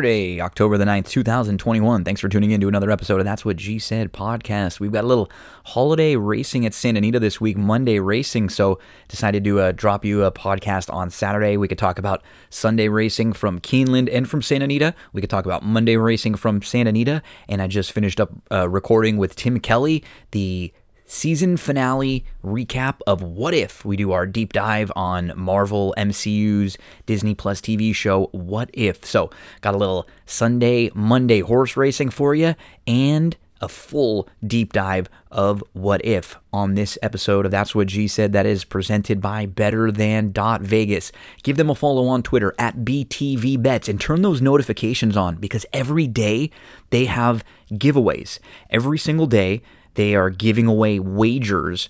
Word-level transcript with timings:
Saturday, 0.00 0.40
October 0.40 0.78
the 0.78 0.86
9th, 0.86 1.10
2021. 1.10 2.04
Thanks 2.04 2.22
for 2.22 2.30
tuning 2.30 2.52
in 2.52 2.60
to 2.62 2.68
another 2.68 2.90
episode 2.90 3.18
of 3.18 3.26
That's 3.26 3.44
What 3.44 3.58
G 3.58 3.78
Said 3.78 4.14
podcast. 4.14 4.80
We've 4.80 4.90
got 4.90 5.04
a 5.04 5.06
little 5.06 5.30
holiday 5.66 6.16
racing 6.16 6.64
at 6.64 6.72
Santa 6.72 6.96
Anita 6.96 7.20
this 7.20 7.38
week, 7.38 7.58
Monday 7.58 7.98
racing. 7.98 8.48
So 8.48 8.78
decided 9.08 9.44
to 9.44 9.60
uh, 9.60 9.72
drop 9.72 10.02
you 10.02 10.24
a 10.24 10.32
podcast 10.32 10.90
on 10.90 11.10
Saturday. 11.10 11.58
We 11.58 11.68
could 11.68 11.76
talk 11.76 11.98
about 11.98 12.22
Sunday 12.48 12.88
racing 12.88 13.34
from 13.34 13.60
Keeneland 13.60 14.08
and 14.10 14.26
from 14.26 14.40
Santa 14.40 14.64
Anita. 14.64 14.94
We 15.12 15.20
could 15.20 15.28
talk 15.28 15.44
about 15.44 15.62
Monday 15.62 15.96
racing 15.96 16.36
from 16.36 16.62
Santa 16.62 16.88
Anita. 16.88 17.20
And 17.46 17.60
I 17.60 17.66
just 17.66 17.92
finished 17.92 18.22
up 18.22 18.30
uh, 18.50 18.70
recording 18.70 19.18
with 19.18 19.36
Tim 19.36 19.60
Kelly, 19.60 20.02
the 20.30 20.72
season 21.10 21.56
finale 21.56 22.24
recap 22.44 23.00
of 23.06 23.20
What 23.20 23.52
If. 23.52 23.84
We 23.84 23.96
do 23.96 24.12
our 24.12 24.26
deep 24.26 24.52
dive 24.52 24.92
on 24.94 25.32
Marvel 25.34 25.92
MCU's 25.98 26.78
Disney 27.04 27.34
Plus 27.34 27.60
TV 27.60 27.92
show 27.92 28.28
What 28.30 28.70
If. 28.72 29.04
So, 29.04 29.30
got 29.60 29.74
a 29.74 29.78
little 29.78 30.08
Sunday, 30.24 30.90
Monday 30.94 31.40
horse 31.40 31.76
racing 31.76 32.10
for 32.10 32.34
you 32.34 32.54
and 32.86 33.36
a 33.60 33.68
full 33.68 34.28
deep 34.46 34.72
dive 34.72 35.08
of 35.32 35.62
What 35.72 36.02
If 36.04 36.38
on 36.52 36.74
this 36.74 36.96
episode 37.02 37.44
of 37.44 37.50
That's 37.50 37.74
What 37.74 37.88
G 37.88 38.06
Said 38.06 38.32
that 38.32 38.46
is 38.46 38.64
presented 38.64 39.20
by 39.20 39.46
Better 39.46 39.90
Than 39.90 40.30
Dot 40.30 40.62
Vegas. 40.62 41.10
Give 41.42 41.56
them 41.56 41.70
a 41.70 41.74
follow 41.74 42.06
on 42.06 42.22
Twitter 42.22 42.54
at 42.56 42.78
BTV 42.78 43.60
Bets 43.60 43.88
and 43.88 44.00
turn 44.00 44.22
those 44.22 44.40
notifications 44.40 45.16
on 45.16 45.36
because 45.36 45.66
every 45.72 46.06
day 46.06 46.50
they 46.90 47.06
have 47.06 47.44
giveaways. 47.72 48.38
Every 48.70 48.98
single 48.98 49.26
day 49.26 49.60
they 49.94 50.14
are 50.14 50.30
giving 50.30 50.66
away 50.66 50.98
wagers 50.98 51.88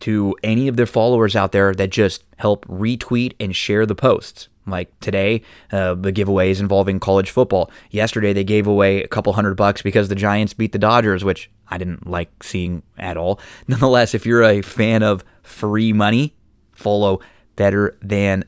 to 0.00 0.36
any 0.42 0.68
of 0.68 0.76
their 0.76 0.86
followers 0.86 1.34
out 1.34 1.52
there 1.52 1.74
that 1.74 1.90
just 1.90 2.24
help 2.36 2.66
retweet 2.66 3.34
and 3.40 3.54
share 3.54 3.86
the 3.86 3.94
posts. 3.94 4.48
Like 4.66 4.98
today, 5.00 5.42
uh, 5.72 5.94
the 5.94 6.12
giveaways 6.12 6.60
involving 6.60 7.00
college 7.00 7.30
football. 7.30 7.70
Yesterday, 7.90 8.32
they 8.32 8.44
gave 8.44 8.66
away 8.66 9.02
a 9.02 9.08
couple 9.08 9.32
hundred 9.32 9.54
bucks 9.54 9.80
because 9.80 10.08
the 10.08 10.14
Giants 10.14 10.52
beat 10.52 10.72
the 10.72 10.78
Dodgers, 10.78 11.24
which 11.24 11.50
I 11.68 11.78
didn't 11.78 12.06
like 12.06 12.42
seeing 12.42 12.82
at 12.98 13.16
all. 13.16 13.40
Nonetheless, 13.66 14.14
if 14.14 14.26
you're 14.26 14.42
a 14.42 14.60
fan 14.60 15.02
of 15.02 15.24
free 15.42 15.92
money, 15.92 16.36
follow 16.72 17.20
better 17.56 17.98
than 18.02 18.44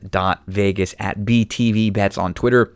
Vegas 0.47 0.95
at 0.99 1.19
BTV 1.19 1.91
bets 1.91 2.17
on 2.17 2.33
Twitter. 2.33 2.75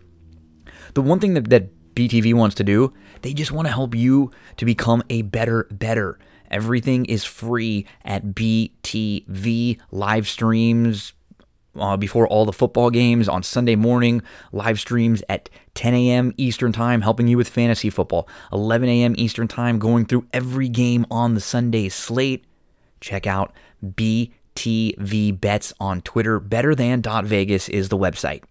The 0.96 1.02
one 1.02 1.20
thing 1.20 1.36
that, 1.36 1.50
that 1.50 1.70
BTV 1.96 2.34
wants 2.34 2.56
to 2.56 2.64
do 2.64 2.94
they 3.26 3.34
just 3.34 3.52
want 3.52 3.68
to 3.68 3.74
help 3.74 3.96
you 3.96 4.30
to 4.58 4.66
become 4.66 5.04
a 5.10 5.24
better 5.24 5.68
better. 5.72 6.20
Everything 6.52 7.06
is 7.06 7.24
free 7.24 7.88
at 8.04 8.36
BTV 8.36 9.80
live 9.92 10.28
streams 10.28 11.14
uh, 11.76 11.98
before 11.98 12.28
all 12.28 12.46
the 12.46 12.54
football 12.54 12.90
games 12.90 13.28
on 13.28 13.42
Sunday 13.42 13.76
morning, 13.76 14.22
live 14.52 14.80
streams 14.80 15.24
at 15.28 15.50
10 15.74 15.94
a.m. 15.96 16.34
Eastern 16.38 16.72
Time, 16.72 17.02
helping 17.02 17.28
you 17.28 17.36
with 17.36 17.50
fantasy 17.50 17.90
football. 17.90 18.30
11 18.54 18.88
a.m. 18.88 19.16
Eastern 19.18 19.48
Time, 19.48 19.80
going 19.80 20.06
through 20.06 20.28
every 20.32 20.70
game 20.70 21.06
on 21.10 21.34
the 21.34 21.42
Sunday 21.42 21.90
slate. 21.90 22.46
Check 23.02 23.28
out 23.28 23.54
BTV 23.84 25.42
Bets 25.42 25.74
on 25.80 26.02
Twitter. 26.02 26.40
Better 26.40 26.76
than 26.76 27.02
Vegas 27.02 27.70
is 27.70 27.90
the 27.90 27.98
website. 27.98 28.44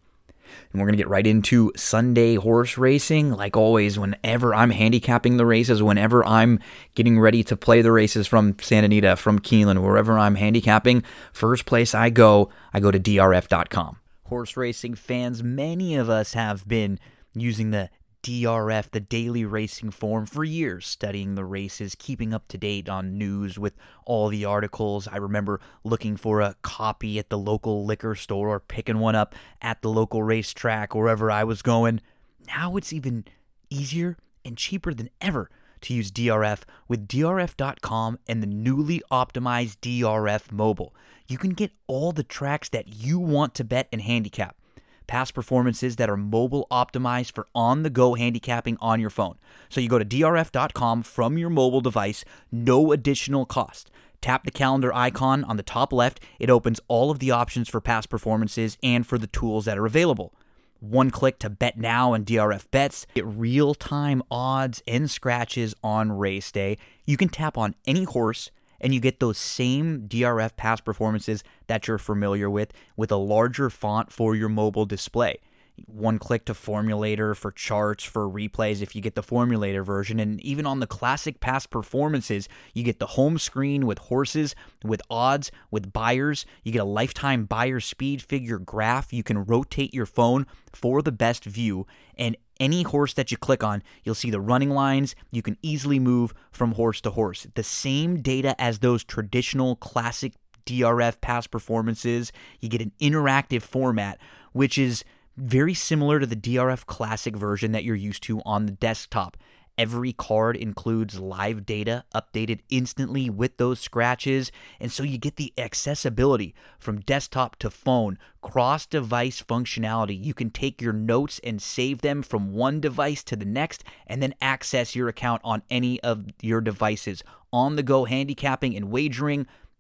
And 0.73 0.81
we're 0.81 0.87
going 0.87 0.97
to 0.97 1.03
get 1.03 1.09
right 1.09 1.27
into 1.27 1.73
Sunday 1.77 2.37
horse 2.37 2.77
racing. 2.77 3.33
Like 3.33 3.57
always, 3.57 3.99
whenever 3.99 4.55
I'm 4.55 4.71
handicapping 4.71 5.37
the 5.37 5.47
races, 5.47 5.83
whenever 5.83 6.25
I'm 6.25 6.61
getting 6.95 7.21
ready 7.21 7.43
to 7.45 7.57
play 7.57 7.83
the 7.83 7.93
races 7.93 8.27
from 8.27 8.57
Santa 8.61 8.87
Anita, 8.87 9.17
from 9.17 9.39
Keeneland, 9.39 9.83
wherever 9.83 10.19
I'm 10.19 10.35
handicapping, 10.35 11.05
first 11.33 11.67
place 11.67 11.95
I 11.95 12.11
go, 12.11 12.51
I 12.73 12.81
go 12.81 12.91
to 12.91 12.99
drf.com. 12.99 13.99
Horse 14.27 14.57
racing 14.57 14.95
fans, 14.95 15.43
many 15.43 15.97
of 15.97 16.09
us 16.09 16.35
have 16.35 16.67
been 16.67 16.99
using 17.35 17.71
the 17.71 17.91
DRF, 18.25 18.91
the 18.91 19.01
daily 19.01 19.45
racing 19.45 19.91
form, 19.91 20.25
for 20.25 20.45
years, 20.45 20.87
studying 20.87 21.35
the 21.35 21.45
races, 21.45 21.95
keeping 21.95 22.33
up 22.33 22.49
to 22.49 22.57
date 22.57 22.89
on 22.89 23.19
news 23.19 23.59
with 23.59 23.75
all 24.07 24.29
the 24.29 24.47
articles. 24.47 25.07
I 25.07 25.19
remember 25.19 25.61
looking 25.85 26.17
for 26.17 26.41
a 26.41 26.57
copy 26.63 27.19
at 27.19 27.29
the 27.29 27.37
local 27.37 27.85
liquor 27.85 28.15
store 28.15 28.49
or 28.49 28.61
picking 28.61 28.99
one 28.99 29.15
up 29.15 29.35
at 29.61 29.83
the 29.83 29.91
local 29.91 30.23
racetrack, 30.23 30.95
wherever 30.95 31.31
I 31.31 31.45
was 31.45 31.61
going. 31.61 32.01
Now 32.47 32.77
it's 32.77 32.95
even 32.95 33.27
easier 33.69 34.17
and 34.43 34.57
cheaper 34.57 34.95
than 34.95 35.11
ever 35.21 35.51
to 35.83 35.93
use 35.93 36.11
DRF 36.11 36.63
with 36.89 37.07
DRF.com 37.07 38.19
and 38.27 38.43
the 38.43 38.47
newly 38.47 39.03
optimized 39.11 39.77
DRF 39.83 40.51
mobile. 40.51 40.95
You 41.29 41.37
can 41.37 41.51
get 41.51 41.73
all 41.87 42.13
the 42.13 42.25
tracks 42.25 42.71
that 42.71 42.89
you 42.89 43.19
want 43.19 43.55
to 43.57 43.65
bet 43.65 43.89
and 43.93 44.01
handicap 44.01 44.57
past 45.07 45.35
performances 45.35 45.97
that 45.97 46.11
are 46.11 46.17
mobile 46.17 46.67
optimized 46.71 47.35
for 47.35 47.47
on 47.55 47.83
the 47.83 47.91
go 47.91 48.15
handicapping 48.15 48.77
on 48.81 49.01
your 49.01 49.11
phone. 49.11 49.37
So 49.69 49.81
you 49.81 49.89
go 49.89 49.99
to 49.99 50.05
drf.com 50.05 51.03
from 51.03 51.39
your 51.39 51.51
mobile 51.51 51.81
device, 51.81 52.25
no 52.51 52.93
additional 52.93 53.47
cost. 53.47 53.91
Tap 54.21 54.45
the 54.45 54.51
calendar 54.51 54.93
icon 54.95 55.45
on 55.45 55.59
the 55.59 55.63
top 55.63 55.93
left. 55.93 56.19
It 56.39 56.49
opens 56.49 56.81
all 56.89 57.11
of 57.11 57.19
the 57.19 57.31
options 57.31 57.69
for 57.69 57.81
past 57.81 58.09
performances 58.09 58.79
and 58.83 59.07
for 59.07 59.19
the 59.19 59.27
tools 59.27 59.67
that 59.67 59.77
are 59.77 59.87
available. 59.87 60.33
One 60.81 61.11
click 61.11 61.39
to 61.41 61.51
bet 61.51 61.79
now 61.79 62.13
and 62.13 62.27
DRF 62.27 62.71
bets. 62.71 63.07
Get 63.15 63.27
real 63.27 63.75
time 63.75 64.23
odds 64.31 64.83
and 64.87 65.11
scratches 65.11 65.75
on 65.83 66.13
race 66.13 66.51
day. 66.53 66.79
You 67.05 67.17
can 67.17 67.29
tap 67.29 67.57
on 67.57 67.75
any 67.87 68.05
horse 68.05 68.51
and 68.85 68.93
you 68.93 69.01
get 69.01 69.19
those 69.19 69.39
same 69.39 70.07
DRF 70.07 70.57
past 70.57 70.85
performances 70.85 71.43
that 71.67 71.89
you're 71.89 71.97
familiar 71.97 72.51
with 72.51 72.71
with 72.97 73.11
a 73.11 73.17
larger 73.17 73.71
font 73.71 74.13
for 74.13 74.37
your 74.37 74.51
mobile 74.51 74.85
display. 74.85 75.39
One 75.87 76.19
click 76.19 76.45
to 76.45 76.53
Formulator 76.53 77.35
for 77.35 77.51
charts, 77.51 78.05
for 78.05 78.29
replays 78.29 78.81
if 78.81 78.95
you 78.95 79.03
get 79.03 79.17
the 79.17 79.23
Formulator 79.23 79.85
version. 79.85 80.21
And 80.21 80.41
even 80.43 80.67
on 80.67 80.79
the 80.79 80.87
classic 80.87 81.41
past 81.41 81.71
performances, 81.71 82.49
you 82.75 82.85
get 82.85 83.01
the 83.01 83.09
home 83.09 83.39
screen 83.39 83.87
with 83.87 83.99
horses, 83.99 84.55
with 84.85 85.03
odds, 85.11 85.51
with 85.71 85.93
Beyers 85.93 86.47
You 86.63 86.71
get 86.71 86.83
a 86.83 86.85
lifetime 86.85 87.47
Beyer 87.47 87.81
speed 87.81 88.23
figure 88.23 88.59
graph. 88.59 89.13
You 89.13 89.25
can 89.25 89.45
rotate 89.45 89.95
your 89.95 90.07
phone 90.07 90.47
for 90.73 91.03
the 91.03 91.11
best 91.11 91.45
view. 91.45 91.87
And 92.17 92.37
any 92.61 92.83
horse 92.83 93.15
that 93.15 93.31
you 93.31 93.37
click 93.37 93.63
on, 93.63 93.83
you'll 94.03 94.15
see 94.15 94.31
the 94.31 94.41
running 94.41 94.71
lines. 94.71 95.15
You 95.31 95.43
can 95.43 95.57
easily 95.63 95.99
move 95.99 96.35
from 96.51 96.73
horse 96.73 97.01
to 97.03 97.11
horse. 97.11 97.47
The 97.55 97.63
same 97.63 98.21
data 98.21 98.61
as 98.61 98.79
those 98.79 99.05
traditional 99.05 99.77
classic 99.77 100.33
DRF 100.67 101.21
past 101.21 101.51
performances. 101.51 102.33
You 102.61 102.69
get 102.69 102.81
an 102.81 102.93
interactive 103.01 103.63
format, 103.63 104.19
which 104.53 104.79
is 104.79 105.05
very 105.37 105.75
similar 105.75 106.21
to 106.21 106.27
the 106.27 106.37
DRF 106.37 106.87
Classic 106.87 107.35
version 107.35 107.73
that 107.73 107.85
you're 107.85 107.97
used 107.97 108.23
to 108.25 108.41
on 108.45 108.67
the 108.67 108.73
desktop. 108.73 109.37
Every 109.77 110.13
card 110.13 110.57
includes 110.57 111.19
live 111.19 111.67
data 111.67 112.05
updated 112.15 112.61
instantly 112.71 113.29
with 113.29 113.57
those 113.57 113.81
scratches, 113.81 114.53
and 114.79 114.93
so 114.93 115.03
you 115.03 115.19
get 115.19 115.35
the 115.35 115.53
accessibility 115.59 116.55
from 116.79 117.01
desktop 117.01 117.57
to 117.57 117.71
phone, 117.71 118.17
cross 118.41 118.87
device 118.87 119.43
functionality. 119.43 120.23
You 120.23 120.33
can 120.33 120.51
take 120.51 120.81
your 120.81 120.93
notes 120.93 121.41
and 121.43 121.61
save 121.61 122.03
them 122.03 122.23
from 122.23 122.53
one 122.53 122.81
device 122.81 123.25
to 123.25 123.35
the 123.35 123.45
next, 123.45 123.83
and 124.07 124.23
then 124.23 124.35
access 124.41 124.95
your 124.95 125.09
account 125.09 125.41
on 125.43 125.63
any 125.69 126.01
of 126.03 126.27
your 126.41 126.61
devices. 126.61 127.25
On 127.53 127.75
the 127.75 127.83
go 127.83 128.05
handicapping 128.05 128.77
and 128.77 128.93
wagering 128.93 129.47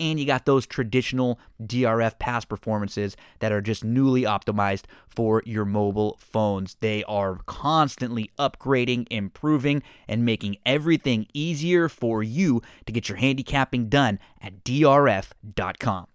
and 0.00 0.18
you 0.18 0.26
got 0.26 0.46
those 0.46 0.66
traditional 0.66 1.38
DRF 1.62 2.18
pass 2.18 2.44
performances 2.44 3.16
that 3.38 3.52
are 3.52 3.60
just 3.60 3.84
newly 3.84 4.22
optimized 4.22 4.84
for 5.08 5.42
your 5.46 5.64
mobile 5.64 6.18
phones. 6.20 6.76
They 6.80 7.04
are 7.04 7.40
constantly 7.46 8.30
upgrading, 8.38 9.06
improving, 9.10 9.82
and 10.08 10.24
making 10.24 10.58
everything 10.66 11.26
easier 11.32 11.88
for 11.88 12.22
you 12.22 12.62
to 12.86 12.92
get 12.92 13.08
your 13.08 13.18
handicapping 13.18 13.88
done 13.88 14.18
at 14.40 14.64
drf.com. 14.64 16.06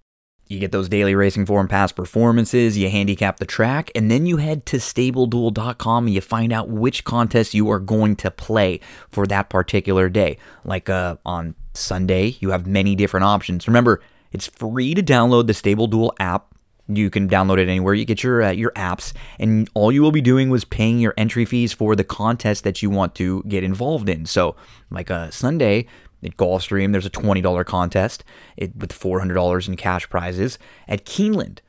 You 0.49 0.57
get 0.57 0.71
those 0.71 0.89
daily 0.89 1.13
racing 1.13 1.45
form 1.45 1.67
past 1.67 1.95
performances, 1.95 2.75
you 2.75 2.89
handicap 2.89 3.37
the 3.37 3.45
track, 3.45 3.91
and 3.93 4.09
then 4.09 4.25
you 4.25 4.37
head 4.37 4.65
to 4.65 4.77
stableduel.com 4.77 6.07
and 6.07 6.13
you 6.13 6.21
find 6.21 6.51
out 6.51 6.69
which 6.69 7.03
contest 7.03 7.53
you 7.53 7.69
are 7.69 7.79
going 7.79 8.15
to 8.15 8.31
play 8.31 8.79
for 9.11 9.27
that 9.27 9.49
particular 9.51 10.09
day. 10.09 10.39
Like 10.65 10.89
uh, 10.89 11.17
on 11.23 11.53
Sunday, 11.73 12.37
you 12.39 12.51
have 12.51 12.67
many 12.67 12.95
different 12.95 13.23
options. 13.23 13.67
Remember, 13.67 14.01
it's 14.31 14.47
free 14.47 14.93
to 14.93 15.03
download 15.03 15.47
the 15.47 15.53
Stable 15.53 15.87
Duel 15.87 16.13
app. 16.19 16.53
You 16.87 17.09
can 17.09 17.29
download 17.29 17.59
it 17.59 17.69
anywhere 17.69 17.93
you 17.93 18.05
get 18.05 18.23
your 18.23 18.41
uh, 18.41 18.49
your 18.49 18.71
apps, 18.71 19.13
and 19.37 19.69
all 19.75 19.91
you 19.91 20.01
will 20.01 20.11
be 20.11 20.21
doing 20.21 20.49
was 20.49 20.65
paying 20.65 20.97
your 20.99 21.13
entry 21.17 21.45
fees 21.45 21.71
for 21.71 21.95
the 21.95 22.03
contest 22.03 22.63
that 22.63 22.81
you 22.81 22.89
want 22.89 23.13
to 23.15 23.43
get 23.43 23.63
involved 23.63 24.09
in. 24.09 24.25
So, 24.25 24.55
like 24.89 25.11
a 25.11 25.15
uh, 25.15 25.29
Sunday, 25.29 25.85
at 26.23 26.35
Gulfstream, 26.37 26.91
there's 26.91 27.05
a 27.05 27.11
$20 27.11 27.65
contest 27.65 28.23
with 28.57 28.91
$400 28.91 29.67
in 29.67 29.75
cash 29.75 30.09
prizes. 30.09 30.57
At 30.87 31.05
Keeneland, 31.05 31.59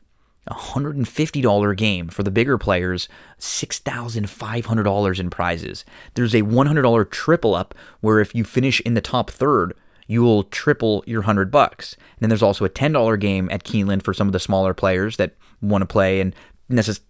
A 0.47 0.55
$150 0.55 1.77
game 1.77 2.09
for 2.09 2.23
the 2.23 2.31
bigger 2.31 2.57
players, 2.59 3.09
$6,500 3.39 5.21
in 5.21 5.31
prizes. 5.31 5.85
There's 6.15 6.35
a 6.35 6.43
$100 6.43 7.11
triple 7.11 7.55
up 7.55 7.75
where 8.01 8.21
if 8.21 8.35
you 8.35 8.45
finish 8.45 8.81
in 8.81 8.95
the 8.95 9.01
top 9.01 9.31
third, 9.31 9.75
you 10.11 10.25
will 10.25 10.43
triple 10.43 11.05
your 11.07 11.21
100 11.21 11.53
bucks. 11.53 11.95
And 11.95 12.19
then 12.19 12.31
there's 12.31 12.43
also 12.43 12.65
a 12.65 12.69
$10 12.69 13.21
game 13.21 13.49
at 13.53 13.63
Keeneland 13.63 14.03
for 14.03 14.13
some 14.13 14.27
of 14.27 14.33
the 14.33 14.41
smaller 14.41 14.75
players 14.75 15.19
that 15.19 15.37
want 15.63 15.83
to 15.83 15.87
play 15.87 16.21
and 16.21 16.35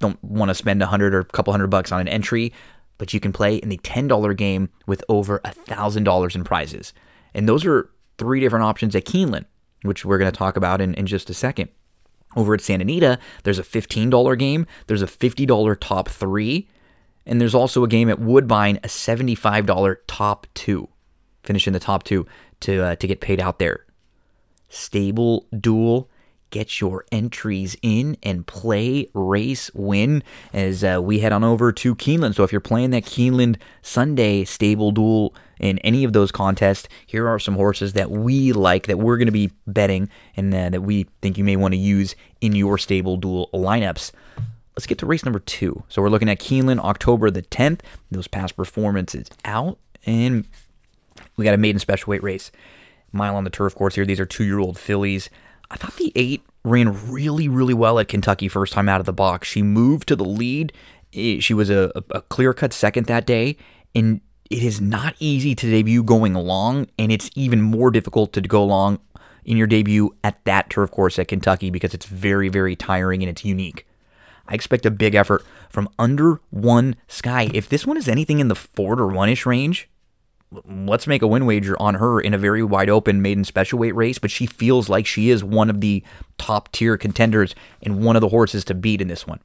don't 0.01 0.23
want 0.23 0.51
to 0.51 0.55
spend 0.55 0.83
a 0.83 0.85
100 0.85 1.15
or 1.15 1.21
a 1.21 1.25
couple 1.25 1.51
hundred 1.51 1.69
bucks 1.69 1.93
on 1.93 2.03
an 2.03 2.09
entry, 2.09 2.53
but 2.99 3.15
you 3.15 3.19
can 3.19 3.33
play 3.33 3.57
in 3.57 3.71
the 3.71 3.79
$10 3.79 4.37
game 4.37 4.69
with 4.87 5.03
over 5.09 5.41
a 5.47 5.53
$1,000 5.53 6.35
in 6.35 6.45
prizes. 6.45 6.93
And 7.33 7.49
those 7.49 7.65
are 7.65 7.89
three 8.19 8.39
different 8.39 8.67
options 8.67 8.95
at 8.95 9.07
Keeneland, 9.07 9.47
which 9.81 10.05
we're 10.05 10.19
going 10.19 10.31
to 10.31 10.39
talk 10.39 10.59
about 10.59 10.83
in, 10.83 10.93
in 10.93 11.07
just 11.07 11.31
a 11.31 11.35
second. 11.35 11.71
Over 12.37 12.53
at 12.53 12.61
Santa 12.61 12.83
Anita, 12.83 13.19
there's 13.45 13.59
a 13.59 13.63
$15 13.63 14.39
game, 14.39 14.67
there's 14.89 15.03
a 15.03 15.07
$50 15.07 15.77
top 15.81 16.11
three, 16.11 16.69
and 17.25 17.41
there's 17.41 17.55
also 17.55 17.83
a 17.83 17.89
game 17.89 18.11
at 18.11 18.21
Woodbine, 18.21 18.77
a 18.85 18.89
$75 18.89 19.97
top 20.07 20.47
two. 20.53 20.91
Finish 21.43 21.67
in 21.67 21.73
the 21.73 21.81
top 21.81 22.03
two 22.03 22.27
to, 22.61 22.85
uh, 22.85 22.97
to 22.97 23.07
get 23.07 23.21
paid 23.21 23.41
out 23.41 23.59
there. 23.59 23.85
Stable 24.69 25.47
duel 25.59 26.09
get 26.51 26.81
your 26.81 27.05
entries 27.11 27.77
in 27.83 28.17
and 28.23 28.47
play, 28.47 29.09
race, 29.15 29.71
win 29.73 30.23
as 30.53 30.85
uh, 30.85 31.01
we 31.03 31.21
head 31.21 31.33
on 31.33 31.43
over 31.43 31.73
to 31.73 31.95
Keeneland. 31.95 32.35
So 32.35 32.45
if 32.45 32.53
you're 32.53 32.61
playing 32.61 32.91
that 32.91 33.05
Keeneland 33.05 33.57
Sunday 33.83 34.45
stable 34.45 34.91
duel 34.93 35.35
in 35.59 35.79
any 35.79 36.05
of 36.05 36.13
those 36.13 36.31
contests, 36.31 36.89
here 37.07 37.29
are 37.29 37.39
some 37.39 37.55
horses 37.55 37.95
that 37.95 38.11
we 38.11 38.53
like 38.53 38.87
that 38.87 38.99
we're 38.99 39.17
going 39.17 39.27
to 39.27 39.33
be 39.33 39.53
betting 39.67 40.09
and 40.37 40.55
uh, 40.55 40.71
that 40.71 40.83
we 40.83 41.07
think 41.23 41.39
you 41.39 41.45
may 41.45 41.57
want 41.57 41.73
to 41.73 41.79
use 41.79 42.15
in 42.41 42.55
your 42.55 42.79
stable 42.79 43.17
duel 43.17 43.49
lineups. 43.55 44.13
Let's 44.77 44.87
get 44.87 44.99
to 44.99 45.07
race 45.07 45.25
number 45.25 45.41
two. 45.41 45.83
So 45.89 46.01
we're 46.01 46.09
looking 46.09 46.31
at 46.31 46.41
Keeneland 46.41 46.81
October 46.81 47.31
the 47.31 47.43
10th. 47.43 47.81
Those 48.11 48.29
past 48.29 48.57
performances 48.57 49.29
out, 49.45 49.79
and 50.07 50.47
we 51.41 51.45
got 51.45 51.55
a 51.55 51.59
maiden 51.59 51.81
special 51.81 52.11
weight 52.11 52.23
race. 52.23 52.53
Mile 53.13 53.35
on 53.35 53.45
the 53.45 53.51
turf 53.51 53.75
course 53.75 53.97
here. 53.97 54.05
These 54.05 54.21
are 54.21 54.27
two 54.27 54.45
year 54.45 54.59
old 54.59 54.79
fillies. 54.79 55.31
I 55.71 55.77
thought 55.77 55.97
the 55.97 56.13
eight 56.15 56.43
ran 56.65 57.11
really, 57.11 57.49
really 57.49 57.75
well 57.75 57.99
at 57.99 58.09
Kentucky 58.09 58.47
first 58.47 58.73
time 58.73 58.89
out 58.89 59.01
of 59.01 59.07
the 59.07 59.13
box. 59.13 59.49
She 59.49 59.63
moved 59.63 60.07
to 60.09 60.17
the 60.17 60.25
lead. 60.25 60.73
She 61.13 61.55
was 61.55 61.71
a, 61.71 61.91
a 62.11 62.21
clear 62.23 62.53
cut 62.55 62.73
second 62.73 63.07
that 63.07 63.27
day, 63.27 63.57
and 63.95 64.21
it 64.49 64.63
is 64.63 64.81
not 64.81 65.15
easy 65.19 65.55
to 65.57 65.71
debut 65.71 66.05
going 66.05 66.35
long, 66.35 66.87
and 66.99 67.11
it's 67.11 67.31
even 67.35 67.63
more 67.63 67.91
difficult 67.91 68.33
to 68.35 68.41
go 68.43 68.65
long 68.65 69.01
in 69.45 69.57
your 69.57 69.67
debut 69.67 70.15
at 70.23 70.45
that 70.45 70.71
turf 70.71 70.91
course 70.91 71.19
at 71.19 71.29
Kentucky 71.29 71.71
because 71.71 71.95
it's 71.95 72.07
very, 72.07 72.49
very 72.49 72.77
tiring 72.77 73.23
and 73.23 73.31
it's 73.31 73.45
unique. 73.45 73.87
I 74.47 74.55
expect 74.55 74.85
a 74.85 74.91
big 74.91 75.15
effort 75.15 75.45
from 75.69 75.89
under 75.99 76.41
one 76.51 76.97
sky. 77.09 77.49
If 77.55 77.69
this 77.69 77.87
one 77.87 77.97
is 77.97 78.09
anything 78.09 78.41
in 78.41 78.49
the 78.49 78.55
four 78.55 78.97
to 78.97 79.07
one 79.07 79.29
ish 79.29 79.47
range, 79.47 79.89
let's 80.67 81.07
make 81.07 81.23
a 81.23 81.27
win 81.27 81.47
wager 81.47 81.81
on 81.81 81.95
her 81.95 82.21
in 82.21 82.35
a 82.35 82.39
very 82.39 82.63
wide 82.63 82.91
open 82.91 83.23
maiden 83.23 83.45
special 83.45 83.79
weight 83.79 83.95
race, 83.95 84.19
but 84.19 84.31
she 84.31 84.47
feels 84.47 84.89
like 84.89 85.07
she 85.07 85.31
is 85.31 85.45
one 85.45 85.71
of 85.71 85.81
the 85.81 86.03
top 86.39 86.73
tier 86.73 86.97
contenders 86.97 87.55
and 87.83 88.05
one 88.05 88.17
of 88.17 88.21
the 88.21 88.29
horses 88.29 88.65
to 88.65 88.75
beat 88.75 89.01
in 89.01 89.09
this 89.09 89.27
one. 89.27 89.41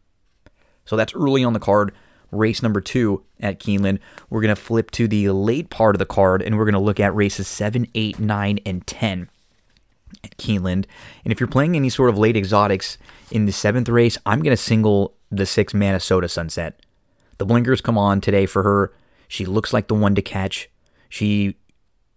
So 0.86 0.96
that's 0.96 1.14
early 1.14 1.44
on 1.44 1.54
the 1.54 1.60
card, 1.60 1.94
race 2.32 2.62
number 2.64 2.82
two 2.82 3.24
at 3.40 3.60
Keeneland. 3.60 4.00
We're 4.30 4.42
going 4.42 4.56
to 4.56 4.62
flip 4.62 4.92
to 4.92 5.08
the 5.08 5.30
late 5.30 5.70
part 5.70 5.96
of 5.96 6.00
the 6.00 6.06
card 6.06 6.42
and 6.42 6.58
we're 6.58 6.66
going 6.66 6.74
to 6.74 6.80
look 6.80 7.00
at 7.00 7.16
races 7.16 7.48
7, 7.48 7.88
8, 7.94 8.20
9, 8.20 8.60
and 8.66 8.86
10 8.88 9.30
at 10.24 10.38
Keeneland. 10.38 10.86
And 11.24 11.32
if 11.32 11.40
you're 11.40 11.48
playing 11.48 11.76
any 11.76 11.90
sort 11.90 12.10
of 12.10 12.18
late 12.18 12.38
exotics 12.38 12.98
in 13.32 13.46
the 13.46 13.52
seventh 13.52 13.90
race, 13.90 14.18
I'm 14.26 14.42
going 14.42 14.56
to 14.56 14.62
single 14.62 15.16
the 15.32 15.46
six 15.46 15.74
Manasota 15.74 16.30
Sunset. 16.30 16.80
The 17.38 17.46
blinkers 17.46 17.82
come 17.82 17.98
on 17.98 18.22
today 18.22 18.46
for 18.46 18.64
her. 18.64 18.94
She 19.28 19.46
looks 19.46 19.74
like 19.74 19.88
the 19.88 19.96
one 19.96 20.16
to 20.16 20.22
catch. 20.22 20.70
She 21.16 21.56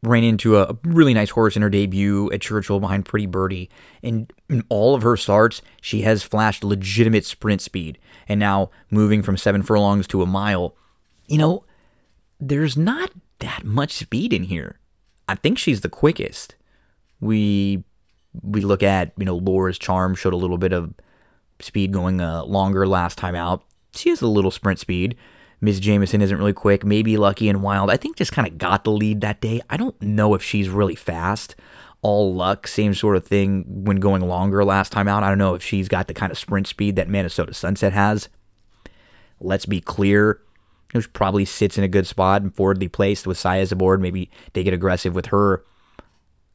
ran 0.03 0.25
into 0.25 0.59
a 0.59 0.77
really 0.83 1.15
nice 1.15 1.31
horse 1.31 1.55
in 1.55 1.63
her 1.63 1.71
debut 1.71 2.33
at 2.33 2.41
Churchill 2.41 2.81
behind 2.81 3.05
Pretty 3.05 3.27
Birdie. 3.27 3.71
And 4.03 4.33
in 4.49 4.65
all 4.69 4.97
of 4.97 5.03
her 5.03 5.17
starts, 5.17 5.63
she 5.81 6.03
has 6.03 6.25
flashed 6.25 6.65
legitimate 6.65 7.25
sprint 7.25 7.61
speed. 7.61 7.99
And 8.29 8.41
now 8.41 8.71
moving 8.91 9.23
from 9.23 9.37
seven 9.37 9.63
furlongs 9.63 10.09
to 10.09 10.21
a 10.21 10.27
mile, 10.27 10.75
you 11.29 11.39
know, 11.39 11.65
there's 12.41 12.77
not 12.77 13.13
that 13.39 13.63
much 13.63 13.93
speed 13.93 14.33
in 14.33 14.43
here. 14.43 14.81
I 15.29 15.37
think 15.37 15.59
she's 15.59 15.83
the 15.83 15.89
quickest. 15.89 16.57
We 17.21 17.85
we 18.43 18.63
look 18.63 18.83
at 18.83 19.13
you 19.17 19.25
know 19.25 19.37
Laura's 19.37 19.79
charm 19.79 20.17
showed 20.17 20.33
a 20.33 20.37
little 20.37 20.59
bit 20.59 20.73
of 20.73 20.93
speed 21.61 21.93
going 21.93 22.21
uh, 22.21 22.43
longer 22.43 22.85
last 22.85 23.17
time 23.17 23.37
out. 23.37 23.63
She 23.95 24.09
has 24.09 24.23
a 24.23 24.27
little 24.27 24.51
sprint 24.51 24.81
speed. 24.81 25.17
Miss 25.61 25.81
Jameson 25.81 26.23
isn't 26.23 26.37
really 26.37 26.53
quick. 26.53 26.85
Maybe 26.85 27.17
Lucky 27.17 27.49
and 27.49 27.63
Wild. 27.63 27.91
I 27.91 27.97
think 27.97 28.17
just 28.17 28.33
kind 28.33 28.47
of 28.47 28.59
got 28.59 28.85
the 28.85 28.93
lead 28.93 29.21
that 29.23 29.41
day. 29.41 29.61
I 29.69 29.77
don't 29.77 30.01
know 30.01 30.35
if 30.35 30.43
she's 30.43 30.69
really 30.69 30.95
fast. 30.95 31.57
All 32.01 32.33
luck, 32.33 32.69
same 32.69 32.95
sort 32.95 33.17
of 33.17 33.27
thing 33.27 33.65
when 33.85 33.97
going 33.97 34.23
longer 34.23 34.65
last 34.65 34.93
time 34.93 35.09
out. 35.09 35.25
I 35.25 35.29
don't 35.29 35.39
know 35.39 35.55
if 35.55 35.63
she's 35.63 35.89
got 35.89 36.07
the 36.07 36.15
kind 36.15 36.31
of 36.31 36.39
sprint 36.39 36.69
speed 36.69 36.95
that 36.95 37.09
Minnesota 37.09 37.53
Sunset 37.55 37.93
has. 37.93 38.29
Let's 39.41 39.67
be 39.67 39.81
clear. 39.81 40.41
She 40.93 41.01
probably 41.09 41.45
sits 41.45 41.77
in 41.77 41.85
a 41.85 41.89
good 41.89 42.07
spot 42.07 42.43
and 42.43 42.55
forwardly 42.55 42.89
placed 42.89 43.27
with 43.27 43.37
Saez 43.37 43.73
aboard. 43.73 44.01
Maybe 44.01 44.31
they 44.53 44.63
get 44.63 44.73
aggressive 44.73 45.15
with 45.15 45.27
her. 45.27 45.65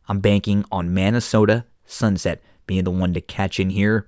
I'm 0.07 0.19
banking 0.21 0.65
on 0.71 0.93
Minnesota 0.93 1.65
Sunset 1.85 2.41
being 2.65 2.85
the 2.85 2.91
one 2.91 3.13
to 3.13 3.21
catch 3.21 3.59
in 3.59 3.69
here. 3.69 4.07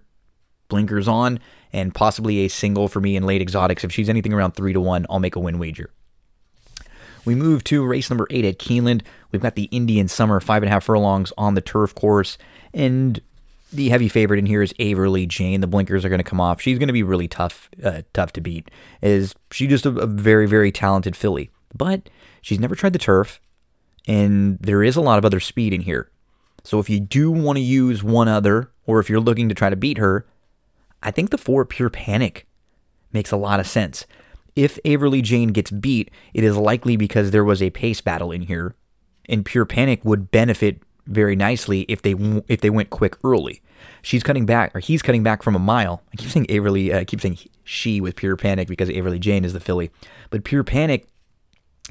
Blinkers 0.68 1.08
on 1.08 1.40
and 1.76 1.94
possibly 1.94 2.46
a 2.46 2.48
single 2.48 2.88
for 2.88 3.02
me 3.02 3.18
in 3.18 3.24
late 3.26 3.42
exotics. 3.42 3.84
If 3.84 3.92
she's 3.92 4.08
anything 4.08 4.32
around 4.32 4.54
three 4.54 4.72
to 4.72 4.80
one, 4.80 5.06
I'll 5.10 5.20
make 5.20 5.36
a 5.36 5.42
win 5.42 5.60
wager. 5.60 5.92
We 7.26 7.36
move 7.36 7.66
to 7.66 7.86
race 7.86 8.10
number 8.10 8.28
eight 8.30 8.46
at 8.46 8.60
Keeneland. 8.60 9.02
We've 9.32 9.42
got 9.42 9.56
the 9.56 9.66
Indian 9.66 10.08
Summer 10.08 10.40
five 10.40 10.64
and 10.64 10.70
a 10.70 10.72
half 10.72 10.86
furlongs 10.86 11.34
on 11.38 11.54
the 11.54 11.62
turf 11.62 11.94
course, 11.94 12.38
and 12.74 13.20
the 13.74 13.90
heavy 13.90 14.08
favorite 14.08 14.40
in 14.40 14.46
here 14.46 14.62
is 14.62 14.74
Averly 14.80 15.26
Jane. 15.26 15.60
The 15.60 15.68
blinkers 15.68 16.06
are 16.06 16.10
going 16.10 16.20
to 16.20 16.24
come 16.24 16.40
off. 16.40 16.62
She's 16.62 16.80
going 16.80 16.88
to 16.88 16.94
be 16.94 17.04
really 17.04 17.28
tough, 17.28 17.70
uh, 17.84 18.04
tough 18.14 18.32
to 18.34 18.42
beat. 18.42 18.72
Is 19.02 19.36
she 19.52 19.68
just 19.68 19.86
a, 19.86 19.90
a 19.90 20.08
very, 20.08 20.48
very 20.48 20.72
talented 20.72 21.18
filly? 21.18 21.50
But 21.76 22.10
she's 22.42 22.60
never 22.60 22.76
tried 22.76 22.94
the 22.94 23.00
turf, 23.00 23.42
and 24.08 24.58
there 24.60 24.82
is 24.82 24.96
a 24.96 25.02
lot 25.02 25.18
of 25.18 25.26
other 25.26 25.42
speed 25.42 25.74
in 25.74 25.82
here. 25.82 26.10
So 26.64 26.80
if 26.80 26.90
you 26.90 27.02
do 27.02 27.32
want 27.32 27.58
to 27.58 27.62
use 27.62 28.02
one 28.02 28.30
other, 28.30 28.72
or 28.86 29.00
if 29.00 29.10
you're 29.10 29.20
looking 29.20 29.50
to 29.50 29.56
try 29.56 29.70
to 29.70 29.76
beat 29.76 29.98
her, 29.98 30.26
I 31.02 31.12
think 31.12 31.30
the 31.30 31.38
four 31.38 31.66
Pure 31.66 31.92
Panic 31.92 32.48
makes 33.12 33.32
a 33.32 33.38
lot 33.38 33.60
of 33.60 33.68
sense. 33.68 34.06
If 34.56 34.80
Averly 34.86 35.22
Jane 35.22 35.50
gets 35.50 35.72
beat, 35.72 36.10
it 36.34 36.44
is 36.44 36.56
likely 36.58 36.96
because 36.96 37.32
there 37.32 37.44
was 37.44 37.62
a 37.62 37.70
pace 37.70 38.02
battle 38.02 38.32
in 38.32 38.44
here, 38.44 38.76
and 39.28 39.46
Pure 39.46 39.66
Panic 39.66 40.04
would 40.06 40.32
benefit 40.32 40.82
very 41.08 41.36
nicely 41.36 41.82
if 41.82 42.02
they 42.02 42.16
if 42.48 42.62
they 42.62 42.70
went 42.70 42.90
quick 42.90 43.18
early. 43.24 43.62
She's 44.02 44.24
cutting 44.24 44.46
back, 44.46 44.76
or 44.76 44.80
he's 44.80 45.02
cutting 45.02 45.24
back 45.24 45.44
from 45.44 45.56
a 45.56 45.60
mile. 45.60 46.02
I 46.14 46.16
keep 46.16 46.30
saying 46.30 46.48
Averly, 46.50 46.94
uh, 46.94 47.00
I 47.00 47.06
keep 47.06 47.22
saying 47.22 47.38
she 47.64 48.02
with 48.02 48.16
Pure 48.16 48.38
Panic 48.38 48.68
because 48.68 48.90
Averly 48.90 49.20
Jane 49.20 49.46
is 49.46 49.54
the 49.54 49.60
filly, 49.60 49.92
but 50.30 50.44
Pure 50.44 50.64
Panic, 50.64 51.08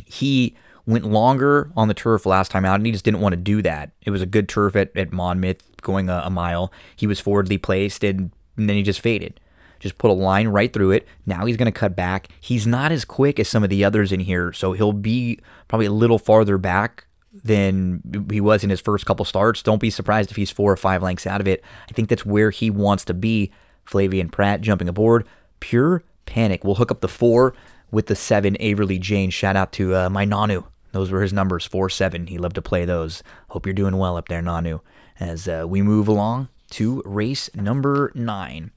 he 0.05 0.57
went 0.87 1.05
longer 1.05 1.71
on 1.77 1.89
the 1.89 1.95
turf 1.95 2.27
last 2.27 2.51
time 2.51 2.65
out, 2.65 2.77
and 2.77 2.87
he 2.87 2.93
just 2.93 3.05
didn't 3.05 3.21
want 3.21 3.33
to 3.35 3.41
do 3.41 3.63
that. 3.63 3.91
It 4.03 4.11
was 4.11 4.23
a 4.23 4.27
good 4.27 4.49
turf 4.49 4.75
at, 4.77 4.95
at 4.97 5.13
Monmouth, 5.13 5.81
going 5.83 6.09
a, 6.09 6.23
a 6.25 6.31
mile. 6.31 6.73
He 6.97 7.07
was 7.07 7.21
forwardly 7.21 7.59
placed, 7.59 8.03
and 8.05 8.33
and 8.57 8.69
then 8.69 8.77
he 8.77 8.83
just 8.83 9.01
faded. 9.01 9.41
Just 9.81 9.99
put 9.99 10.11
a 10.11 10.15
line 10.15 10.49
right 10.49 10.73
through 10.73 10.93
it. 10.93 11.07
Now 11.27 11.45
he's 11.45 11.57
going 11.57 11.71
to 11.71 11.79
cut 11.79 11.95
back. 11.95 12.29
He's 12.41 12.67
not 12.67 12.91
as 12.93 13.05
quick 13.05 13.39
as 13.39 13.49
some 13.49 13.63
of 13.63 13.71
the 13.71 13.85
others 13.85 14.13
in 14.13 14.21
here, 14.21 14.53
so 14.53 14.73
he'll 14.73 14.93
be 14.93 15.41
probably 15.69 15.87
a 15.87 15.93
little 15.93 16.19
farther 16.19 16.57
back 16.57 17.07
than 17.43 18.01
he 18.31 18.41
was 18.41 18.63
in 18.63 18.71
his 18.71 18.81
first 18.81 19.05
couple 19.07 19.25
starts. 19.25 19.63
Don't 19.63 19.81
be 19.81 19.91
surprised 19.91 20.31
if 20.31 20.37
he's 20.37 20.51
four 20.51 20.73
or 20.73 20.77
five 20.77 21.03
lengths 21.03 21.27
out 21.27 21.41
of 21.41 21.49
it. 21.49 21.63
I 21.89 21.93
think 21.93 22.09
that's 22.09 22.25
where 22.25 22.51
he 22.51 22.71
wants 22.71 23.05
to 23.07 23.15
be. 23.15 23.51
Flavien 23.87 24.31
Prat 24.31 24.61
jumping 24.61 24.89
aboard. 24.89 25.27
Pure 25.61 26.05
panic. 26.27 26.65
We'll 26.65 26.77
hook 26.77 26.91
up 26.91 27.01
the 27.01 27.09
four 27.09 27.55
with 27.91 28.07
the 28.07 28.17
seven. 28.17 28.57
Averly 28.61 28.99
Jane. 28.99 29.31
Shout 29.31 29.57
out 29.57 29.73
to 29.73 29.95
uh, 29.95 30.09
my 30.09 30.25
Nanu. 30.25 30.65
Those 30.93 31.11
were 31.11 31.23
his 31.23 31.33
numbers, 31.33 31.67
four 31.67 31.91
seven. 31.91 32.29
He 32.29 32.39
loved 32.39 32.55
to 32.55 32.63
play 32.63 32.85
those. 32.85 33.23
Hope 33.49 33.67
you're 33.67 33.75
doing 33.75 33.97
well 33.97 34.17
up 34.17 34.29
there, 34.29 34.41
Nanu. 34.41 34.81
As 35.19 35.49
uh, 35.49 35.65
we 35.67 35.83
move 35.83 36.09
along, 36.09 36.49
to 36.75 37.03
race 37.05 37.49
number 37.55 38.11
nine. 38.17 38.73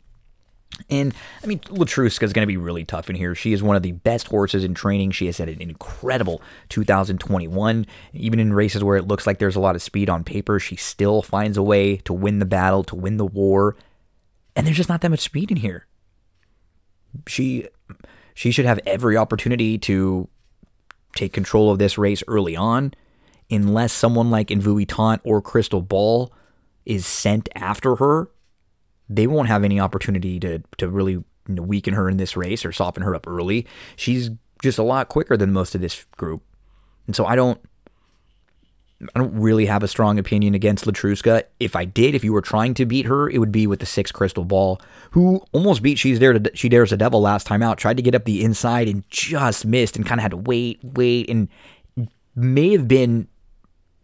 And 0.89 1.15
I 1.43 1.47
mean, 1.47 1.59
Letruska 1.59 2.21
is 2.21 2.33
going 2.33 2.43
to 2.43 2.47
be 2.47 2.57
really 2.57 2.85
tough 2.85 3.09
in 3.09 3.15
here. 3.15 3.33
She 3.33 3.53
is 3.53 3.63
one 3.63 3.75
of 3.75 3.81
the 3.81 3.93
best 3.93 4.27
horses 4.27 4.63
in 4.63 4.75
training. 4.75 5.11
She 5.11 5.25
has 5.25 5.39
had 5.39 5.49
an 5.49 5.59
incredible 5.59 6.39
2021. 6.69 7.87
Even 8.13 8.39
in 8.39 8.53
races 8.53 8.83
where 8.83 8.97
it 8.97 9.07
looks 9.07 9.25
like 9.25 9.39
there's 9.39 9.55
a 9.55 9.59
lot 9.59 9.75
of 9.75 9.81
speed 9.81 10.09
on 10.09 10.23
paper, 10.23 10.59
she 10.59 10.75
still 10.75 11.23
finds 11.23 11.57
a 11.57 11.63
way 11.63 11.97
to 11.97 12.13
win 12.13 12.37
the 12.37 12.45
battle, 12.45 12.83
to 12.83 12.95
win 12.95 13.17
the 13.17 13.25
war. 13.25 13.75
And 14.55 14.67
there's 14.67 14.77
just 14.77 14.89
not 14.89 15.01
that 15.01 15.09
much 15.09 15.21
speed 15.21 15.49
in 15.49 15.57
here. 15.57 15.87
She 17.25 17.67
she 18.35 18.51
should 18.51 18.65
have 18.65 18.79
every 18.85 19.17
opportunity 19.17 19.79
to 19.79 20.27
take 21.15 21.33
control 21.33 21.71
of 21.71 21.79
this 21.79 21.97
race 21.97 22.21
early 22.27 22.55
on, 22.55 22.93
unless 23.49 23.91
someone 23.91 24.29
like 24.29 24.49
Envoutante 24.51 25.21
or 25.23 25.41
Crystal 25.41 25.81
Ball 25.81 26.31
is 26.87 27.05
sent 27.05 27.49
after 27.53 27.97
her, 27.97 28.29
they 29.09 29.27
won't 29.27 29.49
have 29.49 29.63
any 29.63 29.79
opportunity 29.79 30.39
to 30.39 30.63
to 30.77 30.89
really 30.89 31.13
you 31.13 31.25
know, 31.47 31.61
weaken 31.61 31.93
her 31.93 32.09
in 32.09 32.17
this 32.17 32.35
race 32.35 32.65
or 32.65 32.71
soften 32.71 33.03
her 33.03 33.13
up 33.13 33.27
early. 33.27 33.67
She's 33.95 34.31
just 34.61 34.79
a 34.79 34.83
lot 34.83 35.09
quicker 35.09 35.37
than 35.37 35.53
most 35.53 35.75
of 35.75 35.81
this 35.81 36.05
group, 36.15 36.41
and 37.05 37.15
so 37.15 37.25
I 37.25 37.35
don't. 37.35 37.59
I 39.13 39.19
don't 39.19 39.39
really 39.39 39.67
have 39.67 39.83
a 39.83 39.87
strong 39.87 40.17
opinion 40.17 40.55
against 40.55 40.85
Letruska. 40.85 41.43
If 41.59 41.75
I 41.75 41.85
did, 41.85 42.15
if 42.15 42.23
you 42.23 42.33
were 42.33 42.41
trying 42.41 42.73
to 42.73 42.85
beat 42.87 43.05
her, 43.05 43.29
it 43.29 43.37
would 43.37 43.51
be 43.51 43.67
with 43.67 43.79
the 43.79 43.85
six 43.85 44.11
crystal 44.11 44.43
ball, 44.43 44.81
who 45.11 45.45
almost 45.51 45.83
beat 45.83 45.99
She's 45.99 46.17
There 46.17 46.33
to 46.33 46.51
She 46.55 46.67
Dares 46.67 46.89
the 46.89 46.97
Devil 46.97 47.21
last 47.21 47.45
time 47.45 47.61
out. 47.61 47.77
Tried 47.77 47.97
to 47.97 48.01
get 48.03 48.15
up 48.15 48.25
the 48.25 48.43
inside 48.43 48.87
and 48.87 49.03
just 49.11 49.67
missed, 49.67 49.97
and 49.97 50.05
kind 50.05 50.19
of 50.19 50.23
had 50.23 50.31
to 50.31 50.37
wait, 50.37 50.79
wait, 50.81 51.29
and 51.29 51.47
may 52.35 52.71
have 52.71 52.87
been 52.87 53.27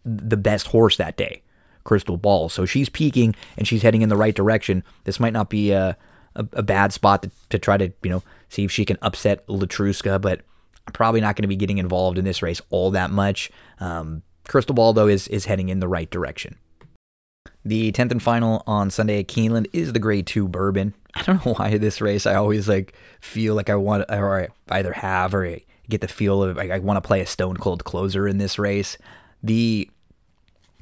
the 0.04 0.36
best 0.36 0.68
horse 0.68 0.96
that 0.98 1.16
day. 1.16 1.42
Crystal 1.84 2.16
Ball. 2.16 2.48
So 2.48 2.66
she's 2.66 2.88
peaking 2.88 3.34
and 3.56 3.68
she's 3.68 3.82
heading 3.82 4.02
in 4.02 4.08
the 4.08 4.16
right 4.16 4.34
direction. 4.34 4.82
This 5.04 5.20
might 5.20 5.32
not 5.32 5.50
be 5.50 5.70
a, 5.70 5.96
a, 6.34 6.46
a 6.54 6.62
bad 6.62 6.92
spot 6.92 7.22
to, 7.22 7.30
to, 7.50 7.58
try 7.58 7.76
to, 7.76 7.92
you 8.02 8.10
know, 8.10 8.22
see 8.48 8.64
if 8.64 8.72
she 8.72 8.84
can 8.84 8.98
upset 9.02 9.46
Letruska, 9.46 10.20
but 10.20 10.40
probably 10.92 11.20
not 11.20 11.36
going 11.36 11.42
to 11.42 11.48
be 11.48 11.56
getting 11.56 11.78
involved 11.78 12.18
in 12.18 12.24
this 12.24 12.42
race 12.42 12.60
all 12.70 12.90
that 12.90 13.10
much. 13.10 13.50
Um, 13.80 14.22
Crystal 14.48 14.74
Ball, 14.74 14.92
though, 14.92 15.08
is, 15.08 15.28
is 15.28 15.46
heading 15.46 15.68
in 15.68 15.80
the 15.80 15.88
right 15.88 16.10
direction. 16.10 16.56
The 17.64 17.92
10th 17.92 18.10
and 18.10 18.22
final 18.22 18.62
on 18.66 18.90
Sunday 18.90 19.20
at 19.20 19.28
Keeneland 19.28 19.68
is 19.72 19.92
the 19.92 19.98
grade 19.98 20.26
two 20.26 20.48
bourbon. 20.48 20.94
I 21.14 21.22
don't 21.22 21.44
know 21.44 21.54
why 21.54 21.78
this 21.78 22.00
race 22.00 22.26
I 22.26 22.34
always 22.34 22.68
like 22.68 22.94
feel 23.20 23.54
like 23.54 23.70
I 23.70 23.76
want 23.76 24.04
or 24.10 24.40
I 24.40 24.48
either 24.78 24.92
have 24.92 25.34
or 25.34 25.46
I 25.46 25.64
get 25.88 26.00
the 26.00 26.08
feel 26.08 26.42
of 26.42 26.56
like 26.56 26.70
I 26.70 26.78
want 26.78 26.96
to 26.96 27.06
play 27.06 27.20
a 27.20 27.26
stone 27.26 27.56
cold 27.56 27.84
closer 27.84 28.26
in 28.26 28.38
this 28.38 28.58
race. 28.58 28.98
The 29.42 29.88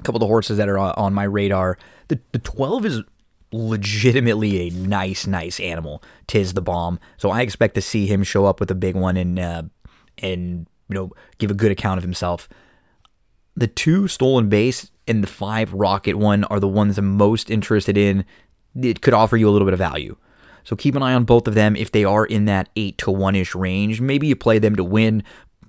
couple 0.03 0.17
of 0.17 0.21
the 0.21 0.27
horses 0.27 0.57
that 0.57 0.69
are 0.69 0.77
on 0.77 1.13
my 1.13 1.23
radar. 1.23 1.77
The 2.07 2.19
the 2.31 2.39
12 2.39 2.85
is 2.85 3.01
legitimately 3.51 4.67
a 4.67 4.69
nice, 4.71 5.27
nice 5.27 5.59
animal. 5.59 6.03
Tiz 6.27 6.53
the 6.53 6.61
bomb. 6.61 6.99
So 7.17 7.29
I 7.29 7.41
expect 7.41 7.75
to 7.75 7.81
see 7.81 8.07
him 8.07 8.23
show 8.23 8.45
up 8.45 8.59
with 8.59 8.71
a 8.71 8.75
big 8.75 8.95
one 8.95 9.15
and 9.17 9.39
uh, 9.39 9.63
and 10.17 10.67
you 10.89 10.95
know 10.95 11.11
give 11.37 11.51
a 11.51 11.55
good 11.55 11.71
account 11.71 11.97
of 11.97 12.03
himself. 12.03 12.49
The 13.55 13.67
two 13.67 14.07
stolen 14.07 14.49
base 14.49 14.89
and 15.07 15.23
the 15.23 15.27
five 15.27 15.73
rocket 15.73 16.15
one 16.15 16.43
are 16.45 16.59
the 16.59 16.67
ones 16.67 16.97
I'm 16.97 17.17
most 17.17 17.49
interested 17.49 17.97
in. 17.97 18.25
It 18.79 19.01
could 19.01 19.13
offer 19.13 19.37
you 19.37 19.47
a 19.47 19.51
little 19.51 19.67
bit 19.67 19.73
of 19.73 19.79
value. 19.79 20.17
So 20.63 20.75
keep 20.75 20.95
an 20.95 21.03
eye 21.03 21.13
on 21.13 21.25
both 21.25 21.47
of 21.47 21.55
them 21.55 21.75
if 21.75 21.91
they 21.91 22.05
are 22.05 22.25
in 22.25 22.45
that 22.45 22.69
8 22.75 22.97
to 22.99 23.11
1 23.11 23.35
ish 23.35 23.53
range. 23.53 23.99
Maybe 23.99 24.27
you 24.27 24.35
play 24.35 24.59
them 24.59 24.75
to 24.77 24.83
win, 24.83 25.23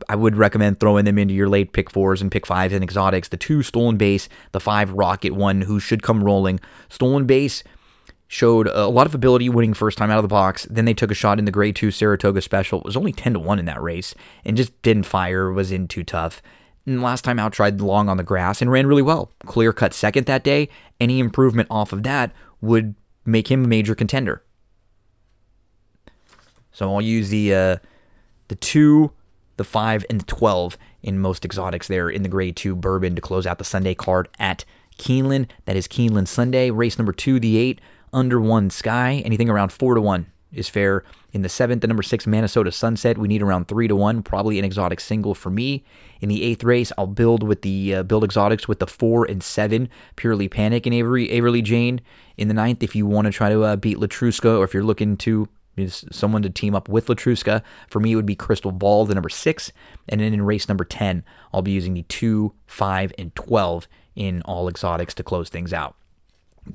I 0.09 0.17
would 0.17 0.37
recommend 0.37 0.81
throwing 0.81 1.05
them 1.05 1.19
into 1.19 1.35
your 1.35 1.49
late 1.49 1.73
pick 1.73 1.91
fours 1.91 2.21
and 2.21 2.31
pick 2.31 2.47
fives 2.47 2.73
and 2.73 2.83
exotics. 2.83 3.29
The 3.29 3.37
two 3.37 3.63
stolen 3.63 3.97
base, 3.97 4.29
the 4.53 4.61
five 4.61 4.91
rocket 4.93 5.35
one, 5.35 5.63
who 5.63 5.81
should 5.81 6.03
come 6.03 6.25
rolling. 6.25 6.61
Stolen 6.89 7.27
base 7.27 7.63
showed 8.27 8.67
a 8.69 8.89
lot 8.89 9.07
of 9.07 9.15
ability 9.15 9.49
winning 9.49 9.75
first 9.75 9.99
time 9.99 10.11
out 10.11 10.19
of 10.19 10.25
the 10.25 10.29
box. 10.29 10.67
Then 10.71 10.85
they 10.85 10.95
took 10.95 11.11
a 11.11 11.15
shot 11.15 11.39
in 11.39 11.45
the 11.45 11.51
grade 11.51 11.77
two 11.77 11.91
Saratoga 11.91 12.41
special. 12.41 12.81
It 12.81 12.85
was 12.85 12.97
only 12.97 13.13
10 13.13 13.35
to 13.35 13.39
1 13.39 13.59
in 13.59 13.65
that 13.67 13.83
race 13.83 14.15
and 14.45 14.57
just 14.57 14.81
didn't 14.83 15.05
fire, 15.05 15.53
was 15.53 15.71
in 15.71 15.89
too 15.89 16.05
tough. 16.05 16.43
And 16.87 17.03
last 17.03 17.23
time 17.23 17.39
out, 17.39 17.53
tried 17.53 17.81
long 17.81 18.09
on 18.09 18.17
the 18.17 18.23
grass 18.23 18.61
and 18.61 18.71
ran 18.71 18.87
really 18.87 19.03
well. 19.03 19.31
Clear 19.47 19.73
cut 19.73 19.95
second 19.95 20.27
that 20.27 20.45
day. 20.45 20.69
Any 21.01 21.19
improvement 21.19 21.69
off 21.71 21.93
of 21.93 22.03
that 22.03 22.33
would 22.61 22.95
make 23.25 23.51
him 23.51 23.65
a 23.65 23.69
major 23.69 23.95
contender. 23.95 24.43
So 26.73 26.93
I'll 26.93 27.01
use 27.01 27.31
the 27.31 27.55
uh, 27.55 27.77
the 28.49 28.57
two 28.57 29.13
the 29.57 29.65
5 29.65 30.05
and 30.11 30.21
the 30.21 30.25
12 30.27 30.77
in 31.03 31.19
most 31.19 31.45
exotics 31.45 31.89
there 31.89 32.09
in 32.09 32.23
the 32.23 32.29
grade 32.29 32.57
2 32.57 32.75
bourbon 32.75 33.15
to 33.15 33.21
close 33.21 33.47
out 33.47 33.59
the 33.59 33.65
Sunday 33.65 33.95
card 33.95 34.29
at 34.39 34.65
Keeneland. 34.99 35.49
That 35.65 35.77
is 35.77 35.89
Keeneland 35.89 36.29
Sunday. 36.29 36.71
Race 36.71 36.99
number 36.99 37.13
2, 37.13 37.41
the 37.41 37.57
8, 37.57 37.81
under 38.13 38.41
1 38.41 38.71
Sky. 38.71 39.23
Anything 39.25 39.49
around 39.49 39.73
4 39.73 39.95
to 39.95 40.01
1 40.01 40.27
is 40.53 40.69
fair. 40.69 41.05
In 41.33 41.43
the 41.43 41.49
7th, 41.49 41.81
the 41.81 41.89
number 41.89 42.03
6 42.03 42.27
Minnesota 42.27 42.71
Sunset, 42.71 43.19
we 43.19 43.27
need 43.27 43.43
around 43.43 43.67
3 43.67 43.89
to 43.89 43.97
1, 43.97 44.23
probably 44.23 44.59
an 44.59 44.65
exotic 44.65 45.01
single 45.01 45.35
for 45.35 45.51
me. 45.51 45.85
In 46.21 46.29
the 46.29 46.43
8th 46.55 46.65
race, 46.65 46.93
I'll 46.97 47.09
build 47.09 47.43
with 47.43 47.63
the 47.63 47.97
uh, 47.97 48.03
build 48.05 48.23
exotics 48.23 48.69
with 48.69 48.79
the 48.79 48.87
4 48.87 49.25
and 49.25 49.43
7, 49.43 49.89
Purely 50.17 50.49
Panic 50.49 50.87
and 50.87 50.95
Avery 50.95 51.29
Averly 51.31 51.61
Jane. 51.61 52.01
In 52.37 52.49
the 52.49 52.55
9th, 52.55 52.83
if 52.83 52.95
you 52.95 53.05
want 53.05 53.27
to 53.27 53.33
try 53.33 53.49
to 53.49 53.63
uh, 53.65 53.77
beat 53.77 53.99
Letruska 53.99 54.59
or 54.59 54.65
if 54.65 54.73
you're 54.73 54.85
looking 54.85 55.17
to 55.19 55.49
someone 55.87 56.43
to 56.43 56.50
team 56.50 56.75
up 56.75 56.88
with 56.88 57.07
Letruska. 57.07 57.62
For 57.88 58.00
me, 58.00 58.12
it 58.12 58.16
would 58.16 58.26
be 58.26 58.37
Crystal 58.37 58.73
Ball, 58.73 59.04
the 59.04 59.14
number 59.14 59.28
six. 59.28 59.73
And 60.09 60.21
then 60.21 60.33
in 60.33 60.43
race 60.43 60.69
number 60.69 60.85
10, 60.85 61.25
I'll 61.52 61.62
be 61.62 61.73
using 61.73 61.95
the 61.95 62.02
two, 62.02 62.54
five, 62.66 63.12
and 63.19 63.35
12 63.35 63.88
in 64.14 64.43
all 64.43 64.69
exotics 64.69 65.14
to 65.14 65.23
close 65.23 65.49
things 65.49 65.73
out. 65.73 65.97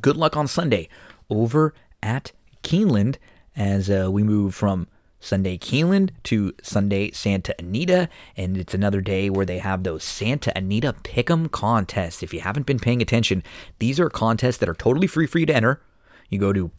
Good 0.01 0.17
luck 0.17 0.37
on 0.37 0.47
Sunday 0.47 0.89
over 1.29 1.73
at 2.03 2.31
Keeneland 2.63 3.15
as 3.55 3.89
uh, 3.89 4.09
we 4.11 4.23
move 4.23 4.53
from 4.53 4.87
Sunday 5.19 5.57
Keeneland 5.57 6.11
to 6.23 6.53
Sunday 6.61 7.11
Santa 7.11 7.53
Anita. 7.59 8.09
And 8.37 8.57
it's 8.57 8.73
another 8.73 9.01
day 9.01 9.29
where 9.29 9.45
they 9.45 9.59
have 9.59 9.83
those 9.83 10.03
Santa 10.03 10.55
Anita 10.57 10.93
Pick'em 11.03 11.51
contests. 11.51 12.23
If 12.23 12.33
you 12.33 12.41
haven't 12.41 12.65
been 12.65 12.79
paying 12.79 13.01
attention, 13.01 13.43
these 13.79 13.99
are 13.99 14.09
contests 14.09 14.57
that 14.57 14.69
are 14.69 14.73
totally 14.73 15.07
free 15.07 15.27
for 15.27 15.39
you 15.39 15.45
to 15.47 15.55
enter. 15.55 15.81
You 16.29 16.39
go 16.39 16.53
to 16.53 16.69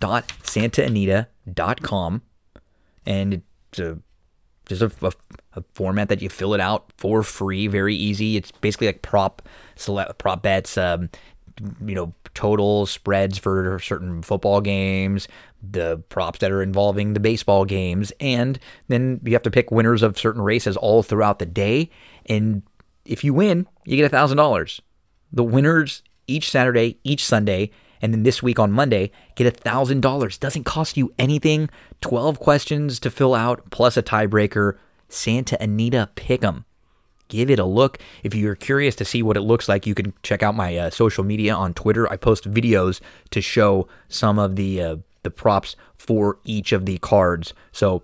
pick'em.santaanita.com 0.00 2.22
and 3.06 3.32
it's 3.32 3.78
a 3.78 3.98
just 4.66 4.82
a, 4.82 4.90
a, 5.00 5.12
a, 5.54 5.64
format 5.74 6.08
that 6.08 6.20
you 6.20 6.28
fill 6.28 6.52
it 6.52 6.60
out 6.60 6.92
for 6.96 7.22
free, 7.22 7.68
very 7.68 7.94
easy. 7.94 8.36
It's 8.36 8.50
basically 8.50 8.88
like 8.88 9.02
prop 9.02 9.42
select 9.76 10.18
prop 10.18 10.42
bets, 10.42 10.76
um, 10.76 11.08
you 11.84 11.94
know, 11.94 12.12
totals, 12.34 12.90
spreads 12.90 13.38
for 13.38 13.78
certain 13.78 14.22
football 14.22 14.60
games, 14.60 15.28
the 15.62 15.98
props 16.08 16.40
that 16.40 16.50
are 16.50 16.62
involving 16.62 17.12
the 17.12 17.20
baseball 17.20 17.64
games, 17.64 18.12
and 18.20 18.58
then 18.88 19.20
you 19.24 19.32
have 19.34 19.42
to 19.42 19.50
pick 19.50 19.70
winners 19.70 20.02
of 20.02 20.18
certain 20.18 20.42
races 20.42 20.76
all 20.76 21.04
throughout 21.04 21.38
the 21.38 21.46
day. 21.46 21.88
And 22.26 22.62
if 23.04 23.22
you 23.22 23.32
win, 23.32 23.68
you 23.84 23.96
get 23.96 24.06
a 24.06 24.10
thousand 24.10 24.36
dollars. 24.36 24.82
The 25.32 25.44
winners 25.44 26.02
each 26.26 26.50
Saturday, 26.50 26.98
each 27.04 27.24
Sunday 27.24 27.70
and 28.00 28.12
then 28.12 28.22
this 28.22 28.42
week 28.42 28.58
on 28.58 28.72
Monday, 28.72 29.10
get 29.34 29.62
$1,000. 29.62 30.40
Doesn't 30.40 30.64
cost 30.64 30.96
you 30.96 31.12
anything. 31.18 31.68
12 32.00 32.38
questions 32.38 33.00
to 33.00 33.10
fill 33.10 33.34
out, 33.34 33.70
plus 33.70 33.96
a 33.96 34.02
tiebreaker. 34.02 34.76
Santa 35.08 35.56
Anita 35.62 36.10
Pick'em. 36.16 36.64
Give 37.28 37.50
it 37.50 37.58
a 37.58 37.64
look. 37.64 37.98
If 38.22 38.34
you're 38.34 38.54
curious 38.54 38.94
to 38.96 39.04
see 39.04 39.22
what 39.22 39.36
it 39.36 39.40
looks 39.40 39.68
like, 39.68 39.86
you 39.86 39.94
can 39.94 40.12
check 40.22 40.42
out 40.42 40.54
my 40.54 40.76
uh, 40.76 40.90
social 40.90 41.24
media 41.24 41.54
on 41.54 41.74
Twitter. 41.74 42.10
I 42.10 42.16
post 42.16 42.48
videos 42.50 43.00
to 43.30 43.40
show 43.40 43.88
some 44.08 44.38
of 44.38 44.56
the 44.56 44.80
uh, 44.80 44.96
the 45.22 45.30
props 45.30 45.74
for 45.96 46.38
each 46.44 46.70
of 46.70 46.86
the 46.86 46.98
cards. 46.98 47.52
So 47.72 48.02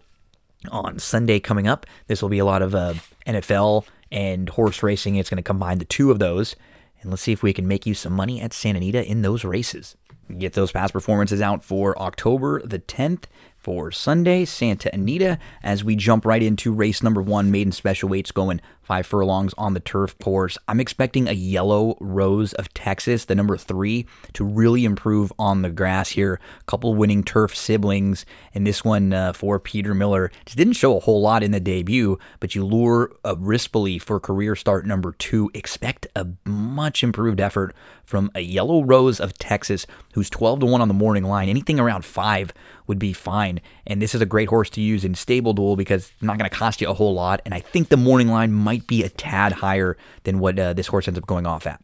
on 0.71 0.99
Sunday 0.99 1.39
coming 1.39 1.69
up, 1.69 1.87
this 2.09 2.21
will 2.21 2.29
be 2.29 2.41
a 2.41 2.45
lot 2.45 2.63
of 2.63 2.75
uh, 2.75 2.95
NFL 3.27 3.87
and 4.11 4.49
horse 4.49 4.83
racing. 4.83 5.17
It's 5.17 5.31
going 5.31 5.37
to 5.37 5.43
combine 5.43 5.79
the 5.79 5.85
two 5.85 6.11
of 6.11 6.19
those 6.19 6.57
and 7.03 7.11
let's 7.11 7.23
see 7.23 7.33
if 7.33 7.43
we 7.43 7.53
can 7.53 7.69
make 7.69 7.87
you 7.87 7.95
some 7.95 8.13
money 8.13 8.41
at 8.41 8.53
Santa 8.53 8.79
Anita 8.79 9.05
in 9.05 9.23
those 9.23 9.45
races. 9.45 9.97
Get 10.39 10.55
those 10.55 10.73
past 10.73 10.93
performances 10.93 11.41
out 11.41 11.63
for 11.63 11.99
October 11.99 12.63
the 12.63 12.79
10th 12.79 13.25
for 13.59 13.91
Sunday, 13.91 14.45
Santa 14.45 14.93
Anita, 14.93 15.39
as 15.63 15.85
we 15.85 15.95
jump 15.95 16.25
right 16.25 16.43
into 16.43 16.73
race 16.73 17.03
number 17.03 17.21
one, 17.21 17.51
maiden 17.51 17.73
special 17.73 18.09
weights 18.09 18.31
going 18.31 18.61
five 18.93 19.07
furlongs 19.07 19.55
on 19.57 19.73
the 19.73 19.81
turf 19.81 20.19
course. 20.19 20.59
I'm 20.69 20.79
expecting 20.79 21.27
a 21.27 21.33
yellow 21.33 21.97
rose 21.99 22.53
of 22.53 22.75
Texas, 22.75 23.25
the 23.25 23.35
number 23.35 23.57
three, 23.57 24.05
to 24.35 24.45
really 24.45 24.85
improve 24.85 25.33
on 25.39 25.63
the 25.63 25.71
grass 25.71 26.11
here. 26.11 26.39
A 26.61 26.65
couple 26.65 26.95
winning 26.95 27.25
turf 27.25 27.57
siblings, 27.57 28.27
and 28.53 28.67
this 28.67 28.85
one 28.85 29.15
uh, 29.15 29.33
for 29.33 29.59
Peter 29.59 29.95
Miller. 29.95 30.31
Just 30.45 30.59
didn't 30.59 30.75
show 30.75 30.95
a 30.95 31.01
whole 31.01 31.23
lot 31.23 31.43
in 31.43 31.53
the 31.53 31.59
debut, 31.59 32.19
but 32.39 32.55
you 32.55 32.67
lure 32.67 33.11
a 33.25 33.35
Rispoli 33.35 33.99
for 33.99 34.21
career 34.21 34.55
start 34.55 34.85
number 34.85 35.13
two. 35.13 35.51
Expect 35.55 36.07
a 36.15 36.27
much 36.45 37.03
improved 37.03 37.41
effort 37.41 37.75
from 38.13 38.31
a 38.35 38.41
yellow 38.41 38.85
rose 38.85 39.19
of 39.21 39.33
Texas, 39.39 39.87
who's 40.13 40.29
12 40.29 40.61
to 40.61 40.67
1 40.67 40.83
on 40.83 40.89
the 40.89 40.93
morning 40.93 41.25
line. 41.25 41.49
Anything 41.49 41.81
around 41.81 42.05
five 42.05 42.53
would 42.87 42.99
be 42.99 43.15
fine. 43.15 43.59
And 43.87 44.03
this 44.03 44.15
is 44.15 44.21
a 44.21 44.27
great 44.27 44.51
horse 44.51 44.69
to 44.69 44.83
use 44.83 45.03
in 45.03 45.15
stable 45.15 45.55
duel 45.55 45.77
because 45.77 46.11
it's 46.11 46.23
not 46.23 46.37
going 46.37 46.51
to 46.51 46.55
cost 46.55 46.83
you 46.83 46.91
a 46.91 46.93
whole 46.93 47.15
lot. 47.15 47.41
And 47.47 47.55
I 47.55 47.61
think 47.61 47.89
the 47.89 47.97
morning 47.97 48.29
line 48.29 48.53
might 48.53 48.87
be 48.87 49.03
a 49.03 49.09
tad 49.09 49.53
higher 49.53 49.97
than 50.25 50.41
what 50.41 50.59
uh, 50.59 50.75
this 50.75 50.89
horse 50.89 51.09
ends 51.09 51.17
up 51.17 51.27
going 51.27 51.47
off 51.47 51.67
at. 51.67 51.83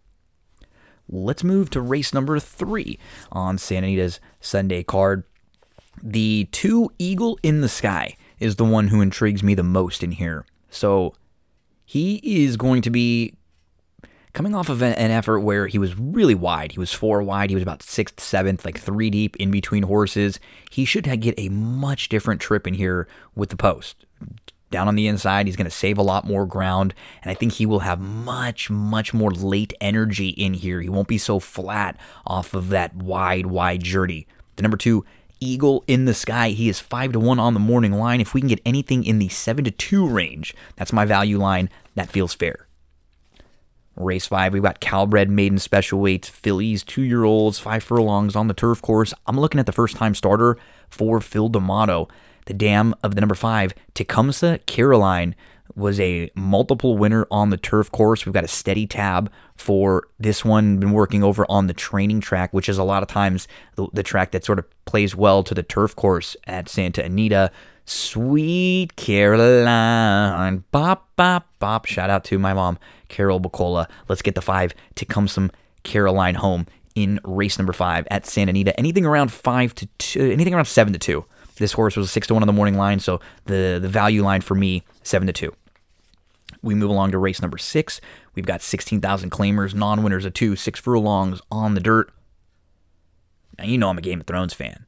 Let's 1.09 1.43
move 1.43 1.71
to 1.71 1.81
race 1.81 2.13
number 2.13 2.39
three 2.39 2.99
on 3.33 3.57
Santa 3.57 3.87
Anita's 3.87 4.21
Sunday 4.39 4.83
card. 4.83 5.25
The 6.03 6.47
two 6.53 6.91
Eagle 6.99 7.39
in 7.43 7.63
the 7.63 7.71
Sky 7.71 8.19
is 8.39 8.57
the 8.57 8.67
one 8.67 8.89
who 8.89 9.01
intrigues 9.01 9.43
me 9.43 9.55
the 9.55 9.63
most 9.63 10.03
in 10.03 10.13
here. 10.13 10.45
So 10.69 11.15
he 11.87 12.21
is 12.23 12.59
going 12.59 12.83
to 12.83 12.91
be 12.91 13.38
coming 14.33 14.55
off 14.55 14.69
of 14.69 14.83
an 14.83 15.11
effort 15.11 15.41
where 15.41 15.67
he 15.67 15.79
was 15.79 15.99
really 15.99 16.35
wide. 16.35 16.73
He 16.73 16.79
was 16.79 16.93
four 16.93 17.23
wide. 17.23 17.51
He 17.51 17.57
was 17.57 17.63
about 17.63 17.83
sixth, 17.83 18.21
seventh, 18.21 18.65
like 18.65 18.79
three 18.79 19.11
deep 19.11 19.37
in 19.37 19.51
between 19.51 19.85
horses. 19.85 20.39
He 20.71 20.85
should 20.85 21.05
get 21.21 21.35
a 21.39 21.49
much 21.49 22.09
different 22.09 22.41
trip 22.41 22.67
in 22.67 22.75
here 22.75 23.09
with 23.35 23.51
the 23.51 23.57
post 23.57 24.05
down 24.71 24.89
on 24.89 24.95
the 24.95 25.07
inside. 25.07 25.47
He's 25.47 25.57
going 25.57 25.65
to 25.65 25.71
save 25.71 25.99
a 25.99 26.03
lot 26.03 26.27
more 26.27 26.47
ground, 26.47 26.95
and 27.23 27.31
I 27.31 27.35
think 27.35 27.53
he 27.53 27.67
will 27.67 27.81
have 27.81 28.01
much, 28.01 28.71
much 28.71 29.15
more 29.15 29.31
late 29.31 29.73
energy 29.81 30.29
in 30.31 30.55
here. 30.55 30.81
He 30.81 30.89
won't 30.89 31.09
be 31.09 31.19
so 31.19 31.39
flat 31.39 31.97
off 32.27 32.55
of 32.55 32.69
that 32.71 32.95
wide, 32.95 33.47
wide 33.47 33.83
journey. 33.83 34.27
The 34.57 34.63
number 34.63 34.77
two, 34.77 35.05
Eagle 35.41 35.85
in 35.87 36.05
the 36.05 36.15
Sky. 36.15 36.51
He 36.51 36.69
is 36.69 36.81
5 36.81 37.13
to 37.13 37.21
1 37.21 37.39
on 37.39 37.55
the 37.55 37.61
morning 37.61 37.93
line. 37.93 38.21
If 38.21 38.35
we 38.35 38.41
can 38.41 38.49
get 38.49 38.61
anything 38.67 39.05
in 39.05 39.19
the 39.19 39.29
7 39.29 39.65
to 39.65 39.71
2 39.71 40.07
range, 40.07 40.55
that's 40.77 40.93
my 40.93 41.05
value 41.05 41.39
line. 41.39 41.71
That 41.95 42.11
feels 42.11 42.35
fair. 42.35 42.68
Race 43.99 44.27
5, 44.27 44.53
we've 44.53 44.63
got 44.63 44.81
Calbred 44.81 45.29
Maiden 45.29 45.59
Special 45.59 45.99
Weights, 45.99 46.29
fillies, 46.29 46.83
two 46.83 47.03
year 47.03 47.25
olds, 47.25 47.59
five 47.59 47.83
furlongs 47.83 48.37
on 48.37 48.49
the 48.49 48.55
turf 48.55 48.81
course. 48.81 49.13
I'm 49.27 49.39
looking 49.39 49.59
at 49.59 49.67
the 49.67 49.73
first 49.73 49.97
time 49.97 50.15
starter 50.15 50.57
for 50.89 51.21
Phil 51.21 51.49
D'Amato. 51.49 52.09
The 52.47 52.55
dam 52.55 52.95
of 53.03 53.15
the 53.15 53.21
number 53.21 53.35
5, 53.35 53.75
Tecumseh 53.95 54.61
Caroline 54.67 55.35
was 55.75 56.01
a 56.01 56.31
multiple 56.35 56.97
winner 56.97 57.27
on 57.31 57.51
the 57.51 57.57
turf 57.57 57.91
course. 57.93 58.25
We've 58.25 58.33
got 58.33 58.45
a 58.45 58.49
steady 58.49 58.87
tab 58.87 59.31
for 59.55 60.09
this 60.19 60.45
one. 60.45 60.79
Been 60.79 60.93
working 60.93 61.23
over 61.23 61.45
on 61.49 61.67
the 61.67 61.75
training 61.75 62.21
track, 62.21 62.53
which 62.53 62.69
is 62.69 62.79
a 62.79 62.85
lot 62.85 63.03
of 63.03 63.09
times 63.09 63.47
the, 63.77 63.89
the 63.93 64.03
track 64.03 64.33
that 64.33 64.45
sort 64.45 64.59
of 64.59 64.85
plays 64.87 65.15
well 65.15 65.43
to 65.45 65.55
the 65.55 65.63
turf 65.63 65.95
course 65.95 66.37
at 66.47 66.69
Santa 66.69 67.05
Anita. 67.05 67.51
Sweet 67.89 68.97
Caroline, 68.97 70.63
bop, 70.71 71.09
bop, 71.17 71.49
bop. 71.59 71.87
Shout 71.87 72.11
out 72.11 72.23
to 72.25 72.39
my 72.39 72.53
mom, 72.53 72.79
Carol 73.09 73.41
Bacola. 73.41 73.89
Let's 74.09 74.21
get 74.21 74.35
the 74.35 74.43
five 74.43 74.75
to 74.97 75.07
come 75.07 75.27
some 75.27 75.51
Caroline 75.85 76.35
home 76.35 76.67
in 76.95 77.19
race 77.25 77.59
number 77.59 77.73
five 77.73 78.07
at 78.11 78.27
Santa 78.27 78.51
Anita. 78.51 78.79
Anything 78.79 79.07
around 79.07 79.33
five 79.33 79.75
to 79.77 79.87
two, 79.97 80.31
anything 80.31 80.53
around 80.53 80.67
seven 80.67 80.93
to 80.93 80.99
two. 80.99 81.25
This 81.57 81.73
horse 81.73 81.97
was 81.97 82.05
a 82.05 82.11
six 82.11 82.27
to 82.27 82.35
one 82.35 82.43
on 82.43 82.47
the 82.47 82.53
morning 82.53 82.77
line, 82.77 83.01
so 83.01 83.21
the 83.47 83.79
the 83.81 83.89
value 83.89 84.23
line 84.23 84.43
for 84.43 84.55
me 84.55 84.83
seven 85.03 85.27
to 85.27 85.33
two. 85.33 85.55
We 86.61 86.75
move 86.75 86.91
along 86.91 87.13
to 87.13 87.19
race 87.19 87.41
number 87.41 87.57
six. 87.57 88.03
We've 88.35 88.45
got 88.45 88.61
16,000 88.61 89.31
claimers, 89.31 89.75
non 89.75 90.03
winners 90.03 90.27
of 90.27 90.35
two, 90.35 90.57
six 90.57 90.79
furlongs 90.79 91.41
on 91.51 91.73
the 91.73 91.81
dirt. 91.81 92.13
Now, 93.57 93.65
you 93.65 93.79
know 93.79 93.89
I'm 93.89 93.97
a 93.97 94.03
Game 94.03 94.21
of 94.21 94.27
Thrones 94.27 94.53
fan. 94.53 94.85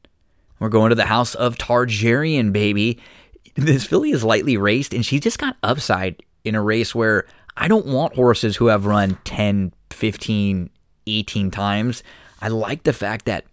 We're 0.61 0.69
going 0.69 0.89
to 0.89 0.95
the 0.95 1.05
house 1.05 1.33
of 1.33 1.57
Targaryen, 1.57 2.53
baby. 2.53 2.99
This 3.55 3.87
filly 3.87 4.11
is 4.11 4.23
lightly 4.23 4.57
raced, 4.57 4.93
and 4.93 5.03
she 5.03 5.19
just 5.19 5.39
got 5.39 5.57
upside 5.63 6.21
in 6.43 6.53
a 6.53 6.61
race 6.61 6.93
where 6.93 7.25
I 7.57 7.67
don't 7.67 7.87
want 7.87 8.13
horses 8.13 8.57
who 8.57 8.67
have 8.67 8.85
run 8.85 9.17
10, 9.23 9.73
15, 9.89 10.69
18 11.07 11.51
times. 11.51 12.03
I 12.43 12.49
like 12.49 12.83
the 12.83 12.93
fact 12.93 13.25
that 13.25 13.45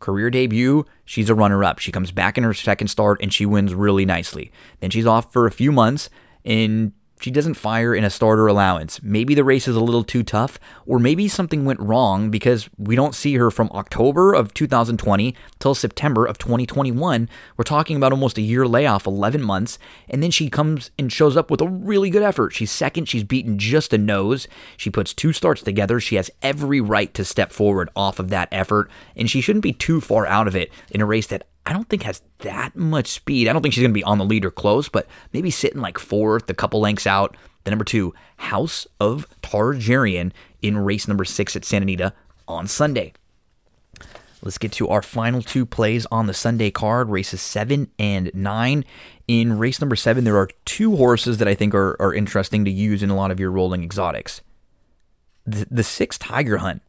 career 0.00 0.28
debut, 0.28 0.84
she's 1.04 1.30
a 1.30 1.36
runner 1.36 1.62
up. 1.62 1.78
She 1.78 1.92
comes 1.92 2.10
back 2.10 2.36
in 2.36 2.42
her 2.42 2.52
second 2.52 2.88
start 2.88 3.20
and 3.22 3.32
she 3.32 3.46
wins 3.46 3.72
really 3.72 4.04
nicely. 4.04 4.50
Then 4.80 4.90
she's 4.90 5.06
off 5.06 5.32
for 5.32 5.46
a 5.46 5.52
few 5.52 5.70
months 5.70 6.10
and 6.44 6.92
she 7.24 7.30
doesn't 7.30 7.54
fire 7.54 7.94
in 7.94 8.04
a 8.04 8.10
starter 8.10 8.46
allowance. 8.46 9.02
Maybe 9.02 9.34
the 9.34 9.44
race 9.44 9.66
is 9.66 9.76
a 9.76 9.80
little 9.80 10.04
too 10.04 10.22
tough, 10.22 10.58
or 10.84 10.98
maybe 10.98 11.26
something 11.26 11.64
went 11.64 11.80
wrong 11.80 12.30
because 12.30 12.68
we 12.76 12.96
don't 12.96 13.14
see 13.14 13.36
her 13.36 13.50
from 13.50 13.70
October 13.70 14.34
of 14.34 14.52
2020 14.52 15.34
till 15.58 15.74
September 15.74 16.26
of 16.26 16.36
2021. 16.36 17.30
We're 17.56 17.64
talking 17.64 17.96
about 17.96 18.12
almost 18.12 18.36
a 18.36 18.42
year 18.42 18.68
layoff, 18.68 19.06
11 19.06 19.40
months, 19.40 19.78
and 20.06 20.22
then 20.22 20.30
she 20.30 20.50
comes 20.50 20.90
and 20.98 21.10
shows 21.10 21.34
up 21.34 21.50
with 21.50 21.62
a 21.62 21.66
really 21.66 22.10
good 22.10 22.22
effort. 22.22 22.52
She's 22.52 22.70
second, 22.70 23.08
she's 23.08 23.24
beaten 23.24 23.58
just 23.58 23.94
a 23.94 23.98
nose. 23.98 24.46
She 24.76 24.90
puts 24.90 25.14
two 25.14 25.32
starts 25.32 25.62
together. 25.62 26.00
She 26.00 26.16
has 26.16 26.30
every 26.42 26.82
right 26.82 27.14
to 27.14 27.24
step 27.24 27.52
forward 27.52 27.88
off 27.96 28.18
of 28.18 28.28
that 28.28 28.50
effort, 28.52 28.90
and 29.16 29.30
she 29.30 29.40
shouldn't 29.40 29.62
be 29.62 29.72
too 29.72 30.02
far 30.02 30.26
out 30.26 30.46
of 30.46 30.54
it 30.54 30.70
in 30.90 31.00
a 31.00 31.06
race 31.06 31.28
that 31.28 31.46
I 31.66 31.72
don't 31.72 31.88
think 31.88 32.02
has 32.02 32.22
that 32.38 32.76
much 32.76 33.08
speed. 33.08 33.48
I 33.48 33.52
don't 33.52 33.62
think 33.62 33.74
she's 33.74 33.82
going 33.82 33.92
to 33.92 33.98
be 33.98 34.04
on 34.04 34.18
the 34.18 34.24
lead 34.24 34.44
or 34.44 34.50
close, 34.50 34.88
but 34.88 35.06
maybe 35.32 35.50
sitting 35.50 35.80
like 35.80 35.98
fourth, 35.98 36.48
a 36.50 36.54
couple 36.54 36.80
lengths 36.80 37.06
out. 37.06 37.36
The 37.64 37.70
number 37.70 37.84
two, 37.84 38.14
House 38.36 38.86
of 39.00 39.26
Targaryen 39.42 40.32
in 40.60 40.78
race 40.78 41.08
number 41.08 41.24
six 41.24 41.56
at 41.56 41.64
Santa 41.64 41.84
Anita 41.84 42.12
on 42.46 42.66
Sunday. 42.66 43.14
Let's 44.42 44.58
get 44.58 44.72
to 44.72 44.88
our 44.88 45.00
final 45.00 45.40
two 45.40 45.64
plays 45.64 46.06
on 46.10 46.26
the 46.26 46.34
Sunday 46.34 46.70
card, 46.70 47.08
races 47.08 47.40
seven 47.40 47.90
and 47.98 48.30
nine. 48.34 48.84
In 49.26 49.58
race 49.58 49.80
number 49.80 49.96
seven, 49.96 50.24
there 50.24 50.36
are 50.36 50.50
two 50.66 50.96
horses 50.96 51.38
that 51.38 51.48
I 51.48 51.54
think 51.54 51.74
are, 51.74 51.96
are 51.98 52.12
interesting 52.12 52.66
to 52.66 52.70
use 52.70 53.02
in 53.02 53.08
a 53.08 53.16
lot 53.16 53.30
of 53.30 53.40
your 53.40 53.50
rolling 53.50 53.82
exotics. 53.82 54.42
The, 55.46 55.66
the 55.70 55.82
six 55.82 56.18
Tiger 56.18 56.58
Hunt. 56.58 56.82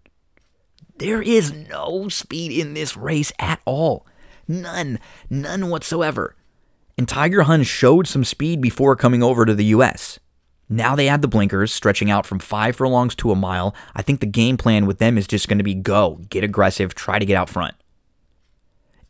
There 0.98 1.22
is 1.22 1.54
no 1.54 2.10
speed 2.10 2.52
in 2.52 2.74
this 2.74 2.98
race 2.98 3.32
at 3.40 3.62
all. 3.64 4.06
None. 4.48 5.00
None 5.30 5.70
whatsoever. 5.70 6.36
And 6.98 7.08
Tiger 7.08 7.44
Hunt 7.44 7.66
showed 7.66 8.08
some 8.08 8.24
speed 8.24 8.62
before 8.62 8.96
coming 8.96 9.22
over 9.22 9.46
to 9.46 9.54
the 9.54 9.66
US. 9.66 10.20
Now 10.70 10.96
they 10.96 11.08
add 11.08 11.22
the 11.22 11.28
blinkers, 11.28 11.72
stretching 11.72 12.10
out 12.10 12.26
from 12.26 12.40
five 12.40 12.76
furlongs 12.76 13.16
to 13.16 13.32
a 13.32 13.36
mile. 13.36 13.76
I 13.96 14.02
think 14.02 14.20
the 14.20 14.26
game 14.26 14.58
plan 14.58 14.86
with 14.86 14.98
them 14.98 15.18
is 15.18 15.28
just 15.28 15.48
going 15.48 15.60
to 15.60 15.64
be 15.64 15.76
go, 15.76 16.22
get 16.30 16.44
aggressive, 16.44 16.96
try 16.96 17.20
to 17.20 17.26
get 17.26 17.38
out 17.38 17.50
front. 17.50 17.76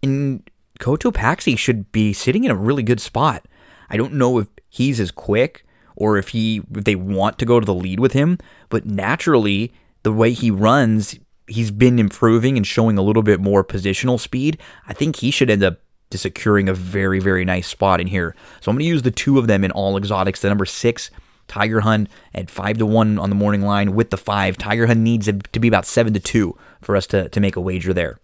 And 0.03 0.49
Cotopaxi 0.79 1.57
should 1.57 1.91
be 1.91 2.11
sitting 2.11 2.43
in 2.43 2.51
a 2.51 2.55
really 2.55 2.83
good 2.83 2.99
spot. 2.99 3.45
I 3.89 3.97
don't 3.97 4.13
know 4.13 4.39
if 4.39 4.47
he's 4.69 4.99
as 4.99 5.11
quick 5.11 5.65
or 5.95 6.17
if 6.17 6.29
he 6.29 6.61
if 6.73 6.83
they 6.83 6.95
want 6.95 7.39
to 7.39 7.45
go 7.45 7.59
to 7.59 7.65
the 7.65 7.73
lead 7.73 7.99
with 7.99 8.13
him, 8.13 8.37
but 8.69 8.85
naturally 8.85 9.71
the 10.03 10.11
way 10.11 10.33
he 10.33 10.51
runs, 10.51 11.17
he's 11.47 11.71
been 11.71 11.99
improving 11.99 12.57
and 12.57 12.65
showing 12.65 12.97
a 12.97 13.01
little 13.01 13.23
bit 13.23 13.39
more 13.39 13.63
positional 13.63 14.19
speed. 14.19 14.59
I 14.87 14.93
think 14.93 15.17
he 15.17 15.31
should 15.31 15.49
end 15.49 15.63
up 15.63 15.79
securing 16.11 16.69
a 16.69 16.73
very, 16.73 17.19
very 17.19 17.43
nice 17.43 17.67
spot 17.67 17.99
in 17.99 18.07
here. 18.07 18.35
So 18.61 18.69
I'm 18.71 18.75
going 18.75 18.85
to 18.85 18.89
use 18.89 19.01
the 19.01 19.11
two 19.11 19.37
of 19.37 19.47
them 19.47 19.63
in 19.63 19.71
all 19.71 19.97
exotics. 19.97 20.41
The 20.41 20.49
number 20.49 20.65
six, 20.65 21.11
Tiger 21.47 21.81
Hunt, 21.81 22.09
at 22.33 22.49
five 22.49 22.77
to 22.77 22.85
one 22.85 23.19
on 23.19 23.29
the 23.29 23.35
morning 23.35 23.61
line 23.61 23.95
with 23.95 24.11
the 24.11 24.17
five. 24.17 24.57
Tiger 24.57 24.87
Hunt 24.87 24.99
needs 24.99 25.25
to 25.25 25.59
be 25.59 25.67
about 25.67 25.85
seven 25.85 26.13
to 26.13 26.19
two 26.19 26.57
for 26.81 26.95
us 26.95 27.07
to, 27.07 27.29
to 27.29 27.39
make 27.39 27.55
a 27.55 27.61
wager 27.61 27.93
there. 27.93 28.19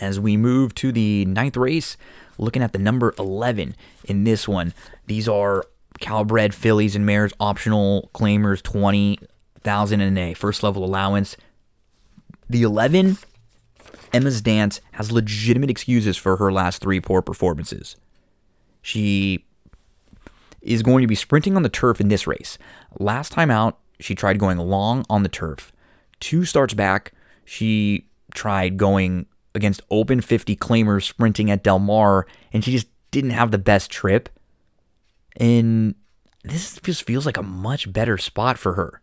As 0.00 0.20
we 0.20 0.36
move 0.36 0.74
to 0.76 0.92
the 0.92 1.24
ninth 1.24 1.56
race, 1.56 1.96
looking 2.38 2.62
at 2.62 2.72
the 2.72 2.78
number 2.78 3.14
11 3.18 3.74
in 4.04 4.24
this 4.24 4.46
one, 4.46 4.74
these 5.06 5.28
are 5.28 5.64
Calbred 6.00 6.52
fillies 6.52 6.94
and 6.94 7.06
mares, 7.06 7.32
optional 7.40 8.10
claimers, 8.14 8.62
20,000 8.62 10.00
in 10.00 10.18
a 10.18 10.34
first 10.34 10.62
level 10.62 10.84
allowance. 10.84 11.36
The 12.48 12.62
11, 12.62 13.18
Emma's 14.12 14.40
Dance, 14.40 14.80
has 14.92 15.10
legitimate 15.10 15.70
excuses 15.70 16.16
for 16.16 16.36
her 16.36 16.52
last 16.52 16.80
three 16.80 17.00
poor 17.00 17.22
performances. 17.22 17.96
She 18.82 19.44
is 20.62 20.82
going 20.82 21.02
to 21.02 21.08
be 21.08 21.14
sprinting 21.14 21.56
on 21.56 21.62
the 21.62 21.68
turf 21.68 22.00
in 22.00 22.08
this 22.08 22.26
race. 22.26 22.58
Last 22.98 23.32
time 23.32 23.50
out, 23.50 23.78
she 24.00 24.14
tried 24.14 24.38
going 24.38 24.58
long 24.58 25.04
on 25.08 25.22
the 25.22 25.28
turf. 25.28 25.72
Two 26.20 26.44
starts 26.44 26.74
back, 26.74 27.12
she 27.44 28.08
tried 28.34 28.76
going 28.76 29.26
against 29.54 29.82
open 29.90 30.20
50 30.20 30.54
claimers 30.56 31.04
sprinting 31.04 31.50
at 31.50 31.62
Del 31.62 31.78
Mar, 31.78 32.26
and 32.52 32.62
she 32.62 32.72
just 32.72 32.88
didn't 33.10 33.30
have 33.30 33.50
the 33.50 33.58
best 33.58 33.90
trip. 33.90 34.28
And 35.36 35.94
this 36.44 36.78
just 36.80 37.04
feels 37.04 37.26
like 37.26 37.36
a 37.36 37.42
much 37.42 37.92
better 37.92 38.18
spot 38.18 38.58
for 38.58 38.74
her. 38.74 39.00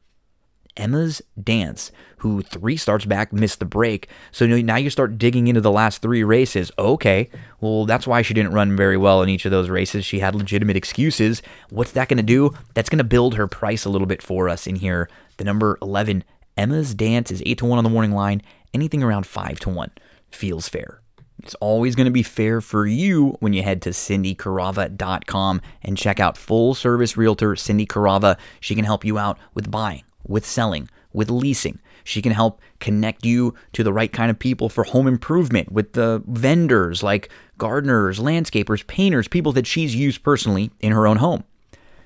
Emma's 0.75 1.21
Dance, 1.41 1.91
who 2.17 2.41
three 2.41 2.77
starts 2.77 3.05
back 3.05 3.31
missed 3.31 3.59
the 3.59 3.65
break. 3.65 4.07
So 4.31 4.45
now 4.45 4.75
you 4.75 4.89
start 4.89 5.17
digging 5.17 5.47
into 5.47 5.62
the 5.62 5.71
last 5.71 6.01
three 6.01 6.23
races. 6.23 6.71
Okay, 6.77 7.29
well, 7.59 7.86
that's 7.86 8.07
why 8.07 8.21
she 8.21 8.33
didn't 8.33 8.53
run 8.53 8.75
very 8.75 8.97
well 8.97 9.21
in 9.21 9.29
each 9.29 9.45
of 9.45 9.51
those 9.51 9.69
races. 9.69 10.05
She 10.05 10.19
had 10.19 10.36
legitimate 10.36 10.77
excuses. 10.77 11.41
What's 11.69 11.91
that 11.91 12.09
going 12.09 12.17
to 12.17 12.23
do? 12.23 12.51
That's 12.73 12.89
going 12.89 12.97
to 12.97 13.03
build 13.03 13.36
her 13.36 13.47
price 13.47 13.86
a 13.86 13.89
little 13.89 14.07
bit 14.07 14.21
for 14.21 14.49
us 14.49 14.67
in 14.67 14.75
here. 14.75 15.09
The 15.38 15.43
number 15.43 15.77
11, 15.81 16.23
Emma's 16.57 16.93
Dance, 16.93 17.31
is 17.31 17.43
8 17.45 17.57
to 17.59 17.65
1 17.65 17.77
on 17.77 17.83
the 17.83 17.89
morning 17.89 18.12
line. 18.12 18.41
Anything 18.73 19.03
around 19.03 19.27
5 19.27 19.59
to 19.62 19.69
1 19.69 19.91
feels 20.31 20.67
fair. 20.67 21.01
It's 21.43 21.55
always 21.55 21.95
going 21.95 22.05
to 22.05 22.12
be 22.12 22.23
fair 22.23 22.62
for 22.62 22.86
you 22.86 23.36
when 23.39 23.53
you 23.53 23.63
head 23.63 23.81
to 23.83 23.89
cindycarava.com 23.89 25.62
and 25.81 25.97
check 25.97 26.19
out 26.19 26.38
full 26.38 26.73
service 26.73 27.17
realtor 27.17 27.55
Cindy 27.55 27.86
Carava. 27.86 28.38
She 28.62 28.75
can 28.75 28.86
help 28.86 29.03
you 29.03 29.17
out 29.17 29.38
with 29.53 29.69
buying 29.69 30.03
with 30.27 30.45
selling, 30.45 30.89
with 31.12 31.29
leasing. 31.29 31.79
She 32.03 32.21
can 32.21 32.31
help 32.31 32.62
connect 32.79 33.25
you 33.25 33.53
to 33.73 33.83
the 33.83 33.93
right 33.93 34.12
kind 34.12 34.29
of 34.29 34.38
people 34.38 34.69
for 34.69 34.83
home 34.83 35.07
improvement 35.07 35.71
with 35.71 35.93
the 35.93 36.21
vendors 36.27 37.01
like 37.01 37.29
gardeners, 37.57 38.19
landscapers, 38.19 38.86
painters, 38.86 39.27
people 39.27 39.51
that 39.53 39.67
she's 39.67 39.95
used 39.95 40.23
personally 40.23 40.71
in 40.81 40.91
her 40.91 41.07
own 41.07 41.17
home. 41.17 41.43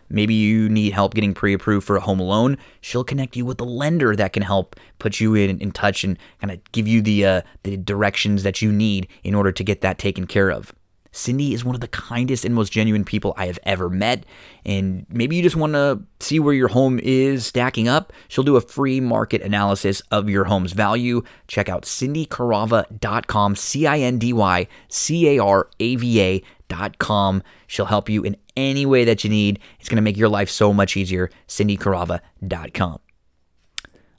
Maybe 0.09 0.35
you 0.35 0.69
need 0.69 0.93
help 0.93 1.13
getting 1.13 1.33
pre 1.33 1.53
approved 1.53 1.85
for 1.85 1.97
a 1.97 2.01
home 2.01 2.19
loan. 2.19 2.57
She'll 2.79 3.03
connect 3.03 3.35
you 3.35 3.45
with 3.45 3.59
a 3.59 3.65
lender 3.65 4.15
that 4.15 4.33
can 4.33 4.43
help 4.43 4.75
put 4.99 5.19
you 5.19 5.35
in, 5.35 5.59
in 5.59 5.71
touch 5.71 6.03
and 6.03 6.17
kind 6.39 6.51
of 6.51 6.71
give 6.71 6.87
you 6.87 7.01
the, 7.01 7.25
uh, 7.25 7.41
the 7.63 7.77
directions 7.77 8.43
that 8.43 8.61
you 8.61 8.71
need 8.71 9.07
in 9.23 9.35
order 9.35 9.51
to 9.51 9.63
get 9.63 9.81
that 9.81 9.97
taken 9.97 10.25
care 10.25 10.49
of. 10.49 10.73
Cindy 11.17 11.53
is 11.53 11.65
one 11.65 11.75
of 11.75 11.81
the 11.81 11.87
kindest 11.87 12.45
and 12.45 12.53
most 12.53 12.71
genuine 12.71 13.03
people 13.03 13.33
I 13.35 13.47
have 13.47 13.59
ever 13.63 13.89
met. 13.89 14.25
And 14.65 15.05
maybe 15.09 15.35
you 15.35 15.41
just 15.41 15.55
want 15.55 15.73
to 15.73 16.01
see 16.19 16.39
where 16.39 16.53
your 16.53 16.67
home 16.67 16.99
is 17.01 17.45
stacking 17.45 17.87
up. 17.87 18.13
She'll 18.27 18.43
do 18.43 18.55
a 18.55 18.61
free 18.61 18.99
market 18.99 19.41
analysis 19.41 20.01
of 20.11 20.29
your 20.29 20.45
home's 20.45 20.73
value. 20.73 21.23
Check 21.47 21.69
out 21.69 21.83
cindycarava.com, 21.83 23.55
C 23.55 23.87
I 23.87 23.99
N 23.99 24.19
D 24.19 24.31
Y 24.31 24.67
C 24.89 25.37
A 25.37 25.43
R 25.43 25.69
A 25.79 25.95
V 25.95 26.21
A.com. 26.21 27.41
She'll 27.65 27.85
help 27.85 28.09
you 28.09 28.23
in 28.23 28.37
any 28.55 28.85
way 28.85 29.03
that 29.03 29.23
you 29.23 29.29
need. 29.29 29.59
It's 29.79 29.89
going 29.89 29.97
to 29.97 30.01
make 30.01 30.17
your 30.17 30.29
life 30.29 30.49
so 30.49 30.71
much 30.71 30.95
easier. 30.95 31.29
cindycarava.com. 31.47 32.99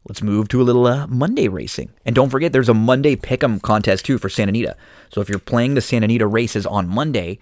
let's 0.07 0.23
move 0.23 0.49
to 0.49 0.61
a 0.61 0.65
little 0.65 0.87
uh, 0.87 1.07
Monday 1.07 1.49
racing. 1.49 1.91
And 2.05 2.15
don't 2.15 2.31
forget, 2.31 2.53
there's 2.53 2.69
a 2.69 2.75
Monday 2.75 3.17
Pick'em 3.17 3.61
contest 3.61 4.05
too 4.05 4.19
for 4.19 4.29
Santa 4.29 4.51
Anita. 4.51 4.77
So 5.11 5.21
if 5.21 5.29
you're 5.29 5.39
playing 5.39 5.75
the 5.75 5.81
Santa 5.81 6.05
Anita 6.05 6.27
races 6.27 6.67
on 6.67 6.89
Monday, 6.89 7.39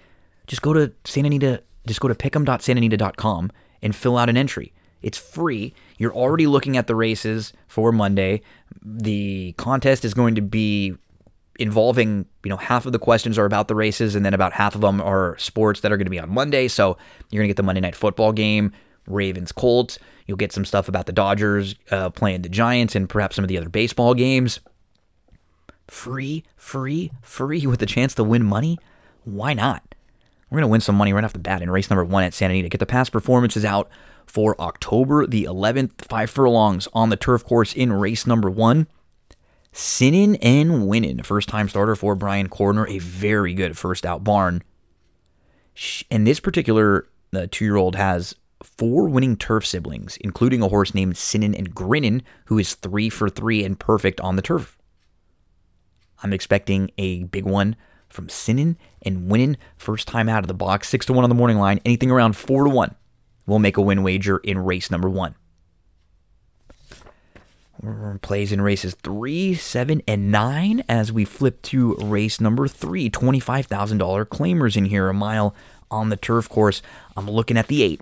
just 0.47 0.61
go 0.61 0.73
to 0.73 0.91
Santa 1.05 1.27
Anita, 1.27 1.63
just 1.85 1.99
go 1.99 2.07
to 2.07 2.15
pick'em.santanita.com 2.15 3.51
and 3.81 3.95
fill 3.95 4.17
out 4.17 4.29
an 4.29 4.37
entry. 4.37 4.73
It's 5.01 5.17
free. 5.17 5.73
You're 5.97 6.13
already 6.13 6.47
looking 6.47 6.75
at 6.75 6.87
the 6.87 6.95
races 6.95 7.53
for 7.67 7.91
Monday. 7.91 8.41
The 8.83 9.53
contest 9.57 10.03
is 10.03 10.13
going 10.13 10.35
to 10.35 10.41
be 10.41 10.95
involving, 11.59 12.25
you 12.43 12.49
know, 12.49 12.57
half 12.57 12.85
of 12.85 12.91
the 12.91 12.99
questions 12.99 13.37
are 13.37 13.45
about 13.45 13.67
the 13.67 13.75
races, 13.75 14.15
and 14.15 14.25
then 14.25 14.33
about 14.33 14.53
half 14.53 14.75
of 14.75 14.81
them 14.81 15.01
are 15.01 15.37
sports 15.37 15.81
that 15.81 15.91
are 15.91 15.97
going 15.97 16.05
to 16.05 16.11
be 16.11 16.19
on 16.19 16.29
Monday. 16.29 16.67
So 16.67 16.97
you're 17.29 17.41
going 17.41 17.47
to 17.47 17.51
get 17.51 17.57
the 17.57 17.63
Monday 17.63 17.81
night 17.81 17.95
football 17.95 18.31
game, 18.31 18.71
Ravens 19.07 19.51
Colts. 19.51 19.99
You'll 20.27 20.37
get 20.37 20.51
some 20.51 20.65
stuff 20.65 20.89
about 20.89 21.05
the 21.05 21.13
Dodgers 21.13 21.75
uh, 21.89 22.09
playing 22.09 22.41
the 22.41 22.49
Giants 22.49 22.95
and 22.95 23.07
perhaps 23.07 23.37
some 23.37 23.45
of 23.45 23.49
the 23.49 23.57
other 23.57 23.69
baseball 23.69 24.13
games. 24.13 24.59
Free, 25.87 26.43
free, 26.57 27.11
free 27.21 27.65
with 27.65 27.79
the 27.79 27.85
chance 27.85 28.13
to 28.15 28.23
win 28.23 28.43
money? 28.43 28.77
Why 29.23 29.53
not? 29.53 29.95
We're 30.49 30.57
going 30.57 30.69
to 30.69 30.71
win 30.71 30.81
some 30.81 30.95
money 30.95 31.13
right 31.13 31.23
off 31.23 31.33
the 31.33 31.39
bat 31.39 31.61
in 31.61 31.71
race 31.71 31.89
number 31.89 32.03
one 32.03 32.23
at 32.23 32.33
Santa 32.33 32.53
Anita. 32.53 32.69
Get 32.69 32.79
the 32.79 32.85
past 32.85 33.11
performances 33.11 33.63
out 33.63 33.89
for 34.25 34.59
October 34.61 35.25
the 35.25 35.45
11th. 35.45 36.05
Five 36.07 36.29
furlongs 36.29 36.87
on 36.93 37.09
the 37.09 37.15
turf 37.15 37.43
course 37.43 37.73
in 37.73 37.93
race 37.93 38.27
number 38.27 38.49
one. 38.49 38.87
Sinning 39.71 40.35
and 40.37 40.87
winning. 40.87 41.23
First 41.23 41.49
time 41.49 41.69
starter 41.69 41.95
for 41.95 42.15
Brian 42.15 42.49
Koriner. 42.49 42.89
A 42.89 42.99
very 42.99 43.53
good 43.53 43.77
first 43.77 44.05
out 44.05 44.23
barn. 44.23 44.63
And 46.09 46.25
this 46.25 46.39
particular 46.39 47.07
uh, 47.33 47.47
two 47.49 47.65
year 47.65 47.75
old 47.75 47.95
has 47.95 48.35
four 48.63 49.07
winning 49.07 49.35
turf 49.35 49.65
siblings, 49.65 50.17
including 50.17 50.61
a 50.61 50.67
horse 50.67 50.93
named 50.93 51.15
Sinnin 51.15 51.57
and 51.57 51.73
Grinnin, 51.75 52.21
who 52.45 52.57
is 52.57 52.75
three 52.75 53.09
for 53.09 53.29
three 53.29 53.63
and 53.63 53.79
perfect 53.79 54.19
on 54.21 54.35
the 54.35 54.41
turf. 54.41 54.77
I'm 56.23 56.33
expecting 56.33 56.91
a 56.97 57.23
big 57.25 57.45
one 57.45 57.75
from 58.09 58.27
Sinnin 58.27 58.77
and 59.01 59.29
winning 59.29 59.57
first 59.77 60.07
time 60.07 60.29
out 60.29 60.43
of 60.43 60.47
the 60.47 60.53
box, 60.53 60.89
six 60.89 61.05
to 61.07 61.13
one 61.13 61.23
on 61.23 61.29
the 61.29 61.35
morning 61.35 61.57
line. 61.57 61.79
Anything 61.85 62.09
around 62.09 62.35
four 62.35 62.63
to 62.63 62.69
one 62.69 62.95
will 63.45 63.59
make 63.59 63.77
a 63.77 63.81
win 63.81 64.03
wager 64.03 64.37
in 64.37 64.59
race 64.59 64.89
number 64.89 65.09
one. 65.09 65.35
Plays 68.23 68.51
in 68.51 68.61
races 68.61 68.95
three, 68.95 69.53
seven, 69.53 70.01
and 70.07 70.31
nine 70.31 70.83
as 70.89 71.11
we 71.11 71.25
flip 71.25 71.61
to 71.63 71.93
race 71.95 72.41
number 72.41 72.67
three. 72.67 73.09
$25,000 73.09 74.25
claimers 74.25 74.75
in 74.75 74.85
here, 74.85 75.09
a 75.09 75.13
mile 75.13 75.55
on 75.91 76.09
the 76.09 76.17
turf 76.17 76.49
course. 76.49 76.81
I'm 77.15 77.29
looking 77.29 77.55
at 77.55 77.67
the 77.67 77.83
eight 77.83 78.01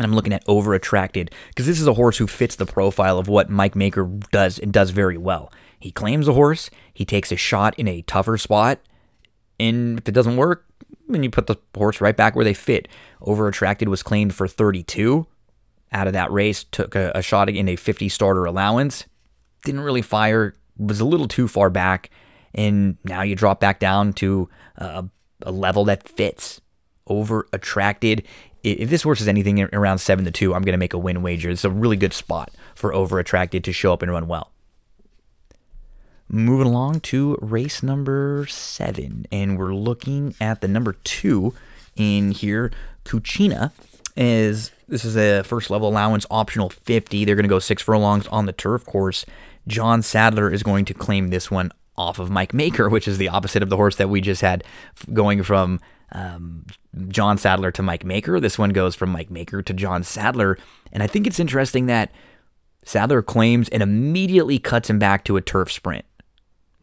and 0.00 0.06
I'm 0.10 0.14
looking 0.14 0.32
at 0.32 0.42
over 0.46 0.72
attracted 0.72 1.30
because 1.48 1.66
this 1.66 1.78
is 1.78 1.86
a 1.86 1.92
horse 1.92 2.16
who 2.16 2.26
fits 2.26 2.56
the 2.56 2.64
profile 2.64 3.18
of 3.18 3.28
what 3.28 3.50
Mike 3.50 3.76
Maker 3.76 4.04
does 4.32 4.58
and 4.58 4.72
does 4.72 4.90
very 4.90 5.18
well. 5.18 5.52
He 5.78 5.90
claims 5.90 6.26
a 6.26 6.32
horse, 6.32 6.70
he 6.94 7.04
takes 7.04 7.30
a 7.30 7.36
shot 7.36 7.78
in 7.78 7.86
a 7.86 8.00
tougher 8.02 8.38
spot, 8.38 8.80
and 9.58 9.98
if 9.98 10.08
it 10.08 10.12
doesn't 10.12 10.38
work, 10.38 10.64
then 11.06 11.22
you 11.22 11.30
put 11.30 11.48
the 11.48 11.56
horse 11.76 12.00
right 12.00 12.16
back 12.16 12.34
where 12.34 12.46
they 12.46 12.54
fit. 12.54 12.88
Over 13.20 13.46
attracted 13.46 13.88
was 13.88 14.02
claimed 14.02 14.34
for 14.34 14.48
32 14.48 15.26
out 15.92 16.06
of 16.06 16.14
that 16.14 16.32
race, 16.32 16.64
took 16.64 16.94
a, 16.94 17.12
a 17.14 17.20
shot 17.20 17.50
in 17.50 17.68
a 17.68 17.76
50 17.76 18.08
starter 18.08 18.46
allowance, 18.46 19.04
didn't 19.64 19.82
really 19.82 20.02
fire, 20.02 20.54
was 20.78 21.00
a 21.00 21.04
little 21.04 21.28
too 21.28 21.46
far 21.46 21.68
back, 21.68 22.08
and 22.54 22.96
now 23.04 23.20
you 23.20 23.36
drop 23.36 23.60
back 23.60 23.80
down 23.80 24.14
to 24.14 24.48
a, 24.76 25.04
a 25.42 25.52
level 25.52 25.84
that 25.84 26.08
fits. 26.08 26.62
Over 27.06 27.48
attracted 27.52 28.24
if 28.62 28.90
this 28.90 29.02
horse 29.02 29.20
is 29.20 29.28
anything 29.28 29.62
around 29.74 29.98
seven 29.98 30.24
to 30.24 30.30
two, 30.30 30.54
I'm 30.54 30.62
going 30.62 30.72
to 30.72 30.78
make 30.78 30.94
a 30.94 30.98
win 30.98 31.22
wager. 31.22 31.50
It's 31.50 31.64
a 31.64 31.70
really 31.70 31.96
good 31.96 32.12
spot 32.12 32.50
for 32.74 32.92
over 32.94 33.18
attracted 33.18 33.64
to 33.64 33.72
show 33.72 33.92
up 33.92 34.02
and 34.02 34.12
run 34.12 34.26
well. 34.26 34.50
Moving 36.28 36.68
along 36.68 37.00
to 37.00 37.36
race 37.40 37.82
number 37.82 38.46
seven, 38.48 39.26
and 39.32 39.58
we're 39.58 39.74
looking 39.74 40.34
at 40.40 40.60
the 40.60 40.68
number 40.68 40.92
two 41.04 41.54
in 41.96 42.30
here. 42.30 42.70
Cucina 43.04 43.72
is 44.16 44.70
this 44.86 45.04
is 45.04 45.16
a 45.16 45.42
first 45.42 45.70
level 45.70 45.88
allowance 45.88 46.26
optional 46.30 46.68
50. 46.68 47.24
They're 47.24 47.34
going 47.34 47.44
to 47.44 47.48
go 47.48 47.58
six 47.58 47.82
furlongs 47.82 48.26
on 48.28 48.46
the 48.46 48.52
turf 48.52 48.84
course. 48.84 49.24
John 49.66 50.02
Sadler 50.02 50.52
is 50.52 50.62
going 50.62 50.84
to 50.86 50.94
claim 50.94 51.28
this 51.28 51.50
one 51.50 51.72
off 51.96 52.18
of 52.18 52.30
Mike 52.30 52.54
Maker, 52.54 52.88
which 52.88 53.06
is 53.06 53.18
the 53.18 53.28
opposite 53.28 53.62
of 53.62 53.68
the 53.68 53.76
horse 53.76 53.96
that 53.96 54.08
we 54.08 54.20
just 54.20 54.40
had 54.40 54.64
going 55.12 55.42
from 55.42 55.80
um, 56.12 56.66
John 57.08 57.38
Sadler 57.38 57.70
to 57.72 57.82
Mike 57.82 58.04
Maker. 58.04 58.40
This 58.40 58.58
one 58.58 58.70
goes 58.70 58.94
from 58.94 59.10
Mike 59.10 59.30
Maker 59.30 59.62
to 59.62 59.72
John 59.72 60.02
Sadler. 60.02 60.58
And 60.92 61.02
I 61.02 61.06
think 61.06 61.26
it's 61.26 61.40
interesting 61.40 61.86
that 61.86 62.10
Sadler 62.84 63.22
claims 63.22 63.68
and 63.68 63.82
immediately 63.82 64.58
cuts 64.58 64.90
him 64.90 64.98
back 64.98 65.24
to 65.24 65.36
a 65.36 65.40
turf 65.40 65.70
sprint 65.70 66.04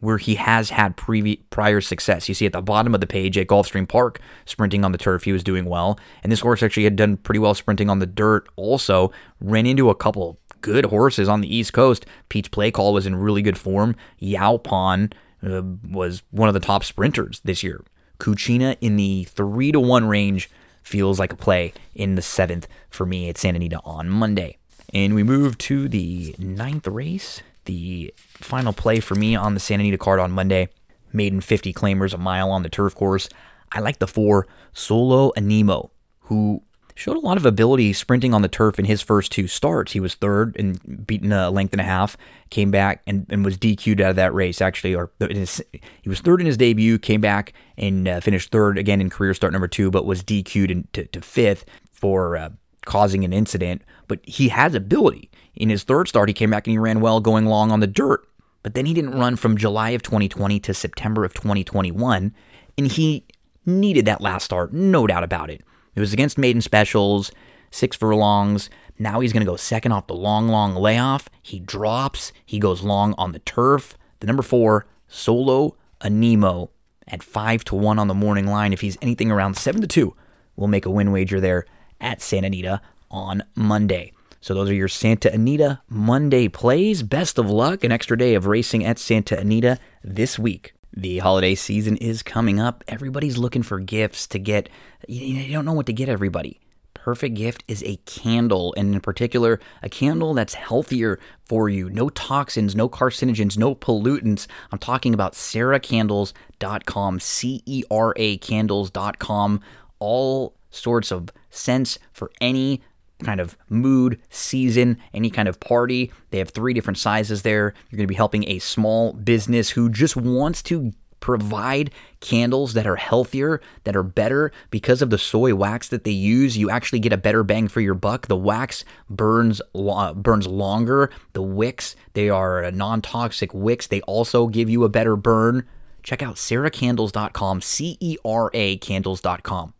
where 0.00 0.18
he 0.18 0.36
has 0.36 0.70
had 0.70 0.96
previ- 0.96 1.40
prior 1.50 1.80
success. 1.80 2.28
You 2.28 2.34
see 2.34 2.46
at 2.46 2.52
the 2.52 2.62
bottom 2.62 2.94
of 2.94 3.00
the 3.00 3.06
page 3.06 3.36
at 3.36 3.48
Gulfstream 3.48 3.88
Park, 3.88 4.20
sprinting 4.44 4.84
on 4.84 4.92
the 4.92 4.98
turf, 4.98 5.24
he 5.24 5.32
was 5.32 5.42
doing 5.42 5.64
well. 5.64 5.98
And 6.22 6.30
this 6.30 6.40
horse 6.40 6.62
actually 6.62 6.84
had 6.84 6.96
done 6.96 7.16
pretty 7.16 7.40
well 7.40 7.54
sprinting 7.54 7.90
on 7.90 7.98
the 7.98 8.06
dirt 8.06 8.48
also. 8.56 9.10
Ran 9.40 9.66
into 9.66 9.90
a 9.90 9.94
couple 9.94 10.38
good 10.60 10.86
horses 10.86 11.28
on 11.28 11.40
the 11.40 11.54
East 11.54 11.72
Coast. 11.72 12.06
Pete's 12.28 12.48
play 12.48 12.70
call 12.70 12.92
was 12.92 13.06
in 13.06 13.16
really 13.16 13.42
good 13.42 13.58
form. 13.58 13.96
Yaupon 14.22 15.12
uh, 15.42 15.62
was 15.90 16.22
one 16.30 16.48
of 16.48 16.54
the 16.54 16.60
top 16.60 16.84
sprinters 16.84 17.40
this 17.44 17.62
year. 17.62 17.84
Cucina 18.18 18.76
in 18.80 18.96
the 18.96 19.24
three 19.24 19.72
to 19.72 19.80
one 19.80 20.06
range 20.06 20.50
feels 20.82 21.18
like 21.18 21.32
a 21.32 21.36
play 21.36 21.72
in 21.94 22.14
the 22.14 22.22
seventh 22.22 22.66
for 22.90 23.04
me 23.06 23.28
at 23.28 23.38
Santa 23.38 23.56
Anita 23.56 23.80
on 23.84 24.08
Monday. 24.08 24.56
And 24.92 25.14
we 25.14 25.22
move 25.22 25.58
to 25.58 25.88
the 25.88 26.34
ninth 26.38 26.86
race, 26.86 27.42
the 27.66 28.12
final 28.34 28.72
play 28.72 29.00
for 29.00 29.14
me 29.14 29.36
on 29.36 29.54
the 29.54 29.60
Santa 29.60 29.82
Anita 29.82 29.98
card 29.98 30.18
on 30.18 30.32
Monday. 30.32 30.68
Maiden 31.12 31.40
50 31.40 31.72
claimers, 31.72 32.14
a 32.14 32.18
mile 32.18 32.50
on 32.50 32.62
the 32.62 32.68
turf 32.68 32.94
course. 32.94 33.28
I 33.70 33.80
like 33.80 33.98
the 33.98 34.06
four, 34.06 34.46
Solo 34.72 35.32
Animo, 35.36 35.90
who 36.22 36.62
showed 36.98 37.16
a 37.16 37.20
lot 37.20 37.36
of 37.36 37.46
ability 37.46 37.92
sprinting 37.92 38.34
on 38.34 38.42
the 38.42 38.48
turf 38.48 38.76
in 38.76 38.84
his 38.84 39.00
first 39.00 39.30
two 39.30 39.46
starts. 39.46 39.92
He 39.92 40.00
was 40.00 40.16
third 40.16 40.56
and 40.58 41.06
beaten 41.06 41.30
a 41.30 41.48
length 41.48 41.72
and 41.72 41.80
a 41.80 41.84
half, 41.84 42.16
came 42.50 42.72
back 42.72 43.02
and, 43.06 43.24
and 43.30 43.44
was 43.44 43.56
DQ'd 43.56 44.00
out 44.00 44.10
of 44.10 44.16
that 44.16 44.34
race, 44.34 44.60
actually. 44.60 44.96
Or 44.96 45.12
his, 45.20 45.62
he 46.02 46.08
was 46.08 46.20
third 46.20 46.40
in 46.40 46.46
his 46.46 46.56
debut, 46.56 46.98
came 46.98 47.20
back 47.20 47.52
and 47.76 48.08
uh, 48.08 48.18
finished 48.18 48.50
third 48.50 48.78
again 48.78 49.00
in 49.00 49.10
career 49.10 49.32
start 49.32 49.52
number 49.52 49.68
two, 49.68 49.92
but 49.92 50.06
was 50.06 50.24
DQ'd 50.24 50.72
in, 50.72 50.88
to, 50.92 51.06
to, 51.06 51.20
fifth 51.20 51.64
for 51.92 52.36
uh, 52.36 52.50
causing 52.84 53.24
an 53.24 53.32
incident. 53.32 53.82
But 54.08 54.18
he 54.24 54.48
has 54.48 54.74
ability. 54.74 55.30
In 55.54 55.70
his 55.70 55.84
third 55.84 56.08
start, 56.08 56.28
he 56.28 56.34
came 56.34 56.50
back 56.50 56.66
and 56.66 56.72
he 56.72 56.78
ran 56.78 57.00
well 57.00 57.20
going 57.20 57.46
long 57.46 57.70
on 57.70 57.78
the 57.78 57.86
dirt. 57.86 58.26
But 58.64 58.74
then 58.74 58.86
he 58.86 58.94
didn't 58.94 59.16
run 59.16 59.36
from 59.36 59.56
July 59.56 59.90
of 59.90 60.02
2020 60.02 60.58
to 60.58 60.74
September 60.74 61.24
of 61.24 61.32
2021, 61.32 62.34
and 62.76 62.86
he 62.88 63.24
needed 63.64 64.04
that 64.06 64.20
last 64.20 64.44
start, 64.44 64.72
no 64.72 65.06
doubt 65.06 65.22
about 65.22 65.48
it. 65.48 65.62
It 65.98 66.00
was 66.00 66.12
against 66.12 66.38
maiden 66.38 66.62
specials, 66.62 67.32
six 67.72 67.96
furlongs. 67.96 68.70
Now 69.00 69.18
he's 69.18 69.32
going 69.32 69.44
to 69.44 69.50
go 69.50 69.56
second 69.56 69.90
off 69.90 70.06
the 70.06 70.14
long, 70.14 70.46
long 70.46 70.76
layoff. 70.76 71.28
He 71.42 71.58
drops. 71.58 72.32
He 72.46 72.60
goes 72.60 72.84
long 72.84 73.16
on 73.18 73.32
the 73.32 73.40
turf. 73.40 73.98
The 74.20 74.28
number 74.28 74.44
four, 74.44 74.86
Solo 75.08 75.76
Animo, 76.00 76.70
at 77.08 77.24
five 77.24 77.64
to 77.64 77.74
one 77.74 77.98
on 77.98 78.06
the 78.06 78.14
morning 78.14 78.46
line. 78.46 78.72
If 78.72 78.80
he's 78.80 78.96
anything 79.02 79.32
around 79.32 79.56
seven 79.56 79.80
to 79.80 79.88
two, 79.88 80.14
we'll 80.54 80.68
make 80.68 80.86
a 80.86 80.90
win 80.90 81.10
wager 81.10 81.40
there 81.40 81.66
at 82.00 82.22
Santa 82.22 82.46
Anita 82.46 82.80
on 83.10 83.42
Monday. 83.56 84.12
So 84.40 84.54
those 84.54 84.70
are 84.70 84.74
your 84.74 84.86
Santa 84.86 85.32
Anita 85.32 85.80
Monday 85.88 86.46
plays. 86.46 87.02
Best 87.02 87.38
of 87.38 87.50
luck. 87.50 87.82
An 87.82 87.90
extra 87.90 88.16
day 88.16 88.34
of 88.34 88.46
racing 88.46 88.84
at 88.84 89.00
Santa 89.00 89.36
Anita 89.36 89.80
this 90.04 90.38
week. 90.38 90.74
The 90.92 91.18
holiday 91.18 91.54
season 91.54 91.96
is 91.96 92.22
coming 92.22 92.58
up. 92.58 92.82
Everybody's 92.88 93.38
looking 93.38 93.62
for 93.62 93.78
gifts 93.78 94.26
to 94.28 94.38
get. 94.38 94.68
You 95.06 95.52
don't 95.52 95.64
know 95.64 95.72
what 95.72 95.86
to 95.86 95.92
get 95.92 96.08
everybody. 96.08 96.60
Perfect 96.94 97.36
gift 97.36 97.64
is 97.68 97.82
a 97.84 97.96
candle, 98.06 98.74
and 98.76 98.94
in 98.94 99.00
particular, 99.00 99.60
a 99.82 99.88
candle 99.88 100.34
that's 100.34 100.54
healthier 100.54 101.18
for 101.44 101.68
you. 101.68 101.88
No 101.88 102.08
toxins, 102.08 102.74
no 102.74 102.88
carcinogens, 102.88 103.56
no 103.56 103.74
pollutants. 103.74 104.46
I'm 104.72 104.78
talking 104.78 105.14
about 105.14 105.34
ceracandles.com, 105.34 107.20
C 107.20 107.62
E 107.64 107.84
R 107.90 108.12
A 108.16 108.36
candles.com. 108.38 109.60
All 110.00 110.54
sorts 110.70 111.10
of 111.10 111.30
scents 111.50 111.98
for 112.12 112.30
any 112.40 112.82
kind 113.22 113.40
of 113.40 113.56
mood, 113.68 114.20
season, 114.30 114.98
any 115.12 115.30
kind 115.30 115.48
of 115.48 115.60
party. 115.60 116.12
They 116.30 116.38
have 116.38 116.50
three 116.50 116.72
different 116.72 116.98
sizes 116.98 117.42
there. 117.42 117.74
You're 117.90 117.96
going 117.96 118.06
to 118.06 118.12
be 118.12 118.14
helping 118.14 118.48
a 118.48 118.58
small 118.58 119.12
business 119.12 119.70
who 119.70 119.88
just 119.88 120.16
wants 120.16 120.62
to 120.64 120.92
provide 121.20 121.90
candles 122.20 122.74
that 122.74 122.86
are 122.86 122.96
healthier, 122.96 123.60
that 123.82 123.96
are 123.96 124.04
better 124.04 124.52
because 124.70 125.02
of 125.02 125.10
the 125.10 125.18
soy 125.18 125.54
wax 125.54 125.88
that 125.88 126.04
they 126.04 126.12
use. 126.12 126.56
You 126.56 126.70
actually 126.70 127.00
get 127.00 127.12
a 127.12 127.16
better 127.16 127.42
bang 127.42 127.66
for 127.66 127.80
your 127.80 127.94
buck. 127.94 128.28
The 128.28 128.36
wax 128.36 128.84
burns 129.10 129.60
burns 129.74 130.46
longer. 130.46 131.10
The 131.32 131.42
wicks, 131.42 131.96
they 132.14 132.30
are 132.30 132.70
non-toxic 132.70 133.52
wicks. 133.52 133.88
They 133.88 134.00
also 134.02 134.46
give 134.46 134.70
you 134.70 134.84
a 134.84 134.88
better 134.88 135.16
burn. 135.16 135.66
Check 136.04 136.22
out 136.22 136.36
ceracandles.com, 136.36 137.62
C 137.62 137.98
E 138.00 138.16
R 138.24 138.50
A 138.54 138.76
candles.com. 138.78 139.74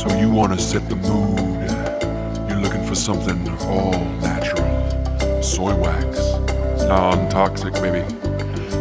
So 0.00 0.08
you 0.18 0.30
want 0.30 0.58
to 0.58 0.58
set 0.58 0.88
the 0.88 0.96
mood. 0.96 2.48
You're 2.48 2.58
looking 2.58 2.82
for 2.86 2.94
something 2.94 3.46
all 3.66 4.02
natural. 4.22 5.42
Soy 5.42 5.76
wax, 5.76 6.18
non 6.88 7.28
toxic, 7.28 7.74
baby. 7.74 8.08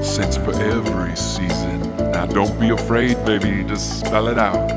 Scents 0.02 0.38
for 0.38 0.54
every 0.54 1.18
season. 1.18 1.82
Now 2.14 2.26
don't 2.26 2.58
be 2.58 2.70
afraid, 2.70 3.18
baby, 3.26 3.66
just 3.68 4.00
spell 4.00 4.30
it 4.30 4.40
out. 4.40 4.72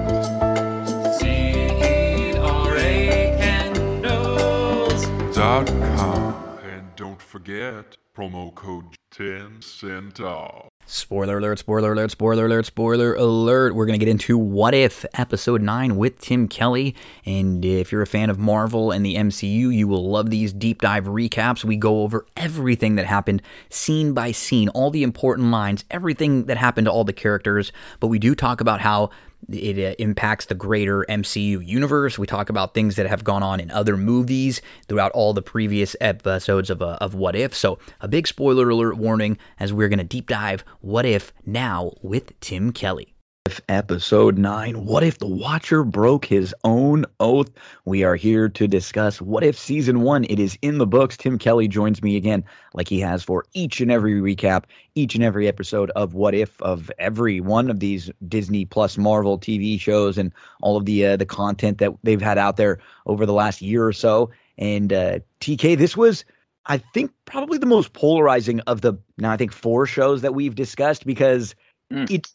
And 6.64 6.96
don't 6.96 7.22
forget, 7.22 7.96
promo 8.16 8.52
code 8.56 8.96
10 9.12 9.62
cent 9.62 10.18
off. 10.18 10.70
Spoiler 10.84 11.38
alert, 11.38 11.60
spoiler 11.60 11.92
alert, 11.92 12.10
spoiler 12.10 12.46
alert, 12.46 12.66
spoiler 12.66 13.14
alert. 13.14 13.74
We're 13.74 13.86
going 13.86 13.98
to 13.98 14.04
get 14.04 14.10
into 14.10 14.36
What 14.36 14.74
If 14.74 15.06
episode 15.14 15.62
9 15.62 15.96
with 15.96 16.20
Tim 16.20 16.48
Kelly. 16.48 16.94
And 17.24 17.64
if 17.64 17.92
you're 17.92 18.02
a 18.02 18.06
fan 18.06 18.28
of 18.28 18.38
Marvel 18.38 18.90
and 18.90 19.06
the 19.06 19.14
MCU, 19.14 19.72
you 19.72 19.86
will 19.86 20.10
love 20.10 20.30
these 20.30 20.52
deep 20.52 20.82
dive 20.82 21.04
recaps. 21.04 21.64
We 21.64 21.76
go 21.76 22.02
over 22.02 22.26
everything 22.36 22.96
that 22.96 23.06
happened 23.06 23.42
scene 23.70 24.12
by 24.12 24.32
scene, 24.32 24.68
all 24.70 24.90
the 24.90 25.04
important 25.04 25.52
lines, 25.52 25.84
everything 25.88 26.46
that 26.46 26.56
happened 26.56 26.86
to 26.86 26.90
all 26.90 27.04
the 27.04 27.12
characters. 27.12 27.72
But 28.00 28.08
we 28.08 28.18
do 28.18 28.34
talk 28.34 28.60
about 28.60 28.80
how 28.80 29.10
it 29.50 29.78
uh, 29.78 29.94
impacts 29.98 30.46
the 30.46 30.54
greater 30.54 31.04
MCU 31.08 31.66
universe. 31.66 32.18
We 32.18 32.26
talk 32.26 32.48
about 32.48 32.74
things 32.74 32.96
that 32.96 33.06
have 33.06 33.24
gone 33.24 33.42
on 33.42 33.60
in 33.60 33.70
other 33.70 33.96
movies 33.96 34.60
throughout 34.88 35.12
all 35.12 35.32
the 35.32 35.42
previous 35.42 35.96
episodes 36.00 36.70
of, 36.70 36.82
uh, 36.82 36.98
of 37.00 37.14
What 37.14 37.36
If. 37.36 37.54
So, 37.54 37.78
a 38.00 38.08
big 38.08 38.26
spoiler 38.26 38.68
alert 38.68 38.96
warning 38.96 39.38
as 39.58 39.72
we're 39.72 39.88
going 39.88 39.98
to 39.98 40.04
deep 40.04 40.28
dive 40.28 40.64
What 40.80 41.04
If 41.04 41.32
now 41.44 41.92
with 42.02 42.38
Tim 42.40 42.72
Kelly. 42.72 43.11
If 43.52 43.60
episode 43.68 44.38
9 44.38 44.86
What 44.86 45.02
if 45.02 45.18
the 45.18 45.26
Watcher 45.26 45.82
broke 45.82 46.24
his 46.24 46.54
own 46.62 47.04
oath? 47.18 47.50
We 47.84 48.04
are 48.04 48.14
here 48.14 48.48
to 48.48 48.68
discuss 48.68 49.20
What 49.20 49.42
If 49.42 49.58
Season 49.58 50.02
1. 50.02 50.24
It 50.30 50.38
is 50.38 50.56
in 50.62 50.78
the 50.78 50.86
books. 50.86 51.16
Tim 51.16 51.38
Kelly 51.38 51.66
joins 51.66 52.02
me 52.02 52.16
again, 52.16 52.44
like 52.72 52.88
he 52.88 53.00
has 53.00 53.24
for 53.24 53.44
each 53.52 53.80
and 53.80 53.90
every 53.90 54.14
recap, 54.20 54.64
each 54.94 55.16
and 55.16 55.24
every 55.24 55.48
episode 55.48 55.90
of 55.96 56.14
What 56.14 56.34
If 56.36 56.62
of 56.62 56.90
every 57.00 57.40
one 57.40 57.68
of 57.68 57.80
these 57.80 58.10
Disney 58.28 58.64
Plus 58.64 58.96
Marvel 58.96 59.38
TV 59.40 59.78
shows 59.78 60.16
and 60.16 60.32
all 60.62 60.76
of 60.76 60.84
the 60.84 61.04
uh, 61.04 61.16
the 61.16 61.26
content 61.26 61.78
that 61.78 61.92
they've 62.04 62.22
had 62.22 62.38
out 62.38 62.56
there 62.56 62.78
over 63.06 63.26
the 63.26 63.34
last 63.34 63.60
year 63.60 63.84
or 63.84 63.92
so. 63.92 64.30
And 64.56 64.92
uh, 64.92 65.18
TK, 65.40 65.76
this 65.76 65.96
was, 65.96 66.24
I 66.66 66.78
think, 66.78 67.10
probably 67.24 67.58
the 67.58 67.66
most 67.66 67.92
polarizing 67.92 68.60
of 68.60 68.82
the 68.82 68.94
now 69.18 69.32
I 69.32 69.36
think 69.36 69.52
four 69.52 69.84
shows 69.84 70.22
that 70.22 70.32
we've 70.32 70.54
discussed 70.54 71.04
because 71.04 71.56
mm. 71.92 72.08
it 72.08 72.28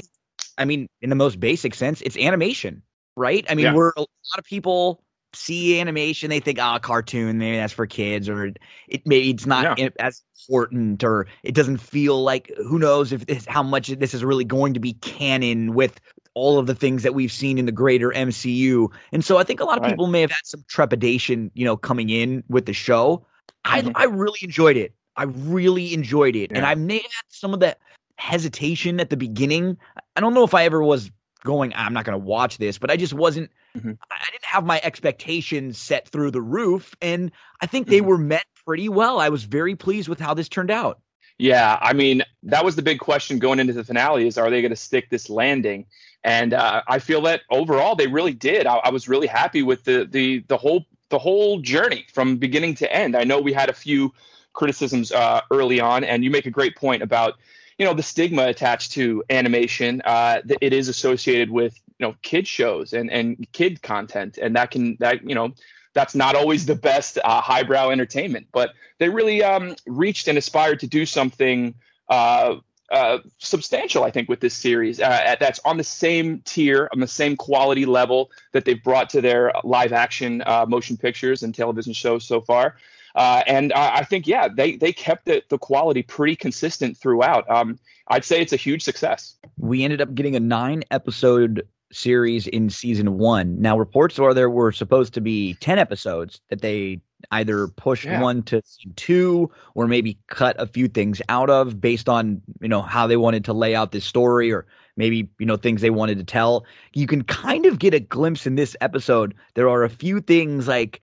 I 0.57 0.65
mean, 0.65 0.87
in 1.01 1.09
the 1.09 1.15
most 1.15 1.39
basic 1.39 1.75
sense, 1.75 2.01
it's 2.01 2.17
animation, 2.17 2.81
right? 3.15 3.45
I 3.49 3.55
mean, 3.55 3.65
yeah. 3.65 3.73
we're 3.73 3.91
a 3.95 4.01
lot 4.01 4.37
of 4.37 4.45
people 4.45 5.03
see 5.33 5.79
animation, 5.79 6.29
they 6.29 6.39
think, 6.39 6.59
oh, 6.61 6.79
cartoon, 6.81 7.37
maybe 7.37 7.57
that's 7.57 7.73
for 7.73 7.85
kids, 7.85 8.29
or 8.29 8.53
it 8.87 9.05
maybe 9.05 9.29
it's 9.29 9.45
not 9.45 9.77
yeah. 9.77 9.89
as 9.99 10.23
important, 10.47 11.03
or 11.03 11.27
it 11.43 11.53
doesn't 11.53 11.77
feel 11.77 12.23
like 12.23 12.51
who 12.57 12.79
knows 12.79 13.11
if 13.11 13.25
this, 13.25 13.45
how 13.45 13.63
much 13.63 13.87
this 13.87 14.13
is 14.13 14.23
really 14.23 14.45
going 14.45 14.73
to 14.73 14.79
be 14.79 14.93
canon 14.93 15.73
with 15.73 15.99
all 16.33 16.59
of 16.59 16.67
the 16.67 16.75
things 16.75 17.03
that 17.03 17.13
we've 17.13 17.31
seen 17.31 17.57
in 17.57 17.65
the 17.65 17.71
greater 17.71 18.09
MCU. 18.11 18.89
And 19.11 19.25
so 19.25 19.37
I 19.37 19.43
think 19.43 19.59
a 19.59 19.65
lot 19.65 19.77
of 19.77 19.83
right. 19.83 19.89
people 19.89 20.07
may 20.07 20.21
have 20.21 20.31
had 20.31 20.45
some 20.45 20.63
trepidation, 20.67 21.51
you 21.55 21.65
know, 21.65 21.75
coming 21.75 22.09
in 22.09 22.43
with 22.47 22.65
the 22.65 22.73
show. 22.73 23.25
Mm-hmm. 23.65 23.89
I 23.95 24.03
I 24.03 24.05
really 24.05 24.39
enjoyed 24.41 24.77
it. 24.77 24.93
I 25.15 25.23
really 25.23 25.93
enjoyed 25.93 26.35
it. 26.35 26.51
Yeah. 26.51 26.57
And 26.57 26.65
I 26.65 26.75
may 26.75 26.97
have 26.97 27.03
had 27.03 27.25
some 27.29 27.53
of 27.53 27.59
that 27.61 27.79
hesitation 28.17 28.99
at 28.99 29.09
the 29.09 29.17
beginning. 29.17 29.77
I 30.15 30.21
don't 30.21 30.33
know 30.33 30.43
if 30.43 30.53
I 30.53 30.65
ever 30.65 30.83
was 30.83 31.11
going, 31.43 31.71
I'm 31.75 31.93
not 31.93 32.05
going 32.05 32.19
to 32.19 32.25
watch 32.25 32.57
this, 32.57 32.77
but 32.77 32.91
I 32.91 32.97
just 32.97 33.13
wasn't, 33.13 33.49
mm-hmm. 33.77 33.91
I 34.11 34.25
didn't 34.31 34.45
have 34.45 34.65
my 34.65 34.81
expectations 34.83 35.77
set 35.77 36.07
through 36.07 36.31
the 36.31 36.41
roof. 36.41 36.95
And 37.01 37.31
I 37.61 37.67
think 37.67 37.87
they 37.87 37.99
mm-hmm. 37.99 38.07
were 38.07 38.17
met 38.17 38.45
pretty 38.65 38.89
well. 38.89 39.19
I 39.19 39.29
was 39.29 39.43
very 39.43 39.75
pleased 39.75 40.09
with 40.09 40.19
how 40.19 40.33
this 40.33 40.49
turned 40.49 40.71
out. 40.71 40.99
Yeah, 41.39 41.77
I 41.81 41.93
mean, 41.93 42.23
that 42.43 42.65
was 42.65 42.75
the 42.75 42.81
big 42.81 42.99
question 42.99 43.37
going 43.37 43.59
into 43.59 43.73
the 43.73 43.83
finale 43.83 44.27
is 44.27 44.37
are 44.37 44.49
they 44.49 44.61
going 44.61 44.71
to 44.71 44.75
stick 44.75 45.09
this 45.09 45.29
landing? 45.29 45.85
And 46.23 46.53
uh, 46.53 46.81
I 46.87 46.97
feel 46.99 47.21
that 47.21 47.41
overall 47.51 47.95
they 47.95 48.07
really 48.07 48.33
did. 48.33 48.65
I, 48.65 48.77
I 48.77 48.89
was 48.89 49.07
really 49.07 49.27
happy 49.27 49.61
with 49.61 49.83
the 49.83 50.07
the 50.09 50.39
the 50.47 50.57
whole 50.57 50.85
the 51.09 51.19
whole 51.19 51.59
journey 51.59 52.07
from 52.11 52.37
beginning 52.37 52.73
to 52.75 52.91
end. 52.91 53.15
I 53.15 53.23
know 53.23 53.39
we 53.39 53.53
had 53.53 53.69
a 53.69 53.73
few 53.73 54.13
criticisms 54.53 55.11
uh, 55.11 55.41
early 55.51 55.79
on, 55.79 56.03
and 56.03 56.23
you 56.23 56.31
make 56.31 56.47
a 56.47 56.51
great 56.51 56.75
point 56.75 57.03
about 57.03 57.35
you 57.77 57.85
know 57.85 57.93
the 57.93 58.03
stigma 58.03 58.47
attached 58.47 58.91
to 58.91 59.23
animation 59.29 60.01
uh, 60.05 60.41
it 60.61 60.73
is 60.73 60.87
associated 60.87 61.49
with 61.49 61.79
you 61.99 62.07
know 62.07 62.15
kid 62.21 62.47
shows 62.47 62.93
and 62.93 63.11
and 63.11 63.47
kid 63.51 63.81
content 63.81 64.37
and 64.37 64.55
that 64.55 64.71
can 64.71 64.97
that 64.99 65.27
you 65.27 65.35
know 65.35 65.53
that's 65.93 66.13
not 66.13 66.35
always 66.35 66.65
the 66.65 66.75
best 66.75 67.17
uh, 67.23 67.41
highbrow 67.41 67.89
entertainment 67.89 68.47
but 68.51 68.71
they 68.99 69.09
really 69.09 69.43
um, 69.43 69.75
reached 69.85 70.27
and 70.27 70.37
aspired 70.37 70.79
to 70.79 70.87
do 70.87 71.05
something 71.05 71.73
uh, 72.09 72.55
uh, 72.89 73.19
substantial, 73.37 74.05
I 74.05 74.11
think, 74.11 74.29
with 74.29 74.39
this 74.39 74.53
series. 74.53 75.01
Uh, 75.01 75.35
that's 75.39 75.59
on 75.65 75.75
the 75.75 75.83
same 75.83 76.41
tier, 76.45 76.87
on 76.93 77.01
the 77.01 77.07
same 77.07 77.35
quality 77.35 77.85
level 77.85 78.31
that 78.53 78.63
they've 78.63 78.81
brought 78.81 79.09
to 79.09 79.21
their 79.21 79.51
live 79.63 79.91
action 79.91 80.41
uh, 80.45 80.65
motion 80.67 80.95
pictures 80.95 81.43
and 81.43 81.53
television 81.53 81.91
shows 81.91 82.23
so 82.23 82.39
far. 82.39 82.77
Uh, 83.17 83.41
and 83.47 83.73
I 83.73 84.03
think, 84.03 84.27
yeah, 84.27 84.47
they 84.47 84.75
they 84.75 84.93
kept 84.93 85.25
the, 85.25 85.41
the 85.49 85.57
quality 85.57 86.03
pretty 86.03 86.35
consistent 86.35 86.95
throughout. 86.95 87.49
Um, 87.49 87.79
I'd 88.09 88.23
say 88.23 88.41
it's 88.41 88.53
a 88.53 88.57
huge 88.57 88.83
success. 88.83 89.35
We 89.57 89.83
ended 89.83 90.01
up 90.01 90.13
getting 90.13 90.35
a 90.35 90.39
nine 90.39 90.83
episode 90.91 91.67
series 91.91 92.45
in 92.45 92.69
season 92.69 93.17
one. 93.17 93.59
Now, 93.59 93.75
reports 93.75 94.19
are 94.19 94.35
there 94.35 94.51
were 94.51 94.71
supposed 94.71 95.15
to 95.15 95.21
be 95.21 95.55
10 95.55 95.79
episodes 95.79 96.41
that 96.49 96.61
they 96.61 97.01
either 97.31 97.67
pushed 97.69 98.05
yeah. 98.05 98.21
one 98.21 98.43
to 98.43 98.61
two 98.95 99.49
or 99.73 99.87
maybe 99.87 100.19
cut 100.27 100.55
a 100.59 100.67
few 100.67 100.87
things 100.87 101.19
out 101.27 101.49
of 101.49 101.81
based 101.81 102.07
on, 102.07 102.39
you 102.61 102.67
know, 102.67 102.83
how 102.83 103.07
they 103.07 103.17
wanted 103.17 103.43
to 103.45 103.53
lay 103.53 103.73
out 103.73 103.91
this 103.91 104.05
story 104.05 104.51
or 104.51 104.67
maybe, 104.95 105.27
you 105.39 105.45
know, 105.47 105.57
things 105.57 105.81
they 105.81 105.89
wanted 105.89 106.19
to 106.19 106.23
tell. 106.23 106.65
You 106.93 107.07
can 107.07 107.23
kind 107.23 107.65
of 107.65 107.79
get 107.79 107.95
a 107.95 107.99
glimpse 107.99 108.45
in 108.45 108.55
this 108.55 108.75
episode. 108.79 109.33
There 109.55 109.69
are 109.69 109.83
a 109.83 109.89
few 109.89 110.21
things 110.21 110.67
like 110.67 111.01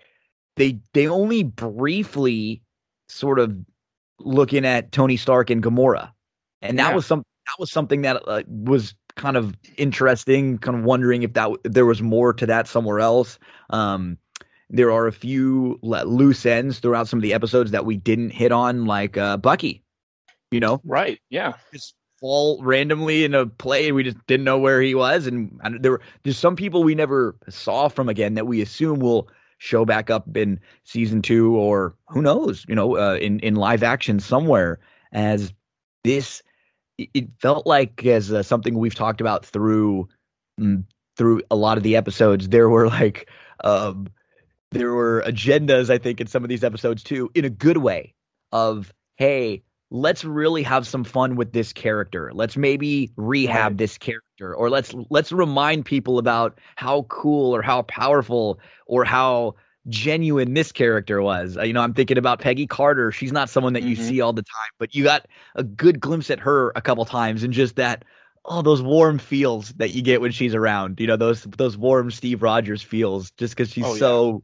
they 0.56 0.78
they 0.92 1.06
only 1.06 1.42
briefly 1.42 2.62
sort 3.08 3.38
of 3.38 3.56
looking 4.20 4.64
at 4.64 4.92
Tony 4.92 5.16
Stark 5.16 5.50
and 5.50 5.62
Gamora, 5.62 6.10
and 6.62 6.78
that 6.78 6.90
yeah. 6.90 6.94
was 6.94 7.06
some 7.06 7.20
that 7.20 7.56
was 7.58 7.70
something 7.70 8.02
that 8.02 8.22
uh, 8.26 8.42
was 8.48 8.94
kind 9.16 9.36
of 9.36 9.54
interesting. 9.76 10.58
Kind 10.58 10.78
of 10.78 10.84
wondering 10.84 11.22
if 11.22 11.32
that 11.34 11.50
if 11.64 11.72
there 11.72 11.86
was 11.86 12.02
more 12.02 12.32
to 12.32 12.46
that 12.46 12.68
somewhere 12.68 13.00
else. 13.00 13.38
Um, 13.70 14.18
there 14.70 14.90
are 14.90 15.06
a 15.06 15.12
few 15.12 15.78
loose 15.82 16.46
ends 16.46 16.78
throughout 16.78 17.06
some 17.06 17.18
of 17.18 17.22
the 17.22 17.34
episodes 17.34 17.70
that 17.70 17.84
we 17.84 17.96
didn't 17.96 18.30
hit 18.30 18.50
on, 18.50 18.86
like 18.86 19.16
uh, 19.16 19.36
Bucky. 19.36 19.82
You 20.50 20.60
know, 20.60 20.80
right? 20.84 21.18
Yeah, 21.30 21.54
just 21.72 21.94
fall 22.20 22.62
randomly 22.62 23.24
in 23.24 23.34
a 23.34 23.46
play. 23.46 23.92
We 23.92 24.04
just 24.04 24.16
didn't 24.26 24.44
know 24.44 24.58
where 24.58 24.80
he 24.80 24.94
was, 24.94 25.26
and, 25.26 25.58
and 25.62 25.82
there 25.82 25.92
were 25.92 26.00
there's 26.22 26.38
some 26.38 26.56
people 26.56 26.84
we 26.84 26.94
never 26.94 27.36
saw 27.48 27.88
from 27.88 28.08
again 28.08 28.34
that 28.34 28.46
we 28.46 28.62
assume 28.62 29.00
will 29.00 29.28
show 29.64 29.84
back 29.84 30.10
up 30.10 30.36
in 30.36 30.60
season 30.84 31.22
two 31.22 31.56
or 31.56 31.94
who 32.08 32.20
knows, 32.20 32.64
you 32.68 32.74
know, 32.74 32.96
uh, 32.96 33.16
in 33.16 33.40
in 33.40 33.54
live 33.54 33.82
action 33.82 34.20
somewhere. 34.20 34.78
As 35.12 35.52
this, 36.02 36.42
it 36.98 37.28
felt 37.40 37.66
like 37.66 38.04
as 38.04 38.32
uh, 38.32 38.42
something 38.42 38.78
we've 38.78 38.94
talked 38.94 39.20
about 39.20 39.44
through 39.44 40.08
mm, 40.60 40.84
through 41.16 41.42
a 41.50 41.56
lot 41.56 41.78
of 41.78 41.82
the 41.82 41.96
episodes. 41.96 42.48
There 42.48 42.68
were 42.68 42.88
like 42.88 43.30
um, 43.64 44.08
there 44.70 44.92
were 44.92 45.24
agendas, 45.26 45.88
I 45.88 45.98
think, 45.98 46.20
in 46.20 46.26
some 46.26 46.42
of 46.42 46.48
these 46.50 46.64
episodes 46.64 47.02
too, 47.02 47.30
in 47.34 47.44
a 47.44 47.50
good 47.50 47.78
way. 47.78 48.14
Of 48.52 48.92
hey, 49.16 49.64
let's 49.94 50.24
really 50.24 50.64
have 50.64 50.88
some 50.88 51.04
fun 51.04 51.36
with 51.36 51.52
this 51.52 51.72
character. 51.72 52.32
Let's 52.34 52.56
maybe 52.56 53.12
rehab 53.14 53.72
right. 53.72 53.78
this 53.78 53.96
character 53.96 54.52
or 54.52 54.68
let's 54.68 54.92
let's 55.08 55.30
remind 55.30 55.84
people 55.84 56.18
about 56.18 56.58
how 56.74 57.02
cool 57.02 57.54
or 57.54 57.62
how 57.62 57.82
powerful 57.82 58.58
or 58.86 59.04
how 59.04 59.54
genuine 59.86 60.54
this 60.54 60.72
character 60.72 61.22
was. 61.22 61.56
Uh, 61.56 61.62
you 61.62 61.72
know, 61.72 61.80
I'm 61.80 61.94
thinking 61.94 62.18
about 62.18 62.40
Peggy 62.40 62.66
Carter. 62.66 63.12
She's 63.12 63.30
not 63.30 63.48
someone 63.48 63.72
that 63.74 63.84
you 63.84 63.94
mm-hmm. 63.94 64.08
see 64.08 64.20
all 64.20 64.32
the 64.32 64.42
time, 64.42 64.70
but 64.80 64.96
you 64.96 65.04
got 65.04 65.28
a 65.54 65.62
good 65.62 66.00
glimpse 66.00 66.28
at 66.28 66.40
her 66.40 66.72
a 66.74 66.82
couple 66.82 67.04
times 67.04 67.44
and 67.44 67.52
just 67.52 67.76
that 67.76 68.04
oh 68.46 68.62
those 68.62 68.82
warm 68.82 69.20
feels 69.20 69.70
that 69.74 69.90
you 69.94 70.02
get 70.02 70.20
when 70.20 70.32
she's 70.32 70.56
around. 70.56 70.98
You 70.98 71.06
know, 71.06 71.16
those 71.16 71.44
those 71.44 71.76
warm 71.76 72.10
Steve 72.10 72.42
Rogers 72.42 72.82
feels 72.82 73.30
just 73.38 73.56
cuz 73.56 73.70
she's 73.70 73.84
oh, 73.84 73.94
so 73.94 74.42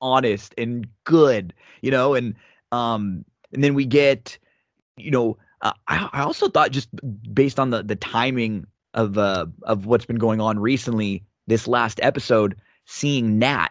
honest 0.00 0.54
and 0.56 0.86
good, 1.02 1.54
you 1.80 1.90
know, 1.90 2.14
and 2.14 2.36
um 2.70 3.24
and 3.52 3.64
then 3.64 3.74
we 3.74 3.84
get 3.84 4.38
you 4.96 5.10
know, 5.10 5.36
uh, 5.60 5.72
I, 5.88 6.08
I 6.12 6.20
also 6.22 6.48
thought 6.48 6.70
just 6.70 6.88
based 7.32 7.58
on 7.58 7.70
the 7.70 7.82
the 7.82 7.96
timing 7.96 8.66
of 8.94 9.16
uh 9.16 9.46
of 9.62 9.86
what's 9.86 10.04
been 10.04 10.18
going 10.18 10.40
on 10.40 10.58
recently, 10.58 11.24
this 11.46 11.66
last 11.66 12.00
episode, 12.02 12.56
seeing 12.86 13.38
Nat 13.38 13.68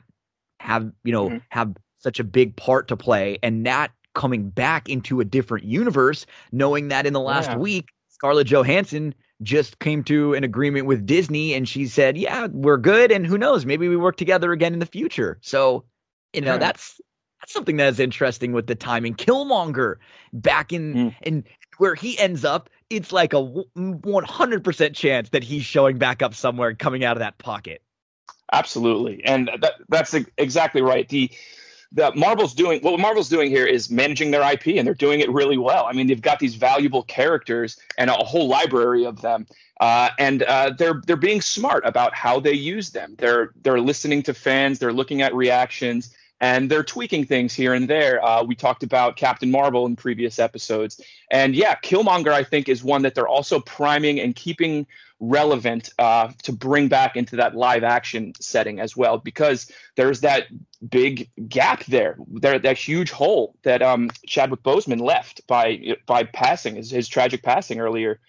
have 0.59 0.91
you 1.03 1.11
know 1.11 1.29
mm-hmm. 1.29 1.37
have 1.49 1.75
such 1.97 2.19
a 2.19 2.23
big 2.23 2.55
part 2.55 2.87
to 2.87 2.97
play, 2.97 3.37
and 3.43 3.63
Nat 3.63 3.89
coming 4.13 4.49
back 4.49 4.89
into 4.89 5.19
a 5.19 5.25
different 5.25 5.65
universe, 5.65 6.25
knowing 6.51 6.89
that 6.89 7.05
in 7.05 7.13
the 7.13 7.19
last 7.19 7.51
yeah. 7.51 7.57
week, 7.57 7.89
Scarlett 8.09 8.47
Johansson 8.47 9.13
just 9.41 9.79
came 9.79 10.03
to 10.03 10.33
an 10.33 10.43
agreement 10.43 10.85
with 10.85 11.05
Disney, 11.05 11.53
and 11.53 11.67
she 11.67 11.87
said, 11.87 12.17
"Yeah, 12.17 12.47
we're 12.51 12.77
good, 12.77 13.11
and 13.11 13.25
who 13.25 13.37
knows, 13.37 13.65
maybe 13.65 13.87
we 13.87 13.97
work 13.97 14.17
together 14.17 14.51
again 14.51 14.73
in 14.73 14.79
the 14.79 14.85
future." 14.85 15.39
So, 15.41 15.83
you 16.33 16.41
know, 16.41 16.53
yeah. 16.53 16.59
that's 16.59 17.01
that's 17.41 17.53
something 17.53 17.77
that 17.77 17.87
is 17.87 17.99
interesting 17.99 18.53
with 18.53 18.67
the 18.67 18.75
timing. 18.75 19.15
Killmonger 19.15 19.95
back 20.31 20.71
in 20.71 20.93
mm. 20.93 21.15
in 21.23 21.43
where 21.77 21.95
he 21.95 22.17
ends 22.19 22.45
up, 22.45 22.69
it's 22.89 23.11
like 23.11 23.33
a 23.33 23.37
100% 23.77 24.95
chance 24.95 25.29
that 25.29 25.43
he's 25.43 25.63
showing 25.63 25.97
back 25.97 26.21
up 26.21 26.35
somewhere 26.35 26.75
coming 26.75 27.03
out 27.03 27.17
of 27.17 27.19
that 27.19 27.39
pocket. 27.39 27.81
Absolutely. 28.53 29.23
And 29.25 29.49
that, 29.61 29.73
that's 29.89 30.13
exactly 30.37 30.81
right. 30.81 31.09
The 31.09 31.31
that 31.93 32.15
Marvel's 32.15 32.53
doing 32.53 32.81
what 32.81 32.99
Marvel's 32.99 33.27
doing 33.27 33.49
here 33.49 33.65
is 33.65 33.89
managing 33.89 34.31
their 34.31 34.49
IP 34.49 34.67
and 34.77 34.87
they're 34.87 34.93
doing 34.93 35.19
it 35.19 35.29
really 35.29 35.57
well. 35.57 35.85
I 35.85 35.93
mean, 35.93 36.07
they've 36.07 36.21
got 36.21 36.39
these 36.39 36.55
valuable 36.55 37.03
characters 37.03 37.77
and 37.97 38.09
a 38.09 38.13
whole 38.13 38.47
library 38.47 39.05
of 39.05 39.21
them, 39.21 39.45
uh, 39.81 40.09
and 40.17 40.43
uh, 40.43 40.71
they're 40.77 41.01
they're 41.05 41.17
being 41.17 41.41
smart 41.41 41.85
about 41.85 42.15
how 42.15 42.39
they 42.39 42.53
use 42.53 42.91
them. 42.91 43.15
They're 43.17 43.51
they're 43.63 43.81
listening 43.81 44.23
to 44.23 44.33
fans, 44.33 44.79
they're 44.79 44.93
looking 44.93 45.21
at 45.21 45.35
reactions, 45.35 46.15
and 46.41 46.69
they're 46.69 46.83
tweaking 46.83 47.23
things 47.23 47.53
here 47.53 47.73
and 47.73 47.87
there. 47.87 48.23
Uh, 48.25 48.43
we 48.43 48.55
talked 48.55 48.83
about 48.83 49.15
Captain 49.15 49.49
Marvel 49.49 49.85
in 49.85 49.95
previous 49.95 50.39
episodes, 50.39 50.99
and 51.29 51.55
yeah, 51.55 51.75
Killmonger 51.75 52.33
I 52.33 52.43
think 52.43 52.67
is 52.67 52.83
one 52.83 53.03
that 53.03 53.15
they're 53.15 53.27
also 53.27 53.59
priming 53.61 54.19
and 54.19 54.35
keeping 54.35 54.87
relevant 55.21 55.91
uh, 55.99 56.31
to 56.41 56.51
bring 56.51 56.87
back 56.87 57.15
into 57.15 57.35
that 57.35 57.55
live 57.55 57.83
action 57.83 58.33
setting 58.39 58.79
as 58.79 58.97
well 58.97 59.19
because 59.19 59.71
there's 59.95 60.21
that 60.21 60.47
big 60.89 61.29
gap 61.47 61.85
there 61.85 62.17
there 62.27 62.57
that 62.57 62.75
huge 62.75 63.11
hole 63.11 63.55
that 63.61 63.83
um, 63.83 64.09
Chadwick 64.25 64.63
Boseman 64.63 64.99
left 64.99 65.45
by 65.45 65.95
by 66.07 66.23
passing 66.23 66.75
his, 66.75 66.89
his 66.89 67.07
tragic 67.07 67.43
passing 67.43 67.79
earlier 67.79 68.19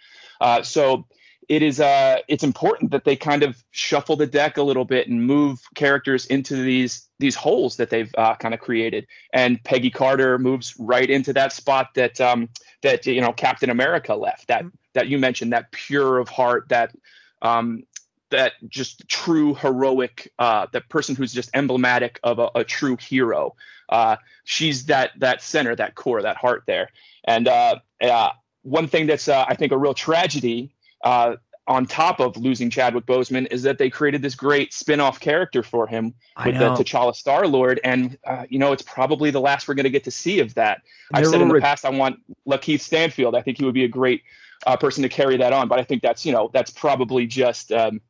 uh, 0.42 0.62
so 0.62 1.06
it 1.48 1.62
is 1.62 1.80
uh 1.80 2.18
it's 2.28 2.44
important 2.44 2.90
that 2.90 3.04
they 3.04 3.16
kind 3.16 3.42
of 3.42 3.62
shuffle 3.70 4.16
the 4.16 4.26
deck 4.26 4.56
a 4.56 4.62
little 4.62 4.84
bit 4.84 5.08
and 5.08 5.26
move 5.26 5.60
characters 5.74 6.26
into 6.26 6.56
these 6.56 7.08
these 7.18 7.34
holes 7.34 7.76
that 7.76 7.90
they've 7.90 8.12
uh, 8.18 8.34
kind 8.36 8.54
of 8.54 8.60
created 8.60 9.06
and 9.32 9.62
Peggy 9.64 9.90
Carter 9.90 10.38
moves 10.38 10.74
right 10.78 11.08
into 11.08 11.32
that 11.32 11.52
spot 11.52 11.88
that 11.94 12.20
um 12.20 12.48
that 12.82 13.06
you 13.06 13.20
know 13.20 13.32
Captain 13.32 13.70
America 13.70 14.14
left 14.14 14.48
that 14.48 14.64
that 14.94 15.08
you 15.08 15.18
mentioned, 15.18 15.52
that 15.52 15.70
pure 15.72 16.18
of 16.18 16.28
heart, 16.28 16.68
that 16.68 16.94
um, 17.42 17.84
that 18.30 18.52
just 18.68 19.06
true 19.08 19.54
heroic, 19.54 20.32
uh, 20.38 20.66
that 20.72 20.88
person 20.88 21.14
who's 21.14 21.32
just 21.32 21.50
emblematic 21.54 22.18
of 22.22 22.38
a, 22.38 22.50
a 22.54 22.64
true 22.64 22.96
hero. 22.96 23.54
Uh, 23.88 24.16
she's 24.44 24.86
that 24.86 25.10
that 25.18 25.42
center, 25.42 25.74
that 25.76 25.94
core, 25.94 26.22
that 26.22 26.36
heart 26.36 26.64
there. 26.66 26.88
And 27.24 27.48
uh, 27.48 27.76
uh 28.02 28.30
one 28.62 28.86
thing 28.86 29.06
that's 29.06 29.28
uh, 29.28 29.44
I 29.48 29.54
think 29.54 29.72
a 29.72 29.78
real 29.78 29.94
tragedy. 29.94 30.74
Uh, 31.02 31.36
on 31.68 31.86
top 31.86 32.18
of 32.18 32.36
losing 32.36 32.70
Chadwick 32.70 33.06
Boseman, 33.06 33.46
is 33.52 33.62
that 33.62 33.78
they 33.78 33.88
created 33.88 34.20
this 34.20 34.34
great 34.34 34.72
spin-off 34.74 35.20
character 35.20 35.62
for 35.62 35.86
him 35.86 36.12
with 36.44 36.58
the 36.58 36.70
T'Challa 36.70 37.14
Star 37.14 37.46
Lord, 37.46 37.80
and 37.84 38.18
you 38.48 38.58
know 38.58 38.72
it's 38.72 38.82
probably 38.82 39.30
the 39.30 39.40
last 39.40 39.68
we're 39.68 39.74
going 39.74 39.84
to 39.84 39.90
get 39.90 40.04
to 40.04 40.10
see 40.10 40.40
of 40.40 40.54
that. 40.54 40.82
I've 41.14 41.26
said 41.26 41.40
in 41.40 41.48
the 41.48 41.60
past 41.60 41.84
I 41.84 41.90
want 41.90 42.18
Lakeith 42.48 42.80
Stanfield. 42.80 43.36
I 43.36 43.42
think 43.42 43.58
he 43.58 43.64
would 43.64 43.74
be 43.74 43.84
a 43.84 43.88
great 43.88 44.22
uh, 44.66 44.76
person 44.76 45.02
to 45.02 45.08
carry 45.08 45.36
that 45.36 45.52
on. 45.52 45.68
But 45.68 45.78
I 45.78 45.84
think 45.84 46.02
that's 46.02 46.24
you 46.26 46.32
know 46.32 46.50
that's 46.52 46.70
probably 46.70 47.26
just 47.26 47.72
um, 47.72 48.00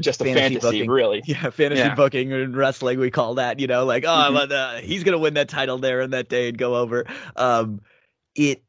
just 0.00 0.20
a 0.20 0.24
fantasy, 0.24 0.60
fantasy 0.60 0.88
really. 0.88 1.22
Yeah, 1.26 1.50
fantasy 1.50 1.80
yeah. 1.80 1.94
booking 1.94 2.30
in 2.30 2.54
wrestling 2.54 2.98
we 2.98 3.10
call 3.10 3.34
that. 3.34 3.60
You 3.60 3.66
know, 3.66 3.84
like 3.84 4.04
oh, 4.04 4.08
mm-hmm. 4.08 4.52
uh, 4.52 4.80
he's 4.80 5.04
gonna 5.04 5.18
win 5.18 5.34
that 5.34 5.48
title 5.48 5.78
there 5.78 6.00
and 6.00 6.12
that 6.12 6.28
day 6.28 6.48
and 6.48 6.58
go 6.58 6.76
over. 6.76 7.04
Um, 7.36 7.80
it, 8.34 8.62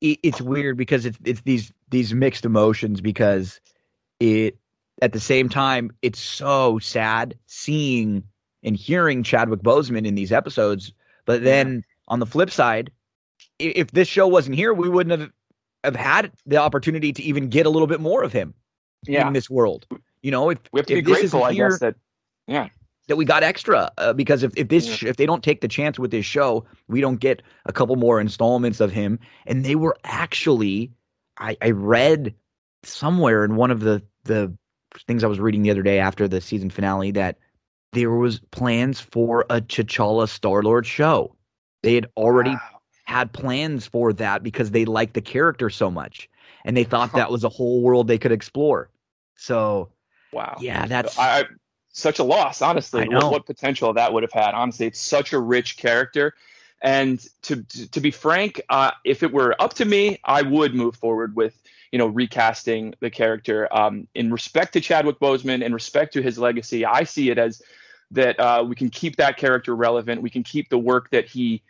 it 0.00 0.18
it's 0.22 0.40
weird 0.40 0.76
because 0.76 1.06
it's 1.06 1.18
it's 1.24 1.40
these 1.42 1.72
these 1.90 2.14
mixed 2.14 2.44
emotions 2.44 3.00
because 3.00 3.60
it 4.20 4.56
at 5.02 5.12
the 5.12 5.20
same 5.20 5.48
time 5.48 5.90
it's 6.02 6.18
so 6.18 6.78
sad 6.78 7.36
seeing 7.46 8.22
and 8.62 8.76
hearing 8.76 9.22
Chadwick 9.22 9.60
Boseman 9.60 10.06
in 10.06 10.14
these 10.14 10.32
episodes, 10.32 10.92
but 11.24 11.44
then 11.44 11.84
on 12.08 12.18
the 12.18 12.26
flip 12.26 12.50
side, 12.50 12.90
if 13.58 13.90
this 13.92 14.08
show 14.08 14.26
wasn't 14.26 14.56
here, 14.56 14.74
we 14.74 14.88
wouldn't 14.88 15.20
have 15.20 15.30
have 15.84 15.96
had 15.96 16.32
the 16.46 16.56
opportunity 16.56 17.12
to 17.12 17.22
even 17.22 17.48
get 17.48 17.64
a 17.66 17.70
little 17.70 17.86
bit 17.86 18.00
more 18.00 18.22
of 18.24 18.32
him 18.32 18.54
yeah. 19.06 19.26
in 19.26 19.32
this 19.32 19.48
world. 19.48 19.86
You 20.22 20.32
know, 20.32 20.50
if 20.50 20.58
we 20.72 20.80
have 20.80 20.86
to 20.86 20.94
be 20.94 21.02
grateful, 21.02 21.44
I 21.44 21.54
guess 21.54 21.78
that 21.78 21.94
yeah 22.46 22.68
that 23.08 23.16
we 23.16 23.24
got 23.24 23.42
extra 23.42 23.90
uh, 23.98 24.12
because 24.12 24.42
if, 24.42 24.52
if 24.56 24.68
this 24.68 25.02
yeah. 25.02 25.10
if 25.10 25.16
they 25.16 25.26
don't 25.26 25.44
take 25.44 25.60
the 25.60 25.68
chance 25.68 25.98
with 25.98 26.10
this 26.10 26.26
show, 26.26 26.64
we 26.88 27.00
don't 27.00 27.20
get 27.20 27.42
a 27.66 27.72
couple 27.72 27.96
more 27.96 28.20
installments 28.20 28.80
of 28.80 28.90
him. 28.90 29.18
And 29.46 29.64
they 29.64 29.76
were 29.76 29.96
actually, 30.04 30.90
I, 31.38 31.56
I 31.60 31.70
read 31.70 32.34
somewhere 32.82 33.44
in 33.44 33.56
one 33.56 33.70
of 33.70 33.80
the 33.80 34.02
the 34.24 34.52
things 35.06 35.22
I 35.22 35.26
was 35.26 35.40
reading 35.40 35.62
the 35.62 35.70
other 35.70 35.82
day 35.82 35.98
after 35.98 36.26
the 36.26 36.40
season 36.40 36.70
finale 36.70 37.10
that 37.12 37.38
there 37.92 38.10
was 38.10 38.40
plans 38.50 39.00
for 39.00 39.44
a 39.50 39.60
T'Challa 39.60 40.28
Star 40.28 40.62
Lord 40.62 40.86
show. 40.86 41.34
They 41.82 41.94
had 41.94 42.06
already 42.16 42.50
wow 42.50 42.76
had 43.06 43.32
plans 43.32 43.86
for 43.86 44.12
that 44.12 44.42
because 44.42 44.72
they 44.72 44.84
liked 44.84 45.14
the 45.14 45.20
character 45.20 45.70
so 45.70 45.90
much 45.90 46.28
and 46.64 46.76
they 46.76 46.84
thought 46.84 47.12
that 47.12 47.30
was 47.30 47.44
a 47.44 47.48
whole 47.48 47.80
world 47.80 48.08
they 48.08 48.18
could 48.18 48.32
explore. 48.32 48.90
So, 49.36 49.90
wow. 50.32 50.56
Yeah, 50.60 50.86
that's 50.86 51.16
I, 51.16 51.40
I 51.40 51.44
such 51.88 52.18
a 52.18 52.24
loss, 52.24 52.60
honestly. 52.60 53.08
What, 53.08 53.30
what, 53.30 53.46
potential 53.46 53.92
that 53.94 54.12
would 54.12 54.24
have 54.24 54.32
had. 54.32 54.54
Honestly, 54.54 54.86
it's 54.86 55.00
such 55.00 55.32
a 55.32 55.38
rich 55.38 55.76
character. 55.76 56.34
And 56.82 57.24
to 57.42 57.62
to, 57.62 58.00
be 58.00 58.10
frank, 58.10 58.60
uh, 58.68 58.90
if 59.04 59.22
it 59.22 59.32
were 59.32 59.54
up 59.60 59.74
to 59.74 59.84
me, 59.84 60.18
I 60.24 60.42
would 60.42 60.74
move 60.74 60.96
forward 60.96 61.34
with 61.34 61.60
you 61.90 61.98
know 61.98 62.06
recasting 62.06 62.94
the 63.00 63.10
character. 63.10 63.68
Um, 63.74 64.08
in 64.14 64.30
respect 64.30 64.74
to 64.74 64.80
Chadwick 64.80 65.18
Boseman, 65.18 65.62
in 65.64 65.72
respect 65.72 66.12
to 66.14 66.22
his 66.22 66.38
legacy, 66.38 66.84
I 66.84 67.04
see 67.04 67.30
it 67.30 67.38
as 67.38 67.62
that 68.10 68.38
uh, 68.38 68.64
we 68.66 68.76
can 68.76 68.90
keep 68.90 69.16
that 69.16 69.36
character 69.36 69.74
relevant. 69.74 70.22
We 70.22 70.30
can 70.30 70.42
keep 70.42 70.68
the 70.68 70.78
work 70.78 71.10
that 71.10 71.26
he 71.26 71.62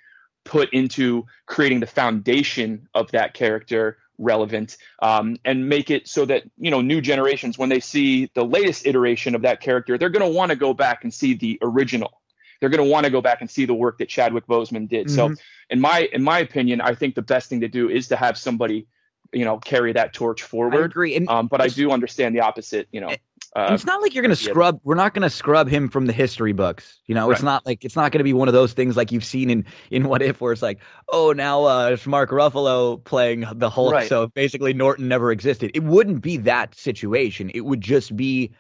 put 0.45 0.73
into 0.73 1.27
creating 1.47 1.81
the 1.81 1.87
foundation 1.87 2.89
of 2.95 3.11
that 3.13 3.35
character 3.35 3.99
relevant 4.19 4.77
um, 5.03 5.37
and 5.45 5.69
make 5.69 5.91
it 5.91 6.09
so 6.09 6.25
that 6.25 6.45
you 6.59 6.71
know 6.71 6.81
new 6.81 7.01
generations 7.01 7.59
when 7.59 7.69
they 7.69 7.81
see 7.81 8.31
the 8.35 8.45
latest 8.45 8.87
iteration 8.87 9.35
of 9.35 9.43
that 9.43 9.61
character 9.61 9.99
they're 9.99 10.09
going 10.09 10.25
to 10.27 10.37
want 10.37 10.51
to 10.51 10.57
go 10.57 10.73
back 10.73 11.05
and 11.05 11.13
see 11.13 11.35
the 11.35 11.59
original 11.61 12.21
they're 12.61 12.71
going 12.71 12.85
to 12.85 12.91
want 12.91 13.05
to 13.05 13.11
go 13.11 13.21
back 13.21 13.41
and 13.41 13.51
see 13.51 13.65
the 13.65 13.75
work 13.75 13.99
that 13.99 14.09
Chadwick 14.09 14.47
Boseman 14.47 14.89
did 14.89 15.07
mm-hmm. 15.07 15.35
so 15.35 15.43
in 15.71 15.81
my 15.81 16.09
in 16.13 16.23
my 16.23 16.39
opinion 16.39 16.81
I 16.81 16.95
think 16.95 17.15
the 17.15 17.23
best 17.23 17.49
thing 17.49 17.61
to 17.61 17.69
do 17.69 17.89
is 17.89 18.09
to 18.09 18.17
have 18.17 18.37
somebody 18.39 18.87
you 19.33 19.45
know 19.45 19.59
carry 19.59 19.93
that 19.93 20.13
torch 20.13 20.43
forward 20.43 20.83
I 20.83 20.85
agree 20.85 21.17
and 21.17 21.29
um, 21.29 21.47
but 21.49 21.61
I 21.61 21.69
do 21.69 21.91
understand 21.91 22.35
the 22.35 22.41
opposite 22.41 22.89
you 22.93 23.01
know 23.01 23.11
uh, 23.57 23.71
it's 23.73 23.87
not 23.87 24.03
like 24.03 24.15
you're 24.15 24.23
going 24.23 24.35
to 24.35 24.37
scrub. 24.37 24.79
We're 24.85 24.97
not 24.97 25.15
going 25.15 25.23
to 25.23 25.31
scrub 25.31 25.67
him 25.67 25.89
from 25.89 26.05
the 26.05 26.13
history 26.13 26.53
books. 26.53 27.01
You 27.07 27.15
know, 27.15 27.29
right. 27.29 27.33
it's 27.35 27.43
not 27.43 27.65
like 27.65 27.87
it's 27.87 27.97
not 27.97 28.13
going 28.13 28.19
to 28.19 28.25
be 28.25 28.35
one 28.35 28.49
of 28.49 28.55
those 28.55 28.75
things 28.75 28.99
like 28.99 29.11
you've 29.11 29.25
seen 29.25 29.49
in 29.49 29.65
in 29.91 30.09
What 30.09 30.21
If, 30.21 30.43
where 30.43 30.53
it's 30.53 30.61
like, 30.61 30.79
oh, 31.09 31.33
now 31.33 31.65
uh, 31.65 31.89
it's 31.89 32.07
Mark 32.07 32.31
Ruffalo 32.31 33.03
playing 33.05 33.47
the 33.55 33.71
Hulk, 33.71 33.95
right. 33.95 34.09
so 34.09 34.27
basically 34.29 34.75
Norton 34.75 35.09
never 35.09 35.33
existed. 35.33 35.71
It 35.73 35.85
wouldn't 35.85 36.21
be 36.21 36.37
that 36.39 36.75
situation. 36.75 37.51
It 37.55 37.63
would 37.63 37.81
just 37.81 38.15
be, 38.15 38.53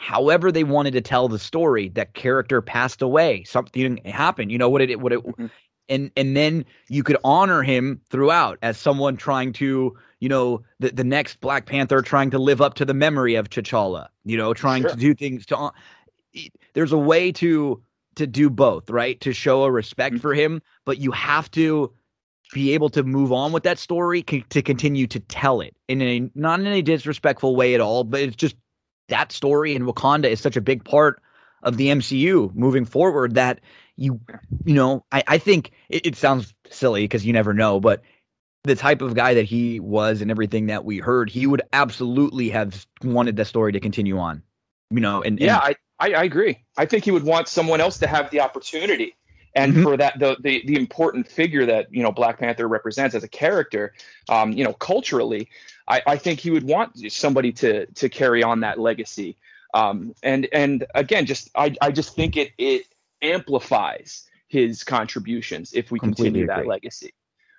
however 0.00 0.50
they 0.50 0.64
wanted 0.64 0.92
to 0.92 1.00
tell 1.00 1.28
the 1.28 1.38
story. 1.38 1.88
That 1.90 2.14
character 2.14 2.60
passed 2.60 3.02
away, 3.02 3.44
something 3.44 3.98
happened. 4.04 4.50
You 4.50 4.58
know 4.58 4.68
what 4.68 4.82
it 4.82 5.00
what 5.00 5.12
it, 5.12 5.20
mm-hmm. 5.20 5.46
and 5.88 6.10
and 6.16 6.36
then 6.36 6.64
you 6.88 7.02
could 7.02 7.18
honor 7.22 7.62
him 7.62 8.00
throughout 8.10 8.58
as 8.62 8.78
someone 8.78 9.16
trying 9.16 9.52
to 9.54 9.96
you 10.20 10.28
know, 10.28 10.62
the, 10.78 10.90
the 10.90 11.04
next 11.04 11.40
Black 11.40 11.66
Panther 11.66 12.02
trying 12.02 12.30
to 12.30 12.38
live 12.38 12.60
up 12.60 12.74
to 12.74 12.84
the 12.84 12.94
memory 12.94 13.34
of 13.34 13.48
T'Challa, 13.48 14.08
you 14.24 14.36
know, 14.36 14.54
trying 14.54 14.82
sure. 14.82 14.90
to 14.90 14.96
do 14.96 15.14
things 15.14 15.46
to. 15.46 15.72
There's 16.74 16.92
a 16.92 16.98
way 16.98 17.32
to 17.32 17.82
to 18.16 18.26
do 18.26 18.50
both, 18.50 18.90
right? 18.90 19.20
To 19.22 19.32
show 19.32 19.64
a 19.64 19.70
respect 19.70 20.16
mm-hmm. 20.16 20.22
for 20.22 20.34
him, 20.34 20.62
but 20.84 20.98
you 20.98 21.10
have 21.12 21.50
to 21.52 21.92
be 22.52 22.74
able 22.74 22.90
to 22.90 23.02
move 23.02 23.32
on 23.32 23.52
with 23.52 23.62
that 23.62 23.78
story 23.78 24.24
c- 24.28 24.44
to 24.50 24.60
continue 24.60 25.06
to 25.06 25.20
tell 25.20 25.60
it 25.60 25.74
in 25.88 26.02
a 26.02 26.30
not 26.34 26.60
in 26.60 26.66
a 26.66 26.82
disrespectful 26.82 27.56
way 27.56 27.74
at 27.74 27.80
all, 27.80 28.04
but 28.04 28.20
it's 28.20 28.36
just 28.36 28.56
that 29.10 29.32
story 29.32 29.74
in 29.74 29.84
Wakanda 29.84 30.26
is 30.26 30.40
such 30.40 30.56
a 30.56 30.60
big 30.60 30.84
part 30.84 31.22
of 31.62 31.76
the 31.76 31.88
MCU 31.88 32.54
moving 32.54 32.84
forward 32.84 33.34
that 33.34 33.60
you 33.96 34.18
you 34.64 34.74
know 34.74 35.04
I, 35.12 35.22
I 35.28 35.38
think 35.38 35.72
it, 35.88 36.06
it 36.06 36.16
sounds 36.16 36.54
silly 36.70 37.04
because 37.04 37.24
you 37.24 37.32
never 37.32 37.52
know, 37.52 37.80
but 37.80 38.02
the 38.64 38.74
type 38.74 39.02
of 39.02 39.14
guy 39.14 39.34
that 39.34 39.44
he 39.44 39.80
was 39.80 40.20
and 40.20 40.30
everything 40.30 40.66
that 40.66 40.84
we 40.84 40.98
heard, 40.98 41.30
he 41.30 41.46
would 41.46 41.62
absolutely 41.72 42.50
have 42.50 42.86
wanted 43.02 43.36
the 43.36 43.44
story 43.44 43.72
to 43.72 43.80
continue 43.80 44.18
on. 44.18 44.42
You 44.90 45.00
know, 45.00 45.22
and, 45.22 45.38
and 45.38 45.40
yeah, 45.40 45.58
I, 45.58 45.76
I, 45.98 46.12
I 46.14 46.24
agree. 46.24 46.64
I 46.76 46.84
think 46.84 47.04
he 47.04 47.10
would 47.10 47.22
want 47.22 47.48
someone 47.48 47.80
else 47.80 47.98
to 47.98 48.06
have 48.06 48.30
the 48.30 48.40
opportunity. 48.40 49.14
And 49.54 49.72
mm-hmm. 49.72 49.82
for 49.82 49.96
that, 49.96 50.18
the, 50.18 50.36
the 50.40 50.62
the 50.64 50.76
important 50.76 51.26
figure 51.26 51.66
that 51.66 51.92
you 51.92 52.02
know 52.02 52.12
Black 52.12 52.38
Panther 52.38 52.68
represents 52.68 53.14
as 53.14 53.24
a 53.24 53.28
character, 53.28 53.92
um, 54.28 54.52
you 54.52 54.62
know, 54.62 54.72
culturally, 54.74 55.48
I, 55.90 56.02
I 56.06 56.16
think 56.16 56.40
he 56.40 56.50
would 56.50 56.64
want 56.64 56.98
somebody 57.12 57.52
to 57.52 57.86
to 57.86 58.08
carry 58.08 58.42
on 58.42 58.60
that 58.60 58.78
legacy. 58.78 59.36
Um, 59.74 60.14
and 60.22 60.48
and 60.52 60.86
again, 60.94 61.26
just 61.26 61.50
I, 61.54 61.74
I 61.80 61.90
just 61.90 62.14
think 62.14 62.36
it 62.36 62.52
it 62.58 62.86
amplifies 63.22 64.26
his 64.50 64.82
contributions 64.82 65.72
if 65.72 65.90
we 65.90 65.98
Completely 65.98 66.40
continue 66.40 66.44
agree. 66.44 66.62
that 66.62 66.68
legacy 66.68 67.14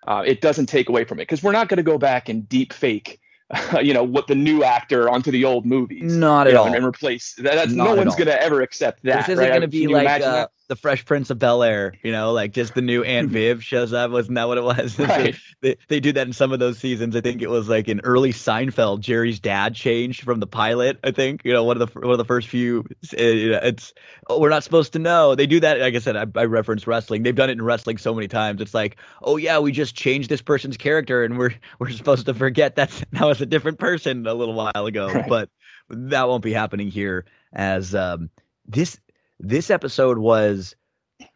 uh, 0.07 0.23
it 0.25 0.41
doesn't 0.41 0.65
take 0.65 0.89
away 0.89 1.05
from 1.05 1.19
it 1.19 1.23
because 1.23 1.41
we're 1.41 1.51
not 1.51 1.67
going 1.69 1.77
to 1.77 1.84
go 1.84 1.97
back 1.97 2.29
and 2.29 2.47
deep 2.49 2.73
fake 2.73 3.19
uh, 3.51 3.79
you 3.84 3.93
know 3.93 4.03
what 4.03 4.27
the 4.27 4.36
new 4.36 4.63
actor 4.63 5.09
onto 5.09 5.32
the 5.32 5.45
old 5.45 5.65
movies 5.65 6.15
not 6.15 6.47
at 6.47 6.53
know, 6.53 6.63
all 6.63 6.73
and, 6.73 6.86
replace 6.86 7.34
that, 7.36 7.55
that's 7.55 7.71
not 7.71 7.86
no 7.86 7.95
one's 7.95 8.15
going 8.15 8.27
to 8.27 8.41
ever 8.41 8.61
accept 8.61 9.03
that 9.03 9.17
this 9.17 9.29
isn't 9.29 9.43
right? 9.43 9.49
going 9.49 9.61
to 9.61 9.67
be 9.67 9.88
like 9.88 10.21
uh, 10.21 10.47
the 10.72 10.78
Fresh 10.78 11.03
Prince 11.03 11.30
of 11.30 11.38
Bel 11.38 11.63
Air, 11.63 11.95
you 12.01 12.13
know, 12.13 12.32
like 12.32 12.53
just 12.53 12.76
the 12.76 12.82
new 12.82 13.03
Aunt 13.17 13.30
Viv 13.30 13.61
shows 13.61 13.91
up. 13.91 14.09
Wasn't 14.09 14.36
that 14.36 14.47
what 14.47 14.57
it 14.57 14.63
was? 14.63 14.97
Right. 15.11 15.36
they, 15.59 15.76
they 15.89 15.99
do 15.99 16.13
that 16.13 16.26
in 16.28 16.32
some 16.32 16.53
of 16.53 16.59
those 16.59 16.78
seasons. 16.78 17.13
I 17.13 17.22
think 17.22 17.41
it 17.41 17.49
was 17.49 17.67
like 17.67 17.89
in 17.89 17.99
early 18.01 18.32
Seinfeld, 18.32 19.01
Jerry's 19.01 19.41
dad 19.41 19.76
changed 19.76 20.24
from 20.24 20.39
the 20.39 20.47
pilot. 20.47 20.97
I 21.03 21.11
think 21.11 21.41
you 21.43 21.51
know 21.51 21.65
one 21.65 21.82
of 21.82 21.91
the 21.91 21.99
one 21.99 22.11
of 22.11 22.17
the 22.17 22.24
first 22.24 22.47
few. 22.47 22.86
It's 23.11 23.93
oh, 24.30 24.39
we're 24.39 24.49
not 24.49 24.63
supposed 24.63 24.93
to 24.93 24.99
know. 24.99 25.36
They 25.36 25.45
do 25.45 25.59
that. 25.59 25.80
Like 25.80 25.95
I 25.95 25.99
said, 25.99 26.15
I, 26.15 26.26
I 26.39 26.45
reference 26.45 26.88
wrestling. 26.88 27.24
They've 27.24 27.36
done 27.36 27.49
it 27.49 27.53
in 27.53 27.63
wrestling 27.63 27.97
so 27.97 28.13
many 28.13 28.30
times. 28.30 28.61
It's 28.61 28.74
like, 28.74 28.95
oh 29.24 29.36
yeah, 29.36 29.59
we 29.59 29.74
just 29.74 29.93
changed 29.93 30.30
this 30.30 30.41
person's 30.41 30.78
character, 30.78 31.26
and 31.26 31.38
we're 31.38 31.53
we're 31.80 31.89
supposed 31.89 32.28
to 32.28 32.34
forget 32.34 32.76
that 32.78 32.89
that 33.11 33.26
was 33.26 33.41
a 33.41 33.45
different 33.45 33.80
person 33.80 34.26
a 34.26 34.34
little 34.34 34.53
while 34.53 34.86
ago. 34.86 35.11
Right. 35.11 35.28
But 35.28 35.49
that 35.89 36.30
won't 36.30 36.43
be 36.43 36.53
happening 36.53 36.88
here. 36.88 37.26
As 37.51 37.93
um, 37.93 38.30
this 38.65 38.97
this 39.42 39.70
episode 39.70 40.20
was, 40.20 40.76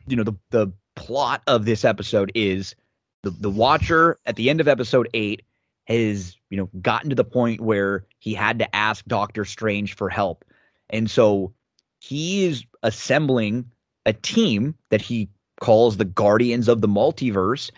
you 0.08 0.16
know, 0.16 0.24
the 0.24 0.36
the 0.52 0.72
plot 0.96 1.42
of 1.48 1.66
this 1.66 1.84
episode 1.84 2.32
is 2.36 2.76
the 3.24 3.32
the 3.32 3.50
Watcher 3.50 4.18
at 4.26 4.36
the 4.36 4.50
end 4.50 4.62
of 4.62 4.68
episode 4.68 5.10
eight 5.14 5.42
has 5.88 6.36
you 6.50 6.58
know 6.58 6.70
gotten 6.82 7.10
to 7.10 7.16
the 7.16 7.24
point 7.24 7.62
where 7.62 8.06
he 8.20 8.34
had 8.34 8.58
to 8.60 8.76
ask 8.76 9.06
Doctor 9.06 9.46
Strange 9.46 9.96
for 9.96 10.10
help, 10.10 10.46
and 10.90 11.10
so 11.10 11.54
he 12.00 12.46
is 12.46 12.64
assembling 12.84 13.66
a 14.06 14.14
team 14.14 14.76
that 14.90 15.02
he 15.02 15.28
calls 15.60 15.98
the 15.98 16.06
Guardians 16.06 16.68
of 16.68 16.82
the 16.82 16.88
Multiverse. 16.88 17.72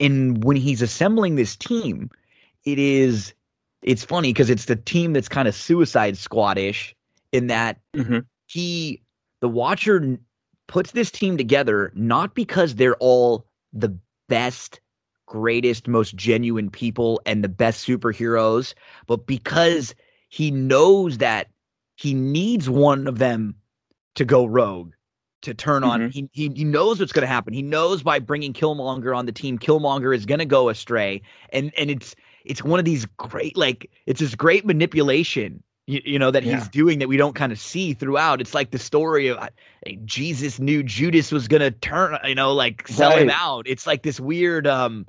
And 0.00 0.42
when 0.44 0.56
he's 0.56 0.82
assembling 0.82 1.36
this 1.36 1.56
team, 1.56 2.10
it 2.64 2.78
is 2.78 3.32
it's 3.82 4.04
funny 4.04 4.32
because 4.32 4.50
it's 4.50 4.66
the 4.66 4.76
team 4.76 5.12
that's 5.12 5.28
kind 5.28 5.48
of 5.48 5.54
Suicide 5.54 6.16
Squad-ish 6.16 6.94
in 7.32 7.48
that 7.48 7.80
Mhm. 7.96 8.24
he 8.46 9.01
the 9.42 9.48
Watcher 9.48 10.18
puts 10.68 10.92
this 10.92 11.10
team 11.10 11.36
together 11.36 11.92
not 11.94 12.34
because 12.34 12.76
they're 12.76 12.96
all 12.96 13.44
the 13.72 13.94
best, 14.28 14.80
greatest, 15.26 15.88
most 15.88 16.14
genuine 16.14 16.70
people 16.70 17.20
and 17.26 17.42
the 17.42 17.48
best 17.48 17.86
superheroes, 17.86 18.72
but 19.06 19.26
because 19.26 19.94
he 20.28 20.50
knows 20.50 21.18
that 21.18 21.48
he 21.96 22.14
needs 22.14 22.70
one 22.70 23.06
of 23.06 23.18
them 23.18 23.56
to 24.14 24.24
go 24.24 24.46
rogue, 24.46 24.92
to 25.42 25.52
turn 25.52 25.82
on. 25.82 26.00
Mm-hmm. 26.00 26.10
He, 26.10 26.30
he 26.32 26.52
he 26.54 26.64
knows 26.64 27.00
what's 27.00 27.12
going 27.12 27.26
to 27.26 27.26
happen. 27.26 27.52
He 27.52 27.62
knows 27.62 28.02
by 28.02 28.20
bringing 28.20 28.52
Killmonger 28.52 29.14
on 29.16 29.26
the 29.26 29.32
team, 29.32 29.58
Killmonger 29.58 30.14
is 30.16 30.24
going 30.24 30.38
to 30.38 30.44
go 30.44 30.68
astray, 30.68 31.20
and 31.52 31.72
and 31.76 31.90
it's 31.90 32.14
it's 32.44 32.62
one 32.62 32.78
of 32.78 32.84
these 32.84 33.06
great 33.16 33.56
like 33.56 33.90
it's 34.06 34.20
this 34.20 34.36
great 34.36 34.64
manipulation. 34.64 35.62
You, 35.86 36.00
you 36.04 36.18
know 36.18 36.30
that 36.30 36.44
Yeah. 36.44 36.58
he's 36.58 36.68
doing 36.68 37.00
that 37.00 37.08
we 37.08 37.16
don't 37.16 37.34
kind 37.34 37.50
of 37.52 37.58
see 37.58 37.92
throughout. 37.92 38.40
It's 38.40 38.54
like 38.54 38.70
the 38.70 38.78
story 38.78 39.26
of 39.28 39.38
uh, 39.38 39.48
Jesus 40.04 40.58
knew 40.60 40.82
Judas 40.82 41.32
was 41.32 41.48
gonna 41.48 41.70
turn, 41.72 42.16
you 42.24 42.34
know, 42.36 42.52
like 42.52 42.86
sell 42.86 43.16
him 43.16 43.30
out. 43.30 43.66
It's 43.66 43.86
like 43.86 44.02
this 44.04 44.20
weird, 44.20 44.66
um, 44.66 45.06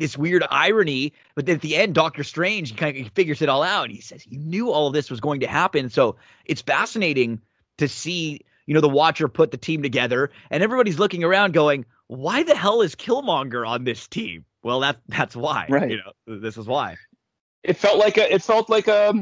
this 0.00 0.18
weird 0.18 0.44
irony. 0.50 1.12
But 1.36 1.46
then 1.46 1.54
at 1.56 1.60
the 1.62 1.76
end, 1.76 1.94
Doctor 1.94 2.24
Strange 2.24 2.76
kind 2.76 2.96
of 2.96 3.12
figures 3.12 3.42
it 3.42 3.48
all 3.48 3.62
out. 3.62 3.90
He 3.90 4.00
says 4.00 4.22
he 4.22 4.36
knew 4.38 4.70
all 4.72 4.88
of 4.88 4.92
this 4.92 5.08
was 5.08 5.20
going 5.20 5.38
to 5.40 5.46
happen. 5.46 5.88
So 5.88 6.16
it's 6.46 6.62
fascinating 6.62 7.40
to 7.78 7.86
see, 7.86 8.40
you 8.66 8.74
know, 8.74 8.80
the 8.80 8.88
Watcher 8.88 9.28
put 9.28 9.50
the 9.52 9.56
team 9.56 9.82
together, 9.82 10.30
and 10.50 10.62
everybody's 10.64 10.98
looking 10.98 11.22
around, 11.22 11.52
going, 11.54 11.84
"Why 12.08 12.42
the 12.42 12.56
hell 12.56 12.82
is 12.82 12.94
Killmonger 12.96 13.66
on 13.66 13.84
this 13.84 14.08
team?" 14.08 14.44
Well, 14.64 14.80
that 14.80 14.98
that's 15.08 15.36
why. 15.36 15.66
Right. 15.68 15.90
You 15.92 15.98
know, 15.98 16.38
this 16.40 16.56
is 16.56 16.66
why. 16.66 16.96
it 17.62 17.76
felt 17.76 17.98
like 17.98 18.18
a 18.18 18.32
it 18.34 18.42
felt 18.42 18.68
like 18.68 18.88
a 18.88 19.14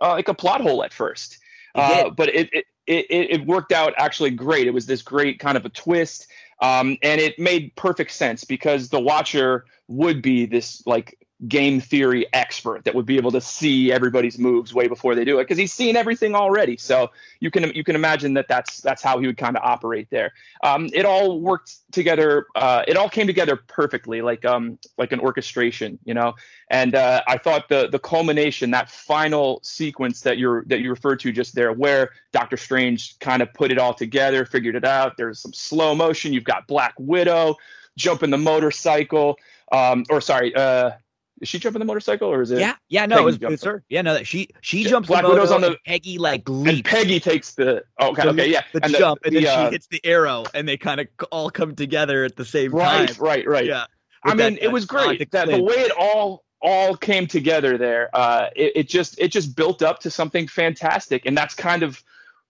uh, 0.00 0.10
like 0.10 0.28
a 0.28 0.34
plot 0.34 0.60
hole 0.60 0.82
at 0.82 0.92
first, 0.92 1.38
uh, 1.74 2.10
but 2.10 2.28
it, 2.28 2.48
it 2.52 2.64
it 2.86 3.06
it 3.10 3.46
worked 3.46 3.72
out 3.72 3.94
actually 3.96 4.30
great. 4.30 4.66
It 4.66 4.74
was 4.74 4.86
this 4.86 5.02
great 5.02 5.38
kind 5.38 5.56
of 5.56 5.64
a 5.64 5.68
twist, 5.68 6.28
um, 6.60 6.96
and 7.02 7.20
it 7.20 7.38
made 7.38 7.74
perfect 7.76 8.12
sense 8.12 8.44
because 8.44 8.88
the 8.88 9.00
Watcher 9.00 9.64
would 9.88 10.22
be 10.22 10.46
this 10.46 10.82
like 10.86 11.18
game 11.46 11.80
theory 11.80 12.26
expert 12.32 12.82
that 12.84 12.94
would 12.96 13.06
be 13.06 13.16
able 13.16 13.30
to 13.30 13.40
see 13.40 13.92
everybody's 13.92 14.40
moves 14.40 14.74
way 14.74 14.88
before 14.88 15.14
they 15.14 15.24
do 15.24 15.38
it 15.38 15.44
because 15.44 15.56
he's 15.56 15.72
seen 15.72 15.94
everything 15.94 16.34
already. 16.34 16.76
So 16.76 17.10
you 17.38 17.50
can 17.50 17.72
you 17.74 17.84
can 17.84 17.94
imagine 17.94 18.34
that 18.34 18.48
that's 18.48 18.80
that's 18.80 19.02
how 19.02 19.20
he 19.20 19.26
would 19.26 19.36
kind 19.36 19.56
of 19.56 19.62
operate 19.62 20.08
there. 20.10 20.32
Um, 20.64 20.90
it 20.92 21.04
all 21.04 21.40
worked 21.40 21.76
together. 21.92 22.46
Uh, 22.56 22.82
it 22.88 22.96
all 22.96 23.08
came 23.08 23.28
together 23.28 23.54
perfectly, 23.54 24.20
like 24.20 24.44
um 24.44 24.80
like 24.96 25.12
an 25.12 25.20
orchestration, 25.20 25.98
you 26.04 26.12
know. 26.12 26.34
And 26.70 26.96
uh, 26.96 27.22
I 27.28 27.38
thought 27.38 27.68
the 27.68 27.88
the 27.88 28.00
culmination, 28.00 28.72
that 28.72 28.90
final 28.90 29.60
sequence 29.62 30.22
that 30.22 30.38
you're 30.38 30.64
that 30.64 30.80
you 30.80 30.90
referred 30.90 31.20
to 31.20 31.30
just 31.30 31.54
there, 31.54 31.72
where 31.72 32.10
Doctor 32.32 32.56
Strange 32.56 33.16
kind 33.20 33.42
of 33.42 33.54
put 33.54 33.70
it 33.70 33.78
all 33.78 33.94
together, 33.94 34.44
figured 34.44 34.74
it 34.74 34.84
out. 34.84 35.16
There's 35.16 35.38
some 35.38 35.52
slow 35.52 35.94
motion. 35.94 36.32
You've 36.32 36.42
got 36.42 36.66
Black 36.66 36.94
Widow 36.98 37.54
jumping 37.96 38.30
the 38.30 38.38
motorcycle. 38.38 39.38
Um, 39.70 40.04
or 40.08 40.20
sorry, 40.22 40.54
uh, 40.54 40.92
is 41.40 41.48
she 41.48 41.58
jumping 41.58 41.78
the 41.80 41.84
motorcycle 41.84 42.28
or 42.28 42.42
is 42.42 42.50
it? 42.50 42.60
Yeah, 42.60 42.74
yeah, 42.88 43.06
no, 43.06 43.16
Peggy 43.16 43.22
it 43.22 43.42
was 43.42 43.52
it's 43.54 43.64
her. 43.64 43.82
Yeah, 43.88 44.02
no, 44.02 44.22
she 44.22 44.48
she 44.60 44.82
Yeah, 44.82 44.90
jumps 44.90 45.08
Black 45.08 45.22
the 45.22 45.28
moto 45.28 45.54
on 45.54 45.60
the- 45.60 45.76
Peggy 45.86 46.18
like 46.18 46.48
And. 46.48 46.84
Peggy 46.84 47.20
takes 47.20 47.54
the 47.54 47.84
oh, 47.98 48.10
okay, 48.10 48.22
the, 48.22 48.28
okay, 48.30 48.50
yeah, 48.50 48.62
the 48.72 48.84
and 48.84 48.94
jump, 48.94 49.20
and 49.24 49.34
then 49.34 49.42
the, 49.42 49.48
uh, 49.48 49.66
she 49.66 49.72
hits 49.72 49.86
the 49.88 50.00
arrow, 50.04 50.44
and 50.54 50.68
they 50.68 50.76
kind 50.76 51.00
of 51.00 51.06
all 51.30 51.50
come 51.50 51.74
together 51.74 52.24
at 52.24 52.36
the 52.36 52.44
same 52.44 52.72
right, 52.72 53.08
time. 53.08 53.16
right, 53.18 53.46
right. 53.46 53.46
Right. 53.48 53.66
Yeah, 53.66 53.84
I 54.24 54.30
with 54.30 54.38
that- 54.38 54.50
mean, 54.52 54.58
it 54.62 54.72
was 54.72 54.84
great 54.84 55.30
that 55.30 55.48
the 55.48 55.62
way 55.62 55.74
it 55.76 55.92
all 55.98 56.44
all 56.60 56.96
came 56.96 57.26
together 57.26 57.78
there. 57.78 58.10
Uh, 58.12 58.48
it, 58.56 58.72
it 58.74 58.88
just 58.88 59.18
it 59.20 59.28
just 59.28 59.54
built 59.54 59.82
up 59.82 60.00
to 60.00 60.10
something 60.10 60.48
fantastic, 60.48 61.24
and 61.26 61.36
that's 61.36 61.54
kind 61.54 61.82
of 61.82 62.02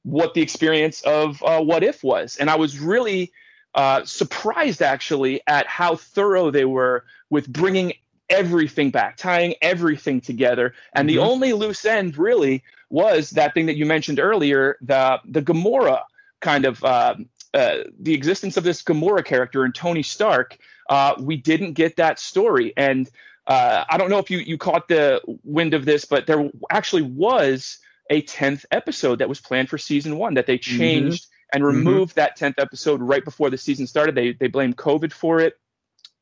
what 0.04 0.32
the 0.34 0.40
experience 0.40 1.02
of 1.02 1.42
uh, 1.42 1.60
What 1.60 1.82
If 1.82 2.02
was. 2.02 2.36
And 2.38 2.48
I 2.48 2.56
was 2.56 2.78
really 2.78 3.32
uh, 3.74 4.04
surprised 4.04 4.80
actually 4.80 5.42
at 5.46 5.66
how 5.66 5.96
thorough 5.96 6.50
they 6.50 6.64
were 6.64 7.04
with 7.28 7.52
bringing 7.52 7.92
everything 8.30 8.90
back, 8.90 9.16
tying 9.16 9.54
everything 9.62 10.20
together. 10.20 10.74
And 10.94 11.08
the 11.08 11.16
Mhm. 11.16 11.26
only 11.26 11.52
loose 11.52 11.84
end 11.84 12.18
really 12.18 12.62
was 12.90 13.30
that 13.30 13.54
thing 13.54 13.66
that 13.66 13.76
you 13.76 13.86
mentioned 13.86 14.18
earlier, 14.20 14.76
the 14.80 15.20
the 15.24 15.42
Gamora 15.42 16.02
kind 16.40 16.64
of. 16.64 16.82
Uh, 16.84 17.14
uh, 17.54 17.78
the 17.98 18.12
existence 18.12 18.58
of 18.58 18.64
this 18.64 18.82
Gamora 18.82 19.24
character 19.24 19.64
and 19.64 19.74
Tony 19.74 20.02
Stark, 20.02 20.58
uh, 20.90 21.14
we 21.18 21.34
didn't 21.36 21.72
get 21.72 21.96
that 21.96 22.18
story. 22.18 22.74
And 22.76 23.08
uh, 23.46 23.84
I 23.88 23.96
don't 23.96 24.10
know 24.10 24.18
if 24.18 24.30
you 24.30 24.38
you 24.38 24.58
caught 24.58 24.88
the 24.88 25.22
wind 25.44 25.72
of 25.72 25.86
this, 25.86 26.04
but 26.04 26.26
there 26.26 26.50
actually 26.70 27.02
was 27.02 27.78
a 28.10 28.20
tenth 28.22 28.66
episode 28.70 29.18
that 29.20 29.30
was 29.30 29.40
planned 29.40 29.70
for 29.70 29.78
season 29.78 30.18
one 30.18 30.34
that 30.34 30.46
they 30.46 30.58
changed 30.58 31.26
and 31.54 31.64
removed 31.64 32.16
that 32.16 32.36
tenth 32.36 32.58
episode 32.58 33.00
right 33.00 33.24
before 33.24 33.48
the 33.48 33.56
season 33.56 33.86
started. 33.86 34.14
They 34.14 34.32
they 34.34 34.48
blamed 34.48 34.76
COVID 34.76 35.12
for 35.12 35.40
it. 35.40 35.58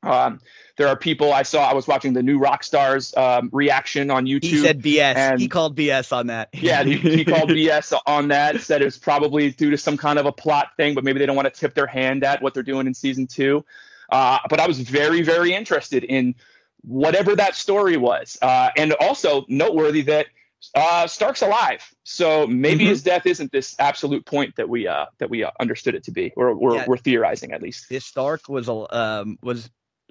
Um, 0.03 0.40
there 0.76 0.86
are 0.88 0.97
people 0.97 1.32
I 1.32 1.42
saw. 1.42 1.68
I 1.68 1.74
was 1.74 1.86
watching 1.88 2.12
the 2.12 2.22
new 2.22 2.38
Rockstars 2.38 3.16
um, 3.16 3.49
reaction 3.53 4.11
on 4.11 4.26
YouTube. 4.26 4.44
He 4.44 4.59
said 4.59 4.80
BS. 4.82 5.38
he 5.38 5.49
called 5.49 5.76
BS 5.76 6.12
on 6.16 6.28
that. 6.28 6.51
Yeah, 6.53 6.84
he, 6.84 6.97
he 6.97 7.24
called 7.24 7.49
BS 7.59 7.99
on 8.07 8.28
that. 8.28 8.61
Said 8.61 8.82
it 8.82 8.84
was 8.84 8.99
probably 8.99 9.51
due 9.51 9.70
to 9.70 9.78
some 9.78 9.97
kind 9.97 10.18
of 10.18 10.26
a 10.26 10.32
plot 10.32 10.68
thing, 10.76 10.94
but 10.94 11.03
maybe 11.03 11.18
they 11.18 11.26
don't 11.26 11.36
want 11.36 11.53
to 11.53 11.61
tip 11.61 11.74
their 11.74 11.86
hand 11.86 12.24
at 12.24 12.42
what 12.42 12.55
they're 12.55 12.62
doing 12.62 12.86
in 12.86 12.94
season 12.94 13.26
two. 13.26 13.64
Uh, 14.11 14.38
but 14.49 14.61
I 14.61 14.66
was 14.68 14.78
very, 14.80 15.22
very 15.22 15.53
interested 15.55 16.05
in 16.05 16.34
whatever 16.82 17.34
that 17.34 17.57
story 17.57 17.97
was, 17.97 18.38
uh, 18.42 18.68
and 18.76 18.92
also 19.01 19.44
noteworthy 19.49 20.03
that 20.03 20.26
uh, 20.74 21.07
Stark's 21.07 21.42
alive. 21.42 21.82
So 22.05 22.47
maybe 22.47 22.84
Mhm. 22.84 22.88
his 22.88 23.03
death 23.03 23.26
isn't 23.26 23.51
this 23.51 23.74
absolute 23.78 24.24
point 24.24 24.57
that 24.57 24.68
we 24.68 24.86
uh, 24.86 25.07
that 25.18 25.30
we 25.30 25.42
uh, 25.42 25.51
understood 25.59 25.94
it 25.97 26.05
to 26.05 26.12
be, 26.12 26.32
or 26.36 26.55
we're, 26.55 26.76
Yeah. 26.76 26.84
we're 26.86 26.97
theorizing 26.97 27.53
at 27.53 27.62
least. 27.62 27.88
this 27.88 28.05
Stark 28.05 28.49
was 28.49 28.68
a 28.68 28.97
um 28.97 29.38
was 29.42 29.68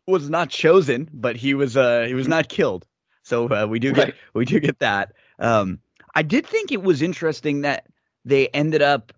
was 0.08 0.30
not 0.30 0.50
chosen, 0.50 1.10
but 1.14 1.36
he 1.36 1.54
was 1.54 1.76
uh 1.78 2.06
he 2.08 2.14
was 2.14 2.28
not 2.28 2.50
killed. 2.50 2.86
So 3.24 3.48
uh, 3.50 3.66
we 3.68 3.80
do 3.80 3.92
get 3.92 4.06
Right. 4.08 4.16
we 4.34 4.46
do 4.46 4.60
get 4.60 4.80
that. 4.80 5.14
Um, 5.40 5.80
I 6.14 6.22
did 6.22 6.46
think 6.46 6.72
it 6.72 6.84
was 6.84 7.02
interesting 7.02 7.62
that 7.62 7.88
they 8.24 8.48
ended 8.50 8.82
up 8.82 9.12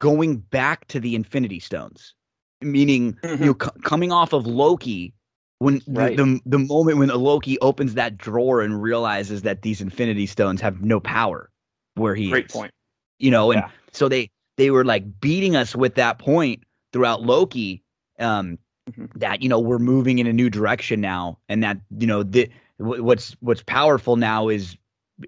going 0.00 0.36
back 0.36 0.86
to 0.88 1.00
the 1.00 1.14
Infinity 1.14 1.60
Stones, 1.60 2.14
meaning 2.60 3.14
Mhm. 3.22 3.38
you 3.40 3.46
know 3.46 3.56
c- 3.60 3.80
coming 3.82 4.12
off 4.12 4.32
of 4.32 4.46
Loki. 4.46 5.14
When 5.60 5.80
the, 5.86 6.14
the 6.16 6.40
the 6.44 6.58
moment 6.58 6.98
when 6.98 7.08
Loki 7.08 7.58
opens 7.60 7.94
that 7.94 8.18
drawer 8.18 8.60
and 8.60 8.82
realizes 8.82 9.42
that 9.42 9.62
these 9.62 9.80
Infinity 9.80 10.26
Stones 10.26 10.60
have 10.60 10.82
no 10.82 11.00
power, 11.00 11.48
where 11.94 12.14
he 12.14 12.28
Great 12.30 12.46
is 12.46 12.52
point. 12.52 12.72
you 13.18 13.30
know 13.30 13.50
and 13.50 13.62
Yeah. 13.62 13.70
so 13.92 14.08
they 14.08 14.30
they 14.56 14.70
were 14.70 14.84
like 14.84 15.20
beating 15.20 15.56
us 15.56 15.74
with 15.74 15.94
that 15.94 16.18
point 16.18 16.62
throughout 16.92 17.22
loki 17.22 17.82
um 18.18 18.58
Mhm. 18.90 19.08
that 19.18 19.42
you 19.42 19.48
know 19.48 19.58
we're 19.58 19.78
moving 19.78 20.18
in 20.18 20.26
a 20.26 20.32
new 20.32 20.50
direction 20.50 21.00
now 21.00 21.38
and 21.48 21.62
that 21.62 21.78
you 21.98 22.06
know 22.06 22.22
the 22.22 22.50
what's 22.76 23.34
what's 23.40 23.62
powerful 23.62 24.16
now 24.16 24.48
is 24.48 24.76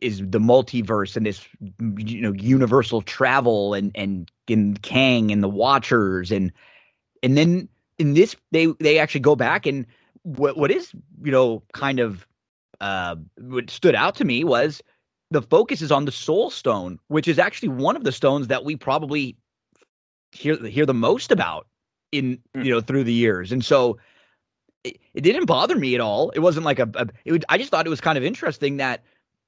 is 0.02 0.18
the 0.18 0.38
multiverse 0.38 1.16
and 1.16 1.24
this 1.24 1.46
you 1.96 2.20
know 2.20 2.32
universal 2.32 3.00
travel 3.00 3.72
and 3.72 3.92
and 3.94 4.30
in 4.46 4.76
kang 4.78 5.30
and 5.32 5.42
the 5.42 5.48
watchers 5.48 6.30
and 6.30 6.52
and 7.22 7.36
then 7.38 7.68
in 7.98 8.14
this 8.14 8.36
they 8.52 8.66
they 8.80 8.98
actually 8.98 9.20
go 9.20 9.36
back 9.36 9.66
and 9.66 9.86
what 10.22 10.56
what 10.58 10.70
is 10.70 10.92
you 11.22 11.32
know 11.32 11.62
kind 11.72 11.98
of 11.98 12.26
uh 12.80 13.16
what 13.40 13.70
stood 13.70 13.94
out 13.94 14.14
to 14.16 14.24
me 14.24 14.44
was 14.44 14.82
the 15.30 15.42
focus 15.42 15.82
is 15.82 15.92
on 15.92 16.04
the 16.04 16.12
soul 16.12 16.50
stone 16.50 16.98
which 17.08 17.28
is 17.28 17.38
actually 17.38 17.68
one 17.68 17.96
of 17.96 18.04
the 18.04 18.12
stones 18.12 18.48
that 18.48 18.64
we 18.64 18.76
probably 18.76 19.36
hear 20.32 20.56
hear 20.66 20.86
the 20.86 20.94
most 20.94 21.32
about 21.32 21.66
in 22.12 22.38
Mm. 22.54 22.64
you 22.64 22.70
know 22.70 22.80
through 22.80 23.04
the 23.04 23.12
years, 23.12 23.52
and 23.52 23.64
so 23.64 23.98
it, 24.84 24.98
it 25.14 25.20
didn't 25.22 25.46
bother 25.46 25.76
me 25.76 25.94
at 25.94 26.00
all. 26.00 26.30
It 26.30 26.40
wasn't 26.40 26.64
like 26.64 26.78
a, 26.78 26.88
a 26.94 27.06
it 27.24 27.32
would, 27.32 27.44
I 27.48 27.58
just 27.58 27.70
thought 27.70 27.86
it 27.86 27.90
was 27.90 28.00
kind 28.00 28.16
of 28.18 28.24
interesting 28.24 28.76
that 28.78 29.04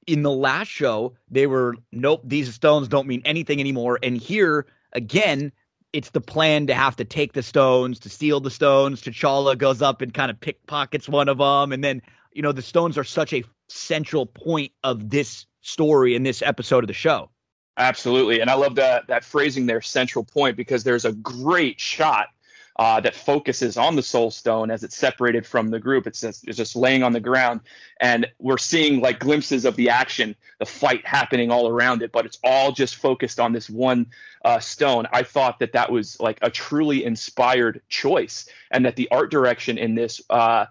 in 0.07 0.23
the 0.23 0.31
last 0.33 0.69
show 0.69 1.15
they 1.31 1.47
were 1.47 1.75
nope 1.93 2.23
these 2.25 2.53
stones 2.55 2.89
don't 2.89 3.07
mean 3.07 3.23
anything 3.25 3.61
anymore, 3.61 3.99
and 4.03 4.17
here 4.17 4.67
again 4.93 5.53
it's 5.95 6.11
the 6.11 6.21
plan 6.21 6.67
to 6.67 6.75
have 6.75 6.97
to 6.97 7.05
take 7.05 7.33
the 7.33 7.43
stones 7.43 7.99
to 7.99 8.11
steal 8.11 8.41
the 8.41 8.51
stones. 8.51 9.01
T'Challa 9.01 9.57
goes 9.57 9.81
up 9.81 10.03
and 10.03 10.13
kind 10.13 10.31
of 10.31 10.39
pickpockets 10.39 11.09
one 11.09 11.29
of 11.29 11.39
them, 11.39 11.73
and 11.73 11.83
then 11.83 12.03
you 12.33 12.43
know 12.43 12.53
the 12.53 12.63
stones 12.63 12.99
are 12.99 13.05
such 13.05 13.33
a 13.33 13.43
central 13.69 14.27
point 14.27 14.73
of 14.85 15.11
this 15.11 15.47
story 15.61 16.15
in 16.15 16.23
this 16.25 16.43
episode 16.43 16.85
of 16.85 16.89
the 16.89 16.95
show. 16.95 17.31
Absolutely, 17.79 18.41
and 18.41 18.51
I 18.51 18.55
love 18.55 18.75
that 18.75 19.07
that 19.07 19.25
phrasing 19.25 19.67
there, 19.67 19.81
central 19.81 20.25
point, 20.25 20.57
because 20.57 20.85
there's 20.85 21.05
a 21.05 21.13
great 21.13 21.79
shot 21.81 22.29
uh, 22.79 23.01
that 23.01 23.15
focuses 23.15 23.77
on 23.77 23.97
the 23.97 24.03
Soul 24.03 24.31
Stone 24.31 24.71
as 24.71 24.85
it's 24.85 24.97
separated 24.97 25.45
from 25.45 25.69
the 25.69 25.81
group. 25.81 26.07
It's 26.07 26.21
just, 26.21 26.47
it's 26.47 26.57
just 26.57 26.77
laying 26.77 27.03
on 27.03 27.13
the 27.13 27.21
ground, 27.21 27.61
and 28.01 28.27
we're 28.39 28.59
seeing 28.59 29.01
like 29.01 29.19
glimpses 29.19 29.65
of 29.65 29.75
the 29.77 29.89
action, 29.89 30.37
the 30.59 30.67
fight 30.67 31.05
happening 31.07 31.51
all 31.51 31.69
around 31.69 32.03
it, 32.03 32.13
but 32.13 32.25
it's 32.25 32.39
all 32.45 32.71
just 32.71 32.97
focused 32.97 33.41
on 33.41 33.53
this 33.53 33.69
one 33.69 34.07
uh, 34.45 34.61
stone. 34.61 35.07
I 35.13 35.25
thought 35.25 35.59
that 35.59 35.73
that 35.73 35.91
was 35.91 36.19
like 36.21 36.39
a 36.43 36.51
truly 36.51 37.05
inspired 37.05 37.81
choice, 37.89 38.49
and 38.71 38.85
that 38.87 38.97
the 38.97 39.09
art 39.11 39.31
direction 39.31 39.79
in 39.79 39.95
this. 39.95 40.21
Uh, 40.31 40.67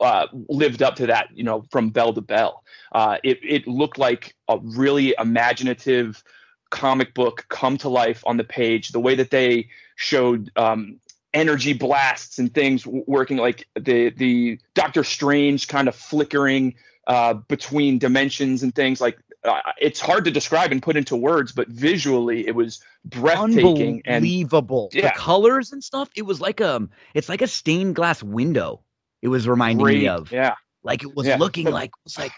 uh, 0.00 0.26
lived 0.48 0.82
up 0.82 0.96
to 0.96 1.06
that, 1.06 1.28
you 1.32 1.44
know, 1.44 1.64
from 1.70 1.88
bell 1.88 2.12
to 2.12 2.20
bell. 2.20 2.64
Uh, 2.90 3.18
it, 3.22 3.38
it 3.44 3.68
looked 3.68 3.98
like 3.98 4.34
a 4.48 4.58
really 4.58 5.14
imaginative 5.16 6.24
comic 6.70 7.14
book 7.14 7.46
come 7.50 7.78
to 7.78 7.88
life 7.88 8.20
on 8.26 8.36
the 8.36 8.42
page. 8.42 8.88
The 8.88 8.98
way 8.98 9.14
that 9.14 9.30
they 9.30 9.68
showed 9.94 10.50
um, 10.56 10.98
energy 11.34 11.72
blasts 11.72 12.38
and 12.38 12.52
things 12.54 12.86
working, 12.86 13.36
like 13.38 13.66
the 13.78 14.10
the 14.10 14.58
Doctor 14.74 15.04
Strange 15.04 15.68
kind 15.68 15.88
of 15.88 15.94
flickering 15.94 16.74
uh, 17.06 17.34
between 17.34 17.98
dimensions 17.98 18.62
and 18.62 18.74
things. 18.74 19.00
Like 19.00 19.18
uh, 19.44 19.58
it's 19.80 20.00
hard 20.00 20.24
to 20.24 20.30
describe 20.30 20.70
and 20.72 20.82
put 20.82 20.96
into 20.96 21.16
words, 21.16 21.52
but 21.52 21.68
visually 21.68 22.46
it 22.46 22.54
was 22.54 22.80
breathtaking 23.04 24.02
and 24.04 24.16
Unbelievable. 24.16 24.90
Yeah. 24.92 25.12
The 25.12 25.18
colors 25.18 25.72
and 25.72 25.82
stuff. 25.82 26.08
It 26.14 26.22
was 26.22 26.40
like 26.40 26.60
um 26.60 26.90
it's 27.14 27.28
like 27.28 27.42
a 27.42 27.46
stained 27.48 27.94
glass 27.96 28.22
window. 28.22 28.80
It 29.22 29.28
was 29.28 29.48
reminding 29.48 29.84
great. 29.84 29.98
me 30.00 30.08
of. 30.08 30.30
Yeah, 30.32 30.54
Like 30.82 31.02
it 31.02 31.14
was 31.16 31.26
Yeah. 31.26 31.36
looking 31.38 31.70
like 31.70 31.90
it 31.90 32.04
was 32.04 32.18
like 32.18 32.32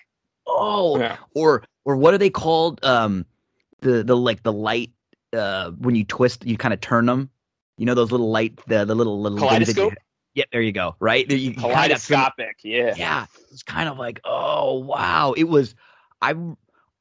oh 0.47 0.99
yeah, 0.99 1.17
or 1.35 1.65
or 1.85 1.97
what 1.97 2.15
are 2.15 2.19
they 2.19 2.31
called? 2.31 2.83
Um 2.85 3.27
the 3.81 4.03
the 4.03 4.17
like 4.17 4.43
the 4.43 4.53
light 4.53 4.91
uh 5.35 5.73
when 5.73 5.95
you 5.95 6.05
twist 6.05 6.47
you 6.47 6.57
kind 6.57 6.73
of 6.73 6.81
turn 6.81 7.07
them. 7.07 7.29
You 7.77 7.87
know 7.87 7.95
those 7.95 8.11
little 8.13 8.31
light 8.31 8.59
the 8.67 8.85
the 8.85 8.95
little 8.95 9.21
little 9.21 9.39
things 9.39 9.51
that 9.51 9.59
you- 9.59 9.75
Kaleidoscope? 9.75 9.95
Yeah, 10.35 10.45
there 10.53 10.63
you 10.63 10.73
go. 10.73 10.97
Right? 10.99 11.31
You- 11.31 11.37
you 11.37 11.51
kinda 11.53 11.69
got 11.69 11.75
kaleidoscopic. 11.75 12.57
Yeah, 12.65 12.95
yeah 12.97 13.27
it's 13.53 13.63
kind 13.63 13.89
of 13.89 13.99
like 13.99 14.21
oh 14.25 14.75
wow 14.81 15.33
it 15.37 15.45
was 15.45 15.75
i 16.23 16.35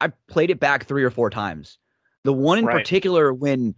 i 0.02 0.08
played 0.28 0.50
it 0.52 0.60
back 0.60 0.86
three 0.86 1.04
or 1.04 1.10
four 1.12 1.30
times 1.30 1.78
the 2.24 2.34
one 2.34 2.58
in 2.60 2.66
Right. 2.66 2.78
particular 2.78 3.34
when 3.34 3.74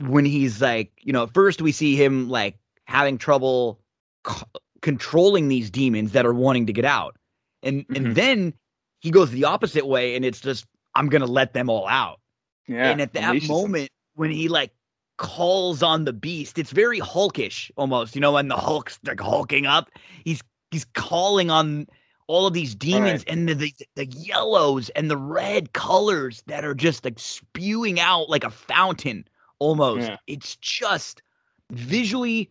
when 0.00 0.24
he's 0.24 0.60
like 0.62 0.92
you 1.02 1.12
know 1.12 1.24
at 1.24 1.34
first 1.34 1.60
we 1.62 1.70
see 1.72 1.96
him 1.96 2.28
like 2.28 2.58
having 2.86 3.16
trouble 3.18 3.80
c- 4.26 4.42
controlling 4.82 5.48
these 5.48 5.70
demons 5.70 6.12
that 6.12 6.26
are 6.26 6.34
wanting 6.34 6.66
to 6.66 6.72
get 6.72 6.84
out 6.84 7.16
and 7.62 7.86
Mhm. 7.88 7.96
and 7.96 8.14
then 8.16 8.54
he 9.00 9.10
goes 9.10 9.30
the 9.30 9.44
opposite 9.44 9.86
way 9.86 10.16
and 10.16 10.24
it's 10.24 10.40
just 10.40 10.66
i'm 10.94 11.08
gonna 11.08 11.26
let 11.26 11.52
them 11.54 11.68
all 11.70 11.86
out 11.88 12.20
yeah. 12.68 12.90
and 12.90 13.00
at 13.00 13.12
that 13.14 13.34
unleashes 13.34 13.40
them. 13.48 13.48
moment 13.48 13.90
when 14.14 14.30
he 14.30 14.48
like 14.48 14.72
calls 15.16 15.82
on 15.82 16.04
the 16.04 16.12
beast. 16.12 16.58
It's 16.58 16.72
very 16.72 17.00
hulkish 17.00 17.70
almost 17.76 18.14
you 18.14 18.20
know 18.20 18.32
when 18.32 18.48
the 18.48 18.56
hulk's 18.56 18.98
like 19.04 19.20
hulking 19.20 19.66
up. 19.66 19.90
He's 20.24 20.42
he's 20.70 20.84
calling 20.94 21.50
on 21.50 21.86
all 22.26 22.46
of 22.46 22.54
these 22.54 22.74
demons 22.74 23.22
and 23.28 23.48
the, 23.48 23.54
the 23.54 23.72
the 23.96 24.06
yellows 24.06 24.88
and 24.90 25.10
the 25.10 25.16
red 25.16 25.72
colors 25.72 26.42
that 26.46 26.64
are 26.64 26.74
just 26.74 27.04
like 27.04 27.18
spewing 27.18 28.00
out 28.00 28.28
like 28.30 28.44
a 28.44 28.50
fountain 28.50 29.26
almost. 29.58 30.08
Yeah. 30.08 30.16
it's 30.26 30.56
just 30.56 31.22
visually 31.70 32.50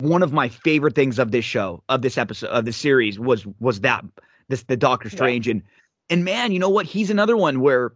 one 0.00 0.22
of 0.22 0.32
my 0.32 0.48
favorite 0.48 0.94
things 0.94 1.18
of 1.18 1.30
this 1.32 1.44
show 1.44 1.82
of 1.88 2.02
this 2.02 2.16
episode 2.16 2.48
of 2.48 2.64
the 2.64 2.72
series 2.72 3.18
was 3.18 3.46
was 3.60 3.80
that 3.80 4.04
this 4.48 4.62
the 4.64 4.76
doctor 4.76 5.08
Yeah. 5.08 5.16
strange 5.16 5.48
and 5.48 5.62
and 6.10 6.24
man 6.24 6.52
you 6.52 6.58
know 6.58 6.70
what? 6.70 6.86
He's 6.86 7.10
another 7.10 7.36
one 7.36 7.60
where 7.60 7.92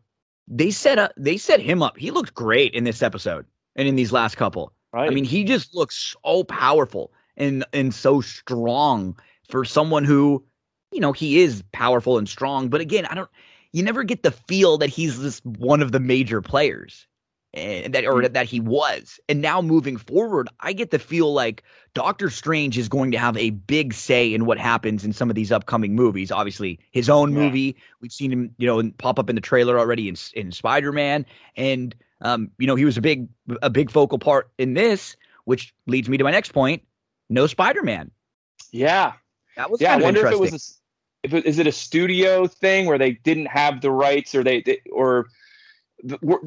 they 0.49 0.71
set 0.71 0.99
up 0.99 1.13
they 1.17 1.37
set 1.37 1.61
him 1.61 1.83
up. 1.83 1.97
He 1.97 2.11
looked 2.11 2.35
great 2.35 2.75
in 2.75 2.85
this 2.85 3.03
episode 3.03 3.47
and 3.77 3.89
in 3.89 3.97
these 3.97 4.13
last 4.13 4.37
couple 4.37 4.73
Right. 4.93 5.11
i 5.11 5.15
mean 5.15 5.25
he 5.25 5.45
just 5.45 5.75
looks 5.75 6.15
so 6.25 6.45
powerful 6.45 7.13
and 7.37 7.65
and 7.73 7.95
so 7.95 8.21
strong 8.21 9.17
for 9.49 9.65
someone 9.65 10.05
who 10.05 10.45
you 10.93 11.01
know 11.01 11.13
he 11.13 11.41
is 11.41 11.63
powerful 11.73 12.19
and 12.19 12.29
strong 12.29 12.69
but 12.69 12.81
again 12.81 13.07
i 13.07 13.15
don't 13.15 13.31
you 13.73 13.83
never 13.83 14.05
get 14.05 14.23
the 14.23 14.31
feel 14.31 14.77
that 14.79 14.91
he's 14.91 15.21
this 15.21 15.41
one 15.45 15.81
of 15.81 15.93
the 15.93 16.01
major 16.01 16.43
players 16.43 17.07
and 17.55 17.95
that 17.95 18.05
or 18.07 18.23
mm. 18.23 18.33
that 18.33 18.47
he 18.47 18.61
was 18.61 19.19
and 19.29 19.41
now 19.41 19.61
moving 19.63 19.97
forward 19.97 20.49
i 20.61 20.73
get 20.73 20.91
the 20.91 20.99
feel 20.99 21.33
like 21.33 21.63
doctor 21.95 22.29
strange 22.31 22.77
is 22.79 22.89
going 22.89 23.11
to 23.11 23.19
have 23.19 23.37
a 23.37 23.51
big 23.51 23.93
say 23.95 24.33
in 24.33 24.45
what 24.47 24.59
happens 24.59 25.05
in 25.05 25.13
some 25.13 25.31
of 25.31 25.37
these 25.37 25.53
upcoming 25.53 25.95
movies 25.95 26.31
obviously 26.31 26.79
his 26.93 27.09
own 27.09 27.33
Yeah. 27.33 27.39
movie 27.39 27.77
we've 28.01 28.13
seen 28.13 28.31
him 28.33 28.55
you 28.59 28.67
know 28.67 28.91
pop 28.99 29.19
up 29.19 29.29
in 29.31 29.37
the 29.37 29.43
trailer 29.43 29.79
already 29.79 30.09
in, 30.09 30.17
in 30.35 30.53
spider-man 30.53 31.25
and 31.57 31.95
um 32.23 32.51
you 32.59 32.67
know 32.67 32.75
he 32.75 32.85
was 32.85 32.97
a 32.97 33.01
big 33.01 33.29
a 33.63 33.71
big 33.71 33.91
focal 33.91 34.19
part 34.19 34.51
in 34.59 34.75
this 34.75 35.17
which 35.45 35.75
leads 35.87 36.09
me 36.09 36.17
to 36.17 36.25
my 36.25 36.31
next 36.31 36.53
point 36.53 36.83
no 37.29 37.47
spider-man 37.47 38.11
yeah. 38.73 39.13
that 39.57 39.71
was 39.71 39.81
yeah, 39.81 39.95
I 39.95 39.97
wonder 39.99 40.27
if 40.27 40.33
it 40.33 40.41
was 40.41 40.53
a, 40.53 41.27
if 41.27 41.35
it, 41.35 41.47
is 41.47 41.59
it 41.59 41.67
a 41.67 41.73
studio 41.73 42.47
thing 42.47 42.87
where 42.87 42.99
they 42.99 43.13
didn't 43.13 43.47
have 43.47 43.81
the 43.81 43.91
rights 43.91 44.35
or 44.35 44.43
they, 44.43 44.63
they 44.63 44.81
or 44.91 45.29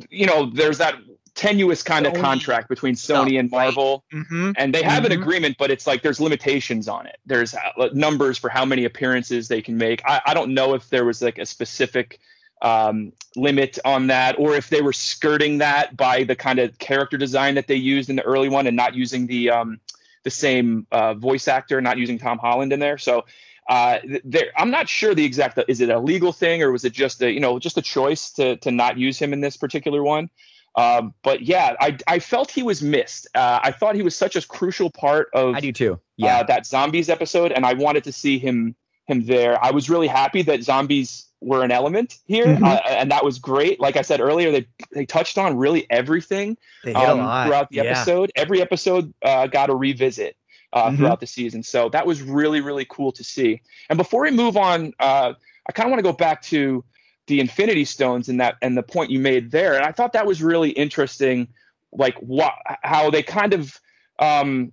you 0.09 0.25
know 0.25 0.49
there's 0.51 0.79
that 0.79 0.95
tenuous 1.35 1.83
kind 1.83 2.07
of 2.07 2.13
contract 2.13 2.69
between 2.69 2.95
Sony 2.95 3.37
and 3.39 3.51
right. 3.51 3.65
Marvel 3.65 4.05
mm-hmm. 4.13 4.51
and 4.57 4.73
they 4.73 4.81
have 4.81 5.03
Mhm. 5.03 5.07
an 5.07 5.11
agreement 5.11 5.57
but 5.59 5.69
it's 5.69 5.85
like 5.85 6.01
there's 6.01 6.19
limitations 6.19 6.87
on 6.87 7.05
it 7.05 7.17
there's 7.25 7.53
uh, 7.53 7.89
numbers 7.93 8.37
for 8.37 8.49
how 8.49 8.65
many 8.65 8.85
appearances 8.85 9.47
they 9.49 9.61
can 9.61 9.77
make 9.77 10.01
I, 10.05 10.21
I 10.27 10.33
don't 10.33 10.53
know 10.53 10.73
if 10.73 10.89
there 10.89 11.05
was 11.05 11.21
like 11.21 11.37
a 11.37 11.45
specific 11.45 12.19
um, 12.61 13.11
limit 13.35 13.77
on 13.85 14.07
that 14.07 14.37
or 14.39 14.55
if 14.55 14.69
they 14.69 14.81
were 14.81 14.93
skirting 14.93 15.57
that 15.57 15.95
by 15.97 16.23
the 16.23 16.35
kind 16.35 16.59
of 16.59 16.77
character 16.79 17.17
design 17.17 17.55
that 17.55 17.67
they 17.67 17.75
used 17.75 18.09
in 18.09 18.15
the 18.15 18.23
early 18.23 18.49
one 18.49 18.65
and 18.65 18.75
not 18.75 18.95
using 18.95 19.27
the 19.27 19.49
um, 19.49 19.79
the 20.23 20.29
same 20.29 20.87
uh, 20.91 21.13
voice 21.13 21.47
actor 21.47 21.81
not 21.81 21.97
using 21.97 22.17
Tom 22.17 22.37
Holland 22.37 22.71
in 22.71 22.79
there 22.79 22.97
so 22.97 23.25
uh, 23.67 23.99
th- 23.99 24.21
there, 24.23 24.51
I'm 24.57 24.69
not 24.69 24.87
sure 24.87 25.15
the 25.15 25.25
exact. 25.25 25.59
Is 25.67 25.81
it 25.81 25.89
a 25.89 25.99
legal 25.99 26.31
thing 26.31 26.61
or 26.61 26.71
was 26.71 26.85
it 26.85 26.93
just 26.93 27.21
a 27.21 27.31
you 27.31 27.39
know 27.39 27.57
just 27.59 27.77
a 27.77 27.81
choice 27.81 28.31
to 28.33 28.57
to 28.57 28.71
not 28.71 28.97
use 28.97 29.17
him 29.17 29.33
in 29.33 29.41
this 29.41 29.57
particular 29.57 30.03
one? 30.03 30.29
Um, 30.75 31.13
but 31.23 31.41
yeah, 31.41 31.75
I 31.79 31.97
I 32.07 32.19
felt 32.19 32.51
he 32.51 32.63
was 32.63 32.81
missed. 32.81 33.27
Uh, 33.33 33.59
I 33.63 33.71
thought 33.71 33.95
he 33.95 34.03
was 34.03 34.15
such 34.15 34.35
a 34.35 34.45
crucial 34.45 34.91
part 34.91 35.29
of 35.33 35.55
i 35.55 35.59
do 35.59 35.71
too 35.71 35.99
yeah 36.17 36.39
uh, 36.39 36.43
that 36.43 36.65
zombies 36.65 37.09
episode, 37.09 37.51
and 37.51 37.65
I 37.65 37.73
wanted 37.73 38.03
to 38.03 38.11
see 38.11 38.37
him 38.37 38.75
him 39.07 39.25
there. 39.25 39.63
I 39.63 39.71
was 39.71 39.89
really 39.89 40.07
happy 40.07 40.41
that 40.43 40.63
zombies 40.63 41.24
were 41.45 41.63
an 41.63 41.71
element 41.71 42.17
here, 42.25 42.57
Mhm. 42.57 42.65
uh, 42.65 42.81
and 42.89 43.11
that 43.11 43.23
was 43.23 43.37
great. 43.39 43.79
Like 43.79 43.95
I 43.97 44.01
said 44.01 44.19
earlier, 44.19 44.51
they 44.51 44.65
they 44.91 45.05
touched 45.05 45.37
on 45.37 45.55
really 45.55 45.85
everything 45.89 46.57
they 46.83 46.91
hit 46.93 47.07
a 47.07 47.11
um, 47.11 47.43
throughout 47.43 47.69
the 47.69 47.77
Yeah. 47.77 47.83
episode. 47.83 48.31
Every 48.35 48.61
episode 48.61 49.13
uh, 49.21 49.47
got 49.47 49.69
a 49.69 49.75
revisit 49.75 50.35
uh, 50.73 50.89
Mhm. 50.89 50.97
throughout 50.97 51.19
the 51.19 51.27
season, 51.27 51.61
so 51.63 51.87
that 51.89 52.05
was 52.07 52.21
really 52.21 52.61
really 52.61 52.85
cool 52.89 53.11
to 53.13 53.23
see. 53.23 53.61
And 53.89 53.97
before 53.97 54.23
we 54.23 54.31
move 54.31 54.57
on, 54.57 54.93
uh, 54.99 55.33
I 55.67 55.71
kind 55.71 55.87
of 55.87 55.91
want 55.91 55.99
to 55.99 56.11
go 56.11 56.17
back 56.17 56.41
to 56.43 56.83
the 57.27 57.39
Infinity 57.39 57.85
Stones 57.85 58.27
and 58.29 58.39
that 58.41 58.55
and 58.61 58.75
the 58.75 58.83
point 58.83 59.11
you 59.11 59.19
made 59.19 59.51
there. 59.51 59.75
And 59.75 59.85
I 59.85 59.91
thought 59.91 60.13
that 60.13 60.25
was 60.25 60.41
really 60.41 60.71
interesting, 60.71 61.47
like 61.91 62.17
what 62.19 62.53
how 62.81 63.09
they 63.11 63.23
kind 63.23 63.53
of 63.53 63.79
um, 64.19 64.71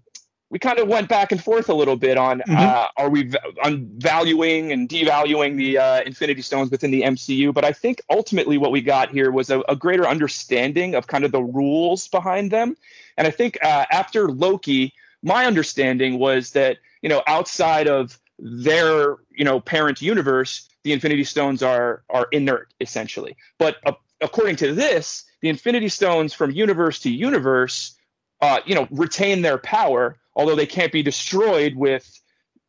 we 0.53 0.59
kind 0.59 0.79
of 0.79 0.87
went 0.87 1.09
back 1.09 1.33
and 1.33 1.43
forth 1.43 1.71
a 1.71 1.75
little 1.75 1.97
bit 1.97 2.19
on 2.19 2.43
Mhm. 2.47 2.57
uh, 2.59 2.89
are 2.99 3.09
we 3.09 3.23
v- 3.23 3.39
on 3.65 3.89
valuing 3.97 4.71
and 4.71 4.87
devaluing 4.87 5.57
the 5.57 5.79
uh, 5.79 6.03
Infinity 6.03 6.43
Stones 6.43 6.71
within 6.71 6.91
the 6.91 7.03
MCU? 7.05 7.55
But 7.55 7.65
I 7.65 7.73
think 7.73 8.03
ultimately 8.11 8.59
what 8.59 8.71
we 8.71 8.83
got 8.83 9.11
here 9.11 9.31
was 9.31 9.49
a, 9.49 9.61
a 9.67 9.75
greater 9.75 10.07
understanding 10.07 10.95
of 10.95 11.07
kind 11.07 11.25
of 11.25 11.33
the 11.33 11.43
rules 11.43 12.07
behind 12.07 12.51
them. 12.51 12.77
And 13.17 13.27
I 13.27 13.31
think 13.31 13.57
uh, 13.65 13.87
after 13.91 14.29
Loki, 14.29 14.93
my 15.23 15.47
understanding 15.47 16.19
was 16.19 16.51
that 16.51 16.77
you 17.01 17.09
know 17.09 17.23
outside 17.27 17.89
of 17.89 18.19
their 18.39 19.17
you 19.35 19.45
know 19.45 19.59
parent 19.59 20.03
universe, 20.03 20.69
the 20.85 20.93
Infinity 20.93 21.25
Stones 21.25 21.63
are 21.63 22.03
are 22.11 22.29
inert 22.31 22.75
essentially. 22.79 23.37
But 23.59 23.77
uh, 23.87 23.93
according 24.21 24.57
to 24.57 24.75
this, 24.75 25.25
the 25.41 25.49
Infinity 25.49 25.89
Stones 25.89 26.35
from 26.35 26.51
universe 26.51 26.99
to 27.01 27.11
universe, 27.11 27.97
uh, 28.43 28.61
you 28.67 28.75
know, 28.75 28.89
retain 28.91 29.43
their 29.43 29.57
power, 29.57 30.19
although 30.35 30.57
they 30.57 30.67
can't 30.67 30.93
be 30.93 31.03
destroyed 31.03 31.77
with, 31.77 32.21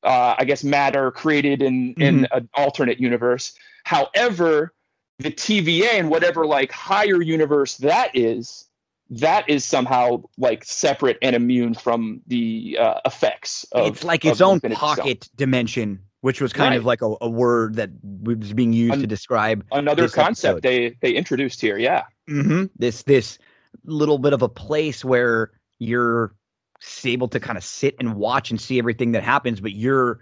uh, 0.03 0.35
I 0.37 0.45
guess, 0.45 0.63
matter 0.63 1.11
created 1.11 1.61
in 1.61 1.95
in 1.95 2.27
an 2.31 2.47
alternate 2.53 2.99
universe. 2.99 3.53
However, 3.83 4.73
the 5.19 5.31
TVA 5.31 5.93
and 5.93 6.09
whatever 6.09 6.45
like 6.45 6.71
higher 6.71 7.21
universe 7.21 7.77
that 7.77 8.11
is, 8.13 8.65
that 9.09 9.49
is 9.49 9.65
somehow 9.65 10.23
like 10.37 10.63
separate 10.63 11.17
and 11.21 11.35
immune 11.35 11.73
from 11.73 12.21
the 12.27 12.77
uh, 12.79 12.99
effects. 13.05 13.65
Of, 13.71 13.87
it's 13.87 14.03
like 14.03 14.23
its 14.25 14.41
own 14.41 14.59
pocket 14.59 15.27
dimension, 15.35 15.99
which 16.21 16.39
was 16.39 16.53
kind 16.53 16.71
right. 16.71 16.77
of 16.77 16.85
like 16.85 17.01
a, 17.01 17.15
a, 17.19 17.29
word 17.29 17.75
that 17.75 17.89
was 18.21 18.53
being 18.53 18.73
used 18.73 18.93
An- 18.93 19.01
to 19.01 19.07
describe 19.07 19.65
another 19.71 20.07
concept 20.07 20.57
episode. 20.57 20.61
they 20.63 20.97
they 21.01 21.15
introduced 21.15 21.61
here. 21.61 21.79
Yeah, 21.79 22.03
mm-hmm. 22.29 22.65
this 22.77 23.03
this 23.03 23.39
little 23.85 24.19
bit 24.19 24.33
of 24.33 24.43
a 24.43 24.49
place 24.49 25.03
where 25.03 25.51
you're 25.79 26.35
able 27.05 27.27
to 27.29 27.39
kind 27.39 27.57
of 27.57 27.63
sit 27.63 27.95
and 27.99 28.15
watch 28.15 28.49
and 28.49 28.59
see 28.59 28.79
everything 28.79 29.13
that 29.13 29.23
happens, 29.23 29.61
but 29.61 29.71
you're 29.73 30.19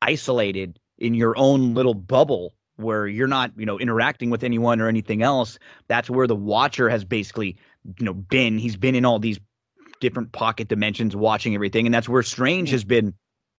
isolated 0.00 0.78
in 0.98 1.14
your 1.14 1.36
own 1.38 1.74
little 1.74 1.94
bubble 1.94 2.54
where 2.76 3.06
you're 3.06 3.28
not, 3.28 3.52
you 3.56 3.66
know, 3.66 3.78
interacting 3.78 4.30
with 4.30 4.42
anyone 4.42 4.80
or 4.80 4.88
anything 4.88 5.22
else. 5.22 5.58
That's 5.88 6.10
where 6.10 6.26
the 6.26 6.36
watcher 6.36 6.88
has 6.88 7.04
basically, 7.04 7.56
you 7.98 8.04
know, 8.04 8.14
been. 8.14 8.58
He's 8.58 8.76
been 8.76 8.94
in 8.94 9.04
all 9.04 9.18
these 9.18 9.38
different 10.00 10.32
pocket 10.32 10.68
dimensions 10.68 11.14
watching 11.14 11.54
everything. 11.54 11.86
And 11.86 11.94
that's 11.94 12.08
where 12.08 12.22
Strange 12.22 12.70
has 12.70 12.84
been 12.84 13.14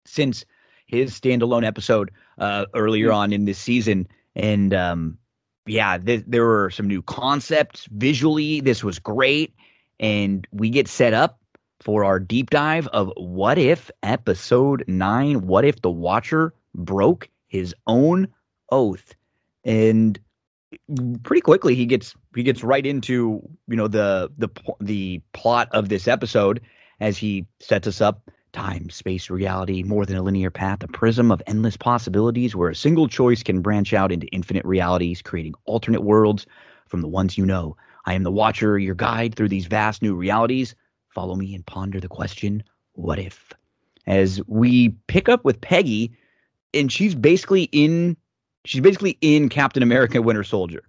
since 0.06 0.44
his 0.86 1.18
standalone 1.18 1.64
episode 1.64 2.10
uh, 2.38 2.66
earlier 2.74 3.08
mm-hmm. 3.08 3.16
on 3.16 3.32
in 3.32 3.44
this 3.44 3.58
season. 3.58 4.08
And 4.34 4.74
um, 4.74 5.18
yeah, 5.66 5.98
th- 5.98 6.24
there 6.26 6.44
were 6.44 6.70
some 6.70 6.88
new 6.88 7.02
concepts 7.02 7.86
visually. 7.92 8.60
This 8.60 8.82
was 8.82 8.98
great. 8.98 9.54
And 10.02 10.46
we 10.52 10.68
get 10.68 10.88
set 10.88 11.14
up 11.14 11.40
for 11.80 12.04
our 12.04 12.20
deep 12.20 12.50
dive 12.50 12.88
of 12.88 13.10
What 13.16 13.56
If 13.56 13.90
episode 14.02 14.84
nine. 14.86 15.46
What 15.46 15.64
if 15.64 15.80
the 15.80 15.90
Watcher 15.90 16.52
broke 16.74 17.28
his 17.46 17.74
own 17.86 18.28
oath? 18.70 19.14
And 19.64 20.18
pretty 21.22 21.40
quickly 21.40 21.74
he 21.74 21.86
gets 21.86 22.14
he 22.34 22.42
gets 22.42 22.64
right 22.64 22.86
into 22.86 23.40
you 23.68 23.76
know 23.76 23.88
the 23.88 24.30
the 24.38 24.48
the 24.80 25.20
plot 25.32 25.68
of 25.72 25.88
this 25.88 26.08
episode 26.08 26.60
as 27.00 27.18
he 27.18 27.46
sets 27.60 27.86
us 27.86 28.00
up 28.00 28.30
time 28.52 28.90
space 28.90 29.30
reality 29.30 29.82
more 29.82 30.04
than 30.04 30.16
a 30.16 30.22
linear 30.22 30.50
path 30.50 30.82
a 30.82 30.88
prism 30.88 31.30
of 31.30 31.42
endless 31.46 31.76
possibilities 31.76 32.54
where 32.54 32.70
a 32.70 32.74
single 32.74 33.08
choice 33.08 33.42
can 33.42 33.62
branch 33.62 33.92
out 33.92 34.12
into 34.12 34.26
infinite 34.28 34.64
realities 34.64 35.22
creating 35.22 35.54
alternate 35.64 36.02
worlds 36.02 36.46
from 36.86 37.00
the 37.00 37.08
ones 37.08 37.38
you 37.38 37.46
know 37.46 37.76
i 38.04 38.14
am 38.14 38.22
the 38.22 38.32
watcher 38.32 38.78
your 38.78 38.94
guide 38.94 39.34
through 39.34 39.48
these 39.48 39.66
vast 39.66 40.02
new 40.02 40.14
realities 40.14 40.74
Follow 41.12 41.34
me 41.34 41.54
and 41.54 41.64
ponder 41.66 42.00
the 42.00 42.08
question, 42.08 42.62
what 42.94 43.18
if? 43.18 43.52
As 44.06 44.40
we 44.46 44.90
pick 45.08 45.28
up 45.28 45.44
with 45.44 45.60
Peggy, 45.60 46.12
and 46.72 46.90
she's 46.90 47.14
basically 47.14 47.64
in 47.64 48.16
she's 48.64 48.80
basically 48.80 49.18
in 49.20 49.48
Captain 49.50 49.82
America 49.82 50.22
Winter 50.22 50.42
Soldier, 50.42 50.82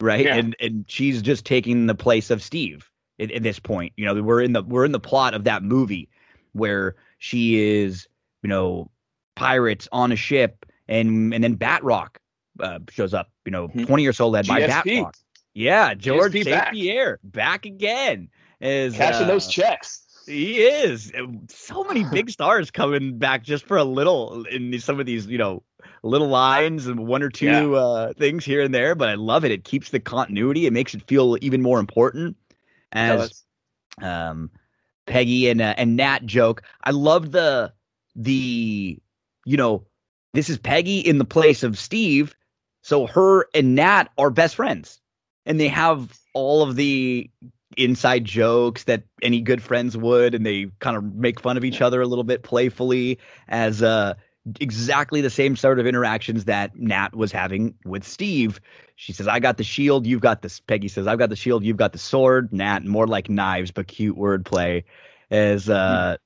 right? 0.00 0.24
Yeah. 0.24 0.34
And 0.34 0.56
and 0.60 0.84
she's 0.88 1.22
just 1.22 1.44
taking 1.44 1.86
the 1.86 1.94
place 1.94 2.30
of 2.30 2.42
Steve 2.42 2.90
at, 3.20 3.30
at, 3.30 3.42
this 3.44 3.60
point. 3.60 3.92
You 3.96 4.04
know, 4.04 4.20
we're 4.20 4.42
in 4.42 4.52
the 4.52 4.62
we're 4.62 4.84
in 4.84 4.92
the 4.92 5.00
plot 5.00 5.32
of 5.32 5.44
that 5.44 5.62
movie 5.62 6.08
where 6.52 6.96
she 7.18 7.60
is, 7.60 8.08
you 8.42 8.48
know, 8.48 8.90
pirates 9.36 9.88
on 9.92 10.10
a 10.10 10.16
ship 10.16 10.66
and 10.88 11.32
and 11.32 11.44
then 11.44 11.56
Batroc 11.56 12.16
uh, 12.58 12.80
shows 12.90 13.14
up, 13.14 13.30
you 13.44 13.52
know, 13.52 13.68
mm-hmm. 13.68 13.84
20 13.84 14.06
or 14.08 14.12
so 14.12 14.28
led 14.28 14.44
GSP. 14.44 14.48
by 14.48 14.60
Batroc. 14.62 15.14
Yeah, 15.54 15.94
Georges 15.94 16.44
St-Pierre 16.44 17.18
back 17.24 17.66
again 17.66 18.28
is 18.60 18.94
cashing 18.94 19.24
uh, 19.24 19.28
those 19.28 19.48
checks. 19.48 20.04
He 20.26 20.58
is. 20.60 21.10
So 21.48 21.84
many 21.84 22.04
big 22.12 22.30
stars 22.30 22.70
coming 22.70 23.18
back 23.18 23.42
just 23.42 23.64
for 23.64 23.76
a 23.76 23.84
little 23.84 24.44
in 24.46 24.78
some 24.78 25.00
of 25.00 25.06
these, 25.06 25.26
you 25.26 25.38
know, 25.38 25.62
little 26.02 26.28
lines 26.28 26.86
and 26.86 27.06
one 27.06 27.22
or 27.22 27.30
two 27.30 27.46
yeah. 27.46 27.78
uh, 27.78 28.12
things 28.12 28.44
here 28.44 28.62
and 28.62 28.74
there. 28.74 28.94
But 28.94 29.08
I 29.08 29.14
love 29.14 29.44
it. 29.44 29.50
It 29.50 29.64
keeps 29.64 29.90
the 29.90 30.00
continuity. 30.00 30.66
It 30.66 30.72
makes 30.72 30.94
it 30.94 31.02
feel 31.06 31.38
even 31.40 31.62
more 31.62 31.80
important. 31.80 32.36
As 32.92 33.44
um, 34.00 34.50
Peggy 35.06 35.48
and 35.48 35.60
uh, 35.60 35.74
and 35.76 35.96
Nat 35.96 36.24
joke, 36.24 36.62
I 36.84 36.90
love 36.90 37.32
the 37.32 37.72
the 38.14 38.98
you 39.44 39.56
know 39.56 39.84
this 40.34 40.48
is 40.48 40.58
Peggy 40.58 41.00
in 41.00 41.18
the 41.18 41.24
place 41.24 41.62
of 41.62 41.78
Steve, 41.78 42.34
so 42.82 43.06
her 43.06 43.46
and 43.54 43.74
Nat 43.74 44.04
are 44.16 44.30
best 44.30 44.54
friends, 44.54 45.00
and 45.48 45.58
they 45.58 45.68
have 45.68 46.16
all 46.34 46.62
of 46.62 46.76
the 46.76 47.28
inside 47.76 48.24
jokes 48.24 48.84
that 48.84 49.02
any 49.22 49.40
good 49.40 49.62
friends 49.62 49.96
would, 49.96 50.34
and 50.34 50.44
they 50.44 50.70
kind 50.78 50.96
of 50.96 51.14
make 51.14 51.40
fun 51.40 51.56
of 51.56 51.64
each 51.64 51.80
other 51.80 52.00
a 52.00 52.06
little 52.06 52.22
bit 52.22 52.42
playfully 52.42 53.18
as 53.48 53.82
uh, 53.82 54.14
exactly 54.60 55.22
the 55.22 55.30
same 55.30 55.56
sort 55.56 55.80
of 55.80 55.86
interactions 55.86 56.44
that 56.44 56.76
Nat 56.76 57.16
was 57.16 57.32
having 57.32 57.74
with 57.84 58.04
Steve. 58.04 58.60
She 58.96 59.12
says, 59.12 59.26
I 59.26 59.40
got 59.40 59.56
the 59.56 59.64
shield, 59.64 60.06
you've 60.06 60.20
got 60.20 60.42
this. 60.42 60.60
Peggy 60.60 60.88
says, 60.88 61.06
I've 61.06 61.18
got 61.18 61.30
the 61.30 61.36
shield, 61.36 61.64
you've 61.64 61.76
got 61.78 61.92
the 61.92 61.98
sword. 61.98 62.52
Nat, 62.52 62.84
more 62.84 63.06
like 63.06 63.30
knives, 63.30 63.70
but 63.70 63.88
cute 63.88 64.16
wordplay. 64.16 64.84
As 65.30 65.70
uh, 65.70 66.18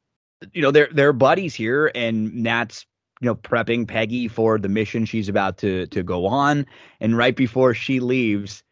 mm-hmm. 0.42 0.48
you 0.52 0.62
know, 0.62 0.72
they're 0.72 0.88
they're 0.92 1.12
buddies 1.12 1.54
here, 1.54 1.90
and 1.94 2.34
Nat's 2.34 2.86
you 3.20 3.26
know 3.26 3.36
prepping 3.36 3.86
Peggy 3.86 4.26
for 4.26 4.58
the 4.58 4.68
mission 4.68 5.04
she's 5.04 5.28
about 5.28 5.58
to 5.58 5.86
to 5.88 6.02
go 6.02 6.26
on. 6.26 6.66
And 7.00 7.16
right 7.16 7.36
before 7.36 7.74
she 7.74 8.00
leaves, 8.00 8.62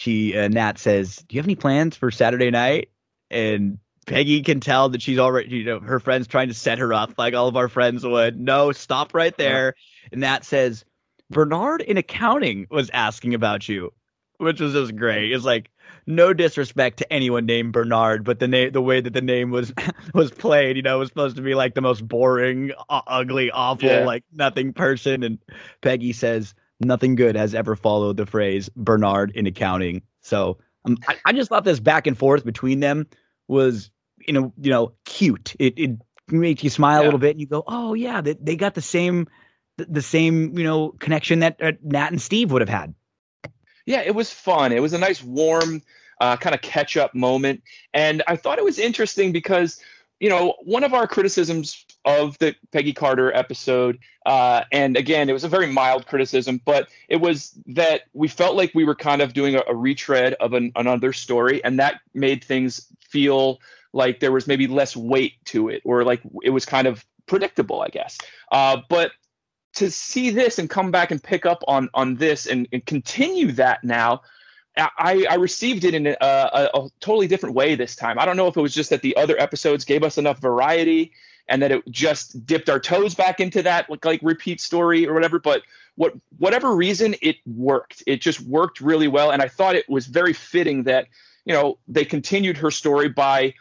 she 0.00 0.34
uh, 0.34 0.48
Nat 0.48 0.78
says, 0.78 1.16
"Do 1.28 1.36
you 1.36 1.40
have 1.40 1.46
any 1.46 1.56
plans 1.56 1.94
for 1.94 2.10
Saturday 2.10 2.50
night?" 2.50 2.88
And 3.30 3.78
Peggy 4.06 4.40
can 4.40 4.60
tell 4.60 4.88
that 4.88 5.02
she's 5.02 5.18
already, 5.18 5.58
you 5.58 5.64
know, 5.64 5.78
her 5.78 6.00
friends 6.00 6.26
trying 6.26 6.48
to 6.48 6.54
set 6.54 6.78
her 6.78 6.94
up 6.94 7.12
like 7.18 7.34
all 7.34 7.48
of 7.48 7.56
our 7.56 7.68
friends 7.68 8.02
would. 8.04 8.40
No, 8.40 8.72
stop 8.72 9.12
right 9.12 9.36
there. 9.36 9.74
And 10.10 10.22
Nat 10.22 10.46
says, 10.46 10.86
Bernard 11.28 11.82
in 11.82 11.98
accounting 11.98 12.66
was 12.70 12.88
asking 12.94 13.34
about 13.34 13.68
you, 13.68 13.92
which 14.38 14.58
was 14.58 14.72
just 14.72 14.96
great. 14.96 15.32
It's 15.32 15.44
like 15.44 15.70
no 16.06 16.32
disrespect 16.32 16.96
to 16.98 17.12
anyone 17.12 17.44
named 17.44 17.74
Bernard, 17.74 18.24
but 18.24 18.38
the 18.38 18.48
name, 18.48 18.72
the 18.72 18.80
way 18.80 19.02
that 19.02 19.12
the 19.12 19.20
name 19.20 19.50
was 19.50 19.70
was 20.14 20.30
played, 20.30 20.76
you 20.76 20.82
know, 20.82 20.98
was 20.98 21.10
supposed 21.10 21.36
to 21.36 21.42
be 21.42 21.54
like 21.54 21.74
the 21.74 21.82
most 21.82 22.08
boring, 22.08 22.72
uh, 22.88 23.02
ugly, 23.06 23.50
awful, 23.50 23.90
yeah. 23.90 24.06
like 24.06 24.24
nothing 24.32 24.72
person. 24.72 25.22
And 25.22 25.38
Peggy 25.82 26.14
says, 26.14 26.54
nothing 26.80 27.14
good 27.14 27.36
has 27.36 27.54
ever 27.54 27.76
followed 27.76 28.16
the 28.16 28.26
phrase 28.26 28.68
Bernard 28.76 29.32
in 29.34 29.46
accounting. 29.46 30.02
So 30.20 30.58
um, 30.84 30.96
I, 31.08 31.16
I, 31.26 31.32
just 31.32 31.48
thought 31.48 31.64
this 31.64 31.80
back 31.80 32.06
and 32.06 32.16
forth 32.16 32.44
between 32.44 32.80
them 32.80 33.06
was, 33.48 33.90
you 34.26 34.32
know, 34.32 34.52
you 34.60 34.70
know, 34.70 34.92
cute. 35.04 35.54
It 35.58 35.78
it 35.78 35.90
makes 36.28 36.64
you 36.64 36.70
smile 36.70 37.00
yeah. 37.00 37.04
a 37.04 37.06
little 37.06 37.18
bit, 37.18 37.32
and 37.32 37.40
you 37.40 37.46
go, 37.46 37.64
oh 37.66 37.94
yeah, 37.94 38.20
they, 38.20 38.34
they 38.34 38.56
got 38.56 38.74
the 38.74 38.82
same 38.82 39.28
the, 39.76 39.86
the 39.86 40.02
same 40.02 40.56
you 40.56 40.64
know 40.64 40.90
connection 41.00 41.40
that 41.40 41.56
uh, 41.62 41.72
Nat 41.82 42.10
and 42.10 42.20
Steve 42.20 42.50
would 42.52 42.62
have 42.62 42.68
had. 42.68 42.94
Yeah, 43.86 44.00
it 44.02 44.14
was 44.14 44.30
fun. 44.30 44.72
It 44.72 44.82
was 44.82 44.92
a 44.92 44.98
nice 44.98 45.22
warm 45.22 45.82
uh, 46.20 46.36
kind 46.36 46.54
of 46.54 46.60
catch 46.62 46.96
up 46.96 47.14
moment, 47.14 47.62
and 47.94 48.22
I 48.26 48.36
thought 48.36 48.58
it 48.58 48.64
was 48.64 48.78
interesting 48.78 49.32
because 49.32 49.80
you 50.20 50.28
know, 50.28 50.54
one 50.62 50.84
of 50.84 50.94
our 50.94 51.06
criticisms 51.06 51.84
of 52.04 52.38
the 52.38 52.54
Peggy 52.72 52.92
Carter 52.92 53.34
episode, 53.34 53.98
uh, 54.26 54.62
and 54.72 54.96
again, 54.96 55.28
it 55.28 55.32
was 55.32 55.44
a 55.44 55.48
very 55.48 55.66
mild 55.66 56.06
criticism, 56.06 56.60
but 56.64 56.88
it 57.08 57.16
was 57.16 57.52
that 57.66 58.02
we 58.12 58.28
felt 58.28 58.56
like 58.56 58.72
we 58.74 58.84
were 58.84 58.94
kind 58.94 59.22
of 59.22 59.32
doing 59.32 59.56
a, 59.56 59.62
a 59.68 59.74
retread 59.74 60.34
of 60.34 60.52
an, 60.52 60.72
another 60.76 61.12
story, 61.12 61.62
and 61.64 61.78
that 61.78 62.00
made 62.14 62.44
things 62.44 62.86
feel 63.00 63.58
like 63.92 64.20
there 64.20 64.32
was 64.32 64.46
maybe 64.46 64.66
less 64.66 64.96
weight 64.96 65.34
to 65.46 65.68
it, 65.68 65.82
or 65.84 66.04
like 66.04 66.20
it 66.42 66.50
was 66.50 66.64
kind 66.64 66.86
of 66.86 67.04
predictable, 67.26 67.82
I 67.82 67.88
guess. 67.88 68.18
Uh, 68.50 68.78
but 68.88 69.12
to 69.74 69.90
see 69.90 70.30
this 70.30 70.58
and 70.58 70.68
come 70.68 70.90
back 70.90 71.10
and 71.10 71.22
pick 71.22 71.46
up 71.46 71.62
on 71.68 71.88
on 71.94 72.16
this 72.16 72.46
and, 72.46 72.66
and 72.72 72.84
continue 72.86 73.52
that 73.52 73.84
now 73.84 74.20
I, 74.76 75.26
I 75.28 75.34
received 75.34 75.84
it 75.84 75.94
in 75.94 76.06
a, 76.06 76.16
a, 76.20 76.70
a, 76.74 76.88
totally 77.00 77.26
different 77.26 77.54
way 77.54 77.74
this 77.74 77.96
time. 77.96 78.18
I 78.18 78.24
don't 78.24 78.36
know 78.36 78.46
if 78.46 78.56
it 78.56 78.60
was 78.60 78.74
just 78.74 78.90
that 78.90 79.02
the 79.02 79.16
other 79.16 79.38
episodes 79.40 79.84
gave 79.84 80.02
us 80.02 80.16
enough 80.16 80.38
variety 80.38 81.12
and 81.50 81.60
that 81.60 81.72
it 81.72 81.82
just 81.90 82.46
dipped 82.46 82.70
our 82.70 82.80
toes 82.80 83.14
back 83.14 83.40
into 83.40 83.62
that 83.62 83.90
like, 83.90 84.04
like 84.04 84.20
repeat 84.22 84.60
story 84.60 85.06
or 85.06 85.12
whatever. 85.12 85.38
But 85.38 85.62
what 85.96 86.14
whatever 86.38 86.74
reason, 86.74 87.14
it 87.20 87.36
worked. 87.46 88.02
It 88.06 88.22
just 88.22 88.40
worked 88.40 88.80
really 88.80 89.08
well, 89.08 89.30
and 89.30 89.42
I 89.42 89.48
thought 89.48 89.74
it 89.74 89.88
was 89.88 90.06
very 90.06 90.32
fitting 90.32 90.84
that 90.84 91.08
you 91.44 91.52
know 91.52 91.78
they 91.88 92.04
continued 92.04 92.56
her 92.56 92.70
story 92.70 93.08
by 93.08 93.54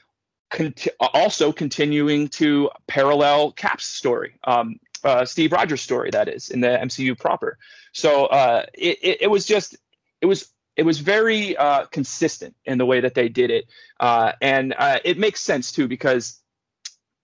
also 0.99 1.51
continuing 1.51 2.27
to 2.29 2.69
parallel 2.87 3.51
Cap's 3.51 3.85
story. 3.85 4.35
Um, 4.45 4.79
uh, 5.03 5.25
Steve 5.25 5.51
Rogers' 5.51 5.81
story, 5.81 6.09
that 6.11 6.27
is, 6.27 6.49
in 6.49 6.61
the 6.61 6.67
MCU 6.67 7.17
proper. 7.17 7.57
So 7.93 8.25
uh, 8.25 8.65
it, 8.73 8.97
it, 9.01 9.17
it 9.21 9.27
was 9.27 9.45
just, 9.45 9.77
it 10.21 10.25
was 10.25 10.49
it 10.75 10.83
was 10.83 10.99
very 10.99 11.57
uh, 11.57 11.85
consistent 11.85 12.55
in 12.65 12.77
the 12.77 12.85
way 12.85 13.01
that 13.01 13.13
they 13.13 13.27
did 13.27 13.51
it, 13.51 13.65
uh, 13.99 14.31
and 14.41 14.73
uh, 14.77 14.99
it 15.03 15.17
makes 15.17 15.41
sense 15.41 15.71
too 15.71 15.87
because 15.87 16.39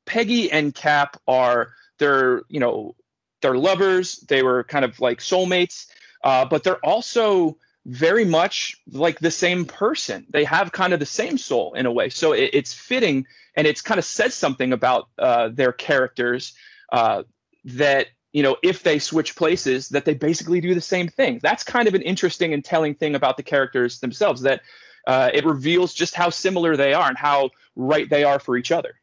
Peggy 0.06 0.52
and 0.52 0.74
Cap 0.74 1.18
are 1.28 1.74
they're 1.98 2.44
you 2.50 2.60
know 2.60 2.96
they're 3.42 3.58
lovers. 3.58 4.18
They 4.28 4.44
were 4.44 4.64
kind 4.64 4.86
of 4.86 5.00
like 5.00 5.20
soulmates, 5.20 5.88
uh, 6.24 6.46
but 6.46 6.64
they're 6.64 6.84
also 6.86 7.58
very 7.86 8.26
much 8.26 8.76
like 8.92 9.20
the 9.20 9.32
same 9.32 9.66
person. 9.66 10.26
They 10.30 10.44
have 10.44 10.72
kind 10.72 10.94
of 10.94 11.00
the 11.00 11.06
same 11.06 11.38
soul 11.38 11.74
in 11.74 11.86
a 11.86 11.92
way, 11.92 12.10
so 12.10 12.34
it, 12.34 12.50
it's 12.54 12.74
fitting 12.74 13.26
and 13.56 13.68
it's 13.68 13.82
kind 13.82 14.00
of 14.00 14.06
says 14.06 14.34
something 14.34 14.74
about 14.74 15.10
uh, 15.20 15.50
their 15.50 15.72
characters 15.72 16.54
uh, 16.92 17.24
that 17.64 18.08
you 18.36 18.44
know, 18.44 18.58
if 18.64 18.84
they 18.84 19.00
switch 19.00 19.34
places, 19.38 19.88
that 19.88 20.04
they 20.04 20.14
basically 20.14 20.60
do 20.60 20.76
the 20.76 20.82
same 20.82 21.08
thing. 21.08 21.40
That's 21.42 21.64
kind 21.64 21.88
of 21.88 21.94
an 21.94 22.02
interesting 22.02 22.54
and 22.54 22.66
telling 22.66 22.94
thing 22.94 23.16
about 23.16 23.38
the 23.38 23.44
characters 23.44 24.02
themselves. 24.02 24.42
That 24.42 24.62
uh, 25.08 25.30
it 25.34 25.46
reveals 25.46 25.94
just 25.94 26.16
how 26.16 26.30
similar 26.30 26.76
they 26.76 26.94
are 26.94 27.08
and 27.08 27.18
how 27.18 27.52
right 27.78 28.10
they 28.10 28.26
are 28.26 28.38
for 28.38 28.58
each 28.58 28.74
other. 28.74 28.96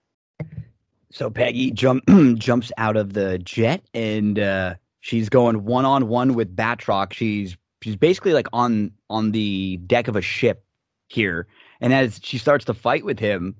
So 1.12 1.30
Peggy 1.30 1.70
jump 1.70 2.04
jumps 2.38 2.72
out 2.78 2.96
of 2.96 3.12
the 3.12 3.38
jet 3.38 3.82
and 3.94 4.38
uh, 4.38 4.74
she's 5.00 5.28
going 5.28 5.64
one 5.64 5.84
on 5.84 6.08
one 6.08 6.34
with 6.34 6.56
Batroc. 6.56 7.12
She's 7.12 7.56
she's 7.82 7.96
basically 7.96 8.32
like 8.32 8.48
on 8.52 8.90
on 9.10 9.32
the 9.32 9.76
deck 9.86 10.08
of 10.08 10.16
a 10.16 10.22
ship 10.22 10.64
here, 11.08 11.46
and 11.80 11.92
as 11.92 12.18
she 12.22 12.38
starts 12.38 12.64
to 12.64 12.74
fight 12.74 13.04
with 13.04 13.18
him, 13.18 13.54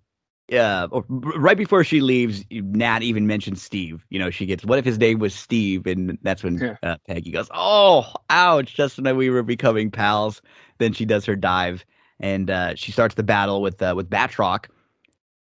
uh, 0.50 0.88
right 1.08 1.56
before 1.56 1.84
she 1.84 2.00
leaves, 2.00 2.42
Nat 2.50 3.02
even 3.02 3.26
mentions 3.26 3.62
Steve. 3.62 4.04
You 4.08 4.18
know, 4.18 4.30
she 4.30 4.46
gets, 4.46 4.64
"What 4.64 4.78
if 4.78 4.86
his 4.86 4.98
name 4.98 5.18
was 5.18 5.34
Steve?" 5.34 5.86
And 5.86 6.16
that's 6.22 6.42
when 6.42 6.58
yeah. 6.58 6.76
uh, 6.82 6.96
Peggy 7.06 7.32
goes, 7.32 7.50
"Oh, 7.52 8.10
ouch!" 8.30 8.74
Just 8.74 8.98
when 8.98 9.14
we 9.16 9.28
were 9.28 9.42
becoming 9.42 9.90
pals. 9.90 10.40
Then 10.78 10.94
she 10.94 11.04
does 11.04 11.26
her 11.26 11.36
dive, 11.36 11.84
and 12.18 12.50
uh, 12.50 12.74
she 12.76 12.92
starts 12.92 13.14
the 13.14 13.22
battle 13.22 13.60
with 13.60 13.82
uh, 13.82 13.92
with 13.94 14.08
Batroc 14.08 14.66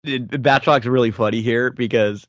Batroc's 0.07 0.85
really 0.85 1.11
funny 1.11 1.41
here 1.41 1.71
because 1.71 2.27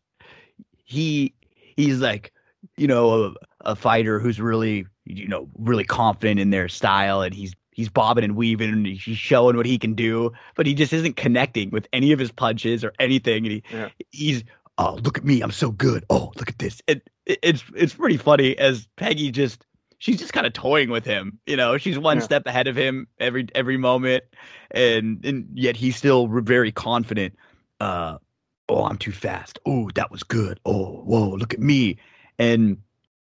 he 0.85 1.35
he's 1.51 2.01
like 2.01 2.33
you 2.77 2.87
know 2.87 3.25
a, 3.25 3.35
a 3.73 3.77
fighter 3.77 4.19
who's 4.19 4.41
really 4.41 4.87
you 5.05 5.29
know 5.29 5.49
really 5.59 5.85
confident 5.85 6.41
in 6.41 6.51
their 6.51 6.69
style 6.69 7.23
and 7.23 7.35
he's 7.35 7.55
he's 7.79 7.89
bobbing 7.89 8.25
and 8.25 8.35
weaving 8.35 8.71
and 8.71 8.87
he's 8.87 9.17
showing 9.17 9.57
what 9.57 9.65
he 9.65 9.79
can 9.79 9.95
do, 9.95 10.33
but 10.57 10.67
he 10.67 10.75
just 10.75 10.93
isn't 10.93 11.17
connecting 11.17 11.71
with 11.71 11.87
any 11.93 12.11
of 12.11 12.19
his 12.19 12.33
punches 12.33 12.83
or 12.83 12.93
anything. 12.99 13.47
And 13.47 13.53
he, 13.53 13.63
yeah. 13.73 13.89
he's 14.11 14.43
oh 14.79 14.99
look 15.03 15.17
at 15.17 15.25
me, 15.25 15.41
I'm 15.43 15.53
so 15.53 15.71
good. 15.71 16.05
Oh 16.11 16.33
look 16.37 16.49
at 16.49 16.59
this. 16.59 16.83
It, 16.89 17.09
it, 17.25 17.39
it's 17.43 17.65
it's 17.77 17.95
pretty 17.95 18.17
funny 18.17 18.59
as 18.59 18.89
Peggy 18.97 19.31
just 19.31 19.65
she's 19.99 20.19
just 20.19 20.33
kind 20.33 20.47
of 20.47 20.53
toying 20.53 20.91
with 20.91 21.05
him. 21.05 21.39
You 21.47 21.57
know, 21.57 21.79
she's 21.79 21.99
one 21.99 22.19
yeah. 22.19 22.25
step 22.25 22.47
ahead 22.47 22.67
of 22.67 22.77
him 22.77 23.07
every 23.21 23.47
every 23.55 23.77
moment, 23.77 24.25
and 24.73 25.25
and 25.25 25.49
yet 25.55 25.77
he's 25.77 25.97
still 25.97 26.27
very 26.27 26.73
confident 26.73 27.37
uh, 27.81 28.19
oh, 28.69 28.85
I'm 28.85 28.99
too 28.99 29.13
fast. 29.13 29.59
Oh, 29.67 29.91
that 29.95 30.11
was 30.11 30.23
good. 30.23 30.61
Oh, 30.65 31.03
whoa, 31.03 31.31
look 31.31 31.55
at 31.55 31.61
me. 31.61 31.97
And 32.39 32.79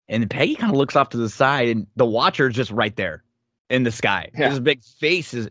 and 0.09 0.29
Peggy 0.29 0.55
kind 0.55 0.73
of 0.73 0.77
looks 0.77 0.97
off 0.97 1.11
to 1.11 1.17
the 1.17 1.29
side, 1.29 1.69
and 1.69 1.87
the 1.97 2.05
Watcher 2.05 2.49
is 2.49 2.55
just 2.55 2.71
right 2.71 2.95
there 2.97 3.23
in 3.71 3.85
the 3.85 3.91
sky. 3.91 4.31
Yeah. 4.37 4.51
His 4.51 4.61
big 4.61 4.83
face 4.83 5.33
is. 5.33 5.49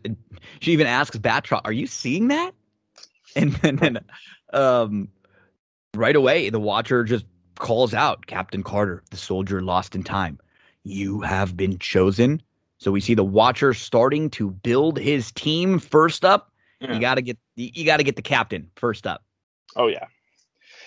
She 0.60 0.72
even 0.72 0.86
asks 0.86 1.16
Batroc, 1.16 1.62
"Are 1.64 1.72
you 1.72 1.86
seeing 1.86 2.28
that?" 2.28 2.52
And 3.36 3.52
then, 3.54 3.98
um, 4.52 5.08
right 5.92 6.14
away, 6.14 6.50
the 6.50 6.60
Watcher 6.60 7.02
just 7.02 7.24
calls 7.58 7.92
out, 7.92 8.26
"Captain 8.26 8.62
Carter, 8.62 9.02
the 9.10 9.16
soldier 9.16 9.60
lost 9.60 9.96
in 9.96 10.04
time. 10.04 10.38
You 10.84 11.20
have 11.22 11.56
been 11.56 11.78
chosen." 11.78 12.40
So 12.78 12.92
we 12.92 13.00
see 13.00 13.14
the 13.14 13.24
Watcher 13.24 13.74
starting 13.74 14.30
to 14.30 14.50
build 14.50 14.98
his 14.98 15.32
team. 15.32 15.80
First 15.80 16.24
up, 16.24 16.52
yeah. 16.84 16.94
You 16.94 17.00
got 17.00 17.14
to 17.16 17.22
get 17.22 17.38
you 17.56 17.84
got 17.84 17.98
to 17.98 18.04
get 18.04 18.16
the 18.16 18.22
captain 18.22 18.70
first 18.76 19.06
up. 19.06 19.22
Oh 19.76 19.86
yeah, 19.88 20.06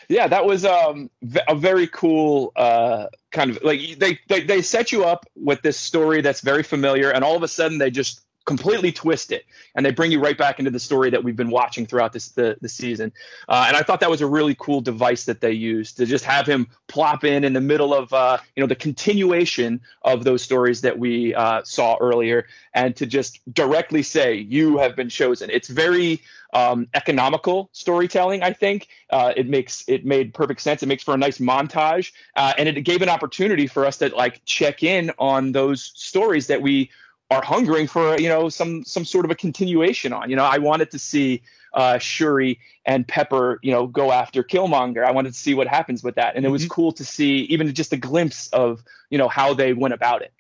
yeah. 0.10 0.28
That 0.28 0.46
was 0.46 0.66
um, 0.66 1.10
a 1.48 1.56
very 1.56 1.88
cool 1.88 2.52
uh, 2.56 3.08
kind 3.32 3.52
of 3.52 3.64
like 3.64 3.80
they, 4.00 4.20
they 4.28 4.44
they 4.44 4.62
set 4.62 4.92
you 4.92 5.04
up 5.06 5.26
with 5.36 5.62
this 5.62 5.78
story 5.78 6.22
that's 6.22 6.42
very 6.42 6.64
familiar, 6.64 7.12
and 7.12 7.24
all 7.24 7.36
of 7.36 7.44
a 7.44 7.48
sudden 7.48 7.78
they 7.78 7.92
just 7.92 8.22
completely 8.48 8.94
twist 8.94 9.32
it 9.32 9.46
and 9.76 9.86
they 9.86 9.92
bring 9.92 10.10
you 10.10 10.20
right 10.20 10.38
back 10.38 10.58
into 10.58 10.72
the 10.72 10.80
story 10.80 11.10
that 11.10 11.22
we've 11.22 11.36
been 11.36 11.50
watching 11.50 11.86
throughout 11.86 12.14
this 12.14 12.30
the, 12.30 12.58
the 12.62 12.70
season 12.70 13.12
uh, 13.50 13.66
and 13.68 13.76
i 13.76 13.84
thought 13.84 14.00
that 14.00 14.10
was 14.10 14.22
a 14.22 14.26
really 14.26 14.56
cool 14.58 14.80
device 14.80 15.26
that 15.26 15.42
they 15.42 15.52
used 15.52 15.98
to 15.98 16.06
just 16.06 16.24
have 16.24 16.48
him 16.48 16.66
plop 16.88 17.26
in 17.26 17.44
in 17.44 17.52
the 17.52 17.62
middle 17.62 17.94
of 17.94 18.12
uh, 18.14 18.38
you 18.56 18.64
know 18.64 18.68
the 18.68 18.76
continuation 18.76 19.80
of 20.04 20.24
those 20.24 20.42
stories 20.42 20.82
that 20.82 20.98
we 20.98 21.36
uh, 21.36 21.62
saw 21.64 21.98
earlier 22.00 22.48
and 22.74 22.96
to 22.96 23.06
just 23.06 23.42
directly 23.54 24.02
say 24.02 24.34
you 24.34 24.78
have 24.78 24.96
been 24.96 25.10
chosen 25.10 25.50
it's 25.50 25.68
very 25.68 26.22
um, 26.54 26.88
economical 26.94 27.70
storytelling. 27.74 28.42
I 28.42 28.54
think 28.54 28.88
uh, 29.10 29.34
it 29.36 29.48
makes 29.48 29.84
it 29.88 30.06
made 30.06 30.34
perfect 30.34 30.62
sense. 30.62 30.82
It 30.82 30.88
makes 30.88 31.04
for 31.04 31.14
a 31.14 31.18
nice 31.18 31.40
montage, 31.40 32.14
uh, 32.36 32.54
and 32.58 32.70
it 32.70 32.82
gave 32.82 33.02
an 33.02 33.10
opportunity 33.10 33.68
for 33.68 33.86
us 33.86 33.98
to 33.98 34.16
like 34.16 34.42
check 34.46 34.82
in 34.82 35.12
on 35.20 35.52
those 35.52 35.92
stories 35.96 36.48
that 36.48 36.62
we 36.62 36.90
are 37.30 37.44
hungering 37.44 37.88
for 37.88 38.20
you 38.20 38.30
know 38.30 38.50
some 38.50 38.84
some 38.84 39.06
sort 39.06 39.26
of 39.26 39.32
a 39.32 39.36
continuation 39.36 40.14
on. 40.14 40.30
You 40.30 40.36
know, 40.36 40.46
I 40.46 40.58
wanted 40.58 40.92
to 40.92 41.00
see 41.00 41.42
uh, 41.74 41.98
Shuri 41.98 42.60
and 42.86 43.08
Pepper, 43.08 43.60
you 43.62 43.72
know, 43.72 43.88
go 43.88 44.12
after 44.12 44.44
Killmonger. 44.44 45.06
I 45.06 45.12
wanted 45.12 45.34
to 45.34 45.40
see 45.40 45.54
what 45.54 45.68
happens 45.68 46.04
with 46.04 46.16
that, 46.16 46.36
and 46.36 46.46
it 46.46 46.50
was 46.50 46.64
mm-hmm. 46.64 46.70
cool 46.70 46.92
to 46.94 47.06
see 47.06 47.42
even 47.44 47.74
just 47.74 47.94
a 47.94 47.98
glimpse 47.98 48.48
of 48.50 48.84
you 49.10 49.18
know 49.18 49.28
how 49.28 49.54
they 49.54 49.74
went 49.74 49.94
about 49.94 50.22
it. 50.22 50.34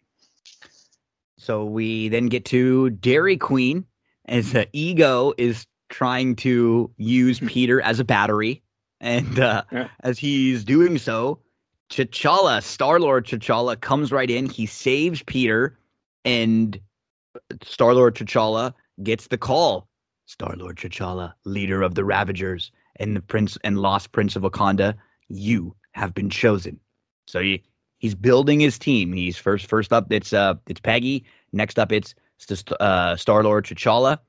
So 1.37 1.65
we 1.65 2.09
then 2.09 2.27
get 2.27 2.45
to 2.45 2.89
Dairy 2.89 3.37
Queen 3.37 3.85
as 4.25 4.55
uh, 4.55 4.65
Ego 4.73 5.33
is 5.37 5.65
trying 5.89 6.35
to 6.35 6.91
use 6.97 7.39
hmm. 7.39 7.47
Peter 7.47 7.81
as 7.81 7.99
a 7.99 8.03
battery, 8.03 8.61
and 8.99 9.39
uh, 9.39 9.63
yeah. 9.71 9.87
as 10.01 10.17
he's 10.17 10.63
doing 10.63 10.97
so, 10.97 11.39
T'Challa, 11.89 12.61
Star 12.63 12.99
Lord 12.99 13.25
T'Challa, 13.25 13.79
comes 13.79 14.11
right 14.11 14.29
in. 14.29 14.49
He 14.49 14.65
saves 14.65 15.23
Peter 15.23 15.77
and 16.27 16.79
Star 17.63 17.93
Lord 17.93 18.15
T'Challa 18.15 18.73
gets 19.01 19.27
the 19.27 19.37
call. 19.37 19.87
Star 20.25 20.55
Lord 20.57 20.77
T'Challa, 20.77 21.33
leader 21.45 21.81
of 21.81 21.95
the 21.95 22.03
Ravagers 22.03 22.71
and 22.97 23.15
the 23.15 23.21
Prince 23.21 23.57
and 23.63 23.79
Lost 23.79 24.11
Prince 24.11 24.35
of 24.35 24.43
Wakanda, 24.43 24.95
you 25.29 25.73
have 25.93 26.13
been 26.13 26.29
chosen. 26.29 26.79
So 27.27 27.39
he, 27.39 27.63
he's 27.99 28.13
building 28.13 28.59
his 28.59 28.77
team. 28.77 29.13
He's 29.13 29.37
first 29.37 29.67
first 29.67 29.93
up. 29.93 30.11
It's 30.11 30.33
uh 30.33 30.55
it's 30.67 30.81
Peggy. 30.81 31.25
Next 31.53 31.79
up 31.79 31.91
it's 31.93 32.13
uh, 32.79 33.15
Star 33.15 33.43
Lord 33.43 33.65
T'Challa, 33.65 34.19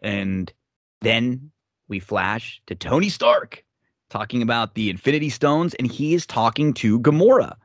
and 0.00 0.52
then 1.00 1.50
we 1.88 2.00
flash 2.00 2.60
to 2.66 2.74
Tony 2.74 3.08
Stark 3.08 3.64
talking 4.10 4.42
about 4.42 4.74
the 4.74 4.90
Infinity 4.90 5.30
Stones, 5.30 5.74
and 5.74 5.90
he 5.90 6.14
is 6.14 6.26
talking 6.26 6.74
to 6.74 7.00
Gamora. 7.00 7.56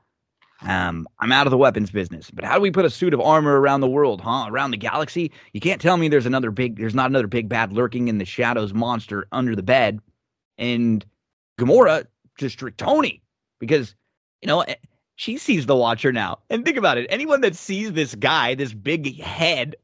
Um, 0.64 1.08
I'm 1.20 1.32
out 1.32 1.48
of 1.48 1.52
the 1.52 1.58
weapons 1.58 1.90
business, 1.90 2.30
but 2.30 2.46
how 2.46 2.56
do 2.56 2.62
we 2.62 2.70
put 2.70 2.86
a 2.86 2.90
suit 2.90 3.14
of 3.14 3.22
armor 3.22 3.60
around 3.60 3.82
the 3.82 3.88
world, 3.90 4.22
huh? 4.22 4.46
Around 4.48 4.72
the 4.72 4.78
galaxy? 4.78 5.32
You 5.54 5.60
can't 5.60 5.82
tell 5.82 5.98
me 5.98 6.08
there's 6.08 6.28
another 6.28 6.52
big, 6.52 6.78
there's 6.78 6.94
not 6.94 7.10
another 7.10 7.28
big 7.28 7.50
bad 7.50 7.74
lurking 7.74 8.08
in 8.08 8.20
the 8.20 8.26
shadows 8.26 8.74
monster 8.74 9.28
under 9.32 9.56
the 9.56 9.64
bed. 9.64 10.00
And 10.60 11.04
Gamora 11.60 12.06
just 12.38 12.60
tricked 12.60 12.78
Tony 12.78 13.24
because, 13.60 13.96
you 14.42 14.48
know, 14.48 14.62
eh, 14.62 14.76
she 15.16 15.38
sees 15.38 15.66
the 15.66 15.76
Watcher 15.76 16.12
now. 16.12 16.40
And 16.50 16.64
think 16.64 16.78
about 16.78 16.98
it 16.98 17.08
anyone 17.10 17.42
that 17.42 17.56
sees 17.56 17.94
this 17.94 18.14
guy, 18.16 18.54
this 18.54 18.74
big 18.74 19.20
head, 19.20 19.76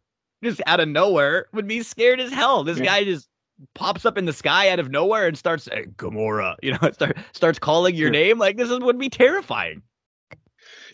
just 0.44 0.62
out 0.68 0.80
of 0.80 0.88
nowhere, 0.88 1.48
would 1.54 1.68
be 1.68 1.82
scared 1.82 2.20
as 2.20 2.32
hell. 2.32 2.64
This 2.64 2.78
yeah. 2.78 2.86
guy 2.86 3.04
just 3.04 3.30
pops 3.74 4.06
up 4.06 4.18
in 4.18 4.26
the 4.26 4.34
sky 4.34 4.70
out 4.70 4.80
of 4.80 4.92
nowhere 4.92 5.28
and 5.28 5.36
starts, 5.36 5.68
hey, 5.72 5.86
Gamora, 5.98 6.56
you 6.62 6.72
know, 6.74 6.92
start, 6.92 7.18
starts 7.32 7.58
calling 7.58 7.96
your 7.96 8.12
name. 8.12 8.38
Like, 8.38 8.58
this 8.58 8.70
is, 8.70 8.80
would 8.80 9.00
be 9.00 9.10
terrifying. 9.10 9.82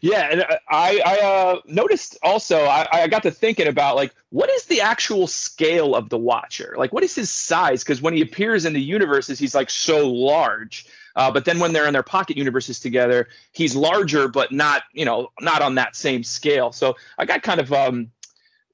Yeah, 0.04 0.28
and 0.30 0.43
I, 0.70 1.01
I 1.06 1.18
uh, 1.26 1.60
noticed 1.66 2.18
also. 2.24 2.66
I, 2.66 2.86
I 2.91 3.08
got 3.08 3.24
to 3.24 3.32
thinking 3.32 3.68
about 3.68 3.95
like 3.95 4.14
what 4.32 4.49
is 4.49 4.66
the 4.66 4.82
actual 4.82 5.28
scale 5.28 5.95
of 5.95 6.10
the 6.10 6.18
Watcher? 6.18 6.76
Like, 6.78 6.91
what 6.91 7.04
is 7.04 7.16
his 7.16 7.30
size? 7.30 7.86
Because 7.86 8.01
when 8.01 8.14
he 8.14 8.22
appears 8.22 8.66
in 8.66 8.74
the 8.74 8.82
universes, 8.82 9.39
he's 9.39 9.56
like 9.56 9.70
so 9.70 10.12
large. 10.12 10.86
Uh, 11.16 11.32
but 11.32 11.45
then 11.45 11.58
when 11.58 11.72
they're 11.72 11.88
in 11.88 11.93
their 11.93 12.04
pocket 12.04 12.36
universes 12.36 12.82
together, 12.82 13.30
he's 13.54 13.78
larger, 13.78 14.28
but 14.28 14.51
not 14.51 14.84
you 14.91 15.06
know 15.06 15.30
not 15.39 15.62
on 15.62 15.76
that 15.76 15.95
same 15.95 16.22
scale. 16.22 16.74
So 16.74 16.97
I 17.18 17.24
got 17.24 17.41
kind 17.41 17.62
of 17.62 17.72
um, 17.72 18.12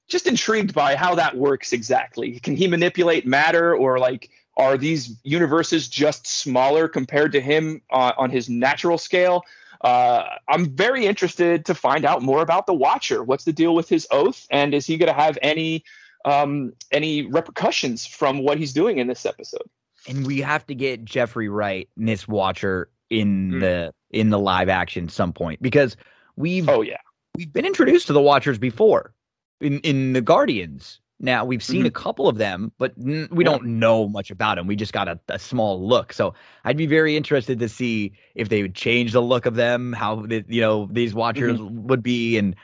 just 0.08 0.26
intrigued 0.26 0.74
by 0.74 0.96
how 0.96 1.14
that 1.14 1.36
works 1.36 1.72
exactly. 1.72 2.40
Can 2.40 2.56
he 2.56 2.66
manipulate 2.66 3.24
matter, 3.24 3.76
or 3.76 4.00
like 4.00 4.30
are 4.56 4.76
these 4.76 5.16
universes 5.22 5.88
just 5.88 6.26
smaller 6.26 6.88
compared 6.88 7.30
to 7.30 7.40
him 7.40 7.82
uh, 7.92 8.14
on 8.18 8.30
his 8.30 8.48
natural 8.48 8.98
scale? 8.98 9.44
Uh, 9.82 10.24
I'm 10.48 10.66
very 10.66 11.06
interested 11.06 11.64
to 11.66 11.74
find 11.74 12.04
out 12.04 12.22
more 12.22 12.42
about 12.42 12.66
the 12.66 12.74
Watcher. 12.74 13.22
What's 13.22 13.44
the 13.44 13.52
deal 13.52 13.74
with 13.74 13.88
his 13.88 14.06
oath, 14.10 14.46
and 14.50 14.74
is 14.74 14.86
he 14.86 14.96
going 14.96 15.08
to 15.08 15.20
have 15.20 15.38
any 15.42 15.84
um, 16.24 16.72
any 16.92 17.26
repercussions 17.26 18.06
from 18.06 18.40
what 18.42 18.58
he's 18.58 18.72
doing 18.72 18.98
in 18.98 19.06
this 19.06 19.24
episode? 19.24 19.68
And 20.08 20.26
we 20.26 20.40
have 20.40 20.66
to 20.66 20.74
get 20.74 21.04
Jeffrey 21.04 21.48
Wright, 21.48 21.88
Miss 21.96 22.28
Watcher, 22.28 22.88
in 23.10 23.52
mm. 23.52 23.60
the 23.60 23.94
in 24.10 24.30
the 24.30 24.38
live 24.38 24.68
action 24.68 25.08
some 25.08 25.32
point 25.32 25.60
because 25.60 25.96
we've 26.36 26.68
oh 26.68 26.82
yeah 26.82 26.98
we've 27.36 27.52
been 27.52 27.66
introduced 27.66 28.06
to 28.06 28.12
the 28.12 28.20
Watchers 28.20 28.58
before 28.58 29.12
in 29.60 29.80
in 29.80 30.12
the 30.12 30.20
Guardians 30.20 30.99
now 31.20 31.44
we've 31.44 31.62
seen 31.62 31.80
mm-hmm. 31.80 31.86
a 31.86 31.90
couple 31.90 32.28
of 32.28 32.38
them, 32.38 32.72
but 32.78 32.92
n- 32.98 33.28
we 33.30 33.44
yeah. 33.44 33.50
don't 33.50 33.64
know 33.64 34.08
much 34.08 34.30
about 34.30 34.56
them. 34.56 34.66
We 34.66 34.74
just 34.74 34.94
got 34.94 35.06
a, 35.06 35.20
a, 35.28 35.38
small 35.38 35.86
look. 35.86 36.14
So 36.14 36.32
I'd 36.64 36.78
be 36.78 36.86
very 36.86 37.14
interested 37.14 37.58
to 37.58 37.68
see 37.68 38.12
if 38.34 38.48
they 38.48 38.62
would 38.62 38.74
change 38.74 39.12
the 39.12 39.20
look 39.20 39.44
of 39.44 39.54
them, 39.54 39.92
how 39.92 40.16
the, 40.16 40.44
you 40.48 40.62
know 40.62 40.88
these 40.90 41.14
watchers 41.14 41.58
mm-hmm. 41.58 41.86
would 41.88 42.02
be, 42.02 42.38
and 42.38 42.56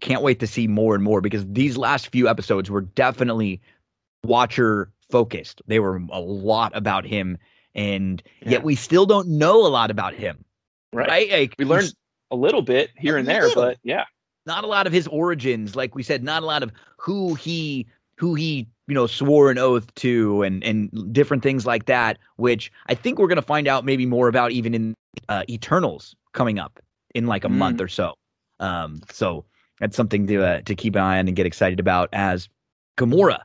can't 0.00 0.22
wait 0.22 0.38
to 0.40 0.46
see 0.46 0.68
more 0.68 0.94
and 0.94 1.02
more 1.02 1.20
because 1.20 1.44
these 1.48 1.76
last 1.76 2.08
few 2.08 2.28
episodes 2.28 2.70
were 2.70 2.82
definitely 2.82 3.60
watcher 4.22 4.92
focused. 5.10 5.60
They 5.66 5.80
were 5.80 6.00
a 6.12 6.20
lot 6.20 6.76
about 6.76 7.04
him, 7.04 7.38
and 7.74 8.22
yeah. 8.42 8.50
yet 8.50 8.62
we 8.62 8.76
still 8.76 9.06
don't 9.06 9.28
know 9.28 9.66
a 9.66 9.68
lot 9.68 9.90
about 9.90 10.14
him. 10.14 10.44
Right? 10.92 11.08
right? 11.08 11.30
Like, 11.32 11.54
we 11.58 11.64
learned 11.64 11.92
a 12.30 12.36
little 12.36 12.62
bit 12.62 12.90
here 12.96 13.16
and 13.16 13.26
there, 13.26 13.48
but 13.54 13.78
yeah 13.82 14.04
not 14.46 14.62
a 14.62 14.66
lot 14.66 14.86
of 14.86 14.92
his 14.92 15.06
origins 15.08 15.76
like 15.76 15.94
we 15.94 16.02
said 16.02 16.22
not 16.22 16.42
a 16.42 16.46
lot 16.46 16.62
of 16.62 16.72
who 16.96 17.34
he 17.34 17.86
who 18.16 18.34
he 18.34 18.66
you 18.86 18.94
know 18.94 19.06
swore 19.06 19.50
an 19.50 19.58
oath 19.58 19.92
to 19.94 20.42
and 20.42 20.62
and 20.64 21.12
different 21.12 21.42
things 21.42 21.66
like 21.66 21.86
that 21.86 22.18
which 22.36 22.72
i 22.88 22.94
think 22.94 23.18
we're 23.18 23.26
going 23.26 23.36
to 23.36 23.42
find 23.42 23.66
out 23.66 23.84
maybe 23.84 24.06
more 24.06 24.28
about 24.28 24.52
even 24.52 24.74
in 24.74 24.94
uh, 25.28 25.42
eternals 25.48 26.14
coming 26.32 26.58
up 26.58 26.78
in 27.14 27.26
like 27.26 27.44
a 27.44 27.48
mm. 27.48 27.56
month 27.56 27.80
or 27.80 27.88
so. 27.88 28.14
Um 28.60 29.00
so 29.10 29.44
that's 29.80 29.96
something 29.96 30.26
to 30.28 30.44
uh, 30.44 30.60
to 30.62 30.74
keep 30.74 30.94
an 30.94 31.02
eye 31.02 31.18
on 31.18 31.26
and 31.26 31.36
get 31.36 31.46
excited 31.46 31.80
about 31.80 32.08
as 32.12 32.48
gamora 32.96 33.40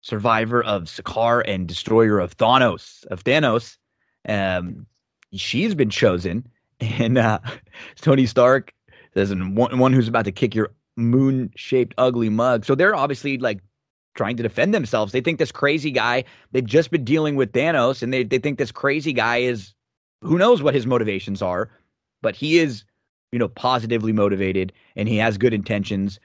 survivor 0.00 0.62
of 0.62 0.84
Sakaar 0.84 1.42
and 1.46 1.66
destroyer 1.66 2.18
of 2.18 2.36
thanos 2.36 3.04
of 3.06 3.24
thanos. 3.24 3.76
Um 4.28 4.86
she's 5.32 5.74
been 5.74 5.90
chosen 5.90 6.48
and 6.80 7.18
uh 7.18 7.38
tony 8.00 8.26
stark 8.26 8.72
says 9.14 9.34
one, 9.34 9.78
one 9.78 9.92
who's 9.92 10.08
about 10.08 10.24
to 10.26 10.32
kick 10.32 10.54
your 10.54 10.70
moon 10.96 11.50
shaped 11.56 11.94
ugly 11.98 12.28
mug. 12.28 12.64
So 12.64 12.74
they're 12.74 12.94
obviously 12.94 13.38
like 13.38 13.60
trying 14.16 14.36
to 14.36 14.42
defend 14.42 14.74
themselves. 14.74 15.12
They 15.12 15.20
think 15.20 15.38
this 15.38 15.52
crazy 15.52 15.90
guy, 15.90 16.24
they've 16.52 16.64
just 16.64 16.90
been 16.90 17.04
dealing 17.04 17.36
with 17.36 17.52
Thanos, 17.52 18.02
and 18.02 18.12
they, 18.12 18.24
they 18.24 18.38
think 18.38 18.58
this 18.58 18.72
crazy 18.72 19.12
guy 19.12 19.38
is 19.38 19.74
who 20.22 20.38
knows 20.38 20.62
what 20.62 20.74
his 20.74 20.86
motivations 20.86 21.42
are, 21.42 21.70
but 22.22 22.34
he 22.34 22.58
is, 22.58 22.84
you 23.30 23.38
know, 23.38 23.48
positively 23.48 24.12
motivated 24.12 24.72
and 24.96 25.08
he 25.08 25.16
has 25.18 25.38
good 25.38 25.54
intentions. 25.54 26.18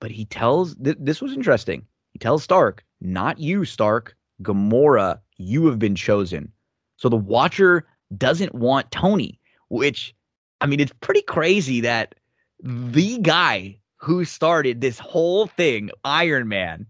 But 0.00 0.10
he 0.10 0.24
tells 0.26 0.74
th- 0.76 0.96
this 0.98 1.20
was 1.20 1.32
interesting. 1.32 1.86
He 2.12 2.18
tells 2.18 2.42
Stark, 2.42 2.84
not 3.00 3.38
you, 3.38 3.64
Stark, 3.64 4.16
Gamora, 4.42 5.18
you 5.36 5.66
have 5.66 5.78
been 5.78 5.94
chosen. 5.94 6.50
So 6.96 7.08
the 7.08 7.16
Watcher 7.16 7.86
doesn't 8.16 8.54
want 8.54 8.90
Tony, 8.90 9.38
which 9.68 10.14
I 10.60 10.66
mean, 10.66 10.80
it's 10.80 10.92
pretty 11.00 11.22
crazy 11.22 11.80
that 11.80 12.14
the 12.62 13.18
guy 13.18 13.78
who 13.96 14.24
started 14.24 14.80
this 14.80 14.98
whole 14.98 15.46
thing, 15.46 15.90
Iron 16.04 16.48
Man, 16.48 16.86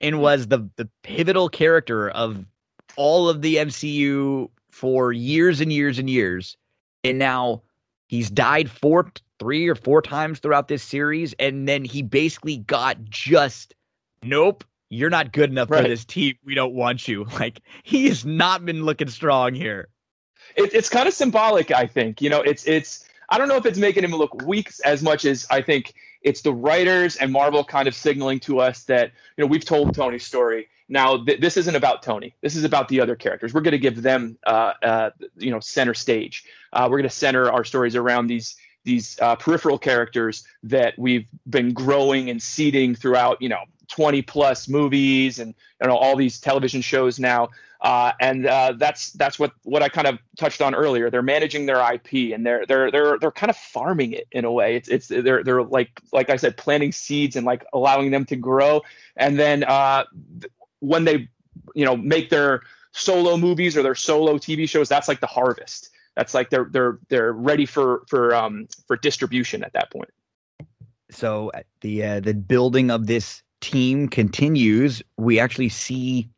and 0.00 0.20
was 0.20 0.48
the 0.48 0.68
the 0.76 0.88
pivotal 1.02 1.48
character 1.48 2.10
of 2.10 2.44
all 2.96 3.28
of 3.28 3.42
the 3.42 3.56
MCU 3.56 4.48
for 4.70 5.12
years 5.12 5.60
and 5.60 5.72
years 5.72 5.98
and 5.98 6.08
years. 6.08 6.56
And 7.04 7.18
now 7.18 7.62
he's 8.08 8.30
died 8.30 8.70
four 8.70 9.12
three 9.38 9.68
or 9.68 9.74
four 9.74 10.02
times 10.02 10.38
throughout 10.38 10.68
this 10.68 10.82
series 10.82 11.34
and 11.38 11.66
then 11.66 11.84
he 11.84 12.02
basically 12.02 12.58
got 12.58 13.02
just 13.04 13.74
nope, 14.22 14.64
you're 14.90 15.10
not 15.10 15.32
good 15.32 15.50
enough 15.50 15.70
right. 15.70 15.82
for 15.82 15.88
this 15.88 16.04
team. 16.04 16.34
We 16.44 16.54
don't 16.54 16.74
want 16.74 17.08
you. 17.08 17.26
Like 17.40 17.60
he 17.82 18.06
has 18.08 18.24
not 18.24 18.64
been 18.66 18.84
looking 18.84 19.08
strong 19.08 19.54
here. 19.54 19.88
It, 20.56 20.74
it's 20.74 20.88
kind 20.88 21.08
of 21.08 21.14
symbolic, 21.14 21.70
I 21.70 21.86
think. 21.86 22.20
You 22.20 22.28
know, 22.28 22.40
it's 22.42 22.66
it's 22.66 23.08
I 23.30 23.38
don't 23.38 23.48
know 23.48 23.56
if 23.56 23.64
it's 23.64 23.78
making 23.78 24.04
him 24.04 24.10
look 24.10 24.42
weak 24.42 24.70
as 24.84 25.02
much 25.02 25.24
as 25.24 25.46
I 25.50 25.62
think 25.62 25.94
it's 26.22 26.42
the 26.42 26.52
writers 26.52 27.16
and 27.16 27.32
Marvel 27.32 27.64
kind 27.64 27.88
of 27.88 27.94
signaling 27.94 28.40
to 28.40 28.60
us 28.60 28.84
that 28.84 29.12
you 29.36 29.44
know 29.44 29.46
we've 29.46 29.64
told 29.64 29.94
Tony's 29.94 30.24
story. 30.26 30.68
Now 30.88 31.22
th- 31.24 31.40
this 31.40 31.56
isn't 31.56 31.74
about 31.74 32.02
Tony. 32.02 32.34
This 32.40 32.56
is 32.56 32.64
about 32.64 32.88
the 32.88 33.00
other 33.00 33.16
characters. 33.16 33.54
We're 33.54 33.60
going 33.60 33.72
to 33.72 33.78
give 33.78 34.02
them 34.02 34.36
uh, 34.46 34.72
uh, 34.82 35.10
you 35.36 35.50
know 35.50 35.60
center 35.60 35.94
stage. 35.94 36.44
Uh, 36.72 36.88
we're 36.90 36.98
going 36.98 37.08
to 37.08 37.14
center 37.14 37.50
our 37.50 37.64
stories 37.64 37.96
around 37.96 38.26
these 38.26 38.56
these 38.84 39.18
uh, 39.20 39.36
peripheral 39.36 39.78
characters 39.78 40.44
that 40.62 40.98
we've 40.98 41.28
been 41.48 41.72
growing 41.72 42.30
and 42.30 42.42
seeding 42.42 42.94
throughout 42.94 43.40
you 43.40 43.48
know 43.48 43.62
20 43.88 44.22
plus 44.22 44.68
movies 44.68 45.38
and 45.38 45.54
you 45.80 45.88
know 45.88 45.96
all 45.96 46.16
these 46.16 46.38
television 46.38 46.80
shows 46.80 47.18
now 47.18 47.48
uh, 47.82 48.12
and 48.20 48.46
uh, 48.46 48.74
that's 48.76 49.12
that's 49.12 49.38
what 49.38 49.52
what 49.62 49.82
I 49.82 49.88
kind 49.88 50.06
of 50.06 50.18
touched 50.38 50.60
on 50.60 50.74
earlier. 50.74 51.10
They're 51.10 51.22
managing 51.22 51.64
their 51.64 51.80
IP 51.92 52.34
and 52.34 52.44
they're 52.44 52.66
they're 52.66 52.90
they're 52.90 53.18
they're 53.18 53.30
kind 53.30 53.48
of 53.48 53.56
farming 53.56 54.12
it 54.12 54.28
in 54.32 54.44
a 54.44 54.52
way. 54.52 54.76
It's 54.76 54.88
it's 54.88 55.08
they're 55.08 55.42
they're 55.42 55.62
like 55.62 56.00
like 56.12 56.28
I 56.28 56.36
said, 56.36 56.58
planting 56.58 56.92
seeds 56.92 57.36
and 57.36 57.46
like 57.46 57.64
allowing 57.72 58.10
them 58.10 58.26
to 58.26 58.36
grow. 58.36 58.82
And 59.16 59.38
then 59.38 59.64
uh, 59.64 60.04
when 60.80 61.04
they 61.04 61.28
you 61.74 61.86
know 61.86 61.96
make 61.96 62.28
their 62.28 62.60
solo 62.92 63.38
movies 63.38 63.76
or 63.78 63.82
their 63.82 63.94
solo 63.94 64.36
TV 64.36 64.68
shows, 64.68 64.88
that's 64.88 65.08
like 65.08 65.20
the 65.20 65.26
harvest. 65.26 65.90
That's 66.16 66.34
like 66.34 66.50
they're 66.50 66.68
they're 66.70 66.98
they're 67.08 67.32
ready 67.32 67.64
for 67.64 68.02
for 68.08 68.34
um 68.34 68.68
for 68.86 68.96
distribution 68.98 69.64
at 69.64 69.72
that 69.72 69.90
point. 69.90 70.10
So 71.10 71.50
uh, 71.54 71.62
the 71.80 72.04
uh, 72.04 72.20
the 72.20 72.34
building 72.34 72.90
of 72.90 73.06
this 73.06 73.42
team 73.62 74.06
continues. 74.06 75.02
We 75.16 75.40
actually 75.40 75.70
see 75.70 76.28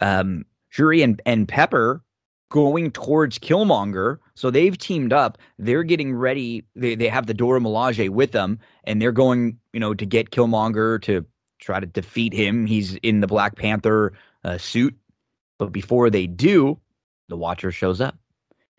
um, 0.00 0.44
Shuri 0.70 1.02
and, 1.02 1.20
and 1.26 1.48
Pepper 1.48 2.02
going 2.50 2.90
towards 2.90 3.38
Killmonger. 3.38 4.18
So 4.34 4.50
they've 4.50 4.76
teamed 4.76 5.12
up. 5.12 5.38
They're 5.58 5.82
getting 5.82 6.14
ready. 6.14 6.64
They 6.74 6.94
they 6.94 7.08
have 7.08 7.26
the 7.26 7.34
Dora 7.34 7.60
Milaje 7.60 8.08
with 8.08 8.32
them, 8.32 8.58
and 8.84 9.00
they're 9.00 9.12
going, 9.12 9.58
you 9.72 9.80
know, 9.80 9.94
to 9.94 10.06
get 10.06 10.30
Killmonger 10.30 11.00
to 11.02 11.24
try 11.58 11.80
to 11.80 11.86
defeat 11.86 12.32
him. 12.32 12.66
He's 12.66 12.96
in 12.96 13.20
the 13.20 13.26
Black 13.26 13.56
Panther 13.56 14.12
uh, 14.44 14.58
suit. 14.58 14.94
But 15.58 15.72
before 15.72 16.10
they 16.10 16.26
do, 16.26 16.78
the 17.28 17.36
Watcher 17.36 17.72
shows 17.72 18.00
up. 18.00 18.16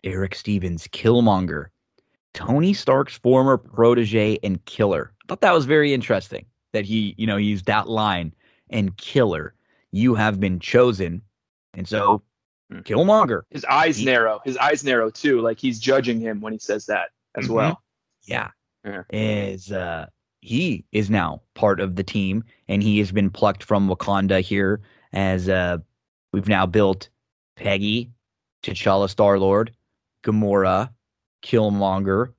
Erik 0.04 0.34
Stevens, 0.34 0.86
Killmonger, 0.86 1.66
Tony 2.34 2.72
Stark's 2.72 3.18
former 3.18 3.58
protege 3.58 4.38
and 4.44 4.64
killer. 4.64 5.12
I 5.22 5.24
thought 5.26 5.40
that 5.40 5.52
was 5.52 5.64
very 5.64 5.92
interesting 5.92 6.46
that 6.72 6.84
he, 6.84 7.14
you 7.18 7.26
know, 7.26 7.36
used 7.36 7.66
that 7.66 7.88
line 7.88 8.32
and 8.70 8.96
killer 8.96 9.54
you 9.92 10.14
have 10.14 10.40
been 10.40 10.60
chosen. 10.60 11.22
And 11.74 11.86
so 11.86 12.22
hmm. 12.70 12.80
Killmonger. 12.80 13.42
His 13.50 13.64
eyes 13.64 13.98
he, 13.98 14.04
narrow. 14.04 14.40
His 14.44 14.56
eyes 14.56 14.84
narrow 14.84 15.10
too. 15.10 15.40
Like 15.40 15.58
he's 15.58 15.78
judging 15.78 16.20
him 16.20 16.40
when 16.40 16.52
he 16.52 16.58
says 16.58 16.86
that 16.86 17.10
as 17.36 17.44
mm-hmm. 17.44 17.54
well. 17.54 17.82
Yeah. 18.26 18.48
yeah. 18.84 19.02
Is 19.10 19.72
uh 19.72 20.06
he 20.40 20.84
is 20.92 21.10
now 21.10 21.42
part 21.54 21.80
of 21.80 21.96
the 21.96 22.04
team 22.04 22.44
and 22.68 22.82
he 22.82 22.98
has 22.98 23.10
been 23.10 23.30
plucked 23.30 23.64
from 23.64 23.88
Wakanda 23.88 24.40
here 24.40 24.80
as 25.12 25.48
uh 25.48 25.78
we've 26.32 26.48
now 26.48 26.66
built 26.66 27.08
Peggy, 27.56 28.10
T'Challa 28.62 29.08
Star 29.08 29.38
Lord, 29.38 29.74
Gamora, 30.24 30.90
Killmonger, 31.42 32.32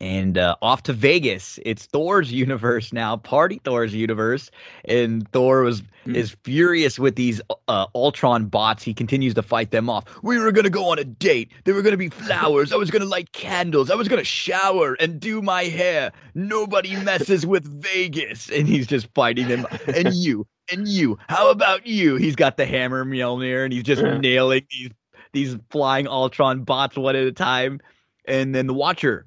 and 0.00 0.36
uh, 0.36 0.56
off 0.62 0.82
to 0.84 0.92
Vegas. 0.92 1.58
It's 1.64 1.86
Thor's 1.86 2.32
universe 2.32 2.92
now, 2.92 3.16
Party 3.16 3.60
Thor's 3.64 3.94
universe, 3.94 4.50
and 4.86 5.28
Thor 5.30 5.62
was 5.62 5.82
mm. 6.04 6.14
is 6.14 6.36
furious 6.42 6.98
with 6.98 7.16
these 7.16 7.40
uh, 7.68 7.86
Ultron 7.94 8.46
bots. 8.46 8.82
He 8.82 8.92
continues 8.92 9.34
to 9.34 9.42
fight 9.42 9.70
them 9.70 9.88
off. 9.88 10.04
We 10.22 10.38
were 10.38 10.52
gonna 10.52 10.70
go 10.70 10.90
on 10.90 10.98
a 10.98 11.04
date. 11.04 11.52
There 11.64 11.74
were 11.74 11.82
gonna 11.82 11.96
be 11.96 12.08
flowers. 12.08 12.72
I 12.72 12.76
was 12.76 12.90
gonna 12.90 13.04
light 13.04 13.32
candles. 13.32 13.90
I 13.90 13.94
was 13.94 14.08
gonna 14.08 14.24
shower 14.24 14.94
and 14.94 15.20
do 15.20 15.40
my 15.40 15.64
hair. 15.64 16.12
Nobody 16.34 16.96
messes 16.96 17.46
with 17.46 17.66
Vegas, 17.82 18.50
and 18.50 18.66
he's 18.66 18.86
just 18.86 19.08
fighting 19.14 19.48
them. 19.48 19.66
And 19.86 20.12
you, 20.14 20.46
and 20.72 20.88
you. 20.88 21.18
How 21.28 21.50
about 21.50 21.86
you? 21.86 22.16
He's 22.16 22.36
got 22.36 22.56
the 22.56 22.66
hammer 22.66 23.04
Mjolnir, 23.04 23.64
and 23.64 23.72
he's 23.72 23.84
just 23.84 24.02
yeah. 24.02 24.18
nailing 24.18 24.66
these 24.70 24.90
these 25.32 25.56
flying 25.70 26.08
Ultron 26.08 26.64
bots 26.64 26.96
one 26.96 27.14
at 27.14 27.26
a 27.26 27.32
time. 27.32 27.80
And 28.28 28.52
then 28.52 28.66
the 28.66 28.74
Watcher 28.74 29.26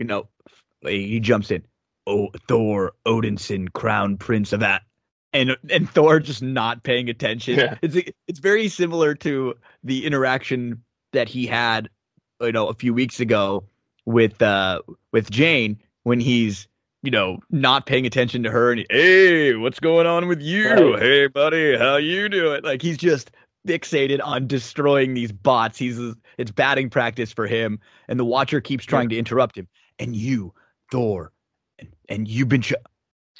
you 0.00 0.06
know, 0.06 0.26
he 0.82 1.20
jumps 1.20 1.50
in. 1.50 1.62
Oh, 2.06 2.30
Thor 2.48 2.92
Odinson, 3.06 3.72
Crown 3.74 4.16
Prince 4.16 4.52
of 4.52 4.60
that, 4.60 4.82
and 5.32 5.56
and 5.68 5.88
Thor 5.88 6.18
just 6.18 6.42
not 6.42 6.82
paying 6.82 7.08
attention. 7.10 7.58
Yeah. 7.58 7.76
It's 7.82 8.10
it's 8.26 8.38
very 8.40 8.66
similar 8.68 9.14
to 9.16 9.54
the 9.84 10.06
interaction 10.06 10.82
that 11.12 11.28
he 11.28 11.46
had, 11.46 11.90
you 12.40 12.50
know, 12.50 12.68
a 12.68 12.74
few 12.74 12.94
weeks 12.94 13.20
ago 13.20 13.62
with 14.06 14.40
uh 14.40 14.80
with 15.12 15.30
Jane 15.30 15.78
when 16.04 16.18
he's 16.18 16.66
you 17.02 17.10
know 17.10 17.38
not 17.50 17.84
paying 17.84 18.06
attention 18.06 18.42
to 18.44 18.50
her 18.50 18.72
and 18.72 18.80
he, 18.80 18.86
hey, 18.88 19.54
what's 19.54 19.80
going 19.80 20.06
on 20.06 20.26
with 20.28 20.40
you? 20.40 20.94
Right. 20.94 21.02
Hey, 21.02 21.26
buddy, 21.26 21.76
how 21.76 21.96
you 21.96 22.30
doing? 22.30 22.62
Like 22.64 22.80
he's 22.80 22.96
just 22.96 23.30
fixated 23.68 24.20
on 24.24 24.46
destroying 24.46 25.12
these 25.12 25.30
bots. 25.30 25.76
He's 25.76 26.00
it's 26.38 26.50
batting 26.50 26.88
practice 26.88 27.30
for 27.30 27.46
him, 27.46 27.78
and 28.08 28.18
the 28.18 28.24
Watcher 28.24 28.62
keeps 28.62 28.86
trying 28.86 29.10
yeah. 29.10 29.16
to 29.16 29.18
interrupt 29.18 29.58
him 29.58 29.68
and 30.00 30.16
you, 30.16 30.52
Thor, 30.90 31.32
and, 31.78 31.88
and 32.08 32.26
you've 32.26 32.48
been 32.48 32.62
ch- 32.62 32.74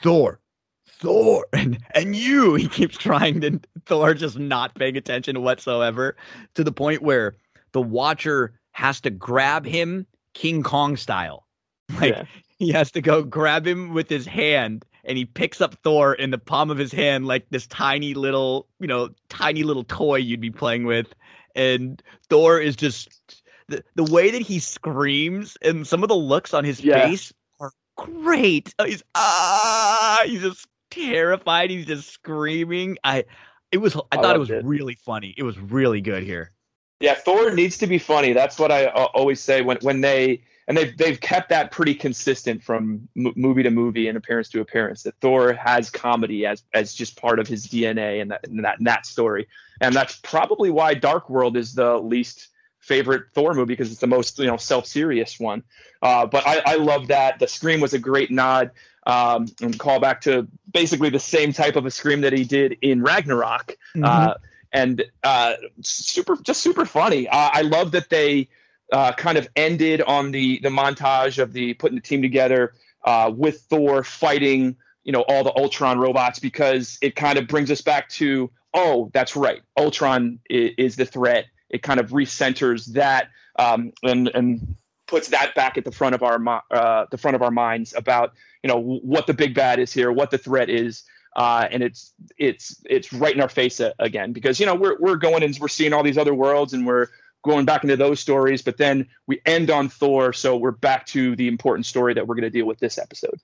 Thor, 0.01 0.41
Thor, 0.87 1.47
and 1.53 1.79
and 1.95 2.15
you. 2.15 2.55
He 2.61 2.69
keeps 2.69 2.97
trying 2.97 3.41
to 3.41 3.61
Thor 3.87 4.15
just 4.15 4.39
not 4.39 4.75
paying 4.77 4.97
attention 4.97 5.43
whatsoever 5.43 6.17
to 6.55 6.63
the 6.63 6.73
point 6.73 7.03
where 7.03 7.37
the 7.73 7.83
Watcher 7.83 8.53
has 8.73 9.01
to 9.01 9.11
grab 9.11 9.67
him 9.67 10.07
King 10.35 10.63
Kong 10.63 10.97
style. 10.97 11.47
Like 12.01 12.15
yeah. 12.15 12.25
he 12.57 12.71
has 12.71 12.93
to 12.93 13.01
go 13.01 13.25
grab 13.25 13.67
him 13.67 13.95
with 13.95 14.09
his 14.09 14.25
hand 14.25 14.85
and 15.03 15.19
he 15.19 15.25
picks 15.25 15.61
up 15.61 15.75
Thor 15.83 16.15
in 16.15 16.31
the 16.31 16.39
palm 16.39 16.71
of 16.71 16.79
his 16.79 16.93
hand 16.93 17.27
like 17.27 17.49
this 17.51 17.67
tiny 17.67 18.15
little, 18.15 18.69
you 18.79 18.87
know, 18.87 19.09
tiny 19.29 19.65
little 19.65 19.83
toy 19.83 20.19
you'd 20.19 20.41
be 20.41 20.53
playing 20.53 20.85
with. 20.85 21.13
And 21.57 22.01
Thor 22.29 22.61
is 22.61 22.77
just 22.77 23.40
the, 23.71 23.85
the 23.95 24.13
way 24.13 24.31
that 24.31 24.43
he 24.43 24.59
screams 24.59 25.57
and 25.63 25.87
some 25.87 26.03
of 26.03 26.09
the 26.09 26.17
looks 26.17 26.53
on 26.53 26.65
his 26.65 26.83
yeah. 26.83 27.07
face 27.07 27.33
are 27.61 27.73
great. 27.97 28.75
Oh, 28.79 28.85
he's 28.85 29.03
ah, 29.15 30.23
he's 30.27 30.43
just 30.43 30.67
terrified. 30.91 31.71
He's 31.71 31.87
just 31.87 32.11
screaming. 32.11 32.99
I 33.05 33.25
it 33.73 33.79
was 33.79 33.97
I, 33.97 34.01
I 34.13 34.17
thought 34.17 34.37
it 34.37 34.41
was 34.41 34.51
it. 34.51 34.65
really 34.65 34.97
funny. 34.97 35.35
It 35.39 35.45
was 35.45 35.59
really 35.59 36.01
good 36.01 36.23
here. 36.23 36.53
Yeah, 37.01 37.15
Thor 37.15 37.51
needs 37.53 37.79
to 37.79 37.87
be 37.87 37.99
funny. 37.99 38.35
That's 38.35 38.59
what 38.59 38.71
I 38.71 38.87
uh, 38.87 39.07
always 39.15 39.41
say 39.41 39.63
when 39.63 39.79
when 39.81 40.01
they 40.03 40.43
and 40.69 40.77
they've 40.77 40.97
they've 40.99 41.21
kept 41.21 41.49
that 41.49 41.71
pretty 41.71 41.95
consistent 41.95 42.63
from 42.63 43.09
m- 43.17 43.33
movie 43.37 43.63
to 43.63 43.71
movie 43.71 44.09
and 44.09 44.19
appearance 44.19 44.49
to 44.51 44.61
appearance. 44.61 45.05
That 45.05 45.15
Thor 45.21 45.53
has 45.53 45.89
comedy 45.91 46.45
as 46.45 46.65
as 46.75 46.93
just 46.93 47.17
part 47.17 47.39
of 47.39 47.47
his 47.47 47.67
DNA 47.67 48.21
and 48.21 48.31
that 48.31 48.47
and 48.47 48.65
that, 48.65 48.79
and 48.79 48.87
that 48.87 49.07
story, 49.07 49.49
and 49.81 49.95
that's 49.95 50.17
probably 50.23 50.71
why 50.71 50.95
Dark 50.95 51.31
World 51.31 51.57
is 51.57 51.75
the 51.75 51.99
least 51.99 52.49
favorite 52.81 53.25
Thor 53.35 53.55
movie 53.55 53.73
because 53.73 53.91
it's 53.91 54.01
the 54.01 54.07
most 54.07 54.39
you 54.39 54.47
know 54.47 54.57
self 54.57 54.87
serious 54.87 55.39
one. 55.39 55.63
Uh, 56.03 56.27
but 56.27 56.47
I, 56.47 56.63
I 56.65 56.75
love 56.77 57.09
that. 57.09 57.39
The 57.39 57.47
Scream 57.47 57.81
was 57.81 57.95
a 57.95 57.99
great 57.99 58.31
nod 58.31 58.71
um, 59.07 59.47
and 59.61 59.79
call 59.79 60.01
back 60.01 60.21
to 60.23 60.47
basically 60.73 61.11
the 61.11 61.21
same 61.21 61.53
type 61.53 61.77
of 61.77 61.87
a 61.87 61.91
Scream 61.91 62.23
that 62.23 62.33
he 62.33 62.45
did 62.45 62.77
in 62.83 63.03
Ragnarok. 63.03 63.77
Mm-hmm. 63.95 64.05
Uh, 64.05 64.35
and 64.73 65.05
uh, 65.25 65.55
super, 65.83 66.37
just 66.43 66.61
super 66.61 66.85
funny. 66.85 67.29
Uh, 67.29 67.51
I 67.53 67.63
love 67.63 67.91
that 67.93 68.09
they 68.09 68.49
uh, 68.93 69.13
kind 69.13 69.37
of 69.37 69.49
ended 69.57 70.03
on 70.03 70.31
the 70.31 70.61
the 70.61 70.69
montage 70.69 71.39
of 71.39 71.53
the 71.53 71.75
putting 71.75 71.97
the 71.97 72.03
team 72.03 72.23
together 72.23 72.73
uh, 73.05 73.33
with 73.35 73.61
Thor 73.63 74.05
fighting, 74.05 74.77
you 75.05 75.13
know, 75.13 75.23
all 75.23 75.45
the 75.45 75.57
Ultron 75.57 75.99
robots 75.99 76.39
because 76.39 76.99
it 77.03 77.17
kind 77.17 77.39
of 77.39 77.49
brings 77.49 77.71
us 77.71 77.81
back 77.81 78.09
to 78.11 78.51
oh, 78.73 79.11
that's 79.13 79.35
right, 79.35 79.63
Ultron 79.77 80.39
is, 80.49 80.73
is 80.79 80.97
the 80.97 81.05
threat. 81.05 81.47
It 81.71 81.83
kind 81.83 82.01
of 82.01 82.11
recenters 82.11 82.93
that 82.93 83.29
um, 83.59 83.93
and 84.03 84.29
and 84.29 84.77
puts 85.07 85.29
that 85.29 85.55
back 85.55 85.77
at 85.77 85.85
the 85.85 85.93
front 85.93 86.15
of 86.15 86.23
our 86.23 86.41
uh, 86.71 87.07
the 87.11 87.19
front 87.19 87.35
of 87.35 87.43
our 87.43 87.51
minds 87.51 87.95
about 87.97 88.33
you 88.63 88.69
know 88.69 88.81
what 88.81 89.27
the 89.27 89.35
big 89.35 89.55
bad 89.55 89.79
is 89.79 89.93
here, 89.93 90.13
what 90.13 90.31
the 90.31 90.39
threat 90.39 90.69
is. 90.69 91.03
Uh, 91.37 91.69
and 91.71 91.83
it's 91.83 92.13
it's 92.39 92.77
it's 92.87 93.13
right 93.13 93.35
in 93.35 93.41
our 93.41 93.49
face 93.49 93.81
again 94.01 94.33
because 94.33 94.59
you 94.59 94.67
know 94.67 94.75
we're 94.75 94.99
we're 94.99 95.17
going 95.17 95.43
and 95.43 95.57
we're 95.61 95.69
seeing 95.69 95.93
all 95.93 96.03
these 96.03 96.19
other 96.19 96.35
worlds 96.35 96.73
and 96.73 96.87
we're 96.87 97.07
going 97.43 97.65
back 97.65 97.83
into 97.83 97.97
those 97.97 98.21
stories, 98.21 98.63
but 98.63 98.77
then 98.77 99.07
we 99.27 99.41
end 99.47 99.71
on 99.71 99.89
Thor, 99.89 100.33
so 100.33 100.57
we're 100.57 100.71
back 100.73 101.07
to 101.07 101.35
the 101.37 101.49
important 101.49 101.87
story 101.87 102.15
that 102.15 102.27
we're 102.27 102.35
going 102.35 102.43
to 102.43 102.51
deal 102.51 102.67
with 102.67 102.79
this 102.79 102.99
episode. 102.99 103.41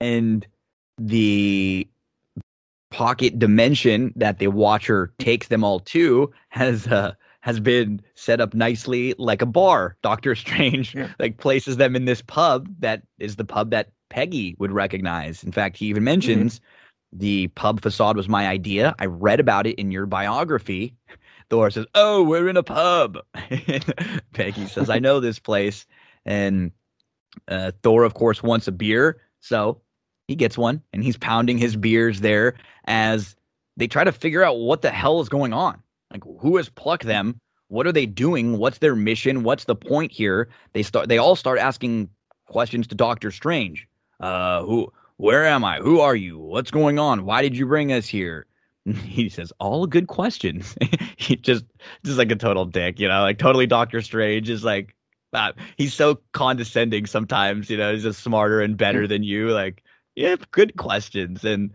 And 0.00 0.46
the 0.98 1.88
pocket 2.90 3.38
dimension 3.38 4.12
that 4.16 4.38
the 4.38 4.48
Watcher 4.48 5.12
takes 5.18 5.48
them 5.48 5.64
all 5.64 5.80
to 5.80 6.32
has 6.48 6.86
uh, 6.88 7.12
has 7.42 7.60
been 7.60 8.00
set 8.14 8.40
up 8.40 8.54
nicely 8.54 9.14
like 9.18 9.42
a 9.42 9.46
bar. 9.46 9.96
Doctor 10.02 10.34
Strange 10.34 10.94
yeah. 10.94 11.08
like 11.18 11.36
places 11.38 11.76
them 11.76 11.94
in 11.94 12.06
this 12.06 12.22
pub 12.22 12.68
that 12.80 13.02
is 13.18 13.36
the 13.36 13.44
pub 13.44 13.70
that 13.70 13.90
Peggy 14.08 14.56
would 14.58 14.72
recognize. 14.72 15.42
In 15.44 15.52
fact, 15.52 15.76
he 15.76 15.86
even 15.86 16.04
mentions 16.04 16.58
mm-hmm. 16.58 17.18
the 17.18 17.48
pub 17.48 17.80
facade 17.80 18.16
was 18.16 18.28
my 18.28 18.46
idea. 18.46 18.94
I 18.98 19.06
read 19.06 19.40
about 19.40 19.66
it 19.66 19.78
in 19.78 19.90
your 19.90 20.06
biography. 20.06 20.94
Thor 21.50 21.70
says, 21.70 21.86
"Oh, 21.94 22.22
we're 22.22 22.48
in 22.48 22.56
a 22.56 22.62
pub." 22.62 23.18
Peggy 24.32 24.66
says, 24.68 24.88
"I 24.88 24.98
know 24.98 25.20
this 25.20 25.38
place." 25.38 25.84
And 26.24 26.70
uh, 27.48 27.72
Thor, 27.82 28.04
of 28.04 28.14
course, 28.14 28.42
wants 28.42 28.68
a 28.68 28.72
beer, 28.72 29.20
so 29.40 29.80
he 30.28 30.36
gets 30.36 30.56
one, 30.56 30.80
and 30.92 31.02
he's 31.02 31.16
pounding 31.16 31.58
his 31.58 31.74
beers 31.74 32.20
there 32.20 32.54
as 32.84 33.34
they 33.76 33.86
try 33.86 34.04
to 34.04 34.12
figure 34.12 34.44
out 34.44 34.58
what 34.58 34.82
the 34.82 34.90
hell 34.90 35.20
is 35.20 35.28
going 35.28 35.52
on. 35.52 35.81
Like, 36.12 36.22
who 36.40 36.56
has 36.58 36.68
plucked 36.68 37.04
them? 37.04 37.40
What 37.68 37.86
are 37.86 37.92
they 37.92 38.06
doing? 38.06 38.58
What's 38.58 38.78
their 38.78 38.94
mission? 38.94 39.42
What's 39.42 39.64
the 39.64 39.74
point 39.74 40.12
here? 40.12 40.48
They 40.74 40.82
start. 40.82 41.08
They 41.08 41.18
all 41.18 41.36
start 41.36 41.58
asking 41.58 42.10
questions 42.46 42.86
to 42.88 42.94
Doctor 42.94 43.30
Strange. 43.30 43.88
Uh, 44.20 44.62
who? 44.62 44.92
Where 45.16 45.46
am 45.46 45.64
I? 45.64 45.78
Who 45.78 46.00
are 46.00 46.16
you? 46.16 46.38
What's 46.38 46.70
going 46.70 46.98
on? 46.98 47.24
Why 47.24 47.42
did 47.42 47.56
you 47.56 47.66
bring 47.66 47.92
us 47.92 48.06
here? 48.06 48.46
he 49.04 49.28
says 49.28 49.52
all 49.60 49.86
good 49.86 50.08
questions 50.08 50.76
he 51.16 51.36
just 51.36 51.64
just 52.04 52.18
like 52.18 52.32
a 52.32 52.36
total 52.36 52.64
dick 52.64 52.98
you 52.98 53.06
know 53.06 53.22
like 53.22 53.38
totally 53.38 53.66
doctor 53.66 54.02
strange 54.02 54.50
is 54.50 54.64
like 54.64 54.94
uh, 55.34 55.52
he's 55.78 55.94
so 55.94 56.20
condescending 56.32 57.06
sometimes 57.06 57.70
you 57.70 57.76
know 57.76 57.92
he's 57.92 58.02
just 58.02 58.22
smarter 58.22 58.60
and 58.60 58.76
better 58.76 59.06
than 59.06 59.22
you 59.22 59.50
like 59.50 59.82
yeah 60.14 60.34
good 60.50 60.76
questions 60.76 61.44
and 61.44 61.72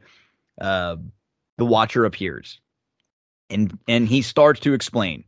uh, 0.60 0.96
the 1.58 1.66
watcher 1.66 2.06
appears 2.06 2.60
and 3.50 3.78
and 3.88 4.08
he 4.08 4.22
starts 4.22 4.60
to 4.62 4.74
explain. 4.74 5.24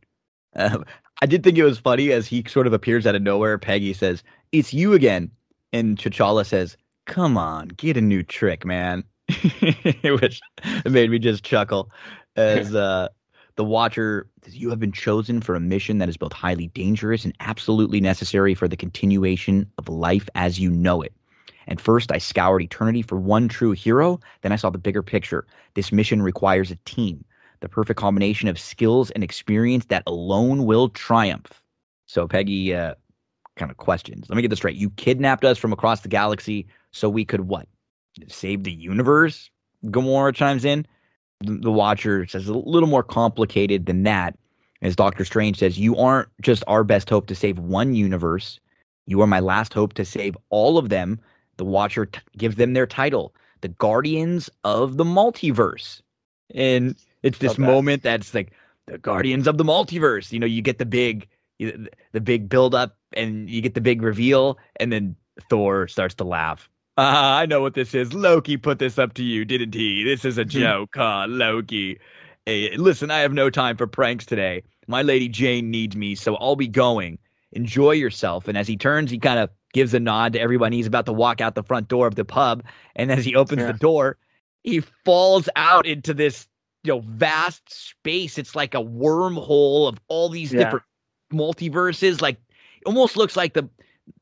Uh, 0.56 0.78
i 1.22 1.26
did 1.26 1.44
think 1.44 1.56
it 1.56 1.64
was 1.64 1.78
funny 1.78 2.10
as 2.10 2.26
he 2.26 2.42
sort 2.48 2.66
of 2.66 2.72
appears 2.72 3.06
out 3.06 3.14
of 3.14 3.22
nowhere. 3.22 3.58
Peggy 3.58 3.92
says 3.92 4.22
it's 4.52 4.72
you 4.74 4.92
again. 4.92 5.30
And 5.72 5.96
T'Challa 5.96 6.44
says 6.44 6.76
come 7.06 7.36
on 7.36 7.68
get 7.68 7.96
a 7.96 8.00
new 8.00 8.22
trick 8.22 8.64
man. 8.64 9.04
Which 10.04 10.40
made 10.84 11.10
me 11.10 11.18
just 11.18 11.44
chuckle 11.44 11.90
as 12.36 12.74
uh, 12.74 13.08
the 13.56 13.64
watcher 13.64 14.28
you 14.46 14.70
have 14.70 14.80
been 14.80 14.92
chosen 14.92 15.40
for 15.40 15.54
a 15.54 15.60
mission 15.60 15.98
that 15.98 16.08
is 16.08 16.16
both 16.16 16.32
highly 16.32 16.68
dangerous 16.68 17.24
and 17.24 17.36
absolutely 17.40 18.00
necessary 18.00 18.54
for 18.54 18.66
the 18.66 18.76
continuation 18.76 19.70
of 19.78 19.88
life 19.88 20.28
as 20.34 20.58
you 20.58 20.70
know 20.70 21.02
it. 21.02 21.12
And 21.68 21.80
first 21.80 22.10
i 22.10 22.18
scoured 22.18 22.62
eternity 22.62 23.02
for 23.02 23.16
one 23.16 23.46
true 23.46 23.72
hero. 23.72 24.18
Then 24.40 24.50
i 24.50 24.56
saw 24.56 24.70
the 24.70 24.78
bigger 24.78 25.02
picture. 25.02 25.46
This 25.74 25.92
mission 25.92 26.22
requires 26.22 26.70
a 26.72 26.76
team 26.84 27.24
the 27.60 27.68
perfect 27.68 27.98
combination 27.98 28.48
of 28.48 28.58
skills 28.58 29.10
and 29.12 29.22
experience 29.22 29.86
that 29.86 30.02
alone 30.06 30.64
will 30.64 30.88
triumph 30.88 31.62
so 32.06 32.26
peggy 32.26 32.74
uh, 32.74 32.94
kind 33.56 33.70
of 33.70 33.76
questions 33.76 34.26
let 34.28 34.36
me 34.36 34.42
get 34.42 34.48
this 34.48 34.58
straight 34.58 34.76
you 34.76 34.90
kidnapped 34.90 35.44
us 35.44 35.58
from 35.58 35.72
across 35.72 36.00
the 36.00 36.08
galaxy 36.08 36.66
so 36.92 37.08
we 37.08 37.24
could 37.24 37.42
what 37.42 37.68
save 38.28 38.64
the 38.64 38.72
universe. 38.72 39.50
Gamora 39.86 40.34
chimes 40.34 40.64
in. 40.64 40.86
The 41.40 41.72
Watcher 41.72 42.26
says 42.26 42.48
a 42.48 42.54
little 42.54 42.88
more 42.88 43.02
complicated 43.02 43.86
than 43.86 44.02
that. 44.02 44.36
As 44.82 44.96
Doctor 44.96 45.24
Strange 45.24 45.58
says, 45.58 45.78
you 45.78 45.96
aren't 45.96 46.28
just 46.40 46.64
our 46.66 46.84
best 46.84 47.08
hope 47.08 47.26
to 47.26 47.34
save 47.34 47.58
one 47.58 47.94
universe. 47.94 48.60
You 49.06 49.20
are 49.20 49.26
my 49.26 49.40
last 49.40 49.72
hope 49.74 49.94
to 49.94 50.04
save 50.04 50.36
all 50.50 50.78
of 50.78 50.88
them. 50.88 51.20
The 51.56 51.64
Watcher 51.64 52.06
t- 52.06 52.20
gives 52.36 52.56
them 52.56 52.72
their 52.72 52.86
title, 52.86 53.34
the 53.60 53.68
Guardians 53.68 54.48
of 54.64 54.96
the 54.96 55.04
Multiverse. 55.04 56.00
And 56.54 56.96
it's 57.22 57.38
this 57.38 57.58
moment 57.58 58.02
that's 58.02 58.34
like 58.34 58.52
the 58.86 58.98
Guardians 58.98 59.46
of 59.46 59.58
the 59.58 59.64
Multiverse. 59.64 60.32
You 60.32 60.38
know, 60.38 60.46
you 60.46 60.62
get 60.62 60.78
the 60.78 60.86
big, 60.86 61.28
the 61.58 62.20
big 62.20 62.48
build 62.48 62.74
up, 62.74 62.96
and 63.12 63.48
you 63.48 63.60
get 63.60 63.74
the 63.74 63.80
big 63.80 64.02
reveal, 64.02 64.58
and 64.76 64.92
then 64.92 65.16
Thor 65.48 65.88
starts 65.88 66.14
to 66.16 66.24
laugh. 66.24 66.68
Uh, 66.96 67.40
I 67.40 67.46
know 67.46 67.62
what 67.62 67.74
this 67.74 67.94
is. 67.94 68.12
Loki 68.12 68.56
put 68.56 68.78
this 68.78 68.98
up 68.98 69.14
to 69.14 69.22
you, 69.22 69.44
didn't 69.44 69.74
he? 69.74 70.04
This 70.04 70.24
is 70.24 70.38
a 70.38 70.42
hmm. 70.42 70.48
joke, 70.48 70.90
huh, 70.94 71.26
Loki? 71.28 71.98
Hey, 72.46 72.76
listen, 72.76 73.10
I 73.10 73.20
have 73.20 73.32
no 73.32 73.50
time 73.50 73.76
for 73.76 73.86
pranks 73.86 74.26
today. 74.26 74.62
My 74.86 75.02
lady 75.02 75.28
Jane 75.28 75.70
needs 75.70 75.96
me, 75.96 76.14
so 76.14 76.36
I'll 76.36 76.56
be 76.56 76.68
going. 76.68 77.18
Enjoy 77.52 77.92
yourself. 77.92 78.48
And 78.48 78.58
as 78.58 78.68
he 78.68 78.76
turns, 78.76 79.10
he 79.10 79.18
kind 79.18 79.38
of 79.38 79.50
gives 79.72 79.94
a 79.94 80.00
nod 80.00 80.32
to 80.32 80.40
everyone. 80.40 80.72
He's 80.72 80.86
about 80.86 81.06
to 81.06 81.12
walk 81.12 81.40
out 81.40 81.54
the 81.54 81.62
front 81.62 81.88
door 81.88 82.06
of 82.06 82.16
the 82.16 82.24
pub. 82.24 82.64
And 82.96 83.10
as 83.10 83.24
he 83.24 83.34
opens 83.34 83.60
yeah. 83.60 83.72
the 83.72 83.78
door, 83.78 84.18
he 84.62 84.80
falls 85.04 85.48
out 85.56 85.86
into 85.86 86.12
this 86.12 86.46
you 86.84 86.92
know 86.94 87.00
vast 87.00 87.62
space. 87.72 88.38
It's 88.38 88.54
like 88.54 88.74
a 88.74 88.82
wormhole 88.82 89.88
of 89.88 89.98
all 90.08 90.28
these 90.28 90.52
yeah. 90.52 90.64
different 90.64 90.84
multiverses. 91.32 92.20
Like 92.20 92.38
almost 92.86 93.16
looks 93.16 93.36
like 93.36 93.54
the 93.54 93.68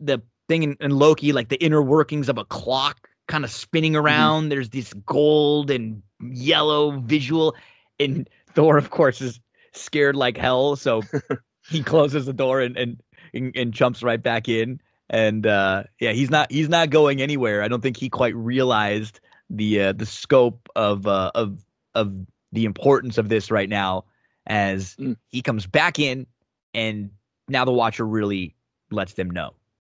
the 0.00 0.20
thing 0.48 0.62
in, 0.62 0.76
in 0.80 0.90
Loki, 0.92 1.32
like 1.32 1.48
the 1.48 1.62
inner 1.62 1.82
workings 1.82 2.28
of 2.28 2.38
a 2.38 2.44
clock 2.44 3.08
kind 3.28 3.44
of 3.44 3.50
spinning 3.50 3.92
mm-hmm. 3.92 4.04
around. 4.04 4.42
Mm-hmm. 4.42 4.48
There's 4.48 4.70
this 4.70 4.92
gold 5.06 5.70
and 5.70 6.02
yellow 6.20 6.98
visual. 7.00 7.54
And 8.00 8.28
Thor, 8.54 8.76
of 8.76 8.90
course, 8.90 9.20
is 9.20 9.38
scared 9.72 10.16
like 10.16 10.36
hell. 10.36 10.74
So 10.76 11.02
he 11.68 11.82
closes 11.82 12.26
the 12.26 12.32
door 12.32 12.60
and, 12.60 12.76
and, 12.76 13.02
and, 13.32 13.56
and 13.56 13.72
jumps 13.72 14.02
right 14.02 14.22
back 14.22 14.48
in. 14.48 14.80
And 15.10 15.46
uh, 15.46 15.84
yeah, 16.00 16.12
he's 16.12 16.28
not 16.28 16.52
he's 16.52 16.68
not 16.68 16.90
going 16.90 17.22
anywhere. 17.22 17.62
I 17.62 17.68
don't 17.68 17.80
think 17.80 17.96
he 17.96 18.10
quite 18.10 18.36
realized 18.36 19.20
the 19.48 19.80
uh, 19.80 19.92
the 19.92 20.04
scope 20.04 20.68
of 20.76 21.06
uh, 21.06 21.30
of 21.34 21.64
of 21.94 22.12
the 22.52 22.64
importance 22.64 23.18
of 23.18 23.28
this 23.28 23.50
right 23.50 23.68
now 23.68 24.04
as 24.46 24.96
mm. 24.96 25.16
he 25.28 25.42
comes 25.42 25.66
back 25.66 25.98
in 25.98 26.26
and 26.74 27.10
now 27.48 27.64
the 27.64 27.72
watcher 27.72 28.06
really 28.06 28.54
lets 28.90 29.14
them 29.14 29.30
know 29.30 29.54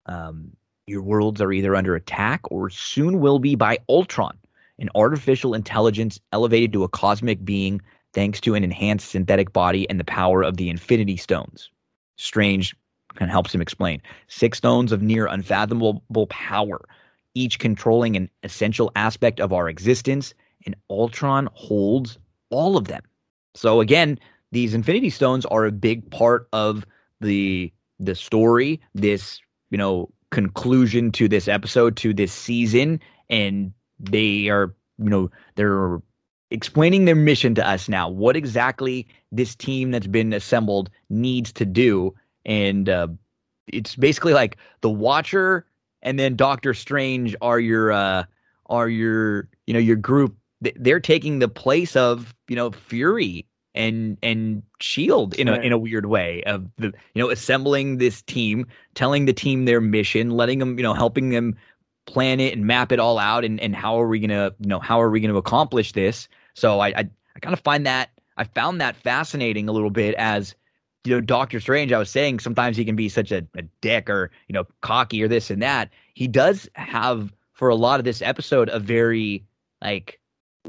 um, 0.07 0.53
your 0.86 1.03
worlds 1.03 1.40
are 1.40 1.53
either 1.53 1.76
under 1.76 1.94
attack 1.94 2.40
or 2.51 2.68
soon 2.68 3.20
will 3.20 3.38
be 3.38 3.55
by 3.55 3.78
Ultron, 3.88 4.36
an 4.78 4.90
artificial 4.94 5.55
intelligence 5.55 6.18
elevated 6.32 6.72
to 6.72 6.84
a 6.84 6.88
cosmic 6.88 7.44
being 7.44 7.80
thanks 8.12 8.40
to 8.40 8.55
an 8.55 8.64
enhanced 8.64 9.11
synthetic 9.11 9.53
body 9.53 9.88
and 9.88 10.01
the 10.01 10.05
power 10.05 10.42
of 10.42 10.57
the 10.57 10.68
Infinity 10.68 11.16
Stones. 11.16 11.70
Strange 12.16 12.74
kind 13.14 13.30
of 13.30 13.32
helps 13.32 13.55
him 13.55 13.61
explain. 13.61 14.03
Six 14.26 14.59
stones 14.59 14.90
of 14.90 15.01
near 15.01 15.26
unfathomable 15.26 16.26
power, 16.28 16.80
each 17.34 17.61
controlling 17.61 18.16
an 18.16 18.28
essential 18.42 18.90
aspect 18.96 19.38
of 19.38 19.53
our 19.53 19.68
existence, 19.68 20.34
and 20.66 20.74
Ultron 20.90 21.48
holds 21.53 22.18
all 22.51 22.76
of 22.76 22.86
them. 22.88 23.03
So 23.55 23.80
again, 23.80 24.18
these 24.53 24.74
Infinity 24.74 25.11
Stones 25.11 25.46
are 25.46 25.64
a 25.64 25.72
big 25.72 26.11
part 26.11 26.48
of 26.53 26.86
the 27.20 27.72
the 27.98 28.14
story, 28.14 28.80
this 28.94 29.40
you 29.70 29.78
know, 29.78 30.09
conclusion 30.30 31.12
to 31.12 31.28
this 31.28 31.48
episode, 31.48 31.96
to 31.98 32.12
this 32.12 32.32
season, 32.32 33.01
and 33.28 33.72
they 33.98 34.48
are, 34.48 34.74
you 34.98 35.11
know, 35.11 35.30
they're 35.55 36.01
explaining 36.51 37.05
their 37.05 37.14
mission 37.14 37.55
to 37.55 37.68
us 37.68 37.88
now. 37.88 38.09
What 38.09 38.36
exactly 38.36 39.07
this 39.30 39.55
team 39.55 39.92
that's 39.92 40.07
been 40.07 40.32
assembled 40.32 40.90
needs 41.09 41.53
to 41.53 41.64
do, 41.64 42.14
and 42.44 42.88
uh, 42.88 43.09
it's 43.68 43.94
basically 43.94 44.32
like 44.32 44.57
the 44.80 44.90
Watcher 44.90 45.66
and 46.03 46.18
then 46.18 46.36
Doctor 46.36 46.74
Strange 46.74 47.36
are 47.40 47.61
your 47.61 47.92
uh 47.92 48.24
are 48.66 48.88
your 48.88 49.48
you 49.66 49.74
know 49.74 49.80
your 49.80 49.96
group. 49.96 50.36
They're 50.61 51.00
taking 51.00 51.38
the 51.38 51.48
place 51.48 51.96
of 51.96 52.34
you 52.48 52.56
know 52.56 52.70
Fury 52.70 53.46
and 53.74 54.18
and 54.22 54.62
Shield 54.80 55.34
in 55.34 55.48
a 55.48 55.52
right. 55.52 55.64
in 55.64 55.72
a 55.72 55.78
weird 55.78 56.06
way 56.06 56.42
of 56.44 56.68
the 56.76 56.86
you 57.14 57.22
know 57.22 57.30
assembling 57.30 57.98
this 57.98 58.22
team, 58.22 58.66
telling 58.94 59.26
the 59.26 59.32
team 59.32 59.64
their 59.64 59.80
mission, 59.80 60.30
letting 60.30 60.58
them 60.58 60.78
you 60.78 60.82
know 60.82 60.94
helping 60.94 61.30
them 61.30 61.56
plan 62.06 62.40
it 62.40 62.54
and 62.54 62.66
map 62.66 62.92
it 62.92 63.00
all 63.00 63.18
out, 63.18 63.44
and 63.44 63.61
and 63.61 63.74
how 63.74 64.00
are 64.00 64.08
we 64.08 64.20
gonna 64.20 64.52
you 64.58 64.68
know 64.68 64.80
how 64.80 65.00
are 65.00 65.11
we 65.11 65.20
gonna 65.20 65.36
accomplish 65.36 65.92
this? 65.92 66.28
So 66.54 66.80
I 66.80 66.88
I, 66.88 67.11
I 67.36 67.40
kind 67.40 67.54
of 67.54 67.61
find 67.61 67.86
that 67.86 68.11
I 68.36 68.44
found 68.44 68.80
that 68.80 68.96
fascinating 68.96 69.68
a 69.68 69.72
little 69.72 69.90
bit 69.90 70.14
as 70.16 70.54
you 71.04 71.14
know 71.14 71.20
Doctor 71.20 71.61
Strange. 71.61 71.92
I 71.92 71.98
was 71.98 72.11
saying 72.11 72.40
sometimes 72.40 72.76
he 72.76 72.84
can 72.84 72.96
be 72.96 73.08
such 73.08 73.32
a, 73.32 73.46
a 73.56 73.62
dick 73.80 74.11
or 74.11 74.30
you 74.48 74.52
know 74.52 74.64
cocky 74.80 75.22
or 75.22 75.28
this 75.28 75.50
and 75.50 75.62
that. 75.62 75.90
He 76.14 76.28
does 76.28 76.68
have 76.74 77.32
for 77.52 77.68
a 77.68 77.74
lot 77.74 78.00
of 78.00 78.04
this 78.04 78.22
episode 78.22 78.68
a 78.70 78.78
very 78.78 79.44
like 79.82 80.19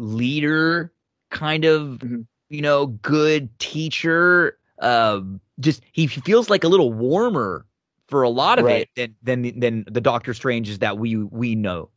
leader 0.02 0.92
kind 1.30 1.66
of 1.66 2.00
mm-hmm 2.00 2.22
you 2.52 2.62
know, 2.62 2.88
good 2.88 3.58
teacher. 3.60 4.58
Uh, 4.80 5.22
just 5.60 5.82
he 5.94 6.06
feels 6.06 6.50
like 6.50 6.64
a 6.64 6.68
little 6.68 6.92
warmer 6.92 7.66
for 8.08 8.24
a 8.24 8.30
lot 8.30 8.60
of 8.60 8.66
right. 8.66 8.90
it 8.96 9.14
than 9.24 9.44
than 9.44 9.60
than 9.60 9.86
the 9.90 10.02
Doctor 10.02 10.34
Stranges 10.34 10.80
that 10.80 10.98
we 10.98 11.16
we 11.16 11.56
know. 11.56 11.90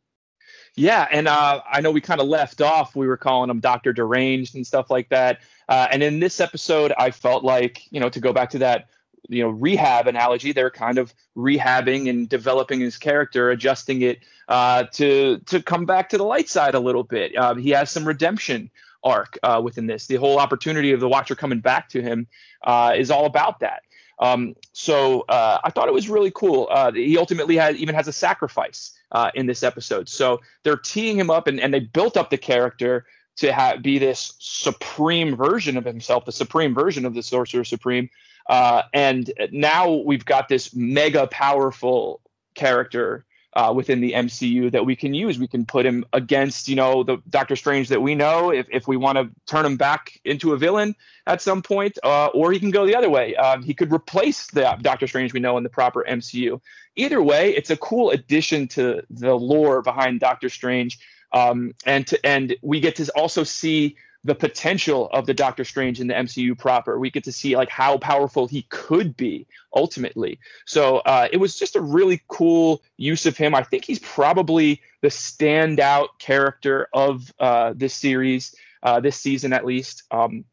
Yeah, 0.77 1.07
and 1.11 1.27
uh, 1.27 1.61
I 1.69 1.81
know 1.81 1.91
we 1.91 2.01
kind 2.01 2.21
of 2.21 2.27
left 2.27 2.61
off. 2.61 2.95
We 2.95 3.07
were 3.07 3.17
calling 3.17 3.49
him 3.49 3.59
Doctor 3.59 3.93
Deranged 3.93 4.55
and 4.55 4.65
stuff 4.65 4.89
like 4.89 5.09
that. 5.09 5.39
Uh, 5.69 5.87
and 5.91 6.03
in 6.03 6.19
this 6.19 6.39
episode, 6.39 6.93
I 6.97 7.11
felt 7.11 7.43
like 7.43 7.81
you 7.91 7.99
know 7.99 8.09
to 8.09 8.19
go 8.19 8.31
back 8.31 8.49
to 8.51 8.59
that 8.59 8.87
you 9.29 9.43
know 9.43 9.49
rehab 9.49 10.07
analogy, 10.07 10.51
they're 10.51 10.69
kind 10.69 10.97
of 10.97 11.13
rehabbing 11.35 12.09
and 12.09 12.29
developing 12.29 12.79
his 12.79 12.97
character, 12.97 13.51
adjusting 13.51 14.01
it 14.01 14.19
uh, 14.47 14.83
to 14.93 15.39
to 15.45 15.61
come 15.61 15.85
back 15.85 16.09
to 16.09 16.17
the 16.17 16.23
light 16.23 16.49
side 16.49 16.75
a 16.75 16.79
little 16.79 17.03
bit. 17.03 17.35
Uh, 17.35 17.55
he 17.55 17.69
has 17.71 17.89
some 17.91 18.05
redemption 18.05 18.69
arc 19.03 19.37
uh, 19.43 19.61
within 19.63 19.87
this. 19.87 20.07
The 20.07 20.15
whole 20.15 20.39
opportunity 20.39 20.91
of 20.91 20.99
the 20.99 21.07
Watcher 21.07 21.35
coming 21.35 21.59
back 21.59 21.89
to 21.89 22.01
him 22.01 22.27
uh, 22.63 22.93
is 22.95 23.11
all 23.11 23.25
about 23.25 23.59
that. 23.59 23.83
Um, 24.19 24.55
so 24.71 25.21
uh, 25.27 25.59
I 25.63 25.69
thought 25.69 25.87
it 25.87 25.93
was 25.93 26.09
really 26.09 26.31
cool. 26.31 26.67
Uh, 26.71 26.91
he 26.91 27.17
ultimately 27.17 27.57
has 27.57 27.75
even 27.75 27.93
has 27.95 28.07
a 28.07 28.13
sacrifice 28.13 28.91
in 29.33 29.45
this 29.45 29.63
episode. 29.63 30.09
So 30.09 30.41
they're 30.63 30.75
teeing 30.75 31.17
him 31.17 31.29
up, 31.29 31.47
and, 31.47 31.59
and 31.59 31.73
they 31.73 31.79
built 31.79 32.17
up 32.17 32.29
the 32.29 32.37
character 32.37 33.05
to 33.37 33.51
have, 33.51 33.81
be 33.81 33.97
this 33.97 34.33
supreme 34.39 35.35
version 35.35 35.77
of 35.77 35.85
himself, 35.85 36.25
the 36.25 36.31
supreme 36.31 36.73
version 36.73 37.05
of 37.05 37.13
the 37.13 37.23
Sorcerer 37.23 37.63
Supreme. 37.63 38.09
Uh, 38.47 38.83
and 38.93 39.31
now 39.51 39.91
we've 39.91 40.25
got 40.25 40.49
this 40.49 40.75
mega 40.75 41.27
powerful 41.27 42.21
character 42.53 43.25
uh, 43.55 43.71
within 43.73 44.01
the 44.01 44.11
MCU 44.11 44.71
that 44.71 44.85
we 44.85 44.95
can 44.95 45.13
use. 45.13 45.39
We 45.39 45.47
can 45.47 45.65
put 45.65 45.85
him 45.85 46.03
against, 46.11 46.67
you 46.67 46.75
know, 46.75 47.03
the 47.03 47.17
Doctor 47.29 47.55
Strange 47.55 47.87
that 47.87 48.01
we 48.01 48.13
know 48.13 48.51
if, 48.51 48.67
if 48.69 48.87
we 48.87 48.97
want 48.97 49.17
to 49.17 49.29
turn 49.45 49.65
him 49.65 49.77
back 49.77 50.19
into 50.25 50.53
a 50.53 50.57
villain 50.57 50.93
at 51.25 51.41
some 51.41 51.61
point, 51.61 51.97
uh, 52.03 52.27
or 52.27 52.51
he 52.51 52.59
can 52.59 52.71
go 52.71 52.85
the 52.85 52.95
other 52.95 53.09
way. 53.09 53.35
Um, 53.35 53.63
he 53.63 53.73
could 53.73 53.93
replace 53.93 54.47
the 54.47 54.77
Doctor 54.81 55.07
Strange 55.07 55.33
we 55.33 55.39
know 55.39 55.57
in 55.57 55.63
the 55.63 55.69
proper 55.69 56.05
MCU. 56.07 56.59
Either 56.97 57.21
way, 57.21 57.55
it's 57.55 57.69
a 57.69 57.77
cool 57.77 58.11
addition 58.11 58.67
to 58.69 59.01
the 59.09 59.35
lore 59.35 59.81
behind 59.81 60.19
Doctor 60.19 60.49
Strange. 60.49 60.99
Um, 61.31 61.73
and 61.85 62.05
to, 62.07 62.25
and 62.25 62.55
we 62.61 62.79
get 62.79 62.95
to 62.97 63.09
also 63.15 63.43
see 63.43 63.95
the 64.25 64.33
potential 64.33 65.07
of 65.13 65.27
the 65.27 65.35
Doctor 65.35 65.63
Strange 65.63 66.01
in 66.01 66.07
the 66.07 66.15
MCU 66.15 66.57
proper. 66.57 66.97
We 66.97 67.11
get 67.11 67.23
to 67.25 67.31
see 67.31 67.55
like 67.55 67.69
how 67.69 67.99
powerful 67.99 68.47
he 68.47 68.63
could 68.69 69.15
be 69.15 69.45
ultimately. 69.75 70.39
So 70.65 70.97
uh, 71.05 71.27
it 71.31 71.37
was 71.37 71.59
just 71.59 71.75
a 71.75 71.81
really 71.81 72.23
cool 72.27 72.81
use 72.97 73.27
of 73.27 73.37
him. 73.37 73.53
I 73.53 73.61
think 73.61 73.85
he's 73.85 73.99
probably 73.99 74.81
the 75.01 75.09
standout 75.09 76.07
character 76.17 76.87
of 76.91 77.31
uh, 77.39 77.73
this 77.75 77.93
series, 77.93 78.55
uh, 78.81 78.99
this 78.99 79.15
season 79.15 79.53
at 79.53 79.63
least, 79.63 80.01
um, 80.09 80.43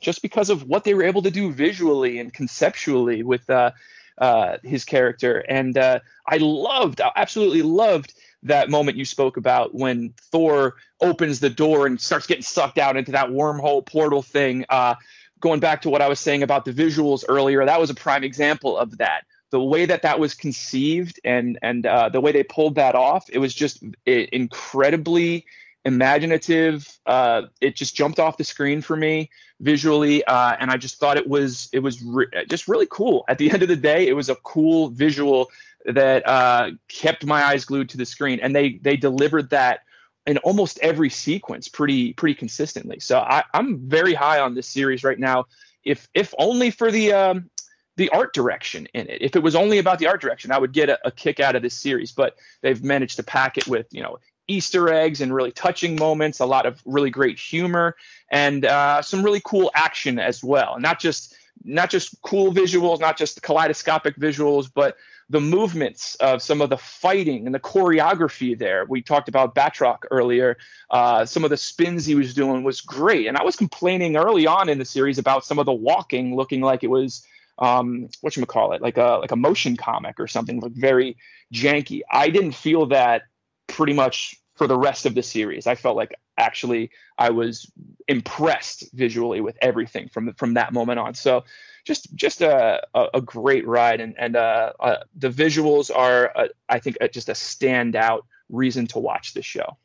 just 0.00 0.22
because 0.22 0.48
of 0.48 0.62
what 0.68 0.84
they 0.84 0.94
were 0.94 1.02
able 1.02 1.22
to 1.22 1.30
do 1.30 1.50
visually 1.50 2.20
and 2.20 2.32
conceptually 2.32 3.24
with 3.24 3.50
uh, 3.50 3.72
uh, 4.18 4.58
his 4.62 4.84
character. 4.84 5.44
And 5.48 5.76
uh, 5.76 5.98
I 6.28 6.36
loved, 6.36 7.00
I 7.00 7.10
absolutely 7.16 7.62
loved 7.62 8.14
that 8.42 8.70
moment 8.70 8.96
you 8.96 9.04
spoke 9.04 9.36
about 9.36 9.74
when 9.74 10.14
Thor 10.30 10.76
opens 11.00 11.40
the 11.40 11.50
door 11.50 11.86
and 11.86 12.00
starts 12.00 12.26
getting 12.26 12.42
sucked 12.42 12.78
out 12.78 12.96
into 12.96 13.12
that 13.12 13.28
wormhole 13.28 13.84
portal 13.84 14.22
thing. 14.22 14.64
Uh, 14.68 14.94
going 15.40 15.60
back 15.60 15.82
to 15.82 15.90
what 15.90 16.02
I 16.02 16.08
was 16.08 16.20
saying 16.20 16.42
about 16.42 16.64
the 16.64 16.72
visuals 16.72 17.24
earlier, 17.28 17.64
that 17.64 17.80
was 17.80 17.90
a 17.90 17.94
prime 17.94 18.24
example 18.24 18.76
of 18.76 18.98
that. 18.98 19.22
The 19.50 19.62
way 19.62 19.86
that 19.86 20.02
that 20.02 20.20
was 20.20 20.34
conceived 20.34 21.18
and 21.24 21.58
and 21.62 21.86
uh, 21.86 22.10
the 22.10 22.20
way 22.20 22.32
they 22.32 22.42
pulled 22.42 22.74
that 22.74 22.94
off, 22.94 23.28
it 23.30 23.38
was 23.38 23.54
just 23.54 23.82
incredibly 24.06 25.46
imaginative. 25.84 26.98
Uh, 27.06 27.42
it 27.60 27.74
just 27.74 27.96
jumped 27.96 28.20
off 28.20 28.36
the 28.36 28.44
screen 28.44 28.82
for 28.82 28.94
me 28.94 29.30
visually, 29.60 30.22
uh, 30.24 30.54
and 30.60 30.70
I 30.70 30.76
just 30.76 31.00
thought 31.00 31.16
it 31.16 31.28
was 31.28 31.68
it 31.72 31.80
was 31.80 32.02
re- 32.02 32.26
just 32.48 32.68
really 32.68 32.86
cool. 32.90 33.24
At 33.28 33.38
the 33.38 33.50
end 33.50 33.62
of 33.62 33.68
the 33.68 33.76
day, 33.76 34.06
it 34.06 34.14
was 34.14 34.28
a 34.28 34.36
cool 34.36 34.90
visual 34.90 35.50
that 35.86 36.26
uh, 36.28 36.70
kept 36.88 37.24
my 37.24 37.44
eyes 37.44 37.64
glued 37.64 37.88
to 37.90 37.96
the 37.96 38.06
screen, 38.06 38.40
and 38.40 38.54
they 38.54 38.78
they 38.82 38.96
delivered 38.96 39.50
that 39.50 39.80
in 40.26 40.38
almost 40.38 40.78
every 40.80 41.10
sequence 41.10 41.68
pretty 41.68 42.12
pretty 42.12 42.34
consistently. 42.34 43.00
So 43.00 43.18
I, 43.18 43.44
am 43.54 43.78
very 43.88 44.14
high 44.14 44.40
on 44.40 44.54
this 44.54 44.66
series 44.66 45.04
right 45.04 45.18
now. 45.18 45.46
If 45.84 46.08
if 46.14 46.34
only 46.38 46.70
for 46.70 46.90
the 46.90 47.12
um, 47.12 47.50
the 47.96 48.08
art 48.10 48.32
direction 48.32 48.86
in 48.94 49.08
it. 49.08 49.20
If 49.20 49.34
it 49.36 49.42
was 49.42 49.54
only 49.54 49.78
about 49.78 49.98
the 49.98 50.06
art 50.06 50.20
direction, 50.20 50.52
I 50.52 50.58
would 50.58 50.72
get 50.72 50.88
a, 50.88 50.98
a 51.04 51.10
kick 51.10 51.40
out 51.40 51.56
of 51.56 51.62
this 51.62 51.74
series. 51.74 52.12
But 52.12 52.36
they've 52.62 52.82
managed 52.82 53.16
to 53.16 53.22
pack 53.22 53.58
it 53.58 53.66
with 53.66 53.86
you 53.90 54.02
know 54.02 54.18
Easter 54.46 54.88
eggs 54.88 55.20
and 55.20 55.34
really 55.34 55.52
touching 55.52 55.96
moments, 55.96 56.40
a 56.40 56.46
lot 56.46 56.64
of 56.64 56.80
really 56.86 57.10
great 57.10 57.38
humor, 57.38 57.96
and 58.30 58.64
uh, 58.64 59.02
some 59.02 59.22
really 59.22 59.42
cool 59.44 59.70
action 59.74 60.18
as 60.18 60.42
well. 60.42 60.74
And 60.74 60.82
not 60.82 61.00
just 61.00 61.34
not 61.64 61.90
just 61.90 62.20
cool 62.22 62.52
visuals, 62.52 63.00
not 63.00 63.18
just 63.18 63.42
kaleidoscopic 63.42 64.16
visuals, 64.16 64.70
but 64.72 64.96
the 65.30 65.40
movements 65.40 66.14
of 66.16 66.40
some 66.40 66.62
of 66.62 66.70
the 66.70 66.78
fighting 66.78 67.44
and 67.44 67.54
the 67.54 67.60
choreography 67.60 68.58
there. 68.58 68.86
We 68.88 69.02
talked 69.02 69.28
about 69.28 69.54
Batroc 69.54 69.98
earlier. 70.10 70.56
Uh, 70.90 71.26
some 71.26 71.44
of 71.44 71.50
the 71.50 71.56
spins 71.56 72.06
he 72.06 72.14
was 72.14 72.32
doing 72.32 72.64
was 72.64 72.80
great. 72.80 73.26
And 73.26 73.36
I 73.36 73.42
was 73.42 73.54
complaining 73.54 74.16
early 74.16 74.46
on 74.46 74.68
in 74.68 74.78
the 74.78 74.86
series 74.86 75.18
about 75.18 75.44
some 75.44 75.58
of 75.58 75.66
the 75.66 75.72
walking 75.72 76.34
looking 76.34 76.62
like 76.62 76.82
it 76.82 76.88
was 76.88 77.26
um, 77.58 78.08
what 78.20 78.36
you 78.36 78.46
call 78.46 78.72
it, 78.72 78.80
like 78.80 78.96
a 78.96 79.18
like 79.20 79.32
a 79.32 79.36
motion 79.36 79.76
comic 79.76 80.18
or 80.18 80.26
something, 80.26 80.60
like 80.60 80.72
very 80.72 81.16
janky. 81.52 82.02
I 82.10 82.30
didn't 82.30 82.52
feel 82.52 82.86
that 82.86 83.22
pretty 83.66 83.92
much 83.92 84.36
for 84.58 84.66
the 84.66 84.76
rest 84.76 85.06
of 85.06 85.14
the 85.14 85.22
series. 85.22 85.68
I 85.68 85.76
felt 85.76 85.96
like 85.96 86.12
actually 86.36 86.90
I 87.16 87.30
was 87.30 87.70
impressed 88.08 88.92
visually 88.92 89.40
with 89.40 89.56
everything 89.62 90.08
from 90.08 90.34
from 90.34 90.54
that 90.54 90.72
moment 90.72 90.98
on. 90.98 91.14
So 91.14 91.44
just 91.84 92.12
just 92.14 92.42
a, 92.42 92.82
a, 93.14 93.20
great 93.20 93.66
ride, 93.66 94.00
and 94.00 94.14
and 94.18 94.36
uh, 94.36 94.72
uh, 94.80 94.96
the 95.16 95.30
visuals 95.30 95.90
are 95.94 96.32
uh, 96.36 96.48
I 96.68 96.80
think 96.80 96.98
just 97.12 97.28
a 97.28 97.32
standout 97.32 98.22
reason 98.50 98.86
to 98.88 98.98
watch 98.98 99.32
this 99.32 99.46
show. 99.46 99.78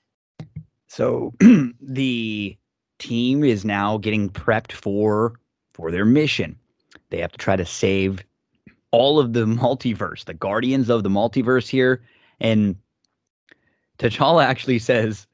So 0.87 1.33
the 1.81 2.57
team 2.97 3.43
is 3.43 3.63
now 3.63 3.99
getting 3.99 4.29
prepped 4.29 4.71
for 4.71 5.33
for 5.75 5.91
their 5.91 6.05
mission. 6.05 6.57
They 7.11 7.19
have 7.19 7.31
to 7.31 7.37
try 7.37 7.55
to 7.55 7.65
save 7.65 8.23
all 8.89 9.19
of 9.19 9.33
the 9.33 9.45
multiverse, 9.45 10.25
the 10.25 10.33
guardians 10.33 10.89
of 10.89 11.03
the 11.03 11.09
multiverse 11.09 11.69
here, 11.69 12.01
and 12.39 12.75
T'Challa 14.03 14.43
actually 14.43 14.79
says 14.79 15.27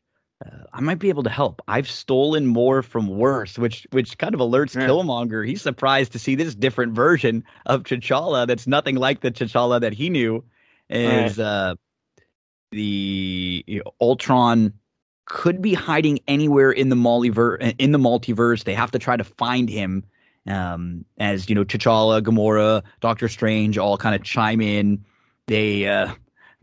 uh, 0.45 0.63
I 0.71 0.81
might 0.81 0.99
be 0.99 1.09
able 1.09 1.23
to 1.23 1.29
help. 1.29 1.61
I've 1.67 1.89
stolen 1.89 2.45
more 2.45 2.81
from 2.81 3.07
worse, 3.07 3.57
which 3.57 3.87
which 3.91 4.17
kind 4.17 4.33
of 4.33 4.39
alerts 4.39 4.75
yeah. 4.75 4.87
Killmonger. 4.87 5.45
He's 5.45 5.61
surprised 5.61 6.13
to 6.13 6.19
see 6.19 6.35
this 6.35 6.55
different 6.55 6.93
version 6.93 7.43
of 7.65 7.83
T'Challa 7.83 8.47
that's 8.47 8.67
nothing 8.67 8.95
like 8.95 9.21
the 9.21 9.31
T'Challa 9.31 9.81
that 9.81 9.93
he 9.93 10.09
knew. 10.09 10.43
Is 10.89 11.37
right. 11.37 11.45
uh, 11.45 11.75
the 12.71 13.63
you 13.67 13.79
know, 13.79 13.91
Ultron 13.99 14.73
could 15.25 15.61
be 15.61 15.73
hiding 15.73 16.19
anywhere 16.27 16.71
in 16.71 16.89
the 16.89 16.95
multiverse? 16.95 17.75
In 17.77 17.91
the 17.91 17.99
multiverse, 17.99 18.63
they 18.63 18.73
have 18.73 18.91
to 18.91 18.99
try 18.99 19.17
to 19.17 19.23
find 19.23 19.69
him. 19.69 20.03
Um, 20.47 21.05
as 21.19 21.49
you 21.49 21.55
know, 21.55 21.65
T'Challa, 21.65 22.21
Gamora, 22.21 22.83
Doctor 23.01 23.27
Strange 23.27 23.77
all 23.77 23.97
kind 23.97 24.15
of 24.15 24.23
chime 24.23 24.61
in. 24.61 25.05
They 25.47 25.87
uh, 25.87 26.13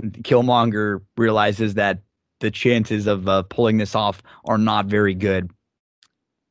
Killmonger 0.02 1.00
realizes 1.16 1.74
that 1.74 2.00
the 2.40 2.50
chances 2.50 3.06
of 3.06 3.28
uh, 3.28 3.42
pulling 3.44 3.78
this 3.78 3.94
off 3.94 4.22
are 4.44 4.58
not 4.58 4.86
very 4.86 5.14
good. 5.14 5.50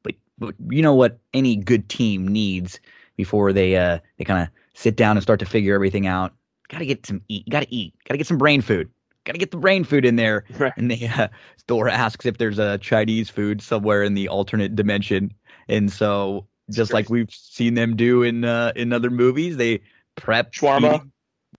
But, 0.03 0.15
but 0.37 0.55
you 0.69 0.81
know 0.81 0.95
what 0.95 1.19
any 1.33 1.55
good 1.55 1.89
team 1.89 2.27
needs 2.27 2.79
before 3.17 3.53
they 3.53 3.75
uh, 3.75 3.99
they 4.17 4.25
kind 4.25 4.43
of 4.43 4.49
sit 4.73 4.95
down 4.95 5.17
and 5.17 5.23
start 5.23 5.39
to 5.39 5.45
figure 5.45 5.75
everything 5.75 6.07
out. 6.07 6.33
Got 6.69 6.79
to 6.79 6.85
get 6.85 7.05
some 7.05 7.21
eat. 7.27 7.47
Got 7.49 7.61
to 7.61 7.73
eat. 7.73 7.93
Got 8.07 8.13
to 8.13 8.17
get 8.17 8.27
some 8.27 8.37
brain 8.37 8.61
food. 8.61 8.89
Got 9.25 9.33
to 9.33 9.39
get 9.39 9.51
the 9.51 9.57
brain 9.57 9.83
food 9.83 10.05
in 10.05 10.15
there. 10.15 10.45
Right. 10.57 10.73
And 10.77 10.89
they 10.89 11.07
uh, 11.07 11.27
Thor 11.67 11.89
asks 11.89 12.25
if 12.25 12.37
there's 12.37 12.59
a 12.59 12.77
Chinese 12.79 13.29
food 13.29 13.61
somewhere 13.61 14.03
in 14.03 14.13
the 14.13 14.27
alternate 14.27 14.75
dimension. 14.75 15.33
And 15.67 15.91
so 15.91 16.47
just 16.71 16.93
like 16.93 17.09
we've 17.09 17.31
seen 17.31 17.75
them 17.75 17.95
do 17.95 18.23
in 18.23 18.43
uh, 18.43 18.71
in 18.75 18.93
other 18.93 19.09
movies, 19.09 19.57
they 19.57 19.81
prep 20.15 20.51
shawarma. 20.51 21.09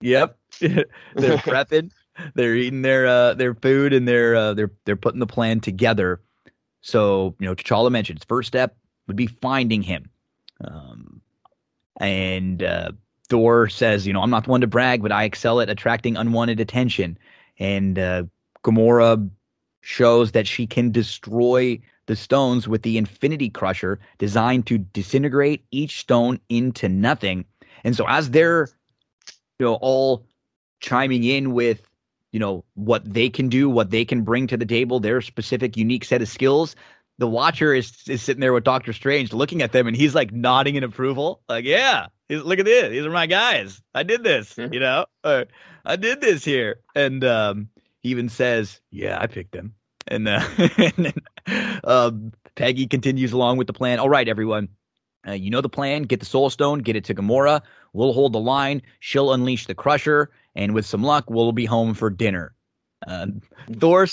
Yep, 0.01 0.36
they're 1.15 1.37
prepping. 1.37 1.91
They're 2.33 2.55
eating 2.55 2.81
their 2.81 3.05
uh, 3.07 3.33
their 3.35 3.53
food 3.53 3.93
and 3.93 4.07
they're 4.07 4.35
uh, 4.35 4.53
they're 4.53 4.71
they're 4.85 4.95
putting 4.95 5.19
the 5.19 5.27
plan 5.27 5.59
together. 5.59 6.21
So 6.81 7.35
you 7.39 7.47
know, 7.47 7.55
T'Challa 7.55 7.91
mentions 7.91 8.23
first 8.23 8.47
step 8.47 8.75
would 9.07 9.15
be 9.15 9.27
finding 9.27 9.81
him, 9.81 10.09
um, 10.63 11.21
and 11.99 12.63
uh, 12.63 12.91
Thor 13.29 13.67
says, 13.69 14.07
you 14.07 14.13
know, 14.13 14.21
I'm 14.21 14.29
not 14.29 14.45
the 14.45 14.51
one 14.51 14.61
to 14.61 14.67
brag, 14.67 15.01
but 15.01 15.11
I 15.11 15.23
excel 15.23 15.59
at 15.59 15.69
attracting 15.69 16.15
unwanted 16.17 16.59
attention. 16.59 17.17
And 17.59 17.99
uh, 17.99 18.23
Gamora 18.63 19.29
shows 19.81 20.31
that 20.31 20.47
she 20.47 20.67
can 20.67 20.91
destroy 20.91 21.79
the 22.05 22.15
stones 22.15 22.67
with 22.67 22.83
the 22.83 22.97
Infinity 22.97 23.49
Crusher, 23.49 23.99
designed 24.17 24.65
to 24.67 24.77
disintegrate 24.77 25.65
each 25.71 25.99
stone 25.99 26.39
into 26.49 26.87
nothing. 26.87 27.43
And 27.83 27.95
so, 27.95 28.05
as 28.07 28.31
they're, 28.31 28.69
you 29.59 29.65
know, 29.65 29.75
all 29.75 30.25
chiming 30.79 31.23
in 31.23 31.53
with, 31.53 31.81
you 32.31 32.39
know, 32.39 32.63
what 32.75 33.11
they 33.11 33.29
can 33.29 33.49
do, 33.49 33.69
what 33.69 33.91
they 33.91 34.05
can 34.05 34.21
bring 34.23 34.47
to 34.47 34.57
the 34.57 34.65
table, 34.65 34.99
their 34.99 35.21
specific, 35.21 35.77
unique 35.77 36.05
set 36.05 36.21
of 36.21 36.27
skills, 36.27 36.75
the 37.17 37.27
Watcher 37.27 37.73
is 37.73 37.91
is 38.07 38.21
sitting 38.21 38.41
there 38.41 38.53
with 38.53 38.63
Doctor 38.63 38.93
Strange, 38.93 39.33
looking 39.33 39.61
at 39.61 39.71
them, 39.71 39.87
and 39.87 39.95
he's 39.95 40.13
like 40.13 40.31
nodding 40.31 40.75
in 40.75 40.83
approval, 40.83 41.41
like, 41.49 41.65
"Yeah, 41.65 42.07
look 42.29 42.59
at 42.59 42.65
this. 42.65 42.89
These 42.89 43.05
are 43.05 43.11
my 43.11 43.25
guys. 43.25 43.81
I 43.95 44.03
did 44.03 44.23
this. 44.23 44.53
Mm-hmm. 44.53 44.73
You 44.73 44.79
know, 44.79 45.05
uh, 45.23 45.45
I 45.85 45.95
did 45.95 46.21
this 46.21 46.45
here." 46.45 46.81
And 46.95 47.23
um, 47.23 47.69
he 48.01 48.09
even 48.09 48.29
says, 48.29 48.79
"Yeah, 48.91 49.17
I 49.19 49.27
picked 49.27 49.51
them." 49.51 49.73
And, 50.07 50.27
uh, 50.27 50.47
and 50.77 51.13
then, 51.47 51.81
um, 51.83 52.33
Peggy 52.55 52.87
continues 52.87 53.33
along 53.33 53.57
with 53.57 53.67
the 53.67 53.73
plan. 53.73 53.99
All 53.99 54.09
right, 54.09 54.27
everyone. 54.27 54.69
Uh, 55.27 55.33
you 55.33 55.49
know 55.49 55.61
the 55.61 55.69
plan. 55.69 56.03
Get 56.03 56.19
the 56.19 56.25
Soul 56.25 56.49
Stone. 56.49 56.79
Get 56.79 56.95
it 56.95 57.03
to 57.05 57.15
Gamora. 57.15 57.61
We'll 57.93 58.13
hold 58.13 58.33
the 58.33 58.39
line. 58.39 58.81
She'll 58.99 59.33
unleash 59.33 59.65
the 59.65 59.75
Crusher, 59.75 60.29
and 60.57 60.73
with 60.73 60.85
some 60.85 61.03
luck, 61.03 61.29
we'll 61.29 61.53
be 61.53 61.65
home 61.65 61.93
for 61.93 62.09
dinner. 62.09 62.53
Uh, 63.07 63.27
Thor 63.71 64.07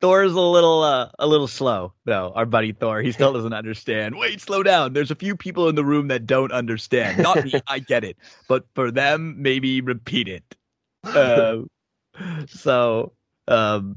Thor's 0.00 0.32
a 0.32 0.40
little 0.40 0.82
uh, 0.82 1.08
a 1.18 1.26
little 1.26 1.48
slow. 1.48 1.92
though. 2.04 2.32
our 2.36 2.46
buddy 2.46 2.72
Thor, 2.72 3.02
he 3.02 3.10
still 3.12 3.32
doesn't 3.32 3.52
understand. 3.52 4.16
Wait, 4.16 4.40
slow 4.40 4.62
down. 4.62 4.92
There's 4.92 5.10
a 5.10 5.16
few 5.16 5.36
people 5.36 5.68
in 5.68 5.74
the 5.74 5.84
room 5.84 6.08
that 6.08 6.24
don't 6.24 6.52
understand. 6.52 7.18
Not 7.18 7.44
me, 7.44 7.60
I 7.66 7.80
get 7.80 8.04
it, 8.04 8.16
but 8.48 8.64
for 8.74 8.90
them, 8.90 9.34
maybe 9.42 9.80
repeat 9.80 10.28
it. 10.28 10.56
Uh, 11.04 11.62
so, 12.46 13.12
um, 13.48 13.96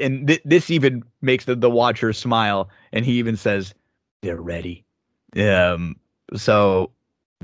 and 0.00 0.26
th- 0.26 0.42
this 0.44 0.70
even 0.70 1.04
makes 1.22 1.44
the, 1.44 1.54
the 1.54 1.70
watcher 1.70 2.12
smile, 2.12 2.68
and 2.92 3.04
he 3.04 3.12
even 3.12 3.36
says, 3.36 3.72
"They're 4.22 4.40
ready." 4.40 4.84
Um, 5.36 5.94
so 6.34 6.90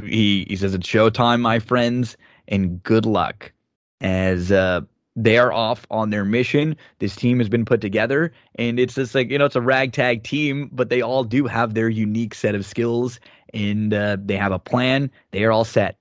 he 0.03 0.45
he 0.49 0.57
says, 0.57 0.75
"It's 0.75 0.89
showtime, 0.89 1.41
my 1.41 1.61
friends, 1.61 2.17
and 2.49 2.83
good 2.83 3.07
luck." 3.07 3.53
As 4.01 4.53
uh, 4.53 4.83
they 5.17 5.39
are 5.39 5.53
off 5.53 5.87
on 5.91 6.11
their 6.11 6.25
mission. 6.25 6.77
This 6.99 7.17
team 7.17 7.39
has 7.39 7.49
been 7.49 7.65
put 7.65 7.81
together, 7.81 8.33
and 8.57 8.79
it's 8.79 8.95
just 8.95 9.15
like 9.15 9.31
you 9.31 9.39
know, 9.39 9.47
it's 9.47 9.57
a 9.57 9.63
ragtag 9.63 10.23
team, 10.23 10.69
but 10.73 10.91
they 10.91 11.01
all 11.01 11.25
do 11.25 11.47
have 11.47 11.75
their 11.75 11.89
unique 11.89 12.35
set 12.35 12.55
of 12.55 12.67
skills, 12.67 13.19
and 13.55 13.95
uh, 13.95 14.19
they 14.23 14.37
have 14.37 14.53
a 14.53 14.59
plan. 14.59 15.11
They 15.31 15.45
are 15.45 15.53
all 15.53 15.65
set. 15.65 15.97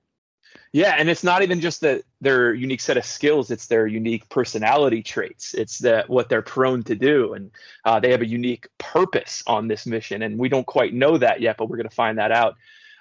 Yeah, 0.72 0.96
and 0.98 1.08
it's 1.08 1.24
not 1.24 1.42
even 1.42 1.62
just 1.62 1.80
that 1.80 2.02
their 2.20 2.52
unique 2.52 2.82
set 2.82 2.98
of 2.98 3.06
skills; 3.06 3.50
it's 3.50 3.68
their 3.68 3.86
unique 3.86 4.28
personality 4.28 5.02
traits. 5.02 5.54
It's 5.54 5.78
the 5.78 6.04
what 6.08 6.28
they're 6.28 6.42
prone 6.42 6.82
to 6.82 6.94
do, 6.94 7.32
and 7.32 7.50
uh, 7.86 7.98
they 7.98 8.10
have 8.10 8.20
a 8.20 8.26
unique 8.26 8.68
purpose 8.76 9.42
on 9.46 9.68
this 9.68 9.86
mission. 9.86 10.20
And 10.20 10.38
we 10.38 10.50
don't 10.50 10.66
quite 10.66 10.92
know 10.92 11.16
that 11.16 11.40
yet, 11.40 11.56
but 11.56 11.70
we're 11.70 11.78
going 11.78 11.88
to 11.88 11.94
find 11.94 12.18
that 12.18 12.32
out. 12.32 12.56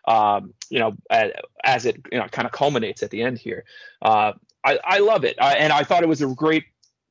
Um, 0.07 0.53
you 0.69 0.79
know, 0.79 0.95
as, 1.09 1.31
as, 1.65 1.85
it 1.85 1.99
you 2.09 2.19
know 2.19 2.27
kind 2.27 2.45
of 2.45 2.53
culminates 2.53 3.03
at 3.03 3.09
the 3.09 3.21
end 3.23 3.39
here. 3.39 3.65
Uh, 4.01 4.33
I, 4.65 4.79
I 4.83 4.99
love 4.99 5.23
it, 5.23 5.35
I, 5.39 5.53
and 5.55 5.71
I 5.71 5.83
thought 5.83 6.03
it 6.03 6.09
was 6.09 6.21
a 6.21 6.27
great, 6.27 6.65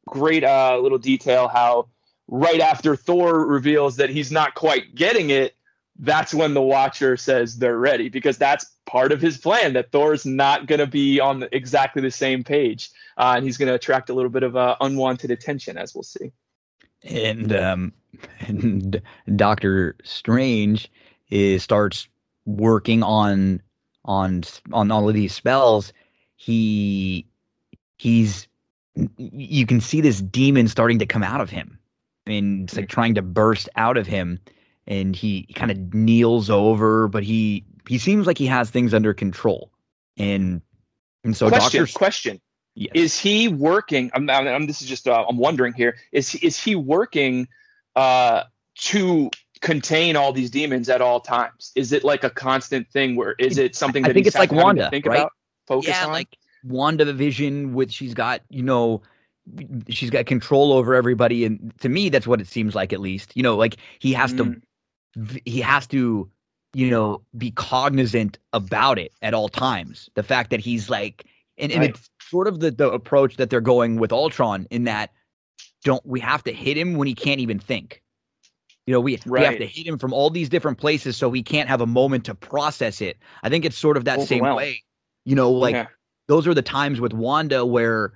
great 0.06 0.44
uh, 0.44 0.78
little 0.78 0.98
detail 0.98 1.48
how 1.48 1.88
right 2.28 2.60
after 2.60 2.96
Thor 2.96 3.46
reveals 3.46 3.96
that 3.96 4.10
he's 4.10 4.32
not 4.32 4.54
quite 4.54 4.94
getting 4.94 5.30
it, 5.30 5.54
that's 5.98 6.34
when 6.34 6.54
the 6.54 6.62
Watcher 6.62 7.16
says 7.16 7.58
they're 7.58 7.78
ready 7.78 8.08
because 8.08 8.36
that's 8.36 8.66
part 8.86 9.12
of 9.12 9.20
his 9.20 9.38
plan. 9.38 9.74
That 9.74 9.92
Thor's 9.92 10.26
not 10.26 10.66
going 10.66 10.80
to 10.80 10.86
be 10.86 11.20
on 11.20 11.40
the, 11.40 11.56
exactly 11.56 12.02
the 12.02 12.10
same 12.10 12.42
page, 12.42 12.90
uh, 13.16 13.34
and 13.36 13.44
he's 13.44 13.56
going 13.56 13.68
to 13.68 13.74
attract 13.74 14.10
a 14.10 14.14
little 14.14 14.30
bit 14.30 14.42
of 14.42 14.56
uh, 14.56 14.76
unwanted 14.80 15.30
attention, 15.30 15.78
as 15.78 15.94
we'll 15.94 16.02
see. 16.02 16.32
And 17.04 17.54
um, 17.54 17.92
and 18.40 19.00
Doctor 19.36 19.96
Strange 20.02 20.90
is 21.30 21.62
starts 21.62 22.08
working 22.44 23.02
on 23.02 23.62
on 24.04 24.42
on 24.72 24.90
all 24.90 25.08
of 25.08 25.14
these 25.14 25.34
spells. 25.34 25.92
He 26.36 27.26
he's 27.96 28.48
you 29.16 29.66
can 29.66 29.80
see 29.80 30.00
this 30.00 30.20
demon 30.20 30.68
starting 30.68 30.98
to 31.00 31.06
come 31.06 31.22
out 31.22 31.40
of 31.40 31.50
him. 31.50 31.78
And 32.26 32.64
it's 32.64 32.76
like 32.76 32.88
trying 32.88 33.16
to 33.16 33.22
burst 33.22 33.68
out 33.76 33.96
of 33.96 34.06
him 34.06 34.38
and 34.86 35.16
he 35.16 35.44
kind 35.54 35.70
of 35.70 35.94
kneels 35.94 36.48
over 36.48 37.08
but 37.08 37.22
he 37.22 37.64
he 37.88 37.98
seems 37.98 38.26
like 38.26 38.38
he 38.38 38.46
has 38.46 38.70
things 38.70 38.94
under 38.94 39.12
control. 39.12 39.70
And 40.16 40.62
and 41.24 41.36
so 41.36 41.48
question 41.48 41.80
doctors 41.80 41.92
question. 41.94 42.40
Yes. 42.76 42.92
is 42.94 43.18
he 43.18 43.48
working 43.48 44.10
I'm, 44.14 44.28
I'm, 44.28 44.66
this 44.66 44.82
is 44.82 44.88
just 44.88 45.06
uh, 45.06 45.24
i'm 45.28 45.36
wondering 45.36 45.74
here 45.74 45.96
is 46.10 46.34
is 46.34 46.58
he 46.58 46.74
working 46.74 47.46
uh 47.94 48.42
to 48.76 49.30
contain 49.64 50.14
all 50.14 50.32
these 50.32 50.50
demons 50.50 50.88
at 50.88 51.00
all 51.00 51.20
times? 51.20 51.72
Is 51.74 51.92
it 51.92 52.04
like 52.04 52.22
a 52.22 52.30
constant 52.30 52.88
thing 52.90 53.16
where 53.16 53.34
is 53.38 53.58
it 53.58 53.74
something 53.74 54.02
that 54.02 54.10
i 54.10 54.12
think 54.12 54.26
it's 54.26 54.36
like 54.36 54.52
wanda 54.52 54.90
think 54.90 55.06
right? 55.06 55.20
about 55.20 55.32
focus 55.66 55.88
yeah, 55.88 56.04
on? 56.04 56.12
like 56.12 56.36
WandaVision 56.66 57.72
with 57.72 57.90
she's 57.90 58.14
got, 58.14 58.40
you 58.48 58.62
know, 58.62 59.02
she's 59.88 60.10
got 60.10 60.26
control 60.26 60.72
over 60.72 60.94
everybody 60.94 61.44
and 61.44 61.72
to 61.80 61.88
me 61.88 62.08
that's 62.08 62.26
what 62.26 62.40
it 62.40 62.46
seems 62.46 62.74
like 62.74 62.92
at 62.92 63.00
least. 63.00 63.36
You 63.36 63.42
know, 63.42 63.56
like 63.56 63.76
he 63.98 64.12
has 64.12 64.32
mm. 64.32 64.60
to 65.14 65.40
he 65.44 65.60
has 65.60 65.86
to 65.88 66.28
you 66.72 66.90
know 66.90 67.22
be 67.36 67.50
cognizant 67.52 68.38
about 68.52 68.98
it 68.98 69.12
at 69.22 69.34
all 69.34 69.48
times. 69.48 70.08
The 70.14 70.22
fact 70.22 70.50
that 70.50 70.60
he's 70.60 70.88
like 70.88 71.24
and, 71.58 71.70
and 71.70 71.82
right. 71.82 71.90
it's 71.90 72.10
sort 72.20 72.48
of 72.48 72.60
the, 72.60 72.70
the 72.70 72.90
approach 72.90 73.36
that 73.36 73.50
they're 73.50 73.60
going 73.60 73.96
with 73.96 74.12
Ultron 74.12 74.66
in 74.70 74.84
that 74.84 75.10
don't 75.84 76.04
we 76.06 76.20
have 76.20 76.42
to 76.44 76.52
hit 76.52 76.76
him 76.76 76.94
when 76.94 77.06
he 77.06 77.14
can't 77.14 77.40
even 77.40 77.58
think. 77.58 78.02
You 78.86 78.92
know, 78.92 79.00
we, 79.00 79.18
right. 79.24 79.40
we 79.40 79.44
have 79.44 79.58
to 79.58 79.66
hit 79.66 79.86
him 79.86 79.98
from 79.98 80.12
all 80.12 80.28
these 80.28 80.50
different 80.50 80.76
places 80.76 81.16
so 81.16 81.32
he 81.32 81.42
can't 81.42 81.70
have 81.70 81.80
a 81.80 81.86
moment 81.86 82.26
to 82.26 82.34
process 82.34 83.00
it. 83.00 83.16
I 83.42 83.48
think 83.48 83.64
it's 83.64 83.78
sort 83.78 83.96
of 83.96 84.04
that 84.04 84.20
same 84.22 84.44
way. 84.44 84.82
You 85.24 85.36
know, 85.36 85.50
like 85.50 85.74
yeah 85.74 85.86
those 86.26 86.46
are 86.46 86.54
the 86.54 86.62
times 86.62 87.00
with 87.00 87.12
Wanda 87.12 87.64
where 87.64 88.12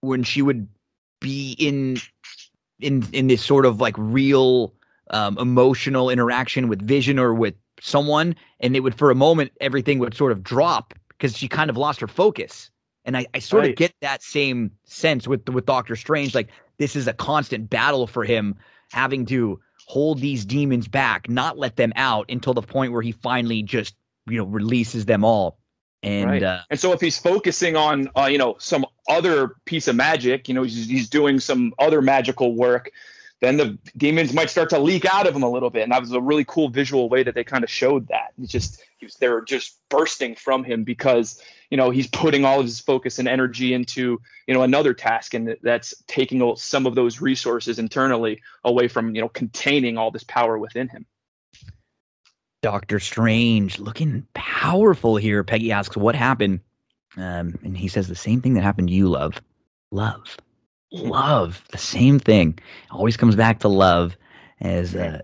when 0.00 0.22
she 0.22 0.42
would 0.42 0.68
be 1.20 1.56
in 1.58 1.98
in 2.80 3.06
in 3.12 3.28
this 3.28 3.44
sort 3.44 3.66
of 3.66 3.80
like 3.80 3.94
real 3.96 4.74
um, 5.10 5.38
emotional 5.38 6.10
interaction 6.10 6.68
with 6.68 6.82
Vision 6.82 7.18
or 7.18 7.34
with 7.34 7.54
someone, 7.80 8.34
and 8.60 8.76
it 8.76 8.80
would 8.80 8.96
for 8.96 9.10
a 9.10 9.14
moment 9.14 9.52
everything 9.60 9.98
would 9.98 10.14
sort 10.14 10.32
of 10.32 10.42
drop 10.42 10.94
because 11.08 11.36
she 11.36 11.48
kind 11.48 11.70
of 11.70 11.76
lost 11.76 12.00
her 12.00 12.08
focus. 12.08 12.70
And 13.06 13.16
I, 13.16 13.26
I 13.34 13.38
sort 13.38 13.62
right. 13.62 13.70
of 13.70 13.76
get 13.76 13.92
that 14.00 14.22
same 14.22 14.70
sense 14.84 15.28
with 15.28 15.48
with 15.48 15.66
Doctor 15.66 15.96
Strange. 15.96 16.34
Like 16.34 16.48
this 16.78 16.96
is 16.96 17.06
a 17.06 17.12
constant 17.12 17.70
battle 17.70 18.06
for 18.06 18.24
him, 18.24 18.56
having 18.90 19.26
to 19.26 19.60
hold 19.86 20.20
these 20.20 20.44
demons 20.44 20.88
back, 20.88 21.28
not 21.28 21.58
let 21.58 21.76
them 21.76 21.92
out 21.96 22.30
until 22.30 22.54
the 22.54 22.62
point 22.62 22.92
where 22.92 23.02
he 23.02 23.12
finally 23.12 23.62
just 23.62 23.94
you 24.26 24.38
know 24.38 24.44
releases 24.44 25.06
them 25.06 25.24
all. 25.24 25.58
And 26.04 26.30
right. 26.30 26.42
uh, 26.42 26.60
and 26.70 26.78
so 26.78 26.92
if 26.92 27.00
he's 27.00 27.18
focusing 27.18 27.76
on 27.76 28.10
uh, 28.16 28.26
you 28.26 28.38
know 28.38 28.56
some 28.58 28.84
other 29.08 29.56
piece 29.64 29.88
of 29.88 29.96
magic, 29.96 30.48
you 30.48 30.54
know 30.54 30.62
he's, 30.62 30.86
he's 30.86 31.08
doing 31.08 31.40
some 31.40 31.72
other 31.78 32.02
magical 32.02 32.54
work, 32.54 32.90
then 33.40 33.56
the 33.56 33.78
demons 33.96 34.32
might 34.32 34.50
start 34.50 34.70
to 34.70 34.78
leak 34.78 35.04
out 35.04 35.26
of 35.26 35.34
him 35.34 35.42
a 35.42 35.50
little 35.50 35.70
bit. 35.70 35.82
And 35.82 35.92
that 35.92 36.00
was 36.00 36.12
a 36.12 36.20
really 36.20 36.44
cool 36.44 36.68
visual 36.68 37.08
way 37.08 37.22
that 37.22 37.34
they 37.34 37.44
kind 37.44 37.64
of 37.64 37.70
showed 37.70 38.08
that. 38.08 38.32
It's 38.40 38.52
just 38.52 38.82
he 38.98 39.06
was, 39.06 39.14
they 39.16 39.28
were 39.28 39.42
just 39.42 39.78
bursting 39.88 40.34
from 40.34 40.64
him 40.64 40.84
because 40.84 41.42
you 41.70 41.76
know 41.76 41.90
he's 41.90 42.06
putting 42.08 42.44
all 42.44 42.60
of 42.60 42.66
his 42.66 42.80
focus 42.80 43.18
and 43.18 43.28
energy 43.28 43.74
into 43.74 44.20
you 44.46 44.54
know 44.54 44.62
another 44.62 44.94
task, 44.94 45.34
and 45.34 45.56
that's 45.62 45.94
taking 46.06 46.54
some 46.56 46.86
of 46.86 46.94
those 46.94 47.20
resources 47.20 47.78
internally 47.78 48.42
away 48.64 48.88
from 48.88 49.14
you 49.14 49.20
know 49.20 49.28
containing 49.28 49.98
all 49.98 50.10
this 50.10 50.24
power 50.24 50.58
within 50.58 50.88
him. 50.88 51.06
Doctor 52.64 52.98
Strange 52.98 53.78
looking 53.78 54.26
powerful 54.32 55.16
here. 55.16 55.44
Peggy 55.44 55.70
asks, 55.70 55.98
What 55.98 56.14
happened? 56.14 56.60
Um, 57.18 57.58
and 57.62 57.76
he 57.76 57.88
says 57.88 58.08
the 58.08 58.14
same 58.14 58.40
thing 58.40 58.54
that 58.54 58.62
happened 58.62 58.88
to 58.88 58.94
you, 58.94 59.06
love. 59.06 59.38
Love. 59.90 60.38
Love. 60.90 61.62
The 61.72 61.76
same 61.76 62.18
thing. 62.18 62.58
Always 62.90 63.18
comes 63.18 63.36
back 63.36 63.58
to 63.60 63.68
love 63.68 64.16
as 64.62 64.96
uh, 64.96 65.20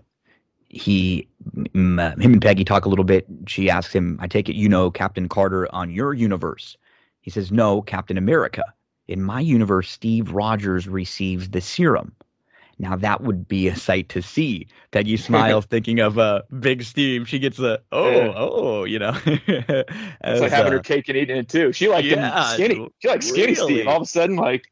he, 0.69 1.27
m- 1.73 1.97
uh, 1.97 2.11
him 2.11 2.33
and 2.33 2.41
Peggy 2.43 2.63
talk 2.63 2.85
a 2.85 2.89
little 2.89 3.05
bit. 3.05 3.25
She 3.47 3.71
asks 3.71 3.91
him, 3.91 4.19
I 4.21 4.27
take 4.27 4.47
it 4.47 4.55
you 4.55 4.69
know 4.69 4.91
Captain 4.91 5.27
Carter 5.27 5.67
on 5.73 5.89
your 5.89 6.13
universe. 6.13 6.77
He 7.21 7.31
says, 7.31 7.51
No, 7.51 7.81
Captain 7.81 8.19
America. 8.19 8.65
In 9.07 9.23
my 9.23 9.39
universe, 9.39 9.89
Steve 9.89 10.31
Rogers 10.31 10.87
receives 10.87 11.49
the 11.49 11.59
serum. 11.61 12.13
Now 12.81 12.95
that 12.95 13.21
would 13.21 13.47
be 13.47 13.67
a 13.67 13.75
sight 13.75 14.09
to 14.09 14.23
see. 14.23 14.67
Peggy 14.89 15.15
smiles, 15.15 15.65
thinking 15.69 15.99
of 15.99 16.17
uh, 16.17 16.41
Big 16.59 16.81
Steve. 16.81 17.29
She 17.29 17.37
gets 17.37 17.59
a 17.59 17.79
oh 17.91 18.09
Yeah. 18.09 18.33
oh, 18.35 18.83
you 18.85 18.97
know. 18.97 19.15
It's 19.25 20.41
like 20.41 20.51
having 20.51 20.73
uh, 20.73 20.77
her 20.77 20.79
cake 20.79 21.07
and 21.07 21.15
eating 21.15 21.37
it 21.37 21.47
too. 21.47 21.71
She 21.73 21.87
liked 21.87 22.07
Yeah, 22.07 22.49
him 22.49 22.53
skinny. 22.55 22.89
She 22.97 23.07
liked 23.07 23.23
skinny 23.23 23.53
really. 23.53 23.73
Steve. 23.75 23.87
All 23.87 23.97
of 23.97 24.01
a 24.01 24.05
sudden, 24.05 24.35
like 24.35 24.65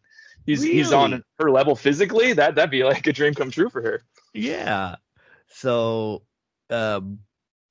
he's 0.48 0.64
he's 0.64 0.92
on 0.92 1.24
her 1.38 1.52
level 1.52 1.76
physically. 1.76 2.34
That 2.34 2.56
that'd 2.56 2.72
be 2.72 2.84
like 2.84 3.06
a 3.06 3.14
dream 3.14 3.36
come 3.36 3.52
true 3.52 3.70
for 3.70 3.82
her. 3.84 4.02
Yeah. 4.34 4.96
So, 5.48 6.24
uh, 6.72 7.02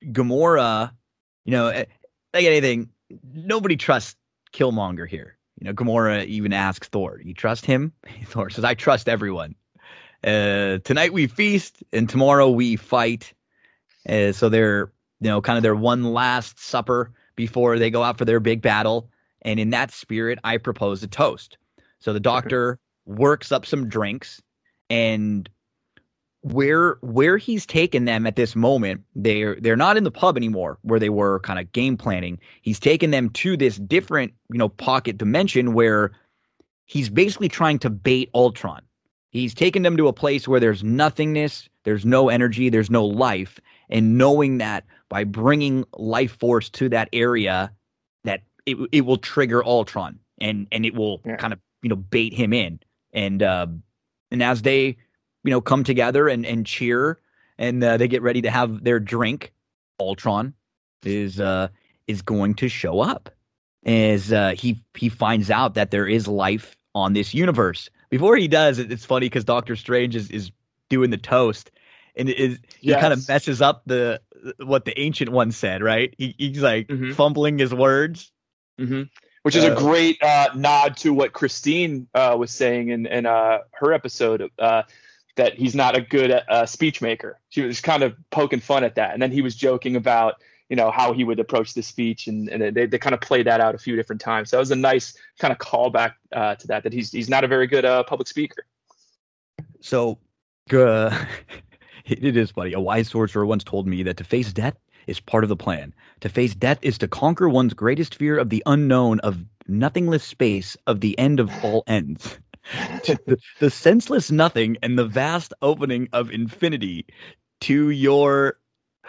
Gamora, 0.05 0.93
you 1.45 1.53
know, 1.53 1.69
eh, 1.69 1.85
like 2.33 2.45
anything, 2.45 2.91
nobody 3.35 3.77
trusts 3.77 4.15
Killmonger 4.53 5.09
here. 5.09 5.37
You 5.61 5.65
know, 5.67 5.73
Gamora 5.75 6.25
even 6.27 6.53
asks 6.53 6.87
Thor, 6.87 7.21
"You 7.25 7.35
trust 7.35 7.67
him?" 7.67 7.93
Thor 8.27 8.51
says, 8.51 8.63
"I 8.65 8.75
trust 8.75 9.09
everyone." 9.09 9.57
Uh, 10.25 10.79
tonight 10.85 11.13
we 11.13 11.27
feast, 11.27 11.83
and 11.93 12.09
tomorrow 12.09 12.51
we 12.51 12.77
fight. 12.77 13.33
Uh, 14.09 14.33
so 14.33 14.49
they're, 14.49 14.91
you 15.21 15.29
know, 15.29 15.41
kind 15.41 15.57
of 15.57 15.63
their 15.63 15.77
one 15.77 16.13
last 16.13 16.59
supper 16.59 17.13
before 17.37 17.79
they 17.79 17.91
go 17.91 18.03
out 18.03 18.19
for 18.19 18.25
their 18.25 18.41
big 18.41 18.61
battle. 18.61 19.09
And 19.43 19.61
in 19.61 19.71
that 19.71 19.93
spirit, 19.93 20.39
I 20.43 20.57
propose 20.57 21.03
a 21.03 21.07
toast. 21.07 21.57
So 22.01 22.13
the 22.13 22.21
doctor 22.21 22.79
works 23.07 23.53
up 23.53 23.65
some 23.65 23.89
drinks, 23.89 24.43
and 24.91 25.49
where 26.43 26.99
where 27.01 27.37
he's 27.37 27.67
taken 27.67 28.05
them 28.05 28.27
at 28.27 28.37
this 28.37 28.57
moment, 28.57 29.03
they're 29.15 29.57
they're 29.61 29.77
not 29.77 29.97
in 29.97 30.05
the 30.05 30.11
pub 30.11 30.37
anymore 30.37 30.79
where 30.83 31.01
they 31.01 31.09
were 31.09 31.41
kind 31.41 31.59
of 31.59 31.71
game 31.73 31.97
planning. 31.97 32.39
He's 32.63 32.81
taken 32.81 33.11
them 33.11 33.31
to 33.31 33.57
this 33.57 33.77
different, 33.77 34.33
you 34.53 34.59
know, 34.59 34.69
pocket 34.69 35.19
dimension 35.19 35.75
where 35.75 36.13
he's 36.87 37.09
basically 37.09 37.49
trying 37.49 37.79
to 37.81 37.91
bait 37.91 38.31
Ultron. 38.35 38.83
He's 39.31 39.55
taken 39.55 39.83
them 39.83 39.97
to 39.97 40.09
a 40.09 40.13
place 40.13 40.49
where 40.49 40.61
there's 40.61 40.83
nothingness, 40.83 41.69
there's 41.85 42.05
no 42.05 42.29
energy, 42.29 42.71
there's 42.71 42.91
no 42.91 43.05
life, 43.05 43.61
and 43.91 44.17
knowing 44.17 44.59
that 44.59 44.85
by 45.09 45.25
bringing 45.25 45.85
life 45.97 46.39
force 46.39 46.71
to 46.71 46.89
that 46.91 47.09
area, 47.13 47.73
that 48.25 48.43
it 48.67 48.77
it 48.93 49.01
will 49.03 49.19
trigger 49.19 49.65
Ultron 49.65 50.19
and 50.41 50.67
and 50.73 50.87
it 50.87 50.95
will 50.95 51.21
Yeah. 51.25 51.37
kind 51.37 51.53
of 51.53 51.59
you 51.83 51.89
know 51.89 51.97
bait 51.97 52.33
him 52.33 52.53
in 52.53 52.81
and 53.13 53.43
uh, 53.43 53.67
and 54.31 54.43
as 54.43 54.63
they 54.63 54.97
you 55.45 55.51
know 55.51 55.61
come 55.61 55.85
together 55.85 56.29
and 56.29 56.47
and 56.47 56.67
cheer 56.67 57.19
and 57.59 57.83
uh, 57.83 57.97
they 57.97 58.09
get 58.09 58.23
ready 58.23 58.43
to 58.43 58.51
have 58.51 58.85
their 58.85 59.01
drink, 59.01 59.53
Ultron 60.01 60.55
is 61.05 61.39
uh 61.41 61.69
is 62.07 62.23
going 62.23 62.55
to 62.55 62.69
show 62.69 63.01
up 63.01 63.31
as 63.85 64.33
uh, 64.33 64.55
he 64.57 64.83
he 64.95 65.09
finds 65.09 65.51
out 65.51 65.75
that 65.75 65.91
there 65.91 66.07
is 66.07 66.27
life 66.27 66.77
on 66.95 67.13
this 67.13 67.35
universe. 67.35 67.91
Before 68.11 68.37
he 68.37 68.49
does, 68.49 68.79
it- 68.79 68.91
it's 68.93 69.05
funny 69.05 69.27
because 69.27 69.45
Doctor 69.45 69.77
Strange 69.77 70.17
is 70.17 70.31
is 70.31 70.51
doing 70.89 71.11
the 71.11 71.17
toast, 71.19 71.71
and 72.17 72.29
it 72.29 72.39
is 72.39 72.59
he 72.81 72.95
kind 72.95 73.13
of 73.13 73.27
messes 73.29 73.61
up 73.61 73.83
the 73.87 74.21
what 74.59 74.85
the 74.85 74.99
ancient 74.99 75.31
one 75.31 75.53
said. 75.53 75.83
Right? 75.83 76.15
He, 76.19 76.35
he's 76.39 76.63
like 76.63 76.89
Mhm. 76.89 77.15
fumbling 77.15 77.59
his 77.59 77.75
words. 77.75 78.33
hmm 78.79 79.03
Which 79.43 79.57
is 79.57 79.65
a 79.65 79.73
Uh, 79.73 79.79
great 79.79 80.23
uh, 80.23 80.49
nod 80.55 80.97
to 80.99 81.13
what 81.13 81.33
Christine 81.33 82.07
uh, 82.15 82.37
was 82.39 82.51
saying 82.51 82.91
in, 82.91 83.07
in 83.07 83.27
uh, 83.27 83.59
her 83.73 83.93
episode 83.93 84.51
uh, 84.59 84.83
that 85.37 85.55
he's 85.55 85.75
not 85.75 85.97
a 85.97 86.01
good 86.01 86.31
uh, 86.31 86.67
speech 86.67 87.01
maker. 87.01 87.39
She 87.49 87.63
was 87.63 87.81
kind 87.81 88.03
of 88.03 88.15
poking 88.31 88.61
fun 88.61 88.85
at 88.85 88.95
that, 88.97 89.13
and 89.15 89.23
then 89.23 89.33
he 89.33 89.43
was 89.43 89.55
joking 89.57 89.97
about 89.97 90.43
you 90.69 90.77
know 90.77 90.91
how 90.91 91.13
he 91.13 91.25
would 91.25 91.41
approach 91.41 91.75
the 91.75 91.83
speech, 91.83 92.27
and, 92.27 92.49
and 92.49 92.77
they, 92.77 92.87
they 92.87 92.99
kind 92.99 93.15
of 93.15 93.21
played 93.21 93.47
that 93.47 93.61
out 93.61 93.75
a 93.75 93.79
few 93.79 93.97
different 93.97 94.21
times. 94.21 94.51
So 94.51 94.57
that 94.57 94.61
was 94.61 94.71
a 94.71 94.77
nice 94.77 95.17
kind 95.39 95.53
of 95.53 95.59
callback 95.59 96.15
uh, 96.33 96.57
to 96.57 96.67
that. 96.67 96.83
That 96.83 96.93
he's 96.93 97.11
he's 97.11 97.29
not 97.29 97.45
a 97.45 97.49
very 97.49 97.67
good 97.67 97.85
uh, 97.85 98.03
public 98.05 98.29
speaker. 98.29 98.65
So, 99.81 100.19
uh, 100.73 101.25
it 102.05 102.37
is 102.37 102.51
funny. 102.51 102.73
A 102.73 102.81
wise 102.81 103.09
sorcerer 103.09 103.47
once 103.47 103.65
told 103.65 103.87
me 103.87 104.03
that 104.03 104.17
to 104.19 104.25
face 104.25 104.53
death 104.53 104.77
is 105.07 105.21
part 105.21 105.43
of 105.43 105.49
the 105.49 105.57
plan. 105.57 105.95
To 106.21 106.29
face 106.29 106.55
death 106.55 106.79
is 106.83 106.99
to 106.99 107.09
conquer 107.09 107.49
one's 107.49 107.75
greatest 107.75 108.15
fear 108.15 108.39
of 108.39 108.51
the 108.51 108.63
unknown, 108.67 109.21
of 109.21 109.45
nothingless 109.67 110.25
space, 110.25 110.77
of 110.87 111.01
the 111.01 111.19
end 111.19 111.41
of 111.41 111.51
all 111.65 111.83
ends. 111.87 112.39
The, 113.07 113.39
the 113.61 113.71
senseless 113.71 114.31
nothing 114.31 114.77
and 114.83 114.99
the 114.99 115.07
vast 115.07 115.55
opening 115.63 116.07
of 116.13 116.31
infinity 116.31 117.07
to 117.63 117.89
your 117.89 118.59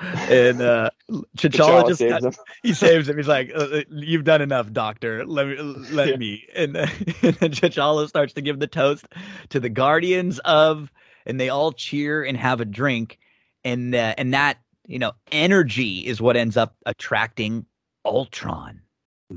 and 0.01 0.61
uh 0.61 0.89
T'Challa 1.38 1.88
just 1.88 1.99
saves 1.99 2.13
got- 2.21 2.23
him. 2.23 2.34
he 2.63 2.73
saves 2.73 3.09
him. 3.09 3.17
He's 3.17 3.27
like, 3.27 3.51
uh, 3.53 3.59
uh, 3.59 3.81
"You've 3.89 4.23
done 4.23 4.41
enough, 4.41 4.71
Doctor. 4.71 5.26
Let 5.26 5.47
me, 5.47 5.57
let 5.91 6.09
Yeah. 6.09 6.15
me." 6.17 6.45
And, 6.55 6.77
uh, 6.77 6.88
and 7.21 7.35
then 7.35 7.51
T'Challa 7.51 8.07
starts 8.07 8.34
to 8.34 8.41
give 8.41 8.59
the 8.59 8.67
toast 8.67 9.05
to 9.49 9.59
the 9.59 9.69
Guardians 9.69 10.39
of, 10.39 10.91
and 11.26 11.39
they 11.39 11.49
all 11.49 11.71
cheer 11.71 12.23
and 12.23 12.38
have 12.38 12.61
a 12.61 12.65
drink, 12.65 13.17
and 13.63 13.93
uh, 13.95 14.13
and 14.17 14.34
that 14.34 14.59
you 14.88 14.99
know 14.99 15.11
energy 15.31 16.05
is 16.05 16.21
what 16.21 16.38
ends 16.38 16.55
up 16.57 16.76
attracting 16.85 17.65
Ultron. 18.05 18.81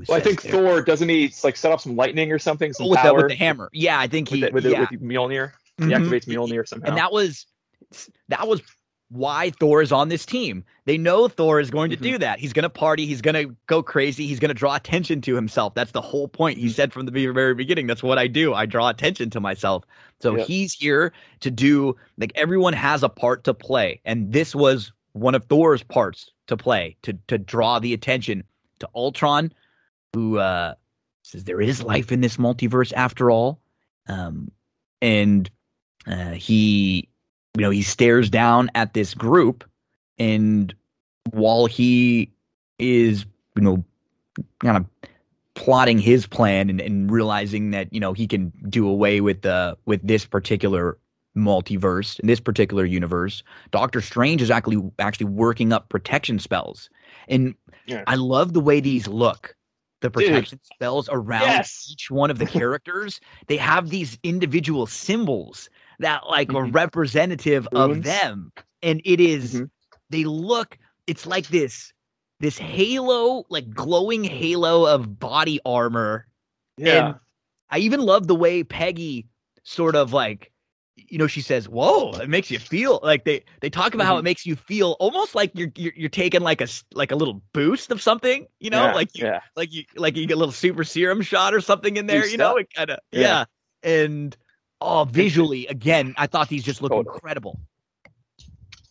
Well, 0.07 0.17
I 0.17 0.21
think 0.21 0.41
there- 0.41 0.51
Thor 0.51 0.81
doesn't 0.81 1.09
he 1.09 1.31
like 1.43 1.55
set 1.57 1.71
off 1.71 1.81
some 1.81 1.95
lightning 1.95 2.31
or 2.31 2.39
something, 2.39 2.73
some 2.73 2.87
with 2.89 2.97
the, 2.99 3.03
power 3.03 3.17
with 3.17 3.27
the 3.29 3.35
hammer. 3.35 3.69
Yeah, 3.73 3.99
I 3.99 4.07
think 4.07 4.29
with, 4.31 4.39
he 4.39 4.45
the, 4.45 4.51
with, 4.51 4.65
yeah. 4.65 4.85
the, 4.89 4.97
with 4.97 5.01
Mjolnir. 5.03 5.51
He 5.77 5.85
Mhm. 5.85 5.97
activates 6.07 6.25
Mjolnir 6.25 6.67
somehow. 6.67 6.87
and 6.87 6.97
that 6.97 7.11
was 7.11 7.45
that 8.29 8.47
was 8.47 8.61
why 9.13 9.51
Thor 9.59 9.81
is 9.81 9.91
on 9.91 10.09
this 10.09 10.25
team. 10.25 10.63
They 10.85 10.97
know 10.97 11.27
Thor 11.27 11.59
is 11.59 11.69
going 11.69 11.91
to 11.91 11.97
Mhm. 11.97 12.01
do 12.01 12.17
that. 12.17 12.39
He's 12.39 12.51
going 12.51 12.63
to 12.63 12.69
party. 12.69 13.05
He's 13.05 13.21
going 13.21 13.35
to 13.35 13.55
go 13.67 13.83
crazy. 13.83 14.25
He's 14.25 14.39
going 14.39 14.49
to 14.49 14.55
draw 14.55 14.75
attention 14.75 15.21
to 15.21 15.35
himself. 15.35 15.75
That's 15.75 15.91
the 15.91 16.01
whole 16.01 16.27
point. 16.27 16.57
He 16.57 16.69
said 16.69 16.91
from 16.91 17.05
the 17.05 17.11
very 17.11 17.33
very 17.33 17.53
beginning, 17.53 17.87
"That's 17.87 18.01
what 18.03 18.17
I 18.17 18.27
do. 18.27 18.53
I 18.53 18.65
draw 18.65 18.89
attention 18.89 19.29
to 19.29 19.39
myself." 19.39 19.83
So 20.19 20.37
Yep. 20.37 20.47
he's 20.47 20.73
here 20.73 21.13
to 21.41 21.51
do 21.51 21.95
like 22.17 22.31
everyone 22.35 22.73
has 22.73 23.03
a 23.03 23.09
part 23.09 23.43
to 23.43 23.53
play, 23.53 24.01
and 24.03 24.33
this 24.33 24.55
was 24.55 24.91
one 25.13 25.35
of 25.35 25.45
Thor's 25.45 25.83
parts 25.83 26.31
to 26.47 26.57
play 26.57 26.97
to 27.03 27.13
to 27.27 27.37
draw 27.37 27.79
the 27.79 27.93
attention 27.93 28.43
to 28.79 28.89
Ultron, 28.95 29.53
who 30.13 30.39
uh, 30.39 30.73
says 31.23 31.43
there 31.43 31.61
is 31.61 31.83
life 31.83 32.11
in 32.11 32.21
this 32.21 32.37
multiverse 32.37 32.91
after 32.95 33.29
all, 33.29 33.59
um, 34.09 34.51
and 35.01 35.49
uh, 36.07 36.31
he 36.31 37.07
you 37.57 37.61
know 37.63 37.69
he 37.69 37.81
stares 37.81 38.29
down 38.29 38.69
at 38.75 38.93
this 38.93 39.13
group 39.13 39.63
and 40.17 40.73
while 41.31 41.65
he 41.65 42.31
is 42.79 43.25
you 43.55 43.61
know 43.61 43.83
kind 44.59 44.77
of 44.77 44.85
plotting 45.55 45.99
his 45.99 46.25
plan 46.25 46.69
and, 46.69 46.81
and 46.81 47.11
realizing 47.11 47.71
that 47.71 47.93
you 47.93 47.99
know 47.99 48.13
he 48.13 48.27
can 48.27 48.51
do 48.69 48.87
away 48.87 49.21
with 49.21 49.41
the 49.43 49.77
with 49.85 50.01
this 50.05 50.25
particular 50.25 50.97
multiverse 51.37 52.19
in 52.19 52.27
this 52.27 52.39
particular 52.39 52.85
universe 52.85 53.43
doctor 53.71 54.01
strange 54.01 54.41
is 54.41 54.51
actually 54.51 54.81
actually 54.99 55.25
working 55.25 55.73
up 55.73 55.89
protection 55.89 56.37
spells 56.39 56.89
and 57.27 57.55
Yeah. 57.87 58.03
i 58.07 58.15
love 58.15 58.53
the 58.53 58.59
way 58.59 58.79
these 58.79 59.07
look 59.07 59.55
the 60.01 60.09
Dude. 60.09 60.27
protection 60.27 60.59
spells 60.63 61.09
around 61.11 61.41
Yes. 61.47 61.87
each 61.91 62.11
one 62.11 62.29
of 62.29 62.37
the 62.37 62.45
characters 62.45 63.19
they 63.47 63.57
have 63.57 63.89
these 63.89 64.17
individual 64.23 64.85
symbols 64.85 65.69
that 66.03 66.27
like 66.27 66.53
are 66.53 66.65
Mhm. 66.65 66.73
representative 66.75 67.67
of 67.73 68.03
them 68.03 68.51
and 68.81 69.01
it 69.05 69.19
is- 69.19 69.55
Mhm. 69.55 69.69
they 70.09 70.23
look 70.25 70.77
it's 71.07 71.25
like 71.25 71.47
this 71.47 71.91
this 72.39 72.57
halo 72.57 73.45
like 73.49 73.69
glowing 73.73 74.23
halo 74.23 74.85
of 74.85 75.19
body 75.19 75.59
armor 75.65 76.27
yeah. 76.77 77.07
and 77.07 77.15
i 77.69 77.77
even 77.79 77.99
love 78.01 78.27
the 78.27 78.35
way 78.35 78.63
peggy 78.63 79.25
sort 79.63 79.95
of 79.95 80.13
like 80.13 80.51
you 80.95 81.17
know 81.17 81.25
she 81.27 81.41
says 81.41 81.67
whoa 81.69 82.11
it 82.19 82.29
makes 82.29 82.51
you 82.51 82.59
feel 82.59 82.99
like 83.03 83.23
they 83.25 83.43
they 83.61 83.69
talk 83.69 83.93
about 83.93 84.05
how 84.05 84.15
Mhm. 84.15 84.19
it 84.19 84.23
makes 84.23 84.45
you 84.45 84.55
feel 84.55 84.91
almost 84.99 85.35
like 85.35 85.51
you're 85.55 85.71
you're, 85.75 85.93
you're 85.95 86.09
taking 86.09 86.41
like 86.41 86.61
a 86.61 86.67
like 86.93 87.11
a 87.11 87.15
little 87.15 87.41
boost 87.53 87.91
of 87.91 88.01
something 88.01 88.45
you 88.59 88.69
know 88.69 88.85
yeah. 88.87 88.93
like 88.93 89.09
you 89.15 89.25
yeah. 89.25 89.39
like 89.55 89.73
you 89.73 89.83
like 89.95 90.15
you 90.17 90.25
get 90.27 90.35
a 90.35 90.39
little 90.39 90.51
super 90.51 90.83
serum 90.83 91.21
shot 91.21 91.53
or 91.53 91.61
something 91.61 91.97
in 91.97 92.05
there 92.07 92.21
Boost 92.21 92.31
you 92.33 92.37
know 92.37 92.51
up. 92.53 92.59
it 92.61 92.73
kind 92.75 92.89
of 92.91 92.99
yeah. 93.11 93.21
Yeah. 93.21 93.45
and 93.83 94.37
oh 94.83 95.05
visually 95.05 95.65
again 95.67 96.13
i 96.17 96.27
thought 96.27 96.49
these 96.49 96.63
just 96.63 96.81
looked 96.81 96.93
Totally. 96.93 97.15
incredible 97.15 97.59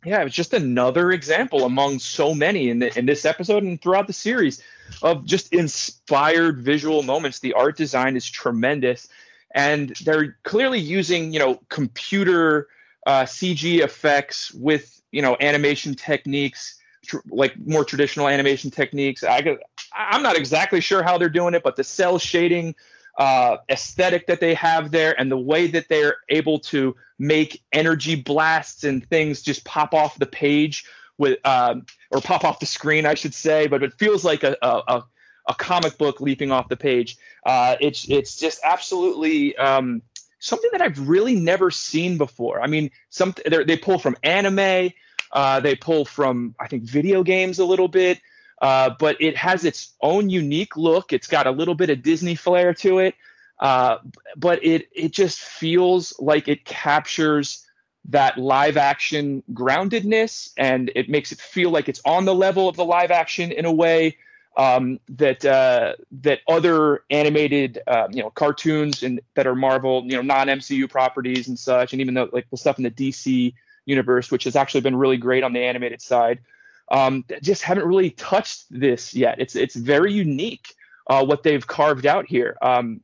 Yeah, 0.05 0.25
it's 0.25 0.35
just 0.35 0.53
another 0.53 1.13
example 1.13 1.65
among 1.65 2.01
so 2.01 2.35
many 2.35 2.71
in 2.71 2.81
the, 2.81 2.99
in 2.99 3.07
this 3.07 3.25
episode 3.25 3.63
and 3.63 3.81
throughout 3.81 4.09
the 4.09 4.13
series 4.13 4.61
of 5.01 5.25
just 5.25 5.53
inspired 5.53 6.61
visual 6.61 7.05
moments. 7.05 7.39
The 7.39 7.53
art 7.53 7.77
design 7.77 8.17
is 8.17 8.29
tremendous, 8.29 9.09
and 9.55 9.91
they're 10.05 10.37
clearly 10.43 10.81
using 10.81 11.33
you 11.33 11.39
know 11.39 11.61
computer 11.69 12.67
uh, 13.07 13.23
CG 13.23 13.79
effects 13.79 14.53
with 14.55 15.01
you 15.13 15.23
know 15.23 15.37
animation 15.41 15.95
techniques, 15.95 16.81
tr- 17.07 17.19
like 17.31 17.55
more 17.65 17.85
traditional 17.85 18.27
animation 18.27 18.73
techniques. 18.73 19.23
I 19.23 19.57
I'm 19.97 20.23
not 20.25 20.37
exactly 20.37 20.81
sure 20.81 21.05
how 21.05 21.17
they're 21.17 21.29
doing 21.29 21.55
it, 21.55 21.63
but 21.63 21.77
the 21.77 21.85
cel 21.85 22.19
shading 22.19 22.75
uh, 23.19 23.59
aesthetic 23.69 24.27
that 24.27 24.41
they 24.41 24.55
have 24.55 24.91
there 24.91 25.19
and 25.21 25.31
the 25.31 25.39
way 25.39 25.67
that 25.67 25.89
they're 25.89 26.17
able 26.29 26.59
to 26.59 26.95
make 27.19 27.63
energy 27.73 28.15
blasts 28.15 28.85
and 28.85 29.09
things 29.09 29.43
just 29.43 29.65
pop 29.65 29.95
off 29.95 30.19
the 30.19 30.27
page 30.27 30.85
with 31.19 31.39
um, 31.47 31.87
or 32.11 32.21
pop 32.21 32.45
off 32.45 32.59
the 32.59 32.67
screen, 32.67 33.07
I 33.07 33.15
should 33.15 33.35
say, 33.35 33.67
but 33.67 33.83
it 33.83 33.93
feels 33.95 34.25
like 34.25 34.43
a, 34.43 34.57
a, 34.63 35.05
a, 35.49 35.55
comic 35.55 35.99
book 35.99 36.21
leaping 36.21 36.51
off 36.51 36.69
the 36.69 36.77
page. 36.77 37.17
Uh, 37.45 37.77
it's 37.81 38.09
it's 38.09 38.37
just 38.37 38.61
absolutely 38.65 39.55
um, 39.57 40.03
something 40.41 40.71
that 40.73 40.81
I've 40.81 41.09
really 41.09 41.37
never 41.37 41.71
seen 41.71 42.19
before. 42.19 42.61
I 42.61 42.67
mean, 42.67 42.91
some 43.11 43.35
they 43.47 43.77
pull 43.77 43.99
from 43.99 44.17
anime, 44.23 44.91
uh, 45.33 45.61
they 45.61 45.77
pull 45.77 46.05
from 46.05 46.55
I 46.59 46.67
think 46.67 46.85
video 46.85 47.23
games 47.23 47.59
a 47.59 47.65
little 47.65 47.89
bit, 47.89 48.21
uh, 48.63 48.91
but 48.99 49.21
it 49.21 49.37
has 49.37 49.65
its 49.65 49.93
own 50.01 50.31
unique 50.31 50.77
look. 50.77 51.13
It's 51.13 51.27
got 51.27 51.47
a 51.47 51.51
little 51.51 51.75
bit 51.75 51.91
of 51.91 52.03
Disney 52.03 52.37
flair 52.37 52.73
to 52.75 53.01
it, 53.01 53.15
uh, 53.59 53.99
but 54.37 54.65
it 54.65 54.89
it 54.95 55.13
just 55.13 55.41
feels 55.41 56.15
like 56.19 56.49
it 56.49 56.65
captures 56.65 57.67
that 58.09 58.39
live 58.39 58.77
action 58.77 59.43
groundedness 59.53 60.53
and 60.57 60.91
it 60.97 61.09
makes 61.09 61.31
it 61.31 61.41
feel 61.41 61.71
like 61.71 61.89
it's 61.89 62.01
on 62.05 62.25
the 62.25 62.35
level 62.35 62.69
of 62.69 62.75
the 62.75 62.85
live 62.85 63.13
action 63.13 63.53
in 63.53 63.65
a 63.65 63.73
way 63.73 64.17
um, 64.57 64.99
that 65.09 65.45
uh, 65.45 65.95
that 66.11 66.41
other 66.49 67.05
animated 67.11 67.81
uh, 67.87 68.07
you 68.11 68.23
know 68.23 68.31
cartoons 68.31 69.03
and 69.03 69.21
that 69.35 69.47
are 69.47 69.55
Marvel 69.55 70.05
you 70.05 70.13
know 70.17 70.23
non 70.23 70.47
MCU 70.47 70.89
properties 70.89 71.49
and 71.49 71.59
such, 71.59 71.93
and 71.93 72.01
even 72.01 72.15
though 72.15 72.29
like 72.33 72.49
the 72.51 72.57
stuff 72.57 72.79
in 72.79 72.85
the 72.85 72.91
DC 72.91 73.55
universe, 73.87 74.31
which 74.31 74.45
has 74.45 74.55
actually 74.55 74.83
been 74.83 74.95
really 74.95 75.17
great 75.17 75.43
on 75.43 75.53
the 75.53 75.61
animated 75.61 76.01
side, 76.01 76.39
um, 76.93 77.25
just 77.41 77.63
haven't 77.63 77.87
really 77.87 78.11
touched 78.11 78.67
this 78.71 79.15
yet. 79.15 79.41
It's 79.41 79.57
it's 79.57 79.75
very 79.75 80.13
unique 80.13 80.75
uh, 81.09 81.25
what 81.25 81.43
they've 81.43 81.67
carved 81.67 82.07
out 82.07 82.27
here, 82.27 82.57
um, 82.63 83.01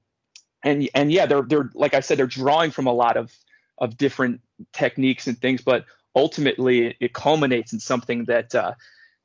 and 0.62 0.88
and 0.94 1.10
yeah, 1.10 1.26
they're 1.26 1.42
they're 1.42 1.70
like 1.74 1.94
I 1.94 2.00
said, 2.00 2.18
they're 2.18 2.26
drawing 2.26 2.70
from 2.70 2.86
a 2.86 2.92
lot 2.92 3.16
of 3.16 3.32
of 3.78 3.96
different 3.96 4.40
techniques 4.72 5.26
and 5.26 5.38
things, 5.40 5.62
but 5.62 5.86
ultimately 6.14 6.96
it 7.00 7.14
culminates 7.14 7.72
in 7.72 7.80
something 7.80 8.26
that 8.26 8.54
uh, 8.54 8.74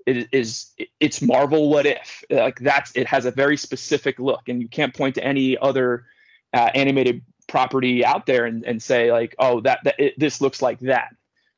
it 0.06 0.30
is 0.32 0.72
it's 1.00 1.22
Marvel 1.22 1.70
What 1.70 1.86
If 1.86 2.24
like 2.30 2.60
that's 2.60 2.96
it 2.96 3.08
has 3.08 3.26
a 3.26 3.32
very 3.32 3.58
specific 3.58 4.18
look, 4.18 4.48
and 4.48 4.62
you 4.62 4.70
can't 4.70 4.96
point 4.96 5.16
to 5.16 5.24
any 5.24 5.58
other 5.58 6.06
uh, 6.54 6.70
animated 6.74 7.22
property 7.50 8.06
out 8.06 8.26
there 8.26 8.46
and, 8.46 8.64
and 8.64 8.82
say 8.82 9.12
like 9.12 9.36
oh 9.40 9.60
that, 9.62 9.80
that 9.84 10.00
it, 10.00 10.18
this 10.18 10.40
looks 10.40 10.62
like 10.62 10.80
that. 10.80 11.10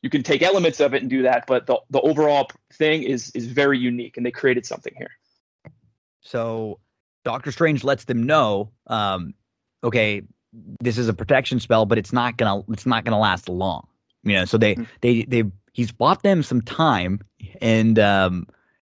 You 0.05 0.11
can 0.11 0.21
take 0.21 0.43
elements 0.43 0.79
of 0.79 0.93
it 0.93 1.01
and 1.01 1.09
do 1.09 1.23
that, 1.23 1.45
but 1.47 1.65
the 1.65 1.79
the 1.89 1.99
overall 1.99 2.47
thing 2.71 3.01
is 3.01 3.31
is 3.31 3.47
very 3.47 3.79
unique, 3.79 4.17
and 4.17 4.23
they 4.23 4.29
created 4.29 4.63
something 4.63 4.93
here. 4.95 5.09
So 6.21 6.79
Doctor 7.23 7.51
Strange 7.51 7.83
lets 7.83 8.03
them 8.03 8.21
know, 8.21 8.69
um, 8.85 9.33
okay, 9.83 10.21
this 10.79 10.99
is 10.99 11.09
a 11.09 11.13
protection 11.15 11.59
spell, 11.59 11.87
but 11.87 11.97
it's 11.97 12.13
not 12.13 12.37
gonna 12.37 12.61
it's 12.69 12.85
not 12.85 13.03
gonna 13.03 13.17
last 13.17 13.49
long. 13.49 13.87
You 14.21 14.33
know, 14.33 14.45
so 14.45 14.59
they 14.59 14.75
mm-hmm. 14.75 14.83
they 15.01 15.23
they 15.23 15.43
he's 15.73 15.91
bought 15.91 16.21
them 16.21 16.43
some 16.43 16.61
time 16.61 17.21
and 17.59 17.97
um, 17.97 18.45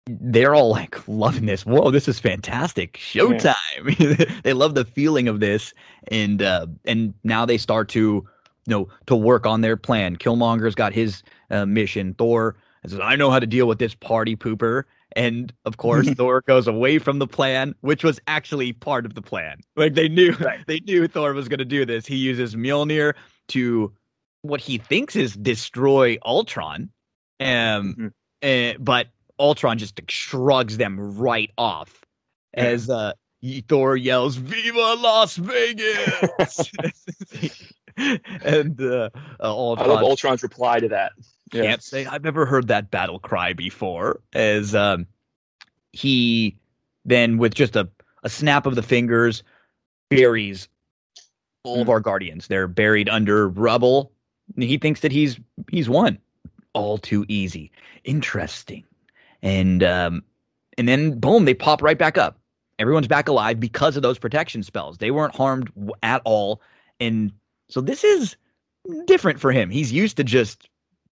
they're 0.08 0.56
all 0.56 0.72
like 0.72 1.08
loving 1.08 1.46
this. 1.46 1.66
Whoa, 1.66 1.90
this 1.90 2.10
is 2.10 2.20
fantastic! 2.20 2.98
Showtime! 2.98 3.56
Yeah. 3.98 4.40
they 4.44 4.52
love 4.52 4.76
the 4.76 4.84
feeling 4.84 5.30
of 5.30 5.40
this, 5.40 5.74
and 6.12 6.42
uh, 6.42 6.68
and 6.84 7.14
now 7.24 7.46
they 7.46 7.58
start 7.58 7.88
to 7.90 8.28
you 8.68 8.72
know 8.72 8.88
to 9.07 9.15
work 9.15 9.45
on 9.45 9.61
their 9.61 9.77
plan. 9.77 10.18
Killmonger's 10.18 10.76
got 10.76 10.94
his 10.94 11.23
uh, 11.49 11.65
mission. 11.65 12.14
Thor 12.14 12.56
says, 12.85 12.99
"I 12.99 13.15
know 13.15 13.31
how 13.31 13.39
to 13.39 13.48
deal 13.48 13.68
with 13.68 13.80
this 13.80 13.95
party 13.95 14.35
pooper." 14.35 14.84
And 15.15 15.53
of 15.65 15.77
course, 15.77 16.10
Thor 16.15 16.41
goes 16.41 16.68
away 16.68 16.99
from 16.99 17.19
the 17.19 17.27
plan, 17.27 17.73
which 17.81 18.03
was 18.03 18.19
actually 18.27 18.73
part 18.73 19.06
of 19.06 19.15
the 19.15 19.22
plan. 19.22 19.61
Like 19.76 19.95
they 19.95 20.10
knew, 20.10 20.34
right. 20.34 20.60
they 20.68 20.81
knew 20.81 21.07
Thor 21.07 21.34
was 21.34 21.48
going 21.48 21.60
to 21.60 21.65
do 21.65 21.85
this. 21.85 22.06
He 22.06 22.18
uses 22.18 22.56
Mjolnir 22.56 23.14
to 23.49 23.91
what 24.41 24.61
he 24.61 24.77
thinks 24.77 25.15
is 25.15 25.35
destroy 25.35 26.18
Ultron, 26.26 26.89
um, 27.39 27.95
mm-hmm. 27.95 28.07
uh, 28.44 28.77
but 28.80 29.07
Ultron 29.39 29.77
just 29.77 29.99
shrugs 30.10 30.77
them 30.77 31.18
right 31.18 31.52
off 31.57 32.06
yeah. 32.56 32.64
as 32.64 32.89
uh, 32.89 33.14
Thor 33.68 33.95
yells, 33.95 34.35
"Viva 34.35 34.95
Las 34.99 35.38
Vegas!" 35.38 36.72
and 38.44 38.80
uh, 38.82 39.10
uh, 39.40 39.44
Ultron, 39.44 39.90
I 39.90 39.94
love 39.94 40.03
Ultron's 40.03 40.44
reply 40.44 40.80
to 40.80 40.90
that. 40.90 41.14
Yeah. 41.53 41.64
Can't 41.64 41.84
say 41.84 42.06
I've 42.06 42.24
never 42.24 42.45
heard 42.45 42.68
that 42.68 42.91
battle 42.91 43.19
cry 43.19 43.53
before. 43.53 44.19
As 44.34 44.76
um, 44.76 45.07
he 45.94 46.56
then, 47.06 47.38
with 47.38 47.53
just 47.53 47.76
a, 47.76 47.90
a 48.24 48.30
snap 48.30 48.65
of 48.65 48.76
the 48.76 48.84
fingers, 48.84 49.44
buries 50.10 50.68
all 51.64 51.78
mm. 51.78 51.82
of 51.82 51.90
our 51.90 51.99
guardians. 51.99 52.48
They're 52.48 52.68
buried 52.68 53.10
under 53.10 53.48
rubble 53.48 54.11
he 54.56 54.78
thinks 54.78 55.02
that 55.02 55.11
he's 55.11 55.40
he's 55.69 55.90
won. 55.90 56.18
All 56.74 56.98
too 56.98 57.26
easy. 57.28 57.72
Interesting. 58.03 58.84
And 59.41 59.84
um, 59.84 60.24
and 60.78 60.88
then 60.88 61.19
boom, 61.19 61.45
they 61.45 61.53
pop 61.53 61.82
right 61.82 61.98
back 61.98 62.18
up. 62.18 62.40
Everyone's 62.80 63.07
back 63.07 63.28
alive 63.28 63.60
because 63.60 63.95
of 63.95 64.03
those 64.03 64.19
protection 64.19 64.61
spells. 64.64 64.99
They 64.99 65.11
weren't 65.11 65.36
harmed 65.36 65.72
at 66.03 66.22
all. 66.26 66.61
And 66.99 67.32
so 67.69 67.81
this 67.81 68.03
is 68.03 68.35
different 69.06 69.39
for 69.39 69.52
him. 69.52 69.69
He's 69.69 69.91
used 69.91 70.18
to 70.18 70.23
just 70.23 70.69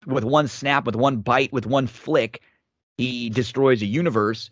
with 0.06 0.24
one 0.24 0.48
snap, 0.48 0.86
with 0.86 0.96
one 0.96 1.18
bite, 1.18 1.54
with 1.54 1.66
one 1.66 1.88
flick, 1.88 2.42
he 2.98 3.30
destroys 3.30 3.82
a 3.82 3.86
universe. 3.86 4.50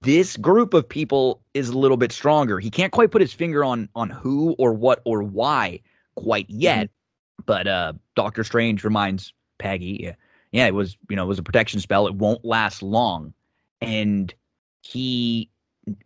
This 0.00 0.36
group 0.36 0.74
of 0.74 0.88
people 0.88 1.40
is 1.54 1.68
a 1.68 1.78
little 1.78 1.96
bit 1.96 2.10
stronger. 2.10 2.58
He 2.58 2.70
can't 2.70 2.92
quite 2.92 3.10
put 3.10 3.20
his 3.20 3.32
finger 3.32 3.64
on 3.64 3.88
on 3.94 4.10
who 4.10 4.54
or 4.58 4.72
what 4.72 5.00
or 5.04 5.22
why 5.22 5.80
quite 6.16 6.46
yet. 6.48 6.86
Mm-hmm. 6.86 7.42
But 7.46 7.66
uh, 7.66 7.92
Doctor 8.16 8.44
Strange 8.44 8.84
reminds 8.84 9.32
Peggy, 9.58 10.00
yeah, 10.02 10.14
yeah, 10.50 10.66
it 10.66 10.74
was 10.74 10.96
you 11.08 11.16
know 11.16 11.24
it 11.24 11.28
was 11.28 11.38
a 11.38 11.42
protection 11.42 11.80
spell. 11.80 12.06
It 12.06 12.14
won't 12.14 12.44
last 12.44 12.82
long, 12.82 13.32
and 13.80 14.34
he 14.82 15.48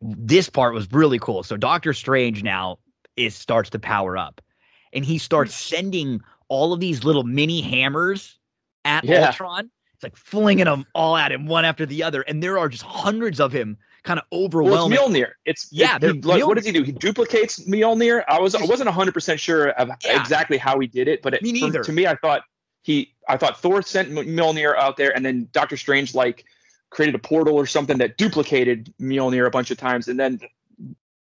this 0.00 0.50
part 0.50 0.74
was 0.74 0.90
really 0.92 1.18
cool. 1.18 1.42
So 1.42 1.56
Doctor 1.56 1.92
Strange 1.94 2.42
now 2.42 2.78
is 3.16 3.34
starts 3.34 3.70
to 3.70 3.78
power 3.78 4.16
up, 4.16 4.42
and 4.92 5.04
he 5.04 5.18
starts 5.18 5.52
mm. 5.54 5.68
sending 5.76 6.20
all 6.48 6.72
of 6.72 6.80
these 6.80 7.04
little 7.04 7.24
mini 7.24 7.60
hammers 7.60 8.38
at 8.84 9.04
yeah. 9.04 9.26
Ultron. 9.26 9.70
It's 9.94 10.02
like 10.02 10.16
flinging 10.16 10.66
them 10.66 10.84
all 10.94 11.16
at 11.16 11.32
him 11.32 11.46
one 11.46 11.64
after 11.64 11.86
the 11.86 12.02
other, 12.02 12.22
and 12.22 12.42
there 12.42 12.58
are 12.58 12.68
just 12.68 12.82
hundreds 12.82 13.40
of 13.40 13.50
him 13.50 13.78
kind 14.04 14.20
of 14.20 14.26
overwhelming. 14.30 14.98
Well, 14.98 15.08
it's 15.08 15.18
Mjolnir. 15.18 15.30
It's 15.44 15.68
yeah. 15.72 15.96
It, 15.96 16.20
Mjolnir. 16.20 16.46
What 16.46 16.56
does 16.56 16.66
he 16.66 16.72
do? 16.72 16.82
He 16.82 16.92
duplicates 16.92 17.66
Mjolnir. 17.66 18.22
I 18.28 18.38
was 18.38 18.54
I 18.54 18.64
wasn't 18.64 18.90
hundred 18.90 19.12
percent 19.12 19.40
sure 19.40 19.70
of 19.70 19.88
yeah. 20.04 20.20
exactly 20.20 20.58
how 20.58 20.78
he 20.78 20.86
did 20.86 21.08
it, 21.08 21.22
but 21.22 21.34
it, 21.34 21.42
me 21.42 21.52
neither. 21.52 21.82
For, 21.82 21.86
to 21.86 21.92
me, 21.92 22.06
I 22.06 22.14
thought 22.16 22.42
he 22.82 23.14
I 23.28 23.36
thought 23.36 23.60
Thor 23.60 23.82
sent 23.82 24.10
Mjolnir 24.10 24.76
out 24.76 24.96
there, 24.96 25.14
and 25.14 25.24
then 25.24 25.48
Doctor 25.52 25.76
Strange 25.76 26.14
like 26.14 26.44
created 26.90 27.14
a 27.14 27.18
portal 27.18 27.56
or 27.56 27.66
something 27.66 27.98
that 27.98 28.16
duplicated 28.16 28.92
Mjolnir 29.00 29.46
a 29.46 29.50
bunch 29.50 29.70
of 29.70 29.78
times, 29.78 30.08
and 30.08 30.20
then 30.20 30.40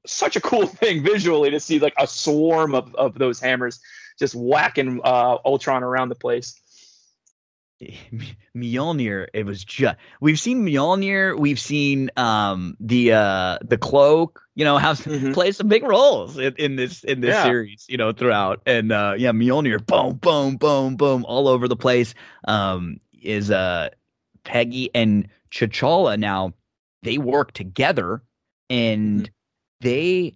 such 0.07 0.35
a 0.35 0.41
cool 0.41 0.67
thing 0.67 1.03
visually 1.03 1.49
to 1.49 1.59
see 1.59 1.79
like 1.79 1.93
a 1.97 2.07
swarm 2.07 2.75
of, 2.75 2.93
of 2.95 3.17
those 3.19 3.39
hammers 3.39 3.79
just 4.19 4.35
whacking 4.35 4.99
uh, 5.03 5.38
Ultron 5.45 5.84
around 5.84 6.09
the 6.09 6.15
place. 6.15 6.59
Mjolnir, 8.55 9.27
it 9.34 9.45
was 9.45 9.63
just 9.63 9.97
we've 10.19 10.39
seen 10.39 10.65
Mjolnir, 10.65 11.38
we've 11.38 11.59
seen 11.59 12.09
um 12.17 12.75
the 12.79 13.13
uh 13.13 13.59
the 13.61 13.77
cloak, 13.77 14.41
you 14.55 14.65
know, 14.65 14.77
have 14.77 14.97
mm-hmm. 15.01 15.31
play 15.34 15.51
some 15.51 15.67
big 15.67 15.84
roles 15.84 16.39
in, 16.39 16.55
in 16.57 16.75
this 16.75 17.03
in 17.03 17.21
this 17.21 17.35
yeah. 17.35 17.43
series, 17.43 17.85
you 17.88 17.97
know, 17.97 18.11
throughout. 18.11 18.61
And 18.65 18.91
uh 18.91 19.13
yeah, 19.15 19.31
Mjolnir, 19.31 19.85
boom, 19.85 20.15
boom, 20.15 20.57
boom, 20.57 20.95
boom, 20.95 21.23
all 21.25 21.47
over 21.47 21.67
the 21.67 21.75
place. 21.75 22.15
Um 22.47 22.99
is 23.21 23.51
uh 23.51 23.89
Peggy 24.43 24.89
and 24.95 25.27
T'Challa 25.51 26.17
now 26.17 26.53
they 27.03 27.19
work 27.19 27.51
together 27.51 28.23
and 28.69 29.21
mm-hmm. 29.21 29.31
They 29.81 30.35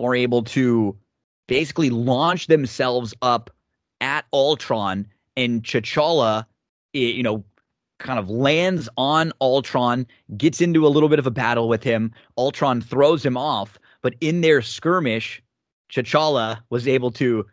are 0.00 0.14
able 0.14 0.42
to 0.42 0.96
basically 1.48 1.90
launch 1.90 2.46
themselves 2.46 3.14
up 3.22 3.50
at 4.00 4.24
Ultron 4.32 5.06
and 5.36 5.62
T'Challa 5.62 6.46
you 6.92 7.22
know, 7.22 7.44
kind 7.98 8.18
of 8.18 8.28
lands 8.28 8.88
on 8.96 9.32
Ultron, 9.40 10.06
gets 10.36 10.60
into 10.60 10.86
a 10.86 10.88
little 10.88 11.08
bit 11.08 11.18
of 11.18 11.26
a 11.26 11.30
battle 11.30 11.68
with 11.68 11.82
him. 11.82 12.12
Ultron 12.36 12.80
throws 12.80 13.24
him 13.24 13.36
off, 13.36 13.78
but 14.02 14.14
in 14.20 14.40
their 14.40 14.62
skirmish, 14.62 15.42
T'Challa 15.90 16.60
was 16.70 16.88
able 16.88 17.10
to 17.12 17.46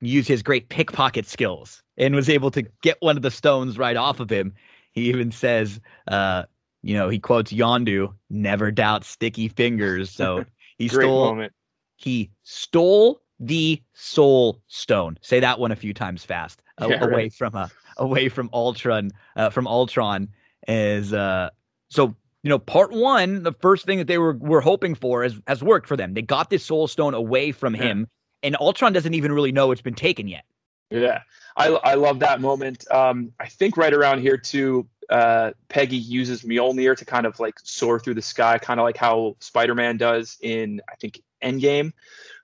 use 0.00 0.28
his 0.28 0.42
great 0.42 0.68
pickpocket 0.68 1.26
skills 1.26 1.82
and 1.96 2.14
was 2.14 2.28
able 2.28 2.50
to 2.52 2.62
get 2.82 2.96
one 3.00 3.16
of 3.16 3.22
the 3.22 3.30
stones 3.30 3.78
right 3.78 3.96
off 3.96 4.20
of 4.20 4.30
him. 4.30 4.54
He 4.92 5.08
even 5.08 5.32
says, 5.32 5.80
uh, 6.08 6.44
you 6.82 6.94
know, 6.94 7.08
he 7.08 7.18
quotes 7.18 7.52
Yondu, 7.52 8.12
never 8.30 8.70
doubt 8.70 9.04
sticky 9.04 9.48
fingers. 9.48 10.10
So 10.10 10.44
he 10.78 10.88
stole 10.88 11.26
moment. 11.26 11.52
he 11.96 12.30
stole 12.42 13.20
the 13.40 13.82
soul 13.92 14.60
stone. 14.66 15.18
Say 15.20 15.40
that 15.40 15.58
one 15.58 15.72
a 15.72 15.76
few 15.76 15.94
times 15.94 16.24
fast. 16.24 16.62
Yeah, 16.80 17.04
away 17.04 17.24
right. 17.24 17.32
from 17.32 17.54
a 17.54 17.70
away 17.96 18.28
from 18.28 18.48
Ultron 18.52 19.10
uh, 19.36 19.50
from 19.50 19.66
Ultron 19.66 20.28
is 20.66 21.12
uh 21.12 21.50
so 21.90 22.14
you 22.42 22.48
know 22.48 22.58
part 22.58 22.92
one 22.92 23.42
the 23.42 23.52
first 23.52 23.84
thing 23.84 23.98
that 23.98 24.06
they 24.06 24.18
were 24.18 24.34
were 24.34 24.60
hoping 24.60 24.94
for 24.94 25.22
has 25.22 25.40
has 25.46 25.62
worked 25.62 25.88
for 25.88 25.96
them 25.96 26.14
they 26.14 26.22
got 26.22 26.50
this 26.50 26.64
soul 26.64 26.86
stone 26.86 27.14
away 27.14 27.52
from 27.52 27.74
yeah. 27.74 27.82
him 27.82 28.06
and 28.42 28.56
Ultron 28.60 28.92
doesn't 28.92 29.14
even 29.14 29.32
really 29.32 29.52
know 29.52 29.72
it's 29.72 29.82
been 29.82 29.94
taken 29.94 30.28
yet 30.28 30.44
yeah 30.90 31.22
I, 31.56 31.68
I 31.68 31.94
love 31.94 32.20
that 32.20 32.40
moment 32.40 32.90
um 32.90 33.32
I 33.40 33.46
think 33.48 33.76
right 33.76 33.92
around 33.92 34.20
here 34.20 34.36
too 34.36 34.86
uh 35.10 35.52
Peggy 35.68 35.96
uses 35.96 36.42
Mjolnir 36.42 36.96
to 36.96 37.04
kind 37.04 37.26
of 37.26 37.38
like 37.40 37.58
soar 37.62 37.98
through 37.98 38.14
the 38.14 38.22
sky 38.22 38.58
kind 38.58 38.80
of 38.80 38.84
like 38.84 38.96
how 38.96 39.36
Spider-Man 39.40 39.96
does 39.96 40.36
in 40.40 40.80
I 40.88 40.94
think 40.96 41.20
Endgame 41.42 41.92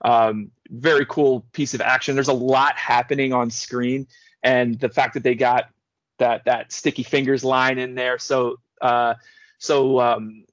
Um, 0.02 0.50
very 0.70 1.06
cool 1.06 1.44
piece 1.52 1.74
of 1.74 1.80
action. 1.80 2.14
There's 2.14 2.28
a 2.28 2.32
lot 2.32 2.76
happening 2.76 3.32
on 3.32 3.50
screen, 3.50 4.06
and 4.42 4.78
the 4.78 4.88
fact 4.88 5.14
that 5.14 5.22
they 5.22 5.34
got 5.34 5.70
that 6.18 6.44
that 6.44 6.72
sticky 6.72 7.02
fingers 7.02 7.42
line 7.42 7.78
in 7.78 7.94
there, 7.94 8.18
so 8.18 8.56
uh, 8.80 9.14
so 9.58 10.00
um, 10.00 10.44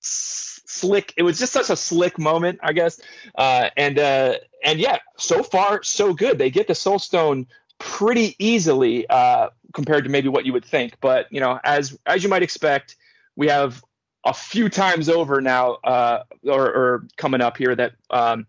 slick. 0.00 1.14
It 1.16 1.22
was 1.22 1.38
just 1.38 1.52
such 1.52 1.70
a 1.70 1.76
slick 1.76 2.18
moment, 2.18 2.58
I 2.62 2.72
guess. 2.72 3.00
Uh, 3.36 3.70
and 3.76 3.98
uh, 3.98 4.34
and 4.62 4.78
yeah, 4.78 4.98
so 5.18 5.42
far 5.42 5.82
so 5.82 6.14
good. 6.14 6.38
They 6.38 6.50
get 6.50 6.68
the 6.68 6.74
Soul 6.74 6.98
Stone 6.98 7.46
pretty 7.78 8.36
easily 8.38 9.06
uh, 9.08 9.50
compared 9.72 10.04
to 10.04 10.10
maybe 10.10 10.28
what 10.28 10.46
you 10.46 10.52
would 10.52 10.64
think. 10.64 10.96
But 11.00 11.26
you 11.30 11.40
know, 11.40 11.58
as 11.64 11.98
as 12.06 12.22
you 12.22 12.28
might 12.28 12.42
expect, 12.42 12.96
we 13.36 13.48
have 13.48 13.82
a 14.24 14.32
few 14.32 14.68
times 14.68 15.08
over 15.08 15.40
now, 15.40 15.72
uh, 15.84 16.22
or, 16.44 16.66
or 16.66 17.06
coming 17.16 17.40
up 17.40 17.56
here 17.56 17.74
that 17.74 17.92
um, 18.10 18.46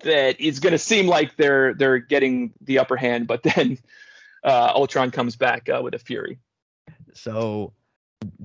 that 0.00 0.36
it's 0.38 0.58
going 0.58 0.72
to 0.72 0.78
seem 0.78 1.06
like 1.06 1.36
they're 1.36 1.74
they're 1.74 1.98
getting 1.98 2.52
the 2.60 2.78
upper 2.78 2.96
hand, 2.96 3.26
but 3.26 3.42
then 3.56 3.78
uh, 4.44 4.72
Ultron 4.74 5.10
comes 5.10 5.36
back 5.36 5.68
uh, 5.68 5.80
with 5.82 5.94
a 5.94 5.98
fury. 5.98 6.38
So 7.14 7.72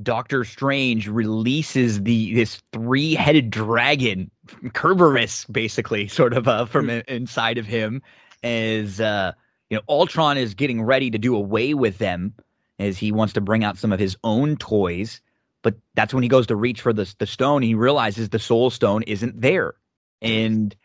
Doctor 0.01 0.43
Strange 0.43 1.07
releases 1.07 2.01
the 2.03 2.33
this 2.33 2.61
three 2.71 3.15
headed 3.15 3.49
dragon, 3.49 4.29
Kerberos, 4.47 5.51
basically, 5.51 6.07
sort 6.07 6.33
of 6.33 6.47
uh, 6.47 6.65
from 6.65 6.87
mm-hmm. 6.87 7.13
inside 7.13 7.57
of 7.57 7.65
him, 7.65 8.01
as 8.43 8.99
uh, 8.99 9.33
you 9.69 9.77
know, 9.77 9.83
Ultron 9.89 10.37
is 10.37 10.53
getting 10.53 10.81
ready 10.81 11.11
to 11.11 11.17
do 11.17 11.35
away 11.35 11.73
with 11.73 11.97
them, 11.97 12.33
as 12.79 12.97
he 12.97 13.11
wants 13.11 13.33
to 13.33 13.41
bring 13.41 13.63
out 13.63 13.77
some 13.77 13.91
of 13.93 13.99
his 13.99 14.17
own 14.23 14.57
toys. 14.57 15.21
But 15.63 15.75
that's 15.95 16.13
when 16.13 16.23
he 16.23 16.29
goes 16.29 16.47
to 16.47 16.55
reach 16.55 16.81
for 16.81 16.93
the 16.93 17.13
the 17.19 17.27
stone. 17.27 17.61
He 17.61 17.75
realizes 17.75 18.29
the 18.29 18.39
Soul 18.39 18.69
Stone 18.69 19.03
isn't 19.03 19.39
there, 19.39 19.75
and 20.21 20.75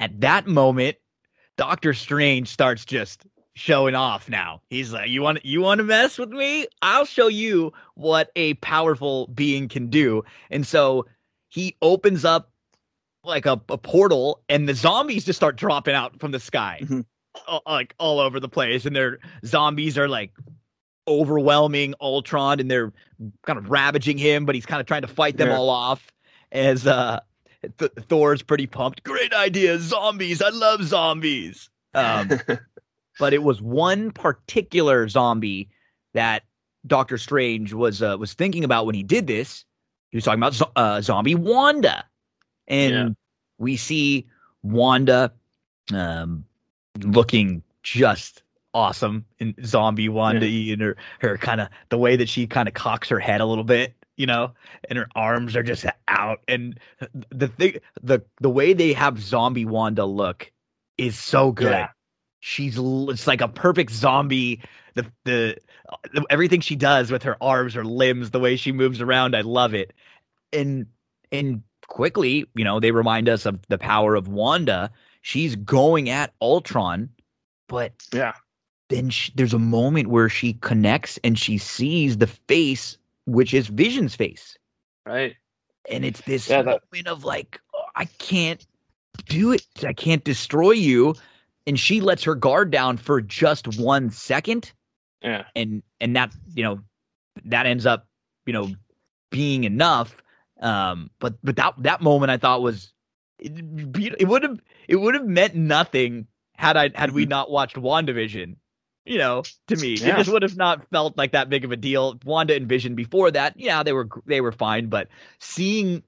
at 0.00 0.20
that 0.20 0.46
moment, 0.46 0.96
Doctor 1.56 1.94
Strange 1.94 2.48
starts 2.48 2.84
just 2.84 3.24
showing 3.54 3.94
off 3.94 4.28
now. 4.28 4.62
He's 4.70 4.92
like, 4.92 5.10
"You 5.10 5.22
want 5.22 5.44
you 5.44 5.60
want 5.60 5.78
to 5.78 5.84
mess 5.84 6.18
with 6.18 6.30
me? 6.30 6.66
I'll 6.80 7.04
show 7.04 7.28
you 7.28 7.72
what 7.94 8.30
a 8.36 8.54
powerful 8.54 9.28
being 9.28 9.68
can 9.68 9.88
do." 9.88 10.24
And 10.50 10.66
so 10.66 11.06
he 11.48 11.76
opens 11.82 12.24
up 12.24 12.51
like 13.24 13.46
a, 13.46 13.60
a 13.68 13.78
portal, 13.78 14.42
and 14.48 14.68
the 14.68 14.74
zombies 14.74 15.24
just 15.24 15.38
start 15.38 15.56
dropping 15.56 15.94
out 15.94 16.18
from 16.18 16.32
the 16.32 16.40
sky, 16.40 16.80
mm-hmm. 16.82 17.00
all, 17.46 17.62
like 17.66 17.94
all 17.98 18.20
over 18.20 18.40
the 18.40 18.48
place. 18.48 18.84
And 18.84 18.94
their 18.94 19.18
zombies 19.44 19.96
are 19.96 20.08
like 20.08 20.32
overwhelming 21.08 21.94
Ultron, 22.00 22.60
and 22.60 22.70
they're 22.70 22.92
kind 23.46 23.58
of 23.58 23.70
ravaging 23.70 24.18
him, 24.18 24.44
but 24.44 24.54
he's 24.54 24.66
kind 24.66 24.80
of 24.80 24.86
trying 24.86 25.02
to 25.02 25.08
fight 25.08 25.36
them 25.36 25.48
yeah. 25.48 25.56
all 25.56 25.70
off. 25.70 26.12
As 26.50 26.86
uh, 26.86 27.20
Th- 27.78 27.92
Thor's 28.08 28.42
pretty 28.42 28.66
pumped. 28.66 29.04
Great 29.04 29.32
idea, 29.32 29.78
zombies! 29.78 30.42
I 30.42 30.50
love 30.50 30.82
zombies. 30.84 31.70
Um, 31.94 32.30
but 33.18 33.32
it 33.32 33.42
was 33.42 33.62
one 33.62 34.10
particular 34.10 35.08
zombie 35.08 35.68
that 36.14 36.42
Doctor 36.86 37.18
Strange 37.18 37.72
was 37.72 38.02
uh, 38.02 38.16
was 38.18 38.34
thinking 38.34 38.64
about 38.64 38.86
when 38.86 38.94
he 38.94 39.02
did 39.02 39.26
this. 39.26 39.64
He 40.10 40.16
was 40.16 40.24
talking 40.24 40.40
about 40.40 40.54
zo- 40.54 40.72
uh, 40.76 41.00
zombie 41.00 41.34
Wanda, 41.34 42.04
and 42.72 42.92
yeah. 42.92 43.08
we 43.58 43.76
see 43.76 44.26
Wanda 44.62 45.32
um, 45.94 46.44
looking 47.00 47.62
just 47.82 48.42
awesome 48.74 49.24
in 49.38 49.54
zombie 49.64 50.08
Wanda 50.08 50.46
yeah. 50.46 50.72
and 50.72 50.82
her 50.82 50.96
her 51.20 51.38
kind 51.38 51.60
of 51.60 51.68
the 51.90 51.98
way 51.98 52.16
that 52.16 52.28
she 52.28 52.46
kind 52.46 52.66
of 52.66 52.74
cocks 52.74 53.08
her 53.10 53.20
head 53.20 53.40
a 53.40 53.46
little 53.46 53.64
bit, 53.64 53.94
you 54.16 54.26
know, 54.26 54.52
and 54.88 54.98
her 54.98 55.08
arms 55.14 55.54
are 55.54 55.62
just 55.62 55.84
out. 56.08 56.40
And 56.48 56.80
the 57.30 57.48
thing, 57.48 57.76
the 58.02 58.24
the 58.40 58.50
way 58.50 58.72
they 58.72 58.94
have 58.94 59.20
zombie 59.20 59.66
Wanda 59.66 60.06
look 60.06 60.50
is 60.96 61.18
so 61.18 61.52
good. 61.52 61.70
Yeah 61.70 61.88
she's 62.44 62.76
it's 62.76 63.28
like 63.28 63.40
a 63.40 63.46
perfect 63.46 63.92
zombie 63.92 64.60
the, 64.94 65.06
the 65.24 65.56
the 66.12 66.26
everything 66.28 66.60
she 66.60 66.74
does 66.74 67.08
with 67.08 67.22
her 67.22 67.36
arms 67.40 67.72
her 67.72 67.84
limbs 67.84 68.32
the 68.32 68.40
way 68.40 68.56
she 68.56 68.72
moves 68.72 69.00
around 69.00 69.36
i 69.36 69.42
love 69.42 69.74
it 69.74 69.92
and 70.52 70.86
and 71.30 71.62
quickly 71.92 72.46
you 72.54 72.64
know 72.64 72.80
they 72.80 72.90
remind 72.90 73.28
us 73.28 73.44
of 73.44 73.58
the 73.68 73.78
power 73.78 74.14
of 74.14 74.28
wanda 74.28 74.90
she's 75.20 75.56
going 75.56 76.08
at 76.08 76.32
ultron 76.40 77.08
but 77.68 77.92
yeah 78.12 78.32
then 78.88 79.10
she, 79.10 79.32
there's 79.34 79.54
a 79.54 79.58
moment 79.58 80.08
where 80.08 80.28
she 80.28 80.54
connects 80.54 81.18
and 81.22 81.38
she 81.38 81.58
sees 81.58 82.16
the 82.16 82.26
face 82.26 82.96
which 83.26 83.52
is 83.52 83.66
vision's 83.66 84.14
face 84.14 84.56
right 85.06 85.36
and 85.90 86.04
it's 86.04 86.22
this 86.22 86.48
yeah, 86.48 86.62
that... 86.62 86.82
moment 86.94 87.08
of 87.08 87.24
like 87.24 87.60
oh, 87.74 87.84
i 87.94 88.06
can't 88.06 88.66
do 89.26 89.52
it 89.52 89.66
i 89.86 89.92
can't 89.92 90.24
destroy 90.24 90.70
you 90.70 91.14
and 91.66 91.78
she 91.78 92.00
lets 92.00 92.24
her 92.24 92.34
guard 92.34 92.70
down 92.70 92.96
for 92.96 93.20
just 93.20 93.78
one 93.78 94.10
second. 94.10 94.72
Yeah. 95.22 95.44
And 95.54 95.82
and 96.00 96.16
that, 96.16 96.32
you 96.54 96.62
know, 96.62 96.80
that 97.44 97.66
ends 97.66 97.86
up, 97.86 98.06
you 98.46 98.52
know, 98.52 98.70
being 99.30 99.64
enough. 99.64 100.16
Um, 100.62 101.10
but 101.18 101.34
but 101.42 101.56
that 101.56 101.74
that 101.78 102.00
moment 102.00 102.30
I 102.30 102.36
thought 102.38 102.62
was 102.62 102.92
it, 103.38 103.52
it 104.20 104.28
would 104.28 104.42
have 104.42 104.60
it 104.88 104.96
would 104.96 105.14
have 105.14 105.26
meant 105.26 105.54
nothing 105.54 106.26
had 106.54 106.76
I 106.76 106.90
had 106.94 107.12
we 107.12 107.22
mm-hmm. 107.22 107.30
not 107.30 107.50
watched 107.50 107.76
WandaVision. 107.76 108.56
You 109.04 109.18
know, 109.18 109.42
to 109.66 109.76
me, 109.76 109.94
yeah. 109.94 110.14
it 110.14 110.18
just 110.18 110.30
would 110.30 110.42
have 110.42 110.56
not 110.56 110.88
felt 110.90 111.18
like 111.18 111.32
that 111.32 111.48
big 111.48 111.64
of 111.64 111.72
a 111.72 111.76
deal. 111.76 112.20
Wanda 112.24 112.54
and 112.54 112.68
Vision 112.68 112.94
before 112.94 113.32
that, 113.32 113.54
yeah, 113.56 113.82
they 113.82 113.92
were 113.92 114.08
they 114.26 114.40
were 114.40 114.52
fine, 114.52 114.86
but 114.86 115.08
seeing 115.40 116.02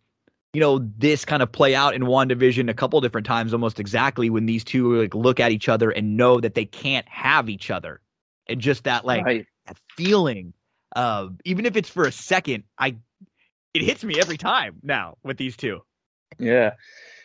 you 0.52 0.60
know, 0.60 0.78
this 0.96 1.24
kind 1.24 1.42
of 1.42 1.50
play 1.50 1.74
out 1.74 1.94
in 1.94 2.02
WandaVision 2.02 2.70
a 2.70 2.74
couple 2.74 3.00
different 3.00 3.26
times, 3.26 3.52
almost 3.52 3.80
exactly 3.80 4.30
when 4.30 4.46
these 4.46 4.62
two 4.62 5.02
like 5.02 5.12
look 5.12 5.40
at 5.40 5.50
each 5.50 5.68
other 5.68 5.90
and 5.90 6.16
know 6.16 6.38
that 6.38 6.54
they 6.54 6.64
can't 6.64 7.08
have 7.08 7.50
each 7.50 7.72
other. 7.72 8.00
And 8.46 8.60
just 8.60 8.84
that 8.84 9.04
like 9.04 9.24
right. 9.24 9.46
that 9.66 9.76
feeling 9.96 10.54
uh, 10.94 11.28
even 11.44 11.66
if 11.66 11.76
it's 11.76 11.88
for 11.88 12.04
a 12.04 12.12
second, 12.12 12.64
I 12.78 12.96
it 13.74 13.82
hits 13.82 14.04
me 14.04 14.18
every 14.20 14.38
time 14.38 14.76
now 14.82 15.16
with 15.22 15.36
these 15.36 15.56
two. 15.56 15.82
Yeah. 16.38 16.74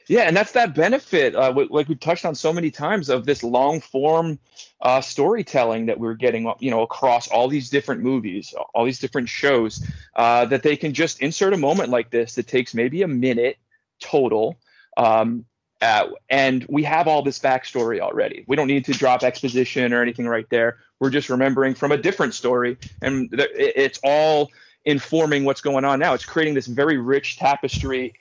Yeah, 0.07 0.21
and 0.21 0.35
that's 0.35 0.53
that 0.53 0.73
benefit, 0.73 1.35
uh, 1.35 1.53
like 1.69 1.87
we've 1.87 1.99
touched 1.99 2.25
on 2.25 2.33
so 2.33 2.51
many 2.51 2.71
times, 2.71 3.09
of 3.09 3.27
this 3.27 3.43
long 3.43 3.79
form 3.79 4.39
uh, 4.81 5.01
storytelling 5.01 5.85
that 5.85 5.99
we're 5.99 6.15
getting, 6.15 6.51
you 6.59 6.71
know, 6.71 6.81
across 6.81 7.27
all 7.27 7.47
these 7.47 7.69
different 7.69 8.01
movies, 8.01 8.51
all 8.73 8.85
these 8.85 8.97
different 8.97 9.29
shows, 9.29 9.85
uh, 10.15 10.45
that 10.45 10.63
they 10.63 10.75
can 10.75 10.95
just 10.95 11.21
insert 11.21 11.53
a 11.53 11.57
moment 11.57 11.91
like 11.91 12.09
this 12.09 12.33
that 12.35 12.47
takes 12.47 12.73
maybe 12.73 13.03
a 13.03 13.07
minute 13.07 13.57
total, 14.01 14.57
um, 14.97 15.45
and 15.79 16.65
we 16.69 16.81
have 16.81 17.07
all 17.07 17.21
this 17.21 17.37
backstory 17.37 17.99
already. 17.99 18.43
We 18.47 18.55
don't 18.55 18.67
need 18.67 18.85
to 18.85 18.93
drop 18.93 19.21
exposition 19.21 19.93
or 19.93 20.01
anything 20.01 20.27
right 20.27 20.49
there. 20.49 20.79
We're 20.99 21.11
just 21.11 21.29
remembering 21.29 21.75
from 21.75 21.91
a 21.91 21.97
different 21.97 22.33
story, 22.33 22.79
and 23.03 23.29
th- 23.29 23.51
it's 23.53 23.99
all 24.03 24.49
informing 24.85 25.45
what's 25.45 25.61
going 25.61 25.85
on 25.85 25.99
now. 25.99 26.13
It's 26.13 26.25
creating 26.25 26.53
this 26.53 26.67
very 26.67 26.97
rich 26.97 27.37
tapestry 27.37 28.13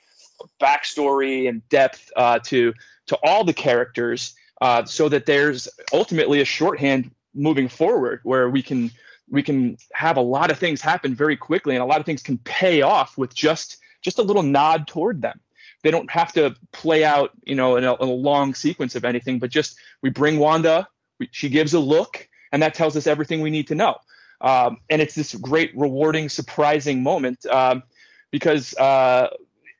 backstory 0.61 1.49
and 1.49 1.67
depth 1.69 2.11
uh, 2.15 2.39
to 2.39 2.73
to 3.07 3.17
all 3.23 3.43
the 3.43 3.53
characters, 3.53 4.33
uh, 4.61 4.85
so 4.85 5.09
that 5.09 5.25
there's 5.25 5.67
ultimately 5.93 6.41
a 6.41 6.45
shorthand 6.45 7.11
moving 7.33 7.67
forward 7.67 8.19
where 8.23 8.49
we 8.49 8.61
can 8.61 8.91
we 9.29 9.43
can 9.43 9.77
have 9.93 10.17
a 10.17 10.21
lot 10.21 10.51
of 10.51 10.57
things 10.57 10.81
happen 10.81 11.15
very 11.15 11.37
quickly, 11.37 11.75
and 11.75 11.83
a 11.83 11.85
lot 11.85 11.99
of 11.99 12.05
things 12.05 12.21
can 12.21 12.37
pay 12.39 12.81
off 12.81 13.17
with 13.17 13.33
just 13.33 13.77
just 14.01 14.19
a 14.19 14.23
little 14.23 14.43
nod 14.43 14.87
toward 14.87 15.21
them. 15.21 15.39
They 15.81 15.91
don't 15.91 16.11
have 16.11 16.33
to 16.33 16.55
play 16.73 17.03
out, 17.05 17.31
you 17.43 17.55
know, 17.55 17.77
in 17.77 17.83
a, 17.83 17.95
in 17.95 18.09
a 18.09 18.13
long 18.13 18.53
sequence 18.53 18.95
of 18.95 19.05
anything, 19.05 19.39
but 19.39 19.49
just 19.49 19.77
we 20.01 20.09
bring 20.09 20.37
Wanda, 20.37 20.87
we, 21.19 21.29
she 21.31 21.47
gives 21.47 21.73
a 21.73 21.79
look, 21.79 22.27
and 22.51 22.61
that 22.61 22.73
tells 22.73 22.97
us 22.97 23.07
everything 23.07 23.41
we 23.41 23.49
need 23.49 23.67
to 23.67 23.75
know. 23.75 23.95
Um, 24.41 24.77
and 24.89 25.01
it's 25.01 25.15
this 25.15 25.35
great, 25.35 25.71
rewarding, 25.75 26.29
surprising 26.29 27.03
moment 27.03 27.45
um, 27.47 27.83
because 28.31 28.73
uh, 28.75 29.29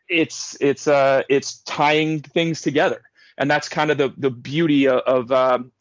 it's 0.10 0.58
it's 0.60 0.88
uh 0.88 1.22
it's 1.30 1.60
tying 1.60 2.22
things 2.22 2.62
together. 2.62 3.02
And 3.38 3.50
that's 3.50 3.70
kind 3.70 3.92
of 3.92 3.98
the 3.98 4.14
the 4.18 4.32
beauty 4.32 4.88
of, 4.88 5.00
of 5.02 5.32
um, 5.32 5.72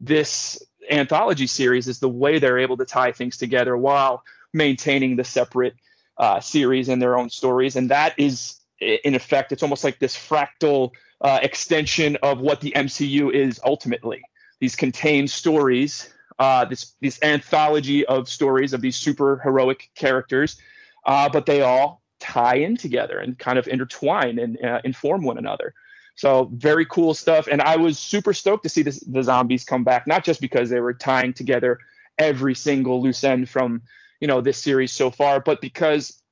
this 0.00 0.62
anthology 0.90 1.46
series 1.46 1.88
is 1.88 1.98
the 1.98 2.08
way 2.08 2.38
they're 2.38 2.58
able 2.58 2.76
to 2.76 2.84
tie 2.84 3.12
things 3.12 3.36
together 3.36 3.76
while 3.76 4.22
maintaining 4.52 5.16
the 5.16 5.24
separate 5.24 5.74
uh, 6.18 6.40
series 6.40 6.88
and 6.88 7.00
their 7.00 7.16
own 7.16 7.30
stories. 7.30 7.76
And 7.76 7.90
that 7.90 8.14
is 8.18 8.56
in 8.80 9.14
effect 9.14 9.52
it's 9.52 9.62
almost 9.62 9.84
like 9.84 9.98
this 9.98 10.16
fractal 10.16 10.90
uh, 11.20 11.38
extension 11.42 12.16
of 12.22 12.40
what 12.40 12.60
the 12.60 12.72
mcu 12.76 13.32
is 13.32 13.60
ultimately. 13.64 14.22
These 14.60 14.76
contained 14.76 15.30
stories 15.30 16.12
uh, 16.40 16.64
this 16.64 16.94
this 17.00 17.22
anthology 17.22 18.04
of 18.06 18.28
stories 18.28 18.72
of 18.72 18.80
these 18.80 18.96
super 18.96 19.38
heroic 19.44 19.90
characters 19.94 20.56
uh, 21.04 21.28
but 21.28 21.46
they 21.46 21.62
all 21.62 22.02
tie 22.18 22.56
in 22.56 22.76
together 22.76 23.18
and 23.18 23.38
kind 23.38 23.58
of 23.58 23.66
intertwine 23.66 24.38
and 24.38 24.62
uh, 24.62 24.80
inform 24.84 25.24
one 25.24 25.38
another. 25.38 25.74
So 26.14 26.50
very 26.52 26.84
cool 26.84 27.14
stuff. 27.14 27.48
And 27.50 27.62
I 27.62 27.76
was 27.76 27.98
super 27.98 28.34
stoked 28.34 28.62
to 28.64 28.68
see 28.68 28.82
this, 28.82 29.00
the 29.00 29.22
zombies 29.22 29.64
come 29.64 29.84
back, 29.84 30.06
not 30.06 30.24
just 30.24 30.40
because 30.40 30.68
they 30.68 30.80
were 30.80 30.92
tying 30.92 31.32
together 31.32 31.78
every 32.18 32.54
single 32.54 33.00
loose 33.02 33.24
end 33.24 33.48
from 33.48 33.82
you 34.20 34.28
know 34.28 34.42
this 34.42 34.58
series 34.58 34.92
so 34.92 35.10
far, 35.10 35.40
but 35.40 35.62
because 35.62 36.22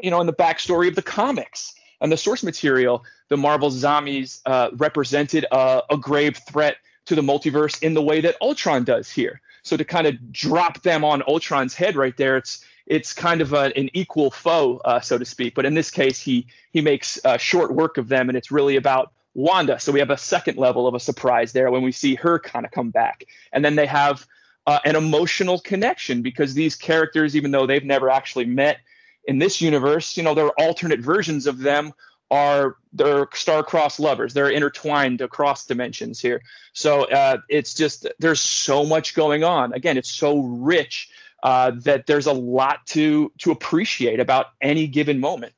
you 0.00 0.10
know 0.10 0.20
in 0.20 0.26
the 0.26 0.32
backstory 0.32 0.88
of 0.88 0.96
the 0.96 1.02
comics 1.02 1.72
and 2.00 2.10
the 2.10 2.16
source 2.16 2.42
material, 2.42 3.04
the 3.28 3.36
Marvel 3.36 3.70
zombies 3.70 4.40
uh, 4.44 4.70
represented 4.72 5.46
a, 5.52 5.82
a 5.88 5.96
grave 5.96 6.36
threat 6.50 6.78
to 7.06 7.14
the 7.14 7.22
multiverse 7.22 7.80
in 7.80 7.94
the 7.94 8.02
way 8.02 8.20
that 8.20 8.34
Ultron 8.42 8.82
does 8.82 9.08
here. 9.08 9.40
So 9.68 9.76
to 9.76 9.84
kind 9.84 10.06
of 10.06 10.32
drop 10.32 10.82
them 10.82 11.04
on 11.04 11.22
Ultron's 11.28 11.74
head 11.74 11.96
right 11.96 12.16
there, 12.16 12.36
it's 12.36 12.64
it's 12.86 13.12
kind 13.12 13.42
of 13.42 13.52
a, 13.52 13.76
an 13.76 13.90
equal 13.92 14.30
foe, 14.30 14.78
uh, 14.86 14.98
so 15.00 15.18
to 15.18 15.24
speak. 15.24 15.54
But 15.54 15.66
in 15.66 15.74
this 15.74 15.90
case, 15.90 16.20
he 16.20 16.46
he 16.72 16.80
makes 16.80 17.18
uh, 17.24 17.36
short 17.36 17.74
work 17.74 17.98
of 17.98 18.08
them, 18.08 18.28
and 18.28 18.36
it's 18.36 18.50
really 18.50 18.76
about 18.76 19.12
Wanda. 19.34 19.78
So 19.78 19.92
we 19.92 20.00
have 20.00 20.10
a 20.10 20.16
second 20.16 20.56
level 20.56 20.86
of 20.86 20.94
a 20.94 21.00
surprise 21.00 21.52
there 21.52 21.70
when 21.70 21.82
we 21.82 21.92
see 21.92 22.14
her 22.16 22.38
kind 22.38 22.64
of 22.64 22.72
come 22.72 22.90
back, 22.90 23.24
and 23.52 23.64
then 23.64 23.76
they 23.76 23.86
have 23.86 24.26
uh, 24.66 24.80
an 24.84 24.96
emotional 24.96 25.60
connection 25.60 26.22
because 26.22 26.54
these 26.54 26.74
characters, 26.74 27.36
even 27.36 27.50
though 27.50 27.66
they've 27.66 27.84
never 27.84 28.10
actually 28.10 28.44
met 28.44 28.78
in 29.24 29.38
this 29.38 29.60
universe, 29.60 30.16
you 30.16 30.22
know, 30.22 30.34
there 30.34 30.46
are 30.46 30.60
alternate 30.60 31.00
versions 31.00 31.46
of 31.46 31.58
them 31.58 31.92
are 32.30 32.76
they're 32.92 33.28
star-crossed 33.32 34.00
lovers. 34.00 34.34
They're 34.34 34.50
intertwined 34.50 35.20
across 35.20 35.66
dimensions 35.66 36.20
here. 36.20 36.42
So 36.72 37.04
uh, 37.10 37.38
it's 37.48 37.74
just 37.74 38.06
there's 38.18 38.40
so 38.40 38.84
much 38.84 39.14
going 39.14 39.44
on. 39.44 39.72
Again, 39.72 39.96
it's 39.96 40.10
so 40.10 40.40
rich 40.40 41.08
uh, 41.42 41.72
that 41.82 42.06
there's 42.06 42.26
a 42.26 42.32
lot 42.32 42.86
to 42.88 43.32
to 43.38 43.50
appreciate 43.50 44.20
about 44.20 44.46
any 44.60 44.86
given 44.86 45.20
moment. 45.20 45.52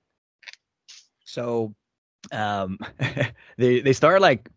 So, 1.24 1.74
um, 2.32 2.78
they 3.56 3.80
they 3.80 3.92
start 3.92 4.20
like 4.20 4.48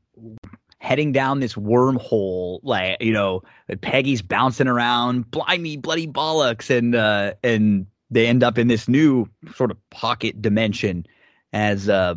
heading 0.79 1.13
down 1.13 1.39
this 1.39 1.53
wormhole, 1.53 2.59
like 2.63 3.01
you 3.01 3.13
know, 3.13 3.43
Peggy's 3.81 4.21
bouncing 4.21 4.67
around, 4.67 5.31
blimey, 5.31 5.77
bloody 5.77 6.07
bollocks, 6.07 6.69
and 6.75 6.95
uh, 6.95 7.33
and 7.43 7.87
they 8.11 8.27
end 8.27 8.43
up 8.43 8.57
in 8.57 8.67
this 8.67 8.87
new 8.87 9.29
sort 9.55 9.71
of 9.71 9.77
pocket 9.89 10.41
dimension 10.41 11.05
as 11.53 11.87
uh, 11.87 12.15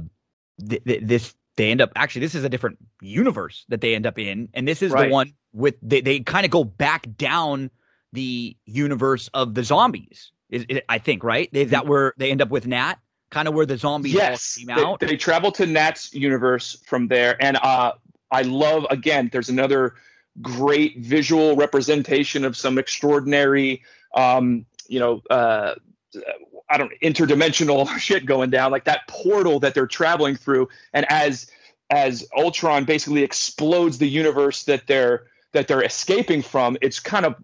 th- 0.68 0.82
th- 0.84 1.02
this 1.04 1.34
they 1.56 1.70
end 1.70 1.80
up 1.80 1.92
actually 1.96 2.20
this 2.20 2.34
is 2.34 2.44
a 2.44 2.48
different 2.48 2.78
universe 3.00 3.64
that 3.68 3.80
they 3.80 3.94
end 3.94 4.06
up 4.06 4.18
in 4.18 4.48
and 4.54 4.66
this 4.66 4.82
is 4.82 4.92
right. 4.92 5.08
the 5.08 5.12
one 5.12 5.32
with 5.52 5.74
they, 5.82 6.00
they 6.00 6.20
kind 6.20 6.44
of 6.44 6.50
go 6.50 6.64
back 6.64 7.06
down 7.16 7.70
the 8.12 8.56
universe 8.64 9.28
of 9.34 9.54
the 9.54 9.62
zombies 9.62 10.32
is, 10.50 10.64
is 10.68 10.80
i 10.88 10.98
think 10.98 11.22
right? 11.22 11.48
Is 11.52 11.70
that 11.70 11.86
where 11.86 12.14
they 12.16 12.30
end 12.30 12.42
up 12.42 12.50
with 12.50 12.66
nat? 12.66 12.96
Kind 13.30 13.48
of 13.48 13.54
where 13.54 13.66
the 13.66 13.76
zombies 13.76 14.14
yes, 14.14 14.56
came 14.56 14.70
out? 14.70 15.00
they, 15.00 15.06
they 15.06 15.16
travel 15.16 15.50
to 15.52 15.66
nat's 15.66 16.14
universe 16.14 16.76
from 16.86 17.08
there 17.08 17.42
and 17.42 17.56
uh 17.58 17.92
i 18.30 18.42
love 18.42 18.86
again 18.90 19.28
there's 19.32 19.48
another 19.48 19.94
great 20.42 20.98
visual 20.98 21.56
representation 21.56 22.44
of 22.44 22.56
some 22.56 22.78
extraordinary 22.78 23.82
um 24.14 24.64
you 24.88 25.00
know 25.00 25.22
uh 25.30 25.74
I 26.68 26.76
don't 26.76 26.92
interdimensional 27.02 27.88
shit 27.98 28.26
going 28.26 28.50
down, 28.50 28.70
like 28.70 28.84
that 28.84 29.06
portal 29.08 29.60
that 29.60 29.74
they're 29.74 29.86
traveling 29.86 30.36
through, 30.36 30.68
and 30.92 31.06
as 31.10 31.50
as 31.90 32.26
Ultron 32.36 32.84
basically 32.84 33.22
explodes 33.22 33.98
the 33.98 34.08
universe 34.08 34.64
that 34.64 34.86
they're 34.86 35.26
that 35.52 35.68
they're 35.68 35.82
escaping 35.82 36.42
from, 36.42 36.76
it's 36.80 37.00
kind 37.00 37.24
of 37.24 37.36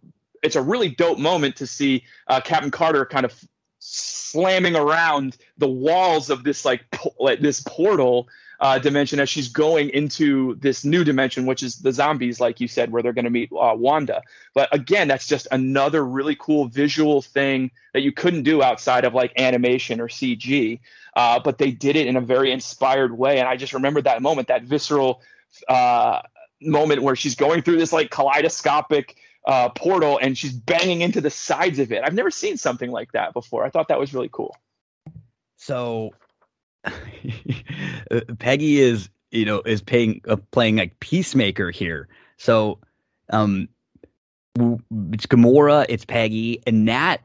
it's 0.43 0.57
a 0.57 0.62
really 0.62 0.89
dope 0.89 1.19
moment 1.19 1.57
to 1.57 1.66
see 1.66 2.05
uh, 2.27 2.40
Captain 2.40 2.70
Carter 2.70 3.05
kind 3.07 3.24
of 3.24 3.32
slamming 3.78 4.77
around 4.77 5.36
the 5.59 5.69
walls 5.69 6.31
of 6.31 6.44
this 6.44 6.65
like 6.65 6.85
po- 6.90 7.15
like 7.19 7.40
this 7.40 7.61
portal 7.66 8.28
uh, 8.62 8.78
dimension 8.78 9.18
as 9.18 9.28
she's 9.28 9.48
going 9.48 9.90
into 9.90 10.55
this 10.55 10.84
new 10.84 11.02
dimension, 11.02 11.47
which 11.47 11.64
is 11.64 11.76
the 11.80 11.93
zombies, 11.93 12.39
like 12.39 12.60
you 12.60 12.68
said, 12.68 12.93
where 12.93 13.02
they're 13.02 13.12
going 13.12 13.24
to 13.24 13.30
meet 13.30 13.51
uh, 13.52 13.74
Wanda. 13.76 14.22
But 14.55 14.72
again, 14.72 15.09
that's 15.09 15.26
just 15.26 15.48
another 15.51 16.05
really 16.06 16.36
cool 16.36 16.68
visual 16.68 17.22
thing 17.22 17.72
that 17.93 18.02
you 18.02 18.12
couldn't 18.12 18.44
do 18.44 18.62
outside 18.62 19.05
of 19.05 19.14
like 19.14 19.32
animation 19.36 20.01
or 20.01 20.06
CG. 20.06 20.78
Uh, 21.16 21.40
but 21.40 21.59
they 21.59 21.72
did 21.72 21.97
it 21.97 22.06
in 22.06 22.14
a 22.14 22.20
very 22.20 22.52
inspired 22.52 23.18
way, 23.18 23.40
and 23.40 23.48
I 23.48 23.56
just 23.56 23.72
remember 23.72 24.01
that 24.01 24.22
moment, 24.22 24.47
that 24.47 24.62
visceral 24.62 25.20
uh, 25.68 26.22
moment 26.60 27.02
where 27.02 27.16
she's 27.16 27.34
going 27.34 27.62
through 27.62 27.78
this 27.78 27.93
like 27.93 28.10
kaleidoscopic 28.10 29.16
uh, 29.44 29.70
portal 29.70 30.20
and 30.22 30.39
she's 30.39 30.52
banging 30.52 31.01
into 31.01 31.20
the 31.20 31.30
sides 31.30 31.80
of 31.80 31.90
it. 31.90 32.02
I've 32.05 32.14
never 32.14 32.30
seen 32.30 32.56
something 32.56 32.93
like 32.93 33.10
that 33.10 33.32
before. 33.32 33.64
I 33.64 33.70
thought 33.70 33.89
that 33.89 33.98
was 33.98 34.14
really 34.14 34.30
cool. 34.32 34.56
So 35.56 36.12
Peggy 38.39 38.81
is 38.81 39.09
you 39.31 39.45
know 39.45 39.61
is 39.63 39.83
paying 39.83 40.21
uh, 40.29 40.37
playing 40.51 40.77
like 40.77 40.99
peacemaker 41.01 41.71
here. 41.71 42.09
So 42.37 42.79
um 43.31 43.69
it's 45.13 45.27
Gamora, 45.27 45.87
it's 45.89 46.05
Peggy, 46.05 46.63
and 46.67 46.85
Nat 46.85 47.19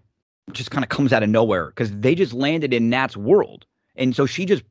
just 0.51 0.71
kind 0.71 0.83
of 0.83 0.89
comes 0.89 1.11
out 1.11 1.23
of 1.23 1.29
nowhere 1.29 1.67
because 1.67 1.91
they 1.91 2.15
just 2.15 2.33
landed 2.33 2.73
in 2.73 2.89
Nat's 2.89 3.17
world. 3.17 3.65
And 3.95 4.15
so 4.15 4.25
she 4.25 4.45
just 4.45 4.63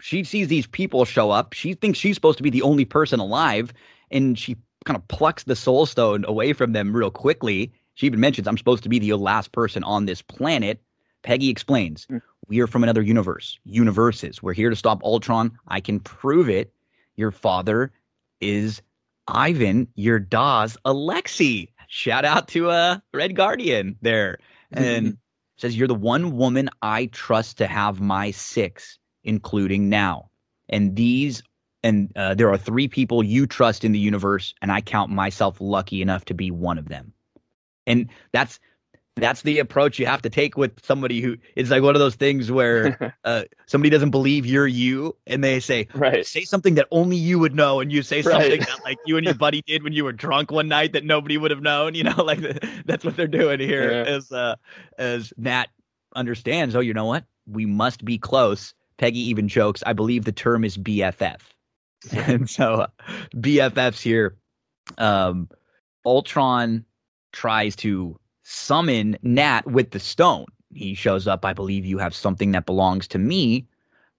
she 0.00 0.24
sees 0.24 0.48
these 0.48 0.66
people 0.66 1.04
show 1.04 1.30
up. 1.30 1.52
She 1.52 1.74
thinks 1.74 1.98
she's 1.98 2.16
supposed 2.16 2.36
to 2.38 2.42
be 2.42 2.50
the 2.50 2.62
only 2.62 2.84
person 2.84 3.20
alive, 3.20 3.72
and 4.10 4.38
she 4.38 4.56
kind 4.84 4.96
of 4.96 5.06
plucks 5.08 5.44
the 5.44 5.56
soul 5.56 5.86
stone 5.86 6.24
away 6.26 6.52
from 6.52 6.72
them 6.72 6.94
real 6.94 7.10
quickly. 7.10 7.72
She 7.94 8.06
even 8.06 8.20
mentions, 8.20 8.48
I'm 8.48 8.58
supposed 8.58 8.82
to 8.82 8.88
be 8.88 8.98
the 8.98 9.12
last 9.14 9.52
person 9.52 9.84
on 9.84 10.06
this 10.06 10.22
planet. 10.22 10.82
Peggy 11.22 11.50
explains, 11.50 12.06
mm. 12.06 12.20
We 12.48 12.60
are 12.60 12.66
from 12.66 12.82
another 12.82 13.02
universe, 13.02 13.58
universes. 13.64 14.42
We're 14.42 14.52
here 14.52 14.70
to 14.70 14.76
stop 14.76 15.02
Ultron. 15.04 15.58
I 15.68 15.80
can 15.80 16.00
prove 16.00 16.48
it. 16.48 16.72
Your 17.16 17.30
father 17.30 17.92
is 18.40 18.82
Ivan. 19.28 19.88
Your 19.94 20.18
Dawes, 20.18 20.76
Alexei. 20.84 21.68
Shout 21.88 22.24
out 22.24 22.48
to 22.48 22.70
uh, 22.70 22.98
Red 23.14 23.36
Guardian 23.36 23.96
there. 24.02 24.38
And 24.72 25.18
says, 25.56 25.76
You're 25.76 25.88
the 25.88 25.94
one 25.94 26.36
woman 26.36 26.68
I 26.82 27.06
trust 27.06 27.58
to 27.58 27.66
have 27.66 28.00
my 28.00 28.30
six, 28.30 28.98
including 29.24 29.88
now. 29.88 30.30
And 30.68 30.96
these 30.96 31.42
and 31.82 32.12
uh, 32.16 32.34
there 32.34 32.50
are 32.50 32.58
three 32.58 32.88
people 32.88 33.22
you 33.22 33.46
trust 33.46 33.84
in 33.84 33.92
the 33.92 33.98
universe, 33.98 34.54
and 34.62 34.70
I 34.70 34.80
count 34.80 35.10
myself 35.10 35.60
lucky 35.60 36.00
enough 36.00 36.24
to 36.26 36.34
be 36.34 36.50
one 36.50 36.78
of 36.78 36.88
them. 36.88 37.12
And 37.86 38.08
that's 38.32 38.60
that's 39.16 39.42
the 39.42 39.58
approach 39.58 39.98
you 39.98 40.06
have 40.06 40.22
to 40.22 40.30
take 40.30 40.56
with 40.56 40.72
somebody 40.84 41.20
who 41.20 41.36
it's 41.54 41.70
like 41.70 41.82
one 41.82 41.94
of 41.94 42.00
those 42.00 42.14
things 42.14 42.50
where 42.50 43.14
uh, 43.24 43.42
somebody 43.66 43.90
doesn't 43.90 44.10
believe 44.10 44.46
you're 44.46 44.66
you 44.66 45.14
and 45.26 45.44
they 45.44 45.60
say 45.60 45.86
right. 45.94 46.24
say 46.26 46.44
something 46.44 46.76
that 46.76 46.86
only 46.90 47.16
you 47.16 47.38
would 47.38 47.54
know 47.54 47.80
and 47.80 47.92
you 47.92 48.02
say 48.02 48.22
something 48.22 48.50
right. 48.50 48.60
that 48.60 48.80
like 48.84 48.98
you 49.06 49.16
and 49.16 49.24
your 49.26 49.34
buddy 49.34 49.62
did 49.62 49.82
when 49.82 49.92
you 49.92 50.04
were 50.04 50.12
drunk 50.12 50.50
one 50.50 50.68
night 50.68 50.92
that 50.94 51.04
nobody 51.04 51.36
would 51.36 51.50
have 51.50 51.60
known 51.60 51.94
you 51.94 52.04
know 52.04 52.14
like 52.24 52.40
that's 52.86 53.04
what 53.04 53.16
they're 53.16 53.26
doing 53.26 53.60
here 53.60 53.90
yeah. 53.90 54.10
as 54.10 54.32
uh 54.32 54.56
as 54.98 55.32
nat 55.36 55.66
understands 56.16 56.74
oh 56.74 56.80
you 56.80 56.94
know 56.94 57.06
what 57.06 57.24
we 57.46 57.66
must 57.66 58.04
be 58.04 58.16
close 58.16 58.72
peggy 58.96 59.20
even 59.20 59.46
jokes 59.46 59.82
i 59.84 59.92
believe 59.92 60.24
the 60.24 60.32
term 60.32 60.64
is 60.64 60.78
bff 60.78 61.38
and 62.12 62.48
so 62.48 62.74
uh, 62.74 62.86
bffs 63.36 64.00
here 64.00 64.36
um 64.98 65.48
ultron 66.04 66.84
tries 67.32 67.76
to 67.76 68.18
summon 68.42 69.16
Nat 69.22 69.66
with 69.66 69.90
the 69.90 70.00
stone. 70.00 70.46
He 70.74 70.94
shows 70.94 71.26
up, 71.26 71.44
I 71.44 71.52
believe 71.52 71.84
you 71.84 71.98
have 71.98 72.14
something 72.14 72.52
that 72.52 72.66
belongs 72.66 73.06
to 73.08 73.18
me, 73.18 73.66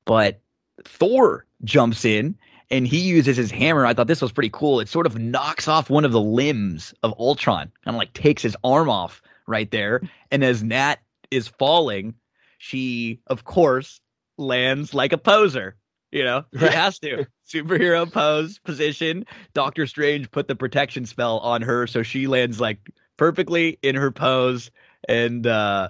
but 0.05 0.39
Thor 0.83 1.45
jumps 1.63 2.05
in 2.05 2.37
and 2.69 2.87
he 2.87 2.99
uses 2.99 3.37
his 3.37 3.51
hammer. 3.51 3.85
I 3.85 3.93
thought 3.93 4.07
this 4.07 4.21
was 4.21 4.31
pretty 4.31 4.49
cool. 4.51 4.79
It 4.79 4.89
sort 4.89 5.05
of 5.05 5.17
knocks 5.17 5.67
off 5.67 5.89
one 5.89 6.05
of 6.05 6.11
the 6.11 6.21
limbs 6.21 6.93
of 7.03 7.13
Ultron, 7.19 7.71
kind 7.83 7.95
of 7.95 7.99
like 7.99 8.13
takes 8.13 8.41
his 8.41 8.57
arm 8.63 8.89
off 8.89 9.21
right 9.47 9.69
there. 9.71 10.01
And 10.31 10.43
as 10.43 10.63
Nat 10.63 10.99
is 11.31 11.47
falling, 11.47 12.13
she, 12.57 13.19
of 13.27 13.43
course, 13.43 13.99
lands 14.37 14.93
like 14.93 15.13
a 15.13 15.17
poser. 15.17 15.75
You 16.11 16.23
know, 16.23 16.45
he 16.51 16.59
has 16.59 16.99
to. 16.99 17.25
Superhero 17.51 18.11
pose 18.11 18.59
position. 18.59 19.25
Doctor 19.53 19.85
Strange 19.85 20.31
put 20.31 20.47
the 20.47 20.55
protection 20.55 21.05
spell 21.05 21.39
on 21.39 21.61
her, 21.61 21.85
so 21.87 22.03
she 22.03 22.27
lands 22.27 22.59
like 22.59 22.91
perfectly 23.17 23.77
in 23.81 23.95
her 23.95 24.11
pose. 24.11 24.71
And 25.07 25.45
uh, 25.47 25.89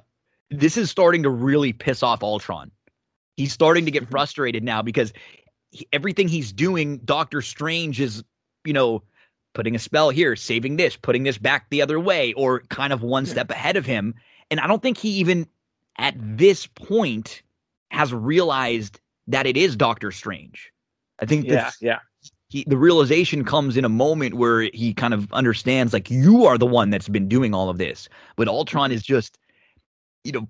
this 0.49 0.77
is 0.77 0.89
starting 0.89 1.23
to 1.23 1.29
really 1.29 1.73
piss 1.73 2.03
off 2.03 2.23
Ultron. 2.23 2.71
He's 3.37 3.53
starting 3.53 3.85
to 3.85 3.91
get 3.91 4.03
mm-hmm. 4.03 4.11
frustrated 4.11 4.63
now 4.63 4.81
because 4.81 5.13
he, 5.71 5.87
everything 5.91 6.27
he's 6.27 6.51
doing, 6.51 6.99
Doctor 6.99 7.41
Strange 7.41 7.99
is, 7.99 8.23
you 8.65 8.73
know, 8.73 9.03
putting 9.53 9.75
a 9.75 9.79
spell 9.79 10.09
here, 10.09 10.35
saving 10.35 10.77
this, 10.77 10.95
putting 10.95 11.23
this 11.23 11.37
back 11.37 11.69
the 11.69 11.81
other 11.81 11.99
way, 11.99 12.33
or 12.33 12.61
kind 12.69 12.91
of 12.91 13.03
one 13.03 13.25
step 13.25 13.51
ahead 13.51 13.77
of 13.77 13.85
him. 13.85 14.15
And 14.49 14.59
I 14.59 14.67
don't 14.67 14.81
think 14.81 14.97
he 14.97 15.09
even 15.09 15.47
at 15.97 16.15
this 16.17 16.65
point 16.67 17.43
has 17.89 18.13
realized 18.13 18.99
that 19.27 19.45
it 19.45 19.55
is 19.55 19.75
Doctor 19.75 20.11
Strange. 20.11 20.71
I 21.19 21.25
think 21.25 21.45
yeah, 21.45 21.71
yeah 21.79 21.99
he 22.53 22.63
the 22.67 22.77
realization 22.77 23.43
comes 23.43 23.75
in 23.75 23.83
a 23.83 23.89
moment 23.89 24.35
where 24.35 24.61
he 24.73 24.93
kind 24.93 25.13
of 25.13 25.31
understands 25.33 25.91
like 25.91 26.11
you 26.11 26.45
are 26.45 26.57
the 26.57 26.67
one 26.67 26.91
that's 26.91 27.09
been 27.09 27.27
doing 27.27 27.51
all 27.53 27.67
of 27.67 27.79
this. 27.79 28.07
But 28.35 28.47
ultron 28.47 28.91
is 28.91 29.01
just 29.01 29.39
you 30.23 30.31
know 30.31 30.47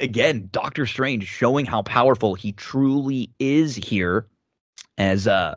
again 0.00 0.48
doctor 0.50 0.86
strange 0.86 1.26
showing 1.26 1.64
how 1.64 1.82
powerful 1.82 2.34
he 2.34 2.50
truly 2.52 3.30
is 3.38 3.76
here 3.76 4.26
as 4.98 5.28
uh 5.28 5.54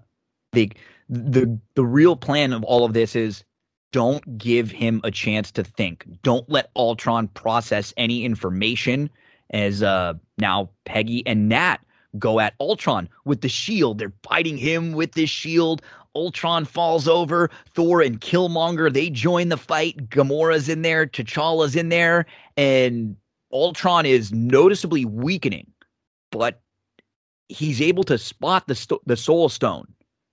the 0.52 0.72
the 1.10 1.60
the 1.74 1.86
real 1.86 2.16
plan 2.16 2.53
of 2.53 2.64
all 2.64 2.86
of 2.86 2.94
this 2.94 3.16
is 3.16 3.44
don't 3.91 4.38
give 4.38 4.70
him 4.70 5.02
a 5.03 5.10
chance 5.10 5.52
to 5.52 5.64
think. 5.64 6.06
Don't 6.22 6.48
let 6.48 6.70
ultron 6.76 7.28
process 7.30 7.95
any 7.98 8.24
information 8.24 9.10
as 9.49 9.82
uh 9.82 10.14
now 10.38 10.70
peggy 10.86 11.26
and 11.26 11.49
nat 11.49 11.80
go 12.18 12.40
at 12.40 12.56
Ultron 12.60 13.10
with 13.26 13.41
the 13.41 13.49
shield. 13.49 13.99
They're 13.99 14.14
fighting 14.23 14.57
him 14.57 14.94
with 14.94 15.14
this 15.14 15.30
shield. 15.30 15.81
Ultron 16.15 16.65
falls 16.65 17.07
over. 17.07 17.49
Thor 17.76 18.02
and 18.02 18.19
Killmonger 18.19 18.91
they 18.91 19.10
join 19.10 19.49
the 19.49 19.57
fight. 19.57 20.10
Gamora's 20.10 20.69
in 20.69 20.81
there. 20.81 21.06
T'Challa's 21.06 21.76
in 21.76 21.90
there, 21.90 22.26
and 22.57 23.15
Ultron 23.53 24.06
is 24.06 24.31
noticeably 24.31 25.06
weakening, 25.06 25.72
but 26.31 26.61
he's 27.48 27.81
able 27.81 28.03
to 28.06 28.18
spot 28.18 28.68
the 28.68 28.76
st- 28.76 29.02
the 29.06 29.18
Soul 29.18 29.49
Stone 29.49 29.88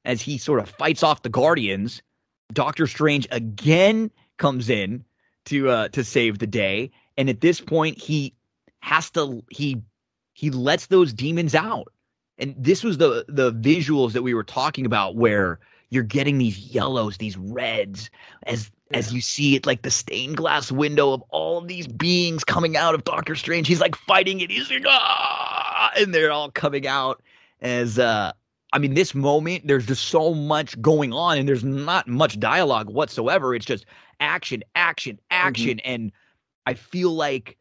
as 0.05 0.23
he 0.23 0.39
sort 0.39 0.61
of 0.61 0.69
fights 0.69 1.03
off 1.03 1.23
the 1.23 1.28
Guardians. 1.28 2.03
Doctor 2.53 2.86
Strange 2.86 3.27
again 3.31 4.11
comes 4.39 4.70
in 4.70 5.05
to 5.47 5.69
uh, 5.69 5.89
to 5.89 6.05
save 6.05 6.39
the 6.39 6.47
day, 6.47 6.90
and 7.16 7.28
at 7.28 7.40
this 7.40 7.61
point 7.61 7.98
he 7.98 8.35
has 8.81 9.11
to 9.11 9.43
he 9.51 9.82
he 10.37 10.51
lets 10.51 10.89
those 10.89 11.15
demons 11.15 11.55
out. 11.55 11.91
And 12.37 12.55
this 12.59 12.85
was 12.85 12.99
the 12.99 13.25
the 13.27 13.53
visuals 13.53 14.13
that 14.13 14.23
we 14.23 14.35
were 14.35 14.45
talking 14.45 14.85
about 14.85 15.17
where 15.17 15.59
you're 15.89 16.03
getting 16.03 16.37
these 16.37 16.59
yellows, 16.59 17.17
these 17.17 17.39
reds 17.39 18.11
as 18.43 18.71
yeah. 18.91 18.99
as 18.99 19.15
you 19.15 19.23
see 19.23 19.57
it 19.57 19.65
like 19.65 19.81
the 19.81 19.91
stained 19.91 20.37
glass 20.37 20.71
window 20.71 21.15
of 21.15 21.23
all 21.31 21.57
of 21.57 21.69
these 21.69 21.87
beings 21.87 22.45
coming 22.45 22.77
out 22.77 22.95
of 22.95 23.05
Doctor 23.05 23.35
Strange. 23.35 23.67
He's 23.67 23.81
like 23.81 23.97
fighting 23.97 24.41
it. 24.41 24.51
He's 24.51 24.71
like 24.71 24.85
ah, 24.87 25.91
and 25.97 26.15
they're 26.15 26.31
all 26.31 26.51
coming 26.51 26.87
out 26.87 27.23
as 27.63 27.99
uh 27.99 28.33
I 28.75 28.79
mean, 28.79 28.93
this 28.93 29.15
moment, 29.15 29.67
there's 29.67 29.87
just 29.87 30.09
so 30.09 30.35
much 30.35 30.79
going 30.83 31.15
on, 31.15 31.39
and 31.39 31.49
there's 31.49 31.65
not 31.65 32.07
much 32.07 32.39
dialogue 32.39 32.91
whatsoever. 32.91 33.55
It's 33.55 33.65
just 33.65 33.87
action, 34.21 34.63
action, 34.75 35.19
action. 35.31 35.79
Mm-hmm. 35.79 35.91
And 35.91 36.13
I 36.67 36.75
feel 36.75 37.13
like 37.13 37.57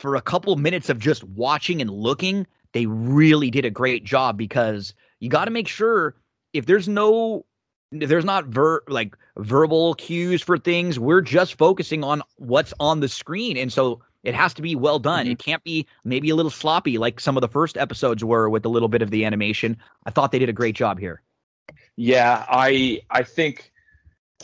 for 0.00 0.16
a 0.16 0.22
couple 0.22 0.56
minutes 0.56 0.88
of 0.88 0.98
just 0.98 1.22
watching 1.24 1.80
and 1.80 1.90
looking, 1.90 2.46
they 2.72 2.86
really 2.86 3.50
did 3.50 3.66
a 3.66 3.70
great 3.70 4.02
job 4.02 4.38
because 4.38 4.94
you 5.20 5.28
got 5.28 5.44
to 5.44 5.50
make 5.50 5.68
sure 5.68 6.14
if 6.52 6.66
there's 6.66 6.88
no 6.88 7.44
if 7.92 8.08
there's 8.08 8.24
not 8.24 8.46
ver 8.46 8.82
like 8.88 9.16
verbal 9.36 9.94
cues 9.94 10.40
for 10.40 10.56
things 10.56 10.98
we're 10.98 11.20
just 11.20 11.58
focusing 11.58 12.04
on 12.04 12.22
what's 12.36 12.72
on 12.78 13.00
the 13.00 13.08
screen 13.08 13.56
and 13.56 13.72
so 13.72 14.00
it 14.22 14.34
has 14.34 14.52
to 14.54 14.62
be 14.62 14.74
well 14.76 14.98
done. 14.98 15.24
Mm-hmm. 15.24 15.32
It 15.32 15.38
can't 15.38 15.64
be 15.64 15.86
maybe 16.04 16.30
a 16.30 16.34
little 16.34 16.50
sloppy 16.50 16.98
like 16.98 17.20
some 17.20 17.36
of 17.36 17.40
the 17.40 17.48
first 17.48 17.76
episodes 17.76 18.24
were 18.24 18.48
with 18.48 18.64
a 18.64 18.68
little 18.68 18.88
bit 18.88 19.02
of 19.02 19.10
the 19.10 19.24
animation. 19.24 19.76
I 20.06 20.10
thought 20.10 20.30
they 20.30 20.38
did 20.38 20.48
a 20.48 20.54
great 20.54 20.74
job 20.74 20.98
here. 20.98 21.22
Yeah, 21.96 22.44
I 22.48 23.00
I 23.10 23.22
think 23.22 23.72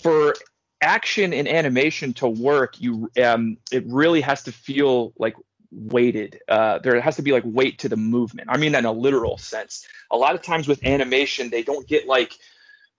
for 0.02 0.34
action 0.80 1.32
and 1.32 1.48
animation 1.48 2.12
to 2.14 2.28
work, 2.28 2.80
you 2.80 3.10
um 3.22 3.58
it 3.72 3.84
really 3.86 4.20
has 4.20 4.42
to 4.44 4.52
feel 4.52 5.12
like 5.18 5.34
weighted. 5.70 6.40
Uh, 6.48 6.78
there 6.78 7.00
has 7.00 7.16
to 7.16 7.22
be 7.22 7.32
like 7.32 7.42
weight 7.44 7.78
to 7.80 7.88
the 7.88 7.96
movement. 7.96 8.48
I 8.50 8.56
mean 8.56 8.74
in 8.74 8.84
a 8.84 8.92
literal 8.92 9.38
sense. 9.38 9.86
A 10.10 10.16
lot 10.16 10.34
of 10.34 10.42
times 10.42 10.68
with 10.68 10.84
animation, 10.84 11.50
they 11.50 11.62
don't 11.62 11.86
get 11.86 12.06
like 12.06 12.32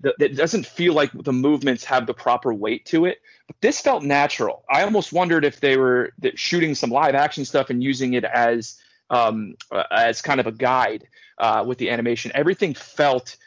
the, 0.01 0.13
it 0.19 0.35
doesn't 0.35 0.65
feel 0.65 0.93
like 0.93 1.11
the 1.13 1.33
movements 1.33 1.83
have 1.85 2.05
the 2.05 2.13
proper 2.13 2.53
weight 2.53 2.85
to 2.87 3.05
it. 3.05 3.19
But 3.47 3.55
this 3.61 3.79
felt 3.81 4.03
natural. 4.03 4.63
I 4.69 4.83
almost 4.83 5.13
wondered 5.13 5.45
if 5.45 5.59
they 5.59 5.77
were 5.77 6.13
shooting 6.35 6.75
some 6.75 6.89
live 6.89 7.15
action 7.15 7.45
stuff 7.45 7.69
and 7.69 7.81
using 7.81 8.13
it 8.13 8.23
as 8.25 8.77
um, 9.09 9.55
as 9.89 10.21
kind 10.21 10.39
of 10.39 10.47
a 10.47 10.51
guide 10.51 11.07
uh, 11.37 11.63
with 11.65 11.77
the 11.77 11.89
animation. 11.89 12.31
Everything 12.35 12.73
felt 12.73 13.37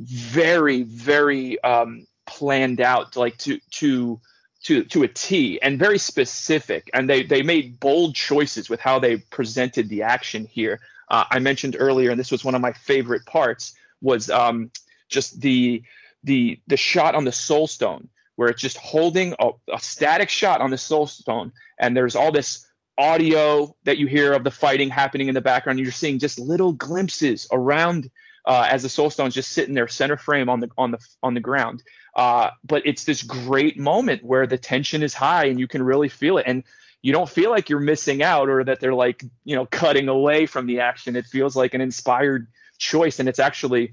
very, 0.00 0.82
very 0.82 1.62
um, 1.62 2.06
planned 2.26 2.80
out, 2.80 3.16
like 3.16 3.38
to 3.38 3.58
to 3.72 4.20
to 4.64 4.84
to 4.84 5.02
a 5.02 5.08
T, 5.08 5.60
and 5.62 5.78
very 5.78 5.98
specific. 5.98 6.90
And 6.94 7.08
they 7.08 7.22
they 7.22 7.42
made 7.42 7.80
bold 7.80 8.14
choices 8.14 8.68
with 8.70 8.80
how 8.80 8.98
they 8.98 9.18
presented 9.18 9.88
the 9.88 10.02
action 10.02 10.44
here. 10.44 10.80
Uh, 11.08 11.24
I 11.30 11.38
mentioned 11.38 11.76
earlier, 11.78 12.10
and 12.10 12.18
this 12.18 12.32
was 12.32 12.44
one 12.44 12.54
of 12.54 12.60
my 12.60 12.72
favorite 12.72 13.26
parts, 13.26 13.74
was 14.00 14.30
um, 14.30 14.70
just 15.08 15.40
the 15.40 15.82
the 16.24 16.60
the 16.66 16.76
shot 16.76 17.14
on 17.14 17.24
the 17.24 17.32
soul 17.32 17.66
stone 17.66 18.08
where 18.36 18.48
it's 18.48 18.60
just 18.60 18.78
holding 18.78 19.34
a, 19.38 19.50
a 19.72 19.78
static 19.78 20.28
shot 20.28 20.60
on 20.60 20.70
the 20.70 20.78
soul 20.78 21.06
stone 21.06 21.52
and 21.78 21.96
there's 21.96 22.16
all 22.16 22.32
this 22.32 22.66
audio 22.98 23.74
that 23.84 23.98
you 23.98 24.06
hear 24.06 24.32
of 24.32 24.44
the 24.44 24.50
fighting 24.50 24.88
happening 24.88 25.28
in 25.28 25.34
the 25.34 25.40
background 25.40 25.78
you're 25.78 25.90
seeing 25.90 26.18
just 26.18 26.38
little 26.38 26.72
glimpses 26.72 27.46
around 27.52 28.10
uh, 28.44 28.66
as 28.70 28.82
the 28.82 28.88
soul 28.88 29.10
stone's 29.10 29.34
just 29.34 29.50
sitting 29.50 29.74
there 29.74 29.88
center 29.88 30.16
frame 30.16 30.48
on 30.48 30.60
the 30.60 30.68
on 30.76 30.90
the 30.90 30.98
on 31.22 31.34
the 31.34 31.40
ground 31.40 31.82
uh, 32.16 32.50
but 32.64 32.84
it's 32.84 33.04
this 33.04 33.22
great 33.22 33.78
moment 33.78 34.22
where 34.24 34.46
the 34.46 34.58
tension 34.58 35.02
is 35.02 35.14
high 35.14 35.44
and 35.44 35.58
you 35.58 35.68
can 35.68 35.82
really 35.82 36.08
feel 36.08 36.38
it 36.38 36.44
and 36.46 36.64
you 37.02 37.12
don't 37.12 37.28
feel 37.28 37.50
like 37.50 37.68
you're 37.68 37.80
missing 37.80 38.22
out 38.22 38.48
or 38.48 38.62
that 38.62 38.80
they're 38.80 38.94
like 38.94 39.24
you 39.44 39.54
know 39.56 39.66
cutting 39.66 40.08
away 40.08 40.46
from 40.46 40.66
the 40.66 40.80
action 40.80 41.16
it 41.16 41.26
feels 41.26 41.56
like 41.56 41.74
an 41.74 41.80
inspired 41.80 42.46
choice 42.78 43.18
and 43.18 43.28
it's 43.28 43.38
actually 43.38 43.92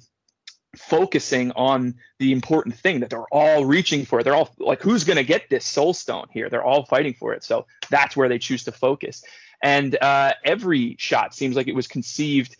focusing 0.76 1.52
on 1.54 1.96
the 2.20 2.32
important 2.32 2.76
thing 2.76 3.00
that 3.00 3.10
they're 3.10 3.32
all 3.32 3.66
reaching 3.66 4.06
for. 4.06 4.24
They're 4.24 4.36
all 4.36 4.54
like, 4.60 4.82
who's 4.82 5.04
going 5.04 5.18
to 5.18 5.24
get 5.24 5.50
this 5.50 5.66
soul 5.66 5.94
stone 5.94 6.28
here? 6.32 6.50
They're 6.50 6.64
all 6.64 6.86
fighting 6.86 7.14
for 7.14 7.34
it. 7.34 7.44
So 7.44 7.66
that's 7.90 8.16
where 8.16 8.30
they 8.30 8.40
choose 8.40 8.64
to 8.66 8.72
focus. 8.72 9.24
And 9.64 9.98
uh, 10.02 10.34
every 10.46 10.96
shot 11.00 11.34
seems 11.34 11.56
like 11.56 11.68
it 11.68 11.76
was 11.76 11.88
conceived 11.88 12.56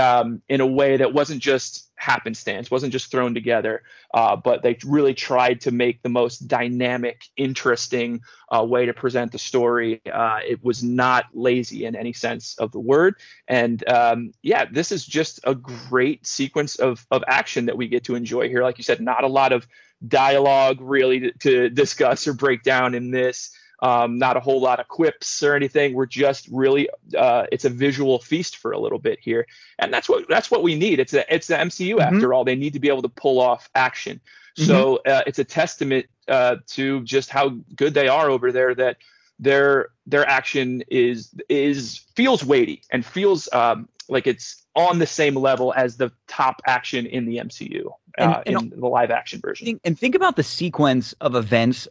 um, 0.00 0.42
in 0.48 0.60
a 0.60 0.66
way 0.66 0.96
that 0.96 1.12
wasn't 1.12 1.40
just 1.40 1.90
happenstance, 1.96 2.70
wasn't 2.70 2.92
just 2.92 3.10
thrown 3.10 3.34
together, 3.34 3.82
uh, 4.12 4.36
but 4.36 4.62
they 4.62 4.76
really 4.84 5.14
tried 5.14 5.60
to 5.60 5.70
make 5.70 6.02
the 6.02 6.08
most 6.08 6.48
dynamic, 6.48 7.28
interesting 7.36 8.20
uh, 8.54 8.62
way 8.62 8.84
to 8.86 8.92
present 8.92 9.32
the 9.32 9.38
story. 9.38 10.00
Uh, 10.12 10.40
it 10.46 10.62
was 10.62 10.82
not 10.82 11.26
lazy 11.32 11.84
in 11.84 11.94
any 11.96 12.12
sense 12.12 12.56
of 12.58 12.72
the 12.72 12.80
word. 12.80 13.14
And 13.48 13.86
um, 13.88 14.32
yeah, 14.42 14.64
this 14.70 14.92
is 14.92 15.06
just 15.06 15.40
a 15.44 15.54
great 15.54 16.26
sequence 16.26 16.76
of, 16.76 17.06
of 17.10 17.22
action 17.28 17.66
that 17.66 17.76
we 17.76 17.88
get 17.88 18.04
to 18.04 18.14
enjoy 18.14 18.48
here. 18.48 18.62
Like 18.62 18.78
you 18.78 18.84
said, 18.84 19.00
not 19.00 19.24
a 19.24 19.28
lot 19.28 19.52
of 19.52 19.66
dialogue 20.08 20.78
really 20.80 21.20
to, 21.20 21.32
to 21.32 21.70
discuss 21.70 22.26
or 22.26 22.34
break 22.34 22.62
down 22.62 22.94
in 22.94 23.10
this. 23.10 23.50
Um, 23.80 24.18
not 24.18 24.36
a 24.36 24.40
whole 24.40 24.60
lot 24.60 24.80
of 24.80 24.88
quips 24.88 25.42
or 25.42 25.54
anything. 25.54 25.94
We're 25.94 26.06
just 26.06 26.48
really 26.50 26.88
uh, 27.16 27.46
it's 27.52 27.64
a 27.64 27.70
visual 27.70 28.18
feast 28.18 28.56
for 28.56 28.72
a 28.72 28.78
little 28.78 28.98
bit 28.98 29.18
here, 29.20 29.46
and 29.78 29.92
that's 29.92 30.08
what 30.08 30.26
that's 30.28 30.50
what 30.50 30.62
we 30.62 30.74
need. 30.74 31.00
It's 31.00 31.12
a 31.12 31.34
it's 31.34 31.48
the 31.48 31.56
MCU 31.56 31.96
mm-hmm. 31.96 32.14
after 32.14 32.32
all. 32.32 32.44
They 32.44 32.56
need 32.56 32.72
to 32.72 32.80
be 32.80 32.88
able 32.88 33.02
to 33.02 33.08
pull 33.08 33.40
off 33.40 33.68
action. 33.74 34.20
Mm-hmm. 34.56 34.66
So 34.68 34.96
uh, 35.06 35.22
it's 35.26 35.38
a 35.38 35.44
testament 35.44 36.06
uh, 36.28 36.56
to 36.68 37.02
just 37.02 37.30
how 37.30 37.50
good 37.74 37.94
they 37.94 38.08
are 38.08 38.30
over 38.30 38.52
there. 38.52 38.74
That 38.74 38.98
their 39.38 39.88
their 40.06 40.26
action 40.28 40.82
is 40.88 41.34
is 41.48 42.02
feels 42.14 42.44
weighty 42.44 42.82
and 42.90 43.04
feels 43.04 43.48
um, 43.52 43.88
like 44.08 44.26
it's 44.26 44.64
on 44.76 44.98
the 44.98 45.06
same 45.06 45.34
level 45.34 45.72
as 45.76 45.96
the 45.96 46.12
top 46.26 46.60
action 46.66 47.06
in 47.06 47.26
the 47.26 47.36
MCU 47.36 47.86
uh, 48.18 48.42
and, 48.46 48.56
and 48.56 48.72
in 48.72 48.80
the 48.80 48.88
live 48.88 49.10
action 49.10 49.40
version. 49.40 49.80
And 49.84 49.98
think 49.98 50.14
about 50.14 50.36
the 50.36 50.42
sequence 50.42 51.12
of 51.20 51.34
events 51.34 51.86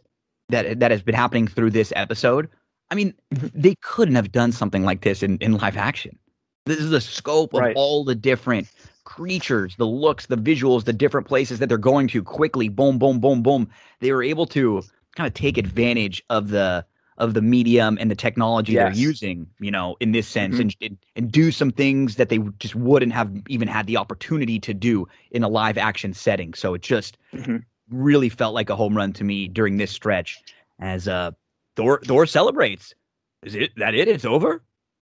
that 0.48 0.80
that 0.80 0.90
has 0.90 1.02
been 1.02 1.14
happening 1.14 1.46
through 1.46 1.70
this 1.70 1.92
episode. 1.96 2.48
I 2.90 2.94
mean, 2.94 3.14
they 3.30 3.74
couldn't 3.76 4.14
have 4.14 4.30
done 4.30 4.52
something 4.52 4.84
like 4.84 5.00
this 5.02 5.22
in, 5.22 5.38
in 5.38 5.56
live 5.56 5.76
action. 5.76 6.18
This 6.66 6.78
is 6.78 6.90
the 6.90 7.00
scope 7.00 7.54
of 7.54 7.60
right. 7.60 7.76
all 7.76 8.04
the 8.04 8.14
different 8.14 8.68
creatures, 9.04 9.76
the 9.76 9.86
looks, 9.86 10.26
the 10.26 10.36
visuals, 10.36 10.84
the 10.84 10.92
different 10.92 11.26
places 11.26 11.58
that 11.58 11.68
they're 11.68 11.78
going 11.78 12.08
to 12.08 12.22
quickly. 12.22 12.68
Boom, 12.68 12.98
boom, 12.98 13.20
boom, 13.20 13.42
boom. 13.42 13.68
They 14.00 14.12
were 14.12 14.22
able 14.22 14.46
to 14.46 14.82
kind 15.16 15.26
of 15.26 15.34
take 15.34 15.58
advantage 15.58 16.22
of 16.30 16.48
the 16.48 16.84
of 17.16 17.34
the 17.34 17.42
medium 17.42 17.96
and 18.00 18.10
the 18.10 18.16
technology 18.16 18.72
yes. 18.72 18.92
they're 18.92 19.00
using, 19.00 19.46
you 19.60 19.70
know, 19.70 19.96
in 20.00 20.10
this 20.10 20.26
sense, 20.26 20.56
mm-hmm. 20.56 20.84
and, 20.84 20.98
and 21.14 21.30
do 21.30 21.52
some 21.52 21.70
things 21.70 22.16
that 22.16 22.28
they 22.28 22.38
just 22.58 22.74
wouldn't 22.74 23.12
have 23.12 23.30
even 23.48 23.68
had 23.68 23.86
the 23.86 23.96
opportunity 23.96 24.58
to 24.58 24.74
do 24.74 25.06
in 25.30 25.44
a 25.44 25.48
live 25.48 25.78
action 25.78 26.12
setting. 26.12 26.54
So 26.54 26.74
it 26.74 26.82
just 26.82 27.16
mm-hmm 27.32 27.58
really 27.90 28.28
felt 28.28 28.54
like 28.54 28.70
a 28.70 28.76
home 28.76 28.96
run 28.96 29.12
to 29.14 29.24
me 29.24 29.48
during 29.48 29.76
this 29.76 29.90
stretch 29.90 30.42
as 30.80 31.08
uh 31.08 31.30
Thor 31.76 32.00
Thor 32.04 32.26
celebrates. 32.26 32.94
Is 33.42 33.54
it 33.54 33.72
that 33.76 33.94
it? 33.94 34.08
It's 34.08 34.24
over? 34.24 34.62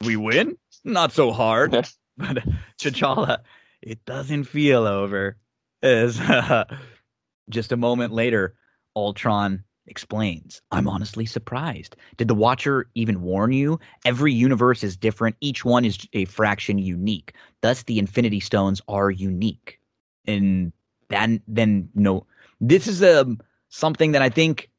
We 0.05 0.17
win? 0.17 0.57
Not 0.85 1.13
so 1.13 1.33
hard. 1.33 1.73
but 2.17 2.39
T'Challa, 2.79 3.39
it 3.83 4.05
doesn't 4.05 4.45
feel 4.45 4.87
over. 4.87 5.37
As 5.83 6.19
uh, 6.21 6.65
just 7.51 7.73
a 7.73 7.77
moment 7.77 8.13
later, 8.13 8.55
Ultron 8.97 9.63
explains, 9.87 10.63
I'm 10.71 10.89
honestly 10.89 11.27
surprised. 11.27 11.97
Did 12.17 12.29
the 12.29 12.35
Watcher 12.35 12.89
even 12.95 13.21
warn 13.21 13.53
you? 13.53 13.79
Every 14.05 14.33
universe 14.33 14.83
is 14.83 14.97
different. 14.97 15.37
Each 15.41 15.65
one 15.65 15.85
is 15.85 15.99
a 16.15 16.25
fraction 16.25 16.79
unique. 16.79 17.35
Thus, 17.61 17.83
the 17.83 17.99
Infinity 17.99 18.41
Stones 18.41 18.81
are 18.89 19.11
unique. 19.11 19.79
And 20.27 20.73
then, 21.11 21.43
then 21.47 21.91
no, 21.95 22.27
this 22.69 22.87
is 22.87 23.03
a 23.03 23.23
um, 23.23 23.41
something 23.69 24.13
that 24.13 24.23
I 24.23 24.29
think 24.29 24.71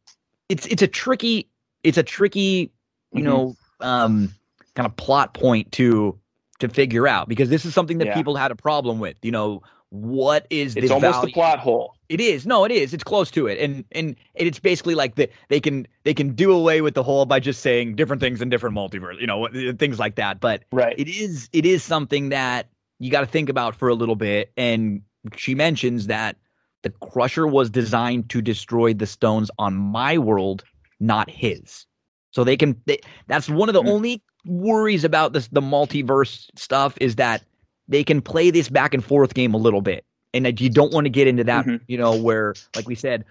it's 0.49 0.65
it's 0.67 0.81
a 0.81 0.87
tricky 0.87 1.49
it's 1.83 1.97
a 1.97 2.03
tricky 2.03 2.71
you 3.11 3.21
mm-hmm. 3.21 3.23
know 3.23 3.55
um, 3.81 4.33
kind 4.75 4.85
of 4.85 4.95
plot 4.95 5.33
point 5.33 5.71
to 5.73 6.17
to 6.59 6.69
figure 6.69 7.07
out 7.07 7.27
because 7.27 7.49
this 7.49 7.65
is 7.65 7.73
something 7.73 7.97
that 7.97 8.07
yeah. 8.07 8.15
people 8.15 8.35
had 8.35 8.51
a 8.51 8.55
problem 8.55 8.99
with. 8.99 9.17
You 9.21 9.31
know, 9.31 9.61
what 9.89 10.47
is 10.49 10.75
this? 10.75 10.85
it's 10.85 10.91
almost 10.91 11.15
value? 11.15 11.29
a 11.29 11.33
plot 11.33 11.59
hole. 11.59 11.93
It 12.07 12.21
is. 12.21 12.45
No, 12.45 12.65
it 12.65 12.71
is. 12.71 12.93
It's 12.93 13.03
close 13.03 13.31
to 13.31 13.47
it, 13.47 13.59
and 13.59 13.83
and 13.91 14.15
it's 14.35 14.59
basically 14.59 14.95
like 14.95 15.15
the, 15.15 15.29
they 15.49 15.59
can 15.59 15.87
they 16.03 16.13
can 16.13 16.33
do 16.33 16.51
away 16.51 16.81
with 16.81 16.93
the 16.93 17.03
hole 17.03 17.25
by 17.25 17.39
just 17.39 17.61
saying 17.61 17.95
different 17.95 18.21
things 18.21 18.41
in 18.41 18.49
different 18.49 18.75
multiverse. 18.75 19.19
You 19.19 19.27
know, 19.27 19.47
things 19.73 19.99
like 19.99 20.15
that. 20.15 20.39
But 20.39 20.63
right. 20.71 20.95
it 20.97 21.07
is 21.07 21.49
it 21.51 21.65
is 21.65 21.83
something 21.83 22.29
that 22.29 22.69
you 22.99 23.11
got 23.11 23.21
to 23.21 23.27
think 23.27 23.49
about 23.49 23.75
for 23.75 23.89
a 23.89 23.93
little 23.93 24.15
bit. 24.15 24.51
And 24.55 25.01
she 25.35 25.55
mentions 25.55 26.07
that 26.07 26.37
the 26.85 26.91
Crusher 26.91 27.47
was 27.47 27.71
designed 27.71 28.29
to 28.29 28.43
destroy 28.43 28.93
the 28.93 29.07
stones 29.07 29.49
on 29.57 29.73
my 29.75 30.19
world, 30.19 30.63
not 30.99 31.27
his. 31.31 31.87
So 32.29 32.43
they 32.43 32.55
can. 32.55 32.79
They, 32.85 32.99
that's 33.27 33.49
one 33.49 33.69
of 33.69 33.73
the 33.73 33.81
Mm. 33.81 33.89
only 33.89 34.21
worries 34.45 35.03
about 35.03 35.33
this 35.33 35.47
the 35.47 35.61
multiverse 35.61 36.47
stuff 36.55 36.95
is 37.01 37.15
that 37.15 37.41
they 37.87 38.03
can 38.03 38.21
play 38.21 38.51
this 38.51 38.69
back 38.69 38.93
and 38.93 39.03
forth 39.03 39.33
game 39.33 39.55
a 39.55 39.57
little 39.57 39.81
bit, 39.81 40.05
and 40.35 40.45
that 40.45 40.61
you 40.61 40.69
don't 40.69 40.93
want 40.93 41.05
to 41.05 41.09
get 41.09 41.27
into 41.27 41.43
that. 41.43 41.65
Mhm. 41.65 41.81
You 41.87 41.97
know, 41.97 42.15
where 42.15 42.53
like 42.75 42.87
we 42.87 42.93
said, 42.93 43.25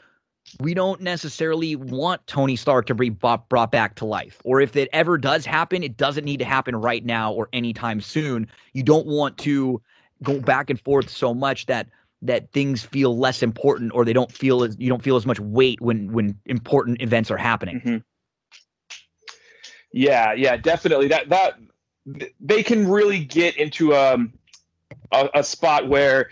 we 0.58 0.74
don't 0.74 1.00
necessarily 1.00 1.76
want 1.76 2.26
Tony 2.26 2.56
Stark 2.56 2.86
to 2.86 2.94
be 2.94 3.08
brought, 3.08 3.48
brought 3.48 3.70
back 3.70 3.94
to 3.96 4.04
life. 4.04 4.42
Or 4.44 4.60
if 4.60 4.74
it 4.74 4.88
ever 4.92 5.16
does 5.16 5.46
happen, 5.46 5.84
it 5.84 5.96
doesn't 5.96 6.24
need 6.24 6.38
to 6.38 6.44
happen 6.44 6.74
right 6.74 7.04
now 7.04 7.32
or 7.32 7.48
anytime 7.52 8.00
soon. 8.00 8.48
You 8.72 8.82
don't 8.82 9.06
want 9.06 9.38
to 9.38 9.80
go 10.24 10.40
back 10.40 10.70
and 10.70 10.80
forth 10.80 11.08
so 11.08 11.32
much 11.34 11.66
that 11.66 11.86
that 12.24 12.50
things 12.52 12.82
feel 12.82 13.16
less 13.16 13.42
important 13.42 13.92
or 13.94 14.04
they 14.04 14.12
don't 14.12 14.32
feel 14.32 14.64
as 14.64 14.76
you 14.78 14.88
don't 14.88 15.02
feel 15.02 15.16
as 15.16 15.26
much 15.26 15.38
weight 15.38 15.80
when 15.80 16.12
when 16.12 16.38
important 16.46 17.00
events 17.00 17.30
are 17.30 17.36
happening. 17.36 17.80
Mhm. 17.80 18.04
Yeah, 19.92 20.32
yeah, 20.32 20.56
definitely. 20.56 21.08
That 21.08 21.28
that 21.28 21.58
they 22.40 22.62
can 22.62 22.88
really 22.88 23.20
get 23.20 23.56
into 23.56 23.94
um, 23.94 24.32
a, 25.12 25.28
a 25.34 25.44
spot 25.44 25.88
where 25.88 26.30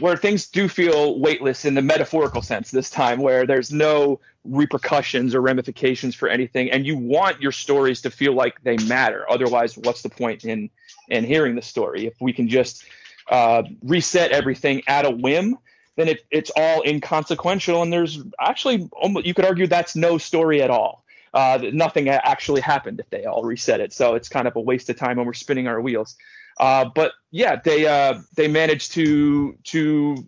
where 0.00 0.16
things 0.16 0.48
do 0.48 0.68
feel 0.68 1.20
weightless 1.20 1.64
in 1.64 1.74
the 1.74 1.82
metaphorical 1.82 2.42
sense 2.42 2.70
this 2.70 2.90
time, 2.90 3.20
where 3.20 3.46
there's 3.46 3.72
no 3.72 4.20
repercussions 4.44 5.34
or 5.34 5.40
ramifications 5.40 6.14
for 6.14 6.28
anything, 6.28 6.70
and 6.70 6.86
you 6.86 6.96
want 6.96 7.40
your 7.40 7.52
stories 7.52 8.02
to 8.02 8.10
feel 8.10 8.34
like 8.34 8.62
they 8.64 8.76
matter. 8.78 9.24
Otherwise, 9.30 9.78
what's 9.78 10.02
the 10.02 10.10
point 10.10 10.44
in 10.44 10.68
in 11.08 11.24
hearing 11.24 11.54
the 11.54 11.62
story? 11.62 12.06
If 12.06 12.14
we 12.20 12.32
can 12.32 12.48
just 12.48 12.84
uh, 13.30 13.62
reset 13.82 14.30
everything 14.32 14.82
at 14.86 15.04
a 15.04 15.10
whim, 15.10 15.56
then 15.96 16.08
it, 16.08 16.26
it's 16.30 16.50
all 16.56 16.82
inconsequential, 16.82 17.82
and 17.82 17.92
there's 17.92 18.22
actually 18.40 18.88
almost 18.92 19.26
you 19.26 19.34
could 19.34 19.44
argue 19.44 19.66
that's 19.66 19.96
no 19.96 20.18
story 20.18 20.62
at 20.62 20.70
all 20.70 21.04
uh, 21.34 21.58
nothing 21.72 22.08
actually 22.08 22.60
happened 22.60 23.00
if 23.00 23.10
they 23.10 23.24
all 23.24 23.42
reset 23.42 23.80
it. 23.80 23.92
So 23.92 24.14
it's 24.14 24.28
kind 24.28 24.46
of 24.46 24.54
a 24.54 24.60
waste 24.60 24.88
of 24.88 24.96
time 24.96 25.16
when 25.16 25.26
we're 25.26 25.34
spinning 25.34 25.66
our 25.66 25.80
wheels. 25.80 26.16
Uh, 26.58 26.88
but 26.94 27.12
yeah, 27.32 27.60
they 27.62 27.86
uh, 27.86 28.20
they 28.36 28.46
managed 28.46 28.92
to 28.92 29.58
to 29.64 30.24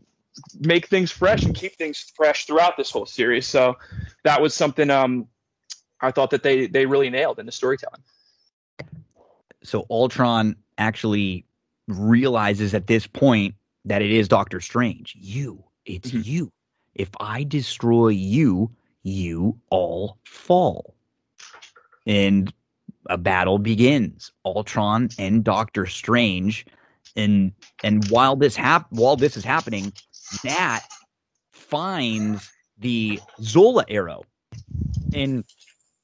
make 0.61 0.89
things 0.89 1.13
fresh 1.13 1.45
and 1.45 1.55
keep 1.55 1.77
things 1.77 2.13
fresh 2.15 2.45
throughout 2.45 2.77
this 2.77 2.91
whole 2.91 3.07
series. 3.07 3.47
So 3.47 3.77
that 4.25 4.43
was 4.43 4.53
something 4.53 4.91
um, 4.91 5.29
I 6.01 6.11
thought 6.11 6.31
that 6.31 6.43
they 6.43 6.67
they 6.67 6.87
really 6.87 7.09
nailed 7.09 7.39
in 7.39 7.47
the 7.47 7.53
storytelling. 7.53 8.03
So 9.63 9.87
Ultron 9.89 10.57
actually 10.77 11.45
realizes 11.89 12.75
at 12.75 12.87
this 12.87 13.07
point 13.07 13.55
that 13.85 14.03
it 14.03 14.11
is 14.11 14.29
Doctor 14.29 14.61
Strange. 14.61 15.17
You, 15.19 15.63
it's 15.85 16.11
Mhm. 16.11 16.25
you. 16.25 16.53
If 16.95 17.11
I 17.21 17.45
destroy 17.45 18.09
you, 18.09 18.71
you 19.03 19.59
all 19.71 20.19
fall. 20.25 20.95
And 22.07 22.53
a 23.09 23.19
battle 23.19 23.59
begins. 23.59 24.33
Ultron 24.45 25.09
and 25.19 25.45
Doctor 25.45 25.87
Strange. 25.87 26.67
And 27.15 27.53
and 27.85 28.09
while 28.11 28.37
this 28.37 28.57
hap- 28.57 28.91
while 28.91 29.17
this 29.17 29.37
is 29.37 29.45
happening, 29.45 29.93
Nat 30.45 30.81
finds 31.53 32.51
the 32.79 33.21
Zola 33.41 33.85
arrow. 33.89 34.23
And 35.15 35.45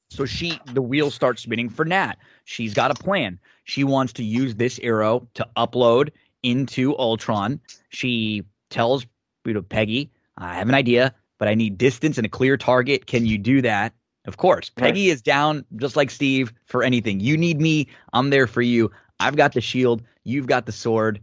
so 0.09 0.25
she 0.25 0.59
the 0.73 0.81
wheel 0.81 1.11
starts 1.11 1.43
spinning 1.43 1.69
for 1.69 1.85
Nat. 1.85 2.17
She's 2.45 2.73
got 2.73 2.91
a 2.91 2.95
plan. 2.95 3.39
She 3.63 3.83
wants 3.83 4.13
to 4.13 4.23
use 4.23 4.55
this 4.55 4.79
arrow 4.83 5.27
to 5.35 5.47
upload 5.55 6.09
into 6.43 6.97
Ultron. 6.97 7.59
She 7.89 8.43
tells 8.69 9.05
you 9.45 9.53
know, 9.53 9.61
Peggy, 9.61 10.11
I 10.37 10.55
have 10.55 10.69
an 10.69 10.75
idea, 10.75 11.13
but 11.37 11.47
I 11.47 11.55
need 11.55 11.77
distance 11.77 12.17
and 12.17 12.25
a 12.25 12.29
clear 12.29 12.57
target. 12.57 13.07
Can 13.07 13.25
you 13.25 13.37
do 13.37 13.61
that? 13.61 13.93
Of 14.25 14.37
course. 14.37 14.71
Right. 14.77 14.87
Peggy 14.87 15.09
is 15.09 15.21
down 15.21 15.65
just 15.75 15.95
like 15.95 16.09
Steve 16.09 16.53
for 16.65 16.83
anything. 16.83 17.19
You 17.19 17.37
need 17.37 17.59
me, 17.59 17.87
I'm 18.13 18.29
there 18.29 18.47
for 18.47 18.61
you. 18.61 18.89
I've 19.19 19.35
got 19.35 19.53
the 19.53 19.61
shield, 19.61 20.01
you've 20.23 20.47
got 20.47 20.65
the 20.65 20.71
sword. 20.71 21.19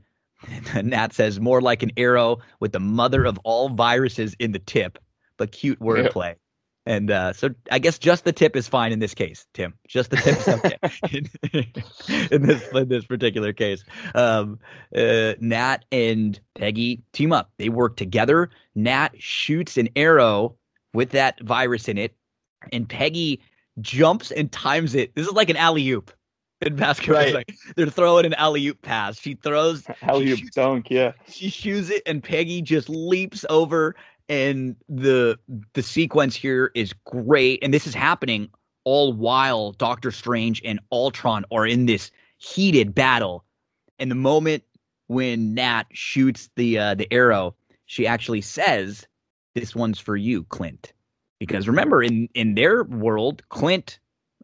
And 0.72 0.88
Nat 0.90 1.12
says 1.12 1.40
more 1.40 1.60
like 1.60 1.82
an 1.82 1.92
arrow 1.96 2.38
with 2.60 2.72
the 2.72 2.80
mother 2.80 3.24
of 3.24 3.38
all 3.44 3.68
viruses 3.70 4.34
in 4.38 4.52
the 4.52 4.58
tip, 4.58 4.98
but 5.36 5.52
cute 5.52 5.80
wordplay. 5.80 6.34
And 6.86 7.10
uh, 7.10 7.32
so 7.32 7.50
I 7.70 7.78
guess 7.78 7.98
just 7.98 8.24
the 8.24 8.32
tip 8.32 8.56
is 8.56 8.66
fine 8.66 8.92
in 8.92 9.00
this 9.00 9.14
case, 9.14 9.46
Tim. 9.52 9.74
Just 9.86 10.10
the 10.10 10.16
tip 10.16 10.38
is 10.38 10.48
okay 10.48 10.76
in, 11.12 11.28
in 12.30 12.42
this 12.42 12.66
in 12.72 12.88
this 12.88 13.04
particular 13.04 13.52
case. 13.52 13.84
Um, 14.14 14.58
uh, 14.96 15.34
Nat 15.40 15.84
and 15.92 16.40
Peggy 16.54 17.02
team 17.12 17.32
up. 17.32 17.50
They 17.58 17.68
work 17.68 17.96
together. 17.96 18.50
Nat 18.74 19.10
shoots 19.18 19.76
an 19.76 19.88
arrow 19.94 20.56
with 20.94 21.10
that 21.10 21.40
virus 21.42 21.88
in 21.88 21.98
it, 21.98 22.14
and 22.72 22.88
Peggy 22.88 23.40
jumps 23.80 24.30
and 24.30 24.50
times 24.50 24.94
it. 24.94 25.14
This 25.14 25.26
is 25.26 25.32
like 25.32 25.50
an 25.50 25.56
alley 25.56 25.88
oop 25.90 26.10
in 26.60 26.76
basketball. 26.76 27.16
Right. 27.16 27.34
like 27.34 27.54
they're 27.76 27.86
throwing 27.86 28.26
an 28.26 28.34
alley 28.34 28.66
oop 28.66 28.82
pass. 28.82 29.18
She 29.18 29.34
throws 29.34 29.84
Hell 30.00 30.22
you 30.22 30.36
dunk, 30.50 30.90
yeah. 30.90 31.12
she 31.28 31.48
shoots 31.50 31.90
it 31.90 32.02
and 32.06 32.22
Peggy 32.22 32.62
just 32.62 32.88
leaps 32.88 33.44
over 33.48 33.96
and 34.30 34.76
the 34.88 35.38
the 35.74 35.82
sequence 35.82 36.34
here 36.34 36.70
is 36.74 36.94
great 37.04 37.58
and 37.62 37.74
this 37.74 37.86
is 37.86 37.94
happening 37.94 38.48
all 38.84 39.12
while 39.12 39.72
Doctor 39.72 40.10
Strange 40.10 40.62
and 40.64 40.80
Ultron 40.90 41.44
are 41.52 41.66
in 41.66 41.84
this 41.84 42.10
heated 42.38 42.94
battle 42.94 43.44
and 43.98 44.10
the 44.10 44.14
moment 44.14 44.62
when 45.08 45.52
Nat 45.52 45.84
shoots 45.92 46.48
the 46.56 46.78
uh, 46.78 46.94
the 46.94 47.12
arrow 47.12 47.54
she 47.86 48.06
actually 48.06 48.40
says 48.40 49.04
this 49.54 49.74
one's 49.74 49.98
for 49.98 50.16
you 50.16 50.44
Clint 50.44 50.92
because 51.40 51.66
remember 51.68 52.02
in 52.02 52.28
in 52.34 52.54
their 52.54 52.84
world 52.84 53.42
Clint 53.50 53.98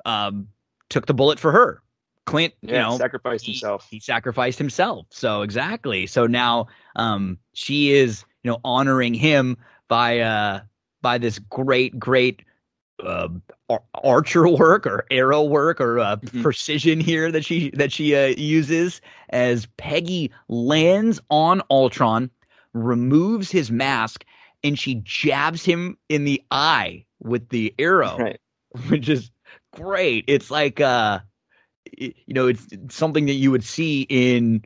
um 0.05 0.49
took 0.91 1.07
the 1.07 1.15
bullet 1.15 1.39
for 1.39 1.53
her 1.53 1.81
Clint 2.27 2.55
you 2.67 2.73
Yeah, 2.73 2.89
know 2.89 2.99
sacrificed 2.99 3.47
he- 3.47 3.53
himself. 3.53 3.87
he 3.89 4.01
sacrificed 4.01 4.59
himself. 4.59 5.07
So 5.11 5.43
exactly. 5.43 6.07
So 6.09 6.27
now 6.27 6.67
um 6.97 7.39
she 7.55 7.93
is, 7.93 8.25
you 8.47 8.53
know, 8.53 8.61
honoring 8.65 9.13
him 9.13 9.57
by 9.89 10.21
uh 10.21 10.61
by 11.03 11.19
this 11.19 11.41
great, 11.41 11.99
great 11.99 12.43
uh, 13.05 13.29
ar- 13.69 13.83
archer 14.05 14.49
work 14.57 14.87
or 14.87 15.05
arrow 15.11 15.43
work 15.43 15.81
or 15.81 15.99
uh, 15.99 16.17
Mhm. 16.17 16.43
precision 16.43 17.01
here 17.01 17.33
that 17.33 17.45
she 17.45 17.71
that 17.71 17.91
she 17.93 18.15
uh, 18.15 18.35
uses 18.39 19.01
as 19.31 19.67
Peggy 19.77 20.31
lands 20.49 21.21
on 21.31 21.61
Ultron, 21.71 22.31
removes 22.73 23.51
his 23.51 23.73
mask, 23.73 24.25
and 24.63 24.79
she 24.79 25.01
jabs 25.03 25.65
him 25.65 25.99
in 26.09 26.25
the 26.25 26.41
eye 26.53 27.05
with 27.21 27.49
the 27.49 27.75
arrow 27.81 28.17
Right. 28.19 28.41
which 28.89 29.09
is 29.09 29.31
great. 29.73 30.25
It's 30.29 30.53
like 30.53 30.81
uh 30.81 31.19
y- 32.01 32.15
you 32.27 32.35
know, 32.35 32.47
it's 32.47 32.67
it's 32.71 32.95
something 32.95 33.27
that 33.27 33.33
you 33.35 33.51
would 33.51 33.65
see 33.65 34.07
in 34.09 34.65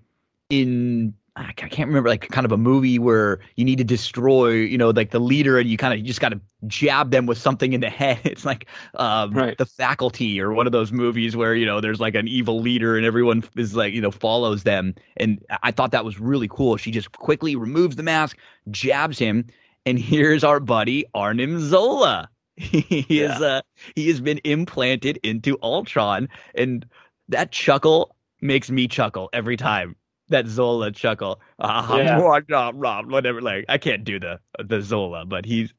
in 0.51 1.15
I 1.49 1.53
can't 1.53 1.89
remember 1.89 2.09
like 2.09 2.29
kind 2.29 2.45
of 2.45 2.53
a 2.53 2.57
movie 2.59 2.99
where 2.99 3.41
you 3.57 3.65
need 3.65 3.79
to 3.79 3.85
destroy, 3.85 4.51
you 4.51 4.77
know, 4.77 4.91
like 4.91 5.11
the 5.11 5.19
leader 5.21 5.59
and 5.59 5.69
you 5.69 5.77
kind 5.79 5.95
of 5.95 6.01
you 6.01 6.05
just 6.07 6.21
got 6.21 6.31
to 6.31 6.41
jab 6.67 7.11
them 7.11 7.27
with 7.27 7.39
something 7.39 7.73
in 7.73 7.81
the 7.81 7.89
head. 7.91 8.21
It's 8.25 8.45
like 8.45 8.67
um 8.95 9.33
Right. 9.33 9.57
the 9.57 9.65
faculty 9.67 10.41
or 10.41 10.53
one 10.53 10.67
of 10.67 10.73
those 10.73 10.93
movies 10.93 11.37
where, 11.37 11.55
you 11.55 11.65
know, 11.65 11.81
there's 11.81 12.01
like 12.01 12.15
an 12.15 12.29
evil 12.29 12.61
leader 12.61 12.97
and 12.97 13.07
everyone 13.07 13.43
is 13.57 13.75
like, 13.75 13.95
you 13.95 14.01
know, 14.01 14.11
follows 14.11 14.65
them. 14.65 14.95
And 15.17 15.45
I- 15.63 15.71
thought 15.73 15.93
that 15.93 16.05
was 16.05 16.21
really 16.21 16.49
cool. 16.49 16.77
She 16.77 16.91
just 16.91 17.13
quickly 17.13 17.57
removes 17.57 17.97
the 17.97 18.03
mask, 18.03 18.37
jabs 18.71 19.19
him, 19.19 19.47
and 19.87 19.99
here's 20.11 20.45
our 20.45 20.61
buddy 20.61 21.07
Arnim 21.15 21.59
Zola. 21.61 22.29
he 22.57 23.21
is 23.21 23.41
uh 23.41 23.63
he 23.97 24.09
has 24.09 24.21
been 24.21 24.41
implanted 24.45 25.19
into 25.23 25.57
Ultron, 25.63 26.29
and 26.55 26.85
that 27.29 27.53
chuckle 27.53 28.15
makes 28.43 28.71
me 28.71 28.87
chuckle 28.89 29.31
every 29.33 29.57
time. 29.57 29.97
That 30.31 30.47
Zola 30.47 30.91
chuckle, 30.93 31.41
ah, 31.59 31.97
Yeah. 31.97 32.19
rah, 32.75 33.03
whatever. 33.03 33.41
Like 33.43 33.65
I 33.69 33.79
can't 33.79 34.05
do 34.05 34.19
the 34.19 34.41
the 34.59 34.81
Zola, 34.81 35.25
but 35.27 35.45
he's 35.45 35.75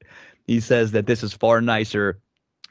he 0.45 0.59
says 0.59 0.91
that 0.91 1.07
this 1.07 1.23
is 1.23 1.33
far 1.33 1.61
nicer 1.61 2.19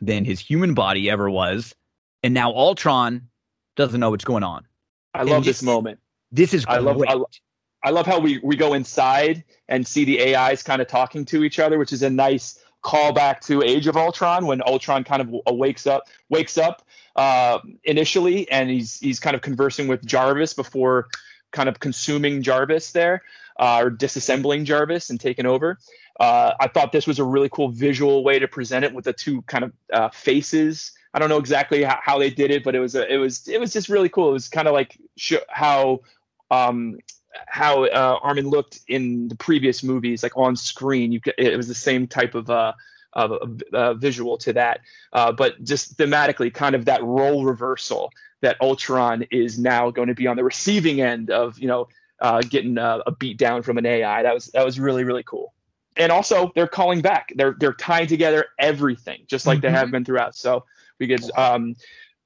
than 0.01 0.25
his 0.25 0.41
human 0.41 0.75
body 0.75 1.11
ever 1.11 1.29
was, 1.31 1.75
and 2.23 2.33
now 2.35 2.53
Ultron 2.53 3.29
doesn't 3.77 3.99
know 3.99 4.11
what's 4.11 4.25
going 4.25 4.43
on. 4.45 4.67
I 5.15 5.21
And 5.23 5.31
love 5.31 5.45
this- 5.45 5.59
this 5.61 5.63
moment. 5.67 5.99
This 6.33 6.55
is 6.55 6.65
I 6.69 6.79
love- 6.79 7.03
I 7.09 7.17
I 7.83 7.91
love 7.91 8.07
how 8.07 8.19
we, 8.21 8.39
we 8.45 8.57
go 8.57 8.75
inside 8.75 9.43
and 9.69 9.87
see 9.87 10.05
the 10.05 10.37
AIs 10.37 10.63
kind 10.63 10.83
of 10.83 10.87
talking 10.89 11.25
to 11.25 11.45
each 11.45 11.59
other, 11.59 11.79
which 11.79 11.95
is 11.95 12.03
a 12.03 12.11
nice 12.11 12.63
callback 12.85 13.41
to 13.47 13.63
Age 13.63 13.87
of 13.87 13.97
Ultron 13.97 14.45
when 14.47 14.61
Ultron 14.67 15.03
kind 15.03 15.23
of 15.23 15.57
wakes 15.57 15.87
up 15.87 16.03
wakes 16.29 16.59
up 16.59 16.83
uh, 17.17 17.59
initially 17.85 18.51
and 18.51 18.69
he's 18.71 18.99
he's 19.01 19.19
kind 19.19 19.35
of 19.35 19.41
conversing 19.43 19.89
with 19.89 20.05
Jarvis 20.05 20.53
before 20.55 21.09
kind 21.53 21.69
of 21.69 21.81
consuming 21.81 22.43
Jarvis 22.43 22.93
there 22.93 23.23
uh, 23.59 23.81
or 23.83 23.91
disassembling 23.91 24.65
Jarvis 24.65 25.11
and 25.11 25.21
taking 25.21 25.47
over. 25.47 25.79
Uh, 26.19 26.55
I 26.61 26.69
thought 26.69 26.93
this 26.93 27.07
was 27.07 27.19
a 27.19 27.25
really 27.25 27.49
cool 27.51 27.69
visual 27.71 28.25
way 28.25 28.39
to 28.39 28.49
present 28.49 28.85
it 28.85 28.93
with 28.93 29.05
the 29.05 29.13
two 29.13 29.43
kind 29.43 29.65
of 29.65 29.73
uh, 29.93 30.09
faces. 30.11 30.93
I 31.15 31.19
don't 31.19 31.29
know 31.29 31.39
exactly 31.39 31.83
how, 31.83 31.99
how 32.03 32.19
they 32.19 32.31
did 32.31 32.51
it, 32.51 32.63
but 32.63 32.75
it 32.75 32.81
was 32.81 32.95
a, 32.95 33.13
it 33.13 33.17
was 33.17 33.49
it 33.49 33.59
was 33.59 33.73
just 33.73 33.89
really 33.89 34.09
cool. 34.09 34.31
It 34.31 34.33
was 34.33 34.49
kind 34.49 34.69
of 34.69 34.75
like 34.75 34.99
sh- 35.17 35.35
how 35.49 36.01
um, 36.51 36.99
how 37.47 37.85
uh, 37.85 38.19
Armin 38.23 38.49
looked 38.49 38.81
in 38.89 39.29
the 39.29 39.37
previous 39.37 39.83
movies, 39.83 40.23
like 40.23 40.37
on 40.37 40.57
screen. 40.57 41.13
You 41.13 41.21
it 41.39 41.57
was 41.57 41.69
the 41.69 41.75
same 41.75 42.07
type 42.07 42.35
of 42.35 42.51
uh, 42.51 42.75
of 43.15 43.63
uh, 43.73 43.95
visual 43.95 44.39
to 44.39 44.53
that, 44.53 44.81
uh, 45.13 45.33
but 45.33 45.63
just 45.65 45.97
thematically, 45.97 46.53
kind 46.53 46.75
of 46.75 46.85
that 46.85 47.03
role 47.03 47.45
reversal 47.45 48.13
that 48.43 48.57
Ultron 48.61 49.25
is 49.31 49.59
now 49.59 49.91
going 49.91 50.09
to 50.09 50.15
be 50.15 50.27
on 50.27 50.37
the 50.37 50.45
receiving 50.45 51.01
end 51.01 51.31
of, 51.31 51.59
you 51.59 51.69
know, 51.69 51.89
uh, 52.21 52.43
getting 52.43 52.79
a, 52.79 53.01
a 53.07 53.13
beat 53.13 53.39
down 53.39 53.63
from 53.63 53.79
an 53.79 53.87
AI. 53.87 54.23
That 54.23 54.35
was 54.35 54.47
that 54.47 54.65
was 54.65 54.79
really 54.79 55.05
really 55.05 55.23
cool. 55.23 55.55
And 55.97 56.13
also, 56.13 56.53
they're 56.55 56.69
calling 56.69 57.01
back. 57.01 57.33
They're 57.35 57.57
they're 57.59 57.75
tying 57.75 58.07
together 58.07 58.47
everything, 58.59 59.23
just 59.27 59.47
like 59.47 59.59
mm-hmm. 59.59 59.67
they 59.67 59.71
have 59.73 59.91
been 59.91 60.05
throughout. 60.05 60.37
So 60.37 60.65
we 60.99 61.07
get 61.07 61.23
um, 61.37 61.75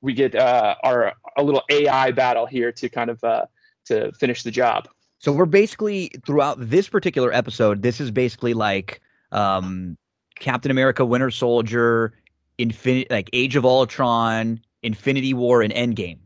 we 0.00 0.12
get 0.12 0.34
uh, 0.34 0.74
our 0.84 1.14
a 1.36 1.42
little 1.42 1.62
AI 1.70 2.10
battle 2.10 2.46
here 2.46 2.70
to 2.72 2.88
kind 2.88 3.10
of 3.10 3.22
uh, 3.24 3.46
to 3.86 4.12
finish 4.12 4.42
the 4.42 4.50
job. 4.50 4.88
So 5.18 5.32
we're 5.32 5.46
basically 5.46 6.10
throughout 6.26 6.56
this 6.58 6.88
particular 6.88 7.32
episode. 7.32 7.82
This 7.82 8.00
is 8.00 8.10
basically 8.10 8.52
like 8.52 9.00
um, 9.32 9.96
Captain 10.38 10.70
America, 10.70 11.04
Winter 11.04 11.30
Soldier, 11.30 12.12
Infinite, 12.58 13.10
like 13.10 13.30
Age 13.32 13.56
of 13.56 13.64
Ultron, 13.64 14.60
Infinity 14.84 15.34
War, 15.34 15.62
and 15.62 15.72
Endgame. 15.72 16.18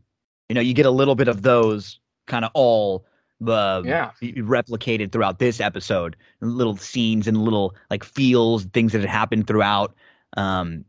You 0.49 0.55
know, 0.55 0.61
you 0.61 0.73
get 0.73 0.85
a 0.85 0.91
little 0.91 1.15
bit 1.15 1.27
of 1.27 1.41
those 1.41 1.99
kind 2.27 2.45
of 2.45 2.51
all 2.53 3.05
uh, 3.47 3.81
yeah. 3.85 4.11
replicated 4.21 5.11
throughout 5.11 5.39
this 5.39 5.59
episode. 5.59 6.15
Little 6.41 6.77
scenes 6.77 7.27
and 7.27 7.37
little 7.37 7.75
like 7.89 8.03
feels, 8.03 8.65
things 8.65 8.91
that 8.91 9.01
had 9.01 9.09
happened 9.09 9.47
throughout. 9.47 9.95
Um, 10.37 10.85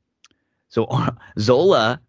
so 0.69 0.89
Zola 1.39 2.01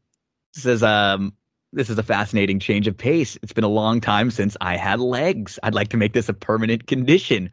says, 0.53 0.83
um, 0.83 1.33
this 1.73 1.89
is 1.89 1.97
a 1.97 2.03
fascinating 2.03 2.59
change 2.59 2.87
of 2.87 2.97
pace. 2.97 3.37
It's 3.41 3.53
been 3.53 3.63
a 3.63 3.69
long 3.69 4.01
time 4.01 4.31
since 4.31 4.57
I 4.59 4.75
had 4.75 4.99
legs. 4.99 5.57
I'd 5.63 5.75
like 5.75 5.89
to 5.89 5.97
make 5.97 6.13
this 6.13 6.27
a 6.27 6.33
permanent 6.33 6.87
condition. 6.87 7.49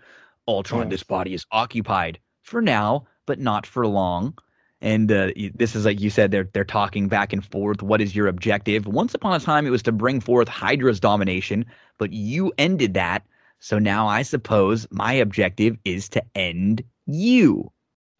Ultron, 0.48 0.86
oh. 0.86 0.90
this 0.90 1.02
body 1.02 1.34
is 1.34 1.46
occupied 1.52 2.18
for 2.42 2.60
now, 2.60 3.06
but 3.26 3.38
not 3.38 3.66
for 3.66 3.86
long. 3.86 4.36
And 4.80 5.10
uh, 5.10 5.30
this 5.54 5.74
is 5.74 5.84
like 5.84 6.00
you 6.00 6.10
said, 6.10 6.30
they're 6.30 6.48
they're 6.52 6.64
talking 6.64 7.08
back 7.08 7.32
and 7.32 7.44
forth. 7.44 7.82
What 7.82 8.00
is 8.00 8.14
your 8.14 8.28
objective? 8.28 8.86
Once 8.86 9.12
upon 9.12 9.34
a 9.34 9.40
time, 9.40 9.66
it 9.66 9.70
was 9.70 9.82
to 9.84 9.92
bring 9.92 10.20
forth 10.20 10.46
Hydra's 10.46 11.00
domination, 11.00 11.64
but 11.98 12.12
you 12.12 12.52
ended 12.58 12.94
that. 12.94 13.26
So 13.58 13.78
now 13.80 14.06
I 14.06 14.22
suppose 14.22 14.86
my 14.90 15.12
objective 15.12 15.76
is 15.84 16.08
to 16.10 16.22
end 16.36 16.82
you. 17.06 17.72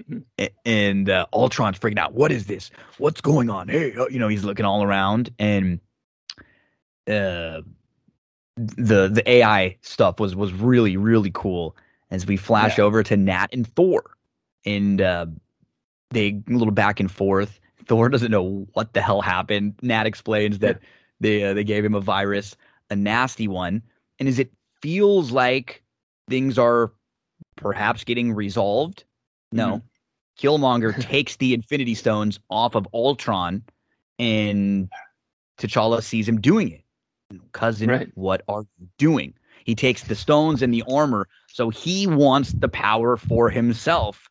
Mm-hmm. 0.02 0.46
And 0.64 1.08
uh, 1.08 1.26
Ultron's 1.32 1.78
freaking 1.78 1.98
out. 1.98 2.14
What 2.14 2.32
is 2.32 2.46
this? 2.46 2.70
What's 2.98 3.20
going 3.20 3.50
on? 3.50 3.68
Hey, 3.68 3.94
uh, 3.94 4.06
you 4.08 4.18
know, 4.18 4.28
he's 4.28 4.44
looking 4.44 4.64
all 4.64 4.82
around, 4.82 5.30
and 5.38 5.80
uh, 7.06 7.62
the 8.56 9.08
the 9.08 9.22
AI 9.26 9.76
stuff 9.82 10.18
was 10.18 10.34
was 10.34 10.52
really 10.52 10.96
really 10.96 11.30
cool. 11.32 11.76
As 12.10 12.26
we 12.26 12.36
flash 12.36 12.78
yeah. 12.78 12.84
over 12.84 13.02
to 13.02 13.16
Nat 13.16 13.48
and 13.52 13.66
Thor, 13.66 14.16
and 14.64 15.00
uh, 15.00 15.26
they 16.10 16.40
a 16.48 16.52
little 16.52 16.72
back 16.72 17.00
and 17.00 17.10
forth. 17.10 17.60
Thor 17.86 18.08
doesn't 18.08 18.30
know 18.30 18.66
what 18.74 18.92
the 18.92 19.00
hell 19.00 19.20
happened. 19.20 19.74
Nat 19.82 20.06
explains 20.06 20.58
that 20.58 20.80
they 21.20 21.44
uh, 21.44 21.54
they 21.54 21.64
gave 21.64 21.84
him 21.84 21.94
a 21.94 22.00
virus, 22.00 22.56
a 22.90 22.96
nasty 22.96 23.48
one, 23.48 23.82
and 24.18 24.28
as 24.28 24.38
it 24.38 24.52
feels 24.82 25.32
like 25.32 25.82
things 26.28 26.58
are 26.58 26.92
perhaps 27.56 28.04
getting 28.04 28.32
resolved. 28.32 29.04
No, 29.52 29.76
mm-hmm. 29.76 30.46
Killmonger 30.46 31.00
takes 31.08 31.36
the 31.36 31.54
Infinity 31.54 31.94
Stones 31.94 32.38
off 32.50 32.74
of 32.74 32.86
Ultron, 32.92 33.62
and 34.18 34.88
T'Challa 35.58 36.02
sees 36.02 36.28
him 36.28 36.40
doing 36.40 36.70
it. 36.70 36.82
Cousin, 37.52 37.90
right. 37.90 38.10
what 38.14 38.42
are 38.48 38.64
you 38.78 38.88
doing? 38.98 39.34
He 39.64 39.74
takes 39.74 40.04
the 40.04 40.14
stones 40.14 40.62
and 40.62 40.72
the 40.72 40.82
armor, 40.90 41.28
so 41.48 41.68
he 41.68 42.06
wants 42.06 42.52
the 42.52 42.70
power 42.70 43.18
for 43.18 43.50
himself 43.50 44.28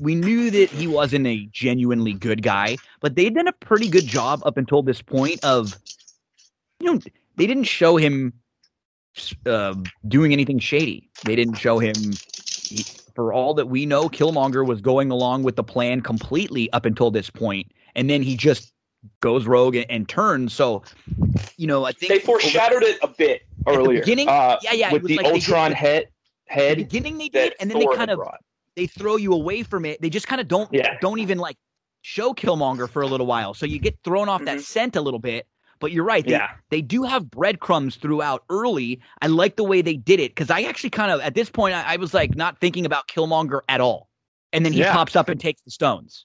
we 0.00 0.14
knew 0.14 0.50
that 0.50 0.70
he 0.70 0.86
wasn't 0.86 1.26
a 1.26 1.46
genuinely 1.52 2.12
good 2.12 2.42
guy, 2.42 2.76
but 3.00 3.14
they'd 3.16 3.34
done 3.34 3.48
a 3.48 3.52
pretty 3.52 3.88
good 3.88 4.06
job 4.06 4.42
up 4.44 4.56
until 4.56 4.82
this 4.82 5.02
point 5.02 5.42
of, 5.44 5.76
you 6.80 6.92
know, 6.92 7.00
they 7.36 7.46
didn't 7.46 7.64
show 7.64 7.96
him 7.96 8.32
uh, 9.44 9.74
doing 10.08 10.32
anything 10.32 10.58
shady. 10.58 11.10
They 11.24 11.36
didn't 11.36 11.54
show 11.54 11.78
him, 11.78 11.94
he, 12.64 12.84
for 13.14 13.32
all 13.32 13.54
that 13.54 13.66
we 13.66 13.86
know, 13.86 14.08
Killmonger 14.08 14.66
was 14.66 14.80
going 14.80 15.10
along 15.10 15.42
with 15.42 15.56
the 15.56 15.64
plan 15.64 16.00
completely 16.00 16.72
up 16.72 16.84
until 16.84 17.10
this 17.10 17.30
point, 17.30 17.70
and 17.94 18.08
then 18.08 18.22
he 18.22 18.36
just 18.36 18.72
goes 19.20 19.46
rogue 19.46 19.76
and, 19.76 19.90
and 19.90 20.08
turns. 20.08 20.52
So, 20.52 20.82
you 21.56 21.66
know, 21.66 21.84
I 21.84 21.92
think 21.92 22.10
they 22.10 22.18
foreshadowed 22.18 22.82
over, 22.82 22.86
it 22.86 22.98
a 23.02 23.08
bit 23.08 23.42
earlier. 23.66 24.00
beginning, 24.00 24.28
uh, 24.28 24.58
yeah, 24.62 24.72
yeah, 24.72 24.92
with 24.92 25.04
the 25.04 25.16
like 25.16 25.26
Ultron 25.26 25.72
head. 25.72 26.08
Head. 26.48 26.78
The 26.78 26.84
beginning 26.84 27.18
they 27.18 27.28
did, 27.28 27.54
and 27.58 27.68
then 27.68 27.82
Thor 27.82 27.92
they 27.92 27.96
kind 27.96 28.10
of 28.10 28.18
brought 28.18 28.40
they 28.76 28.86
throw 28.86 29.16
you 29.16 29.32
away 29.32 29.62
from 29.62 29.84
it. 29.84 30.00
They 30.00 30.10
just 30.10 30.28
kind 30.28 30.40
of 30.40 30.46
don't 30.46 30.72
yeah. 30.72 30.96
don't 31.00 31.18
even 31.18 31.38
like 31.38 31.56
show 32.02 32.32
Killmonger 32.32 32.88
for 32.88 33.02
a 33.02 33.06
little 33.06 33.26
while. 33.26 33.54
So 33.54 33.66
you 33.66 33.80
get 33.80 33.98
thrown 34.04 34.28
off 34.28 34.42
mm-hmm. 34.42 34.56
that 34.56 34.60
scent 34.60 34.94
a 34.94 35.00
little 35.00 35.18
bit. 35.18 35.46
But 35.78 35.92
you're 35.92 36.04
right. 36.04 36.24
They, 36.24 36.30
yeah. 36.30 36.52
they 36.70 36.80
do 36.80 37.02
have 37.02 37.30
breadcrumbs 37.30 37.96
throughout 37.96 38.44
early. 38.48 38.98
I 39.20 39.26
like 39.26 39.56
the 39.56 39.64
way 39.64 39.82
they 39.82 39.96
did 39.96 40.20
it 40.20 40.30
because 40.34 40.50
I 40.50 40.62
actually 40.62 40.88
kind 40.88 41.10
of, 41.10 41.20
at 41.20 41.34
this 41.34 41.50
point, 41.50 41.74
I, 41.74 41.82
I, 41.82 41.96
was 41.96 42.14
like 42.14 42.34
not 42.34 42.58
thinking 42.60 42.86
about 42.86 43.08
Killmonger 43.08 43.60
at 43.68 43.82
all. 43.82 44.08
And 44.54 44.64
then 44.64 44.72
he 44.72 44.78
yeah. 44.78 44.94
pops 44.94 45.16
up 45.16 45.28
and 45.28 45.38
takes 45.38 45.60
the 45.60 45.70
stones. 45.70 46.24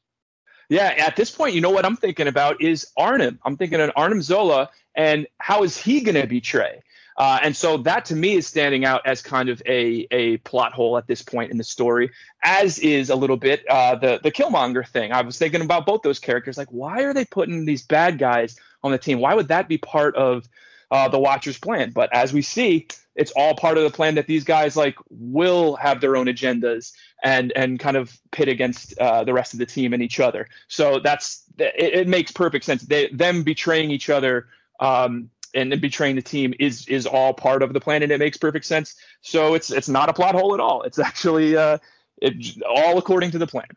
Yeah. 0.69 0.93
At 0.97 1.17
this 1.17 1.31
point, 1.31 1.53
you 1.53 1.59
know 1.59 1.69
what 1.69 1.85
I'm 1.85 1.97
thinking 1.97 2.27
about 2.27 2.61
is 2.61 2.87
Arnim. 2.95 3.39
I'm 3.43 3.57
thinking 3.57 3.81
of 3.81 3.91
Arnim 3.97 4.21
Zola 4.21 4.69
and 4.95 5.27
how 5.39 5.63
is 5.63 5.75
he 5.75 5.99
going 5.99 6.15
to 6.15 6.25
betray? 6.25 6.81
Uh, 7.21 7.37
and 7.43 7.55
so 7.55 7.77
that 7.77 8.03
to 8.03 8.15
me 8.15 8.33
is 8.33 8.47
standing 8.47 8.83
out 8.83 8.99
as 9.05 9.21
kind 9.21 9.47
of 9.47 9.61
a, 9.67 10.07
a 10.09 10.37
plot 10.37 10.73
hole 10.73 10.97
at 10.97 11.05
this 11.05 11.21
point 11.21 11.51
in 11.51 11.57
the 11.59 11.63
story, 11.63 12.09
as 12.41 12.79
is 12.79 13.11
a 13.11 13.15
little 13.15 13.37
bit 13.37 13.63
uh, 13.69 13.93
the 13.93 14.19
the 14.23 14.31
Killmonger 14.31 14.87
thing. 14.87 15.11
I 15.11 15.21
was 15.21 15.37
thinking 15.37 15.61
about 15.61 15.85
both 15.85 16.01
those 16.01 16.17
characters. 16.17 16.57
Like, 16.57 16.69
why 16.69 17.03
are 17.03 17.13
they 17.13 17.25
putting 17.25 17.65
these 17.65 17.83
bad 17.83 18.17
guys 18.17 18.55
on 18.83 18.91
the 18.91 18.97
team? 18.97 19.19
Why 19.19 19.35
would 19.35 19.49
that 19.49 19.67
be 19.67 19.77
part 19.77 20.15
of 20.15 20.49
uh, 20.89 21.09
the 21.09 21.19
Watcher's 21.19 21.59
plan? 21.59 21.91
But 21.91 22.11
as 22.11 22.33
we 22.33 22.41
see, 22.41 22.87
it's 23.15 23.31
all 23.35 23.53
part 23.53 23.77
of 23.77 23.83
the 23.83 23.91
plan 23.91 24.15
that 24.15 24.25
these 24.25 24.43
guys 24.43 24.75
like 24.75 24.95
will 25.11 25.75
have 25.75 26.01
their 26.01 26.15
own 26.15 26.25
agendas 26.25 26.91
and 27.23 27.53
and 27.55 27.79
kind 27.79 27.97
of 27.97 28.19
pit 28.31 28.47
against 28.47 28.97
uh, 28.97 29.23
the 29.23 29.33
rest 29.33 29.53
of 29.53 29.59
the 29.59 29.67
team 29.67 29.93
and 29.93 30.01
each 30.01 30.19
other. 30.19 30.47
So 30.69 30.99
that's 30.99 31.43
it, 31.59 31.93
it 31.93 32.07
makes 32.07 32.31
perfect 32.31 32.65
sense. 32.65 32.81
They, 32.81 33.09
them 33.09 33.43
betraying 33.43 33.91
each 33.91 34.09
other 34.09 34.47
um, 34.79 35.29
and, 35.53 35.71
and 35.71 35.81
betraying 35.81 36.15
the 36.15 36.21
team 36.21 36.53
is 36.59 36.87
is 36.87 37.05
all 37.05 37.33
part 37.33 37.63
of 37.63 37.73
the 37.73 37.79
plan, 37.79 38.03
and 38.03 38.11
it 38.11 38.19
makes 38.19 38.37
perfect 38.37 38.65
sense. 38.65 38.95
So 39.21 39.53
it's 39.53 39.71
it's 39.71 39.89
not 39.89 40.09
a 40.09 40.13
plot 40.13 40.35
hole 40.35 40.53
at 40.53 40.59
all. 40.59 40.81
It's 40.83 40.99
actually 40.99 41.55
uh, 41.55 41.77
it, 42.21 42.61
all 42.67 42.97
according 42.97 43.31
to 43.31 43.37
the 43.37 43.47
plan. 43.47 43.67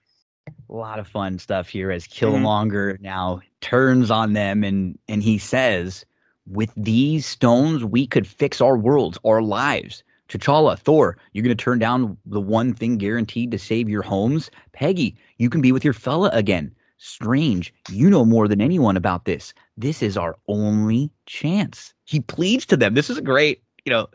A 0.68 0.72
lot 0.72 0.98
of 0.98 1.06
fun 1.06 1.38
stuff 1.38 1.68
here 1.68 1.90
as 1.90 2.06
Killmonger 2.06 2.94
mm-hmm. 2.94 3.02
now 3.02 3.40
turns 3.60 4.10
on 4.10 4.32
them 4.32 4.64
and 4.64 4.98
and 5.08 5.22
he 5.22 5.38
says, 5.38 6.04
"With 6.46 6.72
these 6.76 7.26
stones, 7.26 7.84
we 7.84 8.06
could 8.06 8.26
fix 8.26 8.60
our 8.60 8.76
worlds, 8.76 9.18
our 9.24 9.42
lives." 9.42 10.02
T'Challa, 10.28 10.78
Thor, 10.78 11.18
you're 11.32 11.44
going 11.44 11.54
to 11.54 11.64
turn 11.64 11.78
down 11.78 12.16
the 12.24 12.40
one 12.40 12.72
thing 12.72 12.96
guaranteed 12.96 13.50
to 13.50 13.58
save 13.58 13.90
your 13.90 14.02
homes? 14.02 14.50
Peggy, 14.72 15.16
you 15.36 15.50
can 15.50 15.60
be 15.60 15.70
with 15.70 15.84
your 15.84 15.92
fella 15.92 16.30
again. 16.32 16.74
Strange, 17.06 17.74
you 17.90 18.08
know 18.08 18.24
more 18.24 18.48
than 18.48 18.62
anyone 18.62 18.96
about 18.96 19.26
this. 19.26 19.52
This 19.76 20.02
is 20.02 20.16
our 20.16 20.38
only 20.48 21.10
chance. 21.26 21.92
He 22.06 22.20
pleads 22.20 22.64
to 22.64 22.78
them. 22.78 22.94
This 22.94 23.10
is 23.10 23.18
a 23.18 23.22
great, 23.22 23.62
you 23.84 23.92
know, 23.92 24.08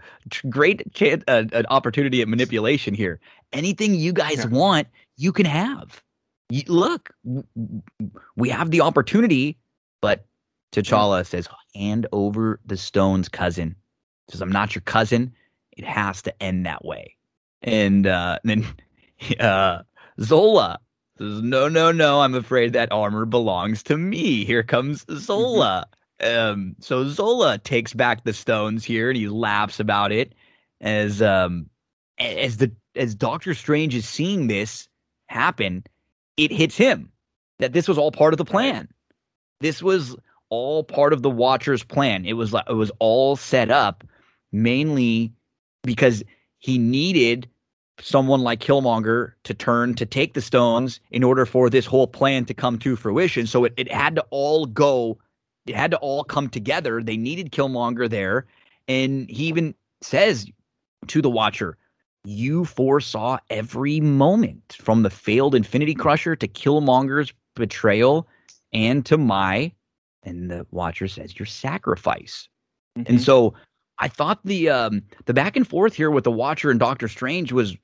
great 0.49 0.91
chance, 0.91 1.24
uh, 1.28 1.44
an 1.53 1.68
opportunity 1.70 2.20
at 2.24 2.28
manipulation 2.28 2.95
here. 2.95 3.20
Anything 3.53 3.94
you 3.94 4.11
guys 4.11 4.40
yeah. 4.40 4.48
want, 4.48 4.88
you 5.18 5.32
can 5.32 5.45
have. 5.45 6.02
You, 6.49 6.64
look, 6.66 7.14
we 8.36 8.49
have 8.49 8.72
the 8.72 8.82
opportunity, 8.82 9.60
but 10.02 10.26
T'Challa 10.72 11.28
says, 11.28 11.48
hand 11.76 12.07
over 12.11 12.60
the 12.66 12.76
stones, 12.76 13.30
cousin. 13.30 13.76
Says, 14.32 14.41
I'm 14.41 14.52
not 14.52 14.74
your 14.74 14.82
cousin. 14.82 15.32
It 15.78 15.86
has 15.86 16.24
to 16.24 16.41
end 16.41 16.66
that 16.66 16.84
way. 16.84 17.16
And, 17.61 18.07
uh, 18.07 18.40
and 18.44 18.64
then 18.64 19.40
uh, 19.48 19.84
Zola 20.20 20.80
says, 21.19 21.41
no, 21.41 21.67
no, 21.67 21.91
no. 21.91 22.21
I'm 22.21 22.35
afraid 22.35 22.73
that 22.73 22.91
armor 22.91 23.25
belongs 23.25 23.83
to 23.83 23.97
me. 23.97 24.45
Here 24.45 24.63
comes 24.63 25.05
Zola. 25.11 25.87
um, 26.23 26.75
so 26.79 27.07
Zola 27.07 27.57
takes 27.57 27.93
back 27.93 28.23
the 28.23 28.33
stones 28.33 28.83
here, 28.83 29.09
and 29.09 29.17
he 29.17 29.27
laughs 29.27 29.79
about 29.79 30.11
it 30.11 30.33
as 30.81 31.21
um 31.21 31.69
as 32.17 32.57
the 32.57 32.71
as 32.95 33.15
Doctor 33.15 33.53
Strange 33.53 33.95
is 33.95 34.07
seeing 34.07 34.47
this 34.47 34.87
happen. 35.27 35.83
It 36.37 36.51
hits 36.51 36.77
him 36.77 37.11
that 37.59 37.73
this 37.73 37.87
was 37.87 37.97
all 37.97 38.11
part 38.11 38.33
of 38.33 38.37
the 38.37 38.45
plan. 38.45 38.87
This 39.59 39.83
was 39.83 40.15
all 40.49 40.83
part 40.83 41.13
of 41.13 41.21
the 41.21 41.29
Watcher's 41.29 41.83
plan. 41.83 42.25
It 42.25 42.33
was 42.33 42.53
it 42.67 42.73
was 42.73 42.91
all 42.99 43.35
set 43.35 43.69
up 43.69 44.03
mainly 44.51 45.31
because 45.83 46.23
he 46.57 46.77
needed 46.77 47.47
someone 48.01 48.41
like 48.41 48.59
Killmonger 48.59 49.34
to 49.43 49.53
turn 49.53 49.93
to 49.95 50.05
take 50.05 50.34
the 50.34 50.41
stones 50.41 50.99
in 51.11 51.23
order 51.23 51.45
for 51.45 51.69
this 51.69 51.85
whole 51.85 52.07
plan 52.07 52.45
to 52.45 52.53
come 52.53 52.80
to 52.80 52.95
fruition. 52.95 53.47
So 53.47 53.65
it, 53.65 53.73
it 53.77 53.91
had 53.91 54.15
to 54.15 54.26
all 54.30 54.65
go, 54.65 55.17
it 55.65 55.76
had 55.76 55.91
to 55.91 55.97
all 55.97 56.23
come 56.23 56.49
together. 56.49 57.03
They 57.03 57.17
needed 57.17 57.51
Killmonger 57.51 58.09
there. 58.09 58.45
And 58.88 59.30
he 59.30 59.45
even 59.45 59.76
says, 60.01 60.47
to 61.07 61.21
the 61.21 61.30
Watcher, 61.30 61.77
you 62.26 62.65
foresaw 62.65 63.38
every 63.49 63.99
moment 63.99 64.77
from 64.81 65.03
the 65.03 65.09
failed 65.09 65.55
Infinity 65.55 65.93
Crusher 65.93 66.35
to 66.35 66.47
Killmonger's 66.47 67.34
betrayal 67.55 68.27
and 68.73 69.05
to 69.05 69.17
my, 69.17 69.71
and 70.23 70.51
the 70.51 70.65
Watcher 70.71 71.07
says, 71.07 71.39
your 71.39 71.45
sacrifice. 71.45 72.49
Mm-hmm. 72.97 73.13
And 73.13 73.21
so 73.21 73.53
I 73.99 74.07
thought 74.07 74.39
the 74.43 74.69
um, 74.69 75.01
the 75.26 75.34
back 75.34 75.55
and 75.55 75.67
forth 75.67 75.93
here 75.93 76.11
with 76.11 76.23
the 76.23 76.31
Watcher 76.31 76.71
and 76.71 76.80
Doctor 76.80 77.07
Strange 77.07 77.51
was, 77.51 77.76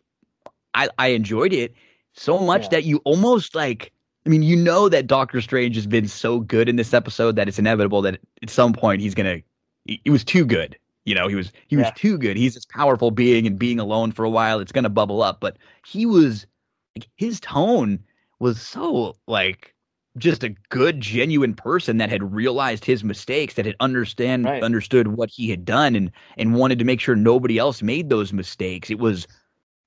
I, 0.76 0.89
I 0.99 1.07
enjoyed 1.07 1.53
it 1.53 1.73
so 2.14 2.38
much 2.39 2.64
yeah. 2.64 2.69
that 2.69 2.84
you 2.84 3.02
almost 3.06 3.56
like 3.56 3.91
I 4.26 4.30
mean, 4.30 4.41
you 4.41 4.56
know 4.56 4.89
that 4.89 5.06
Doctor 5.07 5.39
Strange 5.39 5.76
has 5.76 5.85
been 5.85 6.07
so 6.07 6.39
good 6.39 6.68
in 6.68 6.77
this 6.77 6.93
episode 6.93 7.35
that 7.35 7.47
it's 7.47 7.60
inevitable 7.60 8.02
that 8.02 8.19
at 8.41 8.49
some 8.49 8.73
point 8.73 9.02
he's 9.02 9.14
gonna. 9.14 9.41
He 9.85 10.10
was 10.10 10.23
too 10.23 10.45
good. 10.45 10.77
You 11.06 11.14
know, 11.14 11.27
he 11.27 11.35
was 11.35 11.52
he 11.68 11.77
was 11.77 11.91
too 11.95 12.18
good. 12.18 12.35
He's 12.35 12.56
this 12.56 12.65
powerful 12.65 13.11
being, 13.11 13.45
and 13.45 13.60
being 13.60 13.80
alone 13.80 14.11
for 14.11 14.26
a 14.26 14.30
while, 14.30 14.60
it's 14.60 14.72
gonna 14.72 14.89
bubble 14.89 15.22
up. 15.22 15.39
But 15.39 15.57
he 15.85 16.07
was 16.07 16.47
like 16.95 17.07
his 17.15 17.39
tone 17.39 17.99
was 18.39 18.60
so 18.60 19.15
like 19.27 19.76
just 20.18 20.43
a 20.43 20.56
good, 20.69 21.02
genuine 21.02 21.53
person 21.53 21.97
that 21.97 22.10
had 22.10 22.34
realized 22.34 22.84
his 22.84 23.03
mistakes, 23.03 23.53
that 23.56 23.65
had 23.65 23.76
understand 23.80 24.45
right. 24.45 24.64
understood 24.64 25.10
what 25.10 25.30
he 25.30 25.52
had 25.52 25.65
done, 25.65 25.95
and 25.95 26.11
and 26.38 26.56
wanted 26.56 26.80
to 26.80 26.85
make 26.85 26.99
sure 26.99 27.15
nobody 27.15 27.60
else 27.60 27.84
made 27.84 28.10
those 28.10 28.34
mistakes. 28.34 28.89
It 28.89 28.97
was 28.97 29.27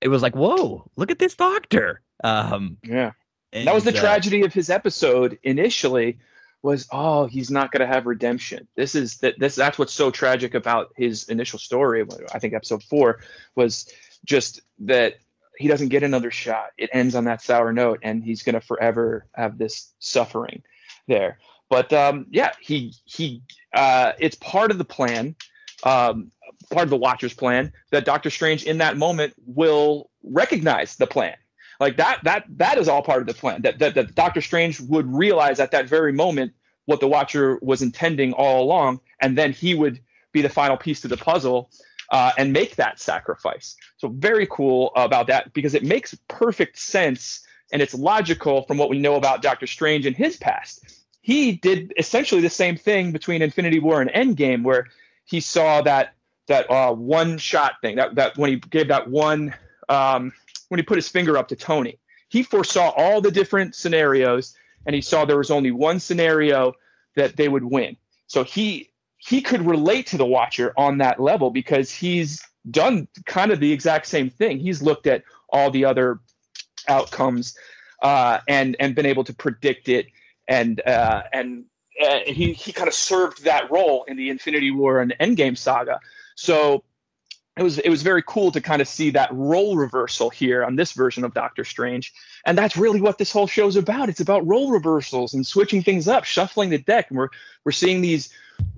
it 0.01 0.09
was 0.09 0.21
like, 0.21 0.35
whoa, 0.35 0.89
look 0.95 1.11
at 1.11 1.19
this 1.19 1.35
doctor. 1.35 2.01
Um, 2.23 2.77
yeah, 2.83 3.11
and, 3.53 3.67
that 3.67 3.73
was 3.73 3.83
the 3.83 3.95
uh, 3.95 3.99
tragedy 3.99 4.43
of 4.43 4.53
his 4.53 4.69
episode 4.69 5.37
initially. 5.43 6.19
Was 6.61 6.89
oh 6.91 7.25
he's 7.25 7.49
not 7.49 7.71
going 7.71 7.79
to 7.79 7.87
have 7.87 8.05
redemption. 8.05 8.67
This 8.75 8.93
is 8.93 9.19
that 9.19 9.39
this 9.39 9.55
that's 9.55 9.79
what's 9.79 9.93
so 9.93 10.11
tragic 10.11 10.53
about 10.53 10.91
his 10.97 11.29
initial 11.29 11.57
story. 11.57 12.05
I 12.33 12.39
think 12.39 12.53
episode 12.53 12.83
four 12.83 13.21
was 13.55 13.89
just 14.25 14.59
that 14.79 15.19
he 15.57 15.67
doesn't 15.67 15.89
get 15.89 16.03
another 16.03 16.31
shot. 16.31 16.71
It 16.77 16.89
ends 16.91 17.15
on 17.15 17.25
that 17.25 17.41
sour 17.41 17.71
note, 17.71 17.99
and 18.01 18.23
he's 18.23 18.43
going 18.43 18.55
to 18.55 18.61
forever 18.61 19.25
have 19.35 19.57
this 19.57 19.93
suffering 19.99 20.63
there. 21.07 21.39
But 21.69 21.93
um, 21.93 22.25
yeah, 22.29 22.53
he 22.59 22.93
he 23.05 23.41
uh, 23.73 24.13
it's 24.19 24.35
part 24.35 24.71
of 24.71 24.77
the 24.79 24.85
plan, 24.85 25.35
um, 25.83 26.31
part 26.69 26.83
of 26.83 26.89
the 26.89 26.97
Watcher's 26.97 27.33
plan 27.33 27.71
that 27.91 28.05
Doctor 28.05 28.29
Strange 28.29 28.63
in 28.63 28.77
that 28.77 28.97
moment 28.97 29.33
will 29.45 30.09
recognize 30.23 30.95
the 30.95 31.07
plan 31.07 31.35
like 31.79 31.97
that 31.97 32.19
that 32.23 32.45
that 32.49 32.77
is 32.77 32.87
all 32.87 33.01
part 33.01 33.21
of 33.21 33.27
the 33.27 33.33
plan. 33.33 33.61
That 33.61 33.79
that, 33.79 33.95
that 33.95 34.15
Doctor 34.15 34.41
Strange 34.41 34.79
would 34.81 35.07
realize 35.07 35.59
at 35.59 35.71
that 35.71 35.87
very 35.87 36.11
moment 36.11 36.53
what 36.85 36.99
the 36.99 37.07
Watcher 37.07 37.59
was 37.61 37.81
intending 37.81 38.33
all 38.33 38.63
along, 38.63 38.99
and 39.21 39.37
then 39.37 39.53
he 39.53 39.75
would 39.75 39.99
be 40.31 40.41
the 40.41 40.49
final 40.49 40.77
piece 40.77 41.01
to 41.01 41.07
the 41.07 41.17
puzzle 41.17 41.69
uh, 42.11 42.31
and 42.37 42.51
make 42.51 42.75
that 42.75 42.99
sacrifice. 42.99 43.75
So 43.97 44.09
very 44.09 44.47
cool 44.47 44.91
about 44.95 45.27
that 45.27 45.53
because 45.53 45.73
it 45.73 45.83
makes 45.83 46.15
perfect 46.27 46.77
sense 46.77 47.45
and 47.71 47.81
it's 47.81 47.93
logical 47.93 48.63
from 48.63 48.77
what 48.77 48.89
we 48.89 48.99
know 48.99 49.15
about 49.15 49.41
Doctor 49.41 49.67
Strange 49.67 50.05
and 50.05 50.15
his 50.15 50.37
past. 50.37 51.05
He 51.21 51.53
did 51.53 51.93
essentially 51.97 52.41
the 52.41 52.49
same 52.49 52.75
thing 52.75 53.11
between 53.11 53.41
Infinity 53.41 53.79
War 53.79 54.01
and 54.01 54.09
Endgame, 54.11 54.63
where 54.63 54.87
he 55.25 55.39
saw 55.39 55.81
that 55.83 56.15
that 56.49 56.69
uh, 56.69 56.93
one 56.93 57.37
shot 57.37 57.73
thing 57.81 57.95
that 57.95 58.15
that 58.15 58.37
when 58.37 58.49
he 58.49 58.57
gave 58.57 58.87
that 58.89 59.09
one 59.09 59.55
um, 59.87 60.33
when 60.67 60.77
he 60.79 60.83
put 60.83 60.97
his 60.97 61.07
finger 61.07 61.37
up 61.37 61.47
to 61.47 61.55
Tony. 61.55 61.97
He 62.27 62.43
foresaw 62.43 62.89
all 62.95 63.21
the 63.21 63.31
different 63.31 63.73
scenarios 63.73 64.55
and 64.85 64.93
he 64.95 65.01
saw 65.01 65.25
there 65.25 65.37
was 65.37 65.51
only 65.51 65.71
one 65.71 65.99
scenario 65.99 66.73
that 67.15 67.37
they 67.37 67.49
would 67.49 67.63
win. 67.63 67.97
So 68.27 68.43
he 68.43 68.89
he 69.17 69.41
could 69.41 69.65
relate 69.65 70.07
to 70.07 70.17
the 70.17 70.25
watcher 70.25 70.73
on 70.77 70.97
that 70.99 71.19
level 71.19 71.49
because 71.49 71.91
he's 71.91 72.41
done 72.71 73.07
kind 73.25 73.51
of 73.51 73.59
the 73.59 73.71
exact 73.71 74.07
same 74.07 74.29
thing. 74.29 74.59
He's 74.59 74.81
looked 74.81 75.07
at 75.07 75.23
all 75.49 75.71
the 75.71 75.85
other 75.85 76.19
outcomes 76.87 77.57
uh, 78.01 78.39
and 78.47 78.75
and 78.79 78.95
been 78.95 79.05
able 79.05 79.23
to 79.25 79.33
predict 79.33 79.89
it 79.89 80.07
and 80.47 80.81
uh, 80.85 81.23
and 81.33 81.65
uh, 82.03 82.19
he 82.25 82.53
he 82.53 82.71
kind 82.71 82.87
of 82.87 82.93
served 82.93 83.43
that 83.43 83.69
role 83.71 84.03
in 84.07 84.17
the 84.17 84.29
Infinity 84.29 84.71
War 84.71 84.99
and 84.99 85.15
Endgame 85.19 85.57
saga. 85.57 85.99
So 86.39 86.85
it 87.57 87.63
was 87.63 87.79
it 87.79 87.89
was 87.89 88.01
very 88.01 88.23
cool 88.25 88.49
to 88.53 88.61
kind 88.61 88.81
of 88.81 88.87
see 88.87 89.09
that 89.09 89.29
role 89.33 89.75
reversal 89.75 90.29
here 90.29 90.63
on 90.63 90.77
this 90.77 90.93
version 90.93 91.25
of 91.25 91.33
Doctor 91.33 91.65
Strange, 91.65 92.13
and 92.45 92.57
that's 92.57 92.77
really 92.77 93.01
what 93.01 93.17
this 93.17 93.29
whole 93.29 93.45
show's 93.45 93.75
about. 93.75 94.07
It's 94.07 94.21
about 94.21 94.47
role 94.47 94.71
reversals 94.71 95.33
and 95.33 95.45
switching 95.45 95.83
things 95.83 96.07
up, 96.07 96.23
shuffling 96.23 96.69
the 96.69 96.77
deck, 96.77 97.07
and 97.09 97.17
we're 97.17 97.27
we're 97.65 97.73
seeing 97.73 97.99
these 97.99 98.33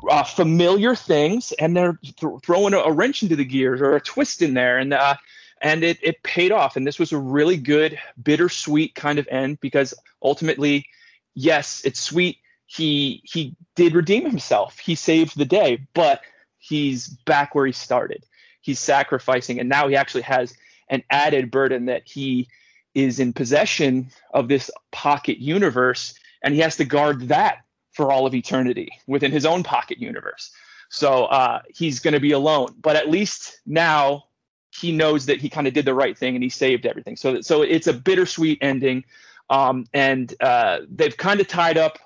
uh, 0.09 0.23
familiar 0.23 0.95
things, 0.95 1.51
and 1.59 1.77
they're 1.77 1.99
th- 2.01 2.41
throwing 2.43 2.73
a, 2.73 2.79
a, 2.79 2.91
wrench 2.91 3.21
into 3.21 3.35
the 3.35 3.45
gears 3.45 3.79
or 3.79 3.95
a 3.95 4.01
twist 4.01 4.41
in 4.41 4.55
there, 4.55 4.79
and 4.79 4.91
uh, 4.91 5.13
and 5.61 5.83
it 5.83 5.99
it 6.01 6.23
paid 6.23 6.51
off. 6.51 6.75
And 6.75 6.87
this 6.87 6.97
was 6.97 7.11
a 7.11 7.19
really 7.19 7.57
good, 7.57 7.99
bittersweet 8.23 8.95
kind 8.95 9.19
of 9.19 9.27
end 9.29 9.59
because 9.59 9.93
ultimately, 10.23 10.87
yes, 11.35 11.83
it's 11.85 11.99
sweet. 11.99 12.39
He 12.65 13.21
he 13.23 13.55
did 13.75 13.93
redeem 13.93 14.27
himself. 14.27 14.79
He 14.79 14.95
saved 14.95 15.37
the 15.37 15.45
day, 15.45 15.85
but 15.93 16.21
he's 16.61 17.09
back 17.25 17.53
where 17.53 17.65
he 17.65 17.73
started 17.73 18.25
he's 18.61 18.79
sacrificing, 18.79 19.59
and 19.59 19.67
now 19.67 19.87
he 19.87 19.95
actually 19.95 20.21
has 20.21 20.55
an 20.87 21.03
added 21.09 21.51
burden 21.51 21.85
that 21.85 22.03
he 22.05 22.47
is 22.93 23.19
in 23.19 23.33
possession 23.33 24.09
of 24.33 24.47
this 24.47 24.69
pocket 24.91 25.39
universe, 25.39 26.13
and 26.41 26.53
he 26.53 26.61
has 26.61 26.77
to 26.77 26.85
guard 26.85 27.27
that 27.27 27.57
for 27.91 28.11
all 28.11 28.25
of 28.25 28.33
eternity 28.33 28.89
within 29.07 29.31
his 29.31 29.45
own 29.45 29.63
pocket 29.63 29.97
universe. 29.97 30.51
So 30.89 31.25
uh, 31.25 31.61
he's 31.73 31.99
going 31.99 32.13
to 32.13 32.19
be 32.19 32.31
alone, 32.31 32.75
but 32.81 32.95
at 32.95 33.09
least 33.09 33.59
now 33.65 34.25
he 34.73 34.91
knows 34.91 35.25
that 35.25 35.39
he 35.39 35.49
kind 35.49 35.67
of 35.67 35.73
did 35.73 35.85
the 35.85 35.93
right 35.93 36.17
thing 36.17 36.35
and 36.35 36.43
he 36.43 36.49
saved 36.49 36.85
everything. 36.85 37.15
So 37.15 37.41
so 37.41 37.61
it's 37.61 37.87
a 37.87 37.93
bittersweet 37.93 38.59
ending, 38.61 39.03
um, 39.49 39.85
and 39.93 40.33
uh, 40.39 40.79
they've 40.89 41.15
kind 41.15 41.39
of 41.39 41.47
tied 41.47 41.77
up 41.77 41.97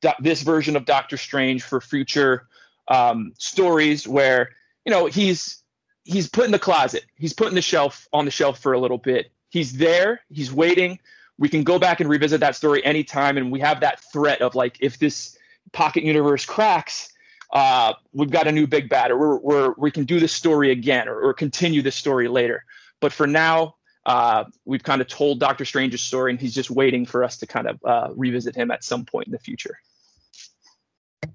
do- 0.00 0.10
this 0.20 0.42
version 0.42 0.76
of 0.76 0.84
Doctor 0.84 1.16
Strange 1.16 1.62
for 1.62 1.80
future 1.80 2.48
um, 2.90 3.32
stories 3.38 4.06
where 4.06 4.50
you 4.84 4.90
know 4.90 5.06
he's 5.06 5.62
he's 6.04 6.28
put 6.28 6.44
in 6.44 6.50
the 6.50 6.58
closet. 6.58 7.04
He's 7.16 7.32
put 7.32 7.48
in 7.48 7.54
the 7.54 7.62
shelf 7.62 8.06
on 8.12 8.24
the 8.24 8.30
shelf 8.30 8.58
for 8.58 8.72
a 8.72 8.78
little 8.78 8.98
bit. 8.98 9.32
He's 9.48 9.78
there. 9.78 10.20
He's 10.28 10.52
waiting. 10.52 10.98
We 11.38 11.48
can 11.48 11.64
go 11.64 11.78
back 11.78 12.00
and 12.00 12.10
revisit 12.10 12.40
that 12.40 12.54
story 12.54 12.84
anytime, 12.84 13.38
and 13.38 13.50
we 13.50 13.60
have 13.60 13.80
that 13.80 14.00
threat 14.12 14.42
of 14.42 14.54
like 14.54 14.76
if 14.80 14.98
this 14.98 15.38
pocket 15.72 16.04
universe 16.04 16.44
cracks, 16.44 17.12
uh, 17.52 17.94
we've 18.12 18.30
got 18.30 18.46
a 18.46 18.52
new 18.52 18.66
big 18.66 18.88
bad, 18.88 19.10
or 19.10 19.16
we're, 19.16 19.38
we're, 19.38 19.74
we 19.78 19.90
can 19.90 20.04
do 20.04 20.20
this 20.20 20.32
story 20.32 20.70
again, 20.70 21.08
or, 21.08 21.18
or 21.18 21.32
continue 21.32 21.82
this 21.82 21.96
story 21.96 22.28
later. 22.28 22.64
But 23.00 23.12
for 23.12 23.26
now, 23.26 23.76
uh, 24.06 24.44
we've 24.64 24.82
kind 24.82 25.00
of 25.00 25.08
told 25.08 25.40
Doctor 25.40 25.64
Strange's 25.64 26.02
story, 26.02 26.30
and 26.30 26.40
he's 26.40 26.54
just 26.54 26.70
waiting 26.70 27.06
for 27.06 27.24
us 27.24 27.38
to 27.38 27.46
kind 27.46 27.68
of 27.68 27.84
uh, 27.84 28.08
revisit 28.14 28.54
him 28.54 28.70
at 28.70 28.84
some 28.84 29.04
point 29.04 29.26
in 29.26 29.32
the 29.32 29.38
future. 29.38 29.78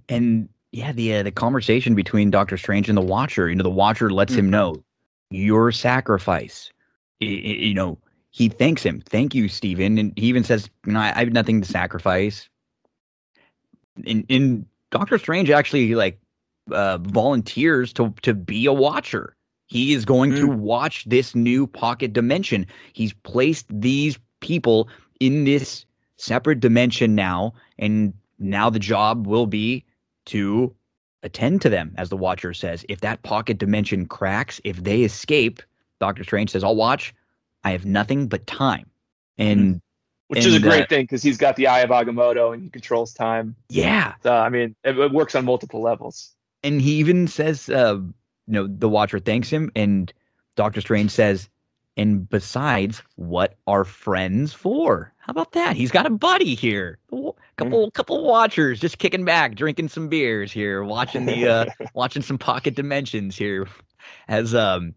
And 0.09 0.49
yeah, 0.75 0.91
the 0.91 1.15
uh, 1.15 1.23
the 1.23 1.31
conversation 1.31 1.95
between 1.95 2.29
Doctor 2.29 2.57
Strange 2.57 2.89
and 2.89 2.97
the 2.97 3.01
Watcher. 3.01 3.47
You 3.47 3.55
know, 3.55 3.63
the 3.63 3.69
Watcher 3.69 4.09
lets 4.09 4.33
mm-hmm. 4.33 4.39
him 4.41 4.49
know 4.49 4.83
your 5.29 5.71
sacrifice. 5.71 6.69
It, 7.21 7.27
it, 7.27 7.65
you 7.65 7.73
know, 7.73 7.97
he 8.31 8.49
thanks 8.49 8.83
him. 8.83 8.99
Thank 8.99 9.33
you, 9.33 9.47
Stephen. 9.47 9.97
And 9.97 10.11
he 10.17 10.25
even 10.25 10.43
says, 10.43 10.69
"You 10.85 10.91
know, 10.91 10.99
I, 10.99 11.13
I 11.15 11.19
have 11.19 11.31
nothing 11.31 11.61
to 11.61 11.67
sacrifice." 11.67 12.49
And, 14.05 14.25
in 14.27 14.65
Doctor 14.91 15.17
Strange 15.17 15.49
actually 15.49 15.95
like 15.95 16.19
uh, 16.69 16.97
volunteers 16.97 17.93
to 17.93 18.13
to 18.23 18.33
be 18.33 18.65
a 18.65 18.73
Watcher. 18.73 19.33
He 19.67 19.93
is 19.93 20.03
going 20.03 20.31
mm. 20.31 20.41
to 20.41 20.47
watch 20.47 21.05
this 21.05 21.33
new 21.33 21.67
pocket 21.67 22.11
dimension. 22.11 22.67
He's 22.91 23.13
placed 23.13 23.65
these 23.69 24.19
people 24.41 24.89
in 25.21 25.45
this 25.45 25.85
separate 26.17 26.59
dimension 26.59 27.15
now, 27.15 27.53
and 27.79 28.13
now 28.39 28.69
the 28.69 28.77
job 28.77 29.25
will 29.25 29.47
be 29.47 29.85
to 30.25 30.73
attend 31.23 31.61
to 31.61 31.69
them, 31.69 31.93
as 31.97 32.09
the 32.09 32.17
Watcher 32.17 32.53
says. 32.53 32.85
If 32.87 33.01
that 33.01 33.23
pocket 33.23 33.57
dimension 33.57 34.05
cracks, 34.05 34.61
if 34.63 34.83
they 34.83 35.01
escape, 35.01 35.61
Doctor 35.99 36.23
Strange 36.23 36.51
says, 36.51 36.63
I'll 36.63 36.75
watch. 36.75 37.13
I 37.63 37.71
have 37.71 37.85
nothing 37.85 38.27
but 38.27 38.45
time. 38.45 38.89
And 39.37 39.59
mm-hmm. 39.59 39.77
which 40.27 40.39
and, 40.39 40.47
is 40.47 40.55
a 40.55 40.59
great 40.59 40.83
uh, 40.83 40.87
thing 40.87 41.03
because 41.03 41.23
he's 41.23 41.37
got 41.37 41.55
the 41.55 41.67
Eye 41.67 41.79
of 41.79 41.89
Agamotto 41.89 42.53
and 42.53 42.61
he 42.61 42.69
controls 42.69 43.13
time. 43.13 43.55
Yeah. 43.69 44.13
So, 44.23 44.33
I 44.33 44.49
mean, 44.49 44.75
it, 44.83 44.97
it 44.97 45.11
works 45.11 45.35
on 45.35 45.45
multiple 45.45 45.81
levels. 45.81 46.31
And 46.63 46.81
he 46.81 46.93
even 46.95 47.27
says, 47.27 47.69
uh, 47.69 47.99
you 48.47 48.53
know, 48.53 48.67
the 48.67 48.89
Watcher 48.89 49.19
thanks 49.19 49.49
him, 49.49 49.71
and 49.75 50.11
Doctor 50.55 50.81
Strange 50.81 51.11
says, 51.11 51.49
and 51.97 52.29
besides, 52.29 53.01
what 53.15 53.55
are 53.67 53.85
friends 53.85 54.53
for? 54.53 55.13
How 55.19 55.31
about 55.31 55.53
that? 55.53 55.77
He's 55.77 55.91
got 55.91 56.05
a 56.05 56.09
buddy 56.09 56.53
here. 56.53 56.99
A 57.11 57.31
couple 57.57 57.87
mm. 57.87 57.93
couple 57.93 58.23
watchers 58.25 58.79
just 58.79 58.97
kicking 58.97 59.23
back, 59.23 59.55
drinking 59.55 59.89
some 59.89 60.09
beers 60.09 60.51
here, 60.51 60.83
watching 60.83 61.25
the 61.25 61.47
uh 61.47 61.65
watching 61.93 62.21
some 62.21 62.37
pocket 62.37 62.75
dimensions 62.75 63.37
here. 63.37 63.67
As 64.27 64.53
um 64.53 64.93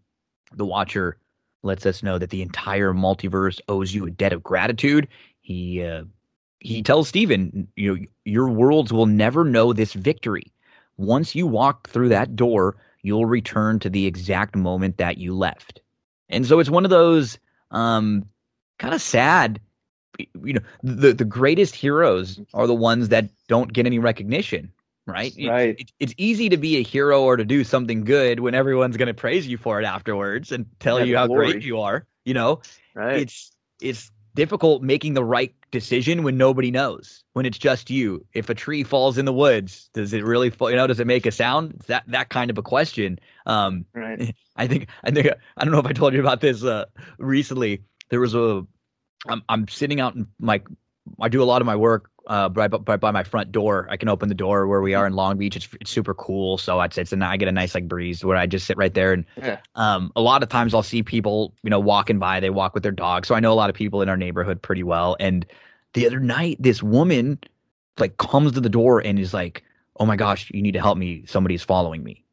the 0.53 0.65
watcher 0.65 1.17
lets 1.63 1.85
us 1.85 2.03
know 2.03 2.17
that 2.17 2.31
the 2.31 2.41
entire 2.41 2.93
multiverse 2.93 3.59
owes 3.69 3.93
you 3.93 4.05
a 4.05 4.11
debt 4.11 4.33
of 4.33 4.43
gratitude. 4.43 5.07
He 5.41 5.81
uh 5.81 6.03
he 6.59 6.83
tells 6.83 7.07
Stephen, 7.07 7.69
you 7.77 7.95
know, 7.95 8.05
your 8.25 8.49
worlds 8.49 8.91
will 8.91 9.05
never 9.05 9.45
know 9.45 9.71
this 9.71 9.93
victory. 9.93 10.51
Once 10.97 11.33
you 11.33 11.47
walk 11.47 11.89
through 11.89 12.09
that 12.09 12.35
door, 12.35 12.75
you'll 13.03 13.25
return 13.25 13.79
to 13.79 13.89
the 13.89 14.05
exact 14.05 14.57
moment 14.57 14.97
that 14.97 15.17
you 15.17 15.33
left. 15.33 15.81
And 16.29 16.45
so 16.45 16.59
it's 16.59 16.69
one 16.69 16.83
of 16.85 16.91
those 16.91 17.39
um, 17.71 18.25
kind 18.77 18.93
of 18.93 19.01
sad. 19.01 19.59
You 20.43 20.53
know, 20.53 20.61
the 20.83 21.13
the 21.13 21.25
greatest 21.25 21.75
heroes 21.75 22.39
are 22.53 22.67
the 22.67 22.75
ones 22.75 23.09
that 23.09 23.29
don't 23.47 23.71
get 23.71 23.85
any 23.85 23.99
recognition, 23.99 24.71
right? 25.05 25.33
Right. 25.41 25.79
It, 25.79 25.91
it's 25.99 26.13
easy 26.17 26.49
to 26.49 26.57
be 26.57 26.77
a 26.77 26.83
hero 26.83 27.23
or 27.23 27.37
to 27.37 27.45
do 27.45 27.63
something 27.63 28.03
good 28.03 28.41
when 28.41 28.53
everyone's 28.53 28.97
going 28.97 29.07
to 29.07 29.13
praise 29.13 29.47
you 29.47 29.57
for 29.57 29.79
it 29.79 29.85
afterwards 29.85 30.51
and 30.51 30.65
tell 30.79 30.99
Yeah, 30.99 31.05
you 31.05 31.15
how 31.17 31.27
glory. 31.27 31.51
great 31.53 31.63
you 31.63 31.79
are. 31.79 32.05
You 32.25 32.33
know, 32.33 32.61
Right. 32.93 33.21
it's 33.21 33.51
it's 33.81 34.11
difficult 34.35 34.81
making 34.83 35.13
the 35.13 35.23
right 35.23 35.53
decision 35.71 36.23
when 36.23 36.37
nobody 36.37 36.71
knows 36.71 37.23
when 37.33 37.45
it's 37.45 37.57
just 37.57 37.89
you 37.89 38.25
if 38.33 38.49
a 38.49 38.55
tree 38.55 38.83
falls 38.83 39.17
in 39.17 39.25
the 39.25 39.33
woods 39.33 39.89
does 39.93 40.13
it 40.13 40.23
really 40.23 40.49
fall 40.49 40.69
you 40.69 40.75
know 40.75 40.87
does 40.87 40.99
it 40.99 41.05
make 41.07 41.25
a 41.25 41.31
sound 41.31 41.73
it's 41.75 41.87
that 41.87 42.03
that 42.07 42.29
kind 42.29 42.49
of 42.49 42.57
a 42.57 42.61
question 42.61 43.19
um 43.49 43.85
right. 43.93 44.35
i 44.55 44.67
think 44.67 44.87
i 45.03 45.11
think 45.11 45.27
i 45.57 45.63
don't 45.63 45.73
know 45.73 45.79
if 45.79 45.85
i 45.85 45.93
told 45.93 46.13
you 46.13 46.19
about 46.19 46.39
this 46.41 46.63
uh 46.63 46.85
recently 47.17 47.81
there 48.09 48.19
was 48.19 48.33
a 48.35 48.65
i'm, 49.27 49.41
I'm 49.49 49.67
sitting 49.67 49.99
out 49.99 50.15
in 50.15 50.27
my 50.39 50.61
i 51.19 51.27
do 51.29 51.41
a 51.41 51.49
lot 51.51 51.61
of 51.61 51.65
my 51.65 51.75
work 51.75 52.09
uh, 52.27 52.47
right, 52.53 52.67
by, 52.67 52.95
by 52.95 53.09
my 53.09 53.23
front 53.23 53.51
door. 53.51 53.87
I 53.89 53.97
can 53.97 54.07
open 54.07 54.29
the 54.29 54.35
door 54.35 54.67
where 54.67 54.81
we 54.81 54.93
are 54.93 55.07
in 55.07 55.13
Long 55.13 55.35
Beach. 55.37 55.55
It's, 55.55 55.67
it's 55.81 55.89
super 55.89 56.13
cool. 56.13 56.59
So 56.59 56.79
I'd 56.79 56.93
say 56.93 57.01
it's 57.01 57.11
a, 57.11 57.17
I 57.25 57.37
get 57.37 57.47
a 57.47 57.51
nice 57.51 57.73
like 57.73 57.87
breeze 57.87 58.23
where 58.23 58.37
I 58.37 58.45
just 58.45 58.67
sit 58.67 58.77
right 58.77 58.93
there 58.93 59.13
and 59.13 59.25
Yeah. 59.35 59.57
um, 59.73 60.11
a 60.15 60.21
lot 60.21 60.43
of 60.43 60.49
times 60.49 60.75
I'll 60.75 60.83
see 60.83 61.01
people, 61.01 61.55
you 61.63 61.71
know, 61.71 61.79
walking 61.79 62.19
by. 62.19 62.39
They 62.39 62.51
walk 62.51 62.75
with 62.75 62.83
their 62.83 62.91
dog, 62.91 63.25
so 63.25 63.33
I 63.33 63.39
know 63.39 63.51
a 63.51 63.55
lot 63.55 63.71
of 63.71 63.75
people 63.75 64.03
in 64.03 64.09
our 64.09 64.17
neighborhood 64.17 64.61
pretty 64.61 64.83
well. 64.83 65.17
And 65.19 65.43
the 65.95 66.05
other 66.05 66.19
night, 66.19 66.57
this 66.59 66.83
woman 66.83 67.39
like 67.97 68.17
comes 68.17 68.51
to 68.51 68.61
the 68.61 68.69
door 68.69 68.99
and 69.03 69.17
is 69.17 69.33
like, 69.33 69.63
"Oh 69.99 70.05
my 70.05 70.15
gosh, 70.15 70.51
you 70.53 70.61
need 70.61 70.73
to 70.73 70.81
help 70.81 70.99
me. 70.99 71.25
Somebody's 71.25 71.63
following 71.63 72.03
me." 72.03 72.23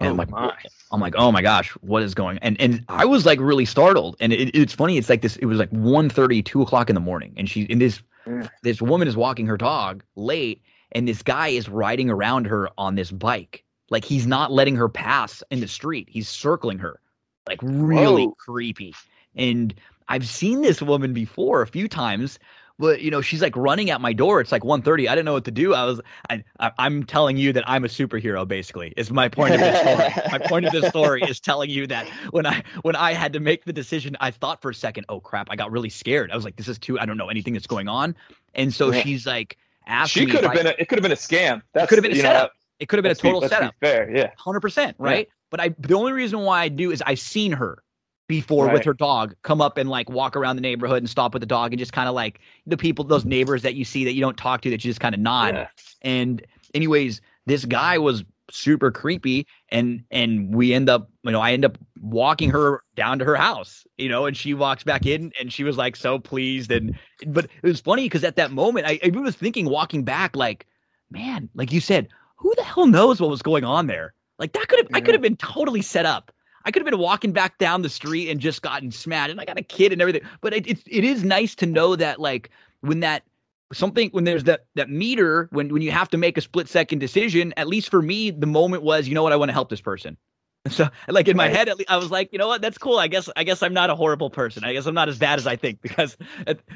And 0.00 0.08
Oh 0.08 0.10
I'm 0.10 0.16
like, 0.16 0.30
my. 0.30 0.54
I'm 0.92 1.00
like, 1.00 1.14
oh 1.16 1.32
my 1.32 1.42
gosh, 1.42 1.70
what 1.80 2.02
is 2.02 2.14
going? 2.14 2.38
And 2.38 2.60
and 2.60 2.84
I 2.88 3.04
was 3.04 3.26
like 3.26 3.40
really 3.40 3.64
startled. 3.64 4.16
And 4.20 4.32
it, 4.32 4.54
it's 4.54 4.72
funny. 4.72 4.96
It's 4.96 5.08
like 5.08 5.22
this. 5.22 5.36
It 5.36 5.46
was 5.46 5.58
like 5.58 5.70
1.30, 5.70 6.44
2 6.44 6.62
o'clock 6.62 6.88
in 6.88 6.94
the 6.94 7.00
morning, 7.00 7.34
and 7.36 7.48
she 7.48 7.66
and 7.68 7.80
this 7.80 8.00
Yeah. 8.26 8.48
this 8.62 8.80
woman 8.80 9.08
is 9.08 9.16
walking 9.16 9.46
her 9.46 9.56
dog 9.56 10.02
late, 10.16 10.62
and 10.92 11.06
this 11.08 11.22
guy 11.22 11.48
is 11.48 11.68
riding 11.68 12.10
around 12.10 12.46
her 12.46 12.68
on 12.78 12.94
this 12.94 13.10
bike. 13.10 13.64
Like 13.90 14.04
he's 14.04 14.26
not 14.26 14.52
letting 14.52 14.76
her 14.76 14.88
pass 14.88 15.42
in 15.50 15.60
the 15.60 15.68
street. 15.68 16.08
He's 16.10 16.28
circling 16.28 16.78
her, 16.78 17.00
like 17.46 17.58
really 17.62 18.26
Whoa. 18.26 18.34
creepy. 18.38 18.94
And 19.34 19.74
I've 20.08 20.26
seen 20.26 20.62
this 20.62 20.80
woman 20.80 21.12
before 21.12 21.62
a 21.62 21.66
few 21.66 21.88
times. 21.88 22.38
But 22.78 23.00
you 23.00 23.10
know, 23.10 23.20
she's 23.20 23.42
like 23.42 23.56
running 23.56 23.90
at 23.90 24.00
my 24.00 24.12
door. 24.12 24.40
It's 24.40 24.52
like 24.52 24.62
1.30. 24.62 25.08
I 25.08 25.14
didn't 25.14 25.24
know 25.24 25.32
what 25.32 25.44
to 25.46 25.50
do. 25.50 25.74
I 25.74 25.84
was, 25.84 26.00
I, 26.30 26.44
I, 26.60 26.70
I'm 26.78 27.02
telling 27.04 27.36
you 27.36 27.52
that 27.52 27.64
I'm 27.68 27.84
a 27.84 27.88
superhero. 27.88 28.46
Basically, 28.46 28.94
is 28.96 29.10
my 29.10 29.28
point 29.28 29.54
of 29.54 29.60
this 29.60 29.80
story. 29.80 30.28
my 30.38 30.38
point 30.46 30.66
of 30.66 30.72
this 30.72 30.86
story 30.88 31.22
is 31.22 31.40
telling 31.40 31.70
you 31.70 31.86
that 31.88 32.06
when 32.30 32.46
I 32.46 32.62
when 32.82 32.94
I 32.94 33.12
had 33.14 33.32
to 33.32 33.40
make 33.40 33.64
the 33.64 33.72
decision, 33.72 34.16
I 34.20 34.30
thought 34.30 34.62
for 34.62 34.70
a 34.70 34.74
second, 34.74 35.06
oh 35.08 35.20
crap, 35.20 35.48
I 35.50 35.56
got 35.56 35.72
really 35.72 35.88
scared. 35.90 36.30
I 36.30 36.36
was 36.36 36.44
like, 36.44 36.56
this 36.56 36.68
is 36.68 36.78
too. 36.78 36.98
I 37.00 37.06
don't 37.06 37.16
know 37.18 37.28
anything 37.28 37.52
that's 37.54 37.66
going 37.66 37.88
on. 37.88 38.14
And 38.54 38.72
so 38.72 38.92
Yeah. 38.92 39.02
she's 39.02 39.26
like, 39.26 39.56
asking 39.88 40.26
She 40.28 40.32
could 40.32 40.44
have 40.44 40.52
been. 40.54 40.66
A, 40.68 40.74
it 40.78 40.88
could 40.88 40.98
have 40.98 41.02
been 41.02 41.12
a 41.12 41.16
scam. 41.16 41.62
That 41.72 41.88
could 41.88 41.98
have 41.98 42.02
been 42.04 42.12
a 42.12 42.16
you 42.16 42.22
know, 42.22 42.28
setup. 42.28 42.52
It 42.78 42.88
could 42.88 42.98
have 42.98 43.02
been 43.02 43.12
a 43.12 43.16
total 43.16 43.40
be 43.40 43.48
setup. 43.48 43.74
fair. 43.80 44.08
Yeah. 44.14 44.30
hundred 44.38 44.60
percent, 44.60 44.96
Yeah. 45.00 45.04
right? 45.04 45.28
But 45.50 45.60
I 45.60 45.74
the 45.80 45.94
only 45.94 46.12
reason 46.12 46.40
why 46.40 46.60
I 46.60 46.68
do 46.68 46.92
is 46.92 47.02
I've 47.04 47.18
seen 47.18 47.50
her 47.52 47.82
before 48.28 48.70
with 48.70 48.84
her 48.84 48.92
dog 48.92 49.34
come 49.42 49.60
up 49.60 49.78
and 49.78 49.88
like 49.88 50.08
walk 50.10 50.36
around 50.36 50.56
the 50.56 50.62
neighborhood 50.62 50.98
and 50.98 51.08
stop 51.08 51.32
with 51.32 51.40
the 51.40 51.46
dog 51.46 51.72
and 51.72 51.78
just 51.78 51.94
kind 51.94 52.08
of 52.08 52.14
like 52.14 52.40
the 52.66 52.76
people, 52.76 53.04
those 53.04 53.24
neighbors 53.24 53.62
that 53.62 53.74
you 53.74 53.84
see 53.84 54.04
that 54.04 54.12
you 54.12 54.20
don't 54.20 54.36
talk 54.36 54.60
to 54.60 54.70
that 54.70 54.84
you 54.84 54.90
just 54.90 55.00
kind 55.00 55.14
of 55.14 55.20
nod. 55.20 55.54
Yeah. 55.54 55.68
And 56.02 56.46
anyways, 56.74 57.22
this 57.46 57.64
guy 57.64 57.96
was 57.96 58.24
super 58.50 58.90
creepy 58.90 59.46
and 59.70 60.02
and 60.10 60.54
we 60.54 60.72
end 60.72 60.88
up 60.88 61.10
you 61.22 61.30
know 61.30 61.40
I 61.40 61.52
end 61.52 61.66
up 61.66 61.76
walking 62.00 62.48
her 62.48 62.82
down 62.96 63.18
to 63.18 63.24
her 63.26 63.36
house 63.36 63.86
you 63.98 64.08
know 64.08 64.24
and 64.24 64.34
she 64.34 64.54
walks 64.54 64.82
back 64.82 65.04
in 65.04 65.32
and 65.38 65.52
she 65.52 65.64
was 65.64 65.76
like 65.76 65.96
so 65.96 66.18
pleased 66.18 66.70
and 66.70 66.98
but 67.26 67.44
it 67.44 67.68
was 67.68 67.78
funny 67.78 68.06
because 68.06 68.24
at 68.24 68.36
that 68.36 68.50
moment 68.50 68.86
I, 68.86 68.98
I 69.04 69.10
was 69.10 69.36
thinking 69.36 69.68
walking 69.68 70.02
back 70.02 70.34
like 70.34 70.66
man 71.10 71.50
like 71.54 71.72
you 71.72 71.80
said 71.80 72.08
who 72.36 72.54
the 72.56 72.64
hell 72.64 72.86
knows 72.86 73.20
what 73.20 73.28
was 73.28 73.42
going 73.42 73.64
on 73.64 73.86
there 73.86 74.14
like 74.38 74.52
that 74.52 74.66
could 74.68 74.78
have 74.78 74.88
I 74.94 75.02
could 75.02 75.14
have 75.14 75.20
been 75.20 75.36
totally 75.36 75.82
set 75.82 76.06
up 76.06 76.32
I 76.64 76.70
could 76.70 76.82
have 76.82 76.90
been 76.90 77.00
walking 77.00 77.32
back 77.32 77.58
down 77.58 77.82
the 77.82 77.88
street 77.88 78.28
and 78.30 78.40
just 78.40 78.62
gotten 78.62 78.90
smashed 78.90 79.30
and 79.30 79.40
I 79.40 79.44
got 79.44 79.58
a 79.58 79.62
kid 79.62 79.92
and 79.92 80.00
everything 80.00 80.22
but 80.40 80.52
it, 80.54 80.66
it, 80.66 80.78
it 80.86 81.04
is 81.04 81.24
nice 81.24 81.54
to 81.56 81.66
know 81.66 81.96
that 81.96 82.20
like 82.20 82.50
when 82.80 83.00
that 83.00 83.24
something 83.72 84.08
when 84.10 84.24
there's 84.24 84.44
that 84.44 84.66
that 84.74 84.88
meter 84.88 85.48
when 85.52 85.68
when 85.72 85.82
you 85.82 85.90
have 85.90 86.08
to 86.10 86.16
make 86.16 86.38
a 86.38 86.40
split 86.40 86.68
second 86.68 86.98
decision 87.00 87.52
at 87.56 87.68
least 87.68 87.90
for 87.90 88.00
me 88.02 88.30
the 88.30 88.46
moment 88.46 88.82
was 88.82 89.06
you 89.08 89.14
know 89.14 89.22
what? 89.22 89.32
I 89.32 89.36
want 89.36 89.50
to 89.50 89.52
help 89.52 89.68
this 89.70 89.80
person. 89.80 90.16
So 90.70 90.88
like 91.06 91.28
in 91.28 91.36
my 91.36 91.48
head 91.48 91.68
at 91.68 91.78
least, 91.78 91.90
i 91.90 91.96
was 91.96 92.10
like 92.10 92.30
you 92.32 92.38
know 92.38 92.48
what? 92.48 92.60
That's 92.60 92.76
cool. 92.78 92.98
I 92.98 93.08
guess 93.08 93.28
i 93.36 93.44
guess 93.44 93.62
i'm 93.62 93.72
not 93.74 93.90
a 93.90 93.94
horrible 93.94 94.28
person. 94.30 94.64
I 94.64 94.72
guess 94.72 94.86
i'm 94.86 94.94
not 94.94 95.08
as 95.08 95.18
bad 95.18 95.38
as 95.38 95.46
i 95.46 95.56
think 95.56 95.80
because 95.82 96.16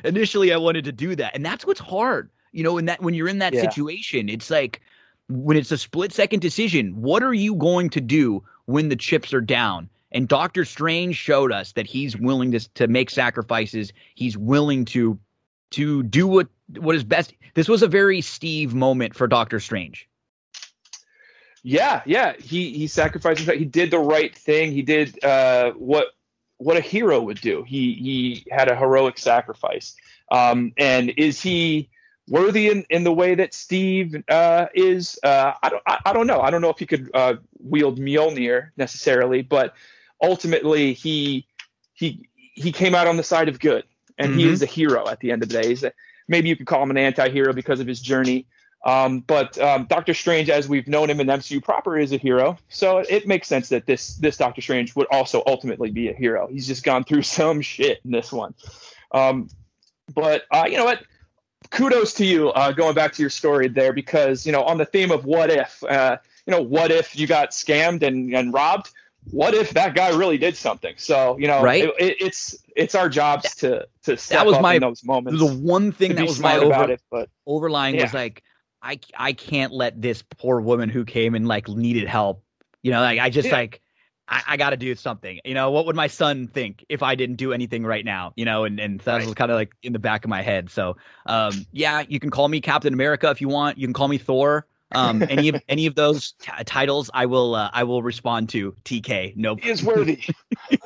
initially 0.04 0.52
i 0.52 0.56
wanted 0.56 0.84
to 0.84 0.92
do 0.92 1.14
that 1.16 1.34
and 1.34 1.44
that's 1.44 1.66
what's 1.66 1.80
hard 1.80 2.30
you 2.52 2.62
know 2.62 2.78
in 2.78 2.86
that 2.86 3.02
when 3.02 3.14
you're 3.14 3.28
in 3.28 3.38
that 3.38 3.54
Yeah. 3.54 3.60
situation 3.62 4.28
it's 4.28 4.50
like 4.50 4.80
when 5.28 5.56
it's 5.56 5.72
a 5.72 5.78
split 5.78 6.12
second 6.12 6.40
decision 6.40 6.92
what 7.00 7.22
are 7.22 7.34
you 7.34 7.54
going 7.54 7.90
to 7.90 8.00
do 8.00 8.42
when 8.66 8.89
the 8.89 8.97
chips 8.97 9.32
are 9.32 9.40
down 9.40 9.89
and 10.12 10.28
Doctor 10.28 10.64
Strange 10.64 11.16
showed 11.16 11.52
us 11.52 11.72
that 11.72 11.86
he's 11.86 12.16
willing 12.16 12.52
to 12.52 12.60
to 12.74 12.86
make 12.86 13.10
sacrifices. 13.10 13.93
He's 14.14 14.36
willing 14.36 14.84
to 14.86 15.18
to 15.70 16.02
do 16.05 16.26
what 16.26 16.48
what 16.78 16.94
is 16.94 17.05
best. 17.05 17.34
This 17.55 17.68
was 17.68 17.82
a 17.82 17.89
very 17.89 18.20
Steve 18.20 18.74
moment 18.74 19.14
for 19.14 19.26
Doctor 19.26 19.59
Strange. 19.59 20.09
Yeah, 21.62 22.02
yeah. 22.06 22.34
He 22.39 22.72
he 22.72 22.86
sacrificed 22.86 23.40
himself. 23.40 23.59
He 23.59 23.64
did 23.64 23.90
the 23.90 23.98
right 23.98 24.36
thing. 24.36 24.72
He 24.72 24.82
did 24.82 25.22
uh, 25.24 25.72
what 25.72 26.09
what 26.59 26.76
a 26.76 26.80
hero 26.80 27.20
would 27.20 27.40
do. 27.40 27.64
He 27.66 27.94
he 27.94 28.47
had 28.51 28.68
a 28.68 28.76
heroic 28.76 29.18
sacrifice. 29.18 29.97
Um, 30.30 30.72
and 30.78 31.10
is 31.16 31.40
he 31.40 31.89
worthy 32.28 32.68
in, 32.70 32.84
in 32.90 33.04
the 33.04 33.12
way 33.12 33.34
that 33.34 33.54
Steve 33.54 34.22
uh, 34.28 34.66
is? 34.74 35.18
Uh, 35.22 35.52
I 35.62 35.68
don't 35.68 35.82
I, 35.86 35.98
I 36.06 36.12
don't 36.12 36.26
know. 36.26 36.40
I 36.40 36.50
don't 36.50 36.62
know 36.62 36.70
if 36.70 36.78
he 36.78 36.86
could 36.86 37.10
uh, 37.14 37.34
wield 37.58 37.98
Mjolnir 37.98 38.70
necessarily, 38.76 39.42
but 39.42 39.74
ultimately 40.22 40.92
he 40.92 41.46
he 41.94 42.28
he 42.54 42.72
came 42.72 42.94
out 42.94 43.06
on 43.06 43.16
the 43.16 43.22
side 43.22 43.48
of 43.48 43.58
good, 43.60 43.84
and 44.18 44.34
he 44.34 44.46
Mhm. 44.46 44.50
is 44.50 44.62
a 44.62 44.66
hero 44.66 45.08
at 45.08 45.20
the 45.20 45.30
end 45.32 45.42
of 45.42 45.48
the 45.48 45.60
day. 45.62 45.68
He's 45.68 45.82
a, 45.82 45.92
maybe 46.28 46.48
you 46.48 46.56
could 46.56 46.66
call 46.66 46.82
him 46.82 46.90
an 46.90 46.98
anti-hero 46.98 47.52
because 47.52 47.80
of 47.80 47.86
his 47.86 48.00
journey. 48.00 48.46
Um, 48.84 49.20
but 49.20 49.56
um, 49.58 49.86
Doctor 49.86 50.12
Strange, 50.12 50.50
as 50.50 50.68
we've 50.68 50.88
known 50.88 51.08
him 51.08 51.20
in 51.20 51.28
MCU 51.28 51.62
proper, 51.62 51.96
is 51.96 52.12
a 52.12 52.16
hero. 52.16 52.58
So 52.68 52.98
it 52.98 53.28
makes 53.28 53.46
sense 53.46 53.68
that 53.68 53.86
this 53.86 54.16
this 54.16 54.36
Doctor 54.36 54.60
Strange 54.60 54.96
would 54.96 55.06
also 55.10 55.42
ultimately 55.46 55.90
be 55.90 56.08
a 56.08 56.12
hero. 56.12 56.48
He's 56.48 56.66
just 56.66 56.82
gone 56.82 57.04
through 57.04 57.22
some 57.38 57.60
shit 57.60 58.00
in 58.04 58.10
this 58.10 58.32
one. 58.32 58.54
Um, 59.12 59.48
but 60.14 60.42
uh, 60.50 60.64
you 60.68 60.76
know 60.76 60.84
what? 60.84 61.04
Kudos 61.72 62.12
to 62.14 62.24
you 62.24 62.50
uh, 62.50 62.70
going 62.72 62.94
back 62.94 63.12
to 63.14 63.22
your 63.22 63.30
story 63.30 63.66
there 63.66 63.92
because 63.92 64.46
you 64.46 64.52
know 64.52 64.62
on 64.62 64.78
the 64.78 64.84
theme 64.84 65.10
of 65.10 65.24
what 65.24 65.50
if, 65.50 65.82
uh, 65.84 66.18
you 66.46 66.50
know, 66.50 66.60
what 66.62 66.90
if 66.90 67.18
you 67.18 67.26
got 67.26 67.50
scammed 67.50 68.02
and, 68.02 68.34
and 68.34 68.52
robbed? 68.52 68.90
What 69.30 69.54
if 69.54 69.70
that 69.70 69.94
guy 69.94 70.10
really 70.10 70.36
did 70.38 70.56
something? 70.56 70.94
So 70.98 71.38
you 71.38 71.46
know, 71.46 71.62
Right. 71.62 71.84
it, 71.84 71.94
it, 71.98 72.16
it's 72.20 72.56
it's 72.76 72.94
our 72.94 73.08
jobs 73.08 73.54
to 73.56 73.86
to 74.04 74.16
step 74.16 74.46
was 74.46 74.56
up 74.56 74.62
my- 74.62 74.74
in 74.74 74.80
those 74.80 75.04
moments. 75.04 75.40
The 75.40 75.54
one 75.54 75.92
thing 75.92 76.14
that 76.16 76.26
was 76.26 76.40
my 76.40 76.56
over, 76.56 76.90
it, 76.90 77.00
but 77.10 77.28
overlying 77.46 77.96
was 77.96 78.12
like 78.14 78.42
I 78.82 78.98
I 79.16 79.32
can't 79.32 79.72
let 79.72 80.00
this 80.02 80.22
poor 80.22 80.60
woman 80.60 80.88
who 80.88 81.04
came 81.04 81.34
and 81.34 81.46
like 81.46 81.68
needed 81.68 82.08
help. 82.08 82.44
You 82.82 82.90
know, 82.90 83.00
like 83.00 83.20
I 83.20 83.30
just 83.30 83.48
Yeah. 83.48 83.54
like 83.54 83.80
I, 84.32 84.42
I 84.48 84.56
got 84.56 84.70
to 84.70 84.76
do 84.76 84.94
something. 84.96 85.38
You 85.44 85.54
know, 85.54 85.70
what 85.70 85.86
would 85.86 85.96
my 85.96 86.09
son 86.09 86.48
think 86.48 86.84
if 86.88 87.02
I 87.02 87.14
didn't 87.14 87.36
do 87.36 87.52
anything 87.52 87.84
right 87.84 88.04
now? 88.04 88.32
You 88.36 88.44
know, 88.46 88.64
and 88.64 88.80
and 88.80 89.00
that 89.00 89.16
Right. 89.18 89.26
was 89.26 89.34
kind 89.34 89.50
of 89.50 89.56
like 89.56 89.72
in 89.82 89.92
the 89.92 89.98
back 89.98 90.24
of 90.24 90.30
my 90.30 90.42
head. 90.42 90.70
So, 90.70 90.96
um, 91.26 91.66
yeah, 91.72 92.02
you 92.09 92.18
can 92.18 92.30
call 92.30 92.48
me 92.48 92.60
Captain 92.60 92.92
America 92.94 93.30
if 93.30 93.40
you 93.40 93.48
want. 93.48 93.78
You 93.78 93.86
can 93.86 93.94
call 93.94 94.09
me 94.09 94.18
Thor. 94.18 94.66
Um, 94.94 95.24
any 95.28 95.48
of 95.48 95.62
any 95.68 95.86
of 95.86 95.94
those 95.94 96.32
t- 96.32 96.50
titles, 96.64 97.10
I 97.14 97.26
will 97.26 97.54
uh, 97.54 97.70
I 97.72 97.84
will 97.84 98.02
respond 98.02 98.48
to. 98.50 98.74
TK, 98.84 99.36
no 99.36 99.56
he 99.56 99.70
is 99.70 99.82
worthy. 99.82 100.22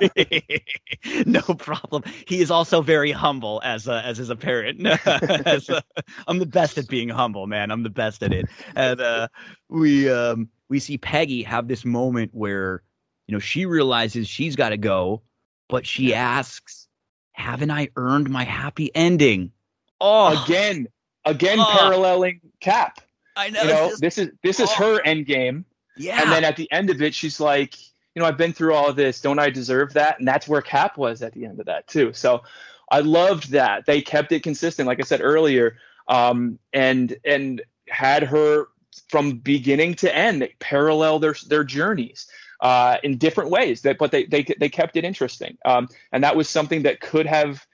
no 1.26 1.40
problem. 1.42 2.02
He 2.26 2.40
is 2.40 2.50
also 2.50 2.82
very 2.82 3.12
humble 3.12 3.60
as 3.64 3.88
uh, 3.88 4.02
as 4.04 4.18
his 4.18 4.30
apparent. 4.30 4.86
As, 5.46 5.68
uh, 5.70 5.80
I'm 6.26 6.38
the 6.38 6.46
best 6.46 6.78
at 6.78 6.88
being 6.88 7.08
humble, 7.08 7.46
man. 7.46 7.70
I'm 7.70 7.82
the 7.82 7.90
best 7.90 8.22
at 8.22 8.32
it. 8.32 8.48
And 8.74 9.00
uh, 9.00 9.28
we 9.68 10.10
um, 10.10 10.48
we 10.68 10.78
see 10.80 10.98
Peggy 10.98 11.42
have 11.42 11.68
this 11.68 11.84
moment 11.84 12.30
where 12.34 12.82
you 13.26 13.32
know 13.32 13.38
she 13.38 13.66
realizes 13.66 14.28
she's 14.28 14.56
got 14.56 14.70
to 14.70 14.76
go, 14.76 15.22
but 15.68 15.86
she 15.86 16.14
asks, 16.14 16.88
"Haven't 17.32 17.70
I 17.70 17.88
earned 17.96 18.30
my 18.30 18.44
happy 18.44 18.90
ending?" 18.94 19.52
Oh, 20.00 20.42
again, 20.44 20.88
again, 21.24 21.58
Oh. 21.60 21.76
paralleling 21.78 22.40
Cap. 22.60 23.00
I 23.36 23.50
know. 23.50 23.62
You 23.62 23.68
know, 23.68 23.88
just- 23.90 24.00
this 24.00 24.18
is 24.18 24.30
this 24.42 24.60
is 24.60 24.68
oh. 24.72 24.94
her 24.96 25.02
end 25.04 25.26
game, 25.26 25.64
yeah, 25.96 26.22
and 26.22 26.30
then 26.32 26.44
at 26.44 26.56
the 26.56 26.70
end 26.72 26.90
of 26.90 27.02
it, 27.02 27.14
she's 27.14 27.40
like, 27.40 27.78
you 28.14 28.20
know, 28.20 28.24
I've 28.24 28.36
been 28.38 28.52
through 28.52 28.74
all 28.74 28.88
of 28.88 28.96
this. 28.96 29.20
Don't 29.20 29.38
I 29.38 29.50
deserve 29.50 29.92
that? 29.94 30.18
And 30.18 30.26
that's 30.26 30.48
where 30.48 30.62
Cap 30.62 30.96
was 30.96 31.22
at 31.22 31.32
the 31.32 31.44
end 31.44 31.60
of 31.60 31.66
that 31.66 31.86
too. 31.88 32.12
So, 32.12 32.42
I 32.90 33.00
loved 33.00 33.50
that 33.50 33.86
they 33.86 34.00
kept 34.00 34.32
it 34.32 34.42
consistent, 34.42 34.86
like 34.86 35.00
I 35.00 35.04
said 35.04 35.20
earlier, 35.20 35.76
um, 36.08 36.58
and 36.72 37.16
and 37.24 37.62
had 37.88 38.22
her 38.22 38.68
from 39.08 39.38
beginning 39.38 39.94
to 39.96 40.14
end. 40.16 40.48
Parallel 40.60 41.18
their 41.18 41.34
their 41.48 41.64
journeys 41.64 42.26
uh, 42.60 42.98
in 43.02 43.18
different 43.18 43.50
ways. 43.50 43.82
That, 43.82 43.98
but 43.98 44.10
they 44.10 44.24
they 44.24 44.44
they 44.58 44.68
kept 44.68 44.96
it 44.96 45.04
interesting, 45.04 45.58
um, 45.64 45.88
and 46.12 46.22
that 46.24 46.36
was 46.36 46.48
something 46.48 46.82
that 46.82 47.00
could 47.00 47.26
have 47.26 47.66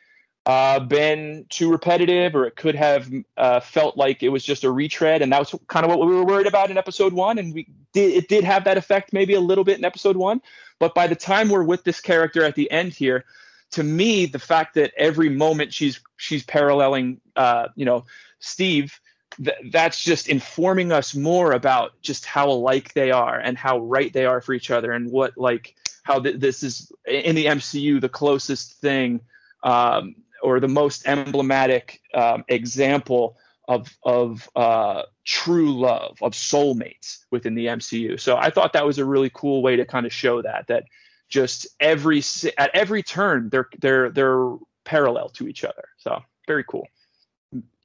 uh, 0.46 0.80
been 0.80 1.46
too 1.50 1.70
repetitive, 1.70 2.34
or 2.34 2.46
it 2.46 2.56
could 2.56 2.74
have 2.74 3.10
uh, 3.36 3.60
felt 3.60 3.96
like 3.96 4.22
it 4.22 4.30
was 4.30 4.44
just 4.44 4.64
a 4.64 4.70
retread, 4.70 5.22
and 5.22 5.32
that 5.32 5.38
was 5.38 5.54
kind 5.68 5.84
of 5.84 5.90
what 5.90 6.00
we 6.00 6.14
were 6.14 6.24
worried 6.24 6.46
about 6.46 6.70
in 6.70 6.78
episode 6.78 7.12
one. 7.12 7.38
And 7.38 7.54
we 7.54 7.68
did 7.92 8.12
it 8.12 8.28
did 8.28 8.44
have 8.44 8.64
that 8.64 8.76
effect 8.76 9.12
maybe 9.12 9.34
a 9.34 9.40
little 9.40 9.64
bit 9.64 9.78
in 9.78 9.84
episode 9.84 10.16
one, 10.16 10.40
but 10.78 10.94
by 10.94 11.06
the 11.06 11.16
time 11.16 11.48
we're 11.48 11.62
with 11.62 11.84
this 11.84 12.00
character 12.00 12.44
at 12.44 12.56
the 12.56 12.70
end 12.70 12.92
here, 12.92 13.24
to 13.72 13.82
me, 13.82 14.26
the 14.26 14.38
fact 14.38 14.74
that 14.74 14.92
every 14.96 15.28
moment 15.28 15.72
she's 15.72 16.00
she's 16.16 16.44
paralleling, 16.44 17.20
uh, 17.36 17.68
you 17.76 17.84
know, 17.84 18.04
Steve 18.40 19.00
th- 19.36 19.56
that's 19.70 20.02
just 20.02 20.28
informing 20.28 20.92
us 20.92 21.14
more 21.14 21.52
about 21.52 22.00
just 22.02 22.24
how 22.24 22.48
alike 22.48 22.92
they 22.94 23.10
are 23.10 23.38
and 23.38 23.56
how 23.56 23.78
right 23.80 24.12
they 24.12 24.24
are 24.24 24.40
for 24.40 24.52
each 24.52 24.70
other 24.70 24.92
and 24.92 25.10
what 25.10 25.36
like 25.36 25.74
how 26.04 26.18
th- 26.18 26.40
this 26.40 26.62
is 26.62 26.92
in 27.06 27.34
the 27.34 27.46
MCU 27.46 28.00
the 28.00 28.08
closest 28.08 28.80
thing 28.80 29.20
um, 29.62 30.14
or 30.42 30.60
the 30.60 30.68
most 30.68 31.06
emblematic 31.06 32.00
um, 32.14 32.44
example 32.48 33.36
of 33.68 33.96
of 34.02 34.48
uh, 34.56 35.02
true 35.24 35.78
love 35.78 36.18
of 36.20 36.32
soulmates 36.32 37.18
within 37.30 37.54
the 37.54 37.66
MCU. 37.66 38.18
So 38.18 38.36
I 38.36 38.50
thought 38.50 38.72
that 38.72 38.86
was 38.86 38.98
a 38.98 39.04
really 39.04 39.30
cool 39.32 39.62
way 39.62 39.76
to 39.76 39.84
kind 39.84 40.06
of 40.06 40.12
show 40.12 40.42
that 40.42 40.66
that 40.66 40.84
just 41.28 41.66
every 41.80 42.22
at 42.58 42.70
every 42.74 43.02
turn 43.02 43.48
they're 43.50 43.68
they're 43.80 44.10
they're 44.10 44.56
parallel 44.84 45.28
to 45.30 45.46
each 45.46 45.64
other. 45.64 45.88
So 45.98 46.20
very 46.46 46.64
cool 46.64 46.86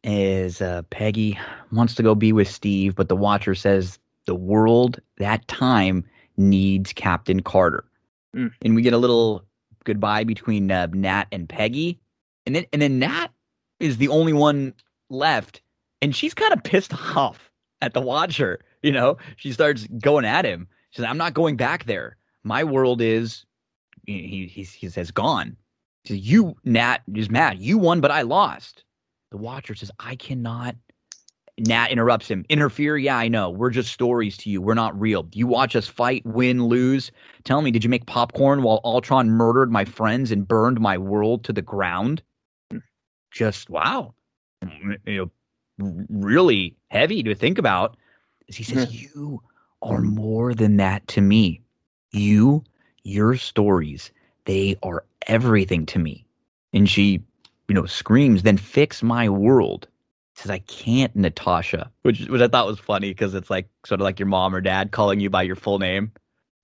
is 0.08 0.62
uh, 0.62 0.84
Peggy 0.90 1.38
wants 1.72 1.94
to 1.96 2.04
go 2.04 2.16
be 2.16 2.32
with 2.32 2.48
Steve, 2.48 2.96
but 2.96 3.10
the 3.10 3.16
Watcher 3.16 3.54
says 3.54 4.00
the 4.26 4.36
world 4.36 5.00
that 5.18 5.48
time 5.48 6.06
needs 6.38 6.94
Captain 6.94 7.42
Carter. 7.42 7.84
Mm. 8.36 8.52
And 8.62 8.76
we 8.76 8.82
get 8.82 8.94
a 8.94 8.98
little 8.98 9.44
goodbye 9.84 10.24
between 10.24 10.72
uh, 10.72 10.88
Nat 10.94 11.26
and 11.32 11.48
Peggy, 11.48 12.00
and 12.46 12.56
then 12.56 12.66
and 12.72 12.82
then 12.82 13.00
Nat 13.00 13.28
is 13.80 13.98
the 13.98 14.08
only 14.08 14.34
one 14.34 14.74
left, 15.10 15.62
and 16.02 16.16
she's 16.16 16.34
kind 16.34 16.54
of 16.54 16.64
pissed 16.64 16.94
off 17.16 17.52
at 17.82 17.94
the 17.94 18.02
Watcher. 18.02 18.60
You 18.82 18.94
know, 18.94 19.18
she 19.36 19.52
starts 19.52 19.88
going 20.00 20.26
at 20.26 20.46
him. 20.46 20.68
She 20.92 21.02
says, 21.02 21.10
"I'm 21.10 21.18
not 21.18 21.34
going 21.34 21.58
back 21.58 21.86
there. 21.86 22.16
My 22.44 22.64
world 22.64 23.02
is." 23.02 23.46
He 24.06 24.48
he, 24.48 24.64
he 24.64 24.90
says, 24.90 25.12
"Gone." 25.12 25.58
She 26.06 26.14
says, 26.14 26.26
"You 26.26 26.56
Nat 26.64 27.00
is 27.14 27.30
mad. 27.30 27.60
You 27.60 27.78
won, 27.78 28.00
but 28.00 28.12
I 28.12 28.22
lost." 28.22 28.86
The 29.32 29.38
Watcher 29.38 29.76
says, 29.76 29.92
I 30.00 30.16
cannot. 30.16 30.76
Nat 31.60 31.90
interrupts 31.90 32.30
him. 32.30 32.46
Interfere? 32.50 32.98
Yeah, 32.98 33.18
I 33.18 33.28
know. 33.28 33.50
We're 33.50 33.72
just 33.72 33.92
stories 33.92 34.38
to 34.38 34.50
you. 34.50 34.62
We're 34.62 34.76
not 34.76 35.00
real. 35.00 35.28
You 35.34 35.48
watch 35.48 35.76
us 35.76 35.88
fight, 35.88 36.24
win, 36.26 36.66
lose. 36.66 37.12
Tell 37.46 37.62
me, 37.62 37.72
did 37.72 37.84
you 37.84 37.90
make 37.90 38.06
popcorn 38.06 38.62
while 38.62 38.80
Ultron 38.84 39.32
murdered 39.32 39.72
my 39.72 39.84
friends 39.84 40.32
and 40.32 40.48
burned 40.48 40.80
my 40.80 40.98
world 40.98 41.44
to 41.46 41.54
the 41.54 41.64
ground? 41.64 42.22
Just 43.32 43.70
wow. 43.70 44.14
You 45.06 45.32
know, 45.80 46.06
really 46.10 46.76
heavy 46.90 47.24
to 47.24 47.36
think 47.36 47.58
about. 47.58 47.98
As 48.50 48.56
he 48.56 48.64
says, 48.64 48.86
mm-hmm. 48.86 49.20
You 49.20 49.42
are 49.82 50.02
more 50.02 50.54
than 50.54 50.78
that 50.78 51.08
to 51.08 51.22
me. 51.22 51.62
You, 52.12 52.64
your 53.04 53.36
stories, 53.36 54.12
they 54.46 54.76
are 54.84 55.06
everything 55.28 55.86
to 55.88 56.00
me. 56.00 56.26
And 56.74 56.90
she 56.90 57.22
you 57.68 57.76
know, 57.76 57.86
screams, 57.86 58.44
then 58.44 58.58
fix 58.58 59.04
my 59.04 59.30
world. 59.30 59.88
Says, 60.36 60.52
I 60.52 60.60
can't, 60.60 61.16
Natasha, 61.16 61.92
which, 62.04 62.28
which 62.28 62.42
I 62.42 62.48
thought 62.48 62.68
was 62.68 62.80
funny 62.80 63.10
because 63.10 63.34
it's 63.34 63.50
like 63.50 63.70
sort 63.86 64.00
of 64.00 64.06
like 64.06 64.20
your 64.20 64.28
mom 64.28 64.54
or 64.54 64.62
dad 64.62 64.92
calling 64.92 65.20
you 65.20 65.30
by 65.30 65.42
your 65.42 65.56
full 65.56 65.80
name. 65.80 66.12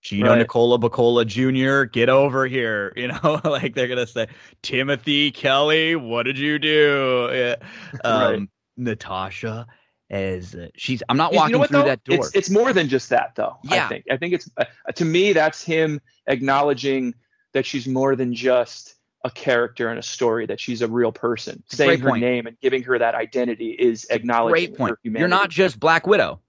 Gino 0.04 0.32
right. 0.32 0.38
Nicola 0.38 0.78
Bacola 0.78 1.26
Jr., 1.26 1.86
get 1.86 2.10
over 2.10 2.46
here. 2.46 2.94
You 3.04 3.08
know, 3.08 3.42
like 3.44 3.74
they're 3.74 3.88
going 3.88 4.06
to 4.06 4.08
say, 4.08 4.28
Timothy 4.62 5.32
Kelly, 5.32 5.96
what 5.96 6.24
did 6.24 6.38
you 6.38 6.60
do? 6.60 7.30
Yeah. 7.32 7.56
Um, 8.04 8.32
right. 8.34 8.50
Natasha, 8.78 9.68
as 10.10 10.56
uh, 10.56 10.68
she's, 10.76 11.02
I'm 11.10 11.18
not 11.18 11.34
walking 11.34 11.50
you 11.50 11.54
know 11.54 11.60
what, 11.60 11.70
through 11.70 11.80
though? 11.80 11.86
that 11.86 12.04
door. 12.04 12.18
It's, 12.18 12.36
it's, 12.36 12.50
more 12.50 12.74
than 12.74 12.90
just 12.90 13.10
that, 13.10 13.34
though. 13.36 13.58
Yeah. 13.64 13.86
I 13.86 13.90
think. 13.90 14.06
I 14.12 14.18
think 14.18 14.34
it's, 14.34 14.50
uh, 14.58 14.66
to 14.96 15.06
me, 15.06 15.34
that's 15.34 15.64
him 15.64 16.02
acknowledging 16.28 17.14
that 17.54 17.66
she's 17.66 17.88
more 17.88 18.16
than 18.16 18.34
just 18.34 18.96
a 19.24 19.30
character 19.30 19.90
and 19.90 19.98
a 19.98 20.04
story 20.04 20.46
that 20.46 20.60
she's 20.60 20.82
a 20.82 20.88
real 20.88 21.12
person. 21.12 21.64
Saying 21.68 22.02
her 22.02 22.10
point. 22.10 22.22
name 22.22 22.46
and 22.46 22.60
giving 22.60 22.84
her 22.84 23.00
that 23.00 23.16
identity 23.16 23.72
is 23.72 24.06
acknowledging 24.10 24.72
Great 24.72 24.78
point. 24.78 24.98
You're 25.04 25.28
not 25.28 25.50
just 25.50 25.80
Black 25.80 26.06
Widow. 26.06 26.40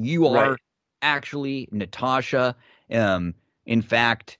You 0.00 0.26
are 0.28 0.50
right. 0.50 0.60
actually 1.02 1.68
Natasha. 1.70 2.56
Um, 2.90 3.34
in 3.66 3.82
fact, 3.82 4.38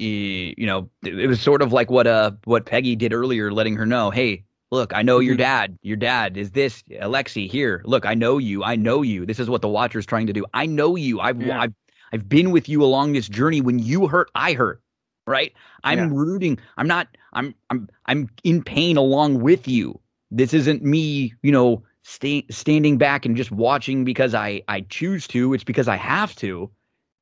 you 0.00 0.66
know, 0.66 0.88
it 1.04 1.28
was 1.28 1.40
sort 1.40 1.62
of 1.62 1.72
like 1.72 1.90
what 1.90 2.06
uh 2.06 2.32
what 2.44 2.66
Peggy 2.66 2.96
did 2.96 3.12
earlier, 3.12 3.52
letting 3.52 3.76
her 3.76 3.86
know, 3.86 4.10
hey, 4.10 4.44
look, 4.72 4.92
I 4.92 5.02
know 5.02 5.18
mm-hmm. 5.18 5.26
your 5.26 5.36
dad. 5.36 5.78
Your 5.82 5.96
dad 5.96 6.36
is 6.36 6.50
this 6.50 6.82
Alexi 7.00 7.48
here. 7.48 7.82
Look, 7.84 8.06
I 8.06 8.14
know 8.14 8.38
you. 8.38 8.64
I 8.64 8.74
know 8.74 9.02
you. 9.02 9.24
This 9.24 9.38
is 9.38 9.48
what 9.48 9.62
the 9.62 9.68
Watcher's 9.68 10.06
trying 10.06 10.26
to 10.26 10.32
do. 10.32 10.44
I 10.52 10.66
know 10.66 10.96
you. 10.96 11.20
I've 11.20 11.40
yeah. 11.40 11.60
I've 11.60 11.74
I've 12.12 12.28
been 12.28 12.50
with 12.50 12.68
you 12.68 12.82
along 12.82 13.12
this 13.12 13.28
journey. 13.28 13.60
When 13.60 13.78
you 13.78 14.08
hurt, 14.08 14.30
I 14.34 14.54
hurt 14.54 14.82
right? 15.26 15.52
I'm 15.84 15.98
yeah. 15.98 16.08
rooting. 16.10 16.58
I'm 16.76 16.86
not. 16.86 17.08
I'm. 17.32 17.54
I'm. 17.70 17.88
I'm 18.06 18.28
in 18.42 18.62
pain 18.62 18.96
along 18.96 19.40
with 19.40 19.66
you. 19.68 19.98
This 20.30 20.52
isn't 20.52 20.82
me, 20.82 21.34
you 21.42 21.52
know, 21.52 21.82
stay, 22.02 22.44
standing 22.50 22.98
back 22.98 23.24
and 23.24 23.36
just 23.36 23.52
watching 23.52 24.04
because 24.04 24.34
I 24.34 24.62
I 24.68 24.82
choose 24.82 25.26
to. 25.28 25.54
It's 25.54 25.64
because 25.64 25.88
I 25.88 25.96
have 25.96 26.34
to. 26.36 26.70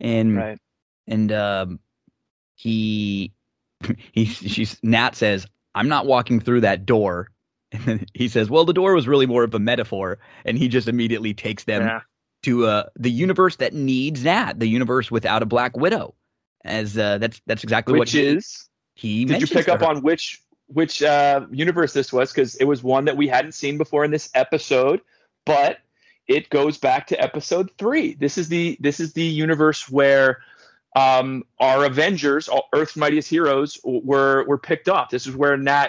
And 0.01 0.37
right. 0.37 0.59
and 1.07 1.33
um, 1.33 1.81
he 2.57 3.33
he 4.13 4.25
she's 4.25 4.79
Nat 4.83 5.15
says 5.15 5.47
I'm 5.75 5.89
not 5.89 6.07
walking 6.07 6.41
through 6.41 6.63
that 6.63 6.87
door. 6.87 7.31
And 7.71 7.83
then 7.85 8.07
he 8.15 8.29
says, 8.29 8.51
"Well, 8.51 8.65
the 8.65 8.75
door 8.75 8.95
was 8.95 9.09
really 9.09 9.27
more 9.27 9.45
of 9.45 9.55
a 9.55 9.59
metaphor." 9.59 10.19
And 10.45 10.59
he 10.59 10.69
just 10.69 10.89
immediately 10.89 11.33
takes 11.33 11.65
them 11.65 11.83
yeah. 11.83 12.01
to 12.43 12.67
uh, 12.67 12.85
the 12.97 13.11
universe 13.11 13.57
that 13.57 13.73
needs 13.73 14.25
Nat, 14.25 14.59
the 14.59 14.69
universe 14.69 15.11
without 15.11 15.43
a 15.43 15.47
Black 15.47 15.77
Widow 15.77 16.15
as 16.65 16.97
uh, 16.99 17.19
that's 17.19 17.41
that's 17.47 17.65
exactly 17.65 17.99
which 17.99 18.15
what 18.15 18.23
is. 18.23 18.69
He 18.95 19.25
did 19.25 19.41
you 19.41 19.47
pick 19.47 19.69
up 19.69 19.81
her. 19.81 19.87
on 19.87 20.03
which 20.03 20.43
which 20.67 21.03
uh, 21.03 21.47
universe 21.51 21.93
this 21.93 22.13
was? 22.13 22.33
Because 22.33 22.55
it 22.57 22.65
was 22.65 22.83
one 22.83 23.05
that 23.05 23.17
we 23.17 23.29
hadn't 23.29 23.53
seen 23.53 23.79
before 23.79 24.05
in 24.05 24.11
this 24.11 24.31
episode, 24.35 25.01
but 25.45 25.79
it 26.29 26.49
goes 26.51 26.79
back 26.79 27.07
to 27.09 27.21
episode 27.21 27.71
three. 27.79 28.15
This 28.15 28.39
is 28.39 28.49
the 28.49 28.77
this 28.81 29.01
is 29.01 29.13
the 29.13 29.25
universe 29.25 29.91
where 29.91 30.43
um, 30.95 31.45
our 31.59 31.85
Avengers, 31.85 32.49
Earth's 32.75 32.97
mightiest 32.97 33.29
heroes, 33.29 33.79
were 33.85 34.45
were 34.45 34.59
picked 34.59 34.89
off. 34.89 35.11
This 35.11 35.27
is 35.27 35.35
where 35.35 35.57
Nat 35.57 35.89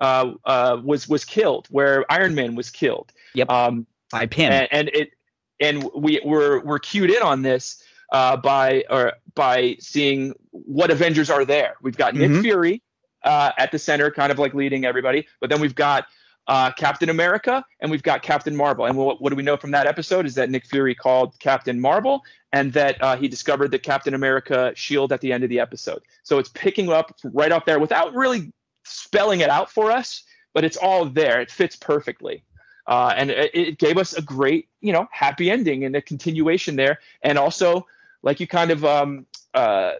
uh, 0.00 0.32
uh, 0.44 0.80
was 0.82 1.08
was 1.08 1.24
killed, 1.24 1.66
where 1.70 2.10
Iron 2.10 2.34
Man 2.34 2.54
was 2.54 2.70
killed. 2.70 3.12
Yep. 3.34 3.50
Um, 3.50 3.86
by 4.10 4.26
Pym. 4.26 4.52
And, 4.52 4.68
and 4.70 4.88
it 4.88 5.10
and 5.58 5.90
we 5.94 6.20
were 6.24 6.60
we're 6.64 6.78
cued 6.78 7.10
in 7.10 7.22
on 7.22 7.42
this 7.42 7.82
uh, 8.12 8.36
by 8.36 8.84
or 8.88 9.14
by 9.34 9.76
seeing 9.80 10.34
what 10.50 10.90
Avengers 10.90 11.30
are 11.30 11.44
there. 11.44 11.74
We've 11.82 11.96
got 11.96 12.14
mm-hmm. 12.14 12.34
Nick 12.34 12.42
Fury 12.42 12.82
uh, 13.24 13.52
at 13.58 13.72
the 13.72 13.78
center, 13.78 14.10
kind 14.10 14.30
of 14.30 14.38
like 14.38 14.54
leading 14.54 14.84
everybody, 14.84 15.26
but 15.40 15.50
then 15.50 15.60
we've 15.60 15.74
got 15.74 16.06
uh, 16.48 16.70
Captain 16.72 17.08
America 17.08 17.64
and 17.80 17.90
we've 17.90 18.02
got 18.02 18.22
Captain 18.22 18.54
Marvel. 18.54 18.84
And 18.84 18.96
what, 18.96 19.20
what, 19.22 19.30
do 19.30 19.36
we 19.36 19.42
know 19.42 19.56
from 19.56 19.70
that 19.70 19.86
episode 19.86 20.26
is 20.26 20.34
that 20.34 20.50
Nick 20.50 20.66
Fury 20.66 20.94
called 20.94 21.38
Captain 21.38 21.80
Marvel 21.80 22.22
and 22.52 22.72
that 22.72 23.02
uh, 23.02 23.16
he 23.16 23.28
discovered 23.28 23.70
the 23.70 23.78
Captain 23.78 24.12
America 24.12 24.72
shield 24.74 25.12
at 25.12 25.20
the 25.20 25.32
end 25.32 25.44
of 25.44 25.50
the 25.50 25.60
episode. 25.60 26.02
So 26.24 26.38
it's 26.38 26.50
picking 26.50 26.90
up 26.90 27.16
right 27.24 27.52
up 27.52 27.64
there 27.64 27.78
without 27.78 28.12
really 28.14 28.52
spelling 28.84 29.40
it 29.40 29.48
out 29.48 29.70
for 29.70 29.90
us, 29.90 30.24
but 30.52 30.64
it's 30.64 30.76
all 30.76 31.06
there. 31.06 31.40
It 31.40 31.50
fits 31.50 31.76
perfectly. 31.76 32.42
Uh, 32.88 33.14
and 33.16 33.30
it, 33.30 33.50
it, 33.54 33.78
gave 33.78 33.96
us 33.96 34.12
a 34.12 34.20
great, 34.20 34.68
you 34.80 34.92
know, 34.92 35.06
happy 35.12 35.48
ending 35.48 35.84
and 35.84 35.94
a 35.94 36.02
continuation 36.02 36.74
there. 36.74 36.98
And 37.22 37.38
also, 37.38 37.86
like 38.22 38.40
you 38.40 38.46
kind 38.46 38.70
of 38.70 38.84
um, 38.84 39.26
uh, 39.54 39.92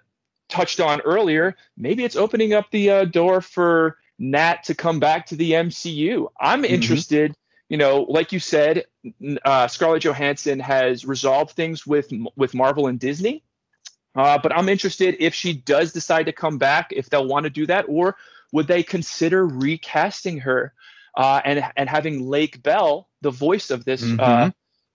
touched 0.49 0.81
on 0.81 1.01
earlier, 1.01 1.57
maybe 1.77 2.05
it's 2.05 2.16
opening 2.16 2.53
up 2.53 2.70
the 2.70 2.90
uh, 2.90 3.05
door 3.05 3.40
for 3.40 3.99
Nat 4.19 4.65
to 4.65 4.74
come 4.74 5.01
back 5.01 5.27
to 5.27 5.36
the 5.36 5.53
MCU. 5.53 6.28
I'm 6.40 6.62
mm-hmm. 6.62 6.74
interested. 6.74 7.35
You 7.69 7.78
know, 7.78 8.03
like 8.03 8.32
you 8.32 8.39
said, 8.39 8.85
uh, 9.44 9.66
Scarlett 9.66 10.05
Johansson 10.05 10.61
has 10.61 11.07
resolved 11.07 11.53
things 11.53 11.86
with 11.86 12.12
with 12.36 12.55
Marvel 12.55 12.86
and 12.86 13.01
Disney. 13.01 13.43
Uh, 14.15 14.39
but 14.39 14.55
I'm 14.55 14.69
interested 14.69 15.16
if 15.20 15.35
she 15.35 15.55
does 15.55 15.93
decide 15.93 16.27
to 16.27 16.32
come 16.32 16.59
back, 16.59 16.93
if 16.93 17.09
they'll 17.09 17.27
want 17.27 17.44
to 17.44 17.51
do 17.51 17.65
that, 17.66 17.86
or 17.89 18.16
would 18.53 18.66
they 18.66 18.82
consider 18.82 19.47
recasting 19.47 20.39
her 20.40 20.74
uh, 21.16 21.40
and 21.44 21.65
and 21.77 21.89
having 21.89 22.28
Lake 22.28 22.62
Bell, 22.62 23.09
the 23.23 23.31
voice 23.31 23.70
of 23.70 23.85
this 23.85 24.03
mm-hmm. 24.03 24.51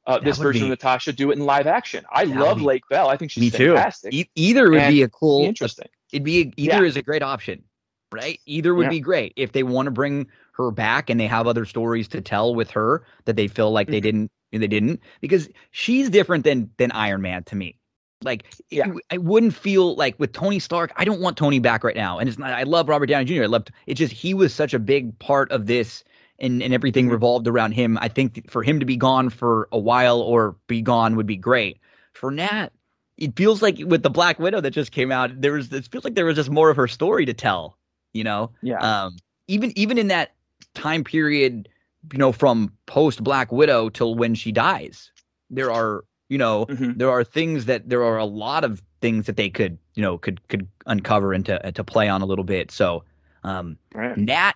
Uh, 0.08 0.20
this 0.20 0.38
version 0.38 0.62
be, 0.62 0.66
of 0.68 0.70
Natasha 0.70 1.14
do 1.14 1.32
it 1.32 1.38
in 1.38 1.46
live 1.46 1.68
action. 1.68 2.06
I 2.12 2.24
love 2.24 2.62
Lake 2.62 2.88
Bell. 2.90 3.10
I 3.10 3.18
think 3.18 3.32
she's 3.32 3.42
me 3.42 3.50
fantastic. 3.50 4.12
too. 4.12 4.18
E- 4.18 4.30
either 4.36 4.70
would 4.70 4.88
be 4.88 5.04
a 5.04 5.10
cool, 5.10 5.46
interesting. 5.46 5.88
It'd 6.12 6.24
be 6.24 6.54
either 6.58 6.84
yeah. 6.84 6.88
is 6.88 6.96
a 6.96 7.02
great 7.02 7.22
option, 7.22 7.64
right? 8.12 8.40
Either 8.46 8.74
would 8.74 8.84
yeah. 8.84 8.90
be 8.90 9.00
great 9.00 9.34
if 9.36 9.52
they 9.52 9.64
want 9.64 9.88
to 9.88 9.92
bring 9.92 10.28
her 10.54 10.72
back 10.72 11.10
and 11.10 11.20
they 11.20 11.28
have 11.28 11.46
other 11.46 11.66
stories 11.66 12.08
to 12.08 12.22
tell 12.22 12.56
with 12.56 12.72
her 12.72 13.04
that 13.26 13.36
they 13.36 13.48
feel 13.48 13.72
like 13.72 13.88
mm-hmm. 13.88 13.92
they 13.92 14.02
didn't 14.02 14.32
they 14.52 14.68
didn't 14.68 15.02
because 15.22 15.50
she's 15.72 16.10
different 16.10 16.44
than 16.44 16.72
than 16.78 16.92
Iron 16.94 17.22
Man 17.22 17.44
to 17.46 17.56
me. 17.56 17.78
Like, 18.24 18.52
yeah. 18.72 18.92
I 19.12 19.18
wouldn't 19.18 19.54
feel 19.54 19.96
like 19.96 20.20
with 20.20 20.32
Tony 20.32 20.58
Stark. 20.58 20.92
I 20.96 21.06
don't 21.06 21.22
want 21.22 21.38
Tony 21.38 21.60
back 21.60 21.84
right 21.84 21.96
now, 21.96 22.18
and 22.18 22.28
it's 22.28 22.40
not. 22.40 22.52
I 22.52 22.64
love 22.64 22.90
Robert 22.90 23.06
Downey 23.06 23.26
Jr. 23.26 23.44
I 23.44 23.48
loved. 23.48 23.72
It's 23.86 24.00
just 24.00 24.12
he 24.12 24.34
was 24.34 24.54
such 24.54 24.74
a 24.74 24.80
big 24.80 25.18
part 25.20 25.52
of 25.52 25.68
this, 25.68 26.04
and 26.40 26.62
and 26.62 26.74
everything 26.74 27.06
mm-hmm. 27.06 27.14
revolved 27.14 27.48
around 27.48 27.74
him. 27.74 27.98
I 28.00 28.08
think 28.08 28.50
for 28.50 28.64
him 28.64 28.80
to 28.80 28.86
be 28.86 28.98
gone 28.98 29.30
for 29.30 29.68
a 29.72 29.80
while 29.80 30.20
or 30.22 30.56
be 30.68 30.82
gone 30.82 31.16
would 31.16 31.28
be 31.28 31.38
great. 31.38 31.80
For 32.14 32.32
Nat, 32.32 32.70
it 33.18 33.36
feels 33.36 33.62
like 33.62 33.78
with 33.80 34.04
the 34.04 34.10
Black 34.10 34.40
Widow 34.40 34.62
that 34.62 34.72
just 34.72 34.92
came 34.92 35.12
out, 35.12 35.42
there 35.42 35.54
was. 35.54 35.72
It 35.72 35.88
feels 35.92 36.04
like 36.04 36.16
there 36.16 36.26
was 36.26 36.36
just 36.36 36.50
more 36.50 36.70
of 36.70 36.78
her 36.78 36.88
story 36.88 37.26
to 37.26 37.34
tell. 37.34 37.78
You 38.14 38.24
know. 38.24 38.52
Yeah. 38.62 38.80
Um. 38.80 39.18
Even 39.48 39.72
even 39.78 39.98
in 39.98 40.08
that 40.08 40.34
time 40.74 41.04
period, 41.04 41.70
you 42.12 42.20
know, 42.20 42.32
from 42.32 42.74
post 42.86 43.24
Black 43.24 43.52
Widow 43.52 43.90
till 43.90 44.16
when 44.16 44.36
she 44.36 44.52
dies, 44.52 45.12
there 45.50 45.72
are 45.72 46.04
you 46.30 46.38
know, 46.38 46.66
mm-hmm. 46.66 46.98
there 46.98 47.10
are 47.10 47.24
things 47.24 47.66
that 47.66 47.88
there 47.90 48.04
are 48.04 48.18
a 48.18 48.26
lot 48.26 48.64
of 48.64 48.82
things 49.02 49.26
that 49.28 49.38
they 49.38 49.50
could, 49.50 49.78
you 49.96 50.02
know, 50.02 50.18
could 50.18 50.46
could 50.50 50.68
uncover 50.86 51.34
and 51.34 51.46
to 51.46 51.72
to 51.72 51.84
play 51.84 52.10
on 52.10 52.22
a 52.22 52.26
little 52.26 52.44
bit. 52.44 52.72
So, 52.72 53.04
um, 53.44 53.78
right. 53.94 54.18
Nat 54.18 54.54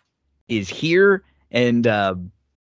is 0.48 0.70
here, 0.70 1.24
and 1.52 1.86
uh, 1.86 2.15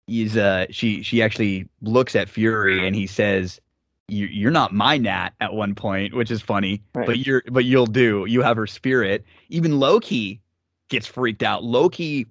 he's 0.08 0.38
uh, 0.38 0.66
she 0.70 1.04
she 1.04 1.22
actually 1.22 1.68
looks 1.82 2.16
at 2.16 2.30
Fury, 2.30 2.86
and 2.86 2.96
he 2.96 3.08
says, 3.08 3.60
"You're 4.08 4.52
not 4.52 4.74
my 4.74 4.98
Nat." 4.98 5.32
At 5.40 5.54
one 5.54 5.76
point, 5.76 6.14
which 6.14 6.32
is 6.32 6.42
funny, 6.42 6.82
right. 6.96 7.06
but 7.06 7.20
you're 7.20 7.44
but 7.50 7.66
you'll 7.66 7.86
do. 7.86 8.26
You 8.28 8.42
have 8.42 8.58
her 8.58 8.68
spirit. 8.68 9.24
Even 9.50 9.80
Loki 9.80 10.42
gets 10.90 11.08
freaked 11.08 11.44
out. 11.44 11.64
Loki. 11.64 12.28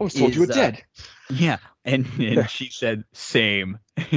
I 0.00 0.08
told 0.08 0.30
is, 0.30 0.36
you 0.36 0.40
were 0.46 0.52
uh, 0.52 0.54
dead. 0.54 0.82
Yeah, 1.30 1.58
and, 1.84 2.06
and 2.18 2.48
she 2.48 2.70
said, 2.70 3.04
"Same." 3.12 3.78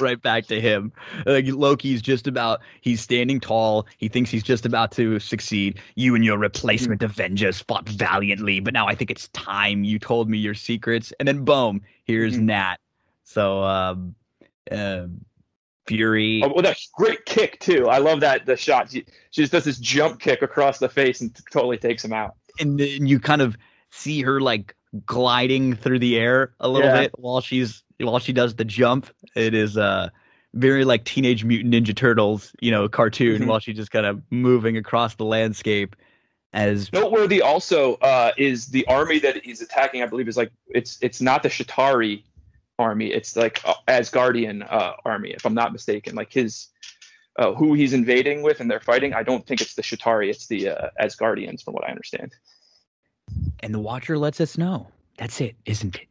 right 0.00 0.20
back 0.22 0.46
to 0.46 0.60
him. 0.60 0.92
Like 1.26 1.46
Loki's 1.46 2.00
just 2.00 2.26
about. 2.26 2.60
He's 2.80 3.00
standing 3.00 3.40
tall. 3.40 3.86
He 3.98 4.08
thinks 4.08 4.30
he's 4.30 4.42
just 4.42 4.64
about 4.64 4.92
to 4.92 5.18
succeed. 5.18 5.78
You 5.94 6.14
and 6.14 6.24
your 6.24 6.38
replacement 6.38 7.02
Avengers 7.02 7.60
fought 7.60 7.88
valiantly, 7.88 8.60
but 8.60 8.72
now 8.72 8.86
I 8.86 8.94
think 8.94 9.10
it's 9.10 9.28
time 9.28 9.84
you 9.84 9.98
told 9.98 10.30
me 10.30 10.38
your 10.38 10.54
secrets. 10.54 11.12
And 11.18 11.26
then 11.26 11.44
boom, 11.44 11.82
here's 12.04 12.34
mm-hmm. 12.34 12.46
Nat. 12.46 12.76
So, 13.24 13.62
um, 13.64 14.14
uh, 14.70 15.06
Fury. 15.86 16.42
Oh, 16.44 16.52
well, 16.52 16.62
that's 16.62 16.88
great 16.94 17.24
kick 17.26 17.60
too. 17.60 17.88
I 17.88 17.98
love 17.98 18.20
that 18.20 18.46
the 18.46 18.56
shot. 18.56 18.90
She, 18.90 19.04
she 19.30 19.42
just 19.42 19.52
does 19.52 19.64
this 19.64 19.78
jump 19.78 20.20
kick 20.20 20.42
across 20.42 20.78
the 20.78 20.88
face 20.88 21.20
and 21.20 21.36
totally 21.50 21.78
takes 21.78 22.04
him 22.04 22.12
out. 22.12 22.34
And 22.58 22.78
then 22.78 23.06
you 23.06 23.20
kind 23.20 23.42
of 23.42 23.56
see 23.90 24.22
her 24.22 24.40
like 24.40 24.74
gliding 25.04 25.74
through 25.74 25.98
the 25.98 26.16
air 26.16 26.54
a 26.60 26.68
little 26.68 26.90
yeah. 26.90 27.02
bit 27.02 27.12
while 27.18 27.40
she's 27.40 27.82
while 27.98 28.18
she 28.18 28.32
does 28.32 28.54
the 28.54 28.64
jump. 28.64 29.08
It 29.34 29.54
is 29.54 29.76
uh 29.76 30.10
very 30.54 30.84
like 30.84 31.04
Teenage 31.04 31.44
Mutant 31.44 31.74
Ninja 31.74 31.94
Turtles, 31.94 32.52
you 32.60 32.70
know, 32.70 32.88
cartoon 32.88 33.40
mm-hmm. 33.40 33.48
while 33.48 33.58
she's 33.58 33.76
just 33.76 33.90
kind 33.90 34.06
of 34.06 34.22
moving 34.30 34.76
across 34.76 35.14
the 35.14 35.24
landscape. 35.24 35.96
As 36.52 36.90
noteworthy 36.92 37.42
also 37.42 37.96
uh, 37.96 38.32
is 38.38 38.68
the 38.68 38.86
army 38.86 39.18
that 39.18 39.44
he's 39.44 39.60
attacking. 39.60 40.02
I 40.02 40.06
believe 40.06 40.26
is 40.26 40.38
like 40.38 40.50
it's 40.68 40.98
it's 41.02 41.20
not 41.20 41.42
the 41.42 41.50
Chitauri 41.50 42.22
army. 42.78 43.12
It's 43.12 43.36
like 43.36 43.60
uh, 43.64 43.74
Asgardian 43.88 44.66
uh, 44.70 44.94
army, 45.04 45.30
if 45.30 45.44
I'm 45.44 45.54
not 45.54 45.72
mistaken. 45.72 46.14
Like 46.14 46.32
his 46.32 46.68
uh, 47.38 47.52
who 47.52 47.74
he's 47.74 47.92
invading 47.92 48.42
with 48.42 48.60
and 48.60 48.70
they're 48.70 48.80
fighting. 48.80 49.12
I 49.12 49.22
don't 49.22 49.46
think 49.46 49.60
it's 49.60 49.74
the 49.74 49.82
Chitauri, 49.82 50.30
It's 50.30 50.46
the 50.46 50.70
uh, 50.70 50.88
Asgardians, 51.00 51.62
from 51.62 51.74
what 51.74 51.84
I 51.84 51.90
understand. 51.90 52.34
And 53.60 53.74
the 53.74 53.80
Watcher 53.80 54.18
lets 54.18 54.40
us 54.40 54.58
know. 54.58 54.88
That's 55.18 55.40
it, 55.40 55.56
isn't 55.64 55.96
it? 55.96 56.08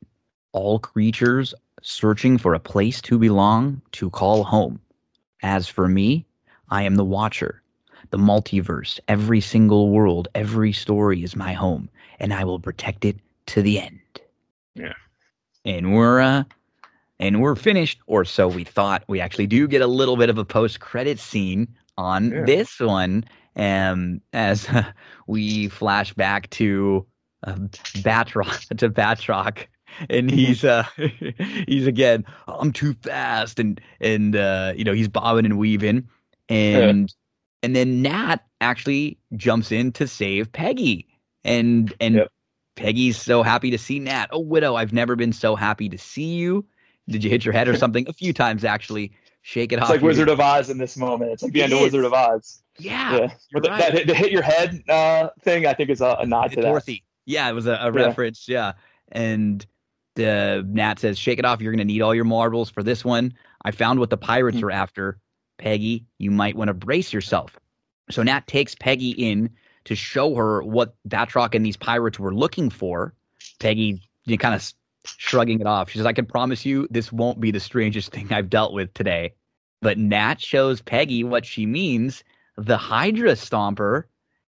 All 0.52 0.80
creatures 0.80 1.54
searching 1.82 2.38
for 2.38 2.54
a 2.54 2.60
place 2.60 3.02
to 3.02 3.20
belong, 3.20 3.82
to 3.94 4.10
call 4.10 4.44
home. 4.44 4.80
As 5.44 5.68
for 5.68 5.88
me, 5.88 6.26
I 6.70 6.84
am 6.84 6.96
the 6.96 7.06
Watcher. 7.06 7.62
The 8.12 8.18
multiverse, 8.18 9.00
every 9.08 9.42
single 9.42 9.90
world, 9.90 10.28
every 10.36 10.72
story 10.72 11.24
is 11.24 11.36
my 11.36 11.54
home, 11.54 11.90
and 12.20 12.34
I 12.34 12.44
will 12.44 12.60
protect 12.60 13.04
it 13.04 13.18
to 13.48 13.62
the 13.62 13.80
end. 13.80 14.00
Yeah. 14.76 14.94
And 15.64 15.94
we're 15.94 16.22
uh 16.22 16.44
and 17.20 17.42
we're 17.42 17.56
finished, 17.56 18.00
or 18.08 18.26
so 18.26 18.48
we 18.48 18.64
thought. 18.64 19.04
We 19.08 19.22
actually 19.22 19.48
do 19.48 19.68
get 19.68 19.82
a 19.82 19.88
little 19.88 20.18
bit 20.18 20.30
of 20.30 20.38
a 20.38 20.46
post-credit 20.46 21.20
scene 21.20 21.68
on 21.98 22.32
yeah. 22.32 22.44
this 22.46 22.80
one, 22.80 23.24
um, 23.56 24.22
as 24.34 24.68
uh, 24.70 24.84
we 25.28 25.70
flash 25.70 26.14
back 26.14 26.50
to 26.52 27.06
uh, 27.44 27.56
Batroc 27.56 28.68
to 28.78 28.90
Batroc 28.90 29.68
and 30.10 30.30
mm-hmm. 30.30 30.38
he's 30.38 30.64
uh 30.64 30.84
he's 31.68 31.88
again 31.88 32.26
i'm 32.48 32.72
too 32.72 32.94
fast 33.02 33.60
and 33.60 33.80
and 33.99 34.36
uh 34.36 34.74
you 34.76 34.84
know 34.84 34.94
he's 34.94 35.07
bobbing 35.07 35.45
and 35.45 35.57
weaving 35.57 36.07
and 36.49 37.10
yeah. 37.10 37.64
and 37.64 37.76
then 37.76 38.02
nat 38.02 38.38
actually 38.62 39.18
jumps 39.36 39.72
in 39.72 39.91
to 39.91 40.07
save 40.07 40.52
peggy 40.52 41.07
and 41.44 41.94
and 41.99 42.16
yep. 42.16 42.32
peggy's 42.76 43.18
so 43.18 43.44
happy 43.44 43.72
to 43.72 43.78
see 43.78 43.99
nat 43.99 44.28
oh 44.32 44.40
widow 44.40 44.76
i've 44.76 44.94
never 44.94 45.16
been 45.16 45.34
so 45.34 45.56
happy 45.56 45.90
to 45.90 45.98
see 45.98 46.36
you 46.36 46.66
did 47.07 47.24
you 47.24 47.30
hit 47.30 47.45
your 47.45 47.53
head 47.53 47.68
or 47.68 47.78
something 47.78 48.07
a 48.10 48.14
few 48.14 48.34
times 48.34 48.64
actually 48.64 49.12
shake 49.41 49.72
it 49.72 49.76
it's 49.76 49.84
off 49.84 49.90
like 49.90 50.02
wizard 50.02 50.30
of 50.30 50.40
oz 50.40 50.70
in 50.70 50.78
this 50.78 50.98
moment 50.98 51.32
it's 51.32 51.44
like 51.44 51.53
the 51.53 51.64
end 51.64 51.74
of 51.74 51.80
wizard 51.80 52.06
of 52.06 52.14
oz 52.14 52.62
yeah, 52.78 53.16
yeah. 53.16 53.34
But 53.53 53.68
right. 53.70 53.94
that, 53.94 54.07
that, 54.07 54.16
hit 54.18 54.34
your 54.34 54.41
head 54.41 54.84
uh, 54.90 55.30
thing, 55.44 55.66
I 55.66 55.74
think, 55.74 55.90
is 55.90 56.02
a, 56.02 56.18
a 56.20 56.26
nod 56.26 56.52
to 56.52 56.62
Dorothy. 56.62 57.05
Yeah, 57.26 57.50
it 57.50 57.54
was 57.54 57.68
a, 57.68 57.74
a 57.74 57.92
yeah. 57.94 58.06
reference. 58.06 58.48
Yeah, 58.48 58.74
and 59.12 59.66
the 60.16 60.66
Nat 60.68 61.00
says, 61.00 61.18
"Shake 61.18 61.40
it 61.40 61.46
off. 61.46 61.62
You're 61.62 61.72
going 61.72 61.80
to 61.80 61.86
need 61.86 62.02
all 62.02 62.16
your 62.16 62.24
marbles 62.26 62.70
for 62.70 62.84
this 62.84 63.04
one. 63.04 63.34
I 63.64 63.72
found 63.72 64.00
what 64.00 64.10
the 64.10 64.18
pirates 64.18 64.58
mm-hmm. 64.58 64.68
are 64.68 64.72
after. 64.72 65.20
Peggy, 65.58 66.06
you 66.18 66.32
might 66.32 66.56
want 66.56 66.70
to 66.70 66.74
brace 66.74 67.14
yourself." 67.14 67.58
So 68.10 68.24
Nat 68.24 68.48
takes 68.48 68.76
Peggy 68.76 69.12
in 69.12 69.50
to 69.86 69.96
show 69.96 70.36
her 70.36 70.62
what 70.64 70.96
Batroc 71.08 71.56
and 71.56 71.66
these 71.66 71.78
pirates 71.78 72.20
were 72.20 72.34
looking 72.34 72.70
for. 72.70 73.14
Peggy, 73.60 74.02
you 74.26 74.36
know, 74.36 74.38
kind 74.38 74.56
of 74.56 74.74
shrugging 75.06 75.60
it 75.60 75.68
off. 75.68 75.90
She 75.90 75.98
says, 75.98 76.06
"I 76.06 76.14
can 76.14 76.26
promise 76.26 76.66
you, 76.66 76.88
this 76.92 77.12
won't 77.12 77.40
be 77.40 77.52
the 77.52 77.60
strangest 77.60 78.12
thing 78.14 78.32
I've 78.32 78.50
dealt 78.50 78.74
with 78.74 78.94
today." 78.94 79.34
But 79.82 79.98
Nat 79.98 80.42
shows 80.42 80.82
Peggy 80.82 81.24
what 81.24 81.46
she 81.46 81.66
means: 81.66 82.24
the 82.58 82.78
Hydra 82.78 83.32
Stomper, 83.32 84.04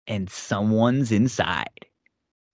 and 0.08 0.30
someone's 0.30 1.12
inside. 1.12 1.86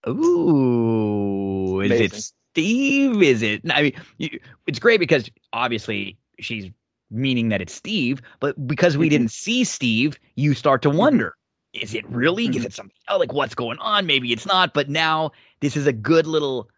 Ooh, 0.08 1.80
is 1.80 1.90
Amazing. 1.90 2.04
it 2.06 2.32
Steve? 2.52 3.22
Is 3.22 3.42
it? 3.42 3.62
I 3.70 3.82
mean, 3.82 3.92
you, 4.18 4.38
it's 4.66 4.78
great 4.78 5.00
because 5.00 5.30
obviously 5.52 6.16
she's 6.38 6.70
meaning 7.10 7.48
that 7.50 7.60
it's 7.60 7.74
Steve, 7.74 8.20
but 8.40 8.66
because 8.66 8.96
we 8.96 9.06
mm-hmm. 9.06 9.10
didn't 9.10 9.30
see 9.30 9.64
Steve, 9.64 10.18
you 10.36 10.54
start 10.54 10.82
to 10.82 10.88
mm-hmm. 10.88 10.98
wonder. 10.98 11.34
Is 11.72 11.94
it 11.94 12.08
really? 12.08 12.48
Mm-hmm. 12.48 12.58
Is 12.58 12.64
it 12.66 12.72
something? 12.72 12.96
Oh, 13.08 13.18
like 13.18 13.32
what's 13.32 13.54
going 13.54 13.78
on? 13.78 14.06
Maybe 14.06 14.32
it's 14.32 14.46
not. 14.46 14.74
But 14.74 14.88
now 14.88 15.32
this 15.60 15.76
is 15.76 15.86
a 15.86 15.92
good 15.92 16.26
little 16.26 16.68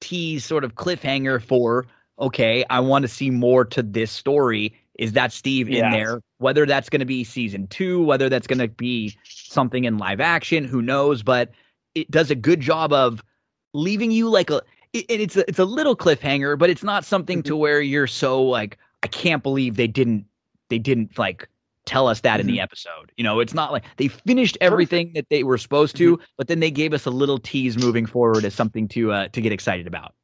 tease, 0.00 0.44
sort 0.44 0.64
of 0.64 0.74
cliffhanger 0.74 1.42
for 1.42 1.86
okay, 2.18 2.64
I 2.70 2.80
want 2.80 3.02
to 3.02 3.08
see 3.08 3.30
more 3.30 3.64
to 3.66 3.82
this 3.82 4.10
story. 4.10 4.72
Is 4.98 5.12
that 5.12 5.32
Steve 5.32 5.68
in 5.68 5.90
there? 5.90 6.20
Whether 6.38 6.66
that's 6.66 6.88
going 6.88 7.00
to 7.00 7.06
be 7.06 7.24
season 7.24 7.66
two, 7.66 8.04
whether 8.04 8.28
that's 8.28 8.46
going 8.46 8.60
to 8.60 8.68
be 8.68 9.16
something 9.24 9.84
in 9.84 9.98
live 9.98 10.20
action, 10.20 10.64
who 10.64 10.80
knows? 10.80 11.22
But 11.22 11.50
it 11.94 12.10
does 12.10 12.30
a 12.30 12.34
good 12.34 12.60
job 12.60 12.92
of 12.92 13.22
leaving 13.72 14.10
you 14.10 14.28
like 14.28 14.50
a 14.50 14.62
it, 14.92 15.06
it's 15.08 15.36
a, 15.36 15.48
it's 15.48 15.58
a 15.58 15.64
little 15.64 15.96
cliffhanger, 15.96 16.58
but 16.58 16.70
it's 16.70 16.84
not 16.84 17.04
something 17.04 17.42
to 17.42 17.52
mm-hmm. 17.52 17.60
where 17.60 17.80
you're 17.80 18.06
so 18.06 18.42
like 18.42 18.78
I 19.02 19.08
can't 19.08 19.42
believe 19.42 19.76
they 19.76 19.88
didn't 19.88 20.24
they 20.68 20.78
didn't 20.78 21.18
like 21.18 21.48
tell 21.84 22.08
us 22.08 22.20
that 22.20 22.34
mm-hmm. 22.34 22.40
in 22.40 22.46
the 22.46 22.52
mm-hmm. 22.54 22.62
episode. 22.62 23.12
You 23.16 23.24
know, 23.24 23.40
it's 23.40 23.54
not 23.54 23.72
like 23.72 23.84
they 23.96 24.08
finished 24.08 24.56
everything 24.60 25.12
that 25.14 25.28
they 25.28 25.42
were 25.42 25.58
supposed 25.58 25.96
to, 25.96 26.16
mm-hmm. 26.16 26.24
but 26.36 26.48
then 26.48 26.60
they 26.60 26.70
gave 26.70 26.92
us 26.92 27.06
a 27.06 27.10
little 27.10 27.38
tease 27.38 27.76
moving 27.76 28.06
forward 28.06 28.44
as 28.44 28.54
something 28.54 28.88
to 28.88 29.12
uh, 29.12 29.28
to 29.28 29.40
get 29.40 29.52
excited 29.52 29.86
about. 29.86 30.14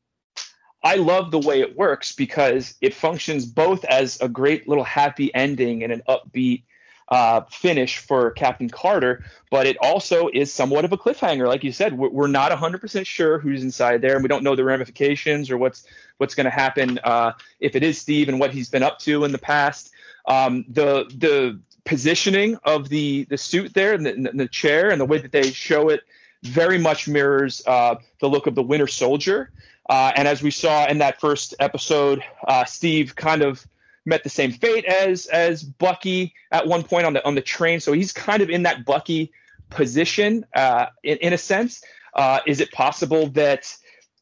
I 0.83 0.95
love 0.95 1.31
the 1.31 1.39
way 1.39 1.61
it 1.61 1.77
works 1.77 2.13
because 2.13 2.75
it 2.81 2.95
functions 2.95 3.45
both 3.45 3.85
as 3.85 4.19
a 4.23 4.29
great 4.29 4.67
little 4.67 4.85
happy 4.85 5.35
ending 5.35 5.83
and 5.85 5.93
an 5.93 6.03
upbeat 6.09 6.63
uh, 7.11 7.43
finish 7.51 7.99
for 7.99 8.31
Captain 8.33 8.69
Carter, 8.69 9.25
but 9.51 9.67
it 9.67 9.77
also 9.81 10.29
is 10.33 10.53
somewhat 10.53 10.85
of 10.85 10.93
a 10.93 10.97
cliffhanger. 10.97 11.49
Like 11.49 11.65
you 11.65 11.73
said, 11.73 11.99
we're, 11.99 12.29
not 12.29 12.53
100% 12.53 13.07
sure 13.07 13.39
who's 13.39 13.65
inside 13.65 14.01
there, 14.01 14.15
and 14.15 14.23
we 14.23 14.29
don't 14.29 14.45
know 14.45 14.55
the 14.55 14.65
ramifications 14.65 15.51
or 15.51 15.59
what's 15.59 15.85
what's 16.19 16.35
going 16.35 16.45
to 16.45 16.51
happen 16.51 17.01
uh, 17.03 17.33
if 17.59 17.75
it 17.75 17.83
is 17.83 17.99
Steve 17.99 18.29
and 18.29 18.39
what 18.39 18.53
he's 18.53 18.69
been 18.69 18.83
up 18.83 18.99
to 19.01 19.25
in 19.25 19.33
the 19.33 19.39
past. 19.39 19.91
Um, 20.27 20.65
the 20.69 21.11
the 21.17 21.59
positioning 21.85 22.57
of 22.65 22.89
the 22.89 23.25
the 23.25 23.39
suit 23.39 23.75
there 23.75 23.95
and 23.95 24.07
the, 24.07 24.15
and 24.15 24.39
the, 24.39 24.47
chair 24.47 24.91
and 24.91 25.01
the 25.01 25.05
way 25.05 25.19
that 25.19 25.33
they 25.33 25.51
show 25.51 25.89
it 25.89 26.03
very 26.45 26.79
much 26.79 27.09
mirrors 27.09 27.63
uh, 27.67 27.97
the 28.21 28.29
look 28.29 28.47
of 28.47 28.55
the 28.55 28.63
Winter 28.63 28.87
Soldier. 28.87 29.51
Uh, 29.89 30.13
and 30.15 30.29
as 30.29 30.43
we 30.43 30.53
saw 30.53 30.87
in 30.87 30.99
that 30.99 31.19
first 31.21 31.55
episode, 31.59 32.23
uh, 32.47 32.65
Steve 32.65 33.17
kind 33.17 33.43
of 33.43 33.67
met 34.07 34.25
the 34.25 34.31
same 34.31 34.53
fate 34.53 34.85
as 34.85 35.27
as 35.27 35.63
Bucky 35.63 36.35
at 36.53 36.67
one 36.67 36.83
point 36.83 37.07
on 37.07 37.13
the 37.13 37.25
on 37.27 37.35
the 37.35 37.41
train. 37.41 37.81
So 37.81 37.93
he's 37.93 38.13
kind 38.13 38.43
of 38.43 38.51
in 38.51 38.63
that 38.65 38.85
Bucky 38.85 39.33
position 39.69 40.45
uh, 40.55 40.87
in, 41.03 41.19
in 41.19 41.33
a 41.33 41.39
sense. 41.39 41.83
Uh, 42.15 42.41
is 42.47 42.61
it 42.61 42.73
possible 42.73 43.29
that 43.29 43.73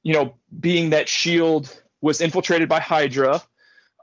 you 0.02 0.14
know, 0.14 0.34
being 0.60 0.90
that 0.90 1.08
Shield 1.08 1.82
was 2.00 2.20
infiltrated 2.20 2.68
by 2.68 2.80
Hydra, 2.80 3.42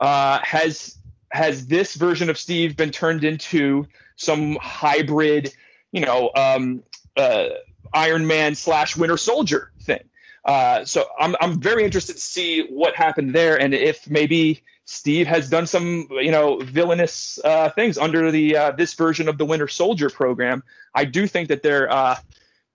uh, 0.02 0.40
has 0.44 0.98
has 1.32 1.68
this 1.68 1.96
version 1.96 2.30
of 2.30 2.38
Steve 2.38 2.78
been 2.78 2.92
turned 2.92 3.24
into 3.24 3.88
some 4.16 4.58
hybrid, 4.62 5.54
you 5.92 6.02
know, 6.02 6.32
um, 6.36 6.84
uh, 7.18 7.48
Iron 7.94 8.28
Man 8.28 8.56
slash 8.56 8.96
Winter 8.96 9.18
Soldier 9.18 9.72
thing? 9.82 10.04
Uh, 10.46 10.86
so 10.86 11.08
I'm 11.20 11.36
I'm 11.42 11.60
very 11.60 11.84
interested 11.84 12.14
to 12.14 12.22
see 12.22 12.68
what 12.68 12.96
happened 12.96 13.34
there, 13.34 13.60
and 13.60 13.74
if 13.74 14.10
maybe 14.10 14.62
Steve 14.86 15.26
has 15.28 15.50
done 15.50 15.66
some 15.68 16.08
you 16.12 16.32
know 16.32 16.60
villainous 16.60 17.40
uh, 17.44 17.70
things 17.72 17.98
under 17.98 18.32
the 18.32 18.56
uh, 18.56 18.72
this 18.72 18.94
version 18.94 19.28
of 19.28 19.38
the 19.38 19.46
Winter 19.46 19.68
Soldier 19.68 20.10
program. 20.10 20.64
I 20.94 21.06
do 21.06 21.28
think 21.28 21.50
that 21.50 21.64
they're 21.64 21.92
uh, 21.92 22.18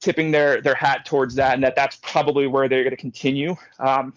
tipping 0.01 0.33
their 0.33 0.61
their 0.61 0.75
hat 0.75 1.07
towards 1.07 1.37
that, 1.37 1.55
and 1.55 1.63
that 1.63 1.77
that's 1.77 1.97
probably 2.03 2.47
where 2.47 2.69
they're 2.69 2.83
going 2.83 2.91
to 2.91 2.97
continue. 2.97 3.57
Um, 3.79 4.13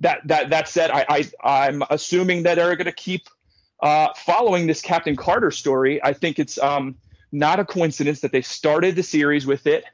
that 0.00 0.20
that 0.26 0.50
that 0.50 0.68
said, 0.68 0.90
I, 0.90 1.30
I 1.42 1.68
am 1.68 1.84
assuming 1.90 2.42
that 2.44 2.56
they're 2.56 2.76
going 2.76 2.86
to 2.86 2.92
keep 2.92 3.28
uh, 3.80 4.08
following 4.16 4.66
this 4.66 4.80
Captain 4.80 5.14
Carter 5.14 5.50
story. 5.50 6.02
I 6.02 6.14
think 6.14 6.38
it's 6.38 6.58
um, 6.58 6.96
not 7.30 7.60
a 7.60 7.64
coincidence 7.64 8.20
that 8.20 8.32
they 8.32 8.42
started 8.42 8.96
the 8.96 9.02
series 9.02 9.46
with 9.46 9.66
it 9.66 9.84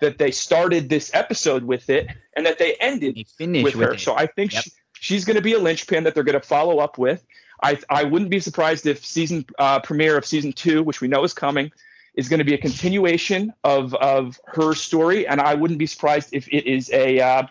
that 0.00 0.18
they 0.18 0.30
started 0.30 0.88
this 0.88 1.10
episode 1.14 1.64
with 1.64 1.90
it 1.90 2.08
and 2.36 2.46
that 2.46 2.58
they 2.58 2.74
ended 2.74 3.26
they 3.38 3.46
with, 3.62 3.74
with, 3.74 3.74
her. 3.74 3.94
It. 3.94 4.00
So 4.00 4.16
I 4.16 4.26
think 4.26 4.52
yep. 4.52 4.64
she, 4.64 4.70
she's 5.00 5.24
going 5.24 5.36
to 5.36 5.42
be 5.42 5.54
a 5.54 5.58
linchpin 5.58 6.04
that 6.04 6.14
they're 6.14 6.24
going 6.24 6.40
to 6.40 6.46
follow 6.46 6.78
up 6.78 6.98
with. 6.98 7.24
I, 7.62 7.78
I 7.90 8.04
wouldn't 8.04 8.30
be 8.30 8.40
surprised 8.40 8.86
if 8.86 9.04
season 9.04 9.44
uh, 9.58 9.80
premiere 9.80 10.16
of 10.16 10.24
season 10.24 10.52
two, 10.52 10.82
which 10.82 11.00
we 11.00 11.08
know 11.08 11.24
is 11.24 11.32
coming, 11.32 11.72
is 12.14 12.28
going 12.28 12.38
to 12.38 12.44
be 12.44 12.54
a 12.54 12.58
continuation 12.58 13.52
of 13.64 13.94
of 13.94 14.40
her 14.46 14.74
story, 14.74 15.26
and 15.26 15.40
I 15.40 15.54
wouldn't 15.54 15.78
be 15.78 15.86
surprised 15.86 16.30
if 16.32 16.48
it 16.48 16.66
is 16.66 16.90
a 16.92 17.20
uh, 17.20 17.46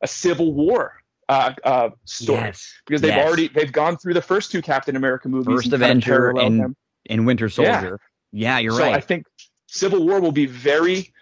a 0.00 0.06
Civil 0.06 0.54
War 0.54 1.02
uh, 1.28 1.52
uh, 1.64 1.90
story 2.04 2.40
yes. 2.40 2.72
because 2.86 3.00
they've 3.00 3.14
yes. 3.14 3.26
already 3.26 3.48
they've 3.48 3.72
gone 3.72 3.96
through 3.96 4.14
the 4.14 4.22
first 4.22 4.50
two 4.50 4.62
Captain 4.62 4.96
America 4.96 5.28
movies, 5.28 5.54
First 5.54 5.72
Avenger 5.72 6.30
and, 6.38 6.76
and 7.08 7.26
Winter 7.26 7.48
Soldier. 7.48 8.00
Yeah, 8.32 8.56
yeah 8.56 8.58
you're 8.58 8.72
right. 8.72 8.78
so 8.78 8.84
right. 8.84 8.94
I 8.94 9.00
think 9.00 9.26
Civil 9.66 10.04
War 10.06 10.20
will 10.20 10.32
be 10.32 10.46
very 10.46 11.12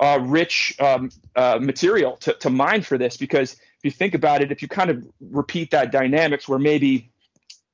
uh, 0.00 0.18
rich 0.22 0.74
um, 0.80 1.10
uh, 1.36 1.58
material 1.60 2.16
to, 2.18 2.32
to 2.34 2.50
mine 2.50 2.82
for 2.82 2.98
this 2.98 3.16
because 3.16 3.56
if 3.78 3.84
you 3.84 3.90
think 3.90 4.14
about 4.14 4.42
it, 4.42 4.50
if 4.50 4.60
you 4.60 4.68
kind 4.68 4.90
of 4.90 5.04
repeat 5.20 5.70
that 5.70 5.92
dynamics 5.92 6.48
where 6.48 6.58
maybe 6.58 7.10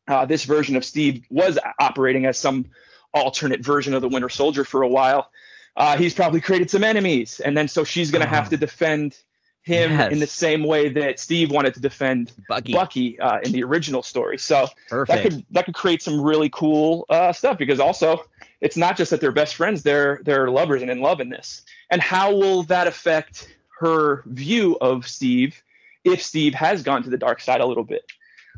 uh, 0.07 0.27
this 0.27 0.45
version 0.45 0.77
of 0.77 0.85
Steve 0.85 1.25
was 1.31 1.59
operating 1.79 2.27
as 2.27 2.39
some 2.39 2.67
alternate 3.15 3.65
version 3.65 3.95
of 3.95 4.03
the 4.03 4.09
Winter 4.09 4.29
Soldier 4.29 4.65
for 4.65 4.83
a 4.83 4.89
while, 4.89 5.31
uh, 5.77 5.97
he's 5.97 6.13
probably 6.13 6.41
created 6.41 6.71
some 6.71 6.85
enemies, 6.85 7.41
and 7.41 7.57
then 7.57 7.69
so 7.69 7.85
she's 7.85 8.11
going 8.11 8.23
to 8.23 8.29
have 8.29 8.51
to 8.51 8.57
defend 8.57 9.19
him 9.63 9.93
yes. 9.93 10.13
in 10.13 10.19
the 10.19 10.27
same 10.27 10.63
way 10.63 10.91
that 10.91 11.19
Steve 11.19 11.51
wanted 11.51 11.73
to 11.73 11.81
defend 11.81 12.33
Bucky, 12.51 12.75
Bucky 12.75 13.19
uh, 13.19 13.41
in 13.41 13.53
the 13.53 13.65
original 13.65 14.03
story. 14.03 14.37
So 14.37 14.69
Perfect. 14.91 15.23
that 15.23 15.23
could 15.23 15.47
that 15.51 15.65
could 15.65 15.75
create 15.75 16.03
some 16.03 16.21
really 16.21 16.51
cool 16.51 17.07
uh, 17.09 17.33
stuff 17.33 17.57
because 17.57 17.81
also 17.81 18.25
it's 18.61 18.77
not 18.77 18.97
just 18.97 19.11
that 19.11 19.23
they're 19.23 19.33
best 19.33 19.55
friends; 19.55 19.83
they're 19.83 20.21
they're 20.23 20.51
lovers 20.51 20.83
and 20.83 20.91
in 20.91 21.01
love 21.01 21.19
in 21.21 21.31
this. 21.31 21.63
And 21.91 22.03
how 22.03 22.35
will 22.35 22.63
that 22.65 22.87
affect 22.87 23.57
her 23.81 24.23
view 24.27 24.77
of 24.83 25.09
Steve 25.09 25.63
if 26.05 26.23
Steve 26.23 26.55
has 26.55 26.83
gone 26.83 27.03
to 27.03 27.11
the 27.11 27.19
dark 27.19 27.41
side 27.41 27.61
a 27.61 27.67
little 27.67 27.85
bit? 27.85 28.05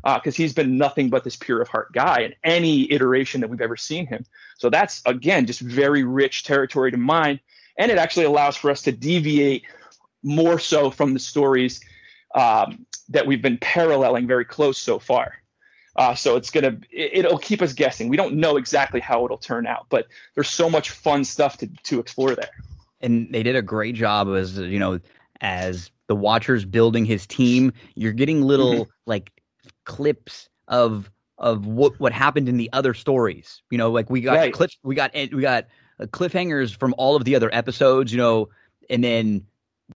Because 0.03 0.35
uh, 0.35 0.37
he's 0.37 0.53
been 0.53 0.77
nothing 0.77 1.09
but 1.09 1.23
this 1.23 1.35
pure 1.35 1.61
of 1.61 1.67
heart 1.67 1.91
guy 1.91 2.21
in 2.21 2.33
any 2.43 2.91
iteration 2.91 3.41
that 3.41 3.49
we've 3.49 3.61
ever 3.61 3.75
seen 3.75 4.05
him. 4.05 4.25
So 4.57 4.69
that's 4.69 5.01
again 5.05 5.45
just 5.45 5.59
very 5.59 6.03
rich 6.03 6.43
territory 6.43 6.91
to 6.91 6.97
mine, 6.97 7.39
and 7.77 7.91
it 7.91 7.97
actually 7.97 8.25
allows 8.25 8.55
for 8.55 8.69
us 8.69 8.81
to 8.83 8.91
deviate 8.91 9.63
more 10.23 10.59
so 10.59 10.91
from 10.91 11.13
the 11.13 11.19
stories 11.19 11.81
um, 12.35 12.85
that 13.09 13.25
we've 13.25 13.41
been 13.41 13.57
paralleling 13.57 14.27
very 14.27 14.45
close 14.45 14.77
so 14.77 14.99
far. 14.99 15.33
Uh, 15.95 16.13
so 16.13 16.35
it's 16.35 16.51
gonna 16.51 16.77
it, 16.91 17.25
will 17.25 17.39
keep 17.39 17.61
us 17.61 17.73
guessing. 17.73 18.07
We 18.07 18.17
don't 18.17 18.35
know 18.35 18.55
exactly 18.57 18.99
how 18.99 19.25
it'll 19.25 19.37
turn 19.37 19.65
out, 19.65 19.87
but 19.89 20.07
there's 20.35 20.49
so 20.49 20.69
much 20.69 20.91
fun 20.91 21.23
stuff 21.23 21.57
to 21.57 21.67
to 21.83 21.99
explore 21.99 22.35
there. 22.35 22.51
And 23.01 23.31
they 23.31 23.41
did 23.41 23.55
a 23.55 23.63
great 23.63 23.95
job 23.95 24.27
as 24.29 24.59
you 24.59 24.77
know 24.77 24.99
as 25.41 25.91
the 26.07 26.15
Watchers 26.15 26.65
building 26.65 27.05
his 27.05 27.27
team. 27.27 27.73
You're 27.95 28.13
getting 28.13 28.41
little 28.41 28.73
mm-hmm. 28.73 28.91
like 29.05 29.31
clips 29.85 30.49
of 30.67 31.09
of 31.37 31.65
what 31.67 31.99
what 31.99 32.13
happened 32.13 32.49
in 32.49 32.57
the 32.57 32.69
other 32.73 32.93
stories. 32.93 33.61
You 33.69 33.77
know, 33.77 33.91
like 33.91 34.09
we 34.09 34.21
got 34.21 34.37
right. 34.37 34.53
clips, 34.53 34.77
we 34.83 34.95
got 34.95 35.13
we 35.13 35.41
got 35.41 35.67
uh, 35.99 36.05
cliffhangers 36.05 36.75
from 36.75 36.93
all 36.97 37.15
of 37.15 37.25
the 37.25 37.35
other 37.35 37.49
episodes. 37.53 38.11
You 38.11 38.17
know, 38.17 38.49
and 38.89 39.03
then 39.03 39.45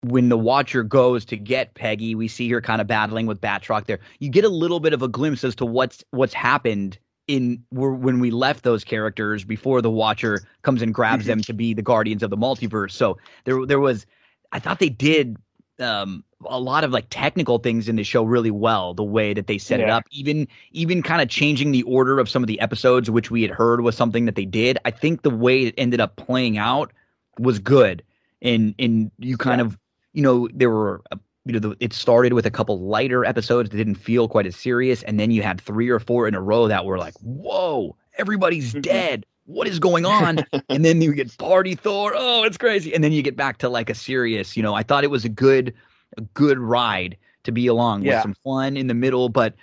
when 0.02 0.28
the 0.28 0.38
watcher 0.38 0.82
goes 0.82 1.24
to 1.26 1.36
get 1.36 1.74
Peggy, 1.74 2.14
we 2.14 2.28
see 2.28 2.48
her 2.50 2.60
kind 2.60 2.80
of 2.80 2.86
battling 2.86 3.26
with 3.26 3.40
Batroc 3.40 3.86
there. 3.86 4.00
You 4.18 4.30
get 4.30 4.44
a 4.44 4.50
little 4.50 4.80
bit 4.80 4.92
of 4.92 5.02
a 5.02 5.08
glimpse 5.08 5.44
as 5.44 5.54
to 5.56 5.66
what's 5.66 6.04
what's 6.10 6.34
happened 6.34 6.98
in 7.26 7.64
when 7.70 8.18
we 8.18 8.30
left 8.30 8.64
those 8.64 8.82
characters 8.82 9.44
before 9.44 9.80
the 9.82 9.90
watcher 9.90 10.40
comes 10.62 10.82
and 10.82 10.92
grabs 10.92 11.26
them 11.26 11.40
to 11.42 11.52
be 11.52 11.74
the 11.74 11.82
guardians 11.82 12.22
of 12.22 12.30
the 12.30 12.36
multiverse. 12.36 12.92
So 12.92 13.18
there 13.44 13.64
there 13.66 13.80
was 13.80 14.06
I 14.52 14.58
thought 14.58 14.78
they 14.78 14.88
did 14.88 15.36
um, 15.80 16.24
a 16.46 16.58
lot 16.58 16.84
of 16.84 16.90
like 16.90 17.06
technical 17.10 17.58
things 17.58 17.88
in 17.88 17.96
the 17.96 18.04
show 18.04 18.22
really 18.22 18.50
well 18.50 18.94
the 18.94 19.04
way 19.04 19.34
that 19.34 19.46
they 19.46 19.58
set 19.58 19.80
yeah. 19.80 19.86
it 19.86 19.90
up 19.90 20.04
even 20.10 20.48
even 20.72 21.02
kind 21.02 21.20
of 21.20 21.28
changing 21.28 21.72
the 21.72 21.82
order 21.82 22.18
of 22.18 22.28
some 22.28 22.42
of 22.42 22.46
the 22.46 22.60
episodes 22.60 23.10
which 23.10 23.30
we 23.30 23.42
had 23.42 23.50
heard 23.50 23.82
was 23.82 23.96
something 23.96 24.24
that 24.24 24.34
they 24.34 24.44
did 24.44 24.78
i 24.84 24.90
think 24.90 25.22
the 25.22 25.30
way 25.30 25.64
it 25.64 25.74
ended 25.76 26.00
up 26.00 26.16
playing 26.16 26.58
out 26.58 26.92
was 27.38 27.58
good 27.58 28.02
and 28.42 28.74
and 28.78 29.10
you 29.18 29.36
kind 29.36 29.60
yeah. 29.60 29.66
of 29.66 29.78
you 30.12 30.22
know 30.22 30.48
there 30.52 30.70
were 30.70 31.02
uh, 31.12 31.16
you 31.44 31.52
know 31.52 31.58
the, 31.58 31.76
it 31.80 31.92
started 31.92 32.32
with 32.32 32.46
a 32.46 32.50
couple 32.50 32.80
lighter 32.80 33.24
episodes 33.24 33.70
that 33.70 33.76
didn't 33.76 33.96
feel 33.96 34.28
quite 34.28 34.46
as 34.46 34.56
serious 34.56 35.02
and 35.02 35.20
then 35.20 35.30
you 35.30 35.42
had 35.42 35.60
three 35.60 35.88
or 35.88 35.98
four 35.98 36.26
in 36.26 36.34
a 36.34 36.40
row 36.40 36.68
that 36.68 36.84
were 36.84 36.98
like 36.98 37.14
whoa 37.18 37.94
everybody's 38.18 38.70
mm-hmm. 38.70 38.80
dead 38.80 39.26
what 39.50 39.66
is 39.66 39.78
going 39.78 40.06
on 40.06 40.44
and 40.68 40.84
then 40.84 41.00
you 41.00 41.12
get 41.12 41.36
party 41.38 41.74
thor 41.74 42.12
oh 42.14 42.44
it's 42.44 42.56
crazy 42.56 42.94
and 42.94 43.02
then 43.02 43.12
you 43.12 43.22
get 43.22 43.36
back 43.36 43.58
to 43.58 43.68
like 43.68 43.90
a 43.90 43.94
serious 43.94 44.56
you 44.56 44.62
know 44.62 44.74
i 44.74 44.82
thought 44.82 45.04
it 45.04 45.10
was 45.10 45.24
a 45.24 45.28
good 45.28 45.74
a 46.16 46.20
good 46.34 46.58
ride 46.58 47.16
to 47.44 47.52
be 47.52 47.66
along 47.66 48.02
yeah. 48.02 48.16
with 48.16 48.22
some 48.22 48.34
fun 48.44 48.76
in 48.76 48.86
the 48.86 48.94
middle 48.94 49.28
but 49.28 49.54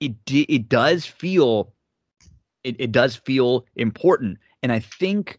it 0.00 0.14
it 0.26 0.68
does 0.68 1.06
feel 1.06 1.72
it, 2.64 2.76
it 2.78 2.92
does 2.92 3.16
feel 3.16 3.64
important 3.76 4.38
and 4.62 4.72
i 4.72 4.78
think 4.78 5.38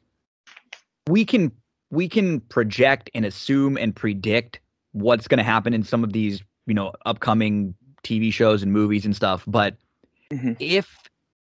we 1.08 1.26
can 1.26 1.52
we 1.94 2.10
can 2.10 2.40
project 2.42 3.10
and 3.14 3.26
assume 3.26 3.78
and 3.78 3.96
predict 3.96 4.60
what's 4.94 5.28
going 5.28 5.38
to 5.38 5.44
happen 5.44 5.74
in 5.74 5.84
some 5.84 6.04
of 6.04 6.12
these, 6.12 6.42
you 6.66 6.74
know, 6.74 6.92
upcoming 7.06 7.76
TV 8.04 8.34
shows 8.34 8.64
and 8.64 8.74
movies 8.74 9.06
and 9.06 9.16
stuff. 9.16 9.44
But 9.46 9.76
mm-hmm. 10.32 10.54
if 10.60 10.98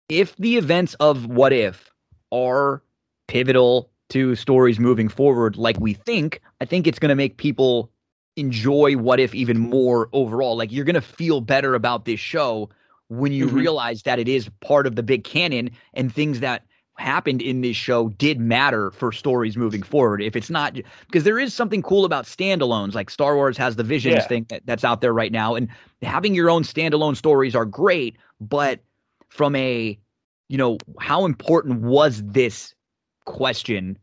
if 0.07 0.35
the 0.38 0.57
events 0.57 0.93
of 0.99 1.26
What 1.26 1.51
If 1.51 1.89
are 2.35 2.83
pivotal 3.27 3.89
to 4.09 4.35
stories 4.35 4.79
moving 4.79 5.09
forward, 5.09 5.57
like 5.57 5.79
we 5.79 5.93
think, 5.93 6.41
I 6.61 6.65
think 6.65 6.85
it's 6.85 6.99
going 6.99 7.09
to 7.09 7.15
make 7.15 7.37
people 7.37 7.91
enjoy 8.35 8.97
What 8.97 9.19
If 9.19 9.33
even 9.33 9.57
more 9.57 10.09
overall. 10.13 10.57
Like 10.57 10.71
you're 10.71 10.85
going 10.85 10.95
to 10.95 11.01
feel 11.01 11.41
better 11.41 11.73
about 11.73 12.05
this 12.05 12.19
show 12.19 12.69
when 13.07 13.31
you 13.31 13.47
mm-hmm. 13.47 13.55
realize 13.55 14.03
that 14.03 14.19
it 14.19 14.27
is 14.27 14.49
part 14.61 14.85
of 14.85 14.95
the 14.95 15.03
big 15.03 15.23
canon 15.23 15.71
and 15.93 16.13
things 16.13 16.39
that 16.41 16.65
happened 16.97 17.41
in 17.41 17.61
this 17.61 17.75
show 17.75 18.09
did 18.09 18.39
matter 18.39 18.91
for 18.91 19.11
stories 19.11 19.57
moving 19.57 19.83
forward. 19.83 20.21
If 20.21 20.35
it's 20.35 20.49
not 20.49 20.75
because 21.07 21.23
there 21.23 21.39
is 21.39 21.53
something 21.53 21.81
cool 21.81 22.05
about 22.05 22.25
standalones, 22.25 22.93
like 22.93 23.09
Star 23.09 23.35
Wars 23.35 23.57
has 23.57 23.75
the 23.75 23.83
Visions 23.83 24.15
yeah. 24.15 24.27
thing 24.27 24.45
that, 24.49 24.61
that's 24.65 24.83
out 24.83 25.01
there 25.01 25.13
right 25.13 25.31
now, 25.31 25.55
and 25.55 25.67
having 26.01 26.35
your 26.35 26.49
own 26.49 26.63
standalone 26.63 27.15
stories 27.15 27.55
are 27.55 27.65
great. 27.65 28.17
But 28.39 28.79
from 29.29 29.55
a, 29.55 29.99
you 30.49 30.57
know, 30.57 30.77
how 30.99 31.26
important 31.26 31.81
was 31.81 32.22
this 32.23 32.73
question? 33.26 33.97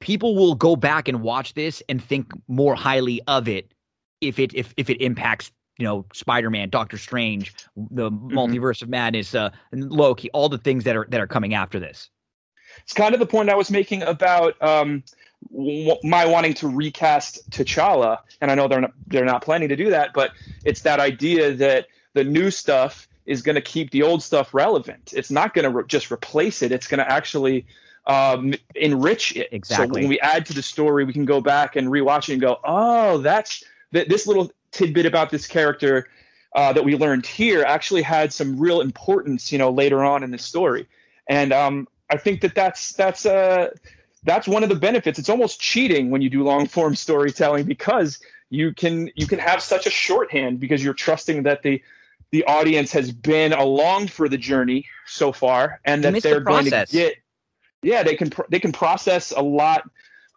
people 0.00 0.36
will 0.36 0.54
go 0.54 0.76
back 0.76 1.08
and 1.08 1.22
watch 1.22 1.54
this 1.54 1.82
and 1.88 2.04
think 2.04 2.30
more 2.46 2.74
highly 2.74 3.22
of 3.26 3.48
it 3.48 3.72
if 4.20 4.38
it 4.38 4.54
if 4.54 4.74
if 4.76 4.90
it 4.90 5.00
impacts 5.00 5.50
you 5.78 5.86
know, 5.86 6.04
Spider 6.12 6.50
Man, 6.50 6.68
Doctor 6.68 6.98
Strange, 6.98 7.54
the 7.76 8.10
mm-hmm. 8.10 8.36
multiverse 8.36 8.82
of 8.82 8.88
madness, 8.88 9.34
uh, 9.34 9.50
Loki, 9.72 10.30
all 10.30 10.48
the 10.48 10.58
things 10.58 10.84
that 10.84 10.96
are 10.96 11.06
that 11.10 11.20
are 11.20 11.26
coming 11.26 11.54
after 11.54 11.80
this. 11.80 12.10
It's 12.82 12.92
kind 12.92 13.14
of 13.14 13.20
the 13.20 13.26
point 13.26 13.50
I 13.50 13.54
was 13.54 13.70
making 13.70 14.02
about 14.02 14.60
um, 14.62 15.02
w- 15.50 15.96
my 16.04 16.24
wanting 16.24 16.54
to 16.54 16.68
recast 16.68 17.50
T'Challa, 17.50 18.18
and 18.40 18.50
I 18.50 18.54
know 18.54 18.68
they're 18.68 18.80
not 18.80 18.92
they're 19.08 19.24
not 19.24 19.42
planning 19.42 19.68
to 19.70 19.76
do 19.76 19.90
that, 19.90 20.10
but 20.14 20.32
it's 20.64 20.82
that 20.82 21.00
idea 21.00 21.52
that 21.54 21.88
the 22.14 22.24
new 22.24 22.50
stuff 22.50 23.08
is 23.26 23.42
going 23.42 23.54
to 23.54 23.60
keep 23.60 23.90
the 23.90 24.02
old 24.02 24.22
stuff 24.22 24.52
relevant. 24.52 25.12
It's 25.14 25.30
not 25.30 25.54
going 25.54 25.64
to 25.64 25.70
re- 25.70 25.84
just 25.86 26.10
replace 26.10 26.62
it. 26.62 26.72
It's 26.72 26.86
going 26.86 26.98
to 26.98 27.10
actually 27.10 27.66
um, 28.06 28.54
enrich 28.74 29.36
it. 29.36 29.48
Exactly. 29.52 29.86
So 29.86 29.92
when 30.00 30.08
we 30.08 30.20
add 30.20 30.46
to 30.46 30.52
the 30.52 30.62
story, 30.62 31.04
we 31.04 31.12
can 31.12 31.24
go 31.24 31.40
back 31.40 31.76
and 31.76 31.88
rewatch 31.88 32.28
it 32.28 32.32
and 32.32 32.40
go, 32.40 32.58
oh, 32.64 33.18
that's 33.18 33.62
th- 33.92 34.08
this 34.08 34.26
little 34.26 34.50
tidbit 34.72 35.06
about 35.06 35.30
this 35.30 35.46
character 35.46 36.08
uh, 36.54 36.72
that 36.72 36.84
we 36.84 36.96
learned 36.96 37.26
here 37.26 37.62
actually 37.64 38.02
had 38.02 38.32
some 38.32 38.58
real 38.58 38.80
importance, 38.80 39.52
you 39.52 39.58
know, 39.58 39.70
later 39.70 40.04
on 40.04 40.22
in 40.22 40.30
the 40.30 40.38
story. 40.38 40.86
And 41.28 41.52
um, 41.52 41.88
I 42.10 42.16
think 42.16 42.40
that 42.42 42.54
that's 42.54 42.92
that's 42.92 43.24
uh, 43.24 43.70
that's 44.24 44.46
one 44.46 44.62
of 44.62 44.68
the 44.68 44.74
benefits. 44.74 45.18
It's 45.18 45.28
almost 45.28 45.60
cheating 45.60 46.10
when 46.10 46.22
you 46.22 46.28
do 46.28 46.42
long 46.42 46.66
form 46.66 46.94
storytelling 46.94 47.64
because 47.64 48.18
you 48.50 48.74
can 48.74 49.10
you 49.14 49.26
can 49.26 49.38
have 49.38 49.62
such 49.62 49.86
a 49.86 49.90
shorthand 49.90 50.60
because 50.60 50.84
you're 50.84 50.94
trusting 50.94 51.44
that 51.44 51.62
the 51.62 51.82
the 52.32 52.42
audience 52.44 52.90
has 52.92 53.12
been 53.12 53.52
along 53.52 54.08
for 54.08 54.28
the 54.28 54.38
journey 54.38 54.86
so 55.06 55.32
far, 55.32 55.80
and 55.84 56.02
that 56.02 56.22
they're 56.22 56.40
the 56.40 56.40
going 56.40 56.64
to 56.64 56.86
get. 56.90 57.16
Yeah, 57.82 58.02
they 58.02 58.16
can 58.16 58.30
they 58.48 58.58
can 58.58 58.72
process 58.72 59.32
a 59.32 59.42
lot 59.42 59.84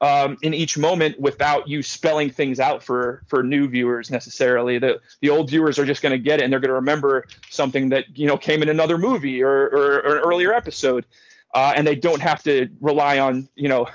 um, 0.01 0.37
in 0.41 0.53
each 0.53 0.77
moment 0.77 1.19
without 1.19 1.67
you 1.67 1.81
spelling 1.81 2.29
things 2.29 2.59
out 2.59 2.83
for 2.83 3.23
for 3.27 3.43
new 3.43 3.67
viewers 3.67 4.11
necessarily. 4.11 4.77
The 4.77 4.99
the 5.21 5.29
old 5.29 5.49
viewers 5.49 5.79
are 5.79 5.85
just 5.85 6.01
going 6.01 6.11
to 6.11 6.19
get 6.19 6.39
it 6.39 6.43
and 6.43 6.51
they're 6.51 6.59
going 6.59 6.69
to 6.69 6.75
remember 6.75 7.25
something 7.49 7.89
that 7.89 8.05
you 8.17 8.27
know 8.27 8.37
came 8.37 8.61
in 8.61 8.69
another 8.69 8.97
movie 8.97 9.41
or, 9.41 9.67
or, 9.67 10.01
or 10.05 10.17
an 10.17 10.23
earlier 10.23 10.53
episode, 10.53 11.05
uh, 11.53 11.73
and 11.75 11.87
they 11.87 11.95
don't 11.95 12.21
have 12.21 12.43
to 12.43 12.67
rely 12.81 13.19
on 13.19 13.47
you 13.55 13.69
know 13.69 13.87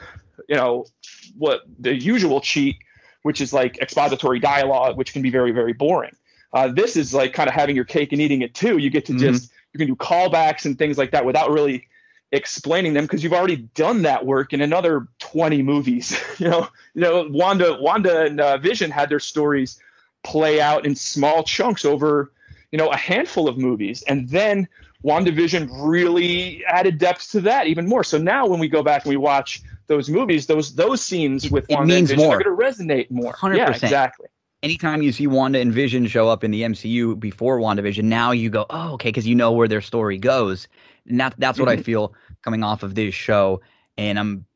you 0.49 0.57
know 0.57 0.87
what 1.37 1.63
the 1.79 1.95
usual 1.95 2.41
cheat, 2.41 2.77
which 3.23 3.41
is 3.41 3.53
like 3.53 3.77
expository 3.79 4.39
dialogue, 4.39 4.97
which 4.97 5.13
can 5.13 5.21
be 5.21 5.31
very 5.31 5.53
very 5.53 5.75
boring. 5.75 6.17
Uh, 6.53 6.69
this 6.69 6.97
is 6.97 7.15
like 7.15 7.33
kind 7.33 7.49
of 7.49 7.55
having 7.55 7.77
your 7.77 7.85
cake 7.85 8.13
and 8.13 8.21
eating 8.21 8.43
it 8.43 8.55
too. 8.55 8.79
You 8.79 8.91
get 8.91 9.07
to 9.07 9.13
mm-hmm. 9.13 9.33
just 9.33 9.53
you 9.73 9.79
can 9.79 9.87
do 9.87 9.97
callbacks 9.97 10.65
and 10.65 10.77
things 10.77 10.99
like 10.99 11.11
that 11.13 11.25
without 11.25 11.51
really 11.51 11.87
explaining 12.33 12.95
them 12.95 13.05
because 13.05 13.25
you've 13.25 13.33
already 13.33 13.57
done 13.75 14.03
that 14.03 14.25
work 14.25 14.53
in 14.53 14.61
another 14.61 15.09
20 15.19 15.63
movies 15.63 16.19
you 16.39 16.49
know 16.49 16.69
you 16.95 17.01
know 17.01 17.27
wanda 17.31 17.77
wanda 17.81 18.23
and 18.23 18.41
uh, 18.41 18.57
vision 18.59 18.91
had 18.91 19.09
their 19.09 19.19
stories 19.19 19.81
play 20.23 20.61
out 20.61 20.87
in 20.87 20.95
small 20.95 21.43
chunks 21.43 21.85
over 21.85 22.31
you 22.71 22.79
know 22.79 22.89
a 22.89 22.97
handful 22.97 23.49
of 23.49 23.59
movies 23.59 24.03
and 24.07 24.29
then 24.29 24.69
WandaVision 25.05 25.71
really 25.83 26.63
added 26.67 26.99
depth 26.99 27.31
to 27.33 27.41
that 27.41 27.67
even 27.67 27.89
more 27.89 28.05
so 28.05 28.17
now 28.17 28.47
when 28.47 28.61
we 28.61 28.69
go 28.69 28.83
back 28.83 29.05
and 29.05 29.11
we 29.11 29.17
watch 29.17 29.61
those 29.89 30.09
movies 30.09 30.47
those 30.47 30.75
those 30.77 31.03
scenes 31.03 31.51
with 31.51 31.69
it 31.69 31.75
Wanda 31.75 31.95
means 31.95 32.11
Vision 32.11 32.27
are 32.27 32.41
going 32.41 32.57
to 32.57 32.63
resonate 32.63 33.11
more 33.11 33.33
100%. 33.33 33.57
yeah 33.57 33.71
exactly 33.71 34.29
anytime 34.63 35.03
you 35.03 35.13
see 35.13 35.27
Wanda 35.27 35.59
and 35.59 35.73
Vision 35.73 36.07
show 36.07 36.29
up 36.29 36.45
in 36.45 36.51
the 36.51 36.63
MCU 36.63 37.19
before 37.19 37.59
WandaVision, 37.59 38.05
now 38.05 38.31
you 38.31 38.51
go, 38.51 38.67
oh, 38.71 38.93
okay, 38.95 39.09
because 39.09 39.27
you 39.27 39.35
know 39.35 39.53
where 39.53 39.69
their 39.69 39.81
story 39.81 40.19
goes. 40.19 40.69
And 41.07 41.21
that, 41.21 41.35
that's 41.39 41.59
what 41.59 41.69
mm-hmm. 41.69 41.81
I 41.81 41.83
feel 41.83 42.15
coming 42.43 42.63
off 42.63 42.83
of 42.83 42.95
this 42.95 43.15
show. 43.15 43.61
And 43.97 44.19
I'm 44.19 44.47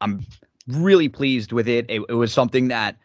I'm 0.00 0.24
really 0.66 1.08
pleased 1.08 1.52
with 1.52 1.68
it. 1.68 1.86
it. 1.90 2.02
It 2.08 2.14
was 2.14 2.32
something 2.32 2.68
that 2.68 2.96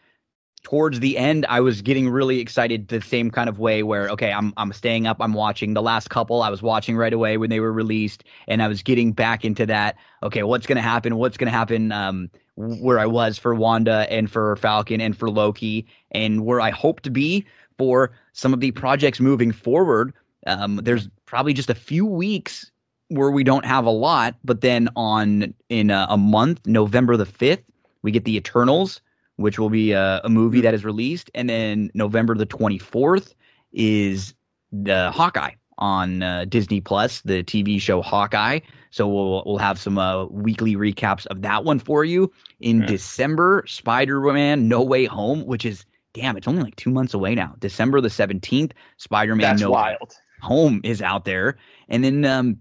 towards 0.64 0.98
the 1.00 1.16
end 1.16 1.46
I 1.48 1.60
was 1.60 1.82
getting 1.82 2.08
really 2.08 2.40
excited 2.40 2.88
the 2.88 3.00
same 3.00 3.30
kind 3.30 3.48
of 3.48 3.58
way 3.58 3.82
where 3.82 4.08
okay, 4.10 4.32
I'm 4.32 4.52
I'm 4.56 4.72
staying 4.72 5.06
up, 5.06 5.18
I'm 5.20 5.34
watching 5.34 5.74
the 5.74 5.82
last 5.82 6.10
couple 6.10 6.42
I 6.42 6.50
was 6.50 6.62
watching 6.62 6.96
right 6.96 7.12
away 7.12 7.36
when 7.36 7.50
they 7.50 7.60
were 7.60 7.72
released 7.72 8.24
and 8.48 8.62
I 8.62 8.68
was 8.68 8.82
getting 8.82 9.12
back 9.12 9.44
into 9.44 9.66
that 9.66 9.96
okay, 10.22 10.42
what's 10.42 10.66
going 10.66 10.76
to 10.76 10.82
happen? 10.82 11.16
What's 11.16 11.36
going 11.36 11.52
to 11.52 11.56
happen 11.56 11.92
um 11.92 12.30
where 12.56 12.98
I 12.98 13.06
was 13.06 13.38
for 13.38 13.54
Wanda 13.54 14.06
and 14.10 14.30
for 14.30 14.56
Falcon 14.56 15.00
and 15.00 15.16
for 15.16 15.30
Loki 15.30 15.86
and 16.12 16.44
where 16.44 16.60
I 16.60 16.70
hope 16.70 17.00
to 17.00 17.10
be 17.10 17.46
for 17.78 18.12
some 18.32 18.54
of 18.54 18.60
the 18.60 18.70
projects 18.70 19.20
moving 19.20 19.52
forward. 19.52 20.14
Um, 20.46 20.76
there's 20.82 21.08
probably 21.26 21.52
just 21.52 21.70
a 21.70 21.74
few 21.74 22.06
weeks 22.06 22.70
where 23.08 23.30
we 23.30 23.44
don't 23.44 23.64
have 23.64 23.84
a 23.84 23.90
lot, 23.90 24.36
but 24.44 24.60
then 24.60 24.88
on 24.96 25.52
in 25.68 25.90
a, 25.90 26.06
a 26.08 26.16
month, 26.16 26.60
November 26.66 27.16
the 27.16 27.26
fifth, 27.26 27.64
we 28.02 28.10
get 28.10 28.24
the 28.24 28.36
Eternals, 28.36 29.00
which 29.36 29.58
will 29.58 29.70
be 29.70 29.92
a, 29.92 30.20
a 30.24 30.28
movie 30.28 30.58
mm-hmm. 30.58 30.64
that 30.64 30.74
is 30.74 30.84
released, 30.84 31.30
and 31.34 31.48
then 31.48 31.90
November 31.94 32.34
the 32.34 32.46
twenty 32.46 32.78
fourth 32.78 33.34
is 33.72 34.34
the 34.72 35.10
Hawkeye 35.10 35.52
on 35.78 36.22
uh, 36.22 36.44
Disney 36.46 36.80
Plus, 36.80 37.20
the 37.22 37.42
TV 37.42 37.80
show 37.80 38.02
Hawkeye. 38.02 38.60
So 38.90 39.08
we'll 39.08 39.42
we'll 39.44 39.58
have 39.58 39.78
some 39.78 39.98
uh, 39.98 40.26
weekly 40.26 40.76
recaps 40.76 41.26
of 41.26 41.42
that 41.42 41.64
one 41.64 41.78
for 41.78 42.04
you 42.04 42.32
in 42.60 42.80
yeah. 42.80 42.86
December. 42.86 43.64
Spider 43.66 44.20
Man 44.20 44.68
No 44.68 44.82
Way 44.82 45.04
Home, 45.06 45.44
which 45.46 45.64
is 45.64 45.84
damn, 46.12 46.36
it's 46.36 46.46
only 46.46 46.62
like 46.62 46.76
two 46.76 46.90
months 46.90 47.12
away 47.12 47.34
now. 47.34 47.54
December 47.58 48.00
the 48.00 48.10
seventeenth, 48.10 48.72
Spider 48.98 49.34
Man 49.34 49.56
No 49.56 49.70
wild. 49.70 49.98
Way 50.00 50.16
Home 50.42 50.80
is 50.84 51.00
out 51.00 51.24
there, 51.24 51.56
and 51.88 52.04
then 52.04 52.24
um, 52.24 52.58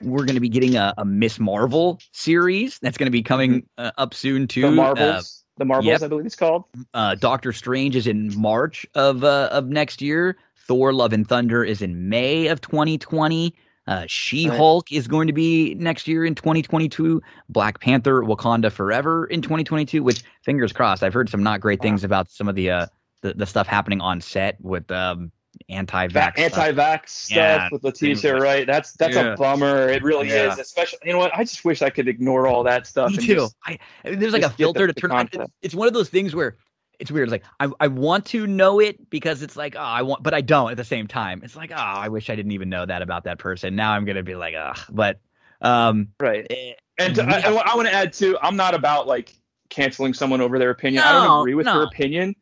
we're 0.00 0.24
going 0.24 0.34
to 0.34 0.40
be 0.40 0.48
getting 0.48 0.76
a, 0.76 0.94
a, 0.98 1.04
Miss 1.04 1.38
Marvel 1.38 2.00
series 2.12 2.78
that's 2.80 2.96
going 2.96 3.06
to 3.06 3.12
be 3.12 3.22
coming 3.22 3.62
mm-hmm. 3.62 3.84
uh, 3.86 3.90
up 3.98 4.14
soon 4.14 4.48
too. 4.48 4.62
The 4.62 4.70
Marvels, 4.70 5.39
uh, 5.39 5.39
the 5.60 5.64
Marvels, 5.66 5.86
yep. 5.86 6.02
I 6.02 6.08
believe 6.08 6.26
it's 6.26 6.34
called. 6.34 6.64
Uh, 6.94 7.14
Doctor 7.14 7.52
Strange 7.52 7.94
is 7.94 8.06
in 8.06 8.36
March 8.40 8.84
of 8.94 9.22
uh, 9.22 9.50
of 9.52 9.68
next 9.68 10.02
year. 10.02 10.36
Thor: 10.66 10.92
Love 10.92 11.12
and 11.12 11.28
Thunder 11.28 11.62
is 11.62 11.82
in 11.82 12.08
May 12.08 12.48
of 12.48 12.60
2020. 12.60 13.54
Uh, 13.86 14.04
she 14.08 14.46
Hulk 14.46 14.86
right. 14.90 14.96
is 14.96 15.06
going 15.06 15.26
to 15.26 15.32
be 15.32 15.74
next 15.74 16.08
year 16.08 16.24
in 16.24 16.34
2022. 16.34 17.22
Black 17.50 17.78
Panther: 17.80 18.22
Wakanda 18.22 18.72
Forever 18.72 19.26
in 19.26 19.42
2022. 19.42 20.02
Which 20.02 20.24
fingers 20.42 20.72
crossed. 20.72 21.02
I've 21.02 21.14
heard 21.14 21.28
some 21.28 21.42
not 21.42 21.60
great 21.60 21.78
wow. 21.80 21.84
things 21.84 22.04
about 22.04 22.30
some 22.30 22.48
of 22.48 22.54
the 22.54 22.70
uh 22.70 22.86
the, 23.20 23.34
the 23.34 23.46
stuff 23.46 23.66
happening 23.66 24.00
on 24.00 24.20
set 24.20 24.58
with 24.60 24.90
um 24.90 25.30
anti-vax 25.70 26.38
anti-vax 26.38 27.08
stuff, 27.08 27.36
yeah, 27.36 27.68
with 27.70 27.84
Letitia, 27.84 28.38
right? 28.38 28.66
That's 28.66 28.92
that's 28.92 29.14
yeah. 29.14 29.32
a 29.32 29.36
bummer. 29.36 29.88
It 29.88 30.02
really 30.02 30.28
yeah. 30.28 30.52
is. 30.52 30.58
Especially, 30.58 30.98
you 31.04 31.12
know 31.12 31.18
what? 31.18 31.34
I 31.34 31.44
just 31.44 31.64
wish 31.64 31.82
I 31.82 31.90
could 31.90 32.08
ignore 32.08 32.46
all 32.46 32.62
that 32.64 32.86
stuff. 32.86 33.12
Me 33.12 33.18
too. 33.18 33.34
Just, 33.36 33.56
I, 33.64 33.78
there's 34.04 34.32
like 34.32 34.42
a 34.42 34.50
filter 34.50 34.86
the, 34.86 34.92
to 34.92 35.00
turn 35.00 35.12
on. 35.12 35.28
It's 35.62 35.74
one 35.74 35.88
of 35.88 35.94
those 35.94 36.08
things 36.08 36.34
where 36.34 36.56
it's 36.98 37.10
weird. 37.10 37.28
It's 37.28 37.32
like 37.32 37.44
I, 37.58 37.70
I 37.80 37.88
want 37.88 38.26
to 38.26 38.46
know 38.46 38.78
it 38.78 39.08
because 39.10 39.42
it's 39.42 39.56
like 39.56 39.74
oh 39.74 39.80
I 39.80 40.02
want, 40.02 40.22
but 40.22 40.34
I 40.34 40.42
don't 40.42 40.70
at 40.70 40.76
the 40.76 40.84
same 40.84 41.06
time. 41.06 41.40
It's 41.42 41.56
like 41.56 41.72
oh 41.72 41.76
I 41.76 42.08
wish 42.08 42.28
I 42.30 42.36
didn't 42.36 42.52
even 42.52 42.68
know 42.68 42.84
that 42.84 43.02
about 43.02 43.24
that 43.24 43.38
person. 43.38 43.74
Now 43.74 43.92
I'm 43.92 44.04
gonna 44.04 44.22
be 44.22 44.34
like 44.34 44.54
ugh. 44.54 44.78
But 44.90 45.18
um 45.62 46.08
right. 46.20 46.46
Eh, 46.50 46.72
and 46.98 47.14
to, 47.14 47.22
I, 47.22 47.40
I 47.40 47.76
want 47.76 47.88
to 47.88 47.94
add 47.94 48.12
too. 48.12 48.36
I'm 48.42 48.56
not 48.56 48.74
about 48.74 49.06
like 49.06 49.34
canceling 49.70 50.12
someone 50.12 50.42
over 50.42 50.58
their 50.58 50.70
opinion. 50.70 51.02
No, 51.02 51.08
I 51.08 51.12
don't 51.24 51.40
agree 51.40 51.54
with 51.54 51.66
no. 51.66 51.74
her 51.74 51.82
opinion, 51.84 52.36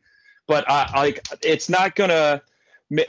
but 0.47 0.69
I 0.69 0.99
like 0.99 1.25
it's 1.41 1.69
not 1.69 1.95
gonna 1.95 2.41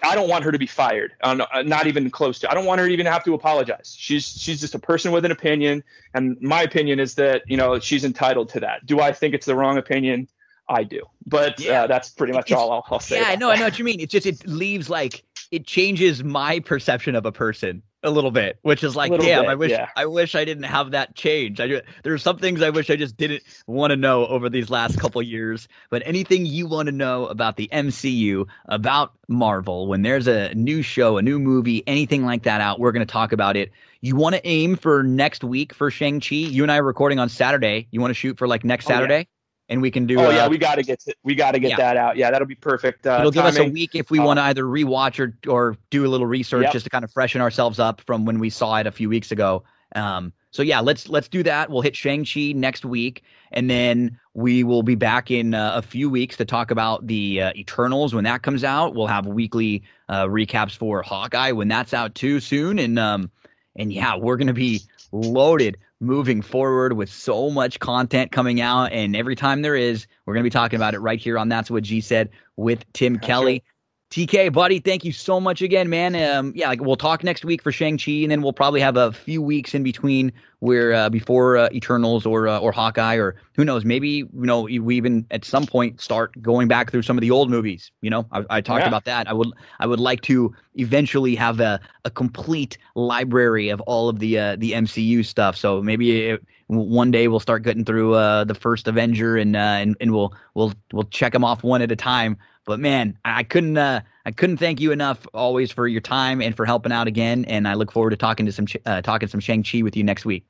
I 0.02 0.14
don't 0.14 0.28
want 0.28 0.44
her 0.44 0.52
to 0.52 0.58
be 0.58 0.66
fired. 0.66 1.12
Uh, 1.22 1.46
not 1.64 1.86
even 1.86 2.10
close 2.10 2.38
to. 2.40 2.50
I 2.50 2.54
don't 2.54 2.66
want 2.66 2.80
her 2.80 2.86
to 2.86 2.92
even 2.92 3.06
have 3.06 3.24
to 3.24 3.34
apologize. 3.34 3.94
She's 3.96 4.26
she's 4.26 4.60
just 4.60 4.74
a 4.74 4.78
person 4.78 5.10
with 5.10 5.24
an 5.24 5.30
opinion, 5.30 5.82
and 6.12 6.36
my 6.40 6.62
opinion 6.62 7.00
is 7.00 7.14
that 7.14 7.42
you 7.46 7.56
know 7.56 7.78
she's 7.78 8.04
entitled 8.04 8.50
to 8.50 8.60
that. 8.60 8.84
Do 8.84 9.00
I 9.00 9.12
think 9.12 9.34
it's 9.34 9.46
the 9.46 9.56
wrong 9.56 9.78
opinion? 9.78 10.28
I 10.68 10.84
do, 10.84 11.02
but 11.26 11.60
uh, 11.60 11.64
yeah. 11.64 11.82
uh, 11.82 11.86
that's 11.86 12.10
pretty 12.10 12.32
much 12.32 12.52
all 12.52 12.70
I'll, 12.70 12.84
I'll 12.90 13.00
say. 13.00 13.20
Yeah, 13.20 13.34
no, 13.36 13.50
I 13.50 13.56
know 13.56 13.64
what 13.64 13.78
you 13.78 13.84
mean. 13.84 14.00
It 14.00 14.10
just 14.10 14.26
it 14.26 14.46
leaves 14.46 14.90
like 14.90 15.24
it 15.50 15.66
changes 15.66 16.22
my 16.22 16.60
perception 16.60 17.16
of 17.16 17.24
a 17.26 17.32
person 17.32 17.82
a 18.02 18.10
little 18.10 18.30
bit, 18.30 18.58
which 18.62 18.82
is 18.82 18.96
like, 18.96 19.10
damn, 19.10 19.42
bit, 19.42 19.50
I 19.50 19.54
wish 19.54 19.70
yeah. 19.70 19.88
I 19.96 20.06
wish 20.06 20.34
I 20.34 20.44
didn't 20.44 20.64
have 20.64 20.92
that 20.92 21.14
change. 21.14 21.60
I 21.60 21.82
there's 22.02 22.22
some 22.22 22.38
things 22.38 22.62
I 22.62 22.70
wish 22.70 22.90
I 22.90 22.96
just 22.96 23.16
didn't 23.16 23.42
want 23.66 23.90
to 23.90 23.96
know 23.96 24.26
over 24.26 24.48
these 24.48 24.70
last 24.70 24.98
couple 24.98 25.20
years. 25.22 25.68
But 25.90 26.02
anything 26.06 26.46
you 26.46 26.66
want 26.66 26.86
to 26.86 26.92
know 26.92 27.26
about 27.26 27.56
the 27.56 27.68
MCU, 27.72 28.46
about 28.66 29.12
Marvel, 29.28 29.86
when 29.86 30.02
there's 30.02 30.26
a 30.26 30.54
new 30.54 30.82
show, 30.82 31.18
a 31.18 31.22
new 31.22 31.38
movie, 31.38 31.82
anything 31.86 32.24
like 32.24 32.44
that 32.44 32.60
out, 32.60 32.80
we're 32.80 32.92
going 32.92 33.06
to 33.06 33.12
talk 33.12 33.32
about 33.32 33.56
it. 33.56 33.70
You 34.00 34.16
want 34.16 34.34
to 34.34 34.46
aim 34.46 34.76
for 34.76 35.02
next 35.02 35.44
week 35.44 35.74
for 35.74 35.90
Shang 35.90 36.20
Chi? 36.20 36.36
You 36.36 36.62
and 36.62 36.72
I 36.72 36.78
are 36.78 36.82
recording 36.82 37.18
on 37.18 37.28
Saturday. 37.28 37.86
You 37.90 38.00
want 38.00 38.10
to 38.10 38.14
shoot 38.14 38.38
for 38.38 38.48
like 38.48 38.64
next 38.64 38.86
oh, 38.86 38.94
Saturday? 38.94 39.18
Yeah 39.18 39.24
and 39.70 39.80
we 39.80 39.90
can 39.90 40.04
do. 40.04 40.20
Oh 40.20 40.26
uh, 40.26 40.30
yeah, 40.30 40.48
we 40.48 40.58
got 40.58 40.74
to 40.74 40.82
get 40.82 41.02
we 41.22 41.34
got 41.34 41.52
to 41.52 41.60
get 41.60 41.70
yeah. 41.70 41.76
that 41.76 41.96
out. 41.96 42.16
Yeah, 42.16 42.30
that'll 42.30 42.46
be 42.46 42.56
perfect. 42.56 43.06
Uh, 43.06 43.18
It'll 43.20 43.30
give 43.30 43.44
timing. 43.44 43.60
us 43.62 43.68
a 43.68 43.70
week 43.70 43.94
if 43.94 44.10
we 44.10 44.18
uh, 44.18 44.24
want 44.24 44.38
to 44.38 44.42
either 44.42 44.64
rewatch 44.64 45.18
or 45.18 45.34
or 45.50 45.76
do 45.88 46.04
a 46.04 46.08
little 46.08 46.26
research 46.26 46.64
yep. 46.64 46.72
just 46.72 46.84
to 46.84 46.90
kind 46.90 47.04
of 47.04 47.12
freshen 47.12 47.40
ourselves 47.40 47.78
up 47.78 48.00
from 48.02 48.26
when 48.26 48.38
we 48.38 48.50
saw 48.50 48.76
it 48.76 48.86
a 48.86 48.92
few 48.92 49.08
weeks 49.08 49.30
ago. 49.30 49.62
Um, 49.94 50.32
so 50.50 50.62
yeah, 50.62 50.80
let's 50.80 51.08
let's 51.08 51.28
do 51.28 51.44
that. 51.44 51.70
We'll 51.70 51.82
hit 51.82 51.94
Shang 51.94 52.24
Chi 52.24 52.52
next 52.52 52.84
week, 52.84 53.22
and 53.52 53.70
then 53.70 54.18
we 54.34 54.64
will 54.64 54.82
be 54.82 54.96
back 54.96 55.30
in 55.30 55.54
uh, 55.54 55.72
a 55.76 55.82
few 55.82 56.10
weeks 56.10 56.36
to 56.38 56.44
talk 56.44 56.72
about 56.72 57.06
the 57.06 57.40
uh, 57.40 57.52
Eternals 57.54 58.12
when 58.12 58.24
that 58.24 58.42
comes 58.42 58.64
out. 58.64 58.94
We'll 58.96 59.06
have 59.06 59.26
weekly 59.26 59.84
uh, 60.08 60.26
recaps 60.26 60.76
for 60.76 61.02
Hawkeye 61.02 61.52
when 61.52 61.68
that's 61.68 61.94
out 61.94 62.16
too 62.16 62.40
soon, 62.40 62.80
and 62.80 62.98
um, 62.98 63.30
and 63.76 63.92
yeah, 63.92 64.16
we're 64.16 64.36
gonna 64.36 64.52
be 64.52 64.80
loaded 65.12 65.78
moving 66.00 66.42
forward 66.42 66.94
with 66.94 67.10
so 67.10 67.50
much 67.50 67.78
content 67.78 68.32
coming 68.32 68.60
out. 68.60 68.92
And 68.92 69.14
every 69.14 69.36
time 69.36 69.62
there 69.62 69.76
is, 69.76 70.06
we're 70.24 70.34
going 70.34 70.42
to 70.42 70.46
be 70.46 70.50
talking 70.50 70.76
about 70.76 70.94
it 70.94 71.00
right 71.00 71.20
here 71.20 71.38
on 71.38 71.48
That's 71.48 71.70
What 71.70 71.82
G 71.82 72.00
Said 72.00 72.30
with 72.56 72.90
Tim 72.92 73.14
That's 73.14 73.26
Kelly. 73.26 73.62
TK, 74.10 74.52
buddy, 74.52 74.80
thank 74.80 75.04
you 75.04 75.12
so 75.12 75.38
much 75.38 75.62
again, 75.62 75.88
man. 75.88 76.16
Um, 76.16 76.52
yeah, 76.56 76.66
like 76.66 76.80
we'll 76.80 76.96
talk 76.96 77.22
next 77.22 77.44
week 77.44 77.62
for 77.62 77.70
Shang 77.70 77.96
Chi, 77.96 78.10
and 78.10 78.32
then 78.32 78.42
we'll 78.42 78.52
probably 78.52 78.80
have 78.80 78.96
a 78.96 79.12
few 79.12 79.40
weeks 79.40 79.72
in 79.72 79.84
between 79.84 80.32
where 80.58 80.92
uh, 80.92 81.08
before 81.08 81.56
uh, 81.56 81.68
Eternals 81.72 82.26
or 82.26 82.48
uh, 82.48 82.58
or 82.58 82.72
Hawkeye 82.72 83.14
or 83.14 83.36
who 83.52 83.64
knows, 83.64 83.84
maybe 83.84 84.08
you 84.08 84.28
know 84.32 84.62
we 84.62 84.96
even 84.96 85.24
at 85.30 85.44
some 85.44 85.64
point 85.64 86.00
start 86.00 86.42
going 86.42 86.66
back 86.66 86.90
through 86.90 87.02
some 87.02 87.16
of 87.16 87.20
the 87.20 87.30
old 87.30 87.50
movies. 87.50 87.92
You 88.00 88.10
know, 88.10 88.26
I, 88.32 88.44
I 88.50 88.60
talked 88.60 88.82
yeah. 88.82 88.88
about 88.88 89.04
that. 89.04 89.28
I 89.28 89.32
would 89.32 89.52
I 89.78 89.86
would 89.86 90.00
like 90.00 90.22
to 90.22 90.52
eventually 90.74 91.36
have 91.36 91.60
a, 91.60 91.78
a 92.04 92.10
complete 92.10 92.78
library 92.96 93.68
of 93.68 93.80
all 93.82 94.08
of 94.08 94.18
the 94.18 94.40
uh, 94.40 94.56
the 94.56 94.72
MCU 94.72 95.24
stuff. 95.24 95.56
So 95.56 95.82
maybe. 95.82 96.30
It, 96.30 96.44
one 96.72 97.10
day 97.10 97.26
we'll 97.26 97.40
start 97.40 97.64
getting 97.64 97.84
through 97.84 98.14
uh, 98.14 98.44
the 98.44 98.54
first 98.54 98.86
Avenger 98.86 99.36
and, 99.36 99.56
uh, 99.56 99.58
and 99.58 99.96
and 100.00 100.12
we'll 100.12 100.32
we'll 100.54 100.72
we'll 100.92 101.02
check 101.02 101.32
them 101.32 101.42
off 101.42 101.64
one 101.64 101.82
at 101.82 101.90
a 101.90 101.96
time. 101.96 102.38
But 102.70 102.78
man, 102.78 103.18
I 103.24 103.42
couldn't 103.42 103.76
uh, 103.76 104.02
I 104.24 104.30
couldn't 104.30 104.58
thank 104.58 104.80
you 104.80 104.92
enough 104.92 105.26
always 105.34 105.72
for 105.72 105.88
your 105.88 106.00
time 106.00 106.40
and 106.40 106.56
for 106.56 106.64
helping 106.64 106.92
out 106.92 107.08
again. 107.08 107.44
And 107.46 107.66
I 107.66 107.74
look 107.74 107.90
forward 107.90 108.10
to 108.10 108.16
talking 108.16 108.46
to 108.46 108.52
some 108.52 108.66
uh, 108.86 109.02
talking 109.02 109.28
some 109.28 109.40
Shang 109.40 109.64
Chi 109.64 109.82
with 109.82 109.96
you 109.96 110.04
next 110.04 110.24
week. 110.24 110.44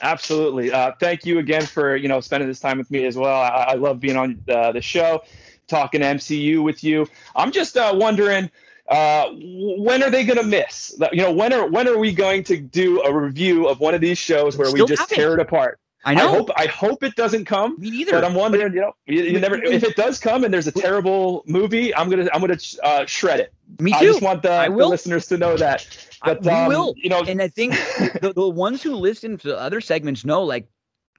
Absolutely. 0.00 0.70
Uh, 0.70 0.92
thank 1.00 1.26
you 1.26 1.40
again 1.40 1.66
for 1.66 1.96
you 1.96 2.06
know 2.06 2.20
spending 2.20 2.48
this 2.48 2.60
time 2.60 2.78
with 2.78 2.88
me 2.92 3.04
as 3.04 3.16
well. 3.16 3.34
I, 3.34 3.48
I 3.70 3.74
love 3.74 3.98
being 3.98 4.16
on 4.16 4.40
uh, 4.48 4.70
the 4.70 4.80
show, 4.80 5.24
talking 5.66 6.02
MCU 6.02 6.62
with 6.62 6.84
you. 6.84 7.08
I'm 7.34 7.50
just 7.50 7.76
uh, 7.76 7.92
wondering 7.96 8.48
uh, 8.88 9.30
when 9.32 10.04
are 10.04 10.10
they 10.10 10.24
going 10.24 10.38
to 10.38 10.46
miss? 10.46 10.96
You 11.10 11.22
know, 11.22 11.32
when 11.32 11.52
are 11.52 11.66
when 11.66 11.88
are 11.88 11.98
we 11.98 12.12
going 12.12 12.44
to 12.44 12.58
do 12.58 13.02
a 13.02 13.12
review 13.12 13.66
of 13.66 13.80
one 13.80 13.92
of 13.92 14.00
these 14.00 14.18
shows 14.18 14.56
where 14.56 14.68
Still 14.68 14.84
we 14.84 14.88
just 14.88 15.00
haven't. 15.00 15.16
tear 15.16 15.34
it 15.34 15.40
apart? 15.40 15.80
I 16.06 16.14
know. 16.14 16.28
I 16.28 16.30
hope 16.36 16.50
I 16.56 16.66
hope 16.66 17.02
it 17.02 17.14
doesn't 17.16 17.44
come. 17.46 17.76
Me 17.78 17.90
neither. 17.90 18.12
But 18.12 18.24
I'm 18.24 18.34
wondering, 18.34 18.72
you 18.72 18.80
know, 18.80 18.92
you, 19.06 19.22
you 19.22 19.40
never. 19.40 19.56
If 19.62 19.82
it 19.82 19.96
does 19.96 20.18
come 20.18 20.44
and 20.44 20.54
there's 20.54 20.66
a 20.68 20.72
terrible 20.72 21.42
movie, 21.46 21.94
I'm 21.94 22.08
gonna 22.08 22.28
I'm 22.32 22.40
gonna 22.40 22.56
uh, 22.82 23.04
shred 23.06 23.40
it. 23.40 23.52
Me 23.80 23.92
I 23.92 23.98
too. 24.00 24.06
just 24.06 24.22
want 24.22 24.42
the, 24.42 24.72
the 24.74 24.86
listeners 24.86 25.26
to 25.26 25.36
know 25.36 25.56
that. 25.56 25.84
I- 26.22 26.34
But 26.34 26.42
we 26.42 26.50
um, 26.50 26.68
will. 26.68 26.94
You 26.96 27.10
know, 27.10 27.22
and 27.24 27.42
I 27.42 27.48
think 27.48 27.72
the, 28.22 28.32
the 28.34 28.48
ones 28.48 28.82
who 28.82 28.94
listen 28.94 29.36
to 29.38 29.58
other 29.58 29.80
segments 29.80 30.24
know, 30.24 30.42
like, 30.42 30.68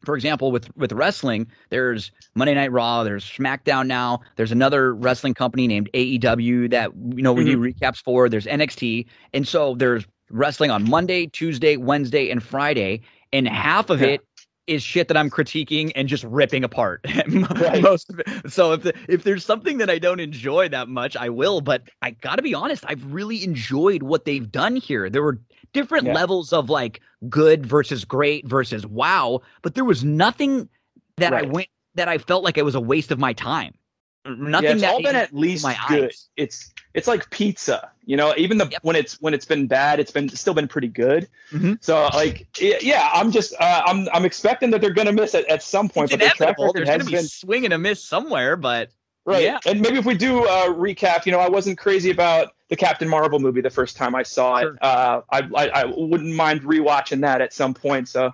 for 0.06 0.16
example, 0.16 0.52
with 0.54 0.76
with 0.78 0.94
wrestling, 0.94 1.48
there's 1.70 2.12
Monday 2.36 2.54
Night 2.54 2.72
Raw, 2.72 3.04
there's 3.04 3.26
SmackDown 3.26 3.88
now, 3.88 4.22
there's 4.38 4.54
another 4.54 4.96
wrestling 4.96 5.34
company 5.34 5.68
named 5.68 5.90
AEW 5.94 6.70
that 6.72 6.92
you 6.96 7.22
know 7.24 7.34
we 7.34 7.44
do 7.44 7.58
Mm-hmm. 7.58 7.84
recaps 7.84 8.02
for. 8.02 8.30
There's 8.30 8.46
NXT, 8.46 9.06
and 9.34 9.46
so 9.48 9.76
there's 9.76 10.06
wrestling 10.30 10.72
on 10.72 10.90
Monday, 10.90 11.28
Tuesday, 11.28 11.76
Wednesday, 11.78 12.30
and 12.30 12.42
Friday, 12.42 13.02
and 13.34 13.48
half 13.50 13.90
of 13.90 14.00
Yeah. 14.02 14.08
it 14.08 14.22
is 14.68 14.84
shit 14.84 15.08
that 15.08 15.18
I'm 15.18 15.30
critiquing 15.30 15.92
and 15.96 16.08
just 16.08 16.24
ripping 16.26 16.64
apart. 16.64 17.06
Right. 17.60 17.82
Most 17.82 18.10
of 18.10 18.20
it. 18.20 18.52
So 18.52 18.74
if 18.74 18.84
the, 18.84 18.94
if 19.08 19.24
there's 19.24 19.44
something 19.46 19.78
that 19.80 19.90
I 19.90 19.98
don't 20.00 20.20
enjoy 20.20 20.70
that 20.70 20.88
much, 20.90 21.16
I 21.16 21.30
will. 21.30 21.62
But 21.62 21.84
I 22.02 22.12
got 22.12 22.36
to 22.36 22.42
be 22.42 22.54
honest, 22.54 22.84
I've 22.88 23.04
really 23.12 23.44
enjoyed 23.44 24.04
what 24.04 24.26
they've 24.26 24.50
done 24.52 24.76
here. 24.76 25.10
There 25.10 25.24
were 25.24 25.40
different 25.74 26.06
Yeah. 26.06 26.14
levels 26.14 26.54
of 26.54 26.70
like 26.70 27.02
good 27.30 27.66
versus 27.66 28.06
great 28.06 28.48
versus 28.48 28.86
wow, 28.86 29.42
but 29.62 29.76
there 29.76 29.86
was 29.86 30.04
nothing 30.04 30.70
that 31.18 31.34
I 31.34 31.42
went 31.44 31.68
that 31.96 32.08
I 32.08 32.18
felt 32.20 32.44
like 32.44 32.58
it 32.58 32.64
was 32.66 32.76
a 32.76 32.82
waste 32.82 33.12
of 33.12 33.20
my 33.20 33.34
time. 33.34 33.74
Nothing 34.28 34.64
yeah, 34.66 34.72
it's 34.74 34.82
that 34.82 34.94
all 34.94 35.02
been 35.02 35.16
at 35.16 35.34
least 35.34 35.66
good. 35.88 36.06
eyes. 36.06 36.28
It's 36.38 36.74
it's 36.94 37.08
like 37.08 37.30
pizza, 37.30 37.92
you 38.06 38.18
know. 38.18 38.34
Even 38.38 38.58
the 38.58 38.68
Yep. 38.68 38.84
when 38.84 38.96
it's 38.96 39.22
when 39.22 39.34
it's 39.34 39.46
been 39.46 39.68
bad, 39.68 40.00
it's 40.00 40.12
been 40.12 40.28
still 40.30 40.54
been 40.54 40.68
pretty 40.68 40.88
good. 40.88 41.28
Mhm. 41.52 41.78
So 41.82 42.08
like, 42.14 42.48
yeah, 42.60 43.10
I'm 43.14 43.32
just 43.32 43.54
uh, 43.60 43.84
I'm 43.86 44.08
I'm 44.14 44.26
expecting 44.26 44.70
that 44.72 44.82
they're 44.82 44.94
gonna 44.94 45.12
miss 45.14 45.34
it 45.36 45.46
at 45.48 45.64
some 45.64 45.90
point. 45.90 46.12
it's 46.12 46.18
but 46.24 46.36
inevitable. 46.40 46.74
There's 46.74 46.90
to 46.90 47.06
be 47.06 47.12
been 47.12 47.28
swing 47.28 47.66
and 47.66 47.74
a 47.74 47.78
miss 47.78 48.04
somewhere, 48.04 48.56
but 48.56 48.90
right. 49.26 49.44
yeah. 49.44 49.60
And 49.66 49.82
maybe 49.82 49.98
if 49.98 50.06
we 50.06 50.16
do 50.16 50.44
uh, 50.46 50.68
recap, 50.74 51.26
you 51.26 51.32
know, 51.32 51.40
I 51.40 51.50
wasn't 51.50 51.78
crazy 51.78 52.10
about 52.12 52.54
the 52.70 52.76
Captain 52.76 53.08
Marvel 53.08 53.40
movie 53.40 53.62
the 53.62 53.70
first 53.70 53.96
time 53.96 54.14
I 54.16 54.24
saw 54.24 54.60
Sure. 54.60 54.74
it. 54.74 54.84
Uh, 54.84 55.22
I, 55.32 55.40
I 55.56 55.70
I 55.82 55.86
wouldn't 55.86 56.34
mind 56.36 56.62
rewatching 56.64 57.22
that 57.22 57.42
at 57.42 57.54
some 57.54 57.74
point. 57.74 58.10
So 58.10 58.32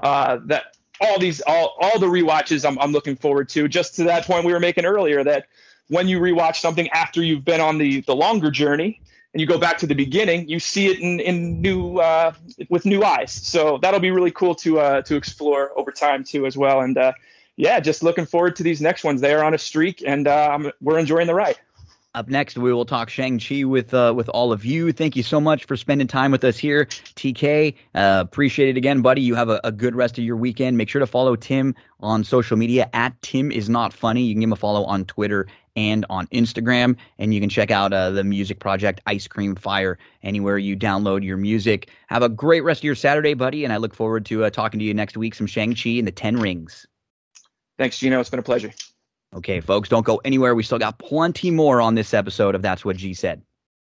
uh, 0.00 0.38
that 0.46 0.76
all 1.00 1.18
these 1.18 1.40
all 1.42 1.76
all 1.80 1.98
the 1.98 2.06
rewatches 2.06 2.66
I'm 2.66 2.78
I'm 2.78 2.92
looking 2.92 3.16
forward 3.16 3.48
to. 3.50 3.68
Just 3.68 3.94
to 3.96 4.04
that 4.04 4.24
point 4.24 4.44
we 4.44 4.52
were 4.52 4.60
making 4.60 4.84
earlier 4.84 5.24
that 5.24 5.46
when 5.88 6.08
you 6.08 6.20
rewatch 6.20 6.56
something 6.56 6.88
after 6.90 7.22
you've 7.22 7.44
been 7.44 7.60
on 7.60 7.78
the 7.78 8.00
the 8.02 8.14
longer 8.14 8.50
journey 8.50 9.00
and 9.32 9.40
you 9.40 9.46
go 9.46 9.58
back 9.58 9.78
to 9.78 9.86
the 9.86 9.94
beginning, 9.94 10.48
you 10.48 10.60
see 10.60 10.86
it 10.86 11.00
in 11.00 11.20
in 11.20 11.60
new 11.60 11.98
uh, 11.98 12.32
with 12.68 12.86
new 12.86 13.02
eyes. 13.02 13.32
So 13.32 13.78
that'll 13.78 14.00
be 14.00 14.10
really 14.10 14.30
cool 14.30 14.54
to 14.56 14.78
uh, 14.80 15.02
to 15.02 15.16
explore 15.16 15.76
over 15.78 15.90
time 15.90 16.24
too 16.24 16.46
as 16.46 16.56
well. 16.56 16.80
And 16.80 16.96
uh, 16.96 17.12
yeah, 17.56 17.80
just 17.80 18.02
looking 18.02 18.26
forward 18.26 18.56
to 18.56 18.62
these 18.62 18.80
next 18.80 19.04
ones. 19.04 19.20
They 19.20 19.34
are 19.34 19.44
on 19.44 19.54
a 19.54 19.58
streak, 19.58 20.02
and 20.06 20.26
uh, 20.26 20.70
we're 20.80 20.98
enjoying 20.98 21.26
the 21.26 21.34
ride. 21.34 21.58
Up 22.14 22.28
next, 22.28 22.56
we 22.56 22.72
will 22.72 22.84
talk 22.84 23.10
Shang 23.10 23.40
Chi 23.40 23.64
with 23.64 23.92
uh, 23.92 24.12
with 24.14 24.28
all 24.28 24.52
of 24.52 24.64
you. 24.64 24.92
Thank 24.92 25.16
you 25.16 25.24
so 25.24 25.40
much 25.40 25.64
for 25.64 25.76
spending 25.76 26.06
time 26.06 26.30
with 26.30 26.44
us 26.44 26.56
here, 26.56 26.84
TK. 26.86 27.74
Uh, 27.92 28.22
appreciate 28.24 28.68
it 28.68 28.76
again, 28.76 29.02
buddy. 29.02 29.20
You 29.20 29.34
have 29.34 29.48
a, 29.48 29.60
a 29.64 29.72
good 29.72 29.96
rest 29.96 30.16
of 30.16 30.24
your 30.24 30.36
weekend. 30.36 30.78
Make 30.78 30.88
sure 30.88 31.00
to 31.00 31.08
follow 31.08 31.34
Tim 31.34 31.74
on 31.98 32.22
social 32.22 32.56
media 32.56 32.88
at 32.92 33.20
Tim 33.22 33.50
is 33.50 33.68
not 33.68 33.92
funny. 33.92 34.22
You 34.22 34.34
can 34.34 34.42
give 34.42 34.48
him 34.48 34.52
a 34.52 34.56
follow 34.56 34.84
on 34.84 35.06
Twitter 35.06 35.48
and 35.74 36.06
on 36.08 36.28
Instagram, 36.28 36.96
and 37.18 37.34
you 37.34 37.40
can 37.40 37.48
check 37.48 37.72
out 37.72 37.92
uh, 37.92 38.10
the 38.10 38.22
music 38.22 38.60
project 38.60 39.00
Ice 39.06 39.26
Cream 39.26 39.56
Fire 39.56 39.98
anywhere 40.22 40.56
you 40.56 40.76
download 40.76 41.24
your 41.24 41.36
music. 41.36 41.90
Have 42.06 42.22
a 42.22 42.28
great 42.28 42.62
rest 42.62 42.78
of 42.80 42.84
your 42.84 42.94
Saturday, 42.94 43.34
buddy, 43.34 43.64
and 43.64 43.72
I 43.72 43.78
look 43.78 43.92
forward 43.92 44.24
to 44.26 44.44
uh, 44.44 44.50
talking 44.50 44.78
to 44.78 44.86
you 44.86 44.94
next 44.94 45.16
week. 45.16 45.34
Some 45.34 45.48
Shang 45.48 45.74
Chi 45.74 45.90
and 45.90 46.06
the 46.06 46.12
Ten 46.12 46.36
Rings. 46.36 46.86
Thanks, 47.76 47.98
Gino. 47.98 48.20
It's 48.20 48.30
been 48.30 48.38
a 48.38 48.44
pleasure. 48.44 48.72
Okay, 49.34 49.60
folks, 49.60 49.88
don't 49.88 50.06
go 50.06 50.20
anywhere. 50.24 50.54
We 50.54 50.62
still 50.62 50.78
got 50.78 50.98
plenty 50.98 51.50
more 51.50 51.80
on 51.80 51.96
this 51.96 52.14
episode 52.14 52.54
of 52.54 52.62
That's 52.62 52.84
What 52.84 52.96
G 52.96 53.14
Said. 53.14 53.42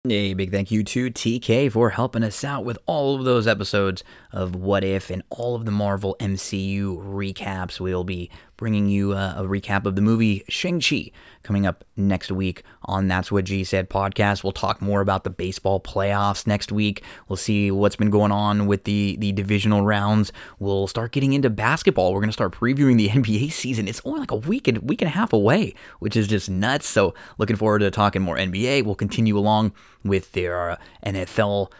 A 0.09 0.33
big 0.33 0.51
thank 0.51 0.71
you 0.71 0.83
to 0.83 1.09
TK 1.09 1.71
for 1.71 1.89
helping 1.89 2.23
us 2.23 2.43
out 2.43 2.63
with 2.63 2.77
all 2.85 3.15
of 3.15 3.23
those 3.23 3.47
episodes 3.47 4.03
of 4.31 4.55
What 4.55 4.83
If 4.83 5.09
and 5.09 5.23
all 5.29 5.55
of 5.55 5.65
the 5.65 5.71
Marvel 5.71 6.15
MCU 6.19 6.97
recaps. 6.97 7.79
We'll 7.79 8.03
be 8.03 8.29
bringing 8.57 8.87
you 8.87 9.13
a 9.13 9.43
recap 9.43 9.85
of 9.85 9.95
the 9.95 10.01
movie 10.01 10.43
Shang-Chi 10.49 11.11
coming 11.43 11.65
up 11.65 11.85
next 11.95 12.31
week 12.31 12.63
on 12.83 13.07
That's 13.07 13.31
What 13.31 13.45
G 13.45 13.63
Said 13.63 13.89
podcast. 13.89 14.43
We'll 14.43 14.51
talk 14.51 14.81
more 14.81 14.99
about 14.99 15.23
the 15.23 15.29
baseball 15.29 15.79
playoffs 15.79 16.45
next 16.45 16.71
week. 16.71 17.03
We'll 17.27 17.37
see 17.37 17.71
what's 17.71 17.95
been 17.95 18.09
going 18.09 18.31
on 18.31 18.67
with 18.67 18.83
the, 18.83 19.15
the 19.19 19.31
divisional 19.31 19.85
rounds. 19.85 20.33
We'll 20.59 20.87
start 20.87 21.11
getting 21.11 21.33
into 21.33 21.49
basketball. 21.49 22.13
We're 22.13 22.19
going 22.19 22.29
to 22.29 22.33
start 22.33 22.53
previewing 22.53 22.97
the 22.97 23.09
NBA 23.09 23.51
season. 23.51 23.87
It's 23.87 24.01
only 24.03 24.19
like 24.19 24.31
a 24.31 24.35
week 24.35 24.67
and, 24.67 24.79
week 24.79 25.01
and 25.01 25.07
a 25.07 25.13
half 25.13 25.31
away, 25.31 25.73
which 25.99 26.17
is 26.17 26.27
just 26.27 26.49
nuts. 26.49 26.87
So 26.87 27.13
looking 27.37 27.55
forward 27.55 27.79
to 27.79 27.91
talking 27.91 28.21
more 28.21 28.37
NBA. 28.37 28.83
We'll 28.83 28.95
continue 28.95 29.37
along 29.37 29.73
with 30.03 30.31
their 30.33 30.71
uh, 30.71 30.77
NFL 31.05 31.71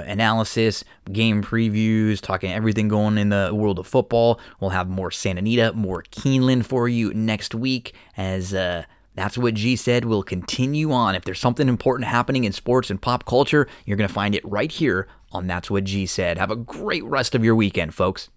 analysis, 0.00 0.84
game 1.10 1.42
previews, 1.42 2.20
talking 2.20 2.52
everything 2.52 2.88
going 2.88 3.18
in 3.18 3.28
the 3.28 3.50
world 3.52 3.78
of 3.78 3.86
football. 3.86 4.40
We'll 4.60 4.70
have 4.70 4.88
more 4.88 5.10
Santa 5.10 5.38
Anita, 5.38 5.72
more 5.72 6.02
Keeneland 6.10 6.64
for 6.64 6.88
you 6.88 7.12
next 7.14 7.54
week 7.54 7.94
as 8.16 8.54
uh, 8.54 8.84
that's 9.14 9.36
what 9.36 9.54
G 9.54 9.76
said. 9.76 10.04
We'll 10.04 10.22
continue 10.22 10.92
on. 10.92 11.14
If 11.14 11.24
there's 11.24 11.40
something 11.40 11.68
important 11.68 12.08
happening 12.08 12.44
in 12.44 12.52
sports 12.52 12.90
and 12.90 13.00
pop 13.00 13.24
culture, 13.26 13.68
you're 13.84 13.96
going 13.96 14.08
to 14.08 14.14
find 14.14 14.34
it 14.34 14.44
right 14.44 14.72
here 14.72 15.08
on 15.32 15.46
That's 15.46 15.70
What 15.70 15.84
G 15.84 16.06
Said. 16.06 16.38
Have 16.38 16.50
a 16.50 16.56
great 16.56 17.04
rest 17.04 17.34
of 17.34 17.44
your 17.44 17.54
weekend, 17.54 17.94
folks. 17.94 18.28